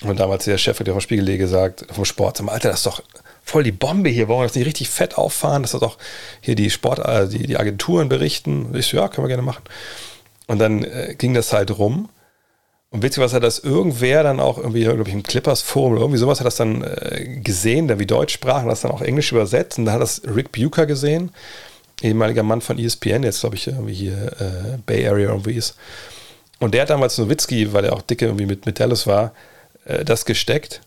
Und 0.04 0.20
damals 0.20 0.44
der 0.44 0.58
Chef 0.58 0.76
von 0.76 1.00
Spiegel.de 1.00 1.36
gesagt, 1.36 1.84
vom 1.90 2.04
Sport, 2.04 2.40
Alter, 2.40 2.68
das 2.68 2.78
ist 2.78 2.86
doch 2.86 3.02
voll 3.46 3.62
die 3.62 3.72
Bombe 3.72 4.10
hier, 4.10 4.28
wollen 4.28 4.40
wir 4.40 4.46
das 4.46 4.56
nicht 4.56 4.66
richtig 4.66 4.90
fett 4.90 5.16
auffahren, 5.16 5.62
dass 5.62 5.72
das 5.72 5.82
auch 5.82 5.96
hier 6.40 6.56
die 6.56 6.68
Sport, 6.68 6.98
äh, 6.98 7.28
die, 7.28 7.46
die 7.46 7.56
Agenturen 7.56 8.08
berichten. 8.08 8.66
Und 8.66 8.76
ich 8.76 8.86
so, 8.86 8.96
ja, 8.96 9.08
können 9.08 9.24
wir 9.24 9.28
gerne 9.28 9.42
machen. 9.42 9.62
Und 10.48 10.58
dann 10.58 10.82
äh, 10.82 11.14
ging 11.16 11.32
das 11.32 11.52
halt 11.52 11.78
rum. 11.78 12.08
Und 12.90 13.02
witzig 13.02 13.22
was 13.22 13.32
hat 13.32 13.44
das 13.44 13.60
irgendwer 13.60 14.22
dann 14.22 14.40
auch 14.40 14.58
irgendwie, 14.58 14.82
glaube 14.82 15.04
ich, 15.06 15.14
im 15.14 15.22
Clippers-Forum 15.22 15.92
oder 15.92 16.00
irgendwie 16.02 16.18
sowas 16.18 16.40
hat 16.40 16.46
das 16.46 16.56
dann 16.56 16.82
äh, 16.82 17.40
gesehen, 17.42 17.88
der 17.88 17.98
wie 17.98 18.06
Deutsch 18.06 18.34
sprach 18.34 18.62
und 18.62 18.68
das 18.68 18.80
dann 18.80 18.90
auch 18.90 19.02
Englisch 19.02 19.30
übersetzt. 19.30 19.78
Und 19.78 19.86
da 19.86 19.92
hat 19.92 20.02
das 20.02 20.22
Rick 20.24 20.50
Bucher 20.50 20.86
gesehen, 20.86 21.30
ehemaliger 22.02 22.42
Mann 22.42 22.60
von 22.60 22.78
ESPN, 22.78 23.22
jetzt 23.22 23.40
glaube 23.40 23.56
ich 23.56 23.66
irgendwie 23.68 23.94
hier 23.94 24.32
äh, 24.40 24.78
Bay 24.84 25.06
Area 25.06 25.30
irgendwie 25.30 25.54
ist. 25.54 25.76
Und 26.58 26.74
der 26.74 26.82
hat 26.82 26.90
damals 26.90 27.18
Nowitzki, 27.18 27.72
weil 27.72 27.84
er 27.84 27.92
auch 27.92 28.02
dicke 28.02 28.26
irgendwie 28.26 28.46
mit, 28.46 28.66
mit 28.66 28.80
Dallas 28.80 29.06
war, 29.06 29.32
äh, 29.84 30.04
das 30.04 30.24
gesteckt 30.24 30.80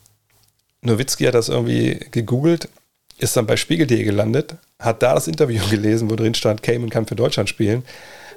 Nowitzki 0.81 1.26
hat 1.26 1.35
das 1.35 1.49
irgendwie 1.49 1.99
gegoogelt, 2.11 2.69
ist 3.18 3.35
dann 3.35 3.45
bei 3.45 3.57
Spiegel.de 3.57 4.03
gelandet, 4.03 4.56
hat 4.80 5.03
da 5.03 5.14
das 5.14 5.27
Interview 5.27 5.61
gelesen, 5.69 6.10
wo 6.10 6.15
drin 6.15 6.34
stand, 6.34 6.64
Cayman 6.64 6.89
kann 6.89 7.06
für 7.06 7.15
Deutschland 7.15 7.49
spielen, 7.49 7.84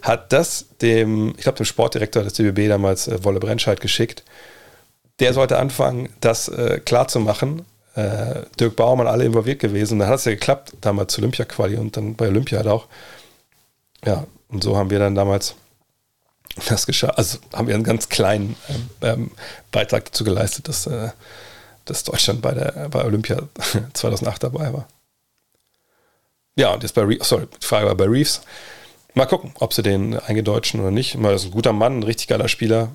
hat 0.02 0.32
das 0.32 0.66
dem, 0.80 1.34
ich 1.36 1.42
glaube, 1.42 1.56
dem 1.56 1.66
Sportdirektor 1.66 2.24
des 2.24 2.34
DBB 2.34 2.68
damals, 2.68 3.06
äh, 3.08 3.22
Wolle 3.24 3.40
Brennscheid, 3.40 3.80
geschickt. 3.80 4.24
Der 5.20 5.32
sollte 5.32 5.58
anfangen, 5.58 6.08
das 6.20 6.48
äh, 6.48 6.80
klarzumachen. 6.84 7.62
Äh, 7.94 8.42
Dirk 8.58 8.74
Baumann, 8.74 9.06
alle 9.06 9.24
involviert 9.24 9.60
gewesen. 9.60 9.98
Dann 9.98 10.08
hat 10.08 10.18
es 10.18 10.24
ja 10.24 10.32
geklappt, 10.32 10.72
damals 10.80 11.12
zur 11.12 11.22
Olympia-Quali 11.22 11.76
und 11.76 11.96
dann 11.96 12.16
bei 12.16 12.26
Olympia 12.26 12.58
halt 12.58 12.66
auch. 12.66 12.86
Ja, 14.04 14.26
und 14.48 14.64
so 14.64 14.76
haben 14.76 14.90
wir 14.90 14.98
dann 14.98 15.14
damals 15.14 15.54
das 16.68 16.86
geschafft. 16.86 17.18
Also 17.18 17.38
haben 17.52 17.68
wir 17.68 17.74
einen 17.74 17.84
ganz 17.84 18.08
kleinen 18.08 18.56
ähm, 18.68 18.88
ähm 19.02 19.30
Beitrag 19.70 20.06
dazu 20.06 20.24
geleistet, 20.24 20.68
dass 20.68 20.86
äh, 20.86 21.10
dass 21.84 22.04
Deutschland 22.04 22.42
bei, 22.42 22.52
der, 22.52 22.88
bei 22.90 23.04
Olympia 23.04 23.48
2008 23.92 24.44
dabei 24.44 24.72
war. 24.72 24.88
Ja, 26.56 26.74
und 26.74 26.82
jetzt 26.82 26.94
bei 26.94 27.02
Reeves, 27.02 27.28
sorry, 27.28 27.46
die 27.60 27.66
Frage 27.66 27.86
war 27.86 27.94
bei 27.94 28.04
Reeves. 28.04 28.42
Mal 29.14 29.26
gucken, 29.26 29.52
ob 29.58 29.72
sie 29.72 29.82
den 29.82 30.18
eingedeutschen 30.18 30.80
oder 30.80 30.90
nicht. 30.90 31.16
Mal 31.16 31.34
ist 31.34 31.44
ein 31.44 31.50
guter 31.50 31.72
Mann, 31.72 31.98
ein 31.98 32.02
richtig 32.02 32.28
geiler 32.28 32.48
Spieler. 32.48 32.92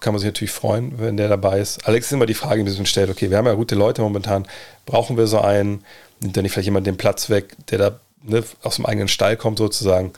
kann 0.00 0.12
man 0.12 0.20
sich 0.20 0.28
natürlich 0.28 0.52
freuen, 0.52 0.98
wenn 0.98 1.16
der 1.16 1.28
dabei 1.28 1.60
ist. 1.60 1.86
Alex 1.86 2.06
ist 2.06 2.12
immer 2.12 2.26
die 2.26 2.34
Frage, 2.34 2.64
die 2.64 2.70
man 2.70 2.86
stellt, 2.86 3.10
okay, 3.10 3.30
wir 3.30 3.38
haben 3.38 3.46
ja 3.46 3.54
gute 3.54 3.74
Leute 3.74 4.02
momentan, 4.02 4.46
brauchen 4.84 5.16
wir 5.16 5.26
so 5.26 5.40
einen, 5.40 5.84
nimmt 6.20 6.36
da 6.36 6.42
nicht 6.42 6.52
vielleicht 6.52 6.66
jemand 6.66 6.86
den 6.86 6.96
Platz 6.96 7.30
weg, 7.30 7.56
der 7.70 7.78
da 7.78 8.00
ne, 8.22 8.42
aus 8.62 8.76
dem 8.76 8.86
eigenen 8.86 9.08
Stall 9.08 9.36
kommt 9.36 9.58
sozusagen. 9.58 10.12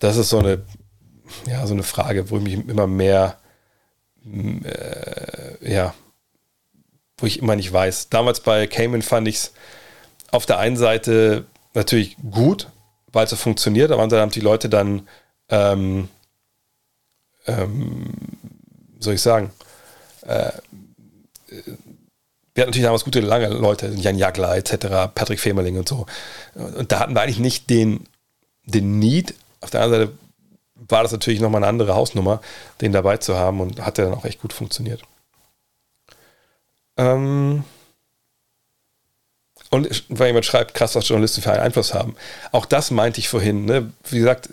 Das 0.00 0.16
ist 0.16 0.30
so 0.30 0.38
eine, 0.38 0.62
ja, 1.46 1.66
so 1.66 1.74
eine 1.74 1.82
Frage, 1.82 2.30
wo 2.30 2.38
ich 2.38 2.42
mich 2.42 2.68
immer 2.68 2.86
mehr, 2.86 3.38
äh, 4.24 5.72
ja, 5.72 5.94
wo 7.20 7.26
ich 7.26 7.38
immer 7.38 7.56
nicht 7.56 7.72
weiß. 7.72 8.08
Damals 8.08 8.40
bei 8.40 8.66
Cayman 8.66 9.02
fand 9.02 9.28
ich 9.28 9.36
es 9.36 9.52
auf 10.30 10.46
der 10.46 10.58
einen 10.58 10.76
Seite 10.76 11.44
natürlich 11.74 12.16
gut, 12.30 12.68
weil 13.12 13.24
es 13.24 13.30
so 13.30 13.36
funktioniert, 13.36 13.90
aber 13.90 14.02
andere 14.02 14.20
haben 14.20 14.30
die 14.30 14.40
Leute 14.40 14.68
dann, 14.68 15.08
ähm, 15.48 16.08
ähm, 17.46 18.12
soll 18.98 19.14
ich 19.14 19.22
sagen, 19.22 19.50
äh, 20.22 20.52
wir 22.54 22.62
hatten 22.62 22.70
natürlich 22.70 22.84
damals 22.84 23.04
gute, 23.04 23.20
lange 23.20 23.48
Leute, 23.48 23.88
Jan 23.96 24.18
Jagler 24.18 24.56
etc., 24.56 25.12
Patrick 25.14 25.40
Femerling 25.40 25.78
und 25.78 25.88
so. 25.88 26.06
Und 26.54 26.92
da 26.92 27.00
hatten 27.00 27.14
wir 27.14 27.22
eigentlich 27.22 27.38
nicht 27.38 27.70
den, 27.70 28.06
den 28.66 28.98
Need. 28.98 29.34
Auf 29.60 29.70
der 29.70 29.82
anderen 29.82 30.06
Seite 30.06 30.18
war 30.88 31.02
das 31.02 31.12
natürlich 31.12 31.40
nochmal 31.40 31.60
eine 31.60 31.68
andere 31.68 31.94
Hausnummer, 31.94 32.40
den 32.80 32.92
dabei 32.92 33.18
zu 33.18 33.36
haben 33.36 33.60
und 33.60 33.84
hat 33.84 33.98
ja 33.98 34.04
dann 34.04 34.14
auch 34.14 34.24
echt 34.24 34.40
gut 34.40 34.52
funktioniert. 34.52 35.02
Ähm, 37.00 37.64
und 39.70 40.04
weil 40.08 40.28
jemand 40.28 40.44
schreibt, 40.44 40.74
krass, 40.74 40.96
was 40.96 41.08
Journalisten 41.08 41.42
für 41.42 41.52
einen 41.52 41.62
Einfluss 41.62 41.94
haben. 41.94 42.16
Auch 42.50 42.66
das 42.66 42.90
meinte 42.90 43.20
ich 43.20 43.28
vorhin. 43.28 43.66
Ne? 43.66 43.92
Wie 44.08 44.18
gesagt, 44.18 44.48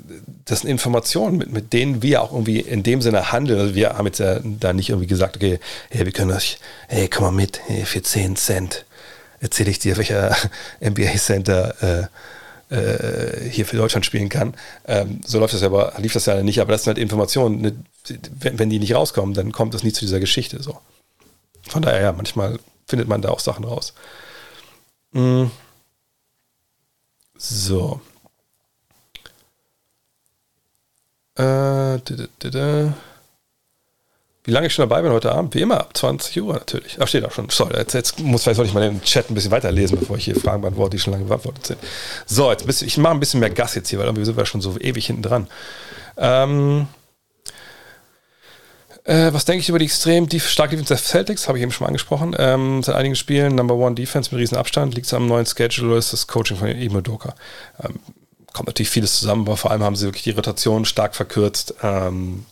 das 0.45 0.61
sind 0.61 0.69
Informationen, 0.69 1.37
mit, 1.37 1.51
mit 1.51 1.73
denen 1.73 2.03
wir 2.03 2.21
auch 2.21 2.31
irgendwie 2.31 2.59
in 2.59 2.83
dem 2.83 3.01
Sinne 3.01 3.31
handeln. 3.31 3.59
Also 3.59 3.73
wir 3.73 3.97
haben 3.97 4.05
jetzt 4.05 4.19
ja 4.19 4.39
da 4.43 4.73
nicht 4.73 4.89
irgendwie 4.89 5.07
gesagt, 5.07 5.35
okay, 5.35 5.59
hey, 5.89 6.05
wir 6.05 6.13
können 6.13 6.31
euch, 6.31 6.59
hey, 6.87 7.07
komm 7.07 7.23
mal 7.25 7.31
mit, 7.31 7.59
hey, 7.65 7.83
für 7.85 8.03
10 8.03 8.35
Cent 8.35 8.85
erzähle 9.39 9.71
ich 9.71 9.79
dir, 9.79 9.97
welcher 9.97 10.35
NBA 10.81 11.17
Center 11.17 12.09
äh, 12.69 12.75
äh, 12.75 13.49
hier 13.49 13.65
für 13.65 13.77
Deutschland 13.77 14.05
spielen 14.05 14.29
kann. 14.29 14.53
Ähm, 14.87 15.21
so 15.25 15.39
läuft 15.39 15.55
das 15.55 15.61
ja, 15.61 15.67
aber 15.67 15.93
lief 15.97 16.13
das 16.13 16.27
ja 16.27 16.43
nicht. 16.43 16.61
Aber 16.61 16.71
das 16.71 16.83
sind 16.83 16.91
halt 16.91 17.01
Informationen, 17.01 17.61
ne? 17.61 17.73
wenn, 18.39 18.59
wenn 18.59 18.69
die 18.69 18.77
nicht 18.77 18.93
rauskommen, 18.93 19.33
dann 19.33 19.51
kommt 19.51 19.73
es 19.73 19.81
nie 19.81 19.93
zu 19.93 20.01
dieser 20.01 20.19
Geschichte. 20.19 20.61
So. 20.61 20.77
Von 21.69 21.81
daher, 21.81 22.01
ja, 22.01 22.11
manchmal 22.11 22.59
findet 22.87 23.07
man 23.07 23.21
da 23.21 23.29
auch 23.29 23.39
Sachen 23.39 23.65
raus. 23.65 23.93
Mhm. 25.11 25.51
So. 27.37 28.01
Äh, 31.37 31.99
Wie 34.43 34.51
lange 34.51 34.67
ich 34.67 34.73
schon 34.73 34.89
dabei 34.89 35.01
bin 35.01 35.11
heute 35.11 35.31
Abend? 35.31 35.53
Wie 35.53 35.61
immer, 35.61 35.79
ab 35.79 35.95
20 35.95 36.41
Uhr 36.41 36.53
natürlich. 36.53 36.97
Ach, 36.99 37.07
steht 37.07 37.25
auch 37.25 37.31
schon. 37.31 37.49
Sorry, 37.49 37.77
jetzt, 37.77 37.93
jetzt 37.93 38.19
muss, 38.19 38.43
vielleicht 38.43 38.55
sollte 38.55 38.69
ich 38.69 38.73
mal 38.73 38.81
den 38.81 39.01
Chat 39.03 39.29
ein 39.29 39.35
bisschen 39.35 39.51
weiterlesen, 39.51 39.99
bevor 39.99 40.17
ich 40.17 40.25
hier 40.25 40.35
Fragen 40.35 40.61
beantworte, 40.61 40.97
die 40.97 40.99
schon 40.99 41.13
lange 41.13 41.25
beantwortet 41.25 41.67
sind. 41.67 41.79
So, 42.25 42.49
jetzt 42.49 42.65
bisschen, 42.65 42.87
ich 42.87 42.97
mache 42.97 43.13
ein 43.13 43.19
bisschen 43.19 43.39
mehr 43.39 43.51
Gas 43.51 43.75
jetzt 43.75 43.89
hier, 43.89 43.99
weil 43.99 44.07
irgendwie 44.07 44.25
sind 44.25 44.37
wir 44.37 44.45
schon 44.45 44.61
so 44.61 44.79
ewig 44.79 45.05
hinten 45.05 45.21
dran. 45.21 45.47
Ähm, 46.17 46.87
äh, 49.07 49.33
was 49.33 49.45
denke 49.45 49.61
ich 49.61 49.69
über 49.69 49.79
die 49.79 49.85
extrem 49.85 50.27
die 50.27 50.41
starke 50.41 50.75
Defense 50.75 50.93
der 50.93 51.01
Celtics? 51.01 51.47
Habe 51.47 51.57
ich 51.57 51.61
eben 51.61 51.71
schon 51.71 51.85
mal 51.85 51.87
angesprochen. 51.87 52.35
Ähm, 52.37 52.83
seit 52.83 52.95
einigen 52.95 53.15
Spielen 53.15 53.55
Number 53.55 53.75
One 53.75 53.95
Defense 53.95 54.31
mit 54.31 54.41
riesen 54.41 54.57
Abstand. 54.57 54.95
Liegt 54.95 55.07
es 55.07 55.13
am 55.13 55.27
neuen 55.27 55.45
Schedule 55.45 55.87
oder 55.87 55.97
ist 55.97 56.11
das 56.11 56.27
Coaching 56.27 56.57
von 56.57 56.67
Imo 56.67 56.99
Doka? 56.99 57.33
Ähm, 57.81 57.99
kommt 58.51 58.67
natürlich 58.67 58.89
vieles 58.89 59.17
zusammen, 59.17 59.43
aber 59.47 59.55
vor 59.55 59.71
allem 59.71 59.83
haben 59.83 59.95
sie 59.95 60.07
wirklich 60.07 60.23
die 60.23 60.31
Rotation 60.31 60.83
stark 60.83 61.15
verkürzt. 61.15 61.75
Ähm, 61.81 62.45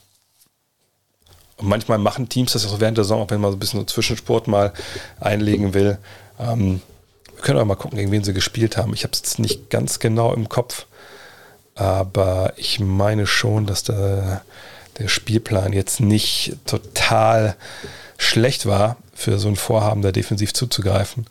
und 1.57 1.67
manchmal 1.67 1.97
machen 1.97 2.29
Teams 2.29 2.53
das 2.53 2.65
auch 2.65 2.79
während 2.79 2.97
der 2.97 3.03
Saison, 3.03 3.21
auch 3.21 3.29
wenn 3.31 3.41
man 3.41 3.51
so 3.51 3.57
ein 3.57 3.59
bisschen 3.59 3.81
so 3.81 3.85
Zwischensport 3.85 4.47
mal 4.47 4.71
einlegen 5.19 5.73
will. 5.73 5.97
Ähm, 6.39 6.81
wir 7.33 7.41
können 7.41 7.59
auch 7.59 7.65
mal 7.65 7.75
gucken, 7.75 7.97
gegen 7.97 8.11
wen 8.11 8.23
sie 8.23 8.33
gespielt 8.33 8.77
haben. 8.77 8.93
Ich 8.93 9.03
habe 9.03 9.11
es 9.11 9.19
jetzt 9.19 9.39
nicht 9.39 9.69
ganz 9.69 9.99
genau 9.99 10.33
im 10.33 10.47
Kopf, 10.47 10.85
aber 11.75 12.53
ich 12.55 12.79
meine 12.79 13.27
schon, 13.27 13.65
dass 13.65 13.83
da 13.83 14.41
der 14.99 15.07
Spielplan 15.07 15.73
jetzt 15.73 15.99
nicht 15.99 16.57
total 16.65 17.55
schlecht 18.17 18.65
war, 18.65 18.97
für 19.13 19.39
so 19.39 19.47
ein 19.47 19.55
Vorhaben 19.55 20.01
da 20.01 20.11
defensiv 20.11 20.53
zuzugreifen. 20.53 21.25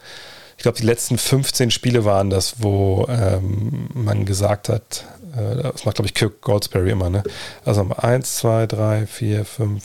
Ich 0.56 0.62
glaube, 0.62 0.78
die 0.78 0.86
letzten 0.86 1.18
15 1.18 1.70
Spiele 1.70 2.04
waren 2.04 2.30
das, 2.30 2.56
wo 2.58 3.06
ähm, 3.08 3.88
man 3.92 4.24
gesagt 4.24 4.68
hat, 4.68 5.04
äh, 5.36 5.62
das 5.62 5.84
macht, 5.84 5.96
glaube 5.96 6.06
ich, 6.06 6.14
Kirk 6.14 6.40
Goldsberry 6.40 6.90
immer, 6.90 7.10
ne? 7.10 7.22
Also 7.64 7.88
1, 7.96 8.36
2, 8.36 8.66
3, 8.66 9.06
4, 9.06 9.44
5, 9.44 9.84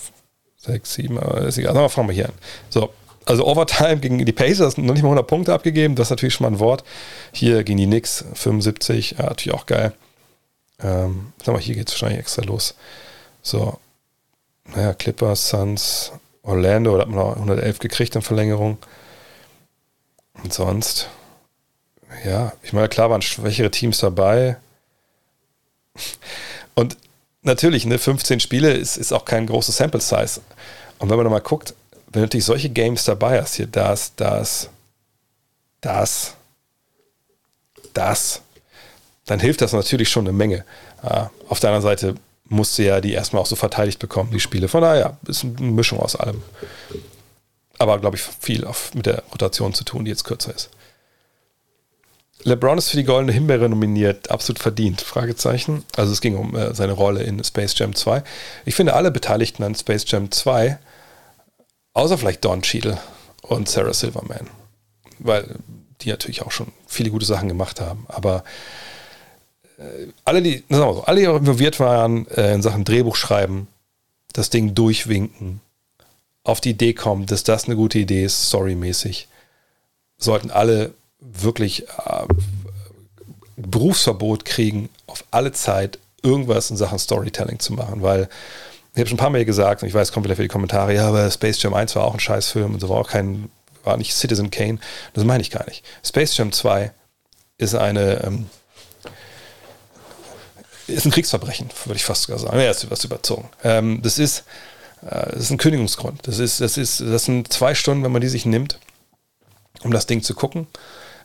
6, 0.57 0.93
7, 0.93 1.19
aber 1.19 1.41
ist 1.41 1.57
egal. 1.57 1.75
Also 1.75 1.89
fangen 1.89 2.09
wir 2.09 2.15
hier 2.15 2.27
an. 2.27 2.33
So, 2.69 2.93
also 3.25 3.45
Overtime 3.45 3.97
gegen 3.97 4.23
die 4.23 4.31
Pacers, 4.31 4.77
noch 4.77 4.93
nicht 4.93 5.03
mal 5.03 5.09
100 5.09 5.27
Punkte 5.27 5.53
abgegeben, 5.53 5.95
das 5.95 6.07
ist 6.07 6.11
natürlich 6.11 6.33
schon 6.33 6.45
mal 6.45 6.55
ein 6.55 6.59
Wort. 6.59 6.83
Hier 7.31 7.63
gegen 7.63 7.77
die 7.77 7.85
Knicks 7.85 8.25
75, 8.33 9.15
ja, 9.17 9.25
natürlich 9.25 9.57
auch 9.57 9.65
geil. 9.65 9.93
Ähm, 10.81 11.33
sag 11.43 11.53
mal, 11.53 11.61
hier 11.61 11.75
geht 11.75 11.89
es 11.89 11.93
wahrscheinlich 11.93 12.19
extra 12.19 12.43
los. 12.43 12.75
So, 13.49 13.79
naja, 14.65 14.93
Clippers, 14.93 15.49
Suns, 15.49 16.11
Orlando, 16.43 16.95
da 16.95 17.01
hat 17.01 17.09
man 17.09 17.19
auch 17.19 17.35
111 17.35 17.79
gekriegt 17.79 18.15
in 18.15 18.21
Verlängerung. 18.21 18.77
Und 20.43 20.53
sonst, 20.53 21.09
ja, 22.23 22.53
ich 22.61 22.73
meine, 22.73 22.89
klar 22.89 23.09
waren 23.09 23.23
schwächere 23.23 23.71
Teams 23.71 23.97
dabei. 23.97 24.57
Und 26.75 26.95
natürlich, 27.41 27.87
ne, 27.87 27.97
15 27.97 28.39
Spiele 28.39 28.71
ist, 28.71 28.97
ist 28.97 29.11
auch 29.11 29.25
kein 29.25 29.47
großes 29.47 29.77
Sample 29.77 29.99
Size. 29.99 30.41
Und 30.99 31.09
wenn 31.09 31.17
man 31.17 31.25
da 31.25 31.31
mal 31.31 31.39
guckt, 31.39 31.73
wenn 32.11 32.21
du 32.21 32.25
natürlich 32.27 32.45
solche 32.45 32.69
Games 32.69 33.03
dabei 33.05 33.41
hast, 33.41 33.55
hier 33.55 33.65
das, 33.65 34.13
das, 34.15 34.69
das, 35.81 36.35
das, 37.95 38.41
dann 39.25 39.39
hilft 39.39 39.61
das 39.61 39.73
natürlich 39.73 40.09
schon 40.09 40.27
eine 40.27 40.37
Menge. 40.37 40.65
Ja, 41.01 41.31
auf 41.47 41.59
der 41.59 41.71
anderen 41.71 41.83
Seite 41.83 42.15
musste 42.49 42.83
ja 42.83 43.01
die 43.01 43.13
erstmal 43.13 43.41
auch 43.41 43.47
so 43.47 43.55
verteidigt 43.55 43.99
bekommen, 43.99 44.31
die 44.31 44.39
Spiele. 44.39 44.67
Von 44.67 44.81
daher 44.81 45.17
ist 45.27 45.43
eine 45.43 45.71
Mischung 45.71 45.99
aus 45.99 46.15
allem. 46.15 46.41
Aber, 47.77 47.99
glaube 47.99 48.17
ich, 48.17 48.23
viel 48.23 48.65
auf, 48.65 48.93
mit 48.93 49.05
der 49.05 49.23
Rotation 49.31 49.73
zu 49.73 49.85
tun, 49.85 50.03
die 50.03 50.11
jetzt 50.11 50.25
kürzer 50.25 50.53
ist. 50.53 50.69
LeBron 52.43 52.77
ist 52.77 52.89
für 52.89 52.97
die 52.97 53.03
Goldene 53.03 53.33
Himbeere 53.33 53.67
nominiert, 53.67 54.31
absolut 54.31 54.59
verdient, 54.59 55.01
Fragezeichen. 55.01 55.83
Also 55.95 56.11
es 56.11 56.21
ging 56.21 56.37
um 56.37 56.55
äh, 56.55 56.73
seine 56.73 56.93
Rolle 56.93 57.23
in 57.23 57.43
Space 57.43 57.77
Jam 57.77 57.95
2. 57.95 58.23
Ich 58.65 58.75
finde 58.75 58.93
alle 58.93 59.11
Beteiligten 59.11 59.63
an 59.63 59.75
Space 59.75 60.05
Jam 60.07 60.31
2, 60.31 60.79
außer 61.93 62.17
vielleicht 62.17 62.45
Don 62.45 62.61
Cheadle 62.61 62.97
und 63.41 63.67
Sarah 63.67 63.93
Silverman, 63.93 64.47
weil 65.19 65.55
die 66.01 66.09
natürlich 66.09 66.41
auch 66.41 66.51
schon 66.51 66.71
viele 66.87 67.09
gute 67.09 67.25
Sachen 67.25 67.49
gemacht 67.49 67.81
haben. 67.81 68.05
Aber 68.07 68.43
alle, 70.25 70.41
die, 70.41 70.63
sagen 70.69 70.89
wir 70.89 70.93
so, 70.93 71.03
alle, 71.03 71.21
die 71.21 71.25
involviert 71.25 71.79
waren 71.79 72.27
äh, 72.27 72.53
in 72.53 72.61
Sachen 72.61 72.85
Drehbuch 72.85 73.15
schreiben, 73.15 73.67
das 74.33 74.49
Ding 74.49 74.75
durchwinken, 74.75 75.61
auf 76.43 76.61
die 76.61 76.71
Idee 76.71 76.93
kommen, 76.93 77.25
dass 77.25 77.43
das 77.43 77.65
eine 77.65 77.75
gute 77.75 77.99
Idee 77.99 78.23
ist, 78.23 78.47
storymäßig, 78.47 79.27
sollten 80.17 80.51
alle 80.51 80.93
wirklich 81.19 81.87
äh, 81.87 82.25
Berufsverbot 83.57 84.45
kriegen, 84.45 84.89
auf 85.07 85.23
alle 85.31 85.51
Zeit 85.51 85.99
irgendwas 86.23 86.69
in 86.69 86.77
Sachen 86.77 86.99
Storytelling 86.99 87.59
zu 87.59 87.73
machen, 87.73 88.01
weil 88.01 88.29
ich 88.93 88.99
habe 88.99 89.07
schon 89.07 89.17
ein 89.17 89.21
paar 89.21 89.29
Mal 89.29 89.45
gesagt, 89.45 89.81
und 89.81 89.87
ich 89.87 89.93
weiß, 89.93 90.11
kommt 90.11 90.25
vielleicht 90.25 90.37
für 90.37 90.43
die 90.43 90.49
Kommentare, 90.49 90.93
ja, 90.93 91.07
aber 91.07 91.29
Space 91.29 91.61
Jam 91.61 91.73
1 91.73 91.95
war 91.95 92.03
auch 92.03 92.13
ein 92.13 92.19
Scheißfilm 92.19 92.73
und 92.73 92.79
so 92.79 92.89
war 92.89 92.97
auch 92.97 93.09
kein, 93.09 93.49
war 93.83 93.95
nicht 93.97 94.13
Citizen 94.13 94.51
Kane. 94.51 94.79
Das 95.13 95.23
meine 95.23 95.41
ich 95.41 95.51
gar 95.51 95.65
nicht. 95.67 95.85
Space 96.03 96.35
Jam 96.35 96.51
2 96.51 96.91
ist 97.57 97.75
eine 97.75 98.23
ähm, 98.23 98.49
ist 100.89 101.05
ein 101.05 101.11
Kriegsverbrechen, 101.11 101.69
würde 101.85 101.97
ich 101.97 102.05
fast 102.05 102.23
sogar 102.23 102.39
sagen. 102.39 102.59
Ja, 102.59 102.69
ist 102.69 102.89
was 102.89 103.03
überzogen. 103.03 103.49
Ähm, 103.63 104.01
das 104.01 104.19
ist, 104.19 104.43
äh, 105.01 105.31
das 105.31 105.43
ist 105.43 105.51
ein 105.51 105.57
Kündigungsgrund. 105.57 106.27
Das 106.27 106.39
ist, 106.39 106.61
das 106.61 106.77
ist, 106.77 107.01
das 107.01 107.25
sind 107.25 107.51
zwei 107.51 107.75
Stunden, 107.75 108.03
wenn 108.03 108.11
man 108.11 108.21
die 108.21 108.27
sich 108.27 108.45
nimmt, 108.45 108.79
um 109.83 109.91
das 109.91 110.05
Ding 110.05 110.21
zu 110.23 110.33
gucken. 110.33 110.67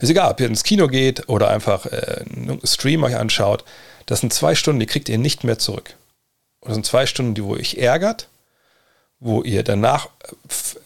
Ist 0.00 0.10
egal, 0.10 0.30
ob 0.30 0.40
ihr 0.40 0.46
ins 0.46 0.64
Kino 0.64 0.88
geht 0.88 1.28
oder 1.28 1.48
einfach 1.50 1.86
äh, 1.86 2.24
einen 2.26 2.60
Stream 2.64 3.04
euch 3.04 3.16
anschaut. 3.16 3.64
Das 4.06 4.20
sind 4.20 4.32
zwei 4.32 4.54
Stunden, 4.54 4.80
die 4.80 4.86
kriegt 4.86 5.08
ihr 5.08 5.18
nicht 5.18 5.44
mehr 5.44 5.58
zurück. 5.58 5.96
Und 6.60 6.70
das 6.70 6.74
sind 6.76 6.86
zwei 6.86 7.06
Stunden, 7.06 7.34
die 7.34 7.44
wo 7.44 7.56
ihr 7.56 7.78
ärgert, 7.78 8.28
wo 9.20 9.42
ihr 9.42 9.62
danach, 9.62 10.08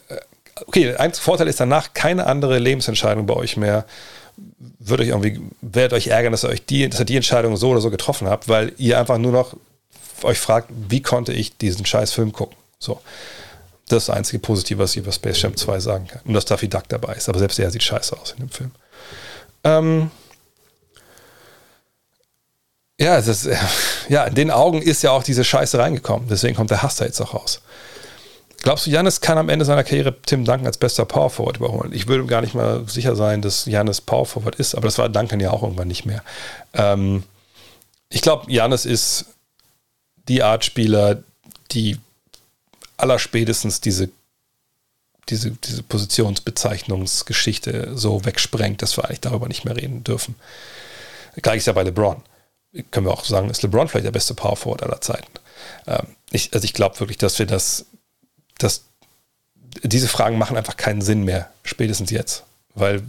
äh, 0.09 0.15
okay, 0.65 0.95
ein 0.95 1.13
Vorteil 1.13 1.47
ist 1.47 1.59
danach 1.59 1.93
keine 1.93 2.25
andere 2.27 2.59
Lebensentscheidung 2.59 3.25
bei 3.25 3.33
euch 3.33 3.57
mehr 3.57 3.85
wird 4.79 5.01
euch 5.01 5.09
irgendwie, 5.09 5.41
werdet 5.61 5.93
euch 5.93 6.07
ärgern, 6.07 6.31
dass 6.31 6.43
ihr 6.43 6.49
euch 6.49 6.65
die, 6.65 6.89
dass 6.89 6.99
ihr 6.99 7.05
die 7.05 7.15
Entscheidung 7.15 7.57
so 7.57 7.69
oder 7.69 7.81
so 7.81 7.89
getroffen 7.89 8.27
habt, 8.27 8.47
weil 8.47 8.73
ihr 8.77 8.99
einfach 8.99 9.17
nur 9.17 9.31
noch 9.31 9.55
euch 10.23 10.39
fragt, 10.39 10.69
wie 10.89 11.01
konnte 11.01 11.33
ich 11.33 11.57
diesen 11.57 11.85
scheiß 11.85 12.11
Film 12.11 12.31
gucken? 12.31 12.57
So. 12.77 13.01
Das 13.87 14.03
ist 14.03 14.09
das 14.09 14.15
einzige 14.15 14.39
Positive, 14.39 14.79
was 14.79 14.91
ich 14.91 14.97
über 14.97 15.11
Space 15.11 15.41
Jam 15.41 15.55
2 15.55 15.79
sagen 15.79 16.07
kann. 16.07 16.21
Und 16.25 16.33
dass 16.33 16.45
Daffy 16.45 16.67
Duck 16.67 16.83
dabei 16.89 17.13
ist. 17.15 17.27
Aber 17.27 17.39
selbst 17.39 17.57
er 17.57 17.71
sieht 17.71 17.81
scheiße 17.83 18.15
aus 18.17 18.31
in 18.33 18.39
dem 18.39 18.49
Film. 18.49 18.71
Ähm 19.63 20.11
ja, 22.99 23.17
ist, 23.17 23.49
ja, 24.09 24.25
in 24.25 24.35
den 24.35 24.51
Augen 24.51 24.81
ist 24.81 25.01
ja 25.01 25.11
auch 25.11 25.23
diese 25.23 25.43
Scheiße 25.43 25.79
reingekommen. 25.79 26.27
Deswegen 26.29 26.55
kommt 26.55 26.69
der 26.69 26.83
Hass 26.83 26.97
da 26.97 27.05
jetzt 27.05 27.19
auch 27.19 27.33
raus. 27.33 27.61
Glaubst 28.61 28.85
du, 28.85 28.89
Janis 28.89 29.21
kann 29.21 29.37
am 29.37 29.49
Ende 29.49 29.63
seiner 29.63 29.83
Karriere 29.83 30.19
Tim 30.21 30.43
Duncan 30.43 30.67
als 30.67 30.77
bester 30.77 31.05
Power 31.05 31.29
Forward 31.29 31.57
überholen? 31.57 31.93
Ich 31.93 32.07
würde 32.07 32.25
gar 32.25 32.41
nicht 32.41 32.55
mal 32.55 32.87
sicher 32.87 33.15
sein, 33.15 33.41
dass 33.41 33.65
Janis 33.65 34.01
Power 34.01 34.25
Forward 34.25 34.55
ist, 34.55 34.75
aber 34.75 34.87
das 34.87 34.97
war 34.97 35.07
Duncan 35.07 35.39
ja 35.39 35.51
auch 35.51 35.63
irgendwann 35.63 35.87
nicht 35.87 36.05
mehr. 36.05 36.23
Ähm, 36.73 37.23
ich 38.09 38.21
glaube, 38.21 38.51
Janis 38.51 38.85
ist 38.85 39.25
die 40.27 40.43
Art 40.43 40.65
Spieler, 40.65 41.23
die 41.71 41.97
allerspätestens 42.97 43.81
diese, 43.81 44.09
diese, 45.29 45.51
diese 45.51 45.83
Positionsbezeichnungsgeschichte 45.83 47.91
so 47.95 48.25
wegsprengt, 48.25 48.81
dass 48.81 48.97
wir 48.97 49.05
eigentlich 49.05 49.21
darüber 49.21 49.47
nicht 49.47 49.63
mehr 49.63 49.77
reden 49.77 50.03
dürfen. 50.03 50.35
Gleich 51.41 51.57
ist 51.57 51.67
ja 51.67 51.73
bei 51.73 51.83
LeBron. 51.83 52.21
Können 52.91 53.05
wir 53.05 53.13
auch 53.13 53.23
sagen, 53.23 53.49
ist 53.49 53.63
LeBron 53.63 53.87
vielleicht 53.87 54.05
der 54.05 54.11
beste 54.11 54.33
Power 54.33 54.57
Forward 54.57 54.83
aller 54.83 55.01
Zeiten. 55.01 55.31
Ähm, 55.87 56.07
ich, 56.31 56.53
also 56.53 56.65
ich 56.65 56.73
glaube 56.73 56.99
wirklich, 56.99 57.17
dass 57.17 57.39
wir 57.39 57.45
das 57.45 57.85
dass 58.63 58.83
diese 59.83 60.07
Fragen 60.07 60.37
machen 60.37 60.57
einfach 60.57 60.77
keinen 60.77 61.01
Sinn 61.01 61.23
mehr, 61.23 61.49
spätestens 61.63 62.11
jetzt. 62.11 62.43
Weil, 62.75 63.01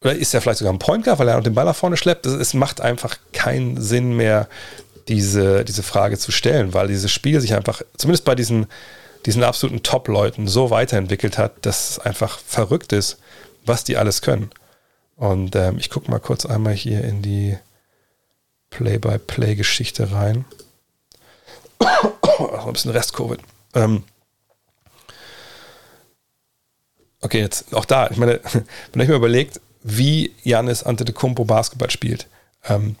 oder 0.00 0.14
ist 0.14 0.34
er 0.34 0.40
vielleicht 0.40 0.58
sogar 0.58 0.72
ein 0.72 0.78
Point 0.78 1.04
Guard, 1.04 1.18
weil 1.18 1.28
er 1.28 1.36
noch 1.36 1.42
den 1.42 1.54
Ball 1.54 1.64
nach 1.64 1.76
vorne 1.76 1.96
schleppt? 1.96 2.26
Es 2.26 2.54
macht 2.54 2.80
einfach 2.80 3.18
keinen 3.32 3.80
Sinn 3.80 4.16
mehr, 4.16 4.48
diese, 5.08 5.64
diese 5.64 5.82
Frage 5.82 6.18
zu 6.18 6.32
stellen, 6.32 6.74
weil 6.74 6.88
dieses 6.88 7.12
Spiel 7.12 7.40
sich 7.40 7.54
einfach, 7.54 7.82
zumindest 7.96 8.24
bei 8.24 8.34
diesen, 8.34 8.66
diesen 9.24 9.44
absoluten 9.44 9.82
Top-Leuten, 9.82 10.48
so 10.48 10.70
weiterentwickelt 10.70 11.38
hat, 11.38 11.64
dass 11.64 11.90
es 11.90 11.98
einfach 11.98 12.38
verrückt 12.38 12.92
ist, 12.92 13.18
was 13.64 13.84
die 13.84 13.96
alles 13.96 14.22
können. 14.22 14.50
Und 15.16 15.56
ähm, 15.56 15.78
ich 15.78 15.90
gucke 15.90 16.10
mal 16.10 16.18
kurz 16.18 16.44
einmal 16.44 16.74
hier 16.74 17.02
in 17.04 17.22
die 17.22 17.56
Play-by-Play-Geschichte 18.70 20.12
rein. 20.12 20.44
ein 21.80 22.72
bisschen 22.72 22.90
Rest-Covid. 22.90 23.40
Ähm, 23.76 24.02
okay, 27.20 27.40
jetzt 27.40 27.74
auch 27.74 27.84
da, 27.84 28.08
ich 28.10 28.16
meine, 28.16 28.40
wenn 28.92 29.02
ihr 29.02 29.08
mir 29.08 29.14
überlegt, 29.14 29.60
wie 29.82 30.32
Janis 30.42 30.82
Antetokounmpo 30.82 31.44
Basketball 31.44 31.90
spielt, 31.90 32.26
ähm, 32.68 32.96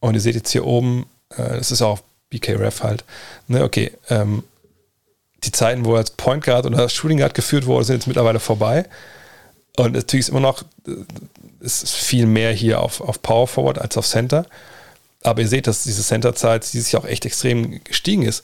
und 0.00 0.14
ihr 0.14 0.20
seht 0.20 0.34
jetzt 0.34 0.50
hier 0.50 0.66
oben, 0.66 1.06
äh, 1.30 1.56
das 1.56 1.70
ist 1.70 1.82
auch 1.82 2.00
BKRF 2.30 2.82
halt, 2.82 3.04
ne, 3.48 3.64
okay, 3.64 3.92
ähm, 4.08 4.42
die 5.44 5.52
Zeiten, 5.52 5.84
wo 5.84 5.92
er 5.92 5.98
als 5.98 6.10
Point 6.10 6.44
Guard 6.44 6.66
oder 6.66 6.80
als 6.80 6.92
Shooting 6.92 7.18
Guard 7.18 7.34
geführt 7.34 7.66
wurde, 7.66 7.84
sind 7.84 7.96
jetzt 7.96 8.06
mittlerweile 8.06 8.40
vorbei. 8.40 8.86
Und 9.76 9.92
natürlich 9.92 10.26
ist 10.26 10.28
immer 10.30 10.40
noch, 10.40 10.62
äh, 10.86 10.92
ist 11.60 11.90
viel 11.90 12.26
mehr 12.26 12.52
hier 12.52 12.80
auf, 12.80 13.00
auf 13.00 13.22
Power 13.22 13.46
Forward 13.46 13.78
als 13.78 13.96
auf 13.96 14.06
Center. 14.06 14.46
Aber 15.22 15.42
ihr 15.42 15.48
seht, 15.48 15.66
dass 15.66 15.82
diese 15.82 16.02
Center-Zeit 16.02 16.72
dieses 16.72 16.92
Jahr 16.92 17.02
auch 17.02 17.08
echt 17.08 17.26
extrem 17.26 17.82
gestiegen 17.84 18.22
ist. 18.22 18.42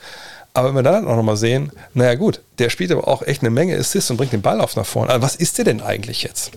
Aber 0.56 0.68
wenn 0.68 0.76
wir 0.76 0.82
dann 0.82 1.06
auch 1.06 1.16
nochmal 1.16 1.36
sehen, 1.36 1.70
naja 1.92 2.14
gut, 2.14 2.40
der 2.58 2.70
spielt 2.70 2.90
aber 2.90 3.06
auch 3.06 3.20
echt 3.20 3.42
eine 3.42 3.50
Menge 3.50 3.76
Assists 3.76 4.10
und 4.10 4.16
bringt 4.16 4.32
den 4.32 4.40
Ball 4.40 4.62
auf 4.62 4.74
nach 4.74 4.86
vorne. 4.86 5.12
Also 5.12 5.22
was 5.22 5.36
ist 5.36 5.58
der 5.58 5.66
denn 5.66 5.82
eigentlich 5.82 6.22
jetzt? 6.22 6.50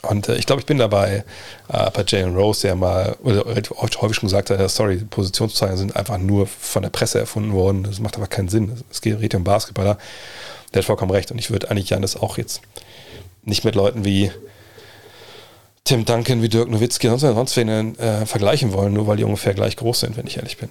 Und 0.00 0.30
äh, 0.30 0.36
ich 0.36 0.46
glaube, 0.46 0.60
ich 0.60 0.66
bin 0.66 0.78
dabei 0.78 1.22
äh, 1.68 1.90
bei 1.90 2.02
Jalen 2.06 2.34
Rose, 2.34 2.62
der 2.62 2.76
mal, 2.76 3.14
oder 3.22 3.44
häufig 3.44 4.16
schon 4.16 4.28
gesagt 4.28 4.48
hat, 4.48 4.70
sorry, 4.70 4.96
Positionsbezeichnungen 5.10 5.76
sind 5.76 5.96
einfach 5.96 6.16
nur 6.16 6.46
von 6.46 6.80
der 6.80 6.88
Presse 6.88 7.18
erfunden 7.18 7.52
worden. 7.52 7.82
Das 7.82 8.00
macht 8.00 8.16
aber 8.16 8.26
keinen 8.26 8.48
Sinn. 8.48 8.72
Es 8.90 9.02
geht 9.02 9.34
um 9.34 9.44
Basketballer. 9.44 9.98
Der 10.72 10.78
hat 10.80 10.86
vollkommen 10.86 11.12
recht. 11.12 11.30
Und 11.30 11.36
ich 11.38 11.50
würde 11.50 11.70
eigentlich 11.70 11.90
Janis 11.90 12.16
auch 12.16 12.38
jetzt 12.38 12.62
nicht 13.44 13.64
mit 13.64 13.74
Leuten 13.74 14.06
wie 14.06 14.32
Tim 15.84 16.06
Duncan, 16.06 16.40
wie 16.40 16.48
Dirk 16.48 16.70
Nowitzki 16.70 17.08
und 17.08 17.18
sonst 17.18 17.54
wen 17.58 17.98
äh, 17.98 18.24
vergleichen 18.24 18.72
wollen, 18.72 18.94
nur 18.94 19.06
weil 19.06 19.18
die 19.18 19.24
ungefähr 19.24 19.52
gleich 19.52 19.76
groß 19.76 20.00
sind, 20.00 20.16
wenn 20.16 20.26
ich 20.26 20.38
ehrlich 20.38 20.56
bin. 20.56 20.70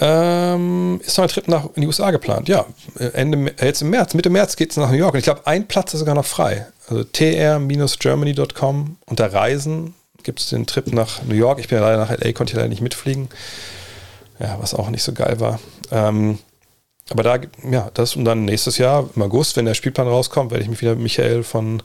Ähm, 0.00 1.00
ist 1.04 1.16
noch 1.16 1.24
ein 1.24 1.28
Trip 1.28 1.48
nach 1.48 1.66
in 1.74 1.82
die 1.82 1.86
USA 1.86 2.10
geplant. 2.10 2.48
Ja, 2.48 2.66
Ende, 3.12 3.52
äh, 3.58 3.66
jetzt 3.66 3.82
im 3.82 3.90
März, 3.90 4.14
Mitte 4.14 4.30
März 4.30 4.56
geht 4.56 4.70
es 4.70 4.76
nach 4.76 4.90
New 4.90 4.96
York. 4.96 5.14
Und 5.14 5.18
ich 5.18 5.24
glaube, 5.24 5.46
ein 5.46 5.66
Platz 5.66 5.94
ist 5.94 6.00
sogar 6.00 6.14
noch 6.14 6.24
frei. 6.24 6.66
Also 6.88 7.04
tr-germany.com 7.04 8.96
unter 9.06 9.32
Reisen 9.32 9.94
gibt 10.22 10.40
es 10.40 10.48
den 10.48 10.66
Trip 10.66 10.92
nach 10.92 11.22
New 11.24 11.34
York. 11.34 11.58
Ich 11.58 11.68
bin 11.68 11.78
ja 11.78 11.84
leider 11.84 11.98
nach 11.98 12.10
LA, 12.10 12.32
konnte 12.32 12.52
ich 12.52 12.56
leider 12.56 12.68
nicht 12.68 12.82
mitfliegen. 12.82 13.28
Ja, 14.38 14.56
was 14.60 14.74
auch 14.74 14.90
nicht 14.90 15.02
so 15.02 15.12
geil 15.12 15.38
war. 15.38 15.60
Ähm, 15.92 16.38
aber 17.10 17.22
da, 17.22 17.38
ja, 17.70 17.90
das 17.94 18.16
und 18.16 18.24
dann 18.24 18.46
nächstes 18.46 18.78
Jahr 18.78 19.08
im 19.14 19.22
August, 19.22 19.56
wenn 19.56 19.66
der 19.66 19.74
Spielplan 19.74 20.08
rauskommt, 20.08 20.50
werde 20.50 20.64
ich 20.64 20.70
mich 20.70 20.80
wieder 20.80 20.94
mit 20.94 21.02
Michael 21.02 21.42
von 21.42 21.82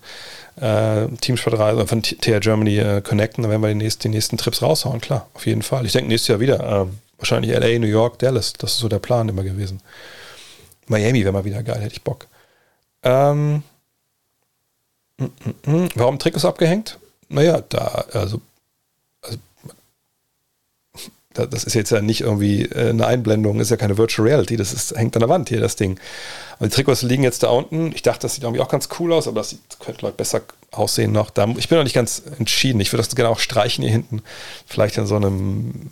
äh, 0.55 1.07
Teamsportreise, 1.19 1.85
von 1.87 2.01
TR 2.01 2.39
Germany 2.39 2.77
äh, 2.77 3.01
connecten. 3.01 3.43
Dann 3.43 3.51
werden 3.51 3.61
wir 3.61 3.69
die 3.69 3.75
nächsten, 3.75 4.03
die 4.03 4.09
nächsten 4.09 4.37
Trips 4.37 4.61
raushauen, 4.61 5.01
klar, 5.01 5.27
auf 5.33 5.45
jeden 5.45 5.61
Fall. 5.61 5.85
Ich 5.85 5.91
denke 5.91 6.07
nächstes 6.07 6.29
Jahr 6.29 6.39
wieder. 6.39 6.83
Äh, 6.83 6.85
Wahrscheinlich 7.19 7.51
LA, 7.51 7.79
New 7.79 7.87
York, 7.87 8.17
Dallas. 8.19 8.53
Das 8.53 8.73
ist 8.73 8.79
so 8.79 8.89
der 8.89 8.99
Plan 8.99 9.29
immer 9.29 9.43
gewesen. 9.43 9.81
Miami 10.87 11.23
wäre 11.23 11.33
mal 11.33 11.45
wieder 11.45 11.61
geil, 11.63 11.81
hätte 11.81 11.93
ich 11.93 12.01
Bock. 12.01 12.27
Ähm, 13.03 13.63
mm, 15.17 15.23
mm, 15.23 15.71
mm. 15.71 15.89
Warum 15.95 16.17
Trikots 16.17 16.45
abgehängt? 16.45 16.97
Naja, 17.29 17.61
da, 17.69 18.05
also, 18.13 18.41
also 19.21 19.37
das 21.33 21.63
ist 21.63 21.75
jetzt 21.75 21.91
ja 21.91 22.01
nicht 22.01 22.21
irgendwie 22.21 22.63
äh, 22.63 22.89
eine 22.89 23.05
Einblendung, 23.05 23.59
ist 23.59 23.69
ja 23.69 23.77
keine 23.77 23.97
Virtual 23.97 24.27
Reality, 24.27 24.57
das 24.57 24.73
ist, 24.73 24.95
hängt 24.95 25.15
an 25.15 25.21
der 25.21 25.29
Wand 25.29 25.49
hier, 25.49 25.59
das 25.59 25.75
Ding. 25.75 25.99
Und 26.59 26.71
die 26.71 26.75
Trikots 26.75 27.03
liegen 27.03 27.23
jetzt 27.23 27.43
da 27.43 27.49
unten. 27.49 27.91
Ich 27.93 28.01
dachte, 28.01 28.21
das 28.21 28.35
sieht 28.35 28.43
irgendwie 28.43 28.61
auch 28.61 28.69
ganz 28.69 28.89
cool 28.99 29.13
aus, 29.13 29.27
aber 29.27 29.41
das 29.41 29.51
sieht, 29.51 29.61
könnte 29.79 30.05
Leute 30.05 30.17
besser 30.17 30.41
aussehen 30.71 31.11
noch. 31.11 31.29
Da, 31.29 31.47
ich 31.57 31.69
bin 31.69 31.77
noch 31.77 31.83
nicht 31.83 31.93
ganz 31.93 32.23
entschieden. 32.37 32.81
Ich 32.81 32.91
würde 32.91 33.03
das 33.03 33.15
gerne 33.15 33.29
auch 33.29 33.39
streichen 33.39 33.83
hier 33.83 33.91
hinten. 33.91 34.21
Vielleicht 34.65 34.97
in 34.97 35.05
so 35.05 35.15
einem 35.15 35.91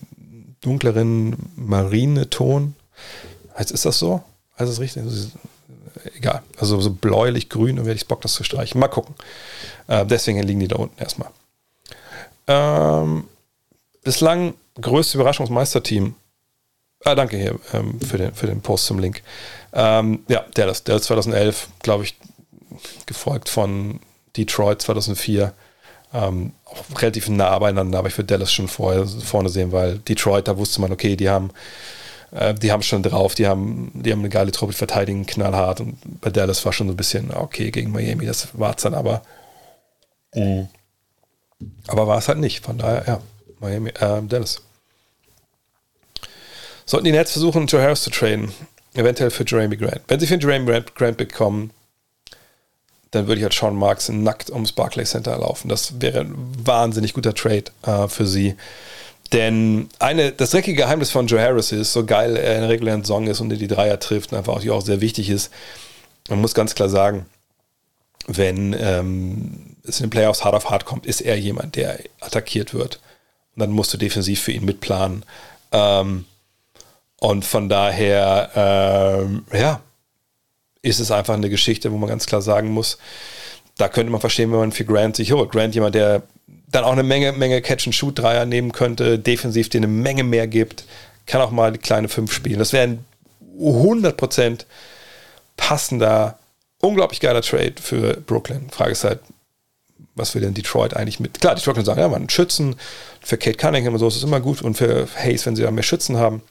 dunkleren 0.62 1.36
Marineton. 1.56 2.76
Heißt, 3.58 3.72
ist 3.72 3.86
das 3.86 4.00
so? 4.00 4.24
Heißt 4.60 4.70
das 4.70 4.80
richtig? 4.80 5.04
Egal. 6.16 6.42
Also 6.58 6.80
so 6.80 6.92
bläulich-grün, 6.92 7.78
dann 7.78 7.86
werde 7.86 7.98
ich 7.98 8.08
Bock, 8.08 8.22
das 8.22 8.34
zu 8.34 8.44
streichen. 8.44 8.80
Mal 8.80 8.88
gucken. 8.88 9.16
Äh, 9.88 10.06
deswegen 10.06 10.42
liegen 10.44 10.60
die 10.60 10.68
da 10.68 10.78
unten 10.78 11.00
erstmal. 11.00 11.30
Ähm, 12.48 13.26
bislang 14.04 14.54
größte 14.80 15.18
Überraschungsmeisterteam. 15.18 16.16
Ah, 17.04 17.16
danke 17.16 17.38
hier 17.38 17.60
ähm, 17.74 18.00
für, 18.00 18.18
den, 18.18 18.34
für 18.34 18.48
den 18.48 18.62
Post 18.62 18.86
zum 18.86 19.00
Link. 19.00 19.22
Ähm, 19.74 20.24
ja, 20.28 20.46
Dallas. 20.54 20.84
Dallas 20.84 21.04
2011, 21.04 21.68
glaube 21.82 22.04
ich, 22.04 22.16
gefolgt 23.06 23.50
von 23.50 24.00
Detroit 24.36 24.82
2004 24.82 25.54
ähm, 26.14 26.54
auch 26.66 27.02
relativ 27.02 27.30
nah 27.30 27.58
beieinander, 27.60 28.00
aber 28.00 28.08
ich 28.08 28.18
würde 28.18 28.28
Dallas 28.28 28.52
schon 28.52 28.68
vorher, 28.68 29.06
vorne 29.06 29.50
sehen, 29.50 29.72
weil 29.72 30.00
Detroit, 30.00 30.48
da 30.48 30.58
wusste 30.58 30.82
man, 30.82 30.92
okay, 30.92 31.16
die 31.16 31.30
haben 31.30 31.52
äh, 32.32 32.54
die 32.54 32.72
haben 32.72 32.82
schon 32.82 33.04
drauf, 33.04 33.36
die 33.36 33.48
haben, 33.48 33.92
die 33.94 34.12
haben 34.12 34.20
eine 34.20 34.30
geile 34.30 34.52
Truppe, 34.52 34.74
die 34.74 34.78
verteidigen 34.78 35.26
knallhart 35.26 35.82
und 35.82 35.98
bei 36.22 36.30
Dallas 36.30 36.66
war 36.66 36.74
schon 36.74 36.88
so 36.88 36.94
ein 36.94 36.98
bisschen, 36.98 37.34
okay, 37.34 37.72
gegen 37.72 37.92
Miami, 37.92 38.26
das 38.26 38.50
war 38.54 38.76
es 38.76 38.84
dann 38.84 38.94
aber. 38.94 39.22
Mhm. 40.34 40.68
Aber 41.88 42.08
war 42.08 42.18
es 42.18 42.28
halt 42.28 42.40
nicht, 42.40 42.64
von 42.64 42.78
daher, 42.78 43.04
ja, 43.08 43.22
Miami, 43.60 43.90
äh, 43.90 44.22
Dallas. 44.24 44.62
Sollten 46.86 47.06
die 47.06 47.12
Nets 47.12 47.32
versuchen, 47.32 47.68
Joe 47.68 47.82
Harris 47.82 48.04
zu 48.04 48.10
traden, 48.10 48.52
eventuell 48.94 49.30
für 49.30 49.44
Jeremy 49.46 49.76
Grant. 49.76 50.02
Wenn 50.08 50.20
sie 50.20 50.28
für 50.28 50.40
Jeremy 50.40 50.66
Grant, 50.70 50.96
Grant 50.96 51.18
bekommen, 51.18 51.72
dann 53.12 53.28
würde 53.28 53.40
ich 53.40 53.44
halt 53.44 53.54
Sean 53.54 53.76
Marks 53.76 54.10
nackt 54.10 54.50
ums 54.50 54.72
Barclays 54.72 55.12
Center 55.12 55.38
laufen. 55.38 55.70
Das 55.70 56.02
wäre 56.02 56.22
ein 56.22 56.36
wahnsinnig 56.64 57.14
guter 57.14 57.34
Trade 57.34 57.66
äh, 57.84 58.08
für 58.08 58.28
sie. 58.28 58.56
Denn 59.34 59.90
eine, 60.00 60.32
das 60.32 60.52
dreckige 60.52 60.84
Geheimnis 60.84 61.12
von 61.12 61.28
Joe 61.28 61.42
Harris 61.42 61.72
ist, 61.72 61.94
so 61.94 62.06
geil 62.06 62.38
er 62.38 62.56
in 62.56 62.62
der 62.62 62.70
regulären 62.70 63.04
Song 63.04 63.28
ist 63.28 63.42
und 63.42 63.52
er 63.52 63.58
die 63.58 63.68
Dreier 63.68 64.00
trifft 64.00 64.32
und 64.32 64.38
einfach 64.38 64.54
auch, 64.54 64.70
auch 64.70 64.82
sehr 64.82 65.02
wichtig 65.02 65.30
ist, 65.30 65.52
man 66.30 66.40
muss 66.40 66.54
ganz 66.54 66.76
klar 66.76 66.90
sagen, 66.90 67.26
wenn 68.28 68.76
ähm, 68.78 69.78
es 69.84 70.00
in 70.00 70.06
den 70.06 70.10
Playoffs 70.10 70.44
hart 70.44 70.56
auf 70.56 70.70
hart 70.70 70.86
kommt, 70.86 71.06
ist 71.06 71.22
er 71.22 71.38
jemand, 71.38 71.76
der 71.76 72.00
attackiert 72.20 72.74
wird. 72.74 73.00
Und 73.56 73.62
dann 73.62 73.72
musst 73.72 73.94
du 73.94 73.98
defensiv 73.98 74.42
für 74.42 74.52
ihn 74.52 74.66
mitplanen. 74.66 75.24
Ähm, 75.72 76.26
und 77.20 77.46
von 77.46 77.70
daher, 77.70 78.52
ähm, 78.56 79.46
ja, 79.52 79.82
ist 80.88 81.00
es 81.00 81.12
einfach 81.12 81.34
eine 81.34 81.50
Geschichte, 81.50 81.92
wo 81.92 81.98
man 81.98 82.10
ganz 82.10 82.26
klar 82.26 82.42
sagen 82.42 82.70
muss, 82.70 82.98
da 83.78 83.90
könnte 83.90 84.12
man 84.12 84.22
verstehen, 84.22 84.52
wenn 84.52 84.60
man 84.60 84.72
für 84.72 84.86
Grant 84.86 85.16
sich 85.16 85.32
holt. 85.32 85.52
Grant 85.52 85.76
jemand, 85.76 85.96
der 85.96 86.24
dann 86.70 86.84
auch 86.84 86.92
eine 86.92 87.04
Menge, 87.04 87.32
Menge 87.32 87.62
Catch-and-Shoot-Dreier 87.62 88.46
nehmen 88.46 88.72
könnte, 88.72 89.20
defensiv 89.20 89.70
dir 89.70 89.80
eine 89.80 89.88
Menge 89.88 90.24
mehr 90.24 90.48
gibt, 90.48 90.86
kann 91.26 91.42
auch 91.42 91.52
mal 91.52 91.72
die 91.72 91.80
kleine 91.80 92.10
5 92.10 92.32
spielen. 92.32 92.60
Das 92.60 92.74
wäre 92.74 92.84
ein 92.88 93.06
100% 93.60 94.66
passender, 95.56 96.38
unglaublich 96.80 97.20
geiler 97.20 97.42
Trade 97.42 97.76
für 97.82 98.18
Brooklyn. 98.18 98.70
Frage 98.70 98.92
ist 98.92 99.04
halt, 99.04 99.20
was 100.16 100.34
will 100.34 100.42
denn 100.42 100.54
Detroit 100.54 100.96
eigentlich 100.96 101.20
mit? 101.20 101.40
Klar, 101.40 101.56
Detroit 101.56 101.76
kann 101.76 101.86
sagen, 101.86 102.00
ja, 102.00 102.08
man 102.08 102.30
Schützen, 102.30 102.76
für 103.22 103.38
Kate 103.38 103.58
Cunningham 103.58 103.94
und 103.94 104.00
so 104.00 104.08
ist 104.08 104.16
es 104.16 104.24
immer 104.24 104.40
gut 104.40 104.62
und 104.62 104.76
für 104.76 105.08
Hayes, 105.16 105.46
wenn 105.46 105.56
sie 105.56 105.64
da 105.64 105.72
mehr 105.72 105.84
Schützen 105.84 106.18
haben. 106.18 106.42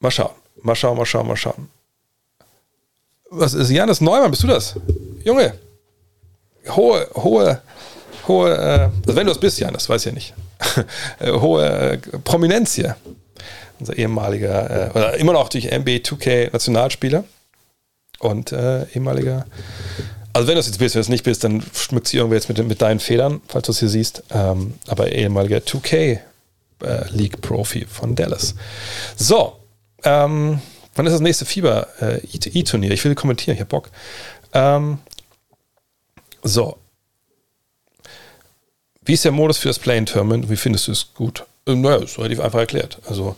Mal 0.00 0.10
schauen, 0.10 0.34
mal 0.62 0.74
schauen, 0.74 0.96
mal 0.96 1.06
schauen, 1.06 1.26
mal 1.26 1.36
schauen. 1.36 1.68
Was 3.30 3.54
ist 3.54 3.70
Janis 3.70 4.00
Neumann? 4.00 4.30
Bist 4.30 4.42
du 4.42 4.46
das? 4.46 4.74
Junge. 5.22 5.54
Hohe, 6.70 7.08
hohe, 7.14 7.60
hohe, 8.26 8.56
äh, 8.56 8.88
wenn 9.06 9.26
du 9.26 9.32
es 9.32 9.38
bist, 9.38 9.58
Janis, 9.58 9.88
weiß 9.88 10.02
ich 10.02 10.06
ja 10.06 10.12
nicht. 10.12 10.34
Äh, 11.18 11.32
hohe 11.32 11.66
äh, 11.66 11.98
Prominenz 12.24 12.74
hier. 12.74 12.96
unser 13.80 13.96
ehemaliger, 13.96 14.88
äh, 14.88 14.90
oder 14.90 15.14
immer 15.16 15.32
noch 15.32 15.48
durch 15.48 15.64
NBA 15.64 16.02
2K 16.02 16.52
Nationalspieler 16.52 17.24
und 18.18 18.52
äh, 18.52 18.84
ehemaliger. 18.94 19.46
Also 20.32 20.48
wenn 20.48 20.54
du 20.54 20.60
es 20.60 20.66
jetzt 20.66 20.78
bist, 20.78 20.94
wenn 20.94 21.00
du 21.00 21.04
es 21.04 21.08
nicht 21.08 21.24
bist, 21.24 21.44
dann 21.44 21.62
schmückt 21.74 22.08
sie 22.08 22.16
irgendwie 22.18 22.36
jetzt 22.36 22.48
mit, 22.48 22.66
mit 22.66 22.82
deinen 22.82 23.00
Federn, 23.00 23.40
falls 23.48 23.66
du 23.66 23.72
es 23.72 23.80
hier 23.80 23.88
siehst. 23.88 24.22
Ähm, 24.30 24.74
aber 24.86 25.12
ehemaliger 25.12 25.58
2K 25.58 25.94
äh, 25.94 26.18
League 27.10 27.40
Profi 27.40 27.86
von 27.88 28.14
Dallas. 28.14 28.54
So, 29.16 29.56
ähm, 30.04 30.60
wann 30.98 31.06
ist 31.06 31.12
das 31.12 31.20
nächste 31.20 31.44
Fieber 31.44 31.86
äh? 32.00 32.20
Ich 32.24 33.04
will 33.04 33.14
kommentieren, 33.14 33.54
ich 33.54 33.60
habe 33.60 33.68
Bock. 33.68 33.90
Ähm, 34.52 34.98
so. 36.42 36.76
Wie 39.02 39.14
ist 39.14 39.24
der 39.24 39.32
Modus 39.32 39.58
für 39.58 39.68
das 39.68 39.78
Play-In-Tournament? 39.78 40.50
Wie 40.50 40.56
findest 40.56 40.88
du 40.88 40.92
es 40.92 41.14
gut? 41.14 41.44
Äh, 41.66 41.74
naja, 41.74 41.96
ist 41.96 42.18
relativ 42.18 42.40
einfach 42.40 42.58
erklärt. 42.58 42.98
Also 43.06 43.36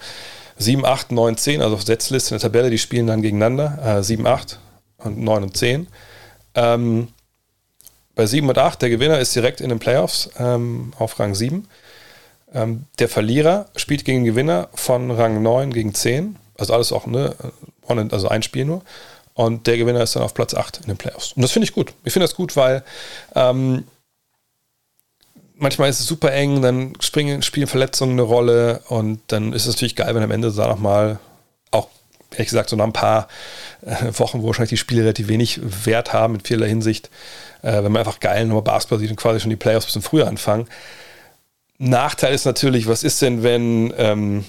7, 0.59 0.85
8, 0.85 1.13
9, 1.13 1.37
10, 1.37 1.63
also 1.63 1.77
auf 1.77 1.83
Setzliste 1.83 2.35
in 2.35 2.41
der 2.41 2.49
Tabelle, 2.51 2.71
die 2.71 2.79
spielen 2.79 3.07
dann 3.07 3.23
gegeneinander. 3.23 3.99
Äh, 3.99 4.03
7, 4.03 4.27
8 4.27 4.59
und 4.99 5.19
9 5.19 5.43
und 5.45 5.57
10. 5.57 5.87
Ähm, 6.55 7.09
bei 8.15 8.27
7 8.27 8.49
und 8.49 8.59
8, 8.59 8.83
der 8.83 8.91
Gewinner 8.91 9.19
ist 9.19 9.35
direkt 9.35 9.61
in 9.61 9.69
den 9.69 9.79
Playoffs 9.79 10.31
ähm, 10.39 10.93
auf 10.99 11.19
Rang 11.19 11.35
7. 11.35 11.67
Ähm, 12.53 12.85
der 12.99 13.09
Verlierer 13.09 13.67
spielt 13.77 14.05
gegen 14.05 14.19
den 14.19 14.25
Gewinner 14.25 14.69
von 14.75 15.11
Rang 15.11 15.43
9 15.43 15.73
gegen 15.73 15.95
10. 15.95 16.37
Also 16.61 16.75
alles 16.75 16.93
auch, 16.93 17.07
ne? 17.07 17.35
Also 17.89 18.29
ein 18.29 18.43
Spiel 18.43 18.65
nur. 18.65 18.83
Und 19.35 19.67
der 19.67 19.79
Gewinner 19.79 20.03
ist 20.03 20.15
dann 20.15 20.23
auf 20.23 20.35
Platz 20.35 20.55
8 20.55 20.81
in 20.83 20.87
den 20.89 20.97
Playoffs. 20.97 21.33
Und 21.33 21.43
das 21.43 21.51
finde 21.51 21.65
ich 21.65 21.73
gut. 21.73 21.93
Ich 22.05 22.13
finde 22.13 22.27
das 22.27 22.37
gut, 22.37 22.57
weil 22.57 22.85
ähm, 23.35 23.85
manchmal 25.57 25.89
ist 25.89 26.01
es 26.01 26.07
super 26.07 26.33
eng, 26.33 26.63
dann 26.63 26.95
springen, 27.01 27.43
spielen 27.43 27.67
Verletzungen 27.67 28.13
eine 28.13 28.23
Rolle 28.23 28.83
und 28.89 29.21
dann 29.29 29.53
ist 29.53 29.67
es 29.67 29.75
natürlich 29.75 29.97
geil, 29.97 30.15
wenn 30.15 30.23
am 30.23 30.31
Ende 30.31 30.51
da 30.53 30.67
nochmal 30.67 31.19
auch, 31.71 31.89
ehrlich 32.33 32.49
gesagt, 32.49 32.71
so 32.71 32.77
nach 32.77 32.85
ein 32.85 32.93
paar 32.93 33.29
äh, 33.83 34.19
Wochen, 34.19 34.43
wo 34.43 34.49
wahrscheinlich 34.49 34.71
die 34.71 34.77
Spiele 34.77 35.03
relativ 35.03 35.29
wenig 35.29 35.61
Wert 35.63 36.13
haben 36.13 36.35
in 36.35 36.41
vielerlei 36.41 36.69
Hinsicht, 36.69 37.11
äh, 37.63 37.83
wenn 37.83 37.93
man 37.93 37.99
einfach 37.99 38.21
geil 38.21 38.47
nur 38.47 38.65
Basketball 38.65 38.99
sieht 38.99 39.11
und 39.11 39.17
quasi 39.17 39.41
schon 39.41 39.51
die 39.51 39.57
Playoffs 39.57 39.87
ein 39.87 39.89
bisschen 39.89 40.03
früher 40.03 40.27
anfangen. 40.27 40.67
Nachteil 41.79 42.35
ist 42.35 42.45
natürlich, 42.45 42.89
was 42.89 43.05
ist 43.05 43.23
denn, 43.23 43.43
wenn 43.43 43.95
ähm, 43.97 44.45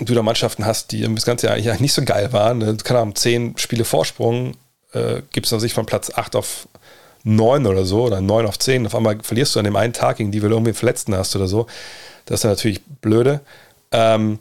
du 0.00 0.14
da 0.14 0.22
Mannschaften 0.22 0.64
hast, 0.64 0.92
die 0.92 1.02
das 1.02 1.24
ganze 1.24 1.46
Jahr 1.46 1.56
eigentlich 1.56 1.80
nicht 1.80 1.92
so 1.92 2.04
geil 2.04 2.32
waren, 2.32 2.58
ne? 2.58 2.76
keine 2.82 3.00
Ahnung, 3.00 3.14
zehn 3.14 3.56
Spiele 3.58 3.84
Vorsprung, 3.84 4.54
äh, 4.92 5.22
gibt 5.32 5.50
es 5.50 5.60
sich 5.60 5.74
von 5.74 5.86
Platz 5.86 6.10
8 6.14 6.36
auf 6.36 6.68
9 7.24 7.66
oder 7.66 7.84
so 7.84 8.04
oder 8.04 8.20
9 8.20 8.46
auf 8.46 8.58
10. 8.58 8.86
Auf 8.86 8.94
einmal 8.94 9.18
verlierst 9.22 9.54
du 9.54 9.58
an 9.58 9.64
dem 9.64 9.76
einen 9.76 9.92
Tag, 9.92 10.16
gegen 10.16 10.32
die 10.32 10.40
du 10.40 10.46
irgendwie 10.48 10.70
einen 10.70 10.74
Verletzten 10.74 11.14
hast 11.14 11.36
oder 11.36 11.46
so. 11.46 11.66
Das 12.26 12.40
ist 12.40 12.44
natürlich 12.44 12.82
blöde. 13.00 13.40
Ähm, 13.90 14.38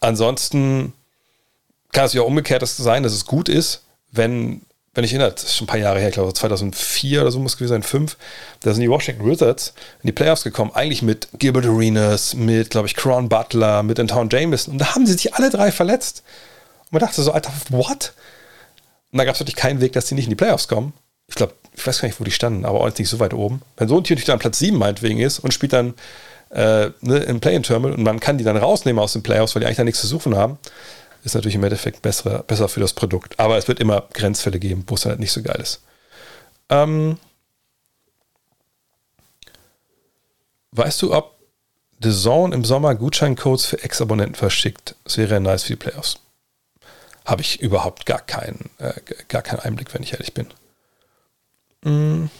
ansonsten 0.00 0.92
kann 1.92 2.06
es 2.06 2.12
ja 2.12 2.22
umgekehrt 2.22 2.66
sein, 2.66 3.02
dass 3.02 3.12
es 3.12 3.24
gut 3.24 3.48
ist, 3.48 3.82
wenn, 4.12 4.62
wenn 4.96 5.04
ich 5.04 5.12
erinnere, 5.12 5.32
das 5.32 5.44
ist 5.44 5.56
schon 5.56 5.66
ein 5.66 5.68
paar 5.68 5.78
Jahre 5.78 6.00
her, 6.00 6.08
ich 6.08 6.14
glaube 6.14 6.32
2004 6.32 7.20
oder 7.20 7.30
so 7.30 7.38
muss 7.38 7.52
es 7.52 7.58
gewesen 7.58 7.74
sein, 7.74 7.82
5, 7.82 8.16
da 8.60 8.72
sind 8.72 8.80
die 8.80 8.90
Washington 8.90 9.30
Wizards 9.30 9.74
in 10.02 10.06
die 10.06 10.12
Playoffs 10.12 10.42
gekommen, 10.42 10.70
eigentlich 10.74 11.02
mit 11.02 11.28
Gilbert 11.38 11.66
Arenas, 11.66 12.34
mit, 12.34 12.70
glaube 12.70 12.88
ich, 12.88 12.96
Cron 12.96 13.28
Butler, 13.28 13.82
mit 13.82 14.00
Anton 14.00 14.30
Jameson 14.30 14.72
und 14.72 14.78
da 14.78 14.94
haben 14.94 15.06
sie 15.06 15.12
sich 15.12 15.34
alle 15.34 15.50
drei 15.50 15.70
verletzt. 15.70 16.22
Und 16.84 16.92
man 16.92 17.00
dachte 17.00 17.20
so, 17.20 17.30
Alter, 17.30 17.52
what? 17.68 18.14
Und 19.12 19.18
da 19.18 19.24
gab 19.24 19.34
es 19.34 19.40
wirklich 19.40 19.56
keinen 19.56 19.80
Weg, 19.80 19.92
dass 19.92 20.06
die 20.06 20.14
nicht 20.14 20.24
in 20.24 20.30
die 20.30 20.36
Playoffs 20.36 20.66
kommen. 20.66 20.94
Ich 21.28 21.34
glaube, 21.34 21.52
ich 21.74 21.86
weiß 21.86 22.00
gar 22.00 22.08
nicht, 22.08 22.18
wo 22.18 22.24
die 22.24 22.30
standen, 22.30 22.64
aber 22.64 22.80
auch 22.80 22.98
nicht 22.98 23.08
so 23.08 23.20
weit 23.20 23.34
oben. 23.34 23.60
Wenn 23.76 23.88
so 23.88 23.98
ein 23.98 24.04
Team 24.04 24.18
dann 24.26 24.38
Platz 24.38 24.58
7 24.58 24.78
meinetwegen 24.78 25.20
ist 25.20 25.40
und 25.40 25.52
spielt 25.52 25.74
dann 25.74 25.94
äh, 26.50 26.90
ne, 27.00 27.18
im 27.18 27.40
Play-In-Terminal 27.40 27.96
und 27.96 28.02
man 28.02 28.20
kann 28.20 28.38
die 28.38 28.44
dann 28.44 28.56
rausnehmen 28.56 29.02
aus 29.02 29.12
den 29.12 29.22
Playoffs, 29.22 29.54
weil 29.54 29.60
die 29.60 29.66
eigentlich 29.66 29.76
da 29.76 29.84
nichts 29.84 30.00
zu 30.00 30.06
suchen 30.06 30.36
haben, 30.36 30.58
ist 31.26 31.34
natürlich 31.34 31.56
im 31.56 31.64
Endeffekt 31.64 32.02
besser, 32.02 32.44
besser 32.44 32.68
für 32.68 32.80
das 32.80 32.92
Produkt. 32.92 33.38
Aber 33.38 33.58
es 33.58 33.66
wird 33.66 33.80
immer 33.80 34.08
Grenzfälle 34.12 34.60
geben, 34.60 34.84
wo 34.86 34.94
es 34.94 35.04
halt 35.04 35.18
nicht 35.18 35.32
so 35.32 35.42
geil 35.42 35.60
ist. 35.60 35.82
Ähm, 36.70 37.18
weißt 40.70 41.02
du, 41.02 41.12
ob 41.12 41.36
The 42.00 42.12
Zone 42.12 42.54
im 42.54 42.64
Sommer 42.64 42.94
Gutscheincodes 42.94 43.66
für 43.66 43.82
Ex-Abonnenten 43.82 44.36
verschickt? 44.36 44.94
Das 45.02 45.18
wäre 45.18 45.40
nice 45.40 45.64
für 45.64 45.72
die 45.72 45.76
Playoffs. 45.76 46.20
Habe 47.24 47.42
ich 47.42 47.60
überhaupt 47.60 48.06
gar 48.06 48.20
keinen, 48.20 48.70
äh, 48.78 48.94
gar 49.26 49.42
keinen 49.42 49.60
Einblick, 49.60 49.92
wenn 49.94 50.04
ich 50.04 50.12
ehrlich 50.12 50.32
bin. 50.32 50.46
Mm. 51.82 52.30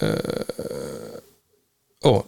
Äh, 0.00 1.20
oh, 2.02 2.22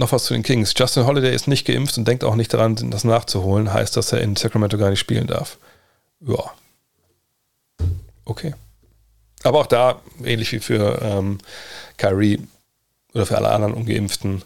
noch 0.00 0.12
was 0.12 0.24
zu 0.24 0.34
den 0.34 0.42
Kings. 0.42 0.74
Justin 0.76 1.06
Holiday 1.06 1.32
ist 1.32 1.46
nicht 1.46 1.66
geimpft 1.66 1.96
und 1.96 2.08
denkt 2.08 2.24
auch 2.24 2.34
nicht 2.34 2.52
daran, 2.52 2.90
das 2.90 3.04
nachzuholen. 3.04 3.72
Heißt, 3.72 3.96
dass 3.96 4.12
er 4.12 4.20
in 4.20 4.34
Sacramento 4.34 4.76
gar 4.78 4.90
nicht 4.90 4.98
spielen 4.98 5.26
darf. 5.26 5.58
Ja. 6.20 6.52
Okay. 8.24 8.54
Aber 9.42 9.60
auch 9.60 9.66
da, 9.66 10.00
ähnlich 10.24 10.52
wie 10.52 10.58
für 10.58 11.00
ähm, 11.02 11.38
Kyrie 11.96 12.40
oder 13.14 13.26
für 13.26 13.36
alle 13.36 13.50
anderen 13.50 13.74
Ungeimpften, 13.74 14.42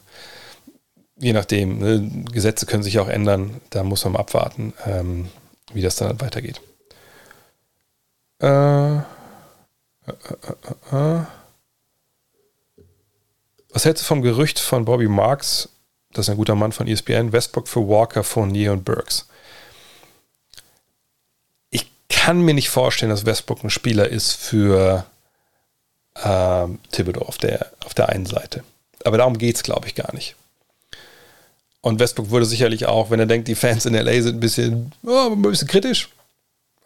je 1.16 1.33
nachdem, 1.33 1.78
ne, 1.78 2.24
Gesetze 2.31 2.66
können 2.66 2.83
sich 2.83 2.99
auch 2.99 3.08
ändern. 3.08 3.60
Da 3.70 3.83
muss 3.84 4.05
man 4.05 4.15
mal 4.15 4.20
abwarten, 4.20 4.74
ähm, 4.84 5.28
wie 5.73 5.83
das 5.83 5.97
dann 5.97 6.20
weitergeht. 6.20 6.60
Äh. 8.41 8.99
Was 13.74 13.84
hältst 13.84 14.04
du 14.04 14.06
vom 14.06 14.22
Gerücht 14.22 14.60
von 14.60 14.84
Bobby 14.84 15.08
Marks, 15.08 15.68
das 16.12 16.26
ist 16.26 16.30
ein 16.30 16.36
guter 16.36 16.54
Mann 16.54 16.70
von 16.70 16.86
ESPN, 16.86 17.32
Westbrook 17.32 17.66
für 17.66 17.88
Walker, 17.88 18.22
Fournier 18.22 18.70
und 18.70 18.84
Burks? 18.84 19.26
Ich 21.70 21.90
kann 22.08 22.40
mir 22.40 22.54
nicht 22.54 22.70
vorstellen, 22.70 23.10
dass 23.10 23.26
Westbrook 23.26 23.64
ein 23.64 23.70
Spieler 23.70 24.08
ist 24.08 24.32
für 24.32 25.04
ähm, 26.24 26.78
Thibodeau 26.92 27.22
auf 27.22 27.36
der, 27.38 27.72
auf 27.84 27.94
der 27.94 28.10
einen 28.10 28.26
Seite. 28.26 28.62
Aber 29.02 29.18
darum 29.18 29.38
geht 29.38 29.56
es, 29.56 29.64
glaube 29.64 29.88
ich, 29.88 29.96
gar 29.96 30.14
nicht. 30.14 30.36
Und 31.80 31.98
Westbrook 31.98 32.30
würde 32.30 32.46
sicherlich 32.46 32.86
auch, 32.86 33.10
wenn 33.10 33.18
er 33.18 33.26
denkt, 33.26 33.48
die 33.48 33.56
Fans 33.56 33.86
in 33.86 33.94
LA 33.94 34.22
sind 34.22 34.36
ein 34.36 34.40
bisschen, 34.40 34.92
oh, 35.02 35.30
ein 35.32 35.42
bisschen 35.42 35.66
kritisch, 35.66 36.10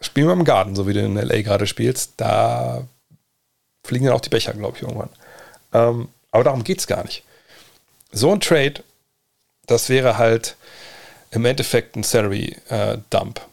spielen 0.01 0.25
wir 0.25 0.33
im 0.33 0.43
Garten, 0.43 0.75
so 0.75 0.87
wie 0.87 0.93
du 0.93 1.01
in 1.01 1.13
LA 1.13 1.43
gerade 1.43 1.67
spielst. 1.67 2.13
Da 2.17 2.83
fliegen 3.83 4.05
dann 4.05 4.15
auch 4.15 4.21
die 4.21 4.29
Becher, 4.29 4.53
glaube 4.53 4.77
ich, 4.77 4.81
irgendwann. 4.81 5.09
Ähm, 5.71 6.07
aber 6.31 6.43
darum 6.43 6.63
geht 6.63 6.79
es 6.79 6.87
gar 6.87 7.03
nicht. 7.03 7.23
So 8.11 8.31
ein 8.31 8.39
Trade, 8.39 8.83
das 9.67 9.89
wäre 9.89 10.17
halt 10.17 10.55
im 11.31 11.45
Endeffekt 11.45 11.95
ein 11.95 12.03
Salary-Dump. 12.03 13.39
Äh, 13.39 13.43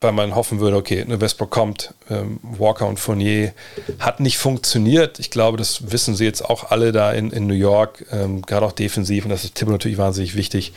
weil 0.00 0.12
man 0.12 0.36
hoffen 0.36 0.60
würde, 0.60 0.76
okay, 0.76 1.02
eine 1.02 1.20
Westbrook 1.20 1.50
kommt, 1.50 1.92
ähm, 2.08 2.38
Walker 2.42 2.86
und 2.86 3.00
Fournier 3.00 3.52
hat 3.98 4.20
nicht 4.20 4.38
funktioniert. 4.38 5.18
Ich 5.18 5.28
glaube, 5.28 5.56
das 5.56 5.90
wissen 5.90 6.14
sie 6.14 6.24
jetzt 6.24 6.44
auch 6.44 6.70
alle 6.70 6.92
da 6.92 7.10
in, 7.10 7.32
in 7.32 7.48
New 7.48 7.54
York, 7.54 8.06
ähm, 8.12 8.42
gerade 8.42 8.64
auch 8.64 8.70
defensiv, 8.70 9.24
und 9.24 9.30
das 9.30 9.42
ist 9.42 9.56
Tim 9.56 9.72
natürlich 9.72 9.98
wahnsinnig 9.98 10.36
wichtig. 10.36 10.72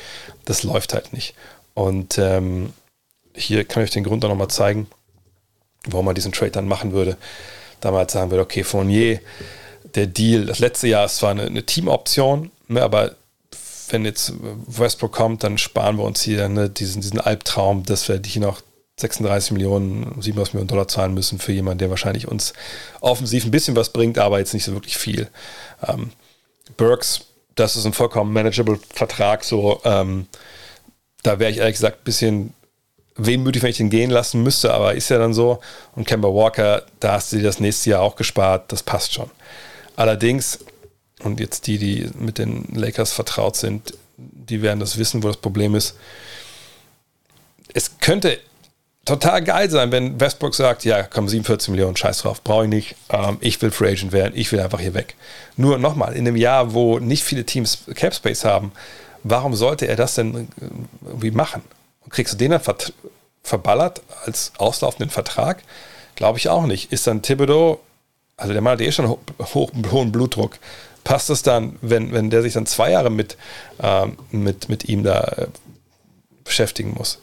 Das 0.46 0.64
läuft 0.64 0.96
halt 0.96 1.14
nicht. 1.14 1.36
Und 1.76 2.18
ähm, 2.18 2.74
hier 3.36 3.64
kann 3.64 3.84
ich 3.84 3.90
euch 3.90 3.94
den 3.94 4.06
Grund 4.06 4.26
auch 4.26 4.30
nochmal 4.30 4.48
zeigen, 4.48 4.88
warum 5.86 6.08
man 6.08 6.16
diesen 6.16 6.32
Trade 6.32 6.52
dann 6.52 6.68
machen 6.68 6.92
würde 6.92 7.16
damals 7.82 8.14
sagen 8.14 8.32
wir, 8.32 8.40
okay, 8.40 8.64
Fournier, 8.64 9.20
der 9.96 10.08
Deal, 10.08 10.46
das 10.46 10.60
letzte 10.60 10.88
Jahr 10.88 11.06
ist 11.06 11.18
zwar 11.18 11.32
eine, 11.32 11.44
eine 11.44 11.66
Teamoption, 11.66 12.52
ne, 12.68 12.82
aber 12.82 13.16
wenn 13.90 14.06
jetzt 14.06 14.34
Westbrook 14.68 15.12
kommt, 15.12 15.44
dann 15.44 15.58
sparen 15.58 15.98
wir 15.98 16.04
uns 16.04 16.22
hier 16.22 16.48
ne, 16.50 16.70
diesen, 16.70 17.02
diesen 17.02 17.20
Albtraum, 17.20 17.84
dass 17.84 18.08
wir 18.08 18.22
hier 18.26 18.42
noch 18.42 18.62
36 19.00 19.52
Millionen, 19.52 20.22
37 20.22 20.54
Millionen 20.54 20.68
Dollar 20.68 20.88
zahlen 20.88 21.14
müssen 21.14 21.40
für 21.40 21.52
jemanden, 21.52 21.80
der 21.80 21.90
wahrscheinlich 21.90 22.28
uns 22.28 22.54
offensiv 23.02 23.46
ein 23.46 23.52
bisschen 23.52 23.76
was 23.76 23.90
bringt, 23.90 24.18
aber 24.18 24.40
jetzt 24.40 24.54
nicht 24.54 24.64
so 24.64 24.74
wirklich 24.74 24.98
viel. 24.98 25.28
Ähm, 25.86 26.12
Burks, 26.78 27.22
das 27.56 27.76
ist 27.76 27.86
ein 27.86 27.94
vollkommen 27.94 28.32
manageable 28.32 28.80
Vertrag, 28.94 29.44
so 29.44 29.82
ähm, 29.84 30.28
da 31.24 31.40
wäre 31.40 31.52
ich 31.52 31.58
ehrlich 31.58 31.76
gesagt 31.76 32.02
ein 32.02 32.04
bisschen 32.06 32.54
wehmütig, 33.16 33.62
wenn 33.62 33.70
ich 33.70 33.78
den 33.78 33.90
gehen 33.90 34.10
lassen 34.10 34.42
müsste, 34.42 34.74
aber 34.74 34.96
ist 34.96 35.10
ja 35.10 35.18
dann 35.18 35.34
so. 35.34 35.60
Und 35.96 36.08
Kemba 36.08 36.30
Walker, 36.30 36.84
da 37.00 37.14
hast 37.14 37.32
du 37.32 37.38
dir 37.38 37.44
das 37.44 37.60
nächste 37.60 37.92
Jahr 37.92 38.02
auch 38.02 38.16
gespart, 38.16 38.72
das 38.72 38.84
passt 38.84 39.14
schon. 39.14 39.30
Allerdings, 40.02 40.58
und 41.22 41.40
jetzt 41.40 41.68
die, 41.68 41.78
die 41.78 42.10
mit 42.18 42.40
den 42.40 42.66
Lakers 42.74 43.14
vertraut 43.14 43.56
sind, 43.56 43.94
die 44.18 44.64
werden 44.64 44.80
das 44.80 44.98
wissen, 44.98 45.22
wo 45.22 45.28
das 45.28 45.38
Problem 45.38 45.76
ist. 45.76 45.96
Es 47.76 48.00
könnte 48.00 48.40
total 49.06 49.44
geil 49.44 49.70
sein, 49.70 49.92
wenn 49.92 50.20
Westbrook 50.20 50.56
sagt, 50.56 50.86
ja, 50.86 51.04
komm, 51.04 51.30
47 51.30 51.70
Millionen, 51.70 51.96
scheiß 51.96 52.18
drauf, 52.18 52.42
brauche 52.44 52.64
ich 52.64 52.70
nicht, 52.72 52.96
ähm, 53.12 53.38
ich 53.42 53.62
will 53.62 53.70
Free 53.70 53.92
Agent 53.92 54.12
werden, 54.12 54.34
ich 54.36 54.52
will 54.52 54.60
einfach 54.60 54.80
hier 54.80 54.96
weg. 54.96 55.14
Nur 55.56 55.78
nochmal, 55.78 56.14
in 56.14 56.28
einem 56.28 56.36
Jahr, 56.36 56.74
wo 56.74 56.98
nicht 56.98 57.24
viele 57.24 57.46
Teams 57.46 57.84
Cap 57.94 58.16
Space 58.16 58.44
haben, 58.44 58.72
warum 59.22 59.54
sollte 59.54 59.88
er 59.88 59.98
das 59.98 60.16
denn 60.16 60.48
irgendwie 61.06 61.30
machen? 61.30 61.62
kriegst 62.10 62.34
du 62.34 62.38
den 62.38 62.50
dann 62.50 62.62
ver 62.62 62.76
verballert 63.44 64.02
als 64.26 64.52
auslaufenden 64.58 65.12
Vertrag? 65.12 65.62
Glaube 66.16 66.40
ich 66.40 66.50
auch 66.50 66.66
nicht. 66.66 66.92
Ist 66.92 67.06
dann 67.06 67.22
Thibodeau, 67.22 67.80
also 68.42 68.54
der 68.54 68.62
Mann 68.62 68.74
hat 68.74 68.82
eh 68.82 68.92
schon 68.92 69.08
ho 69.08 69.20
hoch, 69.54 69.72
hohen 69.92 70.12
Blutdruck, 70.12 70.58
Passt 71.04 71.30
es 71.30 71.42
dann, 71.42 71.78
wenn, 71.82 72.12
wenn 72.12 72.30
der 72.30 72.42
sich 72.42 72.54
dann 72.54 72.66
zwei 72.66 72.92
Jahre 72.92 73.10
mit, 73.10 73.38
ähm, 73.82 74.18
mit, 74.30 74.70
mit 74.70 74.86
ihm 74.86 75.04
da 75.04 75.22
äh, 75.22 75.48
beschäftigen 76.44 76.94
muss? 76.96 77.20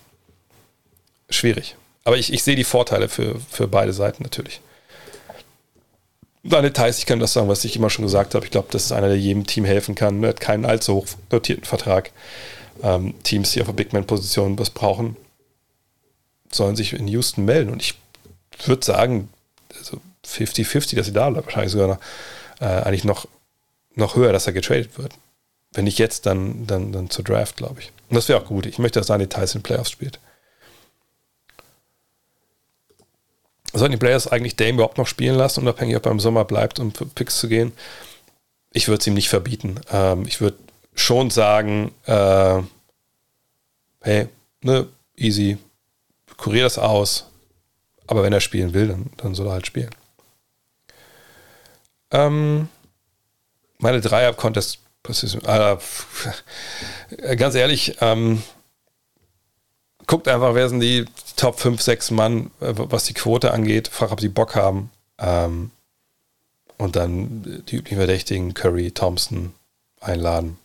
Schwierig. 1.31 1.77
Aber 2.05 2.17
ich, 2.17 2.33
ich 2.33 2.43
sehe 2.43 2.57
die 2.57 2.65
Vorteile 2.65 3.09
für, 3.09 3.39
für 3.51 3.69
beide 3.69 3.93
Seiten 3.93 4.23
natürlich. 4.23 4.61
Dann 6.43 6.65
Details, 6.65 6.99
ich 6.99 7.07
kann 7.07 7.21
das 7.21 7.35
sagen, 7.35 7.49
was 7.49 7.65
ich 7.65 7.77
immer 7.77 7.91
schon 7.91 8.05
gesagt 8.05 8.35
habe. 8.35 8.45
Ich 8.45 8.51
glaube, 8.51 8.69
das 8.71 8.85
ist 8.85 8.93
einer, 8.93 9.09
der 9.09 9.19
jedem 9.19 9.47
Team 9.47 9.65
helfen 9.65 9.95
kann. 9.95 10.23
Er 10.23 10.31
hat 10.31 10.41
keinen 10.41 10.65
allzu 10.65 10.95
hoch 10.95 11.07
dotierten 11.29 11.65
Vertrag. 11.65 12.11
Ähm, 12.83 13.15
Teams, 13.23 13.53
die 13.53 13.61
auf 13.61 13.67
der 13.67 13.75
Big 13.75 13.93
Man-Position 13.93 14.59
was 14.59 14.71
brauchen, 14.71 15.17
sollen 16.51 16.75
sich 16.75 16.95
in 16.95 17.07
Houston 17.07 17.45
melden. 17.45 17.71
Und 17.71 17.83
ich 17.83 17.95
würde 18.65 18.85
sagen, 18.85 19.29
also 19.79 20.01
50-50, 20.28 20.97
dass 20.97 21.07
sie 21.07 21.12
da 21.12 21.31
bleibt. 21.31 21.47
Wahrscheinlich 21.47 21.73
sogar 21.73 21.89
noch, 21.89 22.00
äh, 22.60 22.82
eigentlich 22.82 23.05
noch, 23.05 23.26
noch 23.94 24.16
höher, 24.16 24.32
dass 24.32 24.47
er 24.47 24.52
getradet 24.52 24.98
wird. 24.98 25.12
Wenn 25.73 25.84
nicht 25.84 25.98
jetzt, 25.98 26.26
dann, 26.26 26.66
dann, 26.66 26.92
dann 26.92 27.10
zur 27.10 27.24
Draft, 27.24 27.57
glaube 27.57 27.81
ich. 27.81 27.92
Und 28.08 28.16
das 28.16 28.28
wäre 28.28 28.40
auch 28.40 28.47
gut. 28.47 28.66
Ich 28.66 28.78
möchte, 28.78 29.00
dass 29.00 29.08
Daniel 29.08 29.28
Tyson 29.28 29.62
Playoffs 29.62 29.90
spielt. 29.90 30.18
Sollten 33.73 33.92
die 33.92 33.98
Players 33.98 34.26
eigentlich 34.26 34.57
Dame 34.57 34.73
überhaupt 34.73 34.97
noch 34.97 35.07
spielen 35.07 35.36
lassen, 35.36 35.60
unabhängig, 35.60 35.97
ob 35.97 36.07
er 36.07 36.12
im 36.12 36.20
Sommer 36.20 36.44
bleibt, 36.44 36.78
um 36.81 36.92
für 36.92 37.05
Picks 37.05 37.39
zu 37.39 37.48
gehen? 37.48 37.73
Ich 38.73 38.89
würde 38.89 39.00
es 39.00 39.07
ihm 39.07 39.15
nicht 39.15 39.28
verbieten. 39.28 39.81
Ähm, 39.90 40.24
ich 40.26 40.40
würde 40.40 40.57
schon 40.94 41.31
sagen, 41.31 41.92
äh, 42.07 42.62
hey, 44.00 44.28
ne, 44.62 44.89
easy, 45.16 45.58
kurier 46.36 46.65
das 46.65 46.78
aus. 46.78 47.26
Aber 48.07 48.23
wenn 48.23 48.32
er 48.32 48.40
spielen 48.40 48.73
will, 48.73 48.89
dann, 48.89 49.10
dann 49.18 49.34
soll 49.34 49.48
er 49.48 49.52
halt 49.52 49.66
spielen. 49.66 49.90
Ähm, 52.11 52.69
meine 53.78 54.01
Dreier-Contest, 54.01 54.81
äh, 57.17 57.37
ganz 57.37 57.55
ehrlich, 57.55 57.97
ähm, 58.01 58.43
guckt 60.07 60.28
einfach, 60.28 60.55
wer 60.55 60.69
sind 60.69 60.81
die 60.81 61.05
Top 61.37 61.61
5, 61.61 61.81
6 61.81 62.11
Mann, 62.11 62.51
äh, 62.61 62.73
was 62.75 63.05
die 63.05 63.15
Quote 63.15 63.53
angeht, 63.53 63.89
fragt, 63.89 64.12
ob 64.12 64.20
sie 64.20 64.28
Bock 64.28 64.55
haben. 64.55 64.91
Ähm, 65.19 65.70
und 66.77 66.97
dann 66.97 67.65
die 67.69 67.77
üblichen 67.77 67.99
Verdächtigen, 67.99 68.55
Curry, 68.55 68.93
Thompson 68.93 69.53
einladen 70.01 70.59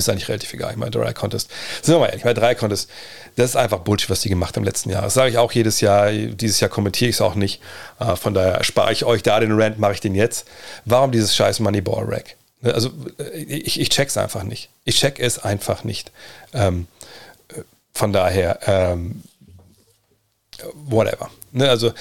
ist 0.00 0.08
eigentlich 0.08 0.28
relativ 0.28 0.52
egal. 0.52 0.72
Ich 0.72 0.76
meine, 0.76 0.90
Dry 0.90 1.12
Contest, 1.14 1.50
sind 1.82 1.94
wir 1.94 2.00
mal 2.00 2.06
ehrlich, 2.06 2.24
bei 2.24 2.34
Dry 2.34 2.54
Contest, 2.54 2.90
das 3.36 3.50
ist 3.50 3.56
einfach 3.56 3.78
Bullshit, 3.78 4.10
was 4.10 4.20
die 4.20 4.28
gemacht 4.28 4.56
haben 4.56 4.62
im 4.62 4.66
letzten 4.66 4.90
Jahr. 4.90 5.02
Das 5.02 5.14
sage 5.14 5.30
ich 5.30 5.38
auch 5.38 5.52
jedes 5.52 5.80
Jahr. 5.80 6.10
Dieses 6.10 6.60
Jahr 6.60 6.70
kommentiere 6.70 7.08
ich 7.08 7.16
es 7.16 7.20
auch 7.20 7.34
nicht. 7.34 7.60
Äh, 7.98 8.16
von 8.16 8.34
daher 8.34 8.62
spare 8.64 8.92
ich 8.92 9.04
euch 9.04 9.22
da 9.22 9.40
den 9.40 9.52
Rant, 9.52 9.78
mache 9.78 9.92
ich 9.92 10.00
den 10.00 10.14
jetzt. 10.14 10.46
Warum 10.84 11.12
dieses 11.12 11.34
scheiß 11.34 11.60
Moneyball-Rack? 11.60 12.36
Ne, 12.60 12.74
also, 12.74 12.90
äh, 13.18 13.38
ich, 13.38 13.80
ich 13.80 13.88
check's 13.88 14.16
einfach 14.16 14.42
nicht. 14.42 14.68
Ich 14.84 14.96
check 14.96 15.20
es 15.20 15.38
einfach 15.38 15.84
nicht. 15.84 16.10
Ähm, 16.52 16.86
von 17.92 18.12
daher, 18.12 18.60
ähm, 18.66 19.22
whatever. 20.74 21.30
Ne, 21.52 21.68
also, 21.68 21.92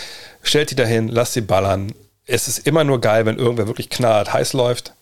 stellt 0.42 0.72
die 0.72 0.76
dahin, 0.76 1.08
lasst 1.08 1.34
sie 1.34 1.42
ballern. 1.42 1.94
Es 2.26 2.48
ist 2.48 2.68
immer 2.68 2.84
nur 2.84 3.02
geil, 3.02 3.26
wenn 3.26 3.38
irgendwer 3.38 3.68
wirklich 3.68 3.90
knallhart 3.90 4.34
heiß 4.34 4.53
läuft 4.53 4.94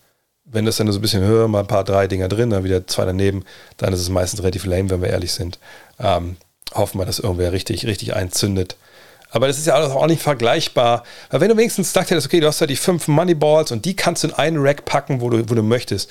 wenn 0.50 0.64
das 0.64 0.76
dann 0.76 0.90
so 0.90 0.98
ein 0.98 1.02
bisschen 1.02 1.22
höher, 1.22 1.48
mal 1.48 1.60
ein 1.60 1.66
paar, 1.66 1.84
drei 1.84 2.06
Dinger 2.06 2.28
drin, 2.28 2.50
dann 2.50 2.64
wieder 2.64 2.86
zwei 2.86 3.04
daneben, 3.04 3.44
dann 3.76 3.92
ist 3.92 4.00
es 4.00 4.08
meistens 4.08 4.40
relativ 4.40 4.64
lame, 4.64 4.90
wenn 4.90 5.02
wir 5.02 5.10
ehrlich 5.10 5.32
sind. 5.32 5.58
Ähm, 5.98 6.36
hoffen 6.74 6.98
wir, 6.98 7.06
dass 7.06 7.18
irgendwer 7.18 7.52
richtig, 7.52 7.86
richtig 7.86 8.14
einzündet. 8.14 8.76
Aber 9.30 9.46
das 9.46 9.58
ist 9.58 9.66
ja 9.66 9.76
auch 9.76 10.06
nicht 10.06 10.22
vergleichbar. 10.22 11.04
Weil 11.30 11.40
wenn 11.40 11.48
du 11.50 11.56
wenigstens 11.56 11.88
gesagt 11.88 12.10
hättest, 12.10 12.26
okay, 12.26 12.40
du 12.40 12.46
hast 12.46 12.60
ja 12.60 12.66
die 12.66 12.76
fünf 12.76 13.08
Moneyballs 13.08 13.72
und 13.72 13.84
die 13.84 13.94
kannst 13.94 14.24
du 14.24 14.28
in 14.28 14.34
einen 14.34 14.58
Rack 14.58 14.84
packen, 14.84 15.20
wo 15.20 15.28
du, 15.28 15.50
wo 15.50 15.54
du 15.54 15.62
möchtest. 15.62 16.10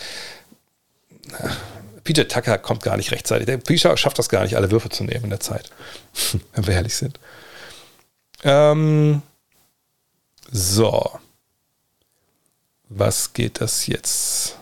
Peter 2.03 2.27
Tucker 2.27 2.57
kommt 2.57 2.83
gar 2.83 2.95
nicht 2.95 3.11
rechtzeitig. 3.11 3.47
Der 3.47 3.57
Peter 3.57 3.97
schafft 3.97 4.19
das 4.19 4.29
gar 4.29 4.43
nicht, 4.43 4.55
alle 4.55 4.71
Würfe 4.71 4.89
zu 4.89 5.03
nehmen 5.03 5.25
in 5.25 5.29
der 5.31 5.39
Zeit. 5.39 5.71
wenn 6.53 6.67
wir 6.67 6.75
ehrlich 6.75 6.95
sind. 6.95 7.19
Ähm, 8.43 9.23
so. 10.51 11.19
Was 12.89 13.33
geht 13.33 13.61
das 13.61 13.87
jetzt? 13.87 14.57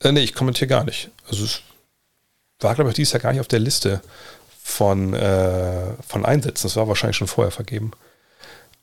Äh, 0.00 0.12
nee, 0.12 0.20
ich 0.20 0.34
kommentiere 0.34 0.68
gar 0.68 0.84
nicht. 0.84 1.10
Also 1.28 1.44
es 1.44 1.62
war, 2.60 2.74
glaube 2.74 2.90
ich, 2.90 2.96
dieses 2.96 3.12
Jahr 3.12 3.22
gar 3.22 3.32
nicht 3.32 3.40
auf 3.40 3.48
der 3.48 3.58
Liste 3.58 4.00
von, 4.62 5.14
äh, 5.14 5.92
von 6.06 6.24
Einsätzen. 6.24 6.66
Das 6.66 6.76
war 6.76 6.88
wahrscheinlich 6.88 7.16
schon 7.16 7.28
vorher 7.28 7.52
vergeben. 7.52 7.92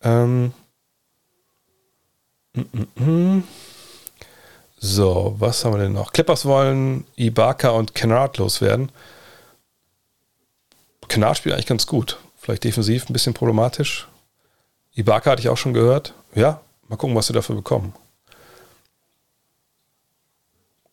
Ähm. 0.01 0.53
Mm, 2.53 2.61
mm, 2.61 3.03
mm. 3.03 3.43
So, 4.77 5.35
was 5.39 5.65
haben 5.65 5.73
wir 5.73 5.79
denn 5.79 5.93
noch? 5.93 6.11
Clippers 6.11 6.45
wollen 6.45 7.05
Ibaka 7.15 7.69
und 7.69 7.95
Kennard 7.95 8.37
loswerden. 8.37 8.91
Kennard 11.07 11.37
spielt 11.37 11.53
eigentlich 11.55 11.65
ganz 11.65 11.87
gut. 11.87 12.19
Vielleicht 12.37 12.63
defensiv 12.63 13.09
ein 13.09 13.13
bisschen 13.13 13.33
problematisch. 13.33 14.07
Ibaka 14.93 15.31
hatte 15.31 15.41
ich 15.41 15.49
auch 15.49 15.57
schon 15.57 15.73
gehört. 15.73 16.13
Ja, 16.35 16.61
mal 16.87 16.97
gucken, 16.97 17.15
was 17.15 17.27
sie 17.27 17.33
dafür 17.33 17.55
bekommen. 17.55 17.93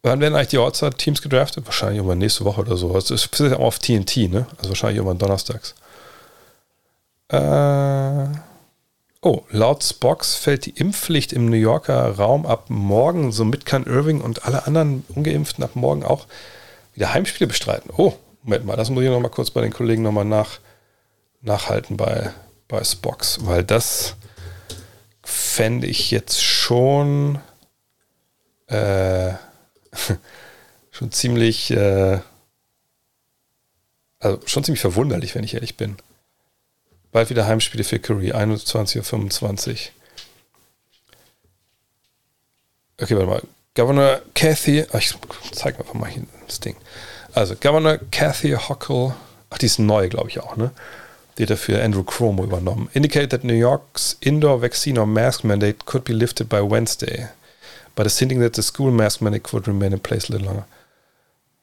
Wann 0.02 0.20
werden 0.20 0.34
eigentlich 0.34 0.48
die 0.48 0.58
Outside-Teams 0.58 1.22
gedraftet? 1.22 1.64
Wahrscheinlich 1.64 1.98
irgendwann 1.98 2.18
nächste 2.18 2.44
Woche 2.44 2.62
oder 2.62 2.76
so. 2.76 2.92
Das 2.92 3.10
ist 3.10 3.39
ja 3.39 3.56
auch 3.56 3.60
auf 3.60 3.78
TNT, 3.78 4.28
ne? 4.28 4.47
Also 4.58 4.70
wahrscheinlich 4.70 4.97
irgendwann 4.97 5.18
donnerstags. 5.18 5.76
Äh, 7.28 8.26
oh, 9.20 9.42
laut 9.50 9.84
Spox 9.84 10.34
fällt 10.34 10.66
die 10.66 10.70
Impfpflicht 10.70 11.32
im 11.32 11.47
New 11.47 11.56
Yorker 11.56 12.16
Raum 12.16 12.47
ab 12.47 12.64
morgen. 12.68 13.31
Somit 13.31 13.64
kann 13.64 13.84
Irving 13.84 14.20
und 14.20 14.44
alle 14.44 14.66
anderen 14.66 15.05
Ungeimpften 15.14 15.62
ab 15.62 15.76
morgen 15.76 16.02
auch 16.02 16.26
wieder 16.94 17.14
Heimspiele 17.14 17.47
bestreiten. 17.47 17.92
Oh, 17.97 18.14
Moment 18.42 18.66
mal, 18.66 18.76
das 18.76 18.90
muss 18.90 19.05
ich 19.05 19.08
noch 19.08 19.20
mal 19.20 19.28
kurz 19.28 19.50
bei 19.50 19.60
den 19.60 19.72
Kollegen 19.72 20.02
noch 20.02 20.10
mal 20.10 20.24
nach, 20.24 20.58
nachhalten 21.42 21.97
bei, 21.97 22.32
bei 22.66 22.82
Spox, 22.82 23.47
weil 23.47 23.62
das 23.62 24.16
fände 25.22 25.86
ich 25.86 26.10
jetzt 26.10 26.42
schon. 26.42 27.39
Äh, 28.66 29.34
schon 30.90 31.12
ziemlich, 31.12 31.70
äh, 31.70 32.20
also 34.18 34.40
schon 34.46 34.64
ziemlich 34.64 34.80
verwunderlich, 34.80 35.34
wenn 35.34 35.44
ich 35.44 35.54
ehrlich 35.54 35.76
bin. 35.76 35.96
Bald 37.12 37.30
wieder 37.30 37.46
Heimspiele 37.46 37.84
für 37.84 37.98
Curry, 37.98 38.32
21.25 38.32 39.70
Uhr. 39.70 39.76
Okay, 43.00 43.16
warte 43.16 43.26
mal. 43.26 43.42
Governor 43.74 44.22
Kathy, 44.34 44.84
ach, 44.92 44.98
ich 44.98 45.14
zeig 45.52 45.78
einfach 45.78 45.94
mal 45.94 46.10
hier 46.10 46.24
das 46.46 46.60
Ding. 46.60 46.76
Also, 47.32 47.54
Governor 47.56 47.98
Kathy 48.10 48.52
Hochul, 48.52 49.14
ach, 49.50 49.58
die 49.58 49.66
ist 49.66 49.78
neu, 49.78 50.08
glaube 50.08 50.28
ich 50.28 50.40
auch, 50.40 50.56
ne? 50.56 50.70
Die 51.36 51.44
hat 51.44 51.50
dafür 51.50 51.82
Andrew 51.82 52.04
Cuomo 52.04 52.44
übernommen. 52.44 52.90
Indicate 52.92 53.30
that 53.30 53.44
New 53.44 53.54
York's 53.54 54.18
indoor 54.20 54.60
vaccine 54.60 55.00
or 55.00 55.06
mask 55.06 55.44
mandate 55.44 55.86
could 55.86 56.04
be 56.04 56.12
lifted 56.12 56.50
by 56.50 56.58
Wednesday 56.58 57.28
but 57.94 58.06
is 58.06 58.18
hinting 58.18 58.40
that 58.40 58.56
the 58.56 58.62
school 58.62 58.90
mask 58.90 59.20
mandate 59.20 59.52
would 59.52 59.66
remain 59.66 59.92
in 59.92 60.00
place 60.00 60.28
a 60.28 60.32
little 60.32 60.46
longer. 60.46 60.66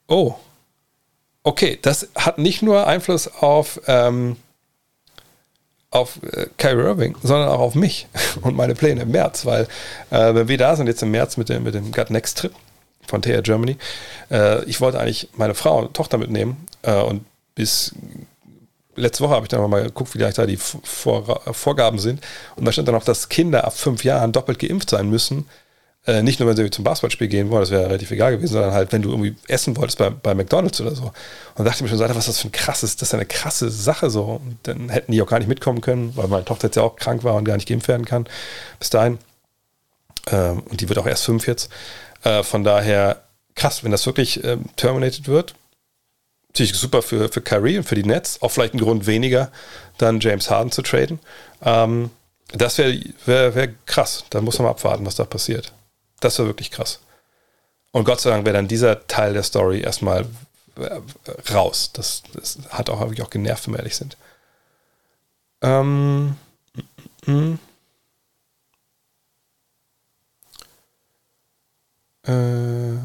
Oh. 0.08 0.40
Okay, 1.44 1.80
das 1.82 2.10
hat 2.16 2.38
nicht 2.38 2.62
nur 2.62 2.86
Einfluss 2.86 3.28
auf, 3.28 3.80
ähm, 3.88 4.36
auf 5.92 6.20
äh, 6.24 6.48
Kyrie 6.58 6.84
Irving, 6.84 7.16
sondern 7.24 7.50
auch 7.50 7.60
auf 7.60 7.76
mich 7.76 8.08
und 8.42 8.56
meine 8.56 8.76
Pläne 8.76 9.04
im 9.04 9.12
März, 9.12 9.46
weil 9.46 9.68
äh, 10.10 10.34
wenn 10.34 10.48
wir 10.48 10.58
da 10.58 10.76
sind 10.76 10.88
jetzt 10.88 11.02
im 11.02 11.12
März 11.12 11.38
mit 11.38 11.50
dem, 11.50 11.64
mit 11.64 11.76
dem 11.76 11.92
Gut 11.92 12.10
Next 12.10 12.38
Trip 12.40 12.54
von 13.08 13.22
TR 13.22 13.42
Germany, 13.42 13.78
äh, 14.30 14.64
ich 14.66 14.82
wollte 14.82 15.00
eigentlich 15.00 15.30
meine 15.34 15.56
Frau 15.56 15.80
und 15.80 15.94
Tochter 15.94 16.18
mitnehmen 16.18 16.68
äh, 16.82 17.02
und 17.02 17.26
bis 17.56 17.94
letzte 18.96 19.24
Woche 19.24 19.34
habe 19.34 19.46
ich 19.46 19.50
dann 19.50 19.68
mal 19.70 19.84
geguckt, 19.84 20.14
wie 20.14 20.20
da 20.20 20.46
die 20.46 20.58
Vor 20.58 21.42
Vorgaben 21.54 22.00
sind 22.00 22.22
und 22.58 22.66
da 22.66 22.72
stand 22.72 22.88
dann 22.88 22.96
auch, 22.96 23.04
dass 23.04 23.30
Kinder 23.30 23.64
ab 23.64 23.76
fünf 23.76 24.04
Jahren 24.04 24.32
doppelt 24.32 24.60
geimpft 24.60 24.90
sein 24.90 25.10
müssen, 25.10 25.48
äh, 26.08 26.24
nicht 26.24 26.40
nur, 26.40 26.50
wenn 26.50 26.56
sie 26.56 26.72
zum 26.72 26.84
Basketballspiel 26.84 27.28
gehen 27.28 27.50
wollen, 27.50 27.62
das 27.62 27.72
wäre 27.72 27.86
relativ 27.86 28.10
egal 28.12 28.32
gewesen, 28.32 28.54
sondern 28.54 28.74
halt, 28.74 28.92
wenn 28.92 29.02
du 29.02 29.10
irgendwie 29.10 29.36
essen 29.48 29.76
wolltest 29.78 29.98
bei, 29.98 30.10
bei 30.10 30.34
McDonalds 30.34 30.80
oder 30.82 30.96
so. 30.96 31.12
Und 31.56 31.66
dachte 31.66 31.78
ich 31.78 31.82
mir 31.82 31.90
schon, 31.90 32.00
was 32.00 32.18
ist 32.18 32.28
das 32.28 32.40
für 32.40 32.48
ein 32.48 32.52
krasses, 32.52 32.96
das 32.96 33.10
ist 33.10 33.14
eine 33.14 33.26
krasse 33.26 33.70
Sache 33.70 34.10
so. 34.10 34.42
Und 34.44 34.58
dann 34.64 34.90
hätten 34.90 35.12
die 35.12 35.22
auch 35.22 35.28
gar 35.28 35.40
nicht 35.40 35.50
mitkommen 35.50 35.82
können, 35.82 36.16
weil 36.16 36.28
meine 36.28 36.46
Tochter 36.46 36.68
jetzt 36.68 36.76
ja 36.76 36.84
auch 36.84 36.96
krank 36.96 37.24
war 37.24 37.36
und 37.36 37.44
gar 37.44 37.56
nicht 37.56 37.68
geimpft 37.68 37.88
werden 37.88 38.06
kann 38.06 38.26
bis 38.80 38.90
dahin. 38.90 39.20
Ähm, 40.28 40.64
und 40.70 40.82
die 40.82 40.90
wird 40.90 41.00
auch 41.00 41.06
erst 41.06 41.26
fünf 41.26 41.48
jetzt. 41.48 41.70
Äh, 42.24 42.44
von 42.44 42.64
daher 42.64 43.24
krass, 43.56 43.84
wenn 43.84 43.92
das 43.92 44.06
wirklich 44.06 44.44
ähm, 44.44 44.66
terminated 44.78 45.28
wird. 45.28 45.54
Natürlich 46.50 46.74
super 46.74 47.02
für, 47.02 47.30
für 47.30 47.42
Kyrie 47.42 47.78
und 47.78 47.84
für 47.84 47.96
die 47.96 48.04
Nets. 48.04 48.42
Auch 48.42 48.50
vielleicht 48.50 48.74
ein 48.74 48.80
Grund 48.80 49.06
weniger, 49.06 49.52
dann 49.98 50.20
James 50.20 50.50
Harden 50.50 50.72
zu 50.72 50.82
traden. 50.82 51.20
Ähm, 51.64 52.10
das 52.54 52.78
wäre 52.78 53.00
wär, 53.26 53.54
wär 53.54 53.68
krass. 53.86 54.24
Da 54.30 54.42
muss 54.42 54.58
man 54.58 54.66
mal 54.66 54.72
abwarten, 54.72 55.06
was 55.06 55.16
da 55.16 55.26
passiert. 55.26 55.74
Das 56.20 56.40
war 56.40 56.46
wirklich 56.46 56.72
krass. 56.72 57.00
Und 57.92 58.06
Gott 58.06 58.22
sei 58.22 58.30
Dank 58.30 58.46
wäre 58.46 58.56
dann 58.56 58.68
dieser 58.68 59.08
Teil 59.08 59.34
der 59.34 59.44
Story 59.44 59.82
erstmal 59.82 60.26
äh, 60.76 61.02
raus. 61.52 61.92
Das, 61.94 62.24
das 62.34 62.60
hat 62.70 62.90
auch 62.90 63.00
wirklich 63.00 63.24
auch 63.24 63.30
genervt, 63.30 63.66
wenn 63.68 63.74
wir 63.74 63.80
ehrlich 63.80 63.96
sind. 63.96 64.18
Ähm, 65.62 66.36
mm, 67.26 67.32
mm, 67.32 67.34
mm. 67.34 67.60
Äh, 72.30 72.98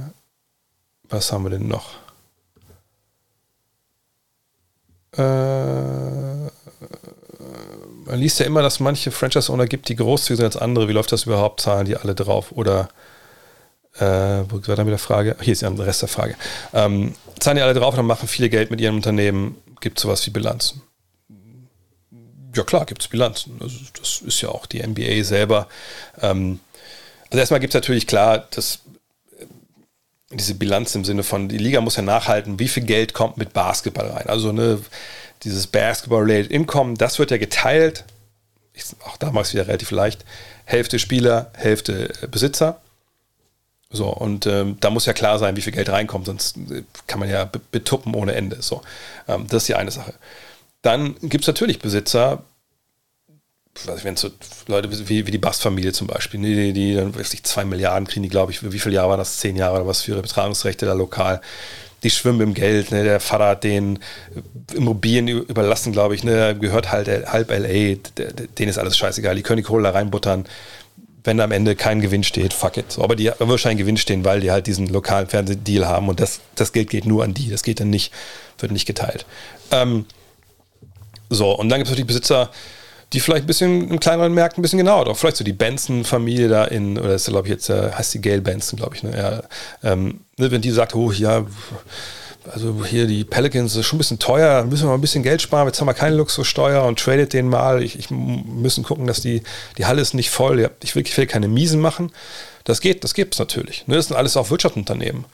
was 1.05 1.33
haben 1.33 1.45
wir 1.45 1.51
denn 1.51 1.69
noch? 1.69 1.95
Äh, 5.17 5.23
man 8.07 8.19
liest 8.19 8.41
ja 8.41 8.47
immer, 8.47 8.63
dass 8.63 8.81
manche 8.81 9.11
Franchise-Owner 9.11 9.67
gibt, 9.67 9.89
die 9.89 9.97
großzügiger 9.97 10.37
sind 10.37 10.45
als 10.47 10.57
andere. 10.57 10.89
Wie 10.89 10.93
läuft 10.93 11.13
das 11.13 11.25
überhaupt? 11.25 11.61
Zahlen 11.61 11.87
die 11.87 11.97
alle 11.97 12.15
drauf? 12.15 12.53
Oder 12.53 12.89
äh, 13.99 14.45
wo 14.49 14.61
war 14.67 14.77
dann 14.77 14.87
wieder 14.87 14.99
Frage? 14.99 15.37
Hier 15.41 15.53
ist 15.53 15.63
ja 15.63 15.71
der 15.71 15.87
Rest 15.87 16.03
der 16.03 16.09
Frage. 16.09 16.35
Ähm, 16.73 17.15
zahlen 17.39 17.57
die 17.57 17.63
alle 17.63 17.75
drauf 17.75 17.97
und 17.97 18.07
machen 18.07 18.29
viele 18.29 18.49
Geld 18.49 18.71
mit 18.71 18.81
ihrem 18.81 18.97
Unternehmen. 18.97 19.57
Gibt 19.81 19.99
es 19.99 20.03
sowas 20.03 20.27
wie 20.27 20.31
Bilanzen? 20.31 20.83
Ja 22.55 22.63
klar, 22.65 22.87
gibt 22.87 23.03
es 23.03 23.09
Bilanzen. 23.09 23.59
Also 23.61 23.77
das 23.99 24.23
ist 24.23 24.41
ja 24.41 24.49
auch 24.49 24.67
die 24.67 24.85
NBA 24.85 25.25
selber. 25.25 25.69
Ähm, 26.21 26.61
also 27.31 27.39
erstmal 27.39 27.61
gibt 27.61 27.75
es 27.75 27.81
natürlich 27.81 28.07
klar, 28.07 28.47
dass 28.51 28.81
äh, 29.39 29.47
diese 30.33 30.55
Bilanz 30.55 30.95
im 30.95 31.05
Sinne 31.05 31.23
von, 31.23 31.49
die 31.49 31.59
Liga 31.59 31.81
muss 31.81 31.97
ja 31.97 32.03
nachhalten, 32.03 32.59
wie 32.59 32.69
viel 32.69 32.85
Geld 32.85 33.15
kommt 33.15 33.37
mit 33.37 33.53
Basketball 33.53 34.09
rein. 34.09 34.29
Also 34.29 34.53
ne, 34.53 34.81
dieses 35.43 35.67
Basketball-Related 35.67 36.51
Income, 36.51 36.95
das 36.95 37.19
wird 37.19 37.31
ja 37.31 37.37
geteilt, 37.37 38.05
auch 39.05 39.17
damals 39.19 39.53
wieder 39.53 39.69
relativ 39.69 39.91
leicht, 39.91 40.25
Hälfte 40.65 40.99
Spieler, 40.99 41.51
Hälfte 41.55 42.13
Besitzer. 42.31 42.81
So, 43.95 44.09
und 44.09 44.47
ähm, 44.47 44.77
da 44.81 44.91
muss 44.91 45.07
ja 45.07 45.13
klar 45.13 45.39
sein, 45.39 45.57
wie 45.57 45.63
viel 45.63 45.73
Geld 45.73 45.89
reinkommt, 45.89 46.27
sonst 46.27 46.57
äh, 46.57 46.83
kann 47.07 47.21
man 47.21 47.31
ja 47.31 47.49
betuppen 47.71 48.15
ohne 48.15 48.35
Ende. 48.35 48.61
So, 48.61 48.83
ähm, 49.29 49.47
das 49.49 49.63
ist 49.63 49.69
die 49.69 49.77
eine 49.77 49.93
Sache. 49.93 50.15
Dann 50.83 51.15
gibt 51.23 51.45
es 51.45 51.49
natürlich 51.49 51.79
Besitzer, 51.79 52.43
wenn 54.03 54.17
so 54.17 54.31
Leute 54.67 54.91
wie, 55.09 55.27
wie 55.27 55.31
die 55.31 55.39
Bass-Familie 55.39 55.93
zum 55.93 56.07
Beispiel, 56.07 56.41
die, 56.41 56.73
die, 56.73 56.95
dann 56.95 57.15
wirklich 57.15 57.43
zwei 57.45 57.65
Milliarden 57.65 58.07
kriegen, 58.07 58.23
die 58.23 58.29
glaube 58.29 58.53
ich, 58.53 58.63
wie 58.63 58.79
viele 58.79 58.97
Jahre 58.97 59.11
war 59.11 59.17
das? 59.17 59.39
Zehn 59.39 59.57
Jahre 59.57 59.77
oder 59.77 59.87
was 59.87 60.03
für 60.03 60.13
ihre 60.13 60.23
Betragungsrechte 60.23 60.87
da 60.87 60.93
lokal. 60.93 61.41
Die 62.03 62.11
schwimmen 62.11 62.41
im 62.41 62.55
Geld, 62.55 62.91
ne? 62.91 63.03
der 63.03 63.19
Vater 63.19 63.47
hat 63.47 63.65
den 63.65 63.99
Immobilien 64.75 65.27
überlassen, 65.29 65.93
glaube 65.93 66.15
ich, 66.15 66.23
ne? 66.23 66.57
gehört 66.59 66.93
halt 66.93 67.09
halb 67.09 67.51
LA, 67.51 67.97
denen 68.59 68.69
ist 68.69 68.79
alles 68.79 68.97
scheißegal, 68.97 69.35
die 69.35 69.43
können 69.43 69.59
die 69.59 69.63
Kohle 69.63 69.85
da 69.85 69.91
reinbuttern 69.91 70.45
wenn 71.25 71.41
am 71.41 71.53
Ende 71.53 71.75
kein 71.75 72.01
Gewinn 72.01 72.23
steht, 72.23 72.53
fuck 72.53 72.77
it. 72.77 72.99
Aber 72.99 73.17
die 73.17 73.31
haben 73.31 73.49
wahrscheinlich 73.49 73.81
Gewinn 73.81 73.97
stehen, 73.97 74.25
weil 74.25 74.41
die 74.41 74.51
halt 74.51 74.67
diesen 74.67 74.87
lokalen 74.89 75.27
Fernsehdeal 75.27 75.87
haben 75.87 76.09
und 76.09 76.21
das, 76.21 76.41
das 76.55 76.73
Geld 76.73 76.91
geht 76.91 77.07
nur 77.07 77.25
an 77.25 77.35
die. 77.35 77.51
Das 77.51 77.63
geht 77.63 77.81
dann 77.81 77.91
nicht, 77.91 78.13
wird 78.59 78.73
nicht 78.73 78.87
geteilt. 78.87 79.25
Ähm, 79.71 80.05
so, 81.31 81.53
und 81.53 81.71
dann 81.71 81.79
gibt 81.79 81.87
es 81.87 81.91
natürlich 81.93 82.07
Besitzer, 82.07 82.51
die 83.15 83.21
vielleicht 83.21 83.45
ein 83.45 83.47
bisschen 83.47 83.91
in 83.91 84.01
kleineren 84.01 84.35
Märkten 84.35 84.61
ein 84.61 84.63
bisschen 84.63 84.79
genauer 84.79 85.07
drauf. 85.07 85.19
Vielleicht 85.19 85.39
so 85.39 85.45
die 85.45 85.53
Benson-Familie 85.53 86.49
da 86.49 86.65
in, 86.65 86.99
oder 86.99 87.11
das 87.11 87.23
ist 87.23 87.31
glaube 87.31 87.47
ich 87.47 87.53
jetzt, 87.53 87.71
äh, 87.71 87.93
heißt 87.93 88.15
die 88.15 88.21
Gail 88.21 88.41
Benson, 88.41 88.79
glaube 88.79 88.97
ich, 88.97 89.03
ne? 89.03 89.17
Ja, 89.17 89.43
ähm, 89.91 90.21
ne, 90.37 90.51
wenn 90.51 90.61
die 90.61 90.71
sagt, 90.71 90.95
oh 90.95 91.11
ja, 91.11 91.47
also 92.53 92.85
hier 92.85 93.07
die 93.07 93.25
Pelicans 93.25 93.75
ist 93.77 93.87
schon 93.87 93.97
ein 93.97 93.99
bisschen 93.99 94.19
teuer, 94.19 94.65
müssen 94.65 94.85
wir 94.85 94.89
mal 94.89 94.95
ein 94.95 95.01
bisschen 95.01 95.23
Geld 95.23 95.43
sparen, 95.43 95.67
jetzt 95.67 95.81
haben 95.81 95.87
wir 95.87 95.95
keine 95.95 96.17
Luxussteuer 96.17 96.85
und 96.85 96.99
tradet 96.99 97.33
den 97.33 97.49
mal. 97.49 97.83
Ich, 97.83 97.99
ich 97.99 98.11
müssen 98.11 98.85
gucken, 98.85 99.07
dass 99.07 99.21
die, 99.21 99.43
die 99.79 99.87
Halle 99.87 100.03
ist 100.03 100.15
nicht 100.15 100.31
voll. 100.31 100.71
Ich 100.83 100.95
will, 100.95 101.03
ich 101.03 101.17
will 101.17 101.27
keine 101.27 101.49
Miesen 101.49 101.81
machen. 101.81 102.13
Das 102.65 102.81
geht, 102.81 103.05
das 103.05 103.15
gibt 103.15 103.35
es 103.35 103.39
natürlich. 103.39 103.87
Ne, 103.87 103.97
das 103.97 104.09
sind 104.09 104.17
alles 104.17 104.37
auch 104.37 104.51
Wirtschaftsunternehmen. 104.51 105.25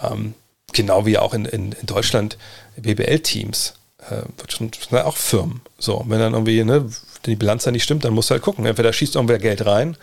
Ähm, 0.00 0.34
genau 0.72 1.06
wie 1.06 1.18
auch 1.18 1.34
in, 1.34 1.44
in, 1.44 1.72
in 1.72 1.86
Deutschland 1.86 2.38
BBL-Teams. 2.76 3.74
Äh, 4.10 4.96
auch 4.98 5.16
Firmen. 5.16 5.62
So, 5.78 6.04
wenn 6.06 6.20
dann 6.20 6.34
irgendwie 6.34 6.62
ne, 6.64 6.88
die 7.26 7.36
Bilanz 7.36 7.64
dann 7.64 7.74
nicht 7.74 7.84
stimmt, 7.84 8.04
dann 8.04 8.14
musst 8.14 8.30
du 8.30 8.34
halt 8.34 8.42
gucken. 8.42 8.66
Entweder 8.66 8.92
schießt 8.92 9.16
irgendwer 9.16 9.38
Geld 9.38 9.66
rein 9.66 9.96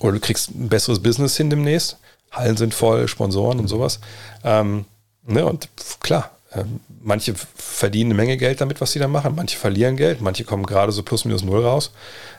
oder 0.00 0.12
du 0.12 0.20
kriegst 0.20 0.50
ein 0.50 0.68
besseres 0.68 1.02
Business 1.02 1.36
hin 1.36 1.50
demnächst. 1.50 1.96
Hallen 2.30 2.56
sind 2.56 2.74
voll, 2.74 3.08
Sponsoren 3.08 3.58
und 3.58 3.68
sowas. 3.68 4.00
Ähm, 4.42 4.86
Ne, 5.26 5.44
und 5.44 5.68
klar, 6.00 6.30
äh, 6.52 6.64
manche 7.02 7.34
verdienen 7.56 8.10
eine 8.10 8.14
Menge 8.14 8.36
Geld 8.36 8.60
damit, 8.60 8.80
was 8.80 8.92
sie 8.92 8.98
da 8.98 9.08
machen, 9.08 9.34
manche 9.34 9.56
verlieren 9.56 9.96
Geld, 9.96 10.20
manche 10.20 10.44
kommen 10.44 10.64
gerade 10.66 10.92
so 10.92 11.02
plus 11.02 11.24
minus 11.24 11.42
null 11.42 11.64
raus. 11.64 11.92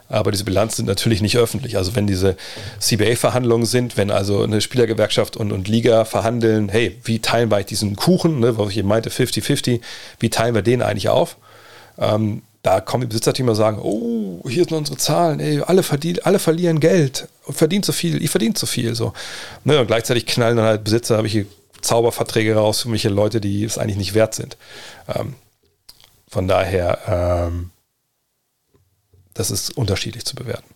Aber 0.07 0.31
diese 0.31 0.43
Bilanz 0.43 0.75
sind 0.75 0.85
natürlich 0.85 1.21
nicht 1.21 1.35
öffentlich. 1.37 1.77
Also 1.77 1.95
wenn 1.95 2.05
diese 2.05 2.37
CBA-Verhandlungen 2.79 3.65
sind, 3.65 3.97
wenn 3.97 4.11
also 4.11 4.43
eine 4.43 4.61
Spielergewerkschaft 4.61 5.35
und, 5.35 5.51
und 5.51 5.67
Liga 5.67 6.05
verhandeln, 6.05 6.69
hey, 6.69 6.99
wie 7.03 7.19
teilen 7.19 7.49
wir 7.49 7.63
diesen 7.63 7.95
Kuchen, 7.95 8.39
ne, 8.39 8.55
was 8.57 8.69
ich 8.69 8.77
eben 8.77 8.87
meinte, 8.87 9.09
50-50, 9.09 9.81
wie 10.19 10.29
teilen 10.29 10.53
wir 10.53 10.61
den 10.61 10.83
eigentlich 10.83 11.09
auf? 11.09 11.37
Ähm, 11.97 12.43
da 12.61 12.81
kommen 12.81 13.01
die 13.01 13.07
Besitzerteams 13.07 13.49
und 13.49 13.55
sagen, 13.55 13.79
oh, 13.81 14.41
hier 14.47 14.63
sind 14.65 14.73
unsere 14.73 14.97
Zahlen, 14.97 15.39
ey, 15.39 15.61
alle, 15.61 15.81
verdien, 15.81 16.19
alle 16.23 16.39
verlieren 16.39 16.79
Geld 16.79 17.27
verdient 17.49 17.85
zu 17.85 17.91
viel, 17.91 18.23
ich 18.23 18.29
verdiene 18.29 18.53
zu 18.53 18.65
viel. 18.65 18.95
So. 18.95 19.13
Ne, 19.63 19.79
und 19.79 19.87
gleichzeitig 19.87 20.25
knallen 20.25 20.57
dann 20.57 20.65
halt 20.65 20.83
Besitzer, 20.83 21.17
habe 21.17 21.27
ich 21.27 21.33
hier 21.33 21.45
Zauberverträge 21.85 22.55
raus 22.55 22.81
für 22.81 22.91
welche 22.91 23.09
Leute, 23.09 23.39
die 23.39 23.63
es 23.63 23.77
eigentlich 23.77 23.97
nicht 23.97 24.13
wert 24.13 24.33
sind. 24.33 24.57
Ähm, 25.07 25.35
von 26.27 26.47
daher, 26.47 26.99
ähm, 27.07 27.71
das 29.33 29.51
ist 29.51 29.77
unterschiedlich 29.77 30.25
zu 30.25 30.35
bewerten. 30.35 30.75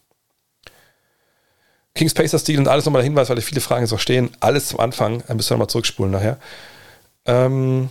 Kings 1.96 2.14
Pacers 2.14 2.42
Stil 2.42 2.60
und 2.60 2.68
alles 2.68 2.86
nochmal 2.86 3.02
der 3.02 3.10
Hinweis, 3.10 3.30
weil 3.30 3.42
viele 3.42 3.62
Fragen 3.62 3.84
jetzt 3.84 3.94
auch 3.94 4.00
stehen. 4.00 4.30
Alles 4.40 4.70
zum 4.70 4.80
Anfang, 4.80 5.24
ein 5.28 5.38
bisschen 5.38 5.56
nochmal 5.56 5.70
zurückspulen 5.70 6.12
nachher. 6.12 6.38
Ähm, 7.26 7.90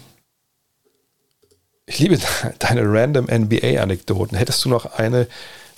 ich 1.84 1.98
liebe 1.98 2.18
deine 2.58 2.82
random 2.84 3.26
NBA-Anekdoten. 3.26 4.36
Hättest 4.36 4.64
du 4.64 4.68
noch 4.68 4.94
eine, 4.98 5.26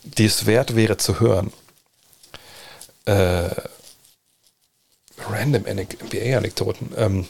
die 0.02 0.26
es 0.26 0.46
wert 0.46 0.76
wäre 0.76 0.96
zu 0.96 1.20
hören? 1.20 1.52
Äh, 3.06 3.50
random 5.28 5.64
NBA-Anekdoten. 5.64 6.92
Ähm, 6.96 7.26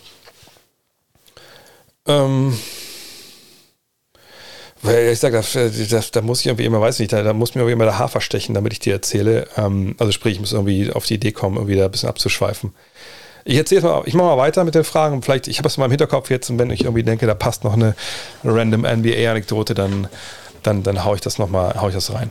ähm, 2.06 2.58
weil 4.82 5.08
ich 5.12 5.18
sage, 5.18 5.42
da, 6.12 6.22
muss 6.22 6.40
ich 6.40 6.46
irgendwie 6.46 6.64
immer, 6.64 6.80
weiß 6.80 7.00
nicht, 7.00 7.12
da, 7.12 7.22
da 7.22 7.34
muss 7.34 7.54
mir 7.54 7.60
irgendwie 7.60 7.74
immer 7.74 7.84
der 7.84 7.98
Hafer 7.98 8.22
stechen, 8.22 8.54
damit 8.54 8.72
ich 8.72 8.78
dir 8.78 8.94
erzähle. 8.94 9.46
Ähm, 9.56 9.94
also 9.98 10.10
sprich, 10.10 10.34
ich 10.34 10.40
muss 10.40 10.52
irgendwie 10.52 10.90
auf 10.90 11.04
die 11.04 11.14
Idee 11.14 11.32
kommen, 11.32 11.56
irgendwie 11.56 11.76
da 11.76 11.84
ein 11.84 11.90
bisschen 11.90 12.08
abzuschweifen. 12.08 12.72
Ich 13.44 13.56
erzähle 13.56 13.82
mal, 13.82 14.02
ich 14.06 14.14
mache 14.14 14.28
mal 14.28 14.38
weiter 14.38 14.64
mit 14.64 14.74
den 14.74 14.84
Fragen. 14.84 15.22
Vielleicht, 15.22 15.48
ich 15.48 15.58
habe 15.58 15.68
es 15.68 15.76
in 15.76 15.82
meinem 15.82 15.90
Hinterkopf 15.90 16.30
jetzt 16.30 16.48
und 16.50 16.58
wenn 16.58 16.70
ich 16.70 16.84
irgendwie 16.84 17.02
denke, 17.02 17.26
da 17.26 17.34
passt 17.34 17.64
noch 17.64 17.74
eine, 17.74 17.94
eine 18.42 18.54
random 18.54 18.82
NBA-Anekdote, 18.82 19.74
dann, 19.74 20.08
dann, 20.62 20.82
dann 20.82 21.04
haue 21.04 21.16
ich 21.16 21.20
das 21.20 21.38
nochmal, 21.38 21.74
haue 21.80 21.90
ich 21.90 21.94
das 21.94 22.12
rein. 22.12 22.30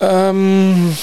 Ähm, 0.00 0.96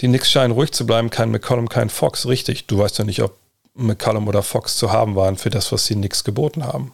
die 0.00 0.08
Knicks 0.08 0.30
scheinen 0.30 0.52
ruhig 0.52 0.72
zu 0.72 0.86
bleiben, 0.86 1.10
kein 1.10 1.30
McCollum, 1.30 1.68
kein 1.68 1.90
Fox. 1.90 2.26
Richtig, 2.26 2.66
du 2.66 2.78
weißt 2.78 2.98
ja 2.98 3.04
nicht, 3.04 3.22
ob 3.22 3.36
McCollum 3.74 4.28
oder 4.28 4.42
Fox 4.42 4.76
zu 4.76 4.92
haben 4.92 5.16
waren 5.16 5.36
für 5.36 5.50
das, 5.50 5.72
was 5.72 5.86
die 5.86 5.94
Knicks 5.94 6.24
geboten 6.24 6.64
haben. 6.64 6.92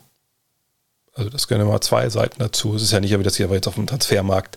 Also 1.15 1.31
das 1.31 1.49
gehören 1.49 1.67
immer 1.67 1.81
zwei 1.81 2.09
Seiten 2.09 2.39
dazu. 2.39 2.75
Es 2.75 2.83
ist 2.83 2.93
ja 2.93 3.01
nicht, 3.01 3.15
dass 3.25 3.35
sie 3.35 3.45
aber 3.45 3.55
jetzt 3.55 3.69
auf 3.69 3.75
dem 3.75 3.87
Transfermarkt 3.87 4.57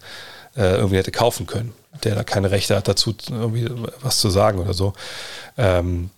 äh, 0.55 0.75
irgendwie 0.75 0.97
hätte 0.97 1.11
kaufen 1.11 1.47
können, 1.47 1.73
der 2.03 2.15
da 2.15 2.23
keine 2.23 2.51
Rechte 2.51 2.75
hat 2.75 2.87
dazu, 2.87 3.15
irgendwie 3.29 3.69
was 4.01 4.19
zu 4.19 4.29
sagen 4.29 4.59
oder 4.59 4.73
so. 4.73 4.93
Ähm, 5.57 6.09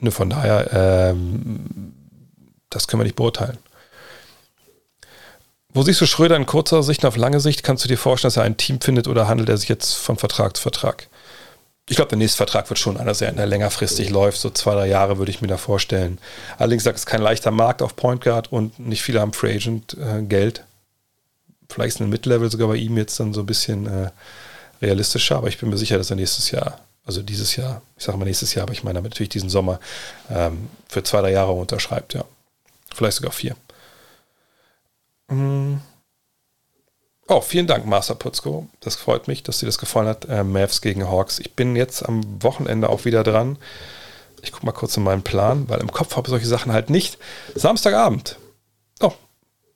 nur 0.00 0.12
von 0.12 0.30
daher, 0.30 0.70
ähm, 1.10 1.94
das 2.70 2.86
können 2.86 3.00
wir 3.00 3.04
nicht 3.04 3.16
beurteilen. 3.16 3.58
Wo 5.70 5.82
siehst 5.82 6.00
du 6.00 6.06
Schröder 6.06 6.36
in 6.36 6.46
kurzer 6.46 6.82
Sicht 6.82 7.02
und 7.04 7.08
auf 7.08 7.16
lange 7.16 7.40
Sicht? 7.40 7.62
Kannst 7.62 7.84
du 7.84 7.88
dir 7.88 7.98
vorstellen, 7.98 8.30
dass 8.30 8.36
er 8.36 8.44
ein 8.44 8.56
Team 8.56 8.80
findet 8.80 9.08
oder 9.08 9.28
handelt 9.28 9.48
er 9.48 9.56
sich 9.56 9.68
jetzt 9.68 9.94
von 9.94 10.16
Vertrag 10.16 10.56
zu 10.56 10.62
Vertrag? 10.62 11.08
Ich 11.88 11.96
glaube, 11.96 12.10
der 12.10 12.18
nächste 12.18 12.36
Vertrag 12.36 12.68
wird 12.68 12.78
schon 12.78 12.98
einer 12.98 13.14
sein, 13.14 13.36
der 13.36 13.46
längerfristig 13.46 14.10
läuft. 14.10 14.38
So 14.38 14.50
zwei, 14.50 14.74
drei 14.74 14.88
Jahre 14.88 15.18
würde 15.18 15.30
ich 15.30 15.40
mir 15.40 15.48
da 15.48 15.56
vorstellen. 15.56 16.18
Allerdings 16.58 16.84
sagt 16.84 16.98
es 16.98 17.06
kein 17.06 17.22
leichter 17.22 17.50
Markt 17.50 17.80
auf 17.80 17.96
Point 17.96 18.22
Guard 18.22 18.52
und 18.52 18.78
nicht 18.78 19.02
viele 19.02 19.20
haben 19.20 19.32
Free 19.32 19.54
Agent 19.54 19.96
äh, 19.98 20.22
Geld. 20.22 20.64
Vielleicht 21.70 21.96
ist 21.96 22.00
ein 22.00 22.10
Mid-Level 22.10 22.50
sogar 22.50 22.68
bei 22.68 22.76
ihm 22.76 22.96
jetzt 22.96 23.18
dann 23.20 23.32
so 23.32 23.40
ein 23.40 23.46
bisschen 23.46 23.86
äh, 23.86 24.10
realistischer, 24.82 25.36
aber 25.36 25.48
ich 25.48 25.58
bin 25.58 25.70
mir 25.70 25.78
sicher, 25.78 25.98
dass 25.98 26.10
er 26.10 26.16
nächstes 26.16 26.50
Jahr, 26.50 26.80
also 27.04 27.22
dieses 27.22 27.56
Jahr, 27.56 27.82
ich 27.96 28.04
sage 28.04 28.18
mal 28.18 28.24
nächstes 28.24 28.54
Jahr, 28.54 28.64
aber 28.64 28.72
ich 28.72 28.84
meine 28.84 29.00
natürlich 29.00 29.30
diesen 29.30 29.50
Sommer, 29.50 29.80
ähm, 30.30 30.68
für 30.88 31.02
zwei, 31.02 31.20
drei 31.20 31.32
Jahre 31.32 31.52
unterschreibt, 31.52 32.14
ja. 32.14 32.24
Vielleicht 32.94 33.16
sogar 33.16 33.32
vier. 33.32 33.54
Mhm. 35.28 35.80
Oh, 37.30 37.42
vielen 37.42 37.66
Dank, 37.66 37.84
Master 37.84 38.14
Putzko. 38.14 38.68
Das 38.80 38.96
freut 38.96 39.28
mich, 39.28 39.42
dass 39.42 39.58
dir 39.58 39.66
das 39.66 39.76
gefallen 39.76 40.08
hat. 40.08 40.24
Äh, 40.30 40.44
Mavs 40.44 40.80
gegen 40.80 41.06
Hawks. 41.06 41.38
Ich 41.38 41.52
bin 41.52 41.76
jetzt 41.76 42.02
am 42.02 42.42
Wochenende 42.42 42.88
auch 42.88 43.04
wieder 43.04 43.22
dran. 43.22 43.58
Ich 44.40 44.50
gucke 44.50 44.64
mal 44.64 44.72
kurz 44.72 44.96
in 44.96 45.02
meinen 45.02 45.22
Plan, 45.22 45.68
weil 45.68 45.80
im 45.80 45.92
Kopf 45.92 46.16
habe 46.16 46.26
ich 46.26 46.30
solche 46.30 46.46
Sachen 46.46 46.72
halt 46.72 46.88
nicht. 46.88 47.18
Samstagabend. 47.54 48.38
Oh, 49.00 49.12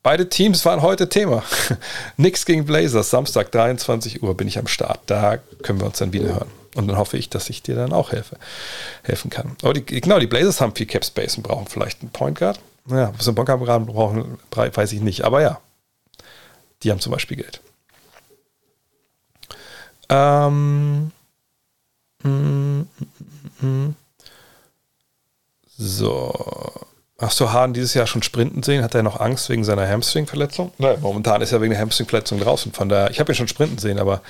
beide 0.01 0.29
Teams 0.29 0.65
waren 0.65 0.81
heute 0.81 1.09
Thema. 1.09 1.43
Nix 2.17 2.45
gegen 2.45 2.65
Blazers. 2.65 3.11
Samstag 3.11 3.51
23 3.51 4.23
Uhr 4.23 4.35
bin 4.35 4.47
ich 4.47 4.57
am 4.57 4.65
Start. 4.65 5.01
Da 5.05 5.37
können 5.61 5.79
wir 5.79 5.85
uns 5.85 5.99
dann 5.99 6.11
wieder 6.11 6.29
hören. 6.33 6.49
Und 6.73 6.87
dann 6.87 6.97
hoffe 6.97 7.17
ich, 7.17 7.29
dass 7.29 7.51
ich 7.51 7.61
dir 7.61 7.75
dann 7.75 7.93
auch 7.93 8.13
helfe, 8.13 8.37
helfen 9.03 9.29
kann. 9.29 9.55
Aber 9.61 9.75
die, 9.75 9.85
genau, 9.85 10.17
die 10.17 10.25
Blazers 10.25 10.59
haben 10.59 10.73
viel 10.73 10.87
Cap 10.87 11.05
Space 11.05 11.37
und 11.37 11.43
brauchen 11.43 11.67
vielleicht 11.67 12.01
einen 12.01 12.09
Point 12.09 12.39
Guard. 12.39 12.59
Ja, 12.89 13.13
was 13.15 13.27
einen 13.27 13.35
Point 13.35 13.47
Guard 13.47 13.85
brauchen, 13.85 14.39
weiß 14.49 14.91
ich 14.93 15.01
nicht. 15.01 15.23
Aber 15.23 15.43
ja, 15.43 15.59
die 16.83 16.91
haben 16.91 16.99
zum 16.99 17.11
Beispiel 17.11 17.37
Geld. 17.37 17.61
Ähm, 20.09 21.11
So. 25.77 26.33
Hast 27.19 27.39
du 27.39 27.51
Hahn 27.51 27.73
dieses 27.73 27.93
Jahr 27.93 28.07
schon 28.07 28.23
sprinten 28.23 28.63
sehen? 28.63 28.83
Hat 28.83 28.95
er 28.95 29.03
noch 29.03 29.19
Angst 29.19 29.49
wegen 29.49 29.63
seiner 29.63 29.87
Hamstring-Verletzung? 29.87 30.73
Nein, 30.77 30.99
momentan 31.01 31.41
ist 31.41 31.51
er 31.51 31.61
wegen 31.61 31.71
der 31.71 31.79
Hamstring-Verletzung 31.79 32.39
draußen. 32.39 32.73
Von 32.73 32.89
daher, 32.89 33.11
ich 33.11 33.19
habe 33.19 33.31
ihn 33.31 33.35
schon 33.35 33.47
sprinten 33.47 33.77
sehen, 33.77 33.99
aber 33.99 34.21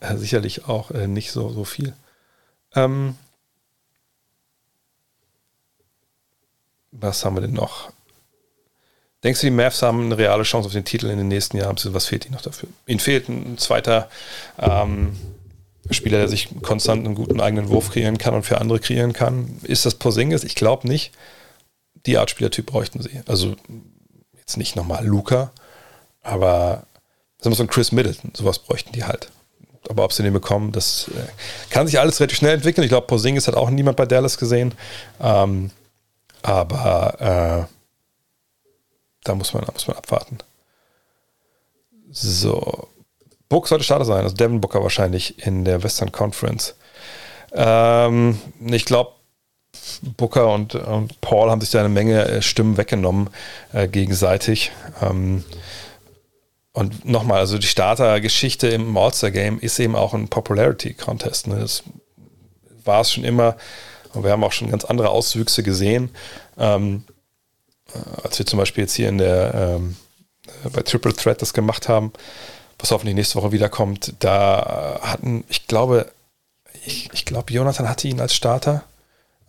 äh, 0.00 0.16
sicherlich 0.16 0.66
auch 0.68 0.90
äh, 0.90 1.06
nicht 1.06 1.32
so, 1.32 1.48
so 1.50 1.64
viel. 1.64 1.94
Ähm, 2.74 3.16
was 6.92 7.24
haben 7.24 7.36
wir 7.36 7.42
denn 7.42 7.52
noch? 7.52 7.90
Denkst 9.26 9.40
du, 9.40 9.48
die 9.48 9.50
Mavs 9.50 9.82
haben 9.82 10.04
eine 10.04 10.18
reale 10.18 10.44
Chance 10.44 10.68
auf 10.68 10.72
den 10.72 10.84
Titel 10.84 11.10
in 11.10 11.18
den 11.18 11.26
nächsten 11.26 11.56
Jahren? 11.56 11.76
Was 11.86 12.06
fehlt 12.06 12.26
ihnen 12.26 12.34
noch 12.34 12.42
dafür? 12.42 12.68
Ihnen 12.86 13.00
fehlt 13.00 13.28
ein 13.28 13.58
zweiter 13.58 14.08
ähm, 14.56 15.16
Spieler, 15.90 16.18
der 16.18 16.28
sich 16.28 16.48
konstant 16.62 17.04
einen 17.04 17.16
guten 17.16 17.40
eigenen 17.40 17.68
Wurf 17.68 17.90
kreieren 17.90 18.18
kann 18.18 18.34
und 18.34 18.44
für 18.44 18.60
andere 18.60 18.78
kreieren 18.78 19.12
kann. 19.12 19.58
Ist 19.64 19.84
das 19.84 19.96
Porzingis? 19.96 20.44
Ich 20.44 20.54
glaube 20.54 20.86
nicht. 20.86 21.10
Die 22.06 22.18
Art 22.18 22.30
Spielertyp 22.30 22.66
bräuchten 22.66 23.02
sie. 23.02 23.20
Also 23.26 23.56
jetzt 24.38 24.58
nicht 24.58 24.76
nochmal 24.76 25.04
Luca, 25.04 25.50
aber 26.22 26.84
so 27.40 27.50
ein 27.50 27.66
Chris 27.66 27.90
Middleton, 27.90 28.30
sowas 28.32 28.60
bräuchten 28.60 28.92
die 28.92 29.02
halt. 29.02 29.32
Aber 29.88 30.04
ob 30.04 30.12
sie 30.12 30.22
den 30.22 30.34
bekommen, 30.34 30.70
das 30.70 31.10
äh, 31.16 31.70
kann 31.70 31.88
sich 31.88 31.98
alles 31.98 32.20
relativ 32.20 32.38
schnell 32.38 32.54
entwickeln. 32.54 32.84
Ich 32.84 32.90
glaube, 32.90 33.08
Porzingis 33.08 33.48
hat 33.48 33.56
auch 33.56 33.70
niemand 33.70 33.96
bei 33.96 34.06
Dallas 34.06 34.38
gesehen. 34.38 34.72
Ähm, 35.20 35.72
aber 36.42 37.66
äh, 37.68 37.75
da 39.28 39.34
muss 39.34 39.54
man, 39.54 39.64
muss 39.72 39.88
man 39.88 39.96
abwarten. 39.96 40.38
So. 42.10 42.88
Book 43.48 43.68
sollte 43.68 43.84
Starter 43.84 44.04
sein, 44.04 44.24
also 44.24 44.34
Devin 44.34 44.60
Booker 44.60 44.82
wahrscheinlich 44.82 45.46
in 45.46 45.64
der 45.64 45.82
Western 45.82 46.10
Conference. 46.10 46.74
Ähm, 47.52 48.38
ich 48.60 48.84
glaube, 48.84 49.12
Booker 50.16 50.52
und, 50.52 50.74
und, 50.74 51.20
Paul 51.20 51.50
haben 51.50 51.60
sich 51.60 51.70
da 51.70 51.80
eine 51.80 51.88
Menge 51.88 52.24
äh, 52.24 52.42
Stimmen 52.42 52.76
weggenommen 52.76 53.30
äh, 53.72 53.86
gegenseitig. 53.86 54.72
Ähm, 55.00 55.44
und 56.72 57.04
nochmal, 57.04 57.38
also 57.38 57.56
die 57.56 57.66
Starter-Geschichte 57.66 58.68
im 58.68 58.96
All-Star-Game 58.96 59.60
ist 59.60 59.78
eben 59.78 59.96
auch 59.96 60.12
ein 60.12 60.28
Popularity-Contest. 60.28 61.46
Ne? 61.46 61.60
Das 61.60 61.84
war 62.84 63.00
es 63.00 63.12
schon 63.12 63.24
immer. 63.24 63.56
Und 64.12 64.24
wir 64.24 64.30
haben 64.30 64.44
auch 64.44 64.52
schon 64.52 64.70
ganz 64.70 64.84
andere 64.84 65.10
Auswüchse 65.10 65.62
gesehen. 65.62 66.10
Ähm, 66.58 67.04
äh, 67.08 67.12
als 68.22 68.38
wir 68.38 68.46
zum 68.46 68.58
Beispiel 68.58 68.84
jetzt 68.84 68.94
hier 68.94 69.08
in 69.08 69.18
der 69.18 69.54
ähm, 69.54 69.96
bei 70.72 70.82
Triple 70.82 71.14
Threat 71.14 71.42
das 71.42 71.54
gemacht 71.54 71.88
haben, 71.88 72.12
was 72.78 72.90
hoffentlich 72.90 73.14
nächste 73.14 73.36
Woche 73.36 73.52
wiederkommt, 73.52 74.14
da 74.18 75.00
hatten, 75.02 75.44
ich 75.48 75.66
glaube, 75.66 76.12
ich, 76.84 77.10
ich 77.12 77.24
glaube, 77.24 77.52
Jonathan 77.52 77.88
hatte 77.88 78.08
ihn 78.08 78.20
als 78.20 78.34
Starter. 78.34 78.84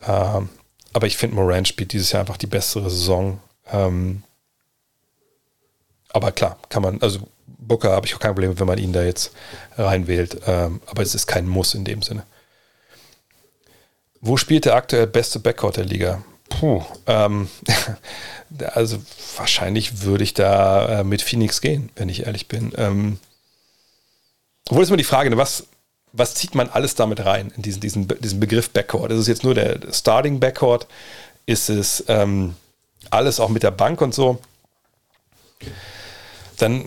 Ähm, 0.07 0.49
aber 0.93 1.07
ich 1.07 1.17
finde, 1.17 1.35
Moran 1.35 1.65
spielt 1.65 1.93
dieses 1.93 2.11
Jahr 2.11 2.21
einfach 2.21 2.37
die 2.37 2.47
bessere 2.47 2.89
Saison. 2.89 3.39
Ähm, 3.71 4.23
aber 6.09 6.31
klar, 6.31 6.57
kann 6.69 6.81
man, 6.81 7.01
also 7.01 7.19
Booker 7.45 7.91
habe 7.91 8.07
ich 8.07 8.15
auch 8.15 8.19
kein 8.19 8.33
Problem, 8.33 8.59
wenn 8.59 8.67
man 8.67 8.79
ihn 8.79 8.93
da 8.93 9.03
jetzt 9.03 9.31
reinwählt. 9.77 10.41
Ähm, 10.47 10.81
aber 10.85 11.03
es 11.03 11.13
ist 11.13 11.27
kein 11.27 11.47
Muss 11.47 11.73
in 11.73 11.85
dem 11.85 12.01
Sinne. 12.01 12.23
Wo 14.21 14.37
spielt 14.37 14.65
der 14.65 14.75
aktuell 14.75 15.05
beste 15.05 15.39
Backcourt 15.39 15.77
der 15.77 15.85
Liga? 15.85 16.23
Puh, 16.49 16.83
ähm, 17.05 17.49
also 18.73 18.97
wahrscheinlich 19.35 20.01
würde 20.01 20.23
ich 20.23 20.33
da 20.33 20.99
äh, 20.99 21.03
mit 21.03 21.21
Phoenix 21.21 21.61
gehen, 21.61 21.89
wenn 21.95 22.09
ich 22.09 22.25
ehrlich 22.25 22.47
bin. 22.47 22.71
Ähm, 22.77 23.19
obwohl 24.69 24.83
ist 24.83 24.89
immer 24.89 24.97
die 24.97 25.03
Frage, 25.03 25.29
ne, 25.29 25.37
was, 25.37 25.67
was 26.13 26.35
zieht 26.35 26.55
man 26.55 26.69
alles 26.69 26.95
damit 26.95 27.25
rein 27.25 27.51
in 27.55 27.61
diesen, 27.61 27.81
diesen, 27.81 28.07
diesen 28.07 28.39
Begriff 28.39 28.69
Backcourt? 28.71 29.11
Ist 29.11 29.19
es 29.19 29.27
jetzt 29.27 29.43
nur 29.43 29.53
der 29.53 29.79
Starting 29.91 30.39
Backcourt? 30.39 30.87
Ist 31.45 31.69
es 31.69 32.03
ähm, 32.07 32.55
alles 33.09 33.39
auch 33.39 33.49
mit 33.49 33.63
der 33.63 33.71
Bank 33.71 34.01
und 34.01 34.13
so? 34.13 34.39
Dann 36.57 36.85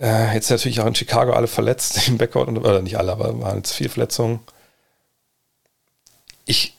äh, 0.00 0.34
jetzt 0.34 0.50
natürlich 0.50 0.80
auch 0.80 0.86
in 0.86 0.94
Chicago 0.94 1.32
alle 1.32 1.46
verletzt 1.46 2.08
im 2.08 2.18
Backcourt, 2.18 2.48
oder 2.48 2.82
nicht 2.82 2.98
alle, 2.98 3.12
aber 3.12 3.40
waren 3.40 3.58
jetzt 3.58 3.72
vier 3.72 3.90
Verletzungen 3.90 4.40
ich, 6.50 6.76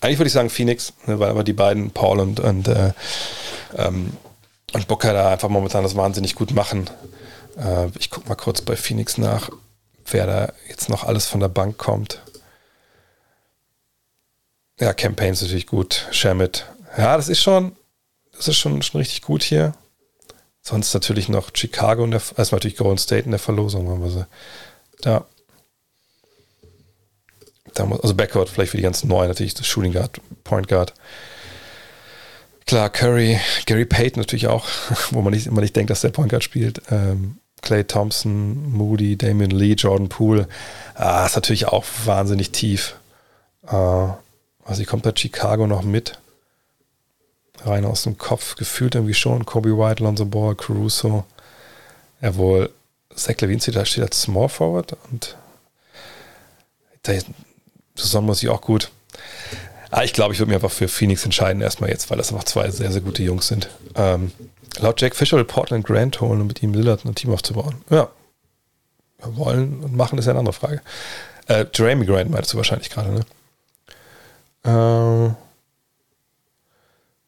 eigentlich 0.00 0.18
würde 0.18 0.28
ich 0.28 0.32
sagen 0.32 0.50
Phoenix, 0.50 0.92
ne, 1.06 1.18
weil 1.18 1.30
aber 1.30 1.44
die 1.44 1.52
beiden, 1.52 1.90
Paul 1.90 2.20
und, 2.20 2.40
und, 2.40 2.68
äh, 2.68 2.92
ähm, 3.76 4.16
und 4.72 4.88
Booker 4.88 5.12
da 5.12 5.32
einfach 5.32 5.48
momentan 5.48 5.82
das 5.82 5.96
wahnsinnig 5.96 6.34
gut 6.34 6.52
machen. 6.52 6.88
Äh, 7.58 7.88
ich 7.98 8.10
gucke 8.10 8.28
mal 8.28 8.36
kurz 8.36 8.62
bei 8.62 8.76
Phoenix 8.76 9.18
nach, 9.18 9.50
wer 10.06 10.26
da 10.26 10.52
jetzt 10.68 10.88
noch 10.88 11.04
alles 11.04 11.26
von 11.26 11.40
der 11.40 11.48
Bank 11.48 11.76
kommt. 11.78 12.20
Ja, 14.78 14.94
Campaign 14.94 15.34
ist 15.34 15.42
natürlich 15.42 15.66
gut. 15.66 16.08
Shamit. 16.10 16.64
Ja, 16.96 17.16
das 17.16 17.28
ist 17.28 17.42
schon, 17.42 17.76
das 18.32 18.48
ist 18.48 18.56
schon, 18.56 18.80
schon 18.82 19.00
richtig 19.00 19.22
gut 19.22 19.42
hier. 19.42 19.74
Sonst 20.62 20.94
natürlich 20.94 21.28
noch 21.28 21.50
Chicago 21.54 22.02
und 22.02 22.12
der, 22.12 22.22
erstmal 22.36 22.58
natürlich 22.58 22.76
Golden 22.76 22.98
State 22.98 23.24
in 23.24 23.30
der 23.30 23.40
Verlosung, 23.40 24.08
sie. 24.10 24.26
Da 25.02 25.26
da 25.26 25.26
muss, 27.78 28.00
also 28.00 28.14
Backcourt 28.14 28.48
vielleicht 28.48 28.70
für 28.70 28.76
die 28.76 28.82
ganzen 28.82 29.08
neuen, 29.08 29.28
natürlich 29.28 29.54
das 29.54 29.66
Shooting 29.66 29.92
Guard, 29.92 30.20
Point 30.44 30.68
Guard. 30.68 30.94
Klar, 32.66 32.90
Curry, 32.90 33.40
Gary 33.66 33.84
Payton 33.84 34.20
natürlich 34.20 34.46
auch, 34.46 34.66
wo 35.10 35.22
man 35.22 35.32
nicht, 35.32 35.46
immer 35.46 35.60
nicht 35.60 35.74
denkt, 35.76 35.90
dass 35.90 36.02
der 36.02 36.10
Point 36.10 36.30
Guard 36.30 36.44
spielt. 36.44 36.82
Ähm, 36.90 37.38
Clay 37.62 37.84
Thompson, 37.84 38.72
Moody, 38.72 39.16
Damian 39.16 39.50
Lee, 39.50 39.74
Jordan 39.74 40.08
Poole. 40.08 40.48
Ah, 40.94 41.26
ist 41.26 41.34
natürlich 41.34 41.66
auch 41.66 41.84
wahnsinnig 42.04 42.52
tief. 42.52 42.96
Äh, 43.66 43.74
also, 43.74 44.84
kommt 44.86 45.02
bei 45.02 45.12
Chicago 45.14 45.66
noch 45.66 45.82
mit. 45.82 46.18
Rein 47.62 47.84
aus 47.84 48.04
dem 48.04 48.16
Kopf, 48.16 48.56
gefühlt 48.56 48.94
irgendwie 48.94 49.14
schon. 49.14 49.44
Kobe 49.44 49.76
White, 49.76 50.02
Lonzo 50.02 50.24
Ball, 50.24 50.54
Caruso. 50.54 51.24
Jawohl, 52.22 52.70
Zach 53.14 53.38
Levine 53.40 53.60
steht 53.60 53.76
da 53.76 53.84
steht 53.84 54.04
als 54.04 54.22
Small 54.22 54.48
Forward 54.48 54.96
und 55.10 55.36
da 57.02 57.12
Saison 57.94 58.26
muss 58.26 58.42
ich 58.42 58.48
auch 58.48 58.60
gut. 58.60 58.90
Ah, 59.90 60.04
ich 60.04 60.12
glaube, 60.12 60.32
ich 60.32 60.38
würde 60.38 60.50
mich 60.50 60.56
einfach 60.56 60.70
für 60.70 60.88
Phoenix 60.88 61.24
entscheiden, 61.24 61.60
erstmal 61.62 61.90
jetzt, 61.90 62.10
weil 62.10 62.18
das 62.18 62.32
einfach 62.32 62.44
zwei 62.44 62.70
sehr, 62.70 62.92
sehr 62.92 63.00
gute 63.00 63.22
Jungs 63.22 63.48
sind. 63.48 63.68
Ähm, 63.96 64.30
laut 64.78 65.00
Jack 65.00 65.16
Fisher 65.16 65.36
will 65.36 65.44
Portland 65.44 65.84
Grant 65.84 66.20
holen, 66.20 66.40
um 66.40 66.46
mit 66.46 66.62
ihm 66.62 66.74
Lillard 66.74 67.04
ein 67.04 67.14
Team 67.14 67.32
aufzubauen. 67.32 67.74
Ja. 67.90 68.08
Wollen 69.22 69.80
und 69.80 69.96
machen 69.96 70.18
ist 70.18 70.26
ja 70.26 70.30
eine 70.30 70.38
andere 70.38 70.54
Frage. 70.54 70.80
Äh, 71.46 71.66
Jeremy 71.74 72.06
Grant 72.06 72.30
meinst 72.30 72.52
du 72.52 72.56
wahrscheinlich 72.56 72.90
gerade, 72.90 73.10
ne? 73.12 73.20
Äh, 74.62 75.34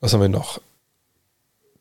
was 0.01 0.13
haben 0.13 0.21
wir 0.21 0.29
noch? 0.29 0.61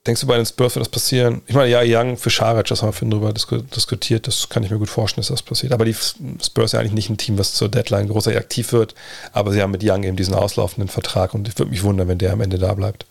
Denkst 0.08 0.22
du 0.22 0.28
bei 0.28 0.36
den 0.36 0.48
Spurs 0.48 0.76
wird 0.76 0.86
das 0.86 0.92
passieren? 0.92 1.44
Ich 1.46 1.54
meine, 1.54 1.70
ja, 1.70 1.82
Young 1.84 2.18
für 2.18 2.32
Scharic, 2.32 2.66
das 2.66 2.82
haben 2.82 2.90
wir 2.90 2.94
vorhin 2.94 3.12
drüber 3.12 3.34
diskutiert, 3.34 4.26
das 4.26 4.50
kann 4.50 4.64
ich 4.64 4.72
mir 4.72 4.80
gut 4.80 4.90
vorstellen, 4.90 5.22
dass 5.22 5.28
das 5.28 5.44
passiert. 5.44 5.74
Aber 5.74 5.86
die 5.86 5.94
Spurs 5.94 6.72
sind 6.72 6.80
eigentlich 6.80 6.94
nicht 6.94 7.10
ein 7.12 7.18
Team, 7.18 7.38
was 7.38 7.54
zur 7.54 7.70
Deadline 7.70 8.08
großartig 8.08 8.40
aktiv 8.40 8.74
wird, 8.74 8.96
aber 9.32 9.52
sie 9.52 9.62
haben 9.62 9.70
mit 9.70 9.84
Young 9.84 10.02
eben 10.04 10.18
diesen 10.18 10.34
auslaufenden 10.34 10.90
Vertrag 10.90 11.36
und 11.36 11.48
ich 11.48 11.60
würde 11.60 11.70
mich 11.70 11.84
wundern, 11.84 12.08
wenn 12.08 12.18
der 12.18 12.34
am 12.34 12.42
Ende 12.42 12.58
da 12.58 12.74
bleibt. 12.74 13.06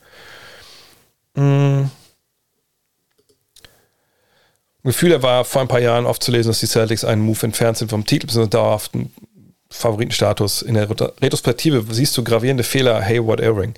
Hm. 1.35 1.89
Gefühl 4.83 5.21
war 5.21 5.45
vor 5.45 5.61
ein 5.61 5.67
paar 5.69 5.79
Jahren 5.79 6.05
oft 6.05 6.23
zu 6.23 6.31
lesen, 6.31 6.49
dass 6.49 6.59
die 6.59 6.67
Celtics 6.67 7.05
einen 7.05 7.21
Move 7.21 7.43
entfernt 7.43 7.77
sind 7.77 7.89
vom 7.89 8.05
Titel, 8.05 8.29
sondern 8.29 8.49
dauerhaften 8.49 9.13
Favoritenstatus. 9.71 10.61
In 10.61 10.75
der 10.75 10.89
Retrospektive 10.89 11.83
siehst 11.91 12.15
du 12.17 12.23
gravierende 12.23 12.63
Fehler 12.63 13.03
Hayward 13.03 13.39
Irving. 13.39 13.73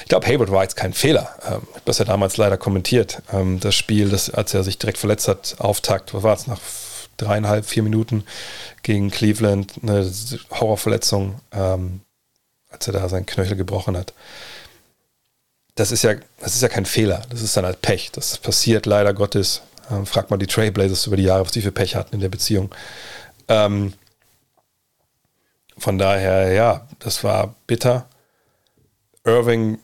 Ich 0.00 0.08
glaube, 0.08 0.26
Hayward 0.26 0.52
war 0.52 0.62
jetzt 0.62 0.76
kein 0.76 0.92
Fehler. 0.92 1.30
Ähm, 1.44 1.62
ich 1.68 1.74
habe 1.74 1.82
das 1.86 1.98
ja 1.98 2.04
damals 2.04 2.36
leider 2.36 2.58
kommentiert. 2.58 3.22
Ähm, 3.32 3.58
das 3.58 3.74
Spiel, 3.74 4.10
das, 4.10 4.30
als 4.30 4.54
er 4.54 4.62
sich 4.62 4.78
direkt 4.78 4.98
verletzt 4.98 5.28
hat, 5.28 5.56
Auftakt, 5.58 6.14
was 6.14 6.22
war 6.22 6.34
es, 6.34 6.46
nach 6.46 6.60
dreieinhalb, 7.16 7.64
vier 7.64 7.82
Minuten 7.82 8.24
gegen 8.82 9.10
Cleveland, 9.10 9.72
eine 9.82 10.10
Horrorverletzung, 10.50 11.40
ähm, 11.52 12.00
als 12.68 12.86
er 12.86 12.92
da 12.92 13.08
seinen 13.08 13.26
Knöchel 13.26 13.56
gebrochen 13.56 13.96
hat. 13.96 14.12
Das 15.74 15.90
ist 15.90 16.02
ja, 16.02 16.14
das 16.38 16.54
ist 16.54 16.62
ja 16.62 16.68
kein 16.68 16.86
Fehler. 16.86 17.22
Das 17.30 17.40
ist 17.40 17.56
dann 17.56 17.64
halt 17.64 17.80
Pech. 17.80 18.10
Das 18.12 18.36
passiert 18.38 18.86
leider 18.86 19.14
Gottes. 19.14 19.62
Fragt 20.04 20.30
mal 20.30 20.36
die 20.36 20.46
Trailblazers 20.46 21.06
über 21.06 21.16
die 21.16 21.24
Jahre, 21.24 21.44
was 21.44 21.52
die 21.52 21.62
für 21.62 21.72
Pech 21.72 21.96
hatten 21.96 22.14
in 22.14 22.20
der 22.20 22.28
Beziehung. 22.28 22.72
Ähm, 23.48 23.94
von 25.80 25.98
daher, 25.98 26.52
ja, 26.52 26.86
das 27.00 27.24
war 27.24 27.54
bitter. 27.66 28.06
Irving 29.24 29.78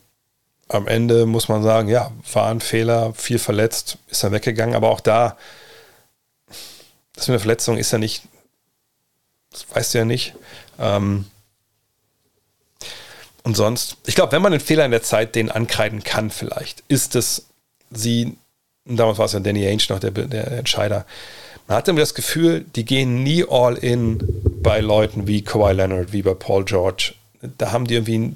am 0.69 0.87
Ende 0.87 1.25
muss 1.25 1.49
man 1.49 1.63
sagen, 1.63 1.89
ja, 1.89 2.11
war 2.31 2.49
ein 2.49 2.61
Fehler, 2.61 3.13
viel 3.13 3.39
verletzt, 3.39 3.97
ist 4.07 4.23
dann 4.23 4.31
weggegangen, 4.31 4.75
aber 4.75 4.89
auch 4.89 4.99
da, 4.99 5.37
das 7.13 7.27
mit 7.27 7.33
der 7.33 7.39
Verletzung 7.39 7.77
ist 7.77 7.91
ja 7.91 7.97
nicht, 7.97 8.23
das 9.51 9.65
weißt 9.73 9.93
du 9.93 9.97
ja 9.99 10.05
nicht. 10.05 10.35
Ähm, 10.79 11.25
und 13.43 13.55
sonst, 13.55 13.97
ich 14.05 14.15
glaube, 14.15 14.33
wenn 14.33 14.41
man 14.41 14.51
den 14.51 14.61
Fehler 14.61 14.85
in 14.85 14.91
der 14.91 15.03
Zeit 15.03 15.35
den 15.35 15.49
ankreiden 15.49 16.03
kann, 16.03 16.29
vielleicht, 16.29 16.83
ist 16.89 17.15
es, 17.15 17.47
sie 17.91 18.37
damals 18.87 19.17
war 19.17 19.25
es 19.25 19.33
ja 19.33 19.39
Danny 19.39 19.65
Ainge 19.65 19.83
noch 19.89 19.99
der, 19.99 20.11
der 20.11 20.51
Entscheider. 20.51 21.05
Man 21.67 21.77
hatte 21.77 21.91
immer 21.91 21.99
das 21.99 22.13
Gefühl, 22.13 22.65
die 22.75 22.85
gehen 22.85 23.23
nie 23.23 23.43
all 23.47 23.75
in 23.75 24.19
bei 24.61 24.79
Leuten 24.79 25.27
wie 25.27 25.43
Kawhi 25.43 25.73
Leonard, 25.73 26.13
wie 26.13 26.21
bei 26.21 26.33
Paul 26.33 26.63
George. 26.63 27.13
Da 27.57 27.71
haben 27.71 27.85
die 27.85 27.95
irgendwie, 27.95 28.19
man 28.19 28.35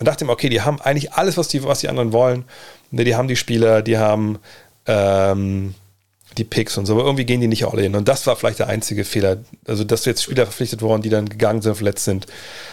dachte 0.00 0.24
immer, 0.24 0.32
okay, 0.32 0.48
die 0.48 0.62
haben 0.62 0.80
eigentlich 0.80 1.12
alles, 1.12 1.36
was 1.36 1.48
die, 1.48 1.62
was 1.64 1.80
die 1.80 1.88
anderen 1.88 2.12
wollen. 2.12 2.44
Die 2.90 3.14
haben 3.14 3.28
die 3.28 3.36
Spieler, 3.36 3.82
die 3.82 3.98
haben 3.98 4.38
ähm, 4.86 5.74
die 6.38 6.44
Picks 6.44 6.78
und 6.78 6.86
so, 6.86 6.94
aber 6.94 7.04
irgendwie 7.04 7.24
gehen 7.24 7.40
die 7.40 7.46
nicht 7.46 7.66
all 7.66 7.78
in. 7.78 7.94
Und 7.94 8.08
das 8.08 8.26
war 8.26 8.36
vielleicht 8.36 8.58
der 8.58 8.68
einzige 8.68 9.04
Fehler. 9.04 9.38
Also, 9.66 9.84
dass 9.84 10.04
jetzt 10.04 10.22
Spieler 10.22 10.44
verpflichtet 10.44 10.82
wurden, 10.82 11.02
die 11.02 11.10
dann 11.10 11.28
gegangen 11.28 11.62
sind, 11.62 11.74
verletzt 11.74 12.04
sind, 12.04 12.26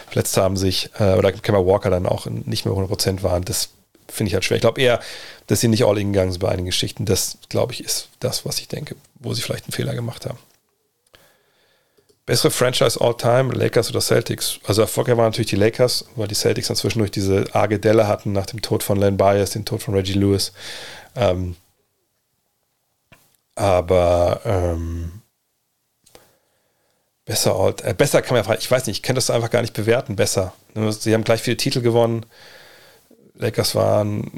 verletzt 0.08 0.36
haben 0.36 0.56
sich, 0.56 0.90
äh, 0.98 1.14
oder 1.14 1.32
Kemba 1.32 1.64
Walker 1.64 1.90
dann 1.90 2.06
auch 2.06 2.26
nicht 2.26 2.64
mehr 2.64 2.74
100% 2.74 3.22
waren, 3.22 3.44
das 3.44 3.70
finde 4.10 4.28
ich 4.28 4.34
halt 4.34 4.44
schwer. 4.44 4.56
Ich 4.56 4.62
glaube 4.62 4.80
eher, 4.80 5.00
dass 5.46 5.60
sie 5.60 5.68
nicht 5.68 5.84
all 5.84 5.98
in 5.98 6.12
gegangen 6.12 6.32
sind 6.32 6.40
bei 6.40 6.48
einigen 6.48 6.66
Geschichten. 6.66 7.04
Das, 7.04 7.38
glaube 7.48 7.72
ich, 7.72 7.84
ist 7.84 8.08
das, 8.20 8.44
was 8.44 8.58
ich 8.58 8.68
denke, 8.68 8.96
wo 9.14 9.34
sie 9.34 9.42
vielleicht 9.42 9.64
einen 9.64 9.72
Fehler 9.72 9.94
gemacht 9.94 10.26
haben. 10.26 10.38
Bessere 12.26 12.50
Franchise 12.50 13.00
all 13.00 13.16
time, 13.16 13.52
Lakers 13.52 13.90
oder 13.90 14.00
Celtics? 14.00 14.60
Also 14.64 14.82
erfolgreich 14.82 15.16
waren 15.16 15.26
natürlich 15.26 15.50
die 15.50 15.56
Lakers, 15.56 16.04
weil 16.14 16.28
die 16.28 16.36
Celtics 16.36 16.68
dann 16.68 16.76
zwischendurch 16.76 17.10
diese 17.10 17.46
arge 17.52 17.80
Delle 17.80 18.06
hatten 18.06 18.32
nach 18.32 18.46
dem 18.46 18.62
Tod 18.62 18.82
von 18.82 18.98
Len 19.00 19.16
Bias, 19.16 19.50
dem 19.50 19.64
Tod 19.64 19.82
von 19.82 19.94
Reggie 19.94 20.12
Lewis. 20.12 20.52
Ähm, 21.16 21.56
aber 23.56 24.40
ähm, 24.44 25.22
besser, 27.24 27.74
äh, 27.82 27.94
besser 27.94 28.22
kann 28.22 28.44
man, 28.44 28.58
ich 28.58 28.70
weiß 28.70 28.86
nicht, 28.86 28.98
ich 28.98 29.02
kann 29.02 29.16
das 29.16 29.30
einfach 29.30 29.50
gar 29.50 29.62
nicht 29.62 29.74
bewerten, 29.74 30.16
besser. 30.16 30.52
Sie 30.90 31.12
haben 31.14 31.24
gleich 31.24 31.42
viele 31.42 31.56
Titel 31.56 31.80
gewonnen. 31.80 32.26
Lakers 33.40 33.74
waren 33.74 34.30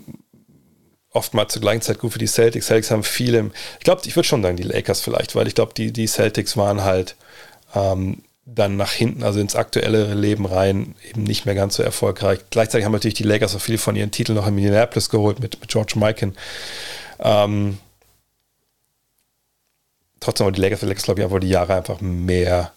oftmals 1.11 1.53
zur 1.53 1.63
gleichen 1.63 1.83
Zeit 1.83 1.99
gut 1.99 2.13
für 2.13 2.19
die 2.19 2.27
Celtics. 2.27 2.67
Celtics 2.67 2.91
haben 2.91 3.05
viele, 3.05 3.51
ich 3.79 3.85
glaube, 3.85 4.03
ich 4.05 4.17
würde 4.17 4.27
schon 4.27 4.43
sagen, 4.43 4.57
die 4.57 4.63
Lakers 4.63 5.01
vielleicht, 5.01 5.35
weil 5.35 5.47
ich 5.47 5.55
glaube, 5.55 5.75
die, 5.75 5.93
die 5.93 6.07
Celtics 6.07 6.57
waren 6.57 6.83
halt 6.83 7.17
ähm, 7.75 8.23
dann 8.45 8.77
nach 8.77 8.93
hinten, 8.93 9.23
also 9.23 9.39
ins 9.41 9.55
aktuellere 9.55 10.15
Leben 10.15 10.47
rein, 10.47 10.95
eben 11.09 11.23
nicht 11.23 11.47
mehr 11.47 11.55
ganz 11.55 11.77
so 11.77 11.83
erfolgreich. 11.83 12.41
Gleichzeitig 12.51 12.85
haben 12.85 12.93
natürlich 12.93 13.15
die 13.15 13.23
Lakers 13.23 13.55
auch 13.55 13.61
viele 13.61 13.79
von 13.79 13.95
ihren 13.95 14.11
Titeln 14.11 14.37
noch 14.37 14.47
in 14.47 14.55
Minneapolis 14.55 15.11
geholt 15.11 15.39
mit, 15.41 15.61
mit 15.61 15.71
George 15.71 15.95
Mikan. 15.97 16.35
Ähm, 17.21 17.79
trotzdem 20.19 20.47
aber 20.47 20.53
die 20.53 20.61
Lakers, 20.61 20.81
die 20.81 20.87
Lakers 20.87 21.05
glaube 21.05 21.21
ich, 21.21 21.25
einfach 21.25 21.41
die 21.41 21.49
Jahre 21.49 21.75
einfach 21.75 22.01
mehr, 22.01 22.73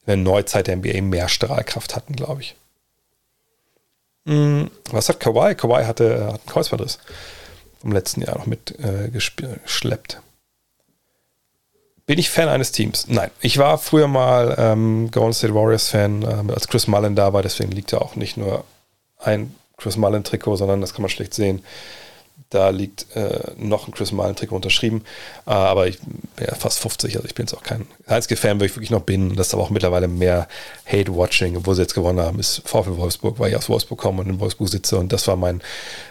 in 0.00 0.06
der 0.06 0.16
Neuzeit 0.16 0.66
der 0.66 0.76
NBA 0.76 1.02
mehr 1.02 1.28
Strahlkraft 1.28 1.94
hatten, 1.94 2.16
glaube 2.16 2.42
ich. 2.42 2.56
Was 4.26 5.08
hat 5.08 5.20
Kawhi? 5.20 5.54
Kawhi 5.54 5.84
hatte, 5.84 6.26
hat 6.26 6.40
einen 6.40 6.46
Kreuzbandriss 6.46 6.98
vom 7.80 7.92
letzten 7.92 8.22
Jahr 8.22 8.38
noch 8.38 8.46
mitgeschleppt. 8.46 10.14
Äh, 10.14 10.18
Bin 12.06 12.18
ich 12.18 12.30
Fan 12.30 12.48
eines 12.48 12.72
Teams? 12.72 13.06
Nein. 13.08 13.30
Ich 13.40 13.58
war 13.58 13.76
früher 13.76 14.08
mal 14.08 14.54
ähm, 14.58 15.10
Golden 15.10 15.34
State 15.34 15.54
Warriors 15.54 15.88
Fan, 15.88 16.22
äh, 16.22 16.52
als 16.52 16.68
Chris 16.68 16.86
Mullen 16.86 17.14
da 17.14 17.32
war, 17.34 17.42
deswegen 17.42 17.72
liegt 17.72 17.92
ja 17.92 17.98
auch 17.98 18.16
nicht 18.16 18.36
nur 18.38 18.64
ein 19.18 19.54
Chris 19.76 19.96
Mullen 19.96 20.24
Trikot, 20.24 20.56
sondern 20.56 20.80
das 20.80 20.94
kann 20.94 21.02
man 21.02 21.10
schlecht 21.10 21.34
sehen. 21.34 21.62
Da 22.50 22.68
liegt 22.68 23.06
äh, 23.16 23.52
noch 23.56 23.88
ein 23.88 23.94
Chris 23.94 24.12
Mullen 24.12 24.36
Trikot 24.36 24.56
unterschrieben. 24.56 25.02
Äh, 25.46 25.50
aber 25.50 25.88
ich 25.88 25.98
bin 26.00 26.46
ja 26.46 26.54
fast 26.54 26.78
50, 26.78 27.16
also 27.16 27.26
ich 27.26 27.34
bin 27.34 27.46
jetzt 27.46 27.54
auch 27.54 27.62
kein 27.62 27.86
einziger 28.06 28.36
Fan, 28.36 28.60
wo 28.60 28.64
ich 28.64 28.76
wirklich 28.76 28.90
noch 28.90 29.02
bin. 29.02 29.34
Das 29.34 29.48
ist 29.48 29.54
aber 29.54 29.64
auch 29.64 29.70
mittlerweile 29.70 30.08
mehr 30.08 30.46
Hate-Watching. 30.86 31.66
Wo 31.66 31.74
sie 31.74 31.82
jetzt 31.82 31.94
gewonnen 31.94 32.20
haben, 32.20 32.38
ist 32.38 32.62
VfL 32.64 32.96
Wolfsburg, 32.96 33.38
weil 33.38 33.50
ich 33.50 33.56
aus 33.56 33.68
Wolfsburg 33.68 33.98
komme 33.98 34.22
und 34.22 34.28
in 34.28 34.40
Wolfsburg 34.40 34.68
sitze. 34.68 34.98
Und 34.98 35.12
das 35.12 35.26
war 35.26 35.36
mein 35.36 35.62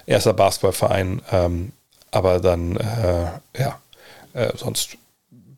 erster 0.05 0.33
Basketballverein. 0.33 1.21
Ähm, 1.31 1.71
aber 2.11 2.39
dann, 2.39 2.75
äh, 2.75 3.59
ja, 3.59 3.79
äh, 4.33 4.51
sonst 4.55 4.97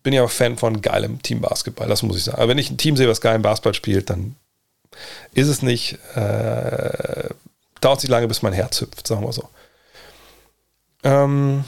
bin 0.04 0.14
ich 0.14 0.20
auch 0.20 0.30
Fan 0.30 0.56
von 0.56 0.82
geilem 0.82 1.22
Team-Basketball, 1.22 1.88
das 1.88 2.04
muss 2.04 2.16
ich 2.18 2.24
sagen. 2.24 2.38
Aber 2.38 2.50
wenn 2.50 2.60
ich 2.60 2.70
ein 2.70 2.78
Team 2.78 2.96
sehe, 2.96 3.10
was 3.10 3.22
geil 3.22 3.36
im 3.36 3.42
Basketball 3.42 3.74
spielt, 3.74 4.10
dann 4.10 4.36
ist 5.34 5.48
es 5.48 5.62
nicht, 5.62 5.98
äh, 6.16 7.30
dauert 7.82 7.98
es 7.98 8.04
nicht 8.04 8.12
lange, 8.12 8.28
bis 8.28 8.42
mein 8.42 8.54
Herz 8.54 8.82
hüpft, 8.82 9.08
sagen 9.08 9.26
wir 9.26 9.34
so. 9.34 9.50
Ähm, 11.06 11.64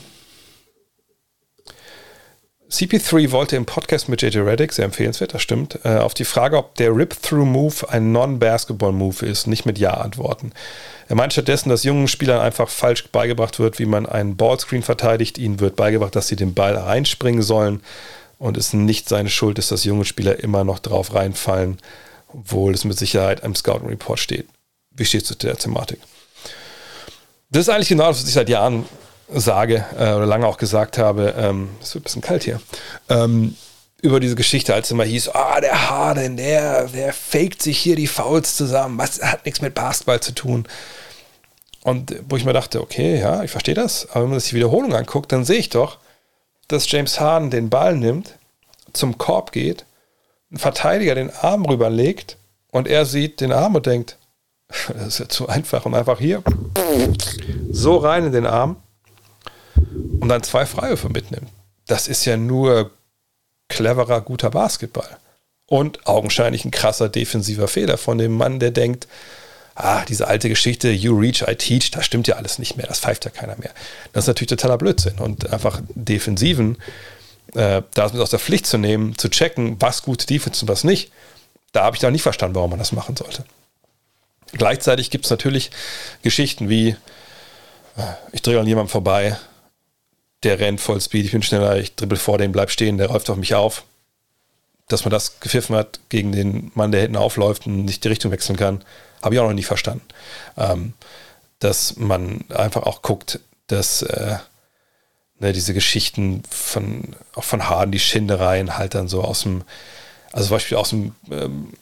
CP3 2.70 3.32
wollte 3.32 3.56
im 3.56 3.66
Podcast 3.66 4.10
mit 4.10 4.22
JJ 4.22 4.40
Reddick, 4.40 4.74
sehr 4.74 4.84
empfehlenswert, 4.84 5.34
das 5.34 5.42
stimmt, 5.42 5.80
äh, 5.86 5.98
auf 5.98 6.14
die 6.16 6.26
Frage, 6.26 6.58
ob 6.58 6.76
der 6.76 6.94
Rip-Through-Move 6.94 7.90
ein 7.90 8.12
Non-Basketball-Move 8.12 9.26
ist, 9.26 9.48
nicht 9.48 9.66
mit 9.66 9.78
Ja 9.78 9.92
antworten. 9.92 10.52
Er 11.08 11.16
meint 11.16 11.34
stattdessen, 11.34 11.70
dass 11.70 11.84
jungen 11.84 12.08
Spielern 12.08 12.42
einfach 12.42 12.68
falsch 12.68 13.08
beigebracht 13.10 13.60
wird, 13.60 13.80
wie 13.80 13.86
man 13.86 14.06
einen 14.06 14.36
Ballscreen 14.36 14.84
verteidigt. 14.84 15.38
Ihnen 15.38 15.60
wird 15.60 15.76
beigebracht, 15.76 16.16
dass 16.16 16.28
sie 16.28 16.36
den 16.36 16.54
Ball 16.54 16.76
reinspringen 16.76 17.44
sollen 17.44 17.82
und 18.40 18.58
es 18.58 18.74
nicht 18.74 19.08
seine 19.08 19.30
Schuld 19.30 19.60
ist, 19.60 19.72
dass 19.72 19.86
junge 19.86 20.04
Spieler 20.06 20.44
immer 20.44 20.64
noch 20.64 20.80
drauf 20.80 21.14
reinfallen, 21.14 21.78
obwohl 22.28 22.74
es 22.74 22.84
mit 22.86 22.98
Sicherheit 22.98 23.42
im 23.42 23.56
Scouting 23.56 23.88
Report 23.88 24.20
steht. 24.20 24.48
Wie 24.92 25.06
steht 25.06 25.22
es 25.22 25.28
zu 25.28 25.36
der 25.36 25.56
Thematik? 25.56 26.00
Das 27.50 27.62
ist 27.62 27.70
eigentlich 27.70 27.90
genau 27.90 28.08
das, 28.08 28.22
was 28.22 28.28
ich 28.28 28.34
seit 28.34 28.50
Jahren 28.50 28.84
sage 29.30 29.86
äh, 29.98 30.14
oder 30.14 30.26
lange 30.26 30.48
auch 30.48 30.58
gesagt 30.58 30.98
habe, 30.98 31.36
ähm, 31.38 31.70
es 31.82 31.94
wird 31.94 32.04
ein 32.04 32.06
bisschen 32.06 32.22
kalt 32.22 32.44
hier, 32.44 32.62
ähm, 33.10 33.56
über 34.02 34.20
diese 34.20 34.36
Geschichte, 34.36 34.74
als 34.74 34.88
es 34.88 34.92
immer 34.92 35.04
hieß, 35.04 35.30
ah, 35.30 35.60
der 35.60 35.90
Harden, 35.90 36.38
der, 36.38 36.88
der 36.88 37.14
faked 37.14 37.62
sich 37.62 37.80
hier 37.80 37.96
die 37.96 38.08
Fouls 38.08 38.56
zusammen, 38.56 38.98
was 38.98 39.22
hat 39.22 39.46
nichts 39.46 39.62
mit 39.62 39.74
Basketball 39.74 40.20
zu 40.20 40.34
tun. 40.34 40.68
Und 41.84 42.16
wo 42.30 42.38
ich 42.38 42.46
mir 42.46 42.54
dachte, 42.54 42.82
okay, 42.82 43.20
ja, 43.20 43.44
ich 43.44 43.52
verstehe 43.52 43.74
das, 43.74 44.08
aber 44.12 44.24
wenn 44.24 44.32
man 44.32 44.40
sich 44.40 44.50
die 44.50 44.58
Wiederholung 44.58 44.94
anguckt, 44.94 45.32
dann 45.32 45.46
sehe 45.46 45.58
ich 45.60 45.70
doch, 45.70 45.98
dass 46.68 46.92
James 46.92 47.20
Harden 47.20 47.50
den 47.50 47.70
Ball 47.70 47.96
nimmt, 47.96 48.38
zum 48.94 49.18
Korb 49.18 49.52
geht, 49.52 49.86
ein 50.52 50.58
Verteidiger 50.58 51.16
den 51.16 51.32
Arm 51.32 51.66
rüberlegt 51.66 52.38
und 52.72 52.88
er 52.88 53.06
sieht 53.06 53.42
den 53.42 53.52
Arm 53.52 53.76
und 53.76 53.86
denkt, 53.86 54.18
das 54.70 55.08
ist 55.08 55.20
ja 55.20 55.30
zu 55.30 55.48
einfach 55.48 55.86
und 55.86 55.96
einfach 55.96 56.20
hier 56.20 56.44
so 57.72 57.98
rein 57.98 58.26
in 58.26 58.32
den 58.32 58.46
Arm 58.46 58.78
und 60.20 60.30
dann 60.30 60.44
zwei 60.44 60.66
Freiwürfe 60.66 61.10
mitnimmt. 61.10 61.50
Das 61.86 62.08
ist 62.08 62.26
ja 62.26 62.38
nur 62.38 62.92
cleverer, 63.70 64.22
guter 64.22 64.50
Basketball. 64.50 65.18
Und 65.66 66.08
augenscheinlich 66.08 66.64
ein 66.64 66.72
krasser 66.72 67.10
defensiver 67.10 67.68
Fehler 67.68 67.98
von 67.98 68.18
dem 68.18 68.34
Mann, 68.34 68.60
der 68.60 68.72
denkt, 68.72 69.08
ah, 69.76 70.06
diese 70.06 70.28
alte 70.28 70.50
Geschichte, 70.50 70.90
you 70.90 71.18
reach, 71.18 71.44
I 71.48 71.56
teach, 71.56 71.92
das 71.92 72.06
stimmt 72.06 72.28
ja 72.28 72.36
alles 72.36 72.58
nicht 72.58 72.78
mehr, 72.78 72.88
das 72.88 73.00
pfeift 73.00 73.26
ja 73.26 73.32
keiner 73.32 73.58
mehr. 73.58 73.72
Das 74.14 74.24
ist 74.24 74.28
natürlich 74.28 74.50
totaler 74.50 74.78
Blödsinn. 74.78 75.20
Und 75.20 75.52
einfach 75.52 75.82
Defensiven, 75.94 76.78
äh, 77.54 77.82
da 77.94 78.06
ist 78.06 78.16
es 78.16 78.20
aus 78.20 78.30
der 78.30 78.40
Pflicht 78.40 78.66
zu 78.66 78.78
nehmen, 78.78 79.18
zu 79.18 79.30
checken, 79.30 79.76
was 79.80 80.04
gute 80.04 80.26
Defense 80.26 80.64
und 80.64 80.70
was 80.70 80.84
nicht, 80.84 81.12
da 81.74 81.84
habe 81.84 81.96
ich 81.96 82.02
noch 82.02 82.12
nicht 82.12 82.24
verstanden, 82.24 82.56
warum 82.56 82.70
man 82.70 82.80
das 82.80 82.92
machen 82.92 83.16
sollte. 83.16 83.44
Gleichzeitig 84.54 85.10
gibt 85.10 85.26
es 85.26 85.32
natürlich 85.32 85.72
Geschichten 86.24 86.70
wie, 86.70 86.90
äh, 87.98 88.04
ich 88.32 88.42
drehe 88.42 88.60
an 88.60 88.68
jemandem 88.68 88.90
vorbei, 88.90 89.38
der 90.44 90.60
rennt 90.60 90.82
voll 90.82 91.02
Speed, 91.02 91.26
ich 91.26 91.32
bin 91.32 91.44
schneller, 91.44 91.78
ich 91.78 91.96
dribbel 91.96 92.18
vor 92.18 92.38
dem, 92.38 92.52
bleib 92.52 92.70
stehen, 92.70 92.98
der 92.98 93.08
läuft 93.08 93.30
auf 93.30 93.38
mich 93.38 93.56
auf. 93.56 93.84
Dass 94.88 95.04
man 95.04 95.12
das 95.12 95.40
gepfiffen 95.40 95.76
hat 95.76 96.00
gegen 96.10 96.32
den 96.32 96.72
Mann, 96.76 96.92
der 96.92 97.02
hinten 97.02 97.18
aufläuft 97.18 97.66
und 97.66 97.86
nicht 97.86 98.04
die 98.04 98.08
Richtung 98.08 98.32
wechseln 98.32 98.56
kann, 98.56 98.84
habe 99.22 99.36
ich 99.36 99.42
auch 99.42 99.48
noch 99.48 99.54
nicht 99.54 99.66
verstanden. 99.66 100.06
Ähm, 100.58 100.94
dass 101.60 101.98
man 101.98 102.46
einfach 102.50 102.84
auch 102.84 103.02
guckt, 103.02 103.40
dass 103.68 104.04
äh, 104.04 104.38
ne, 105.40 105.54
diese 105.54 105.74
Geschichten 105.74 106.44
von, 106.50 107.16
auch 107.34 107.44
von 107.44 107.68
Harden, 107.68 107.92
die 107.92 108.00
Schindereien 108.00 108.78
halt 108.78 108.96
dann 108.96 109.08
so 109.08 109.24
aus 109.24 109.42
dem, 109.42 109.64
also 110.32 110.48
zum 110.48 110.56
Beispiel 110.56 110.78
aus 110.78 110.90
dem 110.92 111.16
ähm, 111.32 111.74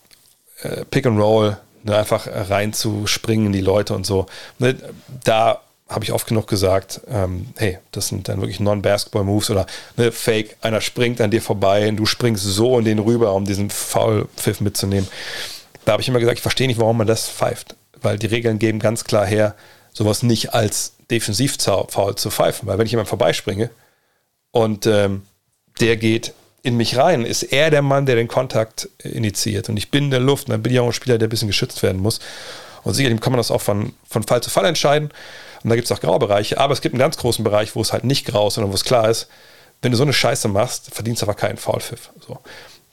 äh, 0.62 0.86
Pick 0.86 1.06
and 1.06 1.20
Roll, 1.20 1.58
ne, 1.84 1.98
einfach 1.98 2.28
reinzuspringen 2.28 3.48
in 3.48 3.54
die 3.54 3.62
Leute 3.62 3.94
und 3.94 4.06
so. 4.06 4.28
Ne, 4.60 4.76
da 5.24 5.62
habe 5.88 6.04
ich 6.04 6.12
oft 6.12 6.28
genug 6.28 6.48
gesagt, 6.48 7.02
ähm, 7.08 7.48
hey, 7.58 7.78
das 7.92 8.08
sind 8.08 8.28
dann 8.28 8.42
wirklich 8.42 8.60
Non-Basketball-Moves 8.60 9.52
oder 9.52 9.68
ne, 9.98 10.12
Fake, 10.12 10.58
einer 10.62 10.82
springt 10.82 11.22
an 11.22 11.30
dir 11.30 11.42
vorbei 11.42 11.88
und 11.88 11.98
du 11.98 12.06
springst 12.06 12.44
so 12.44 12.80
in 12.80 12.86
den 12.86 13.00
rüber, 13.00 13.34
um 13.34 13.46
diesen 13.46 13.70
Foul-Pfiff 13.70 14.62
mitzunehmen. 14.62 15.08
Da 15.86 15.92
habe 15.92 16.02
ich 16.02 16.08
immer 16.08 16.20
gesagt, 16.20 16.40
ich 16.40 16.42
verstehe 16.42 16.68
nicht, 16.68 16.80
warum 16.80 16.98
man 16.98 17.06
das 17.06 17.30
pfeift, 17.30 17.76
weil 18.02 18.18
die 18.18 18.26
Regeln 18.26 18.58
geben 18.58 18.80
ganz 18.80 19.04
klar 19.04 19.28
her, 19.28 19.56
sowas 19.94 20.24
nicht 20.24 20.54
als 20.56 20.94
Defensiv-Foul 21.12 22.16
zu 22.16 22.32
pfeifen, 22.32 22.68
weil 22.68 22.80
wenn 22.80 22.88
ich 22.88 22.92
jemand 22.92 23.08
vorbeispringe 23.08 23.70
und 24.50 24.88
ähm, 24.88 25.22
der 25.80 25.98
geht 25.98 26.34
in 26.64 26.78
mich 26.78 26.98
rein, 26.98 27.26
ist 27.26 27.44
er 27.44 27.70
der 27.70 27.84
Mann, 27.84 28.08
der 28.08 28.16
den 28.16 28.28
Kontakt 28.28 28.90
initiiert 29.04 29.70
und 29.70 29.78
ich 29.78 29.92
bin 29.92 30.06
in 30.06 30.12
der 30.12 30.20
Luft 30.20 30.48
und 30.48 30.54
dann 30.54 30.64
bin 30.64 30.74
ich 30.74 30.80
auch 30.80 30.88
ein 30.88 30.94
Spieler, 30.94 31.20
der 31.20 31.28
ein 31.28 31.30
bisschen 31.30 31.48
geschützt 31.48 31.84
werden 31.84 32.02
muss. 32.02 32.20
Und 32.84 32.94
sicherlich 32.94 33.20
kann 33.22 33.34
man 33.34 33.38
das 33.38 33.52
auch 33.52 33.62
von, 33.62 33.94
von 34.08 34.24
Fall 34.24 34.42
zu 34.42 34.50
Fall 34.50 34.66
entscheiden. 34.66 35.10
Und 35.66 35.70
da 35.70 35.76
gibt 35.78 35.90
es 35.90 35.92
auch 35.92 36.00
graue 36.00 36.20
Bereiche, 36.20 36.60
aber 36.60 36.74
es 36.74 36.82
gibt 36.82 36.94
einen 36.94 37.00
ganz 37.00 37.18
großen 37.18 37.44
Bereich, 37.44 37.76
wo 37.76 37.82
es 37.82 37.92
halt 37.92 38.04
nicht 38.04 38.28
grau 38.28 38.50
ist, 38.50 38.54
sondern 38.54 38.72
wo 38.72 38.76
es 38.76 38.84
klar 38.84 39.10
ist, 39.10 39.28
wenn 39.82 39.92
du 39.92 39.98
so 39.98 40.04
eine 40.04 40.14
Scheiße 40.14 40.48
machst, 40.48 40.94
verdienst 40.94 41.24
du 41.24 41.26
aber 41.26 41.34
keinen 41.34 41.58
Foulpfiff. 41.58 42.12
So. 42.28 42.38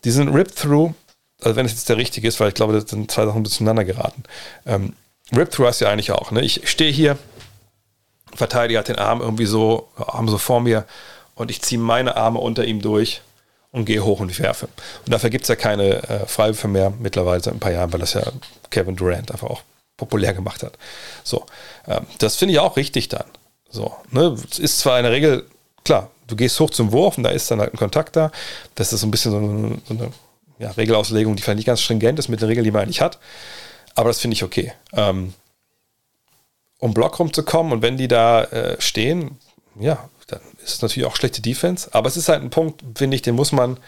Diesen 0.05 0.31
Rip-Through, 0.31 0.95
also 1.43 1.55
wenn 1.55 1.67
es 1.67 1.73
jetzt 1.73 1.91
der 1.91 1.99
richtige 1.99 2.27
ist, 2.27 2.41
weil 2.41 2.49
ich 2.49 2.55
glaube, 2.55 2.73
das 2.73 2.89
sind 2.89 3.11
zwei 3.11 3.27
Sachen 3.27 3.41
ein 3.41 3.43
bisschen 3.43 3.67
zueinander 3.67 3.85
geraten. 3.85 4.23
Ähm, 4.65 4.95
Rip-Through 5.37 5.67
hast 5.67 5.83
du 5.83 5.85
ja 5.85 5.91
eigentlich 5.91 6.13
auch. 6.13 6.31
Ne? 6.31 6.41
Ich 6.41 6.67
stehe 6.67 6.91
hier, 6.91 7.19
Verteidiger 8.35 8.79
hat 8.79 8.89
den 8.89 8.97
Arm 8.97 9.21
irgendwie 9.21 9.45
so, 9.45 9.91
Arm 9.97 10.31
so 10.31 10.39
vor 10.39 10.63
mir 10.63 10.87
und 11.35 11.51
ich 11.51 11.61
ziehe 11.61 11.79
meine 11.79 12.17
Arme 12.17 12.39
unter 12.39 12.65
ihm 12.65 12.81
durch 12.81 13.21
und 13.71 13.85
gehe 13.85 14.03
hoch 14.03 14.21
und 14.21 14.31
ich 14.31 14.41
werfe. 14.41 14.69
Und 15.05 15.13
dafür 15.13 15.29
gibt 15.29 15.45
es 15.45 15.49
ja 15.49 15.57
keine 15.57 16.09
äh, 16.09 16.27
Freiwürfe 16.27 16.69
mehr 16.69 16.91
mittlerweile 16.99 17.43
seit 17.43 17.53
ein 17.53 17.61
paar 17.61 17.73
Jahren, 17.73 17.93
weil 17.93 18.01
das 18.01 18.15
ja 18.15 18.23
Kevin 18.71 18.97
Durant 18.97 19.31
einfach 19.31 19.51
auch 19.51 19.61
populär 20.03 20.35
gemacht 20.35 20.63
hat. 20.63 20.73
So, 21.23 21.47
ähm, 21.87 22.07
das 22.19 22.37
finde 22.37 22.55
ich 22.55 22.61
auch 22.61 22.77
richtig 22.77 23.09
dann. 23.09 23.25
So, 23.71 23.95
ne, 24.11 24.37
es 24.51 24.59
ist 24.59 24.81
zwar 24.81 24.99
in 24.99 25.05
der 25.05 25.13
Regel, 25.13 25.47
klar, 25.85 26.11
du 26.27 26.37
gehst 26.37 26.59
hoch 26.61 26.71
zum 26.71 26.93
Wurf 26.93 27.17
und 27.17 27.25
da 27.25 27.31
ist 27.31 27.51
dann 27.51 27.61
halt 27.61 27.73
ein 27.73 27.79
Kontakt 27.79 28.17
da. 28.17 28.31
Das 28.75 28.93
ist 28.93 29.01
so 29.01 29.07
ein 29.07 29.11
bisschen 29.11 29.33
so 29.33 29.39
eine, 29.39 29.79
so 29.87 29.95
eine 29.95 30.13
ja, 30.59 30.71
Regelauslegung, 30.73 31.37
die 31.37 31.43
vielleicht 31.43 31.57
nicht 31.57 31.67
ganz 31.67 31.81
stringent 31.81 32.19
ist 32.19 32.29
mit 32.29 32.41
der 32.41 32.49
Regel, 32.49 32.65
die 32.65 32.71
man 32.71 32.83
eigentlich 32.83 33.01
hat. 33.01 33.19
Aber 33.95 34.11
das 34.11 34.19
finde 34.19 34.35
ich 34.35 34.45
okay. 34.45 34.73
Ähm, 34.93 35.35
um 36.79 36.95
Block 36.95 37.19
rumzukommen 37.19 37.73
und 37.73 37.83
wenn 37.83 37.97
die 37.97 38.09
da 38.09 38.45
äh, 38.45 38.81
stehen, 38.81 39.39
ja, 39.79 40.09
dann 40.27 40.41
ist 40.65 40.75
es 40.75 40.83
natürlich 40.83 41.07
auch 41.07 41.17
schlechte 41.17 41.41
Defense. 41.41 41.89
Aber 41.93 42.09
es 42.09 42.17
ist 42.17 42.29
halt 42.29 42.43
ein 42.43 42.51
Punkt, 42.51 42.83
finde 42.97 43.15
ich, 43.15 43.23
den 43.23 43.35
muss 43.35 43.53
man 43.53 43.79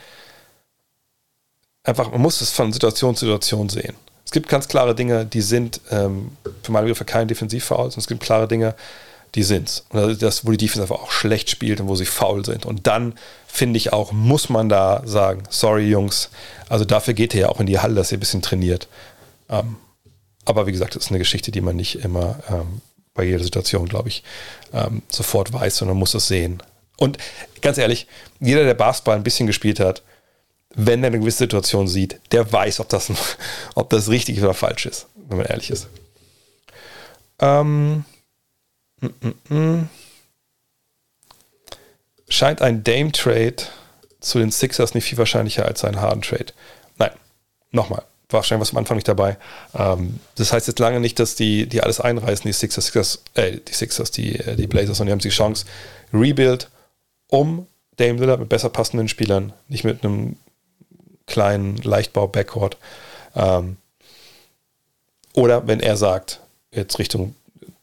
einfach, 1.83 2.11
man 2.11 2.21
muss 2.21 2.41
es 2.41 2.51
von 2.51 2.73
Situation 2.73 3.17
zu 3.17 3.27
Situation 3.27 3.69
sehen. 3.69 3.95
Es 4.35 4.37
gibt 4.37 4.49
ganz 4.49 4.67
klare 4.67 4.97
Dinge, 4.97 5.25
die 5.27 5.43
sind 5.43 5.81
ähm, 5.93 6.33
für 6.65 6.73
meine 6.73 6.87
Begriffe 6.87 7.05
kein 7.05 7.29
Defensivfouls 7.29 7.95
und 7.95 8.01
es 8.01 8.09
gibt 8.09 8.21
klare 8.21 8.49
Dinge, 8.49 8.75
die 9.37 9.45
sind's. 9.45 9.85
Und 9.91 10.21
das, 10.21 10.45
wo 10.45 10.51
die 10.51 10.57
Defense 10.57 10.83
einfach 10.83 11.05
auch 11.05 11.13
schlecht 11.13 11.51
spielt 11.51 11.81
und 11.81 11.87
wo 11.87 11.95
sie 11.95 12.05
faul 12.05 12.45
sind. 12.45 12.67
Und 12.67 12.89
dann 12.89 13.15
finde 13.47 13.77
ich 13.77 13.93
auch, 13.93 14.11
muss 14.11 14.49
man 14.49 14.69
da 14.69 15.03
sagen, 15.05 15.45
sorry 15.51 15.89
Jungs, 15.89 16.31
also 16.69 16.85
dafür 16.85 17.15
geht 17.15 17.33
ihr 17.33 17.43
ja 17.43 17.49
auch 17.49 17.61
in 17.61 17.67
die 17.67 17.79
Halle, 17.79 17.95
dass 17.95 18.11
ihr 18.11 18.19
ein 18.19 18.21
bisschen 18.21 18.43
trainiert. 18.43 18.89
Ähm, 19.49 19.77
aber 20.47 20.67
wie 20.67 20.73
gesagt, 20.73 20.97
das 20.97 21.05
ist 21.05 21.11
eine 21.11 21.21
Geschichte, 21.21 21.53
die 21.53 21.61
man 21.61 21.77
nicht 21.77 22.03
immer 22.05 22.41
ähm, 22.51 22.81
bei 23.15 23.23
jeder 23.23 23.45
Situation, 23.45 23.87
glaube 23.87 24.09
ich, 24.09 24.25
ähm, 24.73 25.03
sofort 25.09 25.53
weiß, 25.53 25.77
sondern 25.77 25.97
muss 25.97 26.13
es 26.13 26.27
sehen. 26.27 26.61
Und 26.97 27.19
ganz 27.61 27.79
ehrlich, 27.79 28.09
jeder, 28.41 28.65
der 28.65 28.75
Basketball 28.75 29.15
ein 29.15 29.23
bisschen 29.23 29.47
gespielt 29.47 29.79
hat, 29.79 30.03
wenn 30.75 31.03
er 31.03 31.09
eine 31.09 31.21
gewisse 31.21 31.39
Situation 31.39 31.89
sieht, 31.89 32.21
der 32.33 32.51
weiß, 32.51 32.81
ob 32.81 32.89
das, 32.89 33.11
ob 33.75 33.91
das 33.91 34.09
richtig 34.09 34.41
oder 34.43 34.55
falsch 34.55 34.87
ist, 34.87 35.07
wenn 35.29 35.39
man 35.39 35.47
ehrlich 35.47 35.71
ist. 35.71 35.89
Ähm, 37.39 38.05
mm, 39.01 39.07
mm, 39.07 39.55
mm. 39.55 39.89
Scheint 42.29 42.63
ein 42.63 42.83
Dame-Trade 42.83 43.57
zu 44.21 44.39
den 44.39 44.51
Sixers 44.51 44.95
nicht 44.95 45.05
viel 45.05 45.19
wahrscheinlicher 45.19 45.67
als 45.67 45.85
ein 45.85 46.01
Harden-Trade. 46.01 46.47
Nein, 46.97 47.11
nochmal, 47.71 48.03
wahrscheinlich 48.31 48.63
was 48.63 48.73
am 48.73 48.79
Anfang 48.79 48.97
nicht 48.97 49.09
dabei. 49.09 49.37
Ähm, 49.75 50.21
das 50.37 50.53
heißt 50.53 50.67
jetzt 50.67 50.79
lange 50.79 51.01
nicht, 51.01 51.19
dass 51.19 51.35
die, 51.35 51.69
die 51.69 51.83
alles 51.83 52.01
einreißen, 52.01 52.45
die 52.45 52.53
Sixers, 52.53 52.87
Sixers 52.87 53.23
äh, 53.35 53.59
die 53.59 53.75
Sixers, 53.75 54.11
die, 54.11 54.39
äh, 54.39 54.57
die 54.57 54.67
Blazers, 54.67 55.01
und 55.01 55.07
die 55.07 55.13
haben 55.13 55.19
die 55.19 55.29
Chance, 55.29 55.67
Rebuild 56.13 56.71
um 57.29 57.67
Dame 57.97 58.19
Lillard 58.19 58.41
mit 58.41 58.49
besser 58.49 58.71
passenden 58.71 59.09
Spielern, 59.09 59.53
nicht 59.69 59.85
mit 59.85 60.05
einem 60.05 60.37
kleinen 61.27 61.77
Leichtbau-Backcourt. 61.79 62.77
Ähm, 63.35 63.77
oder 65.33 65.67
wenn 65.67 65.81
er 65.81 65.97
sagt, 65.97 66.41
jetzt 66.71 66.99
Richtung 66.99 67.35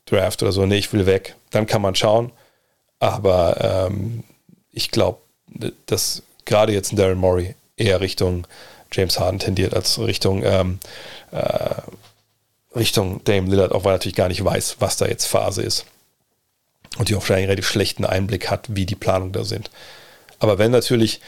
Draft 0.06 0.42
oder 0.42 0.52
so, 0.52 0.66
nee, 0.66 0.78
ich 0.78 0.92
will 0.94 1.06
weg, 1.06 1.36
dann 1.52 1.66
kann 1.66 1.82
man 1.82 1.96
schauen. 1.96 2.32
Aber 3.00 3.88
ähm, 3.90 4.24
ich 4.72 4.92
glaube, 4.92 5.20
dass 5.86 6.24
gerade 6.46 6.74
jetzt 6.74 6.92
ein 6.92 6.98
Darren 6.98 7.18
Morey 7.18 7.56
eher 7.78 8.00
Richtung 8.02 8.46
James 8.92 9.20
Harden 9.20 9.40
tendiert 9.40 9.74
als 9.74 10.00
Richtung, 10.00 10.44
ähm, 10.44 10.80
äh, 11.32 11.76
Richtung 12.76 13.24
Dame 13.24 13.50
Lillard, 13.50 13.72
auch 13.72 13.84
weil 13.84 13.92
er 13.92 13.96
natürlich 13.96 14.16
gar 14.16 14.28
nicht 14.28 14.44
weiß, 14.44 14.78
was 14.80 14.98
da 14.98 15.08
jetzt 15.08 15.26
Phase 15.26 15.62
ist. 15.62 15.86
Und 16.98 17.08
die 17.10 17.16
auch 17.16 17.20
wahrscheinlich 17.20 17.44
einen 17.44 17.52
relativ 17.52 17.70
schlechten 17.70 18.06
Einblick 18.06 18.50
hat, 18.50 18.68
wie 18.76 18.86
die 18.86 18.96
Planungen 18.96 19.32
da 19.32 19.46
sind. 19.46 19.72
Aber 20.40 20.58
wenn 20.58 20.72
natürlich, 20.72 21.22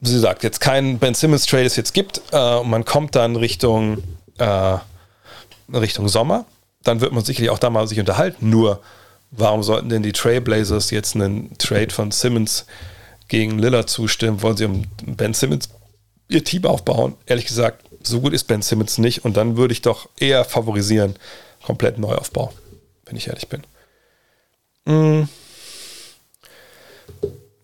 wie 0.00 0.08
sie 0.08 0.18
sagt, 0.18 0.42
jetzt 0.42 0.60
kein 0.60 0.98
Ben 0.98 1.14
Simmons 1.14 1.46
Trade 1.46 1.64
es 1.64 1.76
jetzt 1.76 1.94
gibt 1.94 2.20
äh, 2.32 2.56
und 2.56 2.68
man 2.70 2.84
kommt 2.84 3.14
dann 3.14 3.36
Richtung, 3.36 4.02
äh, 4.38 4.76
Richtung 5.72 6.08
Sommer, 6.08 6.44
dann 6.82 7.00
wird 7.00 7.12
man 7.12 7.24
sicherlich 7.24 7.50
auch 7.50 7.58
da 7.58 7.70
mal 7.70 7.88
sich 7.88 7.98
unterhalten. 7.98 8.50
Nur, 8.50 8.80
warum 9.30 9.62
sollten 9.62 9.88
denn 9.88 10.02
die 10.02 10.12
Trailblazers 10.12 10.90
jetzt 10.90 11.14
einen 11.14 11.56
Trade 11.58 11.90
von 11.90 12.10
Simmons 12.10 12.66
gegen 13.28 13.58
Lillard 13.58 13.88
zustimmen? 13.88 14.42
Wollen 14.42 14.56
sie 14.56 14.66
um 14.66 14.84
Ben 15.04 15.34
Simmons 15.34 15.68
ihr 16.28 16.44
Team 16.44 16.64
aufbauen. 16.64 17.16
Ehrlich 17.26 17.46
gesagt, 17.46 17.84
so 18.02 18.20
gut 18.20 18.32
ist 18.32 18.44
Ben 18.44 18.62
Simmons 18.62 18.98
nicht 18.98 19.24
und 19.24 19.36
dann 19.36 19.56
würde 19.56 19.72
ich 19.72 19.82
doch 19.82 20.08
eher 20.18 20.44
favorisieren, 20.44 21.16
komplett 21.64 21.98
Neuaufbau, 21.98 22.52
wenn 23.04 23.16
ich 23.16 23.28
ehrlich 23.28 23.48
bin. 23.48 23.62
Hm. 24.86 25.28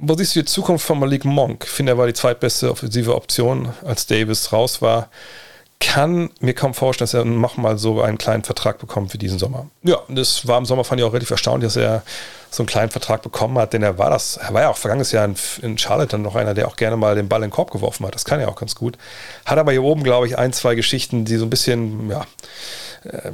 Wo 0.04 0.14
siehst 0.16 0.34
du 0.34 0.40
die 0.40 0.46
Zukunft 0.46 0.84
von 0.84 0.98
Malik 0.98 1.24
Monk? 1.24 1.62
Ich 1.64 1.70
finde, 1.70 1.92
er 1.92 1.98
war 1.98 2.08
die 2.08 2.12
zweitbeste 2.12 2.70
offensive 2.70 3.14
Option, 3.14 3.72
als 3.84 4.06
Davis 4.06 4.52
raus 4.52 4.82
war 4.82 5.08
kann 5.82 6.30
mir 6.38 6.54
kaum 6.54 6.74
vorstellen, 6.74 7.06
dass 7.06 7.14
er 7.14 7.24
nochmal 7.24 7.76
so 7.76 8.02
einen 8.02 8.16
kleinen 8.16 8.44
Vertrag 8.44 8.78
bekommt 8.78 9.10
für 9.10 9.18
diesen 9.18 9.40
Sommer. 9.40 9.66
Ja, 9.82 9.98
das 10.08 10.46
war 10.46 10.56
im 10.58 10.64
Sommer, 10.64 10.84
fand 10.84 11.00
ich 11.00 11.04
auch 11.04 11.12
relativ 11.12 11.32
erstaunlich, 11.32 11.66
dass 11.66 11.76
er 11.76 12.04
so 12.50 12.62
einen 12.62 12.68
kleinen 12.68 12.90
Vertrag 12.90 13.22
bekommen 13.22 13.58
hat, 13.58 13.72
denn 13.72 13.82
er 13.82 13.98
war 13.98 14.08
das, 14.08 14.36
er 14.36 14.54
war 14.54 14.62
ja 14.62 14.68
auch 14.68 14.76
vergangenes 14.76 15.10
Jahr 15.10 15.24
in, 15.24 15.34
in 15.60 15.76
Charlotte 15.78 16.10
dann 16.10 16.22
noch 16.22 16.36
einer, 16.36 16.54
der 16.54 16.68
auch 16.68 16.76
gerne 16.76 16.96
mal 16.96 17.16
den 17.16 17.28
Ball 17.28 17.40
in 17.42 17.48
den 17.48 17.50
Korb 17.50 17.72
geworfen 17.72 18.06
hat. 18.06 18.14
Das 18.14 18.24
kann 18.24 18.38
er 18.38 18.48
auch 18.48 18.54
ganz 18.54 18.76
gut. 18.76 18.96
Hat 19.44 19.58
aber 19.58 19.72
hier 19.72 19.82
oben, 19.82 20.04
glaube 20.04 20.28
ich, 20.28 20.38
ein, 20.38 20.52
zwei 20.52 20.76
Geschichten, 20.76 21.24
die 21.24 21.36
so 21.36 21.46
ein 21.46 21.50
bisschen, 21.50 22.08
ja, 22.10 22.26
äh, 23.02 23.32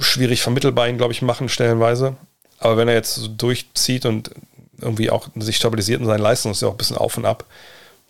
schwierig 0.00 0.42
vermittelbar 0.42 0.88
ihn, 0.88 0.98
glaube 0.98 1.12
ich, 1.12 1.22
machen, 1.22 1.48
stellenweise. 1.48 2.16
Aber 2.58 2.76
wenn 2.76 2.88
er 2.88 2.94
jetzt 2.94 3.14
so 3.14 3.28
durchzieht 3.28 4.06
und 4.06 4.32
irgendwie 4.80 5.10
auch 5.10 5.28
sich 5.36 5.56
stabilisiert 5.56 6.00
in 6.00 6.06
seinen 6.06 6.20
Leistungen, 6.20 6.52
ist 6.52 6.62
ja 6.62 6.68
auch 6.68 6.72
ein 6.72 6.78
bisschen 6.78 6.96
auf 6.96 7.16
und 7.16 7.24
ab 7.24 7.44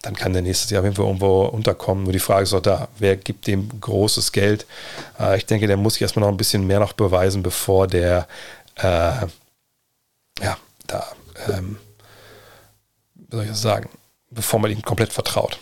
dann 0.02 0.14
kann 0.14 0.32
der 0.32 0.42
nächstes 0.42 0.70
Jahr 0.70 0.80
auf 0.80 0.84
jeden 0.84 0.96
Fall 0.96 1.06
irgendwo 1.06 1.42
unterkommen. 1.46 2.04
Nur 2.04 2.12
die 2.12 2.20
Frage 2.20 2.44
ist 2.44 2.54
auch 2.54 2.62
da, 2.62 2.88
wer 2.98 3.16
gibt 3.16 3.46
dem 3.46 3.80
großes 3.80 4.32
Geld? 4.32 4.66
Äh, 5.18 5.38
ich 5.38 5.46
denke, 5.46 5.66
der 5.66 5.76
muss 5.76 5.94
sich 5.94 6.02
erstmal 6.02 6.24
noch 6.24 6.32
ein 6.32 6.36
bisschen 6.36 6.66
mehr 6.66 6.78
noch 6.78 6.92
beweisen, 6.92 7.42
bevor 7.42 7.86
der, 7.88 8.28
äh, 8.76 9.26
ja, 10.40 10.56
da, 10.86 11.04
ähm, 11.48 11.78
wie 13.14 13.36
soll 13.36 13.44
ich 13.44 13.50
das 13.50 13.62
sagen, 13.62 13.88
bevor 14.30 14.60
man 14.60 14.70
ihm 14.70 14.82
komplett 14.82 15.12
vertraut. 15.12 15.58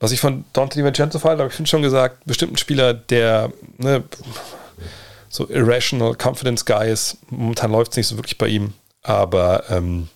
Was 0.00 0.12
ich 0.12 0.20
von 0.20 0.44
Dante 0.52 0.78
DiVincenzo 0.78 1.22
halte, 1.24 1.42
habe 1.42 1.50
ich 1.50 1.56
finde 1.56 1.68
schon 1.68 1.82
gesagt, 1.82 2.24
bestimmt 2.24 2.54
ein 2.54 2.56
Spieler, 2.56 2.94
der 2.94 3.52
ne, 3.76 4.04
so 5.28 5.48
irrational 5.50 6.14
confidence 6.14 6.64
guy 6.64 6.90
ist. 6.90 7.18
Momentan 7.30 7.72
läuft 7.72 7.90
es 7.90 7.96
nicht 7.98 8.06
so 8.06 8.16
wirklich 8.16 8.38
bei 8.38 8.46
ihm, 8.46 8.72
aber 9.02 9.64
ähm, 9.70 10.08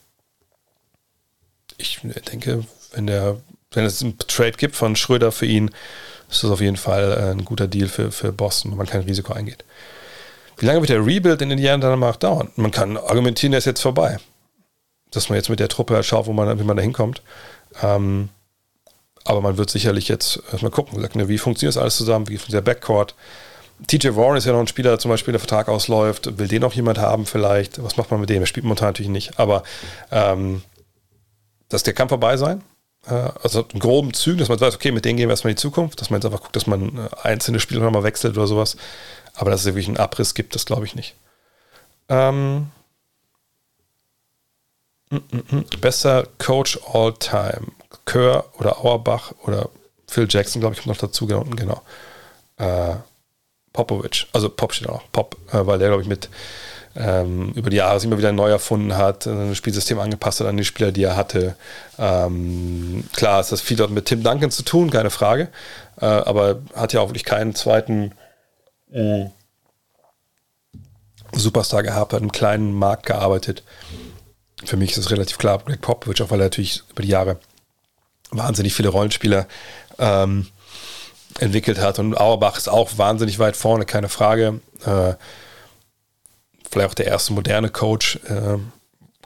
ich 1.79 2.01
denke, 2.31 2.65
wenn, 2.93 3.07
der, 3.07 3.41
wenn 3.73 3.85
es 3.85 4.03
einen 4.03 4.19
Trade 4.19 4.53
gibt 4.53 4.77
von 4.77 4.97
Schröder 4.97 5.33
für 5.33 5.47
ihn, 5.47 5.71
ist 6.31 6.43
das 6.43 6.51
auf 6.51 6.61
jeden 6.61 6.77
Fall 6.77 7.13
äh, 7.13 7.31
ein 7.31 7.45
guter 7.45 7.69
Deal 7.69 7.89
für, 7.89 8.11
für 8.11 8.33
Boston, 8.33 8.71
wenn 8.71 8.79
man 8.79 8.87
kein 8.87 9.03
Risiko 9.03 9.33
eingeht. 9.33 9.65
Wie 10.59 10.67
lange 10.67 10.81
wird 10.81 10.91
der 10.91 11.05
Rebuild 11.05 11.43
in 11.43 11.51
Indiana 11.51 11.91
dann 11.91 11.99
mal 11.99 12.13
dauern? 12.13 12.51
Man 12.57 12.71
kann 12.71 12.97
argumentieren, 12.97 13.53
der 13.53 13.59
ist 13.59 13.65
jetzt 13.65 13.83
vorbei. 13.83 14.19
Dass 15.11 15.29
man 15.29 15.37
jetzt 15.37 15.51
mit 15.51 15.61
der 15.61 15.69
Truppe 15.69 15.95
halt 15.95 16.07
schaut, 16.07 16.27
wo 16.27 16.33
man, 16.33 16.59
wie 16.59 16.65
man 16.65 16.77
da 16.77 16.83
hinkommt. 16.83 17.23
Ähm, 17.83 18.29
aber 19.25 19.41
man 19.41 19.57
wird 19.57 19.71
sicherlich 19.71 20.09
jetzt 20.09 20.43
erstmal 20.51 20.71
gucken, 20.71 21.03
wie 21.29 21.39
funktioniert 21.39 21.77
das 21.77 21.83
alles 21.83 21.97
zusammen, 21.97 22.29
wie 22.29 22.39
funktioniert 22.39 22.67
der 22.67 22.73
Backcourt. 22.73 23.15
TJ 23.87 24.15
Warren 24.17 24.37
ist 24.37 24.47
ja 24.47 24.53
noch 24.53 24.61
ein 24.61 24.67
Spieler, 24.67 24.99
zum 24.99 25.11
Beispiel 25.11 25.33
der 25.33 25.41
Vertrag 25.41 25.69
ausläuft, 25.69 26.39
will 26.39 26.49
den 26.49 26.63
noch 26.63 26.75
jemand 26.75 26.99
haben 26.99 27.27
vielleicht? 27.27 27.83
Was 27.83 27.97
macht 27.97 28.11
man 28.11 28.21
mit 28.21 28.31
dem? 28.31 28.43
Er 28.43 28.47
spielt 28.47 28.65
momentan 28.65 28.89
natürlich 28.89 29.11
nicht, 29.11 29.39
aber 29.39 29.63
ähm, 30.11 30.63
dass 31.69 31.83
der 31.83 31.95
kann 31.95 32.09
vorbei 32.09 32.37
sein. 32.37 32.63
Äh, 33.07 33.31
also 33.43 33.67
in 33.73 33.81
groben 33.81 34.15
Zügen, 34.15 34.39
dass 34.39 34.49
man 34.49 34.61
weiß, 34.61 34.75
okay, 34.75 34.93
mit 34.93 35.05
denen 35.05 35.17
gehen 35.17 35.29
wir 35.29 35.33
erstmal 35.33 35.51
in 35.51 35.57
die 35.57 35.63
Zukunft, 35.63 36.01
dass 36.01 36.11
man 36.11 36.21
jetzt 36.21 36.27
einfach 36.27 36.43
guckt, 36.43 36.57
dass 36.57 36.67
man 36.67 36.99
äh, 36.99 37.09
einzelne 37.23 37.61
Spiele 37.61 37.81
nochmal 37.81 38.05
wechselt 38.05 38.37
oder 38.37 38.47
sowas. 38.47 38.77
Aber 39.35 39.51
dass 39.51 39.61
es 39.61 39.67
wirklich 39.67 39.89
einen 39.89 39.97
Abriss 39.97 40.35
gibt, 40.35 40.55
das 40.55 40.67
glaube 40.67 40.85
ich 40.85 40.95
nicht. 40.95 41.15
Ähm, 42.09 42.71
mm, 45.11 45.17
mm, 45.17 45.57
mm. 45.57 45.65
Bester 45.81 46.29
Coach 46.39 46.79
all 46.93 47.15
time. 47.15 47.69
Kör 48.05 48.45
oder 48.59 48.85
Auerbach 48.85 49.33
oder 49.45 49.69
Phil 50.07 50.27
Jackson, 50.29 50.61
glaube 50.61 50.75
ich, 50.75 50.83
kommt 50.83 50.95
noch 50.95 51.09
dazu, 51.09 51.27
genau. 51.27 51.45
genau. 51.45 51.83
Äh, 52.59 52.97
Popovic, 53.73 54.27
also 54.33 54.49
Pop 54.49 54.75
steht 54.75 54.89
auch, 54.89 55.03
Pop, 55.13 55.37
äh, 55.53 55.67
weil 55.67 55.79
der, 55.79 55.89
glaube 55.89 56.03
ich, 56.03 56.09
mit 56.09 56.29
ähm, 56.95 57.53
über 57.55 57.71
die 57.71 57.77
Jahre 57.77 57.99
sich 57.99 58.07
immer 58.07 58.19
wieder 58.19 58.33
neu 58.33 58.51
erfunden 58.51 58.97
hat, 58.97 59.27
ein 59.27 59.55
Spielsystem 59.55 59.99
angepasst 59.99 60.41
hat 60.41 60.47
an 60.47 60.57
die 60.57 60.65
Spieler, 60.65 60.93
die 60.93 61.05
er 61.05 61.17
hatte. 61.17 61.57
Ähm, 61.99 63.05
klar 63.15 63.41
ist 63.41 63.51
das 63.51 63.63
viel 63.63 63.77
dort 63.77 63.91
mit 63.91 64.07
Tim 64.07 64.23
Duncan 64.23 64.51
zu 64.51 64.63
tun, 64.63 64.91
keine 64.91 65.11
Frage, 65.11 65.49
äh, 66.01 66.05
aber 66.05 66.61
hat 66.75 66.93
ja 66.93 67.01
auch 67.01 67.09
wirklich 67.09 67.25
keinen 67.25 67.55
zweiten 67.55 68.13
äh, 68.93 69.27
Superstar 71.33 71.83
gehabt, 71.83 72.13
hat 72.13 72.21
einen 72.21 72.33
kleinen 72.33 72.75
Markt 72.75 73.07
gearbeitet. 73.07 73.63
Für 74.65 74.77
mich 74.77 74.93
ist 74.93 74.99
es 74.99 75.11
relativ 75.11 75.39
klar, 75.39 75.59
Greg 75.65 75.81
Popovich, 75.81 76.23
auch 76.23 76.31
weil 76.31 76.41
er 76.41 76.47
natürlich 76.47 76.83
über 76.91 77.03
die 77.03 77.09
Jahre 77.09 77.39
wahnsinnig 78.31 78.75
viele 78.75 78.91
Rollenspieler 78.91 79.47
ähm, 79.99 80.47
entwickelt 81.39 81.79
hat. 81.79 81.99
Und 81.99 82.17
Auerbach 82.17 82.57
ist 82.57 82.69
auch 82.69 82.99
wahnsinnig 82.99 83.39
weit 83.39 83.57
vorne, 83.57 83.85
keine 83.85 84.09
Frage. 84.09 84.61
Äh, 84.85 85.15
vielleicht 86.71 86.91
auch 86.91 86.95
der 86.95 87.07
erste 87.07 87.33
moderne 87.33 87.69
Coach, 87.69 88.17
äh, 88.29 88.59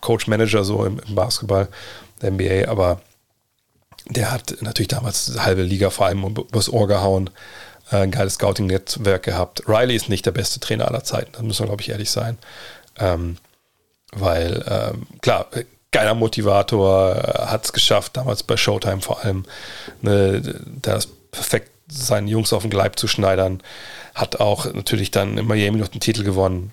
Coach-Manager 0.01 0.65
so 0.65 0.85
im, 0.85 1.01
im, 1.07 1.15
Basketball 1.15 1.69
der 2.21 2.33
NBA, 2.33 2.69
aber 2.69 3.01
der 4.09 4.31
hat 4.31 4.57
natürlich 4.61 4.89
damals 4.89 5.27
die 5.27 5.41
halbe 5.41 5.63
Liga 5.63 5.91
vor 5.91 6.07
allem 6.07 6.25
übers 6.25 6.69
Ohr 6.69 6.87
gehauen, 6.87 7.31
äh, 7.91 7.97
ein 7.97 8.11
geiles 8.11 8.35
Scouting-Netzwerk 8.35 9.23
gehabt. 9.23 9.63
Riley 9.69 9.97
ist 9.97 10.09
nicht 10.09 10.27
der 10.27 10.33
beste 10.33 10.61
Trainer 10.61 10.89
aller 10.89 11.05
Zeiten, 11.05 11.33
da 11.33 11.43
muss 11.43 11.59
man, 11.59 11.69
glaube 11.69 11.83
ich, 11.83 11.89
ehrlich 11.89 12.11
sein. 12.11 12.39
Ähm, 12.99 13.37
weil, 14.13 14.65
ähm, 14.69 15.07
klar, 15.21 15.49
geiler 15.91 16.15
Motivator, 16.15 17.17
äh, 17.17 17.47
hat 17.47 17.65
es 17.65 17.73
geschafft, 17.73 18.17
damals 18.17 18.43
bei 18.43 18.57
Showtime 18.57 19.01
vor 19.01 19.25
allem, 19.25 19.45
ne, 20.03 20.41
das 20.83 21.09
perfekt 21.31 21.71
seinen 21.89 22.29
Jungs 22.29 22.53
auf 22.53 22.63
den 22.63 22.71
Gleib 22.71 22.99
zu 22.99 23.09
schneidern. 23.09 23.63
Hat 24.15 24.41
auch 24.41 24.73
natürlich 24.73 25.11
dann 25.11 25.39
in 25.39 25.47
Miami 25.47 25.79
noch 25.79 25.89
den 25.89 26.01
Titel 26.01 26.25
gewonnen 26.25 26.73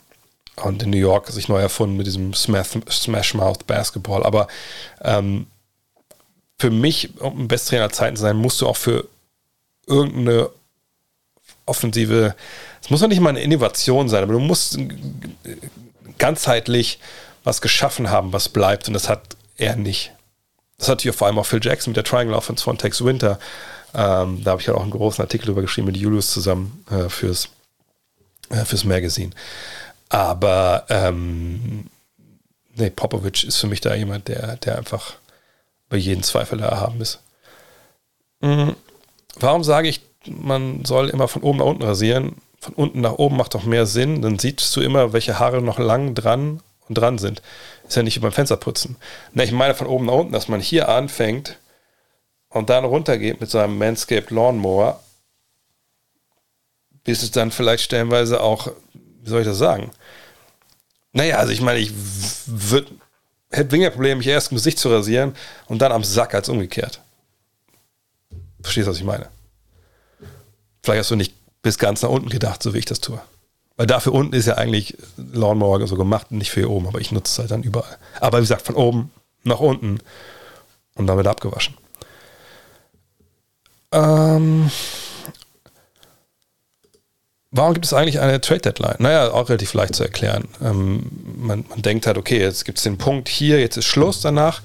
und 0.55 0.83
in 0.83 0.89
New 0.89 0.97
York 0.97 1.29
sich 1.29 1.47
neu 1.47 1.59
erfunden 1.59 1.97
mit 1.97 2.07
diesem 2.07 2.33
Smash, 2.33 2.69
Smash 2.89 3.33
Mouth 3.33 3.65
Basketball. 3.67 4.23
Aber 4.23 4.47
ähm, 5.01 5.47
für 6.59 6.69
mich, 6.69 7.19
um 7.19 7.41
ein 7.41 7.47
Besttrainer 7.47 7.89
Zeiten 7.89 8.15
zu 8.15 8.21
sein, 8.21 8.37
musst 8.37 8.61
du 8.61 8.67
auch 8.67 8.77
für 8.77 9.07
irgendeine 9.87 10.49
offensive, 11.65 12.35
es 12.81 12.89
muss 12.89 13.01
noch 13.01 13.07
nicht 13.07 13.19
mal 13.19 13.29
eine 13.29 13.41
Innovation 13.41 14.09
sein, 14.09 14.23
aber 14.23 14.33
du 14.33 14.39
musst 14.39 14.77
ganzheitlich 16.17 16.99
was 17.43 17.61
geschaffen 17.61 18.09
haben, 18.09 18.33
was 18.33 18.49
bleibt. 18.49 18.87
Und 18.87 18.93
das 18.93 19.09
hat 19.09 19.35
er 19.57 19.75
nicht. 19.75 20.11
Das 20.77 20.89
hat 20.89 21.01
hier 21.01 21.13
vor 21.13 21.27
allem 21.27 21.39
auch 21.39 21.45
Phil 21.45 21.59
Jackson 21.61 21.91
mit 21.91 21.97
der 21.97 22.03
Triangle 22.03 22.35
Offense 22.35 22.63
von 22.63 22.77
Tex 22.77 23.03
Winter. 23.03 23.39
Ähm, 23.93 24.43
da 24.43 24.51
habe 24.51 24.61
ich 24.61 24.67
ja 24.67 24.73
auch 24.73 24.81
einen 24.81 24.91
großen 24.91 25.23
Artikel 25.23 25.47
drüber 25.47 25.61
geschrieben 25.61 25.87
mit 25.87 25.97
Julius 25.97 26.31
zusammen 26.31 26.83
äh, 26.89 27.09
fürs, 27.09 27.49
äh, 28.49 28.65
fürs 28.65 28.83
Magazine. 28.83 29.31
Aber 30.09 30.85
ähm, 30.89 31.85
nee, 32.75 32.89
Popovic 32.89 33.43
ist 33.43 33.57
für 33.57 33.67
mich 33.67 33.81
da 33.81 33.93
jemand, 33.93 34.27
der, 34.27 34.57
der 34.57 34.77
einfach 34.77 35.13
bei 35.89 35.97
jedem 35.97 36.23
Zweifel 36.23 36.59
erhaben 36.59 37.01
ist. 37.01 37.19
Mhm. 38.41 38.75
Warum 39.35 39.63
sage 39.63 39.87
ich, 39.87 40.01
man 40.27 40.85
soll 40.85 41.09
immer 41.09 41.27
von 41.27 41.43
oben 41.43 41.59
nach 41.59 41.65
unten 41.65 41.83
rasieren? 41.83 42.35
Von 42.59 42.73
unten 42.73 43.01
nach 43.01 43.13
oben 43.13 43.37
macht 43.37 43.53
doch 43.55 43.63
mehr 43.63 43.85
Sinn. 43.85 44.21
Dann 44.21 44.39
siehst 44.39 44.75
du 44.75 44.81
immer, 44.81 45.13
welche 45.13 45.39
Haare 45.39 45.61
noch 45.61 45.79
lang 45.79 46.15
dran 46.15 46.61
und 46.87 46.97
dran 46.97 47.17
sind. 47.17 47.41
Ist 47.87 47.95
ja 47.95 48.03
nicht 48.03 48.15
wie 48.15 48.21
beim 48.21 48.31
Fensterputzen. 48.31 48.95
Ne, 49.33 49.43
ich 49.43 49.51
meine 49.51 49.75
von 49.75 49.87
oben 49.87 50.05
nach 50.05 50.13
unten, 50.13 50.33
dass 50.33 50.47
man 50.47 50.61
hier 50.61 50.89
anfängt 50.89 51.57
und 52.53 52.69
dann 52.69 52.85
runtergeht 52.85 53.41
mit 53.41 53.49
seinem 53.49 53.77
Manscaped 53.77 54.31
Lawnmower, 54.31 55.01
bis 57.03 57.23
es 57.23 57.31
dann 57.31 57.51
vielleicht 57.51 57.83
stellenweise 57.83 58.41
auch, 58.41 58.71
wie 58.93 59.29
soll 59.29 59.41
ich 59.41 59.47
das 59.47 59.57
sagen? 59.57 59.91
Naja, 61.11 61.37
also 61.37 61.51
ich 61.51 61.61
meine, 61.61 61.79
ich 61.79 61.91
würde, 62.45 62.91
hätte 63.51 63.71
weniger 63.71 63.89
Probleme, 63.89 64.17
mich 64.17 64.27
erst 64.27 64.51
im 64.51 64.57
Gesicht 64.57 64.79
zu 64.79 64.89
rasieren 64.89 65.35
und 65.67 65.81
dann 65.81 65.91
am 65.91 66.03
Sack 66.03 66.33
als 66.33 66.49
umgekehrt. 66.49 67.01
Verstehst 68.61 68.87
du, 68.87 68.91
was 68.91 68.97
ich 68.97 69.03
meine? 69.03 69.27
Vielleicht 70.81 70.99
hast 70.99 71.11
du 71.11 71.15
nicht 71.15 71.33
bis 71.61 71.77
ganz 71.77 72.01
nach 72.01 72.09
unten 72.09 72.29
gedacht, 72.29 72.63
so 72.63 72.73
wie 72.73 72.79
ich 72.79 72.85
das 72.85 73.01
tue. 73.01 73.21
Weil 73.75 73.87
dafür 73.87 74.13
unten 74.13 74.33
ist 74.33 74.45
ja 74.45 74.55
eigentlich 74.55 74.97
Lawnmower 75.17 75.85
so 75.87 75.95
gemacht, 75.95 76.31
nicht 76.31 76.51
für 76.51 76.61
hier 76.61 76.69
oben, 76.69 76.87
aber 76.87 77.01
ich 77.01 77.11
nutze 77.11 77.31
es 77.31 77.39
halt 77.39 77.51
dann 77.51 77.63
überall. 77.63 77.97
Aber 78.19 78.37
wie 78.37 78.43
gesagt, 78.43 78.65
von 78.65 78.75
oben 78.75 79.11
nach 79.43 79.59
unten 79.59 79.99
und 80.95 81.07
damit 81.07 81.25
abgewaschen. 81.27 81.75
Ähm, 83.93 84.71
warum 87.51 87.73
gibt 87.73 87.85
es 87.85 87.93
eigentlich 87.93 88.19
eine 88.19 88.41
Trade 88.41 88.61
Deadline? 88.61 88.95
Naja, 88.99 89.31
auch 89.31 89.49
relativ 89.49 89.73
leicht 89.73 89.95
zu 89.95 90.03
erklären. 90.03 90.47
Ähm, 90.61 91.09
man, 91.37 91.65
man, 91.69 91.81
denkt 91.81 92.07
halt, 92.07 92.17
okay, 92.17 92.39
jetzt 92.39 92.65
gibt 92.65 92.79
es 92.79 92.83
den 92.83 92.97
Punkt 92.97 93.29
hier, 93.29 93.59
jetzt 93.59 93.77
ist 93.77 93.85
Schluss 93.85 94.21
danach. 94.21 94.61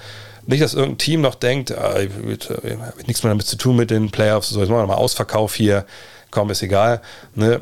Nicht, 0.46 0.62
dass 0.62 0.72
irgendein 0.72 0.98
Team 0.98 1.20
noch 1.20 1.34
denkt, 1.34 1.76
ah, 1.76 2.00
ich 2.00 2.10
habe 2.10 3.02
nichts 3.06 3.22
mehr 3.22 3.30
damit 3.30 3.46
zu 3.46 3.56
tun 3.56 3.76
mit 3.76 3.90
den 3.90 4.10
Playoffs, 4.10 4.48
so 4.48 4.60
jetzt 4.60 4.70
machen 4.70 4.80
wir 4.80 4.86
mal 4.86 4.94
Ausverkauf 4.94 5.54
hier, 5.54 5.84
komm, 6.30 6.48
ist 6.50 6.62
egal. 6.62 7.02
Ne? 7.34 7.60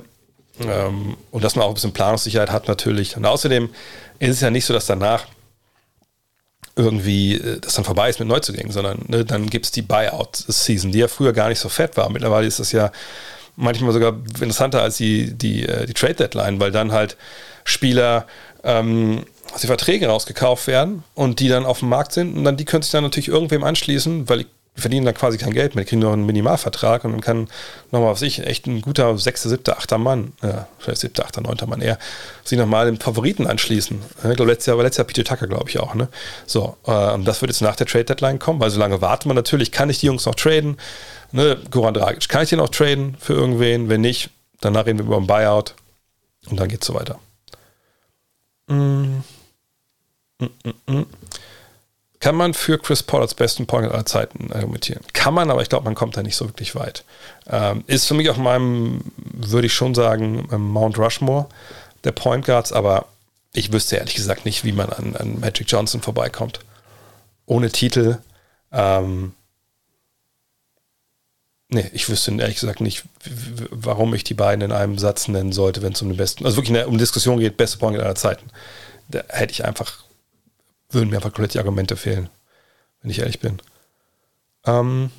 Ähm, 0.60 1.16
und 1.32 1.42
dass 1.42 1.56
man 1.56 1.64
auch 1.64 1.70
ein 1.70 1.74
bisschen 1.74 1.92
Planungssicherheit 1.92 2.52
hat 2.52 2.68
natürlich. 2.68 3.16
Und 3.16 3.24
außerdem 3.24 3.70
ist 4.20 4.30
es 4.30 4.40
ja 4.40 4.50
nicht 4.50 4.64
so, 4.64 4.72
dass 4.72 4.86
danach 4.86 5.26
irgendwie 6.76 7.34
äh, 7.34 7.58
das 7.60 7.74
dann 7.74 7.84
vorbei 7.84 8.08
ist 8.08 8.20
mit 8.20 8.28
Neuzugängen, 8.28 8.70
sondern 8.70 9.04
ne, 9.08 9.24
dann 9.24 9.48
gibt 9.48 9.64
es 9.64 9.72
die 9.72 9.82
Buyout-Season, 9.82 10.92
die 10.92 10.98
ja 11.00 11.08
früher 11.08 11.32
gar 11.32 11.48
nicht 11.48 11.58
so 11.58 11.68
fett 11.68 11.96
war. 11.96 12.08
Mittlerweile 12.10 12.46
ist 12.46 12.60
das 12.60 12.72
ja 12.72 12.92
manchmal 13.56 13.92
sogar 13.92 14.14
interessanter 14.40 14.82
als 14.82 14.98
die, 14.98 15.32
die, 15.32 15.66
äh, 15.66 15.86
die 15.86 15.94
Trade-Deadline, 15.94 16.60
weil 16.60 16.70
dann 16.70 16.92
halt 16.92 17.16
Spieler 17.64 18.26
ähm, 18.62 19.24
aus 19.52 19.62
den 19.62 19.68
Verträgen 19.68 20.08
rausgekauft 20.08 20.66
werden 20.66 21.02
und 21.14 21.40
die 21.40 21.48
dann 21.48 21.64
auf 21.64 21.80
dem 21.80 21.88
Markt 21.88 22.12
sind 22.12 22.36
und 22.36 22.44
dann 22.44 22.56
die 22.56 22.64
können 22.64 22.82
sich 22.82 22.92
dann 22.92 23.04
natürlich 23.04 23.28
irgendwem 23.28 23.64
anschließen, 23.64 24.28
weil 24.28 24.44
verdienen 24.76 25.06
da 25.06 25.12
quasi 25.12 25.38
kein 25.38 25.52
Geld 25.52 25.74
mehr, 25.74 25.84
die 25.84 25.88
kriegen 25.88 26.02
nur 26.02 26.12
einen 26.12 26.26
Minimalvertrag 26.26 27.04
und 27.04 27.12
dann 27.12 27.20
kann 27.20 27.48
nochmal 27.90 28.10
auf 28.10 28.18
sich 28.18 28.46
echt 28.46 28.66
ein 28.66 28.82
guter 28.82 29.16
sechster, 29.18 29.48
siebter, 29.48 29.78
achter 29.78 29.98
Mann, 29.98 30.32
ja, 30.42 30.68
vielleicht 30.78 31.00
siebter, 31.00 31.24
achter, 31.24 31.40
neunter 31.40 31.66
Mann 31.66 31.80
eher, 31.80 31.98
sich 32.44 32.58
nochmal 32.58 32.86
den 32.86 32.98
Favoriten 32.98 33.46
anschließen. 33.46 34.00
Ich 34.16 34.36
glaube, 34.36 34.50
letztes 34.50 34.66
Jahr 34.66 34.76
war 34.76 34.84
letztes 34.84 34.98
Jahr 34.98 35.06
Peter 35.06 35.24
Tucker, 35.24 35.46
glaube 35.46 35.70
ich 35.70 35.78
auch. 35.80 35.94
Ne? 35.94 36.08
So, 36.46 36.76
äh, 36.86 37.12
und 37.12 37.24
das 37.24 37.40
wird 37.40 37.50
jetzt 37.50 37.62
nach 37.62 37.76
der 37.76 37.86
Trade 37.86 38.04
Deadline 38.04 38.38
kommen, 38.38 38.60
weil 38.60 38.70
so 38.70 38.78
lange 38.78 39.00
wartet 39.00 39.26
man 39.26 39.36
natürlich, 39.36 39.72
kann 39.72 39.88
ich 39.88 39.98
die 40.00 40.06
Jungs 40.06 40.26
noch 40.26 40.34
traden? 40.34 40.76
Ne? 41.32 41.58
Goran 41.70 41.94
Dragic, 41.94 42.28
kann 42.28 42.42
ich 42.42 42.50
den 42.50 42.58
noch 42.58 42.68
traden 42.68 43.16
für 43.18 43.32
irgendwen? 43.32 43.88
Wenn 43.88 44.02
nicht, 44.02 44.30
danach 44.60 44.86
reden 44.86 44.98
wir 44.98 45.06
über 45.06 45.16
ein 45.16 45.26
Buyout 45.26 45.74
und 46.50 46.60
dann 46.60 46.68
geht 46.68 46.82
es 46.82 46.86
so 46.86 46.94
weiter. 46.94 47.18
Mm. 48.68 49.22
Mm, 50.38 50.44
mm, 50.64 50.92
mm. 50.92 51.06
Kann 52.26 52.34
man 52.34 52.54
für 52.54 52.76
Chris 52.76 53.04
Paul 53.04 53.20
als 53.20 53.34
besten 53.34 53.68
Point 53.68 53.88
aller 53.88 54.04
Zeiten 54.04 54.50
argumentieren? 54.52 55.00
Kann 55.12 55.32
man, 55.32 55.48
aber 55.48 55.62
ich 55.62 55.68
glaube, 55.68 55.84
man 55.84 55.94
kommt 55.94 56.16
da 56.16 56.24
nicht 56.24 56.34
so 56.34 56.48
wirklich 56.48 56.74
weit. 56.74 57.04
Ähm, 57.48 57.84
ist 57.86 58.06
für 58.06 58.14
mich 58.14 58.28
auf 58.28 58.36
meinem, 58.36 59.00
würde 59.32 59.68
ich 59.68 59.74
schon 59.74 59.94
sagen, 59.94 60.48
ähm, 60.50 60.68
Mount 60.70 60.98
Rushmore 60.98 61.46
der 62.02 62.10
Point 62.10 62.44
Guards, 62.44 62.72
aber 62.72 63.06
ich 63.52 63.72
wüsste 63.72 63.94
ehrlich 63.94 64.16
gesagt 64.16 64.44
nicht, 64.44 64.64
wie 64.64 64.72
man 64.72 64.90
an, 64.90 65.14
an 65.14 65.38
Magic 65.38 65.70
Johnson 65.70 66.02
vorbeikommt. 66.02 66.58
Ohne 67.46 67.70
Titel. 67.70 68.18
Ähm, 68.72 69.32
nee, 71.68 71.88
ich 71.92 72.08
wüsste 72.08 72.32
ehrlich 72.32 72.58
gesagt 72.58 72.80
nicht, 72.80 73.04
warum 73.70 74.12
ich 74.14 74.24
die 74.24 74.34
beiden 74.34 74.62
in 74.62 74.72
einem 74.72 74.98
Satz 74.98 75.28
nennen 75.28 75.52
sollte, 75.52 75.80
wenn 75.80 75.92
es 75.92 76.02
um 76.02 76.08
den 76.08 76.16
besten, 76.16 76.44
also 76.44 76.56
wirklich 76.56 76.86
um 76.86 76.98
Diskussion 76.98 77.38
geht, 77.38 77.56
beste 77.56 77.78
Point 77.78 78.00
aller 78.00 78.16
Zeiten. 78.16 78.50
Da 79.10 79.22
hätte 79.28 79.52
ich 79.52 79.64
einfach 79.64 80.05
würden 80.90 81.10
mir 81.10 81.16
einfach 81.16 81.32
komplett 81.32 81.54
die 81.54 81.58
Argumente 81.58 81.96
fehlen, 81.96 82.28
wenn 83.02 83.10
ich 83.10 83.18
ehrlich 83.20 83.40
bin. 83.40 83.60
Ähm, 84.66 85.10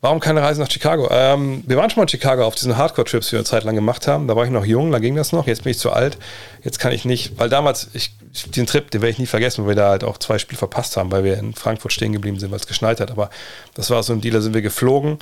warum 0.00 0.20
keine 0.20 0.42
Reise 0.42 0.60
nach 0.60 0.70
Chicago? 0.70 1.08
Ähm, 1.10 1.62
wir 1.66 1.76
waren 1.76 1.88
schon 1.90 2.00
mal 2.00 2.04
in 2.04 2.08
Chicago 2.08 2.44
auf 2.44 2.54
diesen 2.54 2.76
Hardcore-Trips, 2.76 3.28
die 3.28 3.32
wir 3.32 3.38
eine 3.38 3.46
Zeit 3.46 3.64
lang 3.64 3.74
gemacht 3.74 4.06
haben. 4.06 4.28
Da 4.28 4.36
war 4.36 4.44
ich 4.44 4.50
noch 4.50 4.64
jung, 4.64 4.90
da 4.90 4.98
ging 4.98 5.14
das 5.16 5.32
noch. 5.32 5.46
Jetzt 5.46 5.64
bin 5.64 5.70
ich 5.70 5.78
zu 5.78 5.90
alt. 5.90 6.18
Jetzt 6.62 6.78
kann 6.78 6.92
ich 6.92 7.04
nicht, 7.04 7.38
weil 7.38 7.48
damals, 7.48 7.88
ich, 7.94 8.12
den 8.50 8.66
Trip, 8.66 8.90
den 8.90 9.00
werde 9.00 9.12
ich 9.12 9.18
nie 9.18 9.26
vergessen, 9.26 9.64
weil 9.64 9.76
wir 9.76 9.82
da 9.82 9.90
halt 9.90 10.04
auch 10.04 10.18
zwei 10.18 10.38
Spiele 10.38 10.58
verpasst 10.58 10.96
haben, 10.96 11.10
weil 11.10 11.24
wir 11.24 11.38
in 11.38 11.54
Frankfurt 11.54 11.92
stehen 11.92 12.12
geblieben 12.12 12.38
sind, 12.38 12.50
weil 12.50 12.58
es 12.58 12.66
geschneit 12.66 13.00
hat. 13.00 13.10
Aber 13.10 13.30
das 13.74 13.90
war 13.90 14.02
so 14.02 14.12
ein 14.12 14.20
Deal, 14.20 14.34
da 14.34 14.40
sind 14.40 14.54
wir 14.54 14.62
geflogen. 14.62 15.18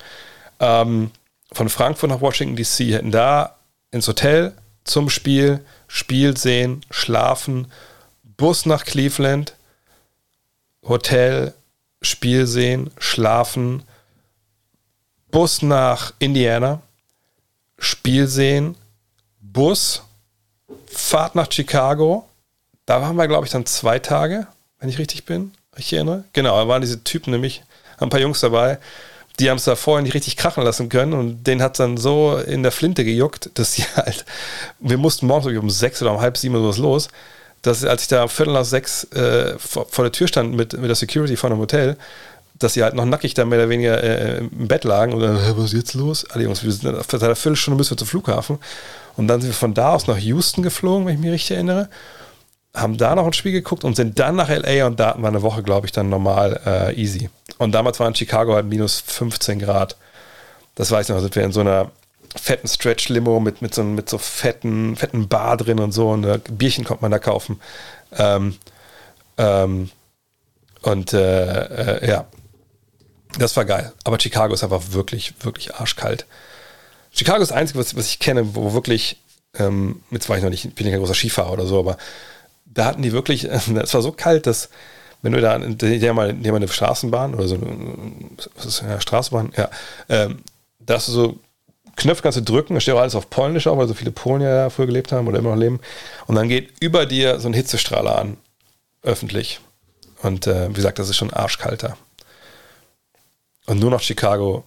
Ähm, 0.58 1.10
von 1.52 1.68
Frankfurt 1.68 2.10
nach 2.10 2.20
Washington 2.20 2.56
DC, 2.56 2.92
hätten 2.92 3.10
da 3.10 3.56
ins 3.90 4.06
Hotel 4.06 4.52
zum 4.84 5.10
Spiel, 5.10 5.64
Spiel 5.88 6.36
sehen, 6.36 6.84
schlafen, 6.90 7.66
Bus 8.40 8.64
nach 8.64 8.86
Cleveland, 8.86 9.54
Hotel, 10.82 11.52
Spiel 12.00 12.46
sehen, 12.46 12.90
schlafen, 12.96 13.82
Bus 15.30 15.60
nach 15.60 16.14
Indiana, 16.20 16.80
Spiel 17.78 18.26
sehen, 18.26 18.76
Bus, 19.42 20.04
Fahrt 20.86 21.34
nach 21.34 21.52
Chicago. 21.52 22.26
Da 22.86 23.02
waren 23.02 23.16
wir, 23.16 23.28
glaube 23.28 23.44
ich, 23.44 23.52
dann 23.52 23.66
zwei 23.66 23.98
Tage, 23.98 24.46
wenn 24.78 24.88
ich 24.88 24.96
richtig 24.96 25.26
bin, 25.26 25.52
ich 25.76 25.92
erinnere. 25.92 26.24
Genau, 26.32 26.56
da 26.56 26.66
waren 26.66 26.80
diese 26.80 27.04
Typen 27.04 27.32
nämlich, 27.32 27.62
ein 27.98 28.08
paar 28.08 28.20
Jungs 28.20 28.40
dabei, 28.40 28.78
die 29.38 29.50
haben 29.50 29.58
es 29.58 29.64
da 29.64 29.76
vorher 29.76 30.02
nicht 30.02 30.14
richtig 30.14 30.38
krachen 30.38 30.64
lassen 30.64 30.88
können 30.88 31.12
und 31.12 31.44
den 31.44 31.60
hat 31.60 31.72
es 31.72 31.78
dann 31.78 31.98
so 31.98 32.38
in 32.38 32.62
der 32.62 32.72
Flinte 32.72 33.04
gejuckt, 33.04 33.50
dass 33.52 33.74
sie 33.74 33.82
halt, 33.96 34.24
wir 34.78 34.96
mussten 34.96 35.26
morgens 35.26 35.58
um 35.58 35.68
sechs 35.68 36.00
oder 36.00 36.12
um 36.12 36.22
halb 36.22 36.38
sieben 36.38 36.54
oder 36.54 36.72
sowas 36.72 36.78
los 36.78 37.08
dass 37.62 37.84
als 37.84 38.02
ich 38.02 38.08
da 38.08 38.26
Viertel 38.28 38.54
nach 38.54 38.64
sechs 38.64 39.04
äh, 39.12 39.58
vor, 39.58 39.86
vor, 39.88 40.04
der 40.04 40.12
Tür 40.12 40.28
stand 40.28 40.54
mit, 40.54 40.72
mit 40.72 40.88
der 40.88 40.94
Security 40.94 41.36
von 41.36 41.52
einem 41.52 41.60
Hotel, 41.60 41.96
dass 42.58 42.74
sie 42.74 42.82
halt 42.82 42.94
noch 42.94 43.04
nackig 43.04 43.34
da 43.34 43.44
mehr 43.44 43.58
oder 43.58 43.68
weniger 43.68 44.02
äh, 44.02 44.38
im 44.38 44.68
Bett 44.68 44.84
lagen 44.84 45.12
und 45.12 45.20
dann, 45.20 45.36
was 45.56 45.66
ist 45.66 45.72
jetzt 45.72 45.94
los? 45.94 46.26
Alle 46.30 46.44
Jungs, 46.44 46.62
wir 46.62 46.72
sind 46.72 46.82
seit 46.82 47.22
einer 47.22 47.36
Viertelstunde 47.36 47.76
müssen 47.76 47.92
wir 47.92 47.96
zum 47.96 48.08
Flughafen. 48.08 48.58
Und 49.16 49.28
dann 49.28 49.40
sind 49.40 49.50
wir 49.50 49.54
von 49.54 49.74
da 49.74 49.94
aus 49.94 50.06
nach 50.06 50.18
Houston 50.18 50.62
geflogen, 50.62 51.06
wenn 51.06 51.14
ich 51.14 51.20
mich 51.20 51.30
richtig 51.32 51.52
erinnere. 51.52 51.88
Haben 52.74 52.96
da 52.96 53.14
noch 53.14 53.26
ein 53.26 53.32
Spiel 53.32 53.52
geguckt 53.52 53.82
und 53.82 53.96
sind 53.96 54.18
dann 54.18 54.36
nach 54.36 54.48
LA 54.48 54.86
und 54.86 55.00
da 55.00 55.16
war 55.18 55.28
eine 55.28 55.42
Woche, 55.42 55.62
glaube 55.62 55.86
ich, 55.86 55.92
dann 55.92 56.08
normal 56.08 56.60
äh, 56.64 56.94
easy. 56.94 57.28
Und 57.58 57.72
damals 57.72 57.98
war 57.98 58.06
in 58.06 58.14
Chicago 58.14 58.54
halt 58.54 58.66
minus 58.66 59.00
15 59.00 59.58
Grad. 59.58 59.96
Das 60.76 60.90
weiß 60.90 61.08
ich 61.08 61.14
noch, 61.14 61.20
sind 61.20 61.34
wir 61.34 61.42
in 61.42 61.52
so 61.52 61.60
einer 61.60 61.90
fetten 62.36 62.68
Stretch-Limo 62.68 63.40
mit, 63.40 63.62
mit, 63.62 63.74
so, 63.74 63.82
mit 63.82 64.08
so 64.08 64.18
fetten, 64.18 64.96
fetten 64.96 65.28
Bar 65.28 65.56
drin 65.56 65.80
und 65.80 65.92
so. 65.92 66.10
Und 66.10 66.26
ein 66.26 66.40
Bierchen 66.50 66.84
konnte 66.84 67.02
man 67.02 67.10
da 67.10 67.18
kaufen. 67.18 67.60
Ähm, 68.16 68.56
Ähm, 69.40 69.90
und 70.82 71.12
äh, 71.12 71.98
äh, 71.98 72.08
ja, 72.08 72.26
das 73.38 73.56
war 73.56 73.64
geil. 73.64 73.92
Aber 74.04 74.20
Chicago 74.20 74.52
ist 74.52 74.62
einfach 74.62 74.92
wirklich, 74.92 75.34
wirklich 75.40 75.74
arschkalt. 75.74 76.26
Chicago 77.10 77.42
ist 77.42 77.50
das 77.50 77.56
Einzige, 77.56 77.78
was, 77.78 77.96
was 77.96 78.06
ich 78.06 78.18
kenne, 78.18 78.54
wo 78.54 78.72
wirklich, 78.74 79.18
ähm, 79.58 80.02
jetzt 80.10 80.28
war 80.28 80.36
ich 80.36 80.42
noch 80.42 80.50
nicht, 80.50 80.74
bin 80.74 80.86
ich 80.86 80.92
kein 80.92 81.00
großer 81.00 81.14
Skifahrer 81.14 81.52
oder 81.52 81.66
so, 81.66 81.78
aber 81.78 81.96
da 82.66 82.84
hatten 82.84 83.02
die 83.02 83.12
wirklich, 83.12 83.44
es 83.44 83.94
war 83.94 84.02
so 84.02 84.12
kalt, 84.12 84.46
dass 84.46 84.68
wenn 85.22 85.32
du 85.32 85.40
da, 85.40 85.58
der 85.58 86.14
mal, 86.14 86.32
der 86.34 86.52
mal 86.52 86.56
eine 86.56 86.68
Straßenbahn 86.68 87.34
oder 87.34 87.48
so, 87.48 87.58
was 88.56 88.64
ist 88.66 88.82
ja, 88.82 89.00
Straßenbahn, 89.00 89.52
ja, 89.56 89.70
ähm, 90.08 90.42
da 90.78 90.94
hast 90.94 91.08
du 91.08 91.12
so 91.12 91.38
Knöpfe 91.96 92.22
kannst 92.22 92.38
du 92.38 92.42
drücken, 92.42 92.74
da 92.74 92.80
steht 92.80 92.94
auch 92.94 93.00
alles 93.00 93.14
auf 93.14 93.30
Polnisch 93.30 93.66
auch, 93.66 93.76
weil 93.76 93.88
so 93.88 93.94
viele 93.94 94.10
Polen 94.10 94.42
ja 94.42 94.70
früher 94.70 94.86
gelebt 94.86 95.12
haben 95.12 95.28
oder 95.28 95.38
immer 95.38 95.50
noch 95.50 95.60
leben. 95.60 95.80
Und 96.26 96.36
dann 96.36 96.48
geht 96.48 96.72
über 96.80 97.06
dir 97.06 97.40
so 97.40 97.48
ein 97.48 97.54
Hitzestrahler 97.54 98.18
an, 98.18 98.36
öffentlich. 99.02 99.60
Und 100.22 100.46
äh, 100.46 100.68
wie 100.68 100.74
gesagt, 100.74 100.98
das 100.98 101.08
ist 101.08 101.16
schon 101.16 101.32
arschkalter. 101.32 101.96
Und 103.66 103.80
nur 103.80 103.90
nach 103.90 104.02
Chicago. 104.02 104.64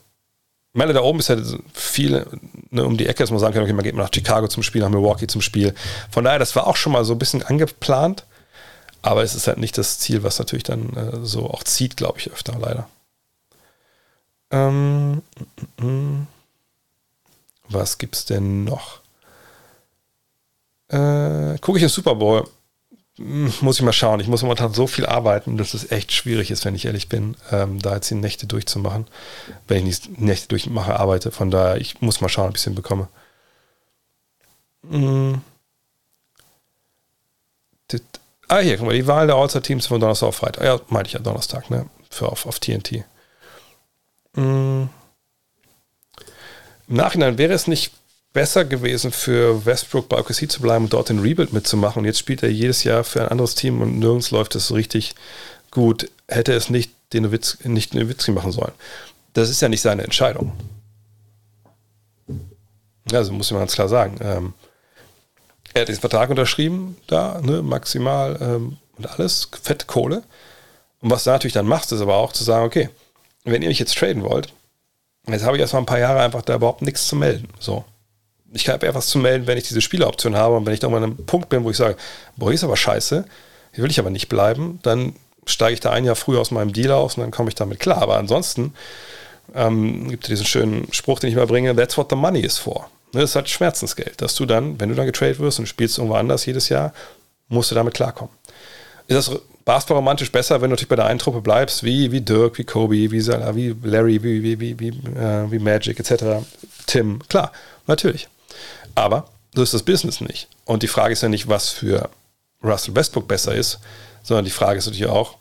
Ich 0.74 0.80
meine, 0.80 0.93
da 0.93 1.02
oben 1.02 1.19
ist 1.19 1.30
ja 1.30 1.38
viel 1.74 2.26
ne, 2.72 2.84
um 2.84 2.98
die 2.98 3.06
Ecke, 3.06 3.22
dass 3.22 3.30
man 3.30 3.40
sagen 3.40 3.53
kann, 3.53 3.64
okay, 3.64 3.74
man 3.74 3.84
geht 3.84 3.95
mal 3.95 4.03
nach 4.03 4.14
Chicago 4.14 4.48
zum 4.48 4.64
Spiel, 4.64 4.82
nach 4.82 4.90
Milwaukee 4.90 5.27
zum 5.27 5.42
Spiel. 5.42 5.76
Von 6.10 6.24
daher, 6.24 6.40
das 6.40 6.56
war 6.56 6.66
auch 6.66 6.76
schon 6.76 6.93
mal 6.93 7.06
so 7.06 7.14
ein 7.14 7.19
bisschen 7.19 7.43
angeplant. 7.43 8.26
Aber 9.03 9.22
es 9.22 9.35
ist 9.35 9.48
halt 9.48 9.58
nicht 9.58 9.77
das 9.77 10.00
Ziel, 10.00 10.24
was 10.24 10.40
natürlich 10.40 10.64
dann 10.64 10.95
äh, 10.95 11.26
so 11.26 11.50
auch 11.50 11.64
zieht, 11.64 11.98
glaube 11.98 12.19
ich, 12.19 12.32
öfter, 12.32 12.58
leider. 12.58 12.88
Ähm, 14.50 15.22
mm, 15.77 15.85
mm. 15.85 16.27
Was 17.69 17.98
gibt's 17.98 18.25
denn 18.25 18.64
noch? 18.64 19.01
Äh, 20.90 21.58
Gucke 21.59 21.77
ich 21.77 21.83
den 21.83 21.90
Super 21.90 22.16
Bowl? 22.16 22.48
Hm, 23.17 23.53
muss 23.61 23.77
ich 23.77 23.85
mal 23.85 23.93
schauen. 23.93 24.19
Ich 24.19 24.27
muss 24.27 24.42
momentan 24.42 24.74
so 24.74 24.88
viel 24.88 25.06
arbeiten, 25.06 25.58
dass 25.58 25.74
es 25.74 25.92
echt 25.92 26.11
schwierig 26.11 26.51
ist, 26.51 26.66
wenn 26.66 26.75
ich 26.75 26.85
ehrlich 26.85 27.09
bin, 27.09 27.35
ähm, 27.51 27.80
da 27.80 27.95
jetzt 27.95 28.09
die 28.09 28.16
Nächte 28.16 28.48
durchzumachen. 28.48 29.08
Wenn 29.67 29.77
ich 29.80 29.83
nicht 29.85 30.19
Nächte 30.19 30.48
durchmache, 30.50 31.00
arbeite. 31.00 31.32
Von 31.32 31.51
daher, 31.51 31.77
ich 31.77 32.01
muss 32.01 32.22
mal 32.22 32.30
schauen, 32.30 32.50
ob 32.50 32.56
ich 32.56 32.61
es 32.61 32.66
hinbekomme. 32.66 33.08
Hm. 34.90 35.42
Ah, 38.50 38.59
hier, 38.59 38.77
guck 38.77 38.88
mal, 38.88 38.93
die 38.93 39.08
Wahl 39.08 39.27
der 39.27 39.35
All-Star-Teams 39.35 39.88
von 39.88 40.00
Donnerstag 40.00 40.27
auf 40.27 40.35
Freitag. 40.35 40.64
Ja, 40.64 40.80
meinte 40.90 41.08
ich 41.08 41.14
ja 41.14 41.19
Donnerstag, 41.19 41.69
ne? 41.69 41.88
Für 42.09 42.30
auf, 42.30 42.45
auf 42.45 42.59
TNT. 42.59 43.03
Hm. 44.35 44.90
Im 46.88 46.95
Nachhinein 46.95 47.38
wäre 47.38 47.53
es 47.53 47.68
nicht 47.68 47.94
besser 48.34 48.66
gewesen 48.66 49.12
für 49.12 49.66
Westbrook 49.66 50.10
bei 50.10 50.20
OKC 50.20 50.52
zu 50.52 50.62
bleiben 50.62 50.86
und 50.86 50.94
dort 50.94 51.10
den 51.10 51.20
Rebuild 51.20 51.53
mitzumachen. 51.53 52.00
Und 52.00 52.06
jetzt 52.06 52.20
spielt 52.20 52.44
er 52.44 52.50
jedes 52.50 52.84
Jahr 52.84 53.03
für 53.03 53.22
ein 53.22 53.30
anderes 53.30 53.56
Team 53.56 53.82
und 53.82 54.00
nirgends 54.00 54.32
läuft 54.32 54.56
es 54.56 54.68
so 54.68 54.74
richtig 54.74 55.16
gut. 55.72 56.10
Hätte 56.28 56.53
es 56.53 56.70
nicht 56.70 56.92
den 57.14 57.24
Nowitzki, 57.24 57.70
nicht 57.70 57.94
Nowitzki 57.94 58.32
machen 58.32 58.52
sollen. 58.52 58.74
Das 59.34 59.50
ist 59.50 59.62
ja 59.62 59.70
nicht 59.70 59.82
seine 59.82 60.03
Entscheidung. 60.03 60.52
Also 63.12 63.34
muss 63.34 63.48
ich 63.48 63.53
mal 63.53 63.60
ganz 63.60 63.76
klar 63.76 63.90
sagen. 63.90 64.18
Ähm, 64.22 64.53
er 65.74 65.82
hat 65.82 65.90
den 65.90 65.95
Vertrag 65.95 66.30
unterschrieben, 66.30 66.98
da, 67.08 67.42
ne, 67.42 67.62
maximal 67.62 68.38
ähm, 68.42 68.78
und 68.98 69.10
alles, 69.10 69.50
fette 69.62 69.86
Kohle. 69.86 70.24
Und 71.02 71.10
was 71.10 71.24
du 71.24 71.32
natürlich 71.32 71.53
dann 71.53 71.66
machst, 71.66 71.92
ist 71.92 72.02
aber 72.02 72.16
auch 72.16 72.32
zu 72.32 72.44
sagen, 72.44 72.66
okay, 72.66 72.90
wenn 73.44 73.62
ihr 73.62 73.68
mich 73.68 73.80
jetzt 73.80 73.98
traden 73.98 74.24
wollt, 74.24 74.53
jetzt 75.27 75.45
habe 75.45 75.56
ich 75.56 75.61
erstmal 75.61 75.82
ein 75.82 75.88
paar 75.88 76.00
Jahre 76.00 76.22
einfach 76.22 76.42
da 76.42 76.56
überhaupt 76.56 76.82
nichts 76.82 77.08
zu 77.08 77.16
melden. 77.16 77.48
So 77.60 77.85
ich 78.53 78.69
habe 78.69 78.85
eher 78.85 78.95
was 78.95 79.08
zu 79.08 79.18
melden, 79.18 79.48
wenn 79.48 79.58
ich 79.58 79.68
diese 79.68 79.82
Spieleroption 79.82 80.35
habe 80.35 80.56
und 80.56 80.66
wenn 80.66 80.74
ich 80.74 80.80
da 80.80 80.90
mal 80.90 80.98
an 80.98 81.03
einem 81.03 81.26
Punkt 81.26 81.50
bin, 81.50 81.64
wo 81.64 81.72
ich 81.72 81.77
sage, 81.77 81.98
boah, 82.38 82.48
hier 82.48 82.56
ist 82.56 82.64
aber 82.64 82.77
scheiße, 82.77 83.26
hier 83.74 83.84
will 83.84 83.92
ich 83.92 84.00
aber 84.00 84.10
nicht 84.10 84.30
bleiben, 84.30 84.80
dann 84.84 85.16
steige 85.45 85.74
ich 85.74 85.80
da 85.80 85.92
ein 85.92 86.06
Jahr 86.06 86.16
früher 86.16 86.40
aus 86.40 86.52
meinem 86.52 86.72
Deal 86.72 86.92
aus 86.92 87.18
und 87.18 87.22
dann 87.22 87.32
komme 87.32 87.50
ich 87.50 87.56
damit 87.56 87.80
klar. 87.80 88.02
Aber 88.02 88.18
ansonsten 88.18 88.74
ähm, 89.56 90.10
gibt 90.10 90.26
es 90.26 90.30
diesen 90.30 90.45
schönen 90.45 90.93
Spruch, 90.93 91.19
den 91.19 91.30
ich 91.30 91.35
mal 91.35 91.48
bringe, 91.48 91.76
that's 91.76 91.98
what 91.98 92.10
the 92.10 92.16
money 92.16 92.40
is 92.40 92.58
for. 92.58 92.90
Ne, 93.11 93.22
das 93.22 93.32
ist 93.32 93.35
halt 93.35 93.50
Schmerzensgeld, 93.50 94.22
dass 94.22 94.35
du 94.35 94.45
dann, 94.45 94.80
wenn 94.80 94.90
du 94.90 94.95
dann 94.95 95.06
getradet 95.06 95.40
wirst 95.40 95.60
und 95.60 95.68
spielst 95.68 95.98
irgendwo 95.98 96.16
anders 96.16 96.45
jedes 96.45 96.69
Jahr, 96.69 96.93
musst 97.48 97.72
du 97.72 97.76
damit 97.76 97.93
klarkommen. 97.93 98.34
Ist 99.08 99.16
das 99.16 99.40
Basketball 99.66 99.98
romantisch 99.98 100.32
besser, 100.32 100.56
wenn 100.56 100.69
du 100.69 100.74
natürlich 100.74 100.90
bei 100.90 100.95
der 100.95 101.06
einen 101.06 101.19
Truppe 101.19 101.42
bleibst, 101.42 101.83
wie, 101.83 102.11
wie 102.11 102.22
Dirk, 102.22 102.58
wie 102.58 102.66
Kobe, 102.66 102.95
wie, 102.95 103.11
wie 103.11 103.19
Larry, 103.22 104.22
wie, 104.24 104.43
wie, 104.43 104.59
wie, 104.59 104.80
wie, 104.80 104.90
äh, 104.90 105.51
wie 105.51 105.59
Magic 105.59 106.00
etc., 106.00 106.45
Tim, 106.85 107.19
klar, 107.30 107.51
natürlich. 107.88 108.27
Aber 108.93 109.30
so 109.53 109.64
ist 109.64 109.74
das 109.74 109.83
Business 109.83 110.19
nicht. 110.19 110.48
Und 110.66 110.83
die 110.83 110.88
Frage 110.88 111.14
ist 111.14 111.24
ja 111.24 111.30
nicht, 111.30 111.48
was 111.48 111.69
für 111.69 112.09
Russell 112.64 112.95
Westbrook 112.95 113.27
besser 113.27 113.56
ist, 113.56 113.80
sondern 114.22 114.45
die 114.45 114.51
Frage 114.51 114.80
ist 114.80 114.85
natürlich 114.85 115.08
auch, 115.08 115.38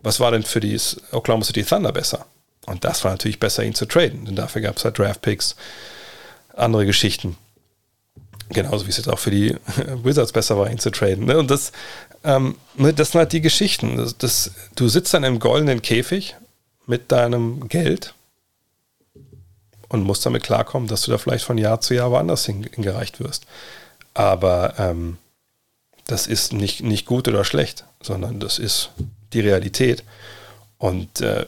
was 0.00 0.20
war 0.20 0.30
denn 0.30 0.42
für 0.42 0.60
die 0.60 0.78
Oklahoma 1.12 1.44
City 1.44 1.64
Thunder 1.64 1.92
besser? 1.92 2.26
Und 2.66 2.84
das 2.84 3.02
war 3.04 3.10
natürlich 3.10 3.40
besser, 3.40 3.64
ihn 3.64 3.74
zu 3.74 3.86
traden, 3.86 4.26
denn 4.26 4.36
dafür 4.36 4.62
gab 4.62 4.76
es 4.76 4.84
halt 4.84 4.98
Draft 4.98 5.22
Picks, 5.22 5.56
andere 6.54 6.86
Geschichten. 6.86 7.36
Genauso 8.50 8.86
wie 8.86 8.90
es 8.90 8.96
jetzt 8.96 9.08
auch 9.08 9.18
für 9.18 9.30
die 9.30 9.56
Wizards 10.04 10.32
besser 10.32 10.58
war, 10.58 10.70
ihn 10.70 10.78
zu 10.78 10.90
traden. 10.90 11.26
Ne? 11.26 11.38
Und 11.38 11.50
das, 11.50 11.72
ähm, 12.24 12.56
ne, 12.76 12.92
das 12.92 13.12
sind 13.12 13.18
halt 13.20 13.32
die 13.32 13.40
Geschichten. 13.40 13.96
Das, 13.96 14.16
das, 14.18 14.52
du 14.74 14.88
sitzt 14.88 15.14
dann 15.14 15.24
im 15.24 15.38
goldenen 15.38 15.82
Käfig 15.82 16.36
mit 16.86 17.12
deinem 17.12 17.68
Geld 17.68 18.14
und 19.88 20.02
musst 20.02 20.26
damit 20.26 20.42
klarkommen, 20.42 20.88
dass 20.88 21.02
du 21.02 21.10
da 21.10 21.18
vielleicht 21.18 21.44
von 21.44 21.58
Jahr 21.58 21.80
zu 21.80 21.94
Jahr 21.94 22.10
woanders 22.10 22.44
hingereicht 22.46 23.20
wirst. 23.20 23.46
Aber 24.14 24.74
ähm, 24.78 25.18
das 26.06 26.26
ist 26.26 26.52
nicht, 26.52 26.82
nicht 26.82 27.06
gut 27.06 27.28
oder 27.28 27.44
schlecht, 27.44 27.84
sondern 28.02 28.40
das 28.40 28.58
ist 28.58 28.90
die 29.32 29.40
Realität. 29.40 30.04
Und 30.78 31.20
äh, 31.20 31.46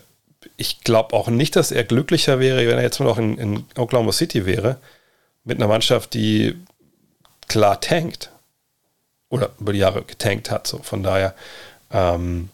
ich 0.56 0.80
glaube 0.80 1.14
auch 1.14 1.28
nicht, 1.28 1.56
dass 1.56 1.72
er 1.72 1.84
glücklicher 1.84 2.38
wäre, 2.38 2.66
wenn 2.66 2.78
er 2.78 2.82
jetzt 2.82 3.00
noch 3.00 3.18
in, 3.18 3.38
in 3.38 3.64
Oklahoma 3.76 4.12
City 4.12 4.46
wäre, 4.46 4.78
mit 5.44 5.58
einer 5.58 5.68
Mannschaft, 5.68 6.14
die 6.14 6.54
klar 7.48 7.80
tankt 7.80 8.30
oder 9.30 9.50
über 9.58 9.72
die 9.72 9.78
Jahre 9.78 10.02
getankt 10.02 10.50
hat. 10.50 10.66
So. 10.66 10.78
Von 10.82 11.02
daher 11.02 11.34
ähm, 11.90 12.50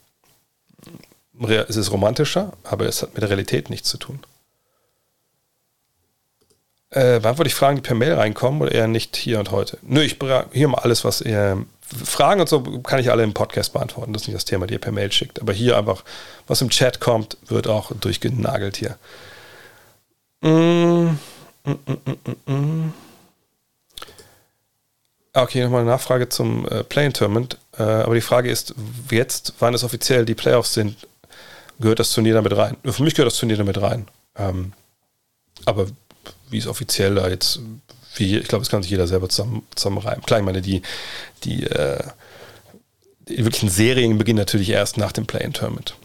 es 1.68 1.76
ist 1.76 1.92
romantischer, 1.92 2.52
aber 2.64 2.86
es 2.86 3.02
hat 3.02 3.14
mit 3.14 3.22
der 3.22 3.30
Realität 3.30 3.68
nichts 3.68 3.88
zu 3.88 3.98
tun. 3.98 4.20
Äh, 6.90 7.22
wollte 7.22 7.46
ich 7.46 7.54
Fragen, 7.54 7.76
die 7.76 7.82
per 7.82 7.96
Mail 7.96 8.14
reinkommen 8.14 8.62
oder 8.62 8.72
eher 8.72 8.88
nicht 8.88 9.16
hier 9.16 9.38
und 9.38 9.50
heute? 9.50 9.78
Nö, 9.82 10.02
ich 10.02 10.18
hier 10.52 10.68
mal 10.68 10.78
alles, 10.78 11.04
was 11.04 11.20
ihr. 11.20 11.64
Fragen 12.04 12.40
und 12.40 12.48
so 12.48 12.62
kann 12.80 12.98
ich 12.98 13.12
alle 13.12 13.22
im 13.22 13.32
Podcast 13.32 13.72
beantworten. 13.72 14.12
Das 14.12 14.22
ist 14.22 14.28
nicht 14.28 14.34
das 14.34 14.44
Thema, 14.44 14.66
die 14.66 14.74
ihr 14.74 14.80
per 14.80 14.90
Mail 14.90 15.12
schickt. 15.12 15.40
Aber 15.40 15.52
hier 15.52 15.76
einfach, 15.78 16.02
was 16.48 16.60
im 16.60 16.68
Chat 16.68 16.98
kommt, 16.98 17.36
wird 17.46 17.68
auch 17.68 17.92
durchgenagelt 17.92 18.76
hier. 18.76 18.98
Mm, 20.40 21.16
mm, 21.64 21.76
mm, 22.46 22.92
okay, 25.42 25.62
nochmal 25.62 25.82
eine 25.82 25.90
Nachfrage 25.90 26.28
zum 26.28 26.66
äh, 26.68 26.84
Play-In-Tournament. 26.84 27.58
Äh, 27.78 27.82
aber 27.82 28.14
die 28.14 28.20
Frage 28.20 28.50
ist 28.50 28.74
jetzt, 29.10 29.54
wann 29.58 29.74
es 29.74 29.84
offiziell 29.84 30.24
die 30.24 30.34
Playoffs 30.34 30.74
sind, 30.74 31.06
gehört 31.78 31.98
das 31.98 32.12
Turnier 32.12 32.34
damit 32.34 32.56
rein? 32.56 32.76
Für 32.84 33.02
mich 33.02 33.14
gehört 33.14 33.32
das 33.32 33.38
Turnier 33.38 33.56
damit 33.56 33.80
rein. 33.80 34.08
Ähm, 34.36 34.72
aber 35.64 35.86
wie 36.50 36.58
es 36.58 36.66
offiziell 36.66 37.14
da 37.16 37.28
jetzt, 37.28 37.60
wie, 38.14 38.38
ich 38.38 38.48
glaube, 38.48 38.62
das 38.62 38.70
kann 38.70 38.82
sich 38.82 38.90
jeder 38.90 39.06
selber 39.06 39.28
zusammen, 39.28 39.66
zusammenreimen. 39.74 40.24
Klar, 40.24 40.40
ich 40.40 40.46
meine, 40.46 40.62
die, 40.62 40.82
die, 41.44 41.64
äh, 41.64 42.02
die 43.28 43.44
wirklichen 43.44 43.68
Serien 43.68 44.18
beginnen 44.18 44.38
natürlich 44.38 44.70
erst 44.70 44.96
nach 44.96 45.12
dem 45.12 45.26
Play-In-Tournament. 45.26 45.96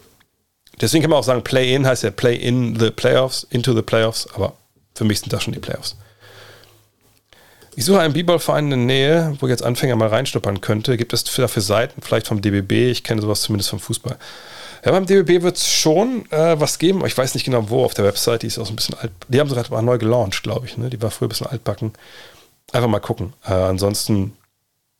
Deswegen 0.79 1.03
kann 1.03 1.11
man 1.11 1.19
auch 1.19 1.23
sagen, 1.23 1.43
Play-In 1.43 1.85
heißt 1.85 2.03
ja 2.03 2.11
Play 2.11 2.35
in 2.35 2.79
the 2.79 2.89
Playoffs, 2.89 3.45
into 3.49 3.73
the 3.75 3.83
Playoffs, 3.83 4.27
aber 4.33 4.53
für 4.95 5.03
mich 5.03 5.19
sind 5.19 5.31
das 5.31 5.43
schon 5.43 5.53
die 5.53 5.59
Playoffs. 5.59 5.95
Ich 7.75 7.85
suche 7.85 8.01
einen 8.01 8.14
B-Ball-Verein 8.14 8.66
in 8.66 8.69
der 8.72 8.77
Nähe, 8.80 9.38
wo 9.40 9.48
ich 9.48 9.51
als 9.51 9.61
Anfänger 9.61 9.95
mal 9.95 10.09
reinschnuppern 10.09 10.59
könnte. 10.59 10.98
Gibt 10.98 11.14
es 11.14 11.24
dafür 11.24 11.64
Seiten, 11.64 12.01
vielleicht 12.01 12.27
vom 12.27 12.41
DBB? 12.41 12.91
Ich 12.91 13.03
kenne 13.03 13.22
sowas 13.22 13.41
zumindest 13.41 13.69
vom 13.69 13.80
Fußball. 13.80 14.17
Ja, 14.83 14.91
beim 14.91 15.06
DBB 15.06 15.43
wird 15.43 15.58
es 15.58 15.69
schon 15.69 16.30
äh, 16.32 16.59
was 16.59 16.80
geben, 16.80 17.06
ich 17.06 17.16
weiß 17.17 17.35
nicht 17.35 17.43
genau 17.43 17.69
wo 17.69 17.85
auf 17.85 17.93
der 17.93 18.06
Website. 18.06 18.41
Die 18.41 18.48
ist 18.48 18.58
auch 18.58 18.66
so 18.66 18.74
ein 18.74 18.75
bisschen 18.75 18.98
alt. 18.98 19.11
Die 19.27 19.40
haben 19.40 19.48
sie 19.48 19.56
gerade 19.56 19.85
neu 19.85 19.98
gelauncht, 19.98 20.43
glaube 20.43 20.66
ich. 20.66 20.77
Ne? 20.77 20.90
Die 20.90 21.01
war 21.01 21.11
früher 21.11 21.27
ein 21.27 21.30
bisschen 21.30 21.48
altbacken. 21.48 21.93
Einfach 22.72 22.90
mal 22.90 23.00
gucken. 23.00 23.33
Äh, 23.45 23.53
ansonsten 23.53 24.35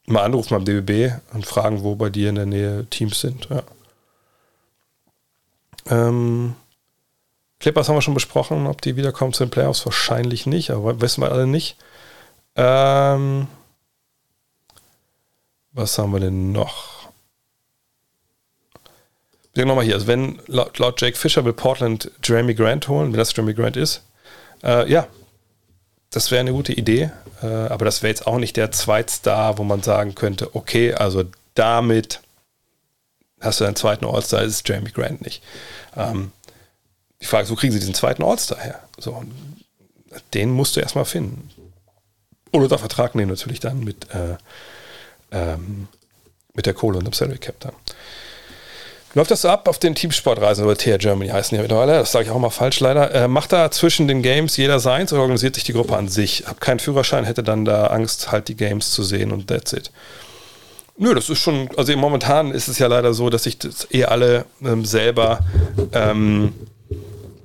mal 0.06 0.24
anrufen 0.24 0.52
beim 0.52 0.66
DBB 0.66 1.14
und 1.34 1.46
fragen, 1.46 1.84
wo 1.84 1.96
bei 1.96 2.10
dir 2.10 2.30
in 2.30 2.36
der 2.36 2.46
Nähe 2.46 2.86
Teams 2.90 3.20
sind. 3.20 3.48
Ja. 3.50 3.64
Ähm, 5.90 6.56
Clippers 7.60 7.90
haben 7.90 7.96
wir 7.96 8.02
schon 8.02 8.14
besprochen, 8.14 8.68
ob 8.68 8.82
die 8.82 8.96
wiederkommen 8.96 9.34
zu 9.34 9.46
den 9.46 9.52
Playoffs. 9.52 9.86
Wahrscheinlich 9.86 10.46
nicht, 10.46 10.72
aber 10.72 11.02
wissen 11.02 11.22
wir 11.22 11.32
alle 11.32 11.48
nicht. 11.48 11.78
Ähm, 12.56 13.48
was 15.74 15.98
haben 15.98 16.12
wir 16.12 16.20
denn 16.20 16.52
noch? 16.52 17.10
Wir 19.54 19.66
nochmal 19.66 19.86
hier, 19.86 19.96
also 19.96 20.08
wenn 20.08 20.40
laut, 20.48 20.78
laut, 20.80 21.02
Jake 21.02 21.18
Fisher 21.18 21.44
will 21.44 21.54
Portland 21.54 22.12
Jeremy 22.24 22.54
Grant 22.54 22.88
holen, 22.88 23.12
wenn 23.12 23.18
das 23.20 23.36
Jeremy 23.36 23.54
Grant 23.54 23.78
ist, 23.78 24.02
äh, 24.64 24.90
ja, 24.90 25.08
das 26.10 26.32
wäre 26.32 26.42
eine 26.42 26.54
gute 26.54 26.74
Idee, 26.74 27.12
äh, 27.42 27.46
aber 27.46 27.86
das 27.86 28.02
wäre 28.02 28.10
jetzt 28.10 28.28
auch 28.28 28.38
nicht 28.38 28.58
der 28.58 28.72
Zweitstar, 28.72 29.58
wo 29.58 29.64
man 29.64 29.82
sagen 29.82 30.16
könnte, 30.16 30.56
okay, 30.56 30.94
also 30.94 31.24
damit 31.54 32.22
hast 33.42 33.60
du 33.60 33.66
einen 33.66 33.76
zweiten 33.76 34.06
All-Star, 34.06 34.44
ist 34.44 34.68
Jeremy 34.68 34.92
Grant 34.92 35.22
nicht. 35.22 35.42
Ähm, 35.96 36.32
die 37.22 37.26
Frage 37.26 37.44
ist, 37.44 37.52
wo 37.52 37.56
kriegen 37.56 37.74
sie 37.74 37.80
diesen 37.80 37.94
zweiten 37.94 38.24
All-Star 38.24 38.60
her? 38.60 38.80
So, 38.98 39.24
den 40.34 40.52
musst 40.52 40.76
du 40.76 40.80
erstmal 40.80 41.06
finden. 41.06 41.50
Oder 42.52 42.64
unter 42.64 42.78
Vertrag 42.78 43.16
nehmen 43.16 43.32
natürlich 43.32 43.60
dann 43.60 43.84
mit, 43.84 44.08
äh, 44.14 44.38
ähm, 45.32 45.88
mit 46.54 46.66
der 46.66 46.74
Kohle 46.74 46.98
und 46.98 47.06
dem 47.06 47.14
Salary 47.14 47.38
Cap 47.38 47.60
dann. 47.60 47.74
Läuft 49.14 49.32
das 49.32 49.42
so 49.42 49.50
ab 49.50 49.68
auf 49.68 49.78
den 49.78 49.94
Teamsportreisen 49.94 50.64
oder 50.64 50.78
TR 50.78 50.98
Germany 50.98 51.30
heißen 51.30 51.56
die 51.56 51.62
mittlerweile? 51.62 51.94
Das 51.94 52.14
sage 52.14 52.26
ich 52.26 52.32
auch 52.32 52.40
mal 52.40 52.50
falsch 52.50 52.80
leider. 52.80 53.14
Äh, 53.14 53.28
macht 53.28 53.52
da 53.52 53.70
zwischen 53.70 54.08
den 54.08 54.22
Games 54.22 54.56
jeder 54.56 54.80
seins 54.80 55.12
oder 55.12 55.22
organisiert 55.22 55.56
sich 55.56 55.66
die 55.66 55.74
Gruppe 55.74 55.98
an 55.98 56.08
sich? 56.08 56.46
Hab 56.48 56.62
keinen 56.62 56.80
Führerschein, 56.80 57.26
hätte 57.26 57.44
dann 57.44 57.66
da 57.66 57.88
Angst, 57.88 58.32
halt 58.32 58.48
die 58.48 58.56
Games 58.56 58.92
zu 58.92 59.04
sehen 59.04 59.34
und 59.34 59.48
that's 59.48 59.74
it. 59.74 59.92
Nö, 60.98 61.14
das 61.14 61.30
ist 61.30 61.40
schon, 61.40 61.70
also 61.76 61.96
momentan 61.98 62.52
ist 62.52 62.70
es 62.70 62.80
ja 62.80 62.88
leider 62.88 63.14
so, 63.14 63.30
dass 63.30 63.44
sich 63.44 63.58
das 63.58 63.88
eh 63.92 64.06
alle 64.06 64.46
ähm, 64.64 64.86
selber 64.86 65.40
ähm, 65.92 66.54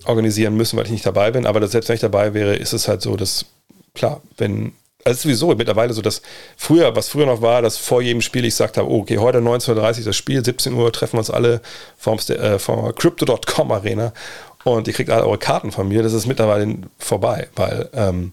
organisieren 0.05 0.57
müssen, 0.57 0.76
weil 0.76 0.85
ich 0.85 0.93
nicht 0.93 1.07
dabei 1.07 1.33
bin. 1.33 1.47
Aber 1.47 1.67
selbst 1.67 1.89
wenn 1.89 1.94
ich 1.94 2.01
dabei 2.01 2.33
wäre, 2.33 2.55
ist 2.55 2.75
es 2.75 2.86
halt 2.86 3.02
so, 3.02 3.17
dass, 3.17 3.47
klar, 3.94 4.20
wenn 4.36 4.73
also 5.07 5.23
sowieso 5.23 5.55
mittlerweile 5.55 5.93
so, 5.93 6.02
dass 6.02 6.20
früher, 6.57 6.97
was 6.97 7.09
früher 7.09 7.26
noch 7.26 7.41
war, 7.41 7.62
dass 7.62 7.76
vor 7.76 8.02
jedem 8.02 8.20
Spiel 8.20 8.44
ich 8.44 8.55
gesagt 8.55 8.76
habe, 8.76 8.91
okay, 8.91 9.18
heute 9.18 9.39
19.30 9.39 10.01
Uhr 10.01 10.05
das 10.07 10.17
Spiel, 10.17 10.44
17 10.44 10.73
Uhr 10.73 10.93
treffen 10.93 11.15
wir 11.15 11.20
uns 11.20 11.31
alle 11.31 11.60
vom, 11.97 12.18
äh, 12.18 12.59
vom 12.59 12.93
Crypto.com 12.93 13.70
Arena 13.70 14.12
und 14.65 14.89
ihr 14.89 14.94
kriegt 14.94 15.10
alle 15.10 15.25
eure 15.25 15.39
Karten 15.39 15.70
von 15.70 15.86
mir. 15.86 16.02
Das 16.02 16.12
ist 16.12 16.26
mittlerweile 16.26 16.76
vorbei, 16.99 17.47
weil 17.55 17.89
ähm, 17.94 18.33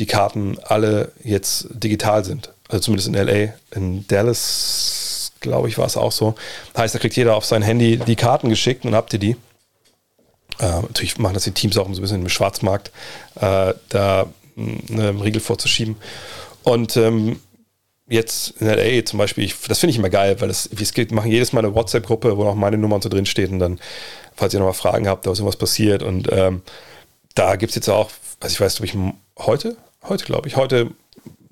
die 0.00 0.06
Karten 0.06 0.58
alle 0.64 1.12
jetzt 1.22 1.68
digital 1.70 2.24
sind. 2.24 2.52
Also 2.68 2.82
zumindest 2.82 3.08
in 3.08 3.14
LA. 3.14 3.54
In 3.70 4.08
Dallas, 4.08 5.30
glaube 5.38 5.68
ich, 5.68 5.78
war 5.78 5.86
es 5.86 5.96
auch 5.96 6.10
so. 6.10 6.34
Heißt, 6.76 6.96
da 6.96 6.98
kriegt 6.98 7.14
jeder 7.14 7.36
auf 7.36 7.44
sein 7.44 7.62
Handy 7.62 7.96
die 7.96 8.16
Karten 8.16 8.48
geschickt 8.48 8.84
und 8.84 8.96
habt 8.96 9.12
ihr 9.12 9.20
die. 9.20 9.36
Äh, 10.58 10.80
natürlich 10.80 11.16
machen 11.18 11.34
das 11.34 11.44
die 11.44 11.52
Teams 11.52 11.78
auch 11.78 11.84
so 11.86 11.92
ein 11.92 12.00
bisschen 12.00 12.22
im 12.22 12.28
Schwarzmarkt. 12.28 12.90
Äh, 13.36 13.74
da 13.88 14.26
einen 14.56 15.20
Riegel 15.20 15.40
vorzuschieben. 15.40 15.96
Und 16.62 16.96
ähm, 16.96 17.40
jetzt 18.08 18.54
in 18.60 18.66
LA 18.66 19.04
zum 19.04 19.18
Beispiel, 19.18 19.44
ich, 19.44 19.54
das 19.68 19.78
finde 19.78 19.90
ich 19.92 19.98
immer 19.98 20.10
geil, 20.10 20.40
weil 20.40 20.48
das, 20.48 20.68
es 20.80 20.92
geht, 20.92 21.12
machen 21.12 21.30
jedes 21.30 21.52
Mal 21.52 21.64
eine 21.64 21.74
WhatsApp-Gruppe, 21.74 22.36
wo 22.36 22.44
noch 22.44 22.54
meine 22.54 22.78
Nummer 22.78 22.96
und 22.96 23.02
so 23.02 23.08
drin 23.08 23.26
steht 23.26 23.50
und 23.50 23.58
dann, 23.58 23.80
falls 24.34 24.54
ihr 24.54 24.60
nochmal 24.60 24.74
Fragen 24.74 25.08
habt, 25.08 25.26
da 25.26 25.32
ist 25.32 25.38
irgendwas 25.38 25.58
passiert 25.58 26.02
und 26.02 26.28
ähm, 26.30 26.62
da 27.34 27.56
gibt 27.56 27.70
es 27.70 27.76
jetzt 27.76 27.88
auch, 27.88 28.10
also 28.40 28.52
ich 28.52 28.60
weiß, 28.60 28.80
ob 28.80 28.86
ich 28.86 28.94
heute, 29.38 29.76
heute 30.04 30.24
glaube 30.24 30.48
ich, 30.48 30.56
heute 30.56 30.90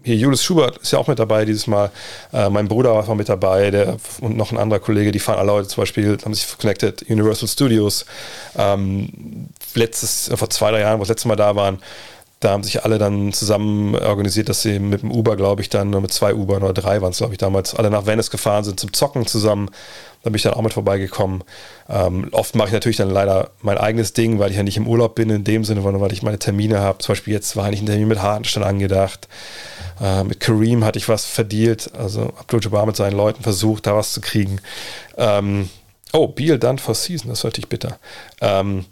hier 0.05 0.16
Julius 0.16 0.44
Schubert 0.44 0.76
ist 0.78 0.92
ja 0.92 0.99
auch 0.99 1.08
mit 1.08 1.18
dabei 1.18 1.47
dieses 1.47 1.66
Mal. 1.66 1.91
Äh, 2.31 2.50
mein 2.50 2.68
Bruder 2.68 2.94
war 2.94 3.15
mit 3.15 3.31
dabei, 3.31 3.70
der 3.70 3.97
und 4.20 4.36
noch 4.36 4.52
ein 4.52 4.58
anderer 4.58 4.78
Kollege, 4.78 5.12
die 5.12 5.18
fahren 5.18 5.39
alle 5.39 5.52
heute 5.52 5.66
zum 5.66 5.81
Beispiel, 5.81 6.18
haben 6.23 6.34
sich 6.34 6.47
connected, 6.58 7.02
Universal 7.08 7.49
Studios. 7.49 8.05
Ähm, 8.55 9.49
letztes, 9.74 10.31
vor 10.34 10.50
zwei, 10.50 10.73
drei 10.73 10.81
Jahren, 10.81 10.99
wo 10.99 11.05
das 11.05 11.08
letzte 11.08 11.28
Mal 11.28 11.36
da 11.36 11.57
waren, 11.57 11.78
da 12.40 12.50
haben 12.50 12.62
sich 12.62 12.84
alle 12.84 12.98
dann 12.98 13.32
zusammen 13.32 13.94
organisiert, 13.94 14.48
dass 14.48 14.62
sie 14.62 14.78
mit 14.78 15.02
dem 15.02 15.10
Uber, 15.10 15.36
glaube 15.36 15.62
ich, 15.62 15.70
dann 15.70 15.90
mit 15.90 16.12
zwei 16.12 16.34
Uber 16.34 16.56
oder 16.56 16.74
drei 16.74 17.00
waren 17.00 17.12
es, 17.12 17.18
glaube 17.18 17.32
ich, 17.32 17.38
damals, 17.38 17.74
alle 17.74 17.90
nach 17.90 18.06
Venice 18.06 18.30
gefahren 18.30 18.64
sind 18.64 18.78
zum 18.78 18.92
Zocken 18.92 19.26
zusammen. 19.26 19.70
Da 20.22 20.30
bin 20.30 20.36
ich 20.36 20.42
dann 20.42 20.54
auch 20.54 20.62
mit 20.62 20.72
vorbeigekommen. 20.72 21.44
Ähm, 21.88 22.28
oft 22.32 22.54
mache 22.54 22.68
ich 22.68 22.72
natürlich 22.72 22.96
dann 22.96 23.10
leider 23.10 23.50
mein 23.60 23.78
eigenes 23.78 24.14
Ding, 24.14 24.38
weil 24.38 24.50
ich 24.50 24.56
ja 24.56 24.62
nicht 24.62 24.76
im 24.76 24.86
Urlaub 24.86 25.14
bin 25.14 25.28
in 25.30 25.44
dem 25.44 25.64
Sinne, 25.64 25.82
sondern 25.82 26.00
weil 26.00 26.12
ich 26.12 26.22
meine 26.22 26.38
Termine 26.38 26.80
habe. 26.80 26.98
Zum 26.98 27.12
Beispiel 27.12 27.34
jetzt 27.34 27.56
war 27.56 27.66
eigentlich 27.66 27.82
ein 27.82 27.86
Termin 27.86 28.08
mit 28.08 28.22
Hartenstein 28.22 28.62
angedacht. 28.62 29.28
Äh, 30.00 30.24
mit 30.24 30.40
Kareem 30.40 30.84
hatte 30.84 30.98
ich 30.98 31.08
was 31.08 31.26
verdient. 31.26 31.90
Also 31.96 32.32
Abdul 32.38 32.60
Jabbar 32.62 32.86
mit 32.86 32.96
seinen 32.96 33.16
Leuten 33.16 33.42
versucht, 33.42 33.86
da 33.86 33.94
was 33.96 34.12
zu 34.12 34.20
kriegen. 34.20 34.60
Ähm, 35.16 35.68
oh, 36.12 36.28
Beal 36.28 36.58
done 36.58 36.78
for 36.78 36.94
season, 36.94 37.28
das 37.28 37.44
hörte 37.44 37.60
ich 37.60 37.68
bitter. 37.68 37.98
Ähm, 38.40 38.86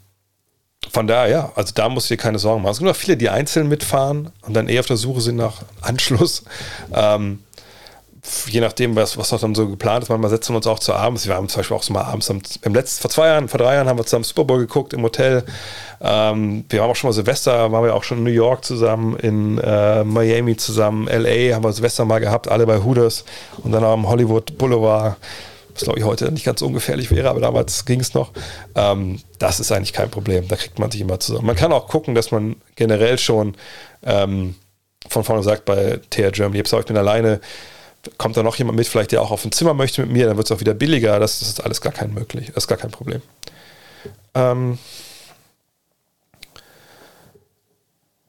von 0.91 1.07
daher, 1.07 1.29
ja, 1.29 1.53
also 1.55 1.73
da 1.75 1.89
musst 1.89 2.11
du 2.11 2.15
dir 2.15 2.21
keine 2.21 2.39
Sorgen 2.39 2.63
machen. 2.63 2.73
Es 2.73 2.79
gibt 2.79 2.89
noch 2.89 2.97
viele, 2.97 3.17
die 3.17 3.29
einzeln 3.29 3.69
mitfahren 3.69 4.31
und 4.43 4.55
dann 4.55 4.69
eher 4.69 4.81
auf 4.81 4.87
der 4.87 4.97
Suche 4.97 5.21
sind 5.21 5.37
nach 5.37 5.63
Anschluss. 5.81 6.45
Ähm, 6.93 7.41
je 8.47 8.61
nachdem, 8.61 8.95
was, 8.95 9.17
was 9.19 9.33
auch 9.33 9.41
dann 9.41 9.55
so 9.55 9.69
geplant 9.69 10.05
ist, 10.05 10.09
manchmal 10.09 10.31
setzen 10.31 10.53
wir 10.53 10.59
uns 10.59 10.67
auch 10.67 10.79
zu 10.79 10.95
abends. 10.95 11.27
Wir 11.27 11.35
haben 11.35 11.49
zum 11.49 11.61
Beispiel 11.61 11.77
auch 11.77 11.83
so 11.83 11.93
mal 11.93 12.03
abends, 12.03 12.31
im 12.31 12.75
letzten, 12.75 13.03
vor 13.03 13.11
zwei 13.11 13.27
Jahren, 13.29 13.49
vor 13.49 13.59
drei 13.59 13.75
Jahren 13.75 13.89
haben 13.89 13.99
wir 13.99 14.05
zusammen 14.05 14.25
Super 14.25 14.45
Bowl 14.45 14.59
geguckt 14.59 14.93
im 14.93 15.03
Hotel. 15.03 15.45
Ähm, 16.01 16.65
wir 16.69 16.83
haben 16.83 16.91
auch 16.91 16.97
schon 16.97 17.09
mal 17.09 17.15
Silvester, 17.15 17.73
waren 17.73 17.85
wir 17.85 17.95
auch 17.95 18.05
schon 18.05 18.19
in 18.19 18.25
New 18.25 18.31
York 18.31 18.65
zusammen, 18.65 19.17
in 19.17 19.59
äh, 19.59 20.05
Miami 20.05 20.57
zusammen, 20.57 21.07
LA 21.09 21.55
haben 21.55 21.65
wir 21.65 21.73
Silvester 21.73 22.05
mal 22.05 22.21
gehabt, 22.21 22.49
alle 22.49 22.67
bei 22.67 22.83
Hooters 22.83 23.25
und 23.65 23.73
dann 23.73 23.83
am 23.83 24.09
Hollywood 24.09 24.57
Boulevard 24.57 25.17
was 25.75 25.85
glaube 25.85 25.99
ich 25.99 26.05
heute 26.05 26.31
nicht 26.33 26.45
ganz 26.45 26.63
ungefährlich 26.63 27.11
wäre, 27.11 27.31
aber 27.31 27.41
damals 27.41 27.85
ging 27.85 28.01
es 28.01 28.15
noch. 28.15 28.33
Ähm, 28.75 29.21
das 29.39 29.61
ist 29.61 29.73
eigentlich 29.73 29.93
kein 29.93 30.11
Problem. 30.11 30.49
Da 30.49 30.57
kriegt 30.57 30.79
man 30.79 30.91
sich 30.91 31.01
immer 31.01 31.19
zusammen. 31.21 31.47
Man 31.47 31.57
kann 31.57 31.73
auch 31.73 31.89
gucken, 31.89 32.15
dass 32.15 32.31
man 32.31 32.57
generell 32.77 33.19
schon 33.19 33.57
ähm, 34.03 34.55
von 35.09 35.25
vorne 35.25 35.43
sagt 35.43 35.65
bei 35.65 36.01
TR 36.11 36.31
Germany, 36.31 36.59
jetzt 36.59 36.73
ich 36.73 36.85
bin 36.85 36.97
alleine, 36.97 37.41
kommt 38.19 38.37
da 38.37 38.43
noch 38.43 38.57
jemand 38.57 38.77
mit, 38.77 38.87
vielleicht 38.87 39.13
der 39.13 39.23
auch 39.23 39.31
auf 39.31 39.45
ein 39.45 39.53
Zimmer 39.53 39.75
möchte 39.75 40.03
mit 40.03 40.11
mir, 40.11 40.27
dann 40.27 40.37
wird 40.37 40.47
es 40.47 40.57
auch 40.57 40.61
wieder 40.61 40.75
billiger. 40.75 41.19
Das, 41.19 41.41
das, 41.41 41.49
ist 41.49 41.65
alles 41.65 41.81
gar 41.81 41.93
kein 41.93 42.13
möglich, 42.13 42.49
das 42.49 42.65
ist 42.65 42.69
gar 42.69 42.79
kein 42.79 42.91
Problem. 42.91 43.23
Ähm, 44.35 44.79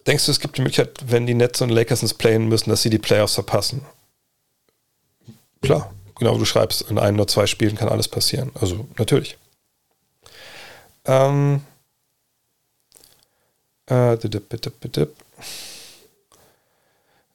denkst 0.07 0.25
du, 0.25 0.31
es 0.31 0.39
gibt 0.39 0.57
die 0.57 0.61
Möglichkeit, 0.61 0.99
wenn 1.07 1.25
die 1.25 1.33
Nets 1.33 1.61
und 1.61 1.69
Lakers 1.69 2.01
ins 2.01 2.13
Playen 2.13 2.47
müssen, 2.47 2.69
dass 2.69 2.81
sie 2.81 2.89
die 2.89 2.99
Playoffs 2.99 3.35
verpassen? 3.35 3.81
Klar 5.61 5.91
genau, 6.16 6.38
du 6.38 6.45
schreibst, 6.45 6.90
in 6.90 7.00
ein 7.00 7.16
oder 7.16 7.27
zwei 7.27 7.48
Spielen 7.48 7.75
kann 7.75 7.90
alles 7.90 8.08
passieren. 8.08 8.51
Also 8.59 8.88
natürlich. 8.98 9.38
Ähm, 11.06 11.61
äh, 13.88 14.17
dip, 14.17 14.50
dip, 14.50 14.93
dip, 14.93 15.16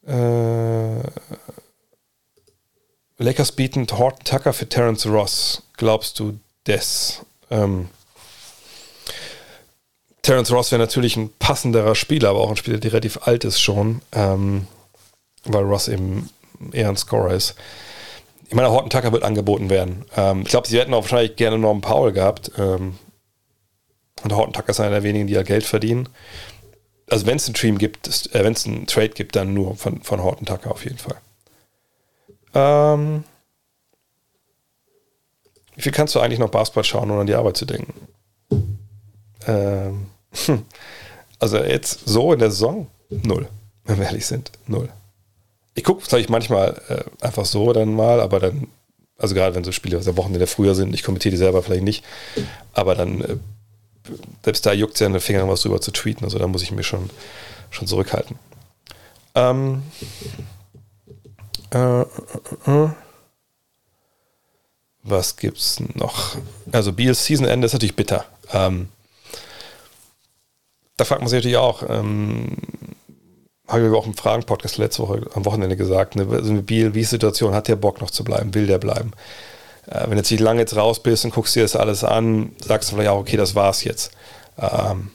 äh, 0.07 1.03
Lakers 3.19 3.53
bieten 3.53 3.87
Horton 3.91 4.25
Tucker 4.25 4.53
für 4.53 4.69
Terence 4.69 5.07
Ross. 5.07 5.63
Glaubst 5.77 6.19
du 6.19 6.39
das? 6.65 7.25
Ähm, 7.51 7.89
Terence 10.23 10.51
Ross 10.51 10.73
wäre 10.73 10.81
natürlich 10.81 11.17
ein 11.17 11.31
passenderer 11.39 11.95
Spieler, 11.95 12.31
aber 12.31 12.41
auch 12.41 12.51
ein 12.51 12.57
Spieler, 12.57 12.79
der 12.79 12.93
relativ 12.93 13.27
alt 13.27 13.45
ist 13.45 13.61
schon, 13.61 14.03
ähm, 14.13 14.67
weil 15.45 15.65
Ross 15.65 15.89
eben 15.89 16.31
eher 16.73 16.89
ein 16.89 16.97
Scorer 16.97 17.35
ist 17.35 17.55
ich 18.49 18.55
meine, 18.55 18.71
Horton 18.71 18.89
Tucker 18.89 19.13
wird 19.13 19.25
angeboten 19.25 19.69
werden. 19.69 20.07
Ähm, 20.17 20.43
ich 20.43 20.49
glaube, 20.49 20.67
sie 20.67 20.79
hätten 20.79 20.95
auch 20.95 21.03
wahrscheinlich 21.03 21.37
gerne 21.37 21.59
Norman 21.59 21.83
Powell 21.83 22.13
gehabt. 22.13 22.51
Ähm, 22.57 22.99
und 24.25 24.33
Horton 24.35 24.55
Tucker 24.55 24.71
ist 24.71 24.81
einer 24.81 24.91
der 24.91 25.03
wenigen, 25.03 25.27
die 25.27 25.35
ja 25.35 25.43
Geld 25.43 25.65
verdienen. 25.65 26.09
Also 27.11 27.27
wenn 27.27 27.37
es 27.37 27.47
einen 27.47 27.57
Stream 27.57 27.77
gibt, 27.77 28.35
äh, 28.35 28.43
wenn 28.43 28.55
es 28.55 28.67
einen 28.67 28.87
Trade 28.87 29.11
gibt, 29.11 29.37
dann 29.37 29.53
nur 29.53 29.77
von, 29.77 30.03
von 30.03 30.23
Horton 30.23 30.47
Tucker 30.47 30.71
auf 30.71 30.85
jeden 30.85 30.97
Fall. 30.97 31.17
Ähm, 32.55 33.25
wie 35.75 35.83
viel 35.83 35.93
kannst 35.93 36.15
du 36.15 36.21
eigentlich 36.21 36.39
noch 36.39 36.51
Basketball 36.51 36.85
schauen, 36.85 37.11
ohne 37.11 37.21
an 37.21 37.27
die 37.27 37.35
Arbeit 37.35 37.59
zu 37.59 37.67
denken? 37.67 37.93
Ähm, 39.47 40.07
also 41.39 41.59
jetzt 41.59 42.09
so 42.09 42.33
in 42.33 42.39
der 42.39 42.51
Saison? 42.51 42.87
Null, 43.11 43.47
wenn 43.85 43.99
wir 43.99 44.07
ehrlich 44.07 44.27
sind. 44.27 44.53
Null. 44.67 44.89
Ich 45.79 45.85
gucke 45.85 46.05
vielleicht 46.05 46.29
manchmal 46.29 46.83
äh, 46.89 47.25
einfach 47.25 47.45
so 47.45 47.73
dann 47.73 47.95
mal, 47.95 48.21
aber 48.21 48.41
dann, 48.41 48.67
also 49.17 49.37
gerade 49.37 49.55
wenn 49.55 49.63
so 49.63 49.71
Spiele 49.71 49.97
aus 49.97 50.07
der 50.07 50.17
Woche 50.17 50.27
in 50.27 50.37
der 50.37 50.49
früher 50.49 50.75
sind, 50.75 50.93
ich 50.93 51.05
kommentiere 51.05 51.31
die 51.31 51.37
selber 51.37 51.63
vielleicht 51.63 51.85
nicht, 51.85 52.05
aber 52.73 52.97
dann, 52.97 53.21
äh, 53.21 53.37
selbst 54.43 54.67
da 54.67 54.73
juckt 54.73 54.95
es 54.95 55.01
ja 55.01 55.07
in 55.07 55.13
den 55.13 55.21
Fingern, 55.21 55.49
was 55.49 55.63
drüber 55.63 55.81
zu 55.81 55.93
tweeten, 55.93 56.25
also 56.25 56.37
da 56.37 56.49
muss 56.49 56.65
ich 56.65 56.73
mich 56.73 56.85
schon, 56.85 57.09
schon 57.71 57.87
zurückhalten. 57.87 58.41
Ähm, 59.37 59.85
äh, 61.71 62.01
äh, 62.01 62.05
äh. 62.67 62.89
was 65.05 65.37
gibt's 65.37 65.79
noch? 65.95 66.39
Also 66.73 66.93
Beals 66.93 67.25
Season 67.25 67.47
Ende 67.47 67.67
ist 67.67 67.73
natürlich 67.73 67.95
bitter. 67.95 68.25
Ähm, 68.51 68.89
da 70.97 71.05
fragt 71.05 71.21
man 71.21 71.29
sich 71.29 71.37
natürlich 71.37 71.57
auch, 71.57 71.85
ähm, 71.89 72.57
habe 73.69 73.87
ich 73.87 73.93
auch 73.93 74.07
im 74.07 74.15
Fragen-Podcast 74.15 74.79
letzte 74.79 75.03
Woche 75.03 75.27
am 75.35 75.45
Wochenende 75.45 75.77
gesagt, 75.77 76.17
ne, 76.17 76.27
also 76.31 76.51
eine 76.51 76.63
Biel, 76.63 76.95
wie 76.95 77.05
Situation, 77.05 77.55
hat 77.55 77.69
der 77.69 77.77
Bock 77.77 78.01
noch 78.01 78.11
zu 78.11 78.25
bleiben, 78.25 78.55
will 78.55 78.67
der 78.67 78.79
bleiben? 78.79 79.13
Äh, 79.87 80.03
wenn 80.05 80.13
du 80.13 80.17
jetzt 80.17 80.31
nicht 80.31 80.41
lange 80.41 80.61
jetzt 80.61 80.77
raus 80.77 81.03
bist 81.03 81.25
und 81.25 81.35
guckst 81.35 81.55
dir 81.55 81.63
das 81.63 81.77
alles 81.77 82.03
an, 82.03 82.53
sagst 82.65 82.91
du 82.91 82.97
vielleicht 82.97 83.11
auch, 83.11 83.19
okay, 83.19 83.37
das 83.37 83.55
war's 83.55 83.85
jetzt. 83.85 84.11
Ähm, 84.59 85.11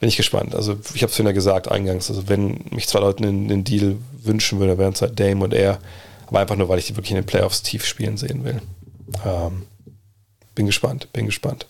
bin 0.00 0.08
ich 0.08 0.16
gespannt. 0.16 0.54
Also 0.54 0.76
ich 0.94 1.02
habe 1.02 1.10
es 1.10 1.18
ja 1.18 1.32
gesagt 1.32 1.70
eingangs, 1.70 2.08
also 2.08 2.28
wenn 2.28 2.64
mich 2.70 2.86
zwei 2.88 3.00
Leute 3.00 3.24
einen, 3.24 3.50
einen 3.50 3.64
Deal 3.64 3.96
wünschen 4.22 4.60
würde, 4.60 4.78
wären 4.78 4.92
es 4.92 5.02
halt 5.02 5.18
Dame 5.18 5.44
und 5.44 5.54
er, 5.54 5.78
aber 6.26 6.40
einfach 6.40 6.56
nur, 6.56 6.68
weil 6.68 6.78
ich 6.78 6.86
die 6.86 6.96
wirklich 6.96 7.10
in 7.10 7.16
den 7.16 7.26
Playoffs 7.26 7.62
tief 7.62 7.84
spielen 7.84 8.16
sehen 8.16 8.44
will. 8.44 8.60
Ähm, 9.24 9.66
bin 10.54 10.66
gespannt, 10.66 11.12
bin 11.12 11.26
gespannt. 11.26 11.66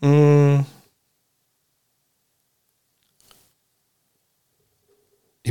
Mmh. 0.00 0.64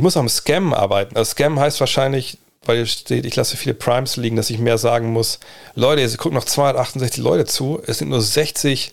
Ich 0.02 0.04
muss 0.04 0.16
am 0.16 0.28
Scam 0.28 0.74
arbeiten. 0.74 1.16
Also 1.16 1.30
Scam 1.30 1.60
heißt 1.60 1.78
wahrscheinlich, 1.78 2.36
weil 2.64 2.78
hier 2.78 2.86
steht, 2.86 3.24
ich 3.24 3.36
lasse 3.36 3.56
viele 3.56 3.74
Primes 3.74 4.16
liegen, 4.16 4.34
dass 4.34 4.50
ich 4.50 4.58
mehr 4.58 4.76
sagen 4.76 5.12
muss. 5.12 5.38
Leute, 5.76 6.02
es 6.02 6.18
gucken 6.18 6.34
noch 6.34 6.44
268 6.44 7.22
Leute 7.22 7.44
zu. 7.44 7.80
Es 7.86 7.98
sind 7.98 8.08
nur 8.08 8.20
60 8.20 8.92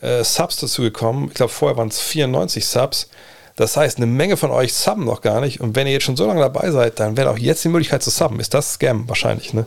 äh, 0.00 0.24
Subs 0.24 0.56
dazu 0.56 0.82
gekommen. 0.82 1.28
Ich 1.28 1.34
glaube, 1.34 1.52
vorher 1.52 1.76
waren 1.76 1.86
es 1.86 2.00
94 2.00 2.66
Subs. 2.66 3.10
Das 3.54 3.76
heißt, 3.76 3.98
eine 3.98 4.06
Menge 4.06 4.36
von 4.36 4.50
euch 4.50 4.74
subben 4.74 5.04
noch 5.04 5.20
gar 5.20 5.40
nicht. 5.40 5.60
Und 5.60 5.76
wenn 5.76 5.86
ihr 5.86 5.92
jetzt 5.92 6.02
schon 6.02 6.16
so 6.16 6.26
lange 6.26 6.40
dabei 6.40 6.72
seid, 6.72 6.98
dann 6.98 7.16
wäre 7.16 7.30
auch 7.30 7.38
jetzt 7.38 7.62
die 7.62 7.68
Möglichkeit 7.68 8.02
zu 8.02 8.10
subben. 8.10 8.40
Ist 8.40 8.52
das 8.52 8.72
Scam 8.72 9.08
wahrscheinlich, 9.08 9.54
ne? 9.54 9.66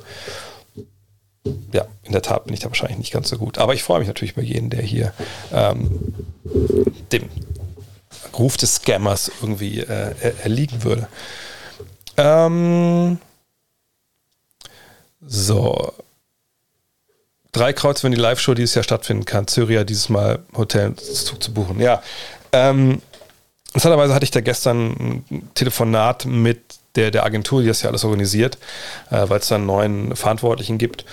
Ja, 1.72 1.86
in 2.04 2.12
der 2.12 2.24
Tat 2.24 2.44
bin 2.44 2.54
ich 2.54 2.60
da 2.60 2.68
wahrscheinlich 2.68 2.98
nicht 2.98 3.14
ganz 3.14 3.30
so 3.30 3.38
gut. 3.38 3.58
Aber 3.58 3.74
ich 3.74 3.84
freue 3.84 4.00
mich 4.00 4.10
natürlich 4.10 4.34
über 4.34 4.44
jeden, 4.44 4.70
der 4.70 4.82
hier 4.82 5.14
ähm, 5.54 6.14
dem 7.14 7.30
Ruf 8.38 8.58
des 8.58 8.76
Scammers 8.76 9.32
irgendwie 9.42 9.80
äh, 9.80 10.14
erliegen 10.44 10.84
würde. 10.84 11.08
Ähm, 12.18 13.18
so. 15.26 15.94
Drei 17.52 17.72
Kreuz, 17.72 18.04
wenn 18.04 18.12
die 18.12 18.18
Live-Show 18.18 18.56
dieses 18.56 18.76
Jahr 18.76 18.84
stattfinden 18.84 19.26
kann. 19.26 19.48
Syria 19.48 19.84
dieses 19.84 20.10
Mal 20.10 20.40
Hotel 20.56 20.96
zu 20.96 21.54
buchen. 21.54 21.80
Ja. 21.80 22.02
Ähm, 22.52 23.02
interessanterweise 23.68 24.14
hatte 24.14 24.24
ich 24.24 24.32
da 24.32 24.42
gestern 24.42 25.24
ein 25.30 25.50
Telefonat 25.54 26.26
mit 26.26 26.62
der, 26.96 27.12
der 27.12 27.26
Agentur, 27.26 27.62
die 27.62 27.68
das 27.68 27.82
ja 27.82 27.90
alles 27.90 28.04
organisiert, 28.04 28.58
äh, 29.12 29.30
weil 29.30 29.40
es 29.40 29.48
da 29.48 29.56
einen 29.56 29.66
neuen 29.66 30.16
Verantwortlichen 30.16 30.78
gibt. 30.78 31.06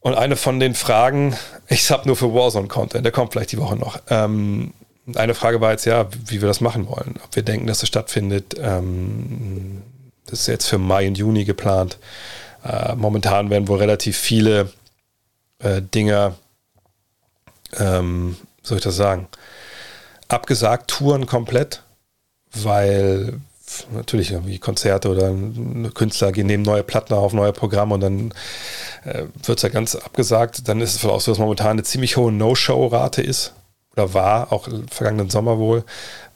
Und 0.00 0.14
eine 0.14 0.36
von 0.36 0.60
den 0.60 0.74
Fragen, 0.74 1.36
ich 1.68 1.90
habe 1.90 2.06
nur 2.06 2.16
für 2.16 2.32
Warzone-Content, 2.32 3.04
der 3.04 3.12
kommt 3.12 3.32
vielleicht 3.32 3.52
die 3.52 3.58
Woche 3.58 3.76
noch. 3.76 3.98
Ähm, 4.08 4.72
eine 5.14 5.34
Frage 5.34 5.60
war 5.60 5.70
jetzt 5.70 5.84
ja, 5.84 6.08
wie 6.26 6.40
wir 6.40 6.48
das 6.48 6.60
machen 6.60 6.88
wollen. 6.88 7.14
Ob 7.24 7.36
wir 7.36 7.42
denken, 7.42 7.66
dass 7.66 7.82
es 7.82 7.88
stattfindet. 7.88 8.56
Ähm, 8.58 9.82
das 10.26 10.40
ist 10.40 10.46
jetzt 10.48 10.66
für 10.66 10.78
Mai 10.78 11.06
und 11.06 11.18
Juni 11.18 11.44
geplant. 11.44 11.98
Äh, 12.64 12.94
momentan 12.96 13.50
werden 13.50 13.68
wohl 13.68 13.78
relativ 13.78 14.16
viele 14.16 14.72
äh, 15.60 15.80
Dinge, 15.80 16.34
ähm, 17.78 18.36
soll 18.62 18.78
ich 18.78 18.84
das 18.84 18.96
sagen, 18.96 19.28
abgesagt, 20.28 20.90
Touren 20.90 21.26
komplett, 21.26 21.82
weil 22.52 23.40
natürlich 23.92 24.32
irgendwie 24.32 24.58
Konzerte 24.58 25.08
oder 25.08 25.32
Künstler 25.94 26.32
gehen 26.32 26.46
nehmen 26.46 26.62
neue 26.64 26.82
Platten 26.82 27.14
auf, 27.14 27.32
neue 27.32 27.52
Programme 27.52 27.94
und 27.94 28.00
dann 28.00 28.34
äh, 29.04 29.24
wird 29.44 29.58
es 29.58 29.62
ja 29.62 29.68
ganz 29.68 29.94
abgesagt. 29.94 30.68
Dann 30.68 30.80
ist 30.80 30.96
es 30.96 31.04
auch 31.04 31.20
so, 31.20 31.30
dass 31.30 31.38
momentan 31.38 31.72
eine 31.72 31.84
ziemlich 31.84 32.16
hohe 32.16 32.32
No-Show-Rate 32.32 33.22
ist 33.22 33.52
oder 33.96 34.14
war, 34.14 34.52
auch 34.52 34.68
vergangenen 34.90 35.30
Sommer 35.30 35.58
wohl, 35.58 35.84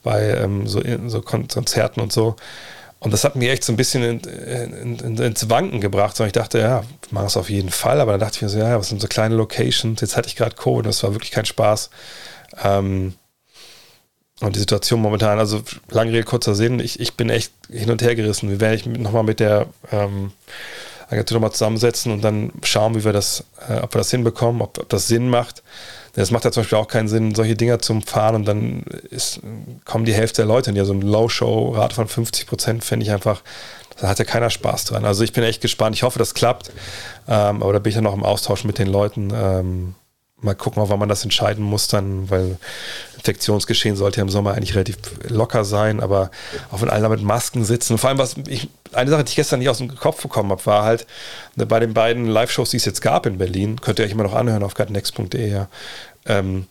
bei 0.02 0.30
ähm, 0.30 0.66
so, 0.66 0.82
so 1.08 1.20
Konzerten 1.20 2.00
und 2.00 2.12
so. 2.12 2.36
Und 3.00 3.12
das 3.12 3.24
hat 3.24 3.34
mich 3.34 3.48
echt 3.48 3.64
so 3.64 3.72
ein 3.72 3.76
bisschen 3.76 4.02
in, 4.02 4.20
in, 4.20 4.98
in, 4.98 5.16
ins 5.16 5.48
Wanken 5.48 5.80
gebracht. 5.80 6.20
Und 6.20 6.26
ich 6.26 6.32
dachte, 6.32 6.58
ja, 6.58 6.82
ich 7.04 7.12
mache 7.12 7.26
es 7.26 7.36
auf 7.36 7.48
jeden 7.48 7.70
Fall. 7.70 7.98
Aber 7.98 8.12
dann 8.12 8.20
dachte 8.20 8.36
ich 8.36 8.42
mir 8.42 8.50
so, 8.50 8.58
ja, 8.58 8.78
was 8.78 8.90
sind 8.90 9.00
so 9.00 9.08
kleine 9.08 9.34
Locations? 9.36 9.98
Jetzt 10.00 10.18
hatte 10.18 10.28
ich 10.28 10.36
gerade 10.36 10.54
Covid, 10.54 10.84
das 10.84 11.02
war 11.02 11.14
wirklich 11.14 11.30
kein 11.30 11.46
Spaß. 11.46 11.88
Ähm, 12.62 13.14
und 14.40 14.54
die 14.54 14.60
Situation 14.60 15.00
momentan, 15.00 15.38
also 15.38 15.62
lange 15.90 16.12
Rede, 16.12 16.24
kurzer 16.24 16.54
Sinn, 16.54 16.78
ich, 16.80 17.00
ich 17.00 17.14
bin 17.14 17.30
echt 17.30 17.52
hin 17.70 17.90
und 17.90 18.02
her 18.02 18.14
gerissen. 18.14 18.50
Wir 18.50 18.60
werden 18.60 18.74
ich 18.74 18.86
nochmal 18.86 19.22
mit 19.22 19.40
der 19.40 19.66
ähm, 19.92 20.32
Agentur 21.08 21.36
nochmal 21.36 21.52
zusammensetzen 21.52 22.12
und 22.12 22.22
dann 22.22 22.52
schauen, 22.62 22.94
wie 22.94 23.04
wir 23.04 23.12
das, 23.12 23.44
äh, 23.68 23.78
ob 23.78 23.94
wir 23.94 23.98
das 23.98 24.10
hinbekommen, 24.10 24.62
ob, 24.62 24.78
ob 24.78 24.88
das 24.88 25.08
Sinn 25.08 25.28
macht. 25.28 25.62
Es 26.16 26.30
macht 26.30 26.44
ja 26.44 26.52
zum 26.52 26.62
Beispiel 26.62 26.78
auch 26.78 26.88
keinen 26.88 27.08
Sinn, 27.08 27.34
solche 27.34 27.54
Dinger 27.54 27.78
zum 27.78 28.02
Fahren 28.02 28.34
und 28.34 28.44
dann 28.44 28.82
ist, 29.10 29.40
kommen 29.84 30.04
die 30.04 30.14
Hälfte 30.14 30.42
der 30.42 30.46
Leute 30.46 30.70
in 30.70 30.76
ja 30.76 30.84
so 30.84 30.92
eine 30.92 31.04
Low-Show-Rate 31.04 31.94
von 31.94 32.08
50 32.08 32.46
Prozent, 32.46 32.84
finde 32.84 33.06
ich 33.06 33.12
einfach, 33.12 33.42
da 34.00 34.08
hat 34.08 34.18
ja 34.18 34.24
keiner 34.24 34.50
Spaß 34.50 34.86
dran. 34.86 35.04
Also 35.04 35.24
ich 35.24 35.32
bin 35.32 35.44
echt 35.44 35.60
gespannt. 35.60 35.94
Ich 35.94 36.02
hoffe, 36.02 36.18
das 36.18 36.34
klappt. 36.34 36.72
Ähm, 37.28 37.62
aber 37.62 37.74
da 37.74 37.78
bin 37.78 37.90
ich 37.90 37.96
ja 37.96 38.00
noch 38.00 38.14
im 38.14 38.24
Austausch 38.24 38.64
mit 38.64 38.78
den 38.78 38.88
Leuten. 38.88 39.30
Ähm, 39.34 39.94
mal 40.42 40.54
gucken, 40.54 40.82
wann 40.86 40.98
man 40.98 41.08
das 41.08 41.24
entscheiden 41.24 41.64
muss 41.64 41.88
dann, 41.88 42.30
weil 42.30 42.58
Infektionsgeschehen 43.16 43.96
sollte 43.96 44.18
ja 44.18 44.22
im 44.22 44.30
Sommer 44.30 44.54
eigentlich 44.54 44.74
relativ 44.74 44.96
locker 45.28 45.64
sein, 45.64 46.00
aber 46.00 46.30
auch 46.70 46.80
wenn 46.80 46.90
alle 46.90 47.08
mit 47.08 47.22
Masken 47.22 47.64
sitzen. 47.64 47.98
Vor 47.98 48.08
allem, 48.08 48.18
was 48.18 48.36
ich, 48.48 48.68
eine 48.92 49.10
Sache, 49.10 49.24
die 49.24 49.30
ich 49.30 49.36
gestern 49.36 49.58
nicht 49.58 49.68
aus 49.68 49.78
dem 49.78 49.94
Kopf 49.94 50.22
bekommen 50.22 50.50
habe, 50.50 50.64
war 50.66 50.84
halt 50.84 51.06
ne, 51.56 51.66
bei 51.66 51.80
den 51.80 51.94
beiden 51.94 52.26
Live-Shows, 52.26 52.70
die 52.70 52.78
es 52.78 52.84
jetzt 52.84 53.02
gab 53.02 53.26
in 53.26 53.38
Berlin, 53.38 53.80
könnt 53.80 53.98
ihr 53.98 54.04
euch 54.04 54.12
immer 54.12 54.22
noch 54.22 54.34
anhören 54.34 54.62
auf 54.62 54.74
gutnext.de, 54.74 55.50
ja. 55.50 55.68
Ähm, 56.26 56.66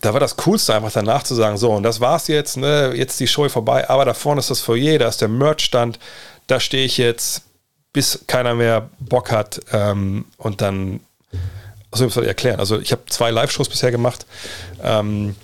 da 0.00 0.12
war 0.12 0.20
das 0.20 0.36
Coolste 0.36 0.74
einfach 0.74 0.92
danach 0.92 1.22
zu 1.24 1.34
sagen, 1.34 1.58
so, 1.58 1.72
und 1.72 1.82
das 1.82 2.00
war's 2.00 2.28
jetzt, 2.28 2.56
ne, 2.56 2.92
jetzt 2.94 3.18
die 3.20 3.26
Show 3.26 3.48
vorbei, 3.48 3.88
aber 3.88 4.04
da 4.04 4.14
vorne 4.14 4.40
ist 4.40 4.50
das 4.50 4.60
Foyer, 4.60 4.98
da 4.98 5.08
ist 5.08 5.20
der 5.20 5.28
Merch-Stand, 5.28 5.98
da 6.46 6.60
stehe 6.60 6.84
ich 6.84 6.98
jetzt, 6.98 7.42
bis 7.92 8.20
keiner 8.26 8.54
mehr 8.54 8.88
Bock 9.00 9.32
hat 9.32 9.60
ähm, 9.72 10.26
und 10.36 10.60
dann 10.60 11.00
also 11.90 12.06
ich 12.06 12.16
erklären. 12.16 12.60
Also 12.60 12.78
ich 12.78 12.92
habe 12.92 13.02
zwei 13.08 13.30
Live-Shows 13.30 13.68
bisher 13.68 13.90
gemacht. 13.90 14.26
Ähm, 14.82 15.34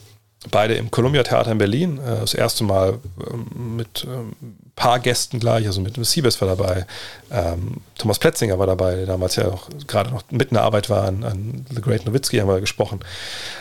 beide 0.50 0.75
im 0.75 0.91
Columbia 0.91 1.23
Theater 1.23 1.52
in 1.52 1.58
Berlin. 1.58 1.99
Äh, 1.99 2.20
das 2.20 2.34
erste 2.34 2.65
Mal 2.65 2.99
ähm, 3.31 3.76
mit 3.76 4.05
ein 4.05 4.12
ähm, 4.12 4.57
paar 4.76 5.00
Gästen 5.00 5.41
gleich, 5.41 5.66
also 5.66 5.81
mit 5.81 5.97
Siebes 6.05 6.41
war 6.41 6.49
dabei, 6.49 6.86
ähm, 7.31 7.78
Thomas 7.97 8.18
Pletzinger 8.18 8.58
war 8.58 8.66
dabei, 8.66 8.94
der 8.94 9.07
damals 9.07 9.36
ja 9.36 9.49
auch 9.49 9.68
gerade 9.86 10.10
noch 10.10 10.23
mitten 10.31 10.55
in 10.55 10.58
der 10.58 10.65
Arbeit 10.65 10.91
war, 10.91 11.05
an, 11.05 11.25
an 11.25 11.66
The 11.70 11.81
Great 11.81 12.05
Nowitzki 12.05 12.39
haben 12.39 12.49
wir 12.49 12.60
gesprochen. 12.60 13.00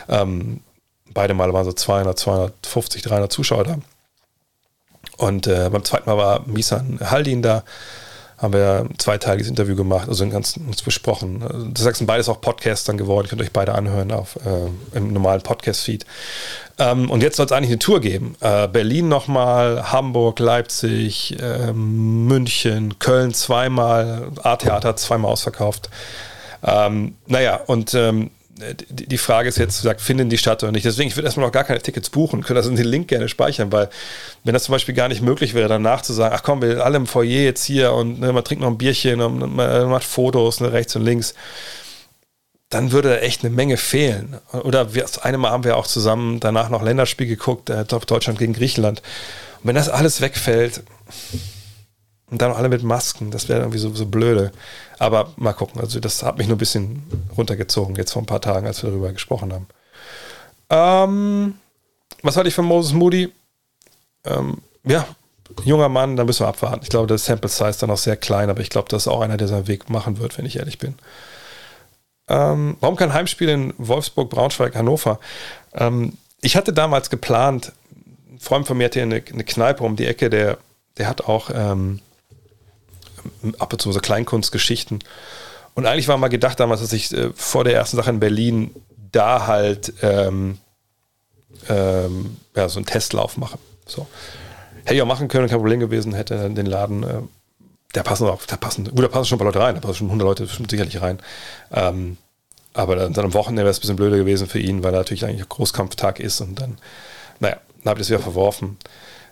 Ähm, 0.08 0.60
beide 1.12 1.34
Male 1.34 1.52
waren 1.52 1.64
so 1.64 1.72
200, 1.72 2.18
250, 2.18 3.02
300 3.02 3.32
Zuschauer 3.32 3.64
da. 3.64 3.78
Und 5.16 5.46
äh, 5.46 5.70
beim 5.70 5.84
zweiten 5.84 6.08
Mal 6.10 6.18
war 6.18 6.46
Misan 6.46 7.00
Haldin 7.00 7.40
da 7.40 7.64
haben 8.38 8.52
wir 8.52 8.86
ein 8.88 8.98
zweiteiliges 8.98 9.48
Interview 9.48 9.76
gemacht, 9.76 10.08
also 10.08 10.28
ganz 10.28 10.56
uns 10.58 10.82
besprochen. 10.82 11.72
Das 11.72 11.84
sind 11.96 12.06
beides 12.06 12.28
auch 12.28 12.40
Podcasts 12.40 12.84
dann 12.84 12.98
geworden, 12.98 13.28
könnt 13.28 13.40
euch 13.40 13.52
beide 13.52 13.74
anhören 13.74 14.12
auf, 14.12 14.36
äh, 14.36 14.96
im 14.96 15.12
normalen 15.12 15.40
Podcast-Feed. 15.40 16.04
Ähm, 16.78 17.10
und 17.10 17.22
jetzt 17.22 17.36
soll 17.36 17.46
es 17.46 17.52
eigentlich 17.52 17.70
eine 17.70 17.78
Tour 17.78 18.00
geben. 18.00 18.36
Äh, 18.40 18.68
Berlin 18.68 19.08
nochmal, 19.08 19.90
Hamburg, 19.90 20.38
Leipzig, 20.38 21.38
äh, 21.40 21.72
München, 21.72 22.98
Köln 22.98 23.32
zweimal, 23.32 24.28
A-Theater 24.42 24.96
zweimal 24.96 25.32
ausverkauft. 25.32 25.88
Ähm, 26.62 27.14
naja, 27.26 27.60
und 27.66 27.94
ähm, 27.94 28.30
die 28.88 29.18
Frage 29.18 29.48
ist 29.48 29.58
jetzt, 29.58 29.82
sagt, 29.82 30.00
finden 30.00 30.30
die 30.30 30.38
statt 30.38 30.62
oder 30.62 30.72
nicht. 30.72 30.86
Deswegen, 30.86 31.08
ich 31.08 31.16
würde 31.16 31.26
erstmal 31.26 31.46
noch 31.46 31.52
gar 31.52 31.64
keine 31.64 31.80
Tickets 31.80 32.08
buchen, 32.08 32.42
können 32.42 32.56
das 32.56 32.66
in 32.66 32.76
den 32.76 32.86
Link 32.86 33.08
gerne 33.08 33.28
speichern, 33.28 33.70
weil 33.70 33.90
wenn 34.44 34.54
das 34.54 34.64
zum 34.64 34.72
Beispiel 34.72 34.94
gar 34.94 35.08
nicht 35.08 35.20
möglich 35.20 35.54
wäre, 35.54 35.68
danach 35.68 36.02
zu 36.02 36.12
sagen, 36.12 36.34
ach 36.36 36.42
komm, 36.42 36.62
wir 36.62 36.84
alle 36.84 36.96
im 36.96 37.06
Foyer 37.06 37.44
jetzt 37.44 37.64
hier 37.64 37.92
und 37.92 38.20
ne, 38.20 38.32
man 38.32 38.44
trinkt 38.44 38.62
noch 38.62 38.70
ein 38.70 38.78
Bierchen 38.78 39.20
und 39.20 39.56
man 39.56 39.88
macht 39.90 40.04
Fotos 40.04 40.60
ne, 40.60 40.72
rechts 40.72 40.96
und 40.96 41.02
links, 41.02 41.34
dann 42.70 42.92
würde 42.92 43.10
da 43.10 43.16
echt 43.16 43.44
eine 43.44 43.54
Menge 43.54 43.76
fehlen. 43.76 44.36
Oder 44.52 44.94
wir, 44.94 45.02
das 45.02 45.18
eine 45.18 45.38
Mal 45.38 45.50
haben 45.50 45.64
wir 45.64 45.76
auch 45.76 45.86
zusammen 45.86 46.40
danach 46.40 46.70
noch 46.70 46.82
Länderspiel 46.82 47.26
geguckt, 47.26 47.70
äh, 47.70 47.84
Deutschland 47.84 48.38
gegen 48.38 48.54
Griechenland. 48.54 49.02
Und 49.62 49.68
wenn 49.68 49.76
das 49.76 49.88
alles 49.88 50.20
wegfällt 50.20 50.82
und 52.30 52.42
dann 52.42 52.52
alle 52.52 52.68
mit 52.68 52.82
Masken, 52.82 53.30
das 53.30 53.48
wäre 53.48 53.60
irgendwie 53.60 53.78
so, 53.78 53.94
so 53.94 54.06
blöde. 54.06 54.52
Aber 54.98 55.32
mal 55.36 55.52
gucken. 55.52 55.80
Also, 55.80 56.00
das 56.00 56.22
hat 56.22 56.38
mich 56.38 56.48
nur 56.48 56.56
ein 56.56 56.58
bisschen 56.58 57.02
runtergezogen, 57.36 57.94
jetzt 57.96 58.12
vor 58.12 58.22
ein 58.22 58.26
paar 58.26 58.40
Tagen, 58.40 58.66
als 58.66 58.82
wir 58.82 58.90
darüber 58.90 59.12
gesprochen 59.12 59.52
haben. 59.52 59.66
Ähm, 60.70 61.54
was 62.22 62.36
hatte 62.36 62.48
ich 62.48 62.54
von 62.54 62.64
Moses 62.64 62.92
Moody? 62.92 63.32
Ähm, 64.24 64.58
ja, 64.84 65.06
junger 65.64 65.88
Mann, 65.88 66.16
da 66.16 66.24
müssen 66.24 66.44
wir 66.44 66.48
abwarten. 66.48 66.80
Ich 66.82 66.88
glaube, 66.88 67.06
das 67.06 67.24
Sample 67.24 67.48
Size 67.48 67.70
ist 67.70 67.82
dann 67.82 67.90
auch 67.90 67.98
sehr 67.98 68.16
klein, 68.16 68.50
aber 68.50 68.60
ich 68.60 68.70
glaube, 68.70 68.88
das 68.88 69.02
ist 69.02 69.08
auch 69.08 69.20
einer, 69.20 69.36
der 69.36 69.48
seinen 69.48 69.68
Weg 69.68 69.88
machen 69.88 70.18
wird, 70.18 70.36
wenn 70.36 70.46
ich 70.46 70.56
ehrlich 70.56 70.78
bin. 70.78 70.96
Ähm, 72.28 72.76
warum 72.80 72.96
kein 72.96 73.12
Heimspiel 73.12 73.48
in 73.48 73.74
Wolfsburg, 73.78 74.30
Braunschweig, 74.30 74.74
Hannover? 74.74 75.20
Ähm, 75.74 76.14
ich 76.40 76.56
hatte 76.56 76.72
damals 76.72 77.10
geplant, 77.10 77.72
ein 78.30 78.40
Freund 78.40 78.66
von 78.66 78.76
mir 78.76 78.86
hatte 78.86 79.00
eine, 79.00 79.22
eine 79.32 79.44
Kneipe 79.44 79.84
um 79.84 79.94
die 79.94 80.06
Ecke, 80.06 80.28
der, 80.28 80.58
der 80.98 81.08
hat 81.08 81.22
auch 81.22 81.50
ähm, 81.54 82.00
ab 83.58 83.72
und 83.72 83.80
zu 83.80 83.92
so 83.92 84.00
Kleinkunstgeschichten. 84.00 85.00
Und 85.74 85.86
eigentlich 85.86 86.08
war 86.08 86.16
mal 86.16 86.28
gedacht 86.28 86.58
damals, 86.58 86.80
dass 86.80 86.92
ich 86.92 87.12
äh, 87.12 87.30
vor 87.34 87.64
der 87.64 87.74
ersten 87.74 87.96
Sache 87.96 88.10
in 88.10 88.20
Berlin 88.20 88.74
da 89.12 89.46
halt 89.46 89.92
ähm, 90.02 90.58
ähm, 91.68 92.36
ja, 92.54 92.68
so 92.68 92.78
einen 92.78 92.86
Testlauf 92.86 93.36
mache. 93.36 93.58
So. 93.86 94.06
Hätte 94.84 94.94
ich 94.94 95.02
auch 95.02 95.06
machen 95.06 95.28
können, 95.28 95.48
kein 95.48 95.58
Problem 95.58 95.80
gewesen, 95.80 96.14
hätte 96.14 96.48
den 96.50 96.66
Laden, 96.66 97.02
äh, 97.02 97.22
da 97.92 98.02
passen 98.02 98.26
auch, 98.26 98.44
da 98.46 98.56
passen, 98.56 98.84
gut, 98.84 99.04
da 99.04 99.08
passen 99.08 99.26
schon 99.26 99.36
ein 99.36 99.40
paar 99.40 99.46
Leute 99.46 99.60
rein, 99.60 99.74
da 99.74 99.80
passen 99.80 99.96
schon 99.96 100.06
100 100.06 100.26
Leute 100.26 100.46
sicherlich 100.46 101.00
rein. 101.00 101.18
Ähm, 101.72 102.18
aber 102.74 102.94
dann, 102.94 103.12
dann 103.12 103.24
am 103.26 103.34
Wochenende 103.34 103.62
wäre 103.62 103.70
es 103.70 103.78
ein 103.78 103.80
bisschen 103.80 103.96
blöder 103.96 104.18
gewesen 104.18 104.46
für 104.46 104.58
ihn, 104.58 104.82
weil 104.82 104.92
er 104.94 104.98
natürlich 104.98 105.24
eigentlich 105.24 105.48
Großkampftag 105.48 106.20
ist 106.20 106.40
und 106.40 106.60
dann, 106.60 106.78
naja, 107.40 107.56
dann 107.82 107.90
habe 107.90 108.00
ich 108.00 108.06
das 108.06 108.10
wieder 108.10 108.20
verworfen. 108.22 108.76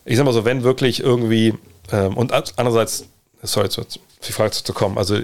Ich 0.04 0.16
sag 0.16 0.24
mal 0.24 0.32
so, 0.32 0.44
wenn 0.44 0.62
wirklich 0.62 1.00
irgendwie, 1.00 1.54
ähm, 1.92 2.16
und 2.16 2.32
andererseits 2.32 3.06
sorry, 3.44 3.68
zu, 3.68 3.82
die 4.26 4.32
Frage 4.32 4.50
zu 4.52 4.72
kommen. 4.72 4.98
Also 4.98 5.20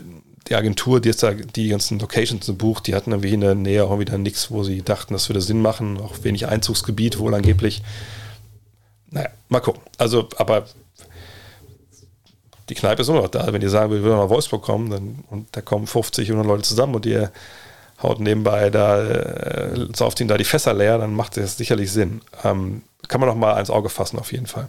die 0.48 0.54
Agentur, 0.54 1.00
die 1.00 1.08
jetzt 1.08 1.22
da 1.22 1.32
die 1.32 1.68
ganzen 1.68 1.98
Locations 1.98 2.50
bucht, 2.56 2.86
die 2.86 2.94
hatten 2.94 3.12
irgendwie 3.12 3.34
in 3.34 3.40
der 3.40 3.54
Nähe 3.54 3.84
auch 3.84 3.98
wieder 3.98 4.18
nichts, 4.18 4.50
wo 4.50 4.62
sie 4.62 4.82
dachten, 4.82 5.12
das 5.12 5.28
würde 5.28 5.40
Sinn 5.40 5.62
machen. 5.62 6.00
Auch 6.00 6.22
wenig 6.22 6.48
Einzugsgebiet 6.48 7.18
wohl 7.18 7.34
angeblich. 7.34 7.82
Naja, 9.10 9.28
mal 9.48 9.60
gucken. 9.60 9.82
Also, 9.98 10.28
aber 10.36 10.66
die 12.68 12.74
Kneipe 12.74 13.02
ist 13.02 13.08
immer 13.08 13.22
noch 13.22 13.28
da. 13.28 13.52
Wenn 13.52 13.62
ihr 13.62 13.70
sagen 13.70 13.90
würdet, 13.90 14.04
wir 14.04 14.12
wollen 14.12 14.22
nach 14.22 14.30
Wolfsburg 14.30 14.62
kommen, 14.62 14.90
dann, 14.90 15.24
und 15.30 15.48
da 15.52 15.60
kommen 15.60 15.86
50, 15.86 16.28
100 16.28 16.46
Leute 16.46 16.62
zusammen 16.62 16.94
und 16.94 17.06
ihr 17.06 17.30
haut 18.02 18.20
nebenbei 18.20 18.70
da, 18.70 19.02
äh, 19.02 19.88
sauft 19.94 20.20
ihn 20.20 20.28
da 20.28 20.38
die 20.38 20.44
Fässer 20.44 20.72
leer, 20.72 20.98
dann 20.98 21.14
macht 21.14 21.36
das 21.36 21.56
sicherlich 21.56 21.92
Sinn. 21.92 22.22
Ähm, 22.44 22.82
kann 23.08 23.20
man 23.20 23.28
noch 23.28 23.36
mal 23.36 23.58
ins 23.58 23.70
Auge 23.70 23.88
fassen, 23.88 24.18
auf 24.18 24.32
jeden 24.32 24.46
Fall. 24.46 24.68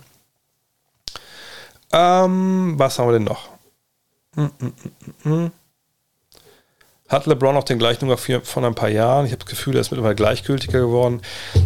Ähm, 1.93 2.73
was 2.77 2.99
haben 2.99 3.07
wir 3.07 3.13
denn 3.13 3.23
noch? 3.23 3.49
Mm, 4.35 4.43
mm, 4.43 5.29
mm, 5.29 5.51
Hat 7.09 7.25
LeBron 7.25 7.57
auch 7.57 7.65
den 7.65 7.79
gleichen 7.79 8.05
Nummer 8.05 8.17
von 8.17 8.65
ein 8.65 8.75
paar 8.75 8.89
Jahren? 8.89 9.25
Ich 9.25 9.31
habe 9.33 9.43
das 9.43 9.49
Gefühl, 9.49 9.75
er 9.75 9.81
ist 9.81 9.91
mittlerweile 9.91 10.15
gleichgültiger 10.15 10.79
geworden. 10.79 11.21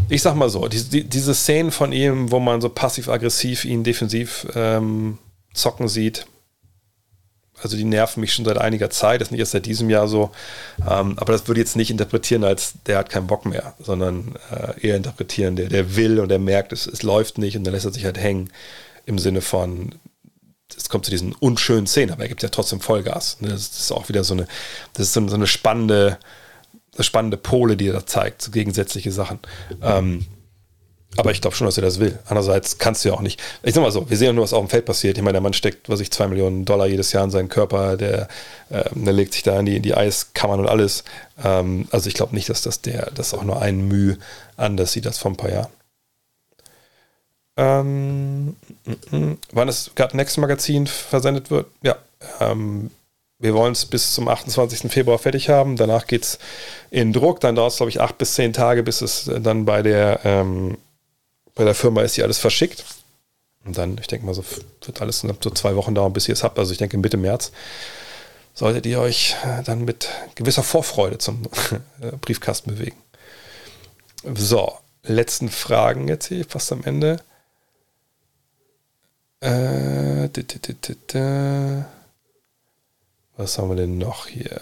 Ich 0.09 0.23
sag 0.23 0.35
mal 0.35 0.49
so, 0.49 0.67
die, 0.67 0.83
die, 0.83 1.03
diese 1.03 1.35
Szenen 1.35 1.71
von 1.71 1.91
ihm, 1.91 2.31
wo 2.31 2.39
man 2.39 2.61
so 2.61 2.69
passiv-aggressiv 2.69 3.65
ihn 3.65 3.83
defensiv 3.83 4.47
ähm, 4.55 5.19
zocken 5.53 5.87
sieht, 5.87 6.25
also 7.61 7.77
die 7.77 7.83
nerven 7.83 8.21
mich 8.21 8.33
schon 8.33 8.45
seit 8.45 8.57
einiger 8.57 8.89
Zeit, 8.89 9.21
das 9.21 9.29
ist 9.29 9.31
nicht 9.31 9.39
erst 9.39 9.53
seit 9.53 9.65
diesem 9.65 9.89
Jahr 9.89 10.07
so. 10.07 10.31
Ähm, 10.79 11.17
aber 11.17 11.33
das 11.33 11.47
würde 11.47 11.61
ich 11.61 11.67
jetzt 11.67 11.75
nicht 11.75 11.91
interpretieren 11.91 12.43
als 12.43 12.73
der 12.85 12.97
hat 12.97 13.09
keinen 13.09 13.27
Bock 13.27 13.45
mehr, 13.45 13.73
sondern 13.79 14.35
äh, 14.51 14.87
eher 14.87 14.97
interpretieren, 14.97 15.55
der, 15.55 15.69
der 15.69 15.95
will 15.95 16.19
und 16.19 16.29
der 16.29 16.39
merkt, 16.39 16.73
es, 16.73 16.87
es 16.87 17.03
läuft 17.03 17.37
nicht 17.37 17.55
und 17.57 17.63
dann 17.63 17.73
lässt 17.73 17.85
er 17.85 17.93
sich 17.93 18.05
halt 18.05 18.17
hängen 18.17 18.49
im 19.05 19.19
Sinne 19.19 19.41
von, 19.41 19.95
es 20.75 20.89
kommt 20.89 21.05
zu 21.05 21.11
diesen 21.11 21.33
unschönen 21.33 21.87
Szenen, 21.87 22.11
aber 22.11 22.23
er 22.23 22.29
gibt 22.29 22.43
ja 22.43 22.49
trotzdem 22.49 22.81
Vollgas. 22.81 23.37
Ne? 23.39 23.49
Das 23.49 23.61
ist 23.61 23.91
auch 23.91 24.09
wieder 24.09 24.23
so 24.23 24.33
eine, 24.33 24.47
das 24.93 25.07
ist 25.07 25.13
so 25.13 25.19
eine 25.21 25.47
spannende, 25.47 26.17
spannende 26.99 27.37
Pole, 27.37 27.77
die 27.77 27.87
er 27.87 27.93
da 27.93 28.05
zeigt, 28.05 28.41
so 28.41 28.51
gegensätzliche 28.51 29.11
Sachen. 29.11 29.39
Ähm, 29.81 30.25
aber 31.17 31.31
ich 31.31 31.39
glaube 31.39 31.55
schon, 31.55 31.65
dass 31.65 31.77
er 31.77 31.83
das 31.83 31.99
will. 31.99 32.19
Andererseits 32.25 32.77
kannst 32.77 33.05
du 33.05 33.09
ja 33.09 33.15
auch 33.15 33.21
nicht. 33.21 33.41
Ich 33.63 33.73
sag 33.73 33.81
mal 33.81 33.91
so, 33.91 34.09
wir 34.09 34.17
sehen 34.17 34.27
ja 34.27 34.33
nur, 34.33 34.43
was 34.43 34.51
auf 34.51 34.65
dem 34.65 34.69
Feld 34.69 34.85
passiert. 34.85 35.17
Ich 35.17 35.23
meine, 35.23 35.33
der 35.33 35.41
Mann 35.41 35.53
steckt, 35.53 35.87
was 35.87 36.01
ich, 36.01 36.11
zwei 36.11 36.27
Millionen 36.27 36.65
Dollar 36.65 36.87
jedes 36.87 37.13
Jahr 37.13 37.23
in 37.23 37.31
seinen 37.31 37.47
Körper, 37.47 37.95
der, 37.95 38.27
äh, 38.69 38.83
der 38.93 39.13
legt 39.13 39.33
sich 39.33 39.43
da 39.43 39.57
in 39.59 39.65
die, 39.65 39.77
in 39.77 39.83
die 39.83 39.93
Eiskammern 39.93 40.59
und 40.59 40.67
alles. 40.67 41.05
Ähm, 41.41 41.87
also 41.91 42.09
ich 42.09 42.15
glaube 42.15 42.35
nicht, 42.35 42.49
dass 42.49 42.63
das 42.63 42.81
der, 42.81 43.11
das 43.11 43.33
auch 43.33 43.43
nur 43.43 43.61
ein 43.61 43.87
Mühe 43.87 44.17
anders 44.57 44.91
sieht 44.91 45.07
als 45.07 45.17
vor 45.17 45.31
ein 45.31 45.37
paar 45.37 45.51
Jahren. 45.51 45.71
Ähm, 47.57 48.55
m 48.85 48.97
-m. 49.11 49.37
wann 49.51 49.69
es 49.69 49.91
gerade 49.95 50.17
Next 50.17 50.37
Magazin 50.37 50.87
versendet 50.87 51.49
wird? 51.51 51.67
Ja. 51.81 51.95
Ähm, 52.39 52.91
wir 53.39 53.53
wollen 53.53 53.73
es 53.73 53.85
bis 53.85 54.13
zum 54.13 54.27
28. 54.27 54.91
Februar 54.91 55.19
fertig 55.19 55.49
haben. 55.49 55.75
Danach 55.75 56.07
geht 56.07 56.23
es 56.23 56.39
in 56.89 57.13
Druck. 57.13 57.41
Dann 57.41 57.55
dauert 57.55 57.71
es, 57.71 57.77
glaube 57.77 57.89
ich, 57.89 58.01
acht 58.01 58.17
bis 58.17 58.33
zehn 58.33 58.53
Tage, 58.53 58.81
bis 58.81 59.01
es 59.01 59.29
dann 59.39 59.65
bei 59.65 59.81
der 59.81 60.21
ähm, 60.23 60.77
bei 61.53 61.63
der 61.63 61.75
Firma 61.75 62.01
ist, 62.01 62.17
die 62.17 62.23
alles 62.23 62.37
verschickt. 62.37 62.83
Und 63.65 63.77
dann, 63.77 63.97
ich 63.97 64.07
denke 64.07 64.25
mal, 64.25 64.35
so 64.35 64.43
wird 64.85 65.01
alles 65.01 65.21
so 65.21 65.49
zwei 65.49 65.75
Wochen 65.75 65.95
dauern, 65.95 66.13
bis 66.13 66.27
ihr 66.27 66.33
es 66.33 66.43
habt. 66.43 66.59
Also 66.59 66.71
ich 66.71 66.77
denke, 66.77 66.97
Mitte 66.97 67.17
März 67.17 67.51
solltet 68.53 68.85
ihr 68.85 68.99
euch 68.99 69.35
äh, 69.43 69.63
dann 69.63 69.85
mit 69.85 70.09
gewisser 70.35 70.63
Vorfreude 70.63 71.17
zum 71.17 71.43
äh, 72.01 72.11
Briefkasten 72.21 72.75
bewegen. 72.75 72.97
So, 74.35 74.73
letzten 75.03 75.49
Fragen 75.49 76.07
jetzt 76.07 76.27
hier, 76.27 76.45
fast 76.45 76.71
am 76.71 76.83
Ende. 76.83 77.17
Äh, 79.45 80.29
Was 83.37 83.57
haben 83.57 83.69
wir 83.69 83.75
denn 83.75 83.97
noch 83.97 84.27
hier? 84.27 84.59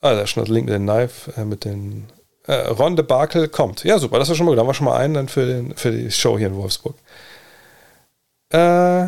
Ah, 0.00 0.14
da 0.14 0.20
das 0.22 0.34
Link 0.36 0.66
mit 0.66 0.74
den 0.74 0.84
Knife, 0.84 1.32
äh, 1.36 1.44
mit 1.44 1.64
den 1.64 2.06
äh, 2.46 2.52
Ron 2.68 2.94
Barkel 2.94 3.48
kommt. 3.48 3.84
Ja, 3.84 3.98
super, 3.98 4.18
das 4.18 4.28
ist 4.28 4.36
schon 4.36 4.46
mal 4.46 4.52
gut. 4.52 4.58
Da 4.58 4.60
haben 4.60 4.68
wir 4.68 4.74
schon 4.74 4.84
mal 4.84 4.98
einen 4.98 5.14
dann 5.14 5.28
für, 5.28 5.46
den, 5.46 5.74
für 5.76 5.90
die 5.90 6.10
Show 6.10 6.38
hier 6.38 6.48
in 6.48 6.56
Wolfsburg. 6.56 6.94
Äh, 8.50 9.06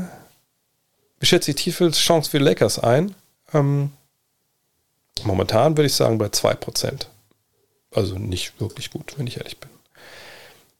wie 1.20 1.26
schätze 1.26 1.50
ich 1.50 1.56
Tiefels 1.56 1.98
Chance 1.98 2.30
für 2.30 2.38
die 2.38 2.44
Lakers 2.44 2.78
ein? 2.78 3.14
Ähm, 3.52 3.92
momentan 5.22 5.76
würde 5.76 5.86
ich 5.86 5.94
sagen 5.94 6.18
bei 6.18 6.26
2%. 6.26 7.06
Also 7.94 8.18
nicht 8.18 8.60
wirklich 8.60 8.90
gut, 8.90 9.16
wenn 9.16 9.26
ich 9.26 9.36
ehrlich 9.36 9.58
bin. 9.58 9.70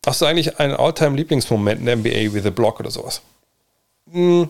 Hast 0.07 0.21
du 0.21 0.27
eigentlich 0.27 0.61
einen 0.61 0.73
All-Time-Lieblingsmoment 0.75 1.81
in 1.81 1.87
der 1.87 1.97
NBA 1.97 2.33
wie 2.33 2.41
The 2.41 2.51
Block 2.51 2.79
oder 2.79 2.93
sowas? 2.93 3.23
Hm. 4.13 4.49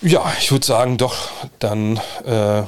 Ja, 0.00 0.32
ich 0.38 0.50
würde 0.50 0.64
sagen, 0.64 0.96
doch, 0.96 1.28
dann 1.58 1.98
äh, 2.24 2.62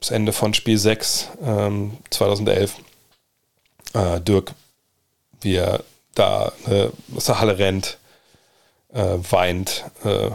das 0.00 0.10
Ende 0.10 0.32
von 0.32 0.54
Spiel 0.54 0.76
6 0.76 1.28
ähm, 1.40 1.96
2011. 2.10 2.74
Äh, 3.94 4.20
Dirk, 4.20 4.54
wie 5.40 5.54
er 5.54 5.84
da 6.16 6.50
äh, 6.66 6.88
aus 7.16 7.26
der 7.26 7.38
Halle 7.38 7.58
rennt, 7.58 7.98
äh, 8.92 9.18
weint, 9.30 9.84
äh, 10.04 10.30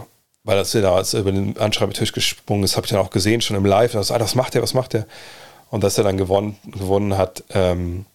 weil 0.46 0.58
das 0.58 0.72
da 0.72 0.96
als 0.96 1.14
über 1.14 1.34
den 1.34 1.58
Anschreibetisch 1.58 2.14
gesprungen 2.14 2.64
ist, 2.64 2.78
habe 2.78 2.86
ich 2.86 2.92
dann 2.92 3.02
auch 3.02 3.10
gesehen, 3.10 3.42
schon 3.42 3.58
im 3.58 3.66
Live. 3.66 3.92
Das, 3.92 4.12
ah, 4.12 4.20
was 4.20 4.36
macht 4.36 4.56
er, 4.56 4.62
was 4.62 4.74
macht 4.74 4.94
er? 4.94 5.06
Und 5.70 5.84
dass 5.84 5.98
er 5.98 6.06
dann 6.06 6.18
gewonnen, 6.18 6.58
gewonnen 6.64 7.18
hat, 7.18 7.44
ähm, 7.50 8.06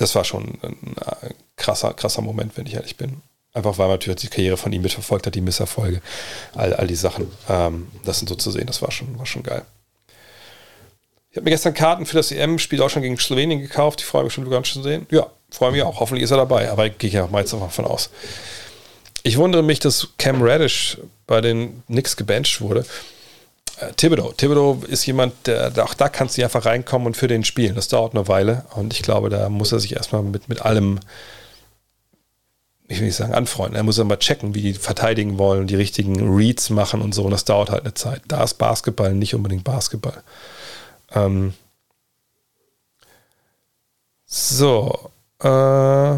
das 0.00 0.14
war 0.14 0.24
schon 0.24 0.58
ein 0.62 0.96
äh, 0.96 1.34
krasser, 1.56 1.92
krasser 1.92 2.22
Moment, 2.22 2.56
wenn 2.56 2.66
ich 2.66 2.74
ehrlich 2.74 2.96
bin. 2.96 3.22
Einfach 3.52 3.78
weil 3.78 3.88
man 3.88 3.94
natürlich 3.94 4.20
die 4.20 4.28
Karriere 4.28 4.56
von 4.56 4.72
ihm 4.72 4.82
mitverfolgt 4.82 5.26
hat, 5.26 5.34
die 5.34 5.40
Misserfolge, 5.40 6.00
all, 6.54 6.72
all 6.72 6.86
die 6.86 6.94
Sachen. 6.94 7.30
Ähm, 7.48 7.88
das 8.04 8.18
sind 8.18 8.28
so 8.28 8.34
zu 8.34 8.50
sehen, 8.50 8.66
das 8.66 8.80
war 8.80 8.90
schon, 8.90 9.18
war 9.18 9.26
schon 9.26 9.42
geil. 9.42 9.62
Ich 11.30 11.36
habe 11.36 11.44
mir 11.44 11.50
gestern 11.50 11.74
Karten 11.74 12.06
für 12.06 12.16
das 12.16 12.32
EM-Spiel 12.32 12.82
auch 12.82 12.90
schon 12.90 13.02
gegen 13.02 13.18
Slowenien 13.18 13.60
gekauft. 13.60 14.00
Ich 14.00 14.06
freue 14.06 14.24
mich 14.24 14.32
schon, 14.32 14.48
ganz 14.50 14.72
zu 14.72 14.82
sehen. 14.82 15.06
Ja, 15.10 15.28
freue 15.50 15.70
mich 15.70 15.82
auch. 15.82 16.00
Hoffentlich 16.00 16.24
ist 16.24 16.32
er 16.32 16.38
dabei. 16.38 16.70
Aber 16.70 16.86
ich 16.86 16.98
gehe 16.98 17.10
ja 17.10 17.26
mal 17.28 17.40
jetzt 17.40 17.52
noch 17.52 17.70
von 17.70 17.84
aus. 17.84 18.10
Ich 19.22 19.36
wundere 19.36 19.62
mich, 19.62 19.78
dass 19.78 20.08
Cam 20.18 20.42
Radish 20.42 20.98
bei 21.28 21.40
den 21.40 21.84
Knicks 21.86 22.16
gebencht 22.16 22.60
wurde. 22.60 22.84
Äh, 23.80 23.92
Thibodeau. 23.94 24.32
Thibodeau 24.32 24.82
ist 24.86 25.06
jemand, 25.06 25.46
der, 25.46 25.72
auch 25.84 25.94
da 25.94 26.08
kannst 26.08 26.36
du 26.36 26.44
einfach 26.44 26.66
reinkommen 26.66 27.06
und 27.06 27.16
für 27.16 27.28
den 27.28 27.44
spielen. 27.44 27.74
Das 27.74 27.88
dauert 27.88 28.14
eine 28.14 28.28
Weile. 28.28 28.64
Und 28.74 28.92
ich 28.92 29.02
glaube, 29.02 29.30
da 29.30 29.48
muss 29.48 29.72
er 29.72 29.80
sich 29.80 29.96
erstmal 29.96 30.22
mit, 30.22 30.48
mit 30.48 30.62
allem, 30.62 31.00
ich 32.88 32.98
will 32.98 33.06
nicht 33.06 33.16
sagen 33.16 33.34
anfreunden. 33.34 33.76
Er 33.76 33.82
muss 33.82 33.98
mal 33.98 34.16
checken, 34.18 34.54
wie 34.54 34.62
die 34.62 34.74
verteidigen 34.74 35.38
wollen, 35.38 35.66
die 35.66 35.76
richtigen 35.76 36.34
Reads 36.34 36.70
machen 36.70 37.00
und 37.00 37.14
so. 37.14 37.24
Und 37.24 37.30
das 37.30 37.44
dauert 37.44 37.70
halt 37.70 37.82
eine 37.82 37.94
Zeit. 37.94 38.22
Da 38.28 38.44
ist 38.44 38.54
Basketball 38.54 39.14
nicht 39.14 39.34
unbedingt 39.34 39.64
Basketball. 39.64 40.22
Ähm 41.12 41.54
so, 44.26 45.10
äh, 45.40 46.16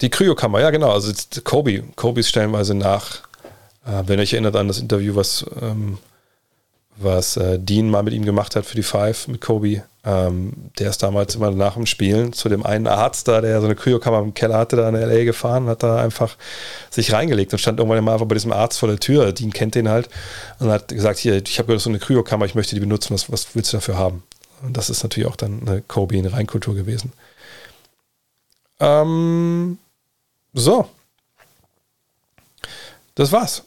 die 0.00 0.10
Kryokammer, 0.10 0.60
ja 0.60 0.70
genau, 0.70 0.92
also 0.92 1.12
Kobe, 1.44 1.82
Kobe 1.94 2.20
ist 2.20 2.28
stellenweise 2.30 2.74
nach, 2.74 3.20
äh, 3.84 4.02
wenn 4.06 4.18
ihr 4.18 4.22
euch 4.22 4.32
erinnert 4.32 4.56
an 4.56 4.68
das 4.68 4.78
Interview, 4.78 5.14
was, 5.14 5.44
ähm, 5.60 5.98
was 6.96 7.36
äh, 7.36 7.58
Dean 7.58 7.90
mal 7.90 8.02
mit 8.02 8.14
ihm 8.14 8.24
gemacht 8.24 8.56
hat 8.56 8.66
für 8.66 8.76
die 8.76 8.82
Five 8.82 9.28
mit 9.28 9.40
Kobe, 9.40 9.82
ähm, 10.04 10.52
der 10.78 10.90
ist 10.90 11.02
damals 11.02 11.34
immer 11.34 11.50
nach 11.50 11.74
dem 11.74 11.84
Spielen 11.84 12.32
zu 12.32 12.48
dem 12.48 12.64
einen 12.64 12.86
Arzt 12.86 13.28
da, 13.28 13.40
der 13.40 13.60
so 13.60 13.66
eine 13.66 13.74
Kryokammer 13.74 14.20
im 14.20 14.34
Keller 14.34 14.56
hatte, 14.56 14.76
da 14.76 14.88
in 14.88 14.94
L.A. 14.94 15.24
gefahren, 15.24 15.66
hat 15.66 15.82
da 15.82 16.00
einfach 16.00 16.36
sich 16.90 17.12
reingelegt 17.12 17.52
und 17.52 17.58
stand 17.58 17.78
irgendwann 17.78 18.04
mal 18.04 18.14
einfach 18.14 18.26
bei 18.26 18.34
diesem 18.34 18.52
Arzt 18.52 18.78
vor 18.78 18.88
der 18.88 19.00
Tür, 19.00 19.32
Dean 19.32 19.52
kennt 19.52 19.74
den 19.74 19.88
halt, 19.88 20.08
und 20.58 20.70
hat 20.70 20.88
gesagt, 20.88 21.18
hier, 21.18 21.42
ich 21.44 21.58
habe 21.58 21.78
so 21.78 21.90
eine 21.90 21.98
Kryokammer, 21.98 22.46
ich 22.46 22.54
möchte 22.54 22.74
die 22.74 22.80
benutzen, 22.80 23.14
was, 23.14 23.30
was 23.30 23.54
willst 23.54 23.72
du 23.72 23.78
dafür 23.78 23.98
haben? 23.98 24.22
Und 24.62 24.76
das 24.76 24.88
ist 24.88 25.02
natürlich 25.02 25.28
auch 25.28 25.36
dann 25.36 25.60
eine 25.66 25.82
Kobe 25.82 26.16
in 26.16 26.26
Reinkultur 26.26 26.74
gewesen. 26.74 27.12
Ähm, 28.80 29.78
so. 30.52 30.88
Das 33.14 33.32
war's. 33.32 33.64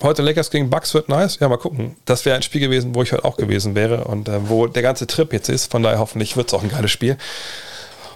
Heute 0.00 0.22
Lakers 0.22 0.52
gegen 0.52 0.70
Bucks 0.70 0.94
wird 0.94 1.08
nice. 1.08 1.38
Ja, 1.40 1.48
mal 1.48 1.56
gucken. 1.56 1.96
Das 2.04 2.24
wäre 2.24 2.36
ein 2.36 2.42
Spiel 2.42 2.60
gewesen, 2.60 2.94
wo 2.94 3.02
ich 3.02 3.12
heute 3.12 3.24
auch 3.24 3.36
gewesen 3.36 3.74
wäre 3.74 4.04
und 4.04 4.28
äh, 4.28 4.48
wo 4.48 4.68
der 4.68 4.82
ganze 4.82 5.08
Trip 5.08 5.32
jetzt 5.32 5.48
ist. 5.48 5.72
Von 5.72 5.82
daher 5.82 5.98
hoffentlich 5.98 6.36
wird 6.36 6.46
es 6.46 6.54
auch 6.54 6.62
ein 6.62 6.68
geiles 6.68 6.92
Spiel. 6.92 7.16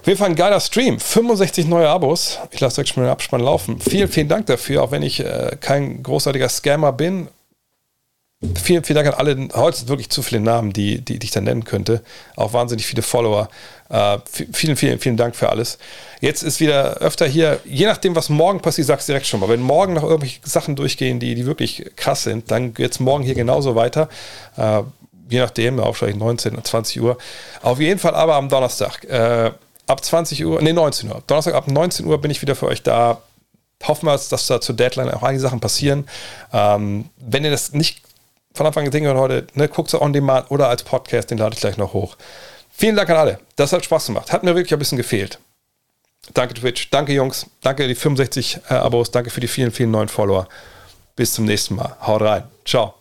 Fall 0.05 0.29
ein 0.29 0.37
geiler 0.37 0.61
Stream. 0.61 1.01
65 1.01 1.67
neue 1.67 1.89
Abos. 1.89 2.39
Ich 2.53 2.61
lasse 2.61 2.81
euch 2.81 2.89
schon 2.89 3.03
mal 3.03 3.09
den 3.09 3.13
Abspann 3.13 3.41
laufen. 3.41 3.81
Vielen, 3.81 4.09
vielen 4.09 4.29
Dank 4.29 4.47
dafür, 4.47 4.85
auch 4.85 4.93
wenn 4.93 5.03
ich 5.03 5.21
äh, 5.21 5.57
kein 5.61 6.05
großartiger 6.05 6.49
Scammer 6.49 6.93
bin 6.93 7.27
Vielen, 8.61 8.83
vielen 8.83 8.97
Dank 8.97 9.07
an 9.07 9.15
alle. 9.15 9.49
Heute 9.55 9.79
sind 9.79 9.89
wirklich 9.89 10.11
zu 10.11 10.21
viele 10.21 10.41
Namen, 10.41 10.73
die, 10.73 11.01
die, 11.01 11.21
die 11.21 11.27
ich 11.27 11.31
dann 11.31 11.45
nennen 11.45 11.65
könnte. 11.65 12.03
Auch 12.35 12.53
wahnsinnig 12.53 12.85
viele 12.85 13.03
Follower. 13.03 13.49
Äh, 13.89 14.19
vielen, 14.53 14.77
vielen, 14.77 14.99
vielen 14.99 15.17
Dank 15.17 15.37
für 15.37 15.49
alles. 15.49 15.79
Jetzt 16.21 16.43
ist 16.43 16.59
wieder 16.59 16.97
öfter 16.97 17.27
hier, 17.27 17.61
je 17.65 17.87
nachdem, 17.87 18.17
was 18.17 18.29
morgen 18.31 18.61
passiert, 18.61 18.89
sag's 18.89 19.07
direkt 19.07 19.27
schon 19.27 19.39
mal. 19.39 19.49
Wenn 19.49 19.61
morgen 19.61 19.95
noch 19.95 20.03
irgendwelche 20.03 20.41
Sachen 20.43 20.75
durchgehen, 20.75 21.21
die, 21.21 21.37
die 21.37 21.47
wirklich 21.47 21.93
krass 21.95 22.25
sind, 22.25 22.51
dann 22.51 22.75
geht's 22.75 22.99
morgen 22.99 23.23
hier 23.23 23.37
genauso 23.37 23.77
weiter. 23.77 24.09
Äh, 24.57 24.83
je 25.29 25.39
nachdem, 25.39 25.79
auch 25.79 25.95
vielleicht 25.95 26.19
19, 26.19 26.65
20 26.65 27.01
Uhr. 27.01 27.19
Auf 27.63 27.79
jeden 27.79 28.01
Fall 28.01 28.17
aber 28.17 28.35
am 28.35 28.49
Donnerstag. 28.49 29.05
Äh, 29.05 29.53
ab 29.87 30.05
20 30.05 30.45
Uhr, 30.45 30.61
nee, 30.63 30.73
19 30.73 31.11
Uhr. 31.11 31.23
Donnerstag 31.29 31.55
ab 31.55 31.69
19 31.69 32.07
Uhr 32.07 32.21
bin 32.21 32.33
ich 32.33 32.43
wieder 32.43 32.57
für 32.57 32.67
euch 32.67 32.83
da. 32.83 33.23
Hoffen 33.85 34.07
wir, 34.07 34.13
dass 34.13 34.47
da 34.47 34.61
zur 34.61 34.75
Deadline 34.75 35.11
auch 35.11 35.23
einige 35.23 35.41
Sachen 35.41 35.61
passieren. 35.61 36.09
Ähm, 36.53 37.07
wenn 37.19 37.45
ihr 37.45 37.51
das 37.51 37.73
nicht 37.73 38.03
von 38.55 38.67
Anfang 38.67 38.85
gesehen 38.85 39.07
und 39.07 39.17
heute, 39.17 39.47
ne, 39.55 39.69
guckt 39.69 39.93
es 39.93 40.01
on 40.01 40.13
demand 40.13 40.51
oder 40.51 40.69
als 40.69 40.83
Podcast, 40.83 41.31
den 41.31 41.39
lade 41.39 41.55
ich 41.55 41.61
gleich 41.61 41.77
noch 41.77 41.93
hoch. 41.93 42.17
Vielen 42.71 42.97
Dank 42.97 43.09
an 43.11 43.17
alle. 43.17 43.39
Das 43.57 43.73
hat 43.73 43.85
Spaß 43.85 44.07
gemacht. 44.07 44.33
Hat 44.33 44.43
mir 44.43 44.55
wirklich 44.55 44.73
ein 44.73 44.79
bisschen 44.79 44.99
gefehlt. 44.99 45.39
Danke 46.35 46.55
Twitch, 46.55 46.91
danke 46.91 47.13
Jungs, 47.13 47.47
danke 47.63 47.89
die 47.89 47.95
65 47.97 48.61
äh, 48.71 48.75
Abos, 48.75 49.11
danke 49.11 49.31
für 49.31 49.41
die 49.41 49.49
vielen, 49.49 49.73
vielen 49.73 49.91
neuen 49.91 50.09
Follower. 50.09 50.49
Bis 51.17 51.35
zum 51.35 51.45
nächsten 51.45 51.75
Mal. 51.75 51.97
Haut 52.01 52.23
rein. 52.23 52.45
Ciao. 52.65 52.95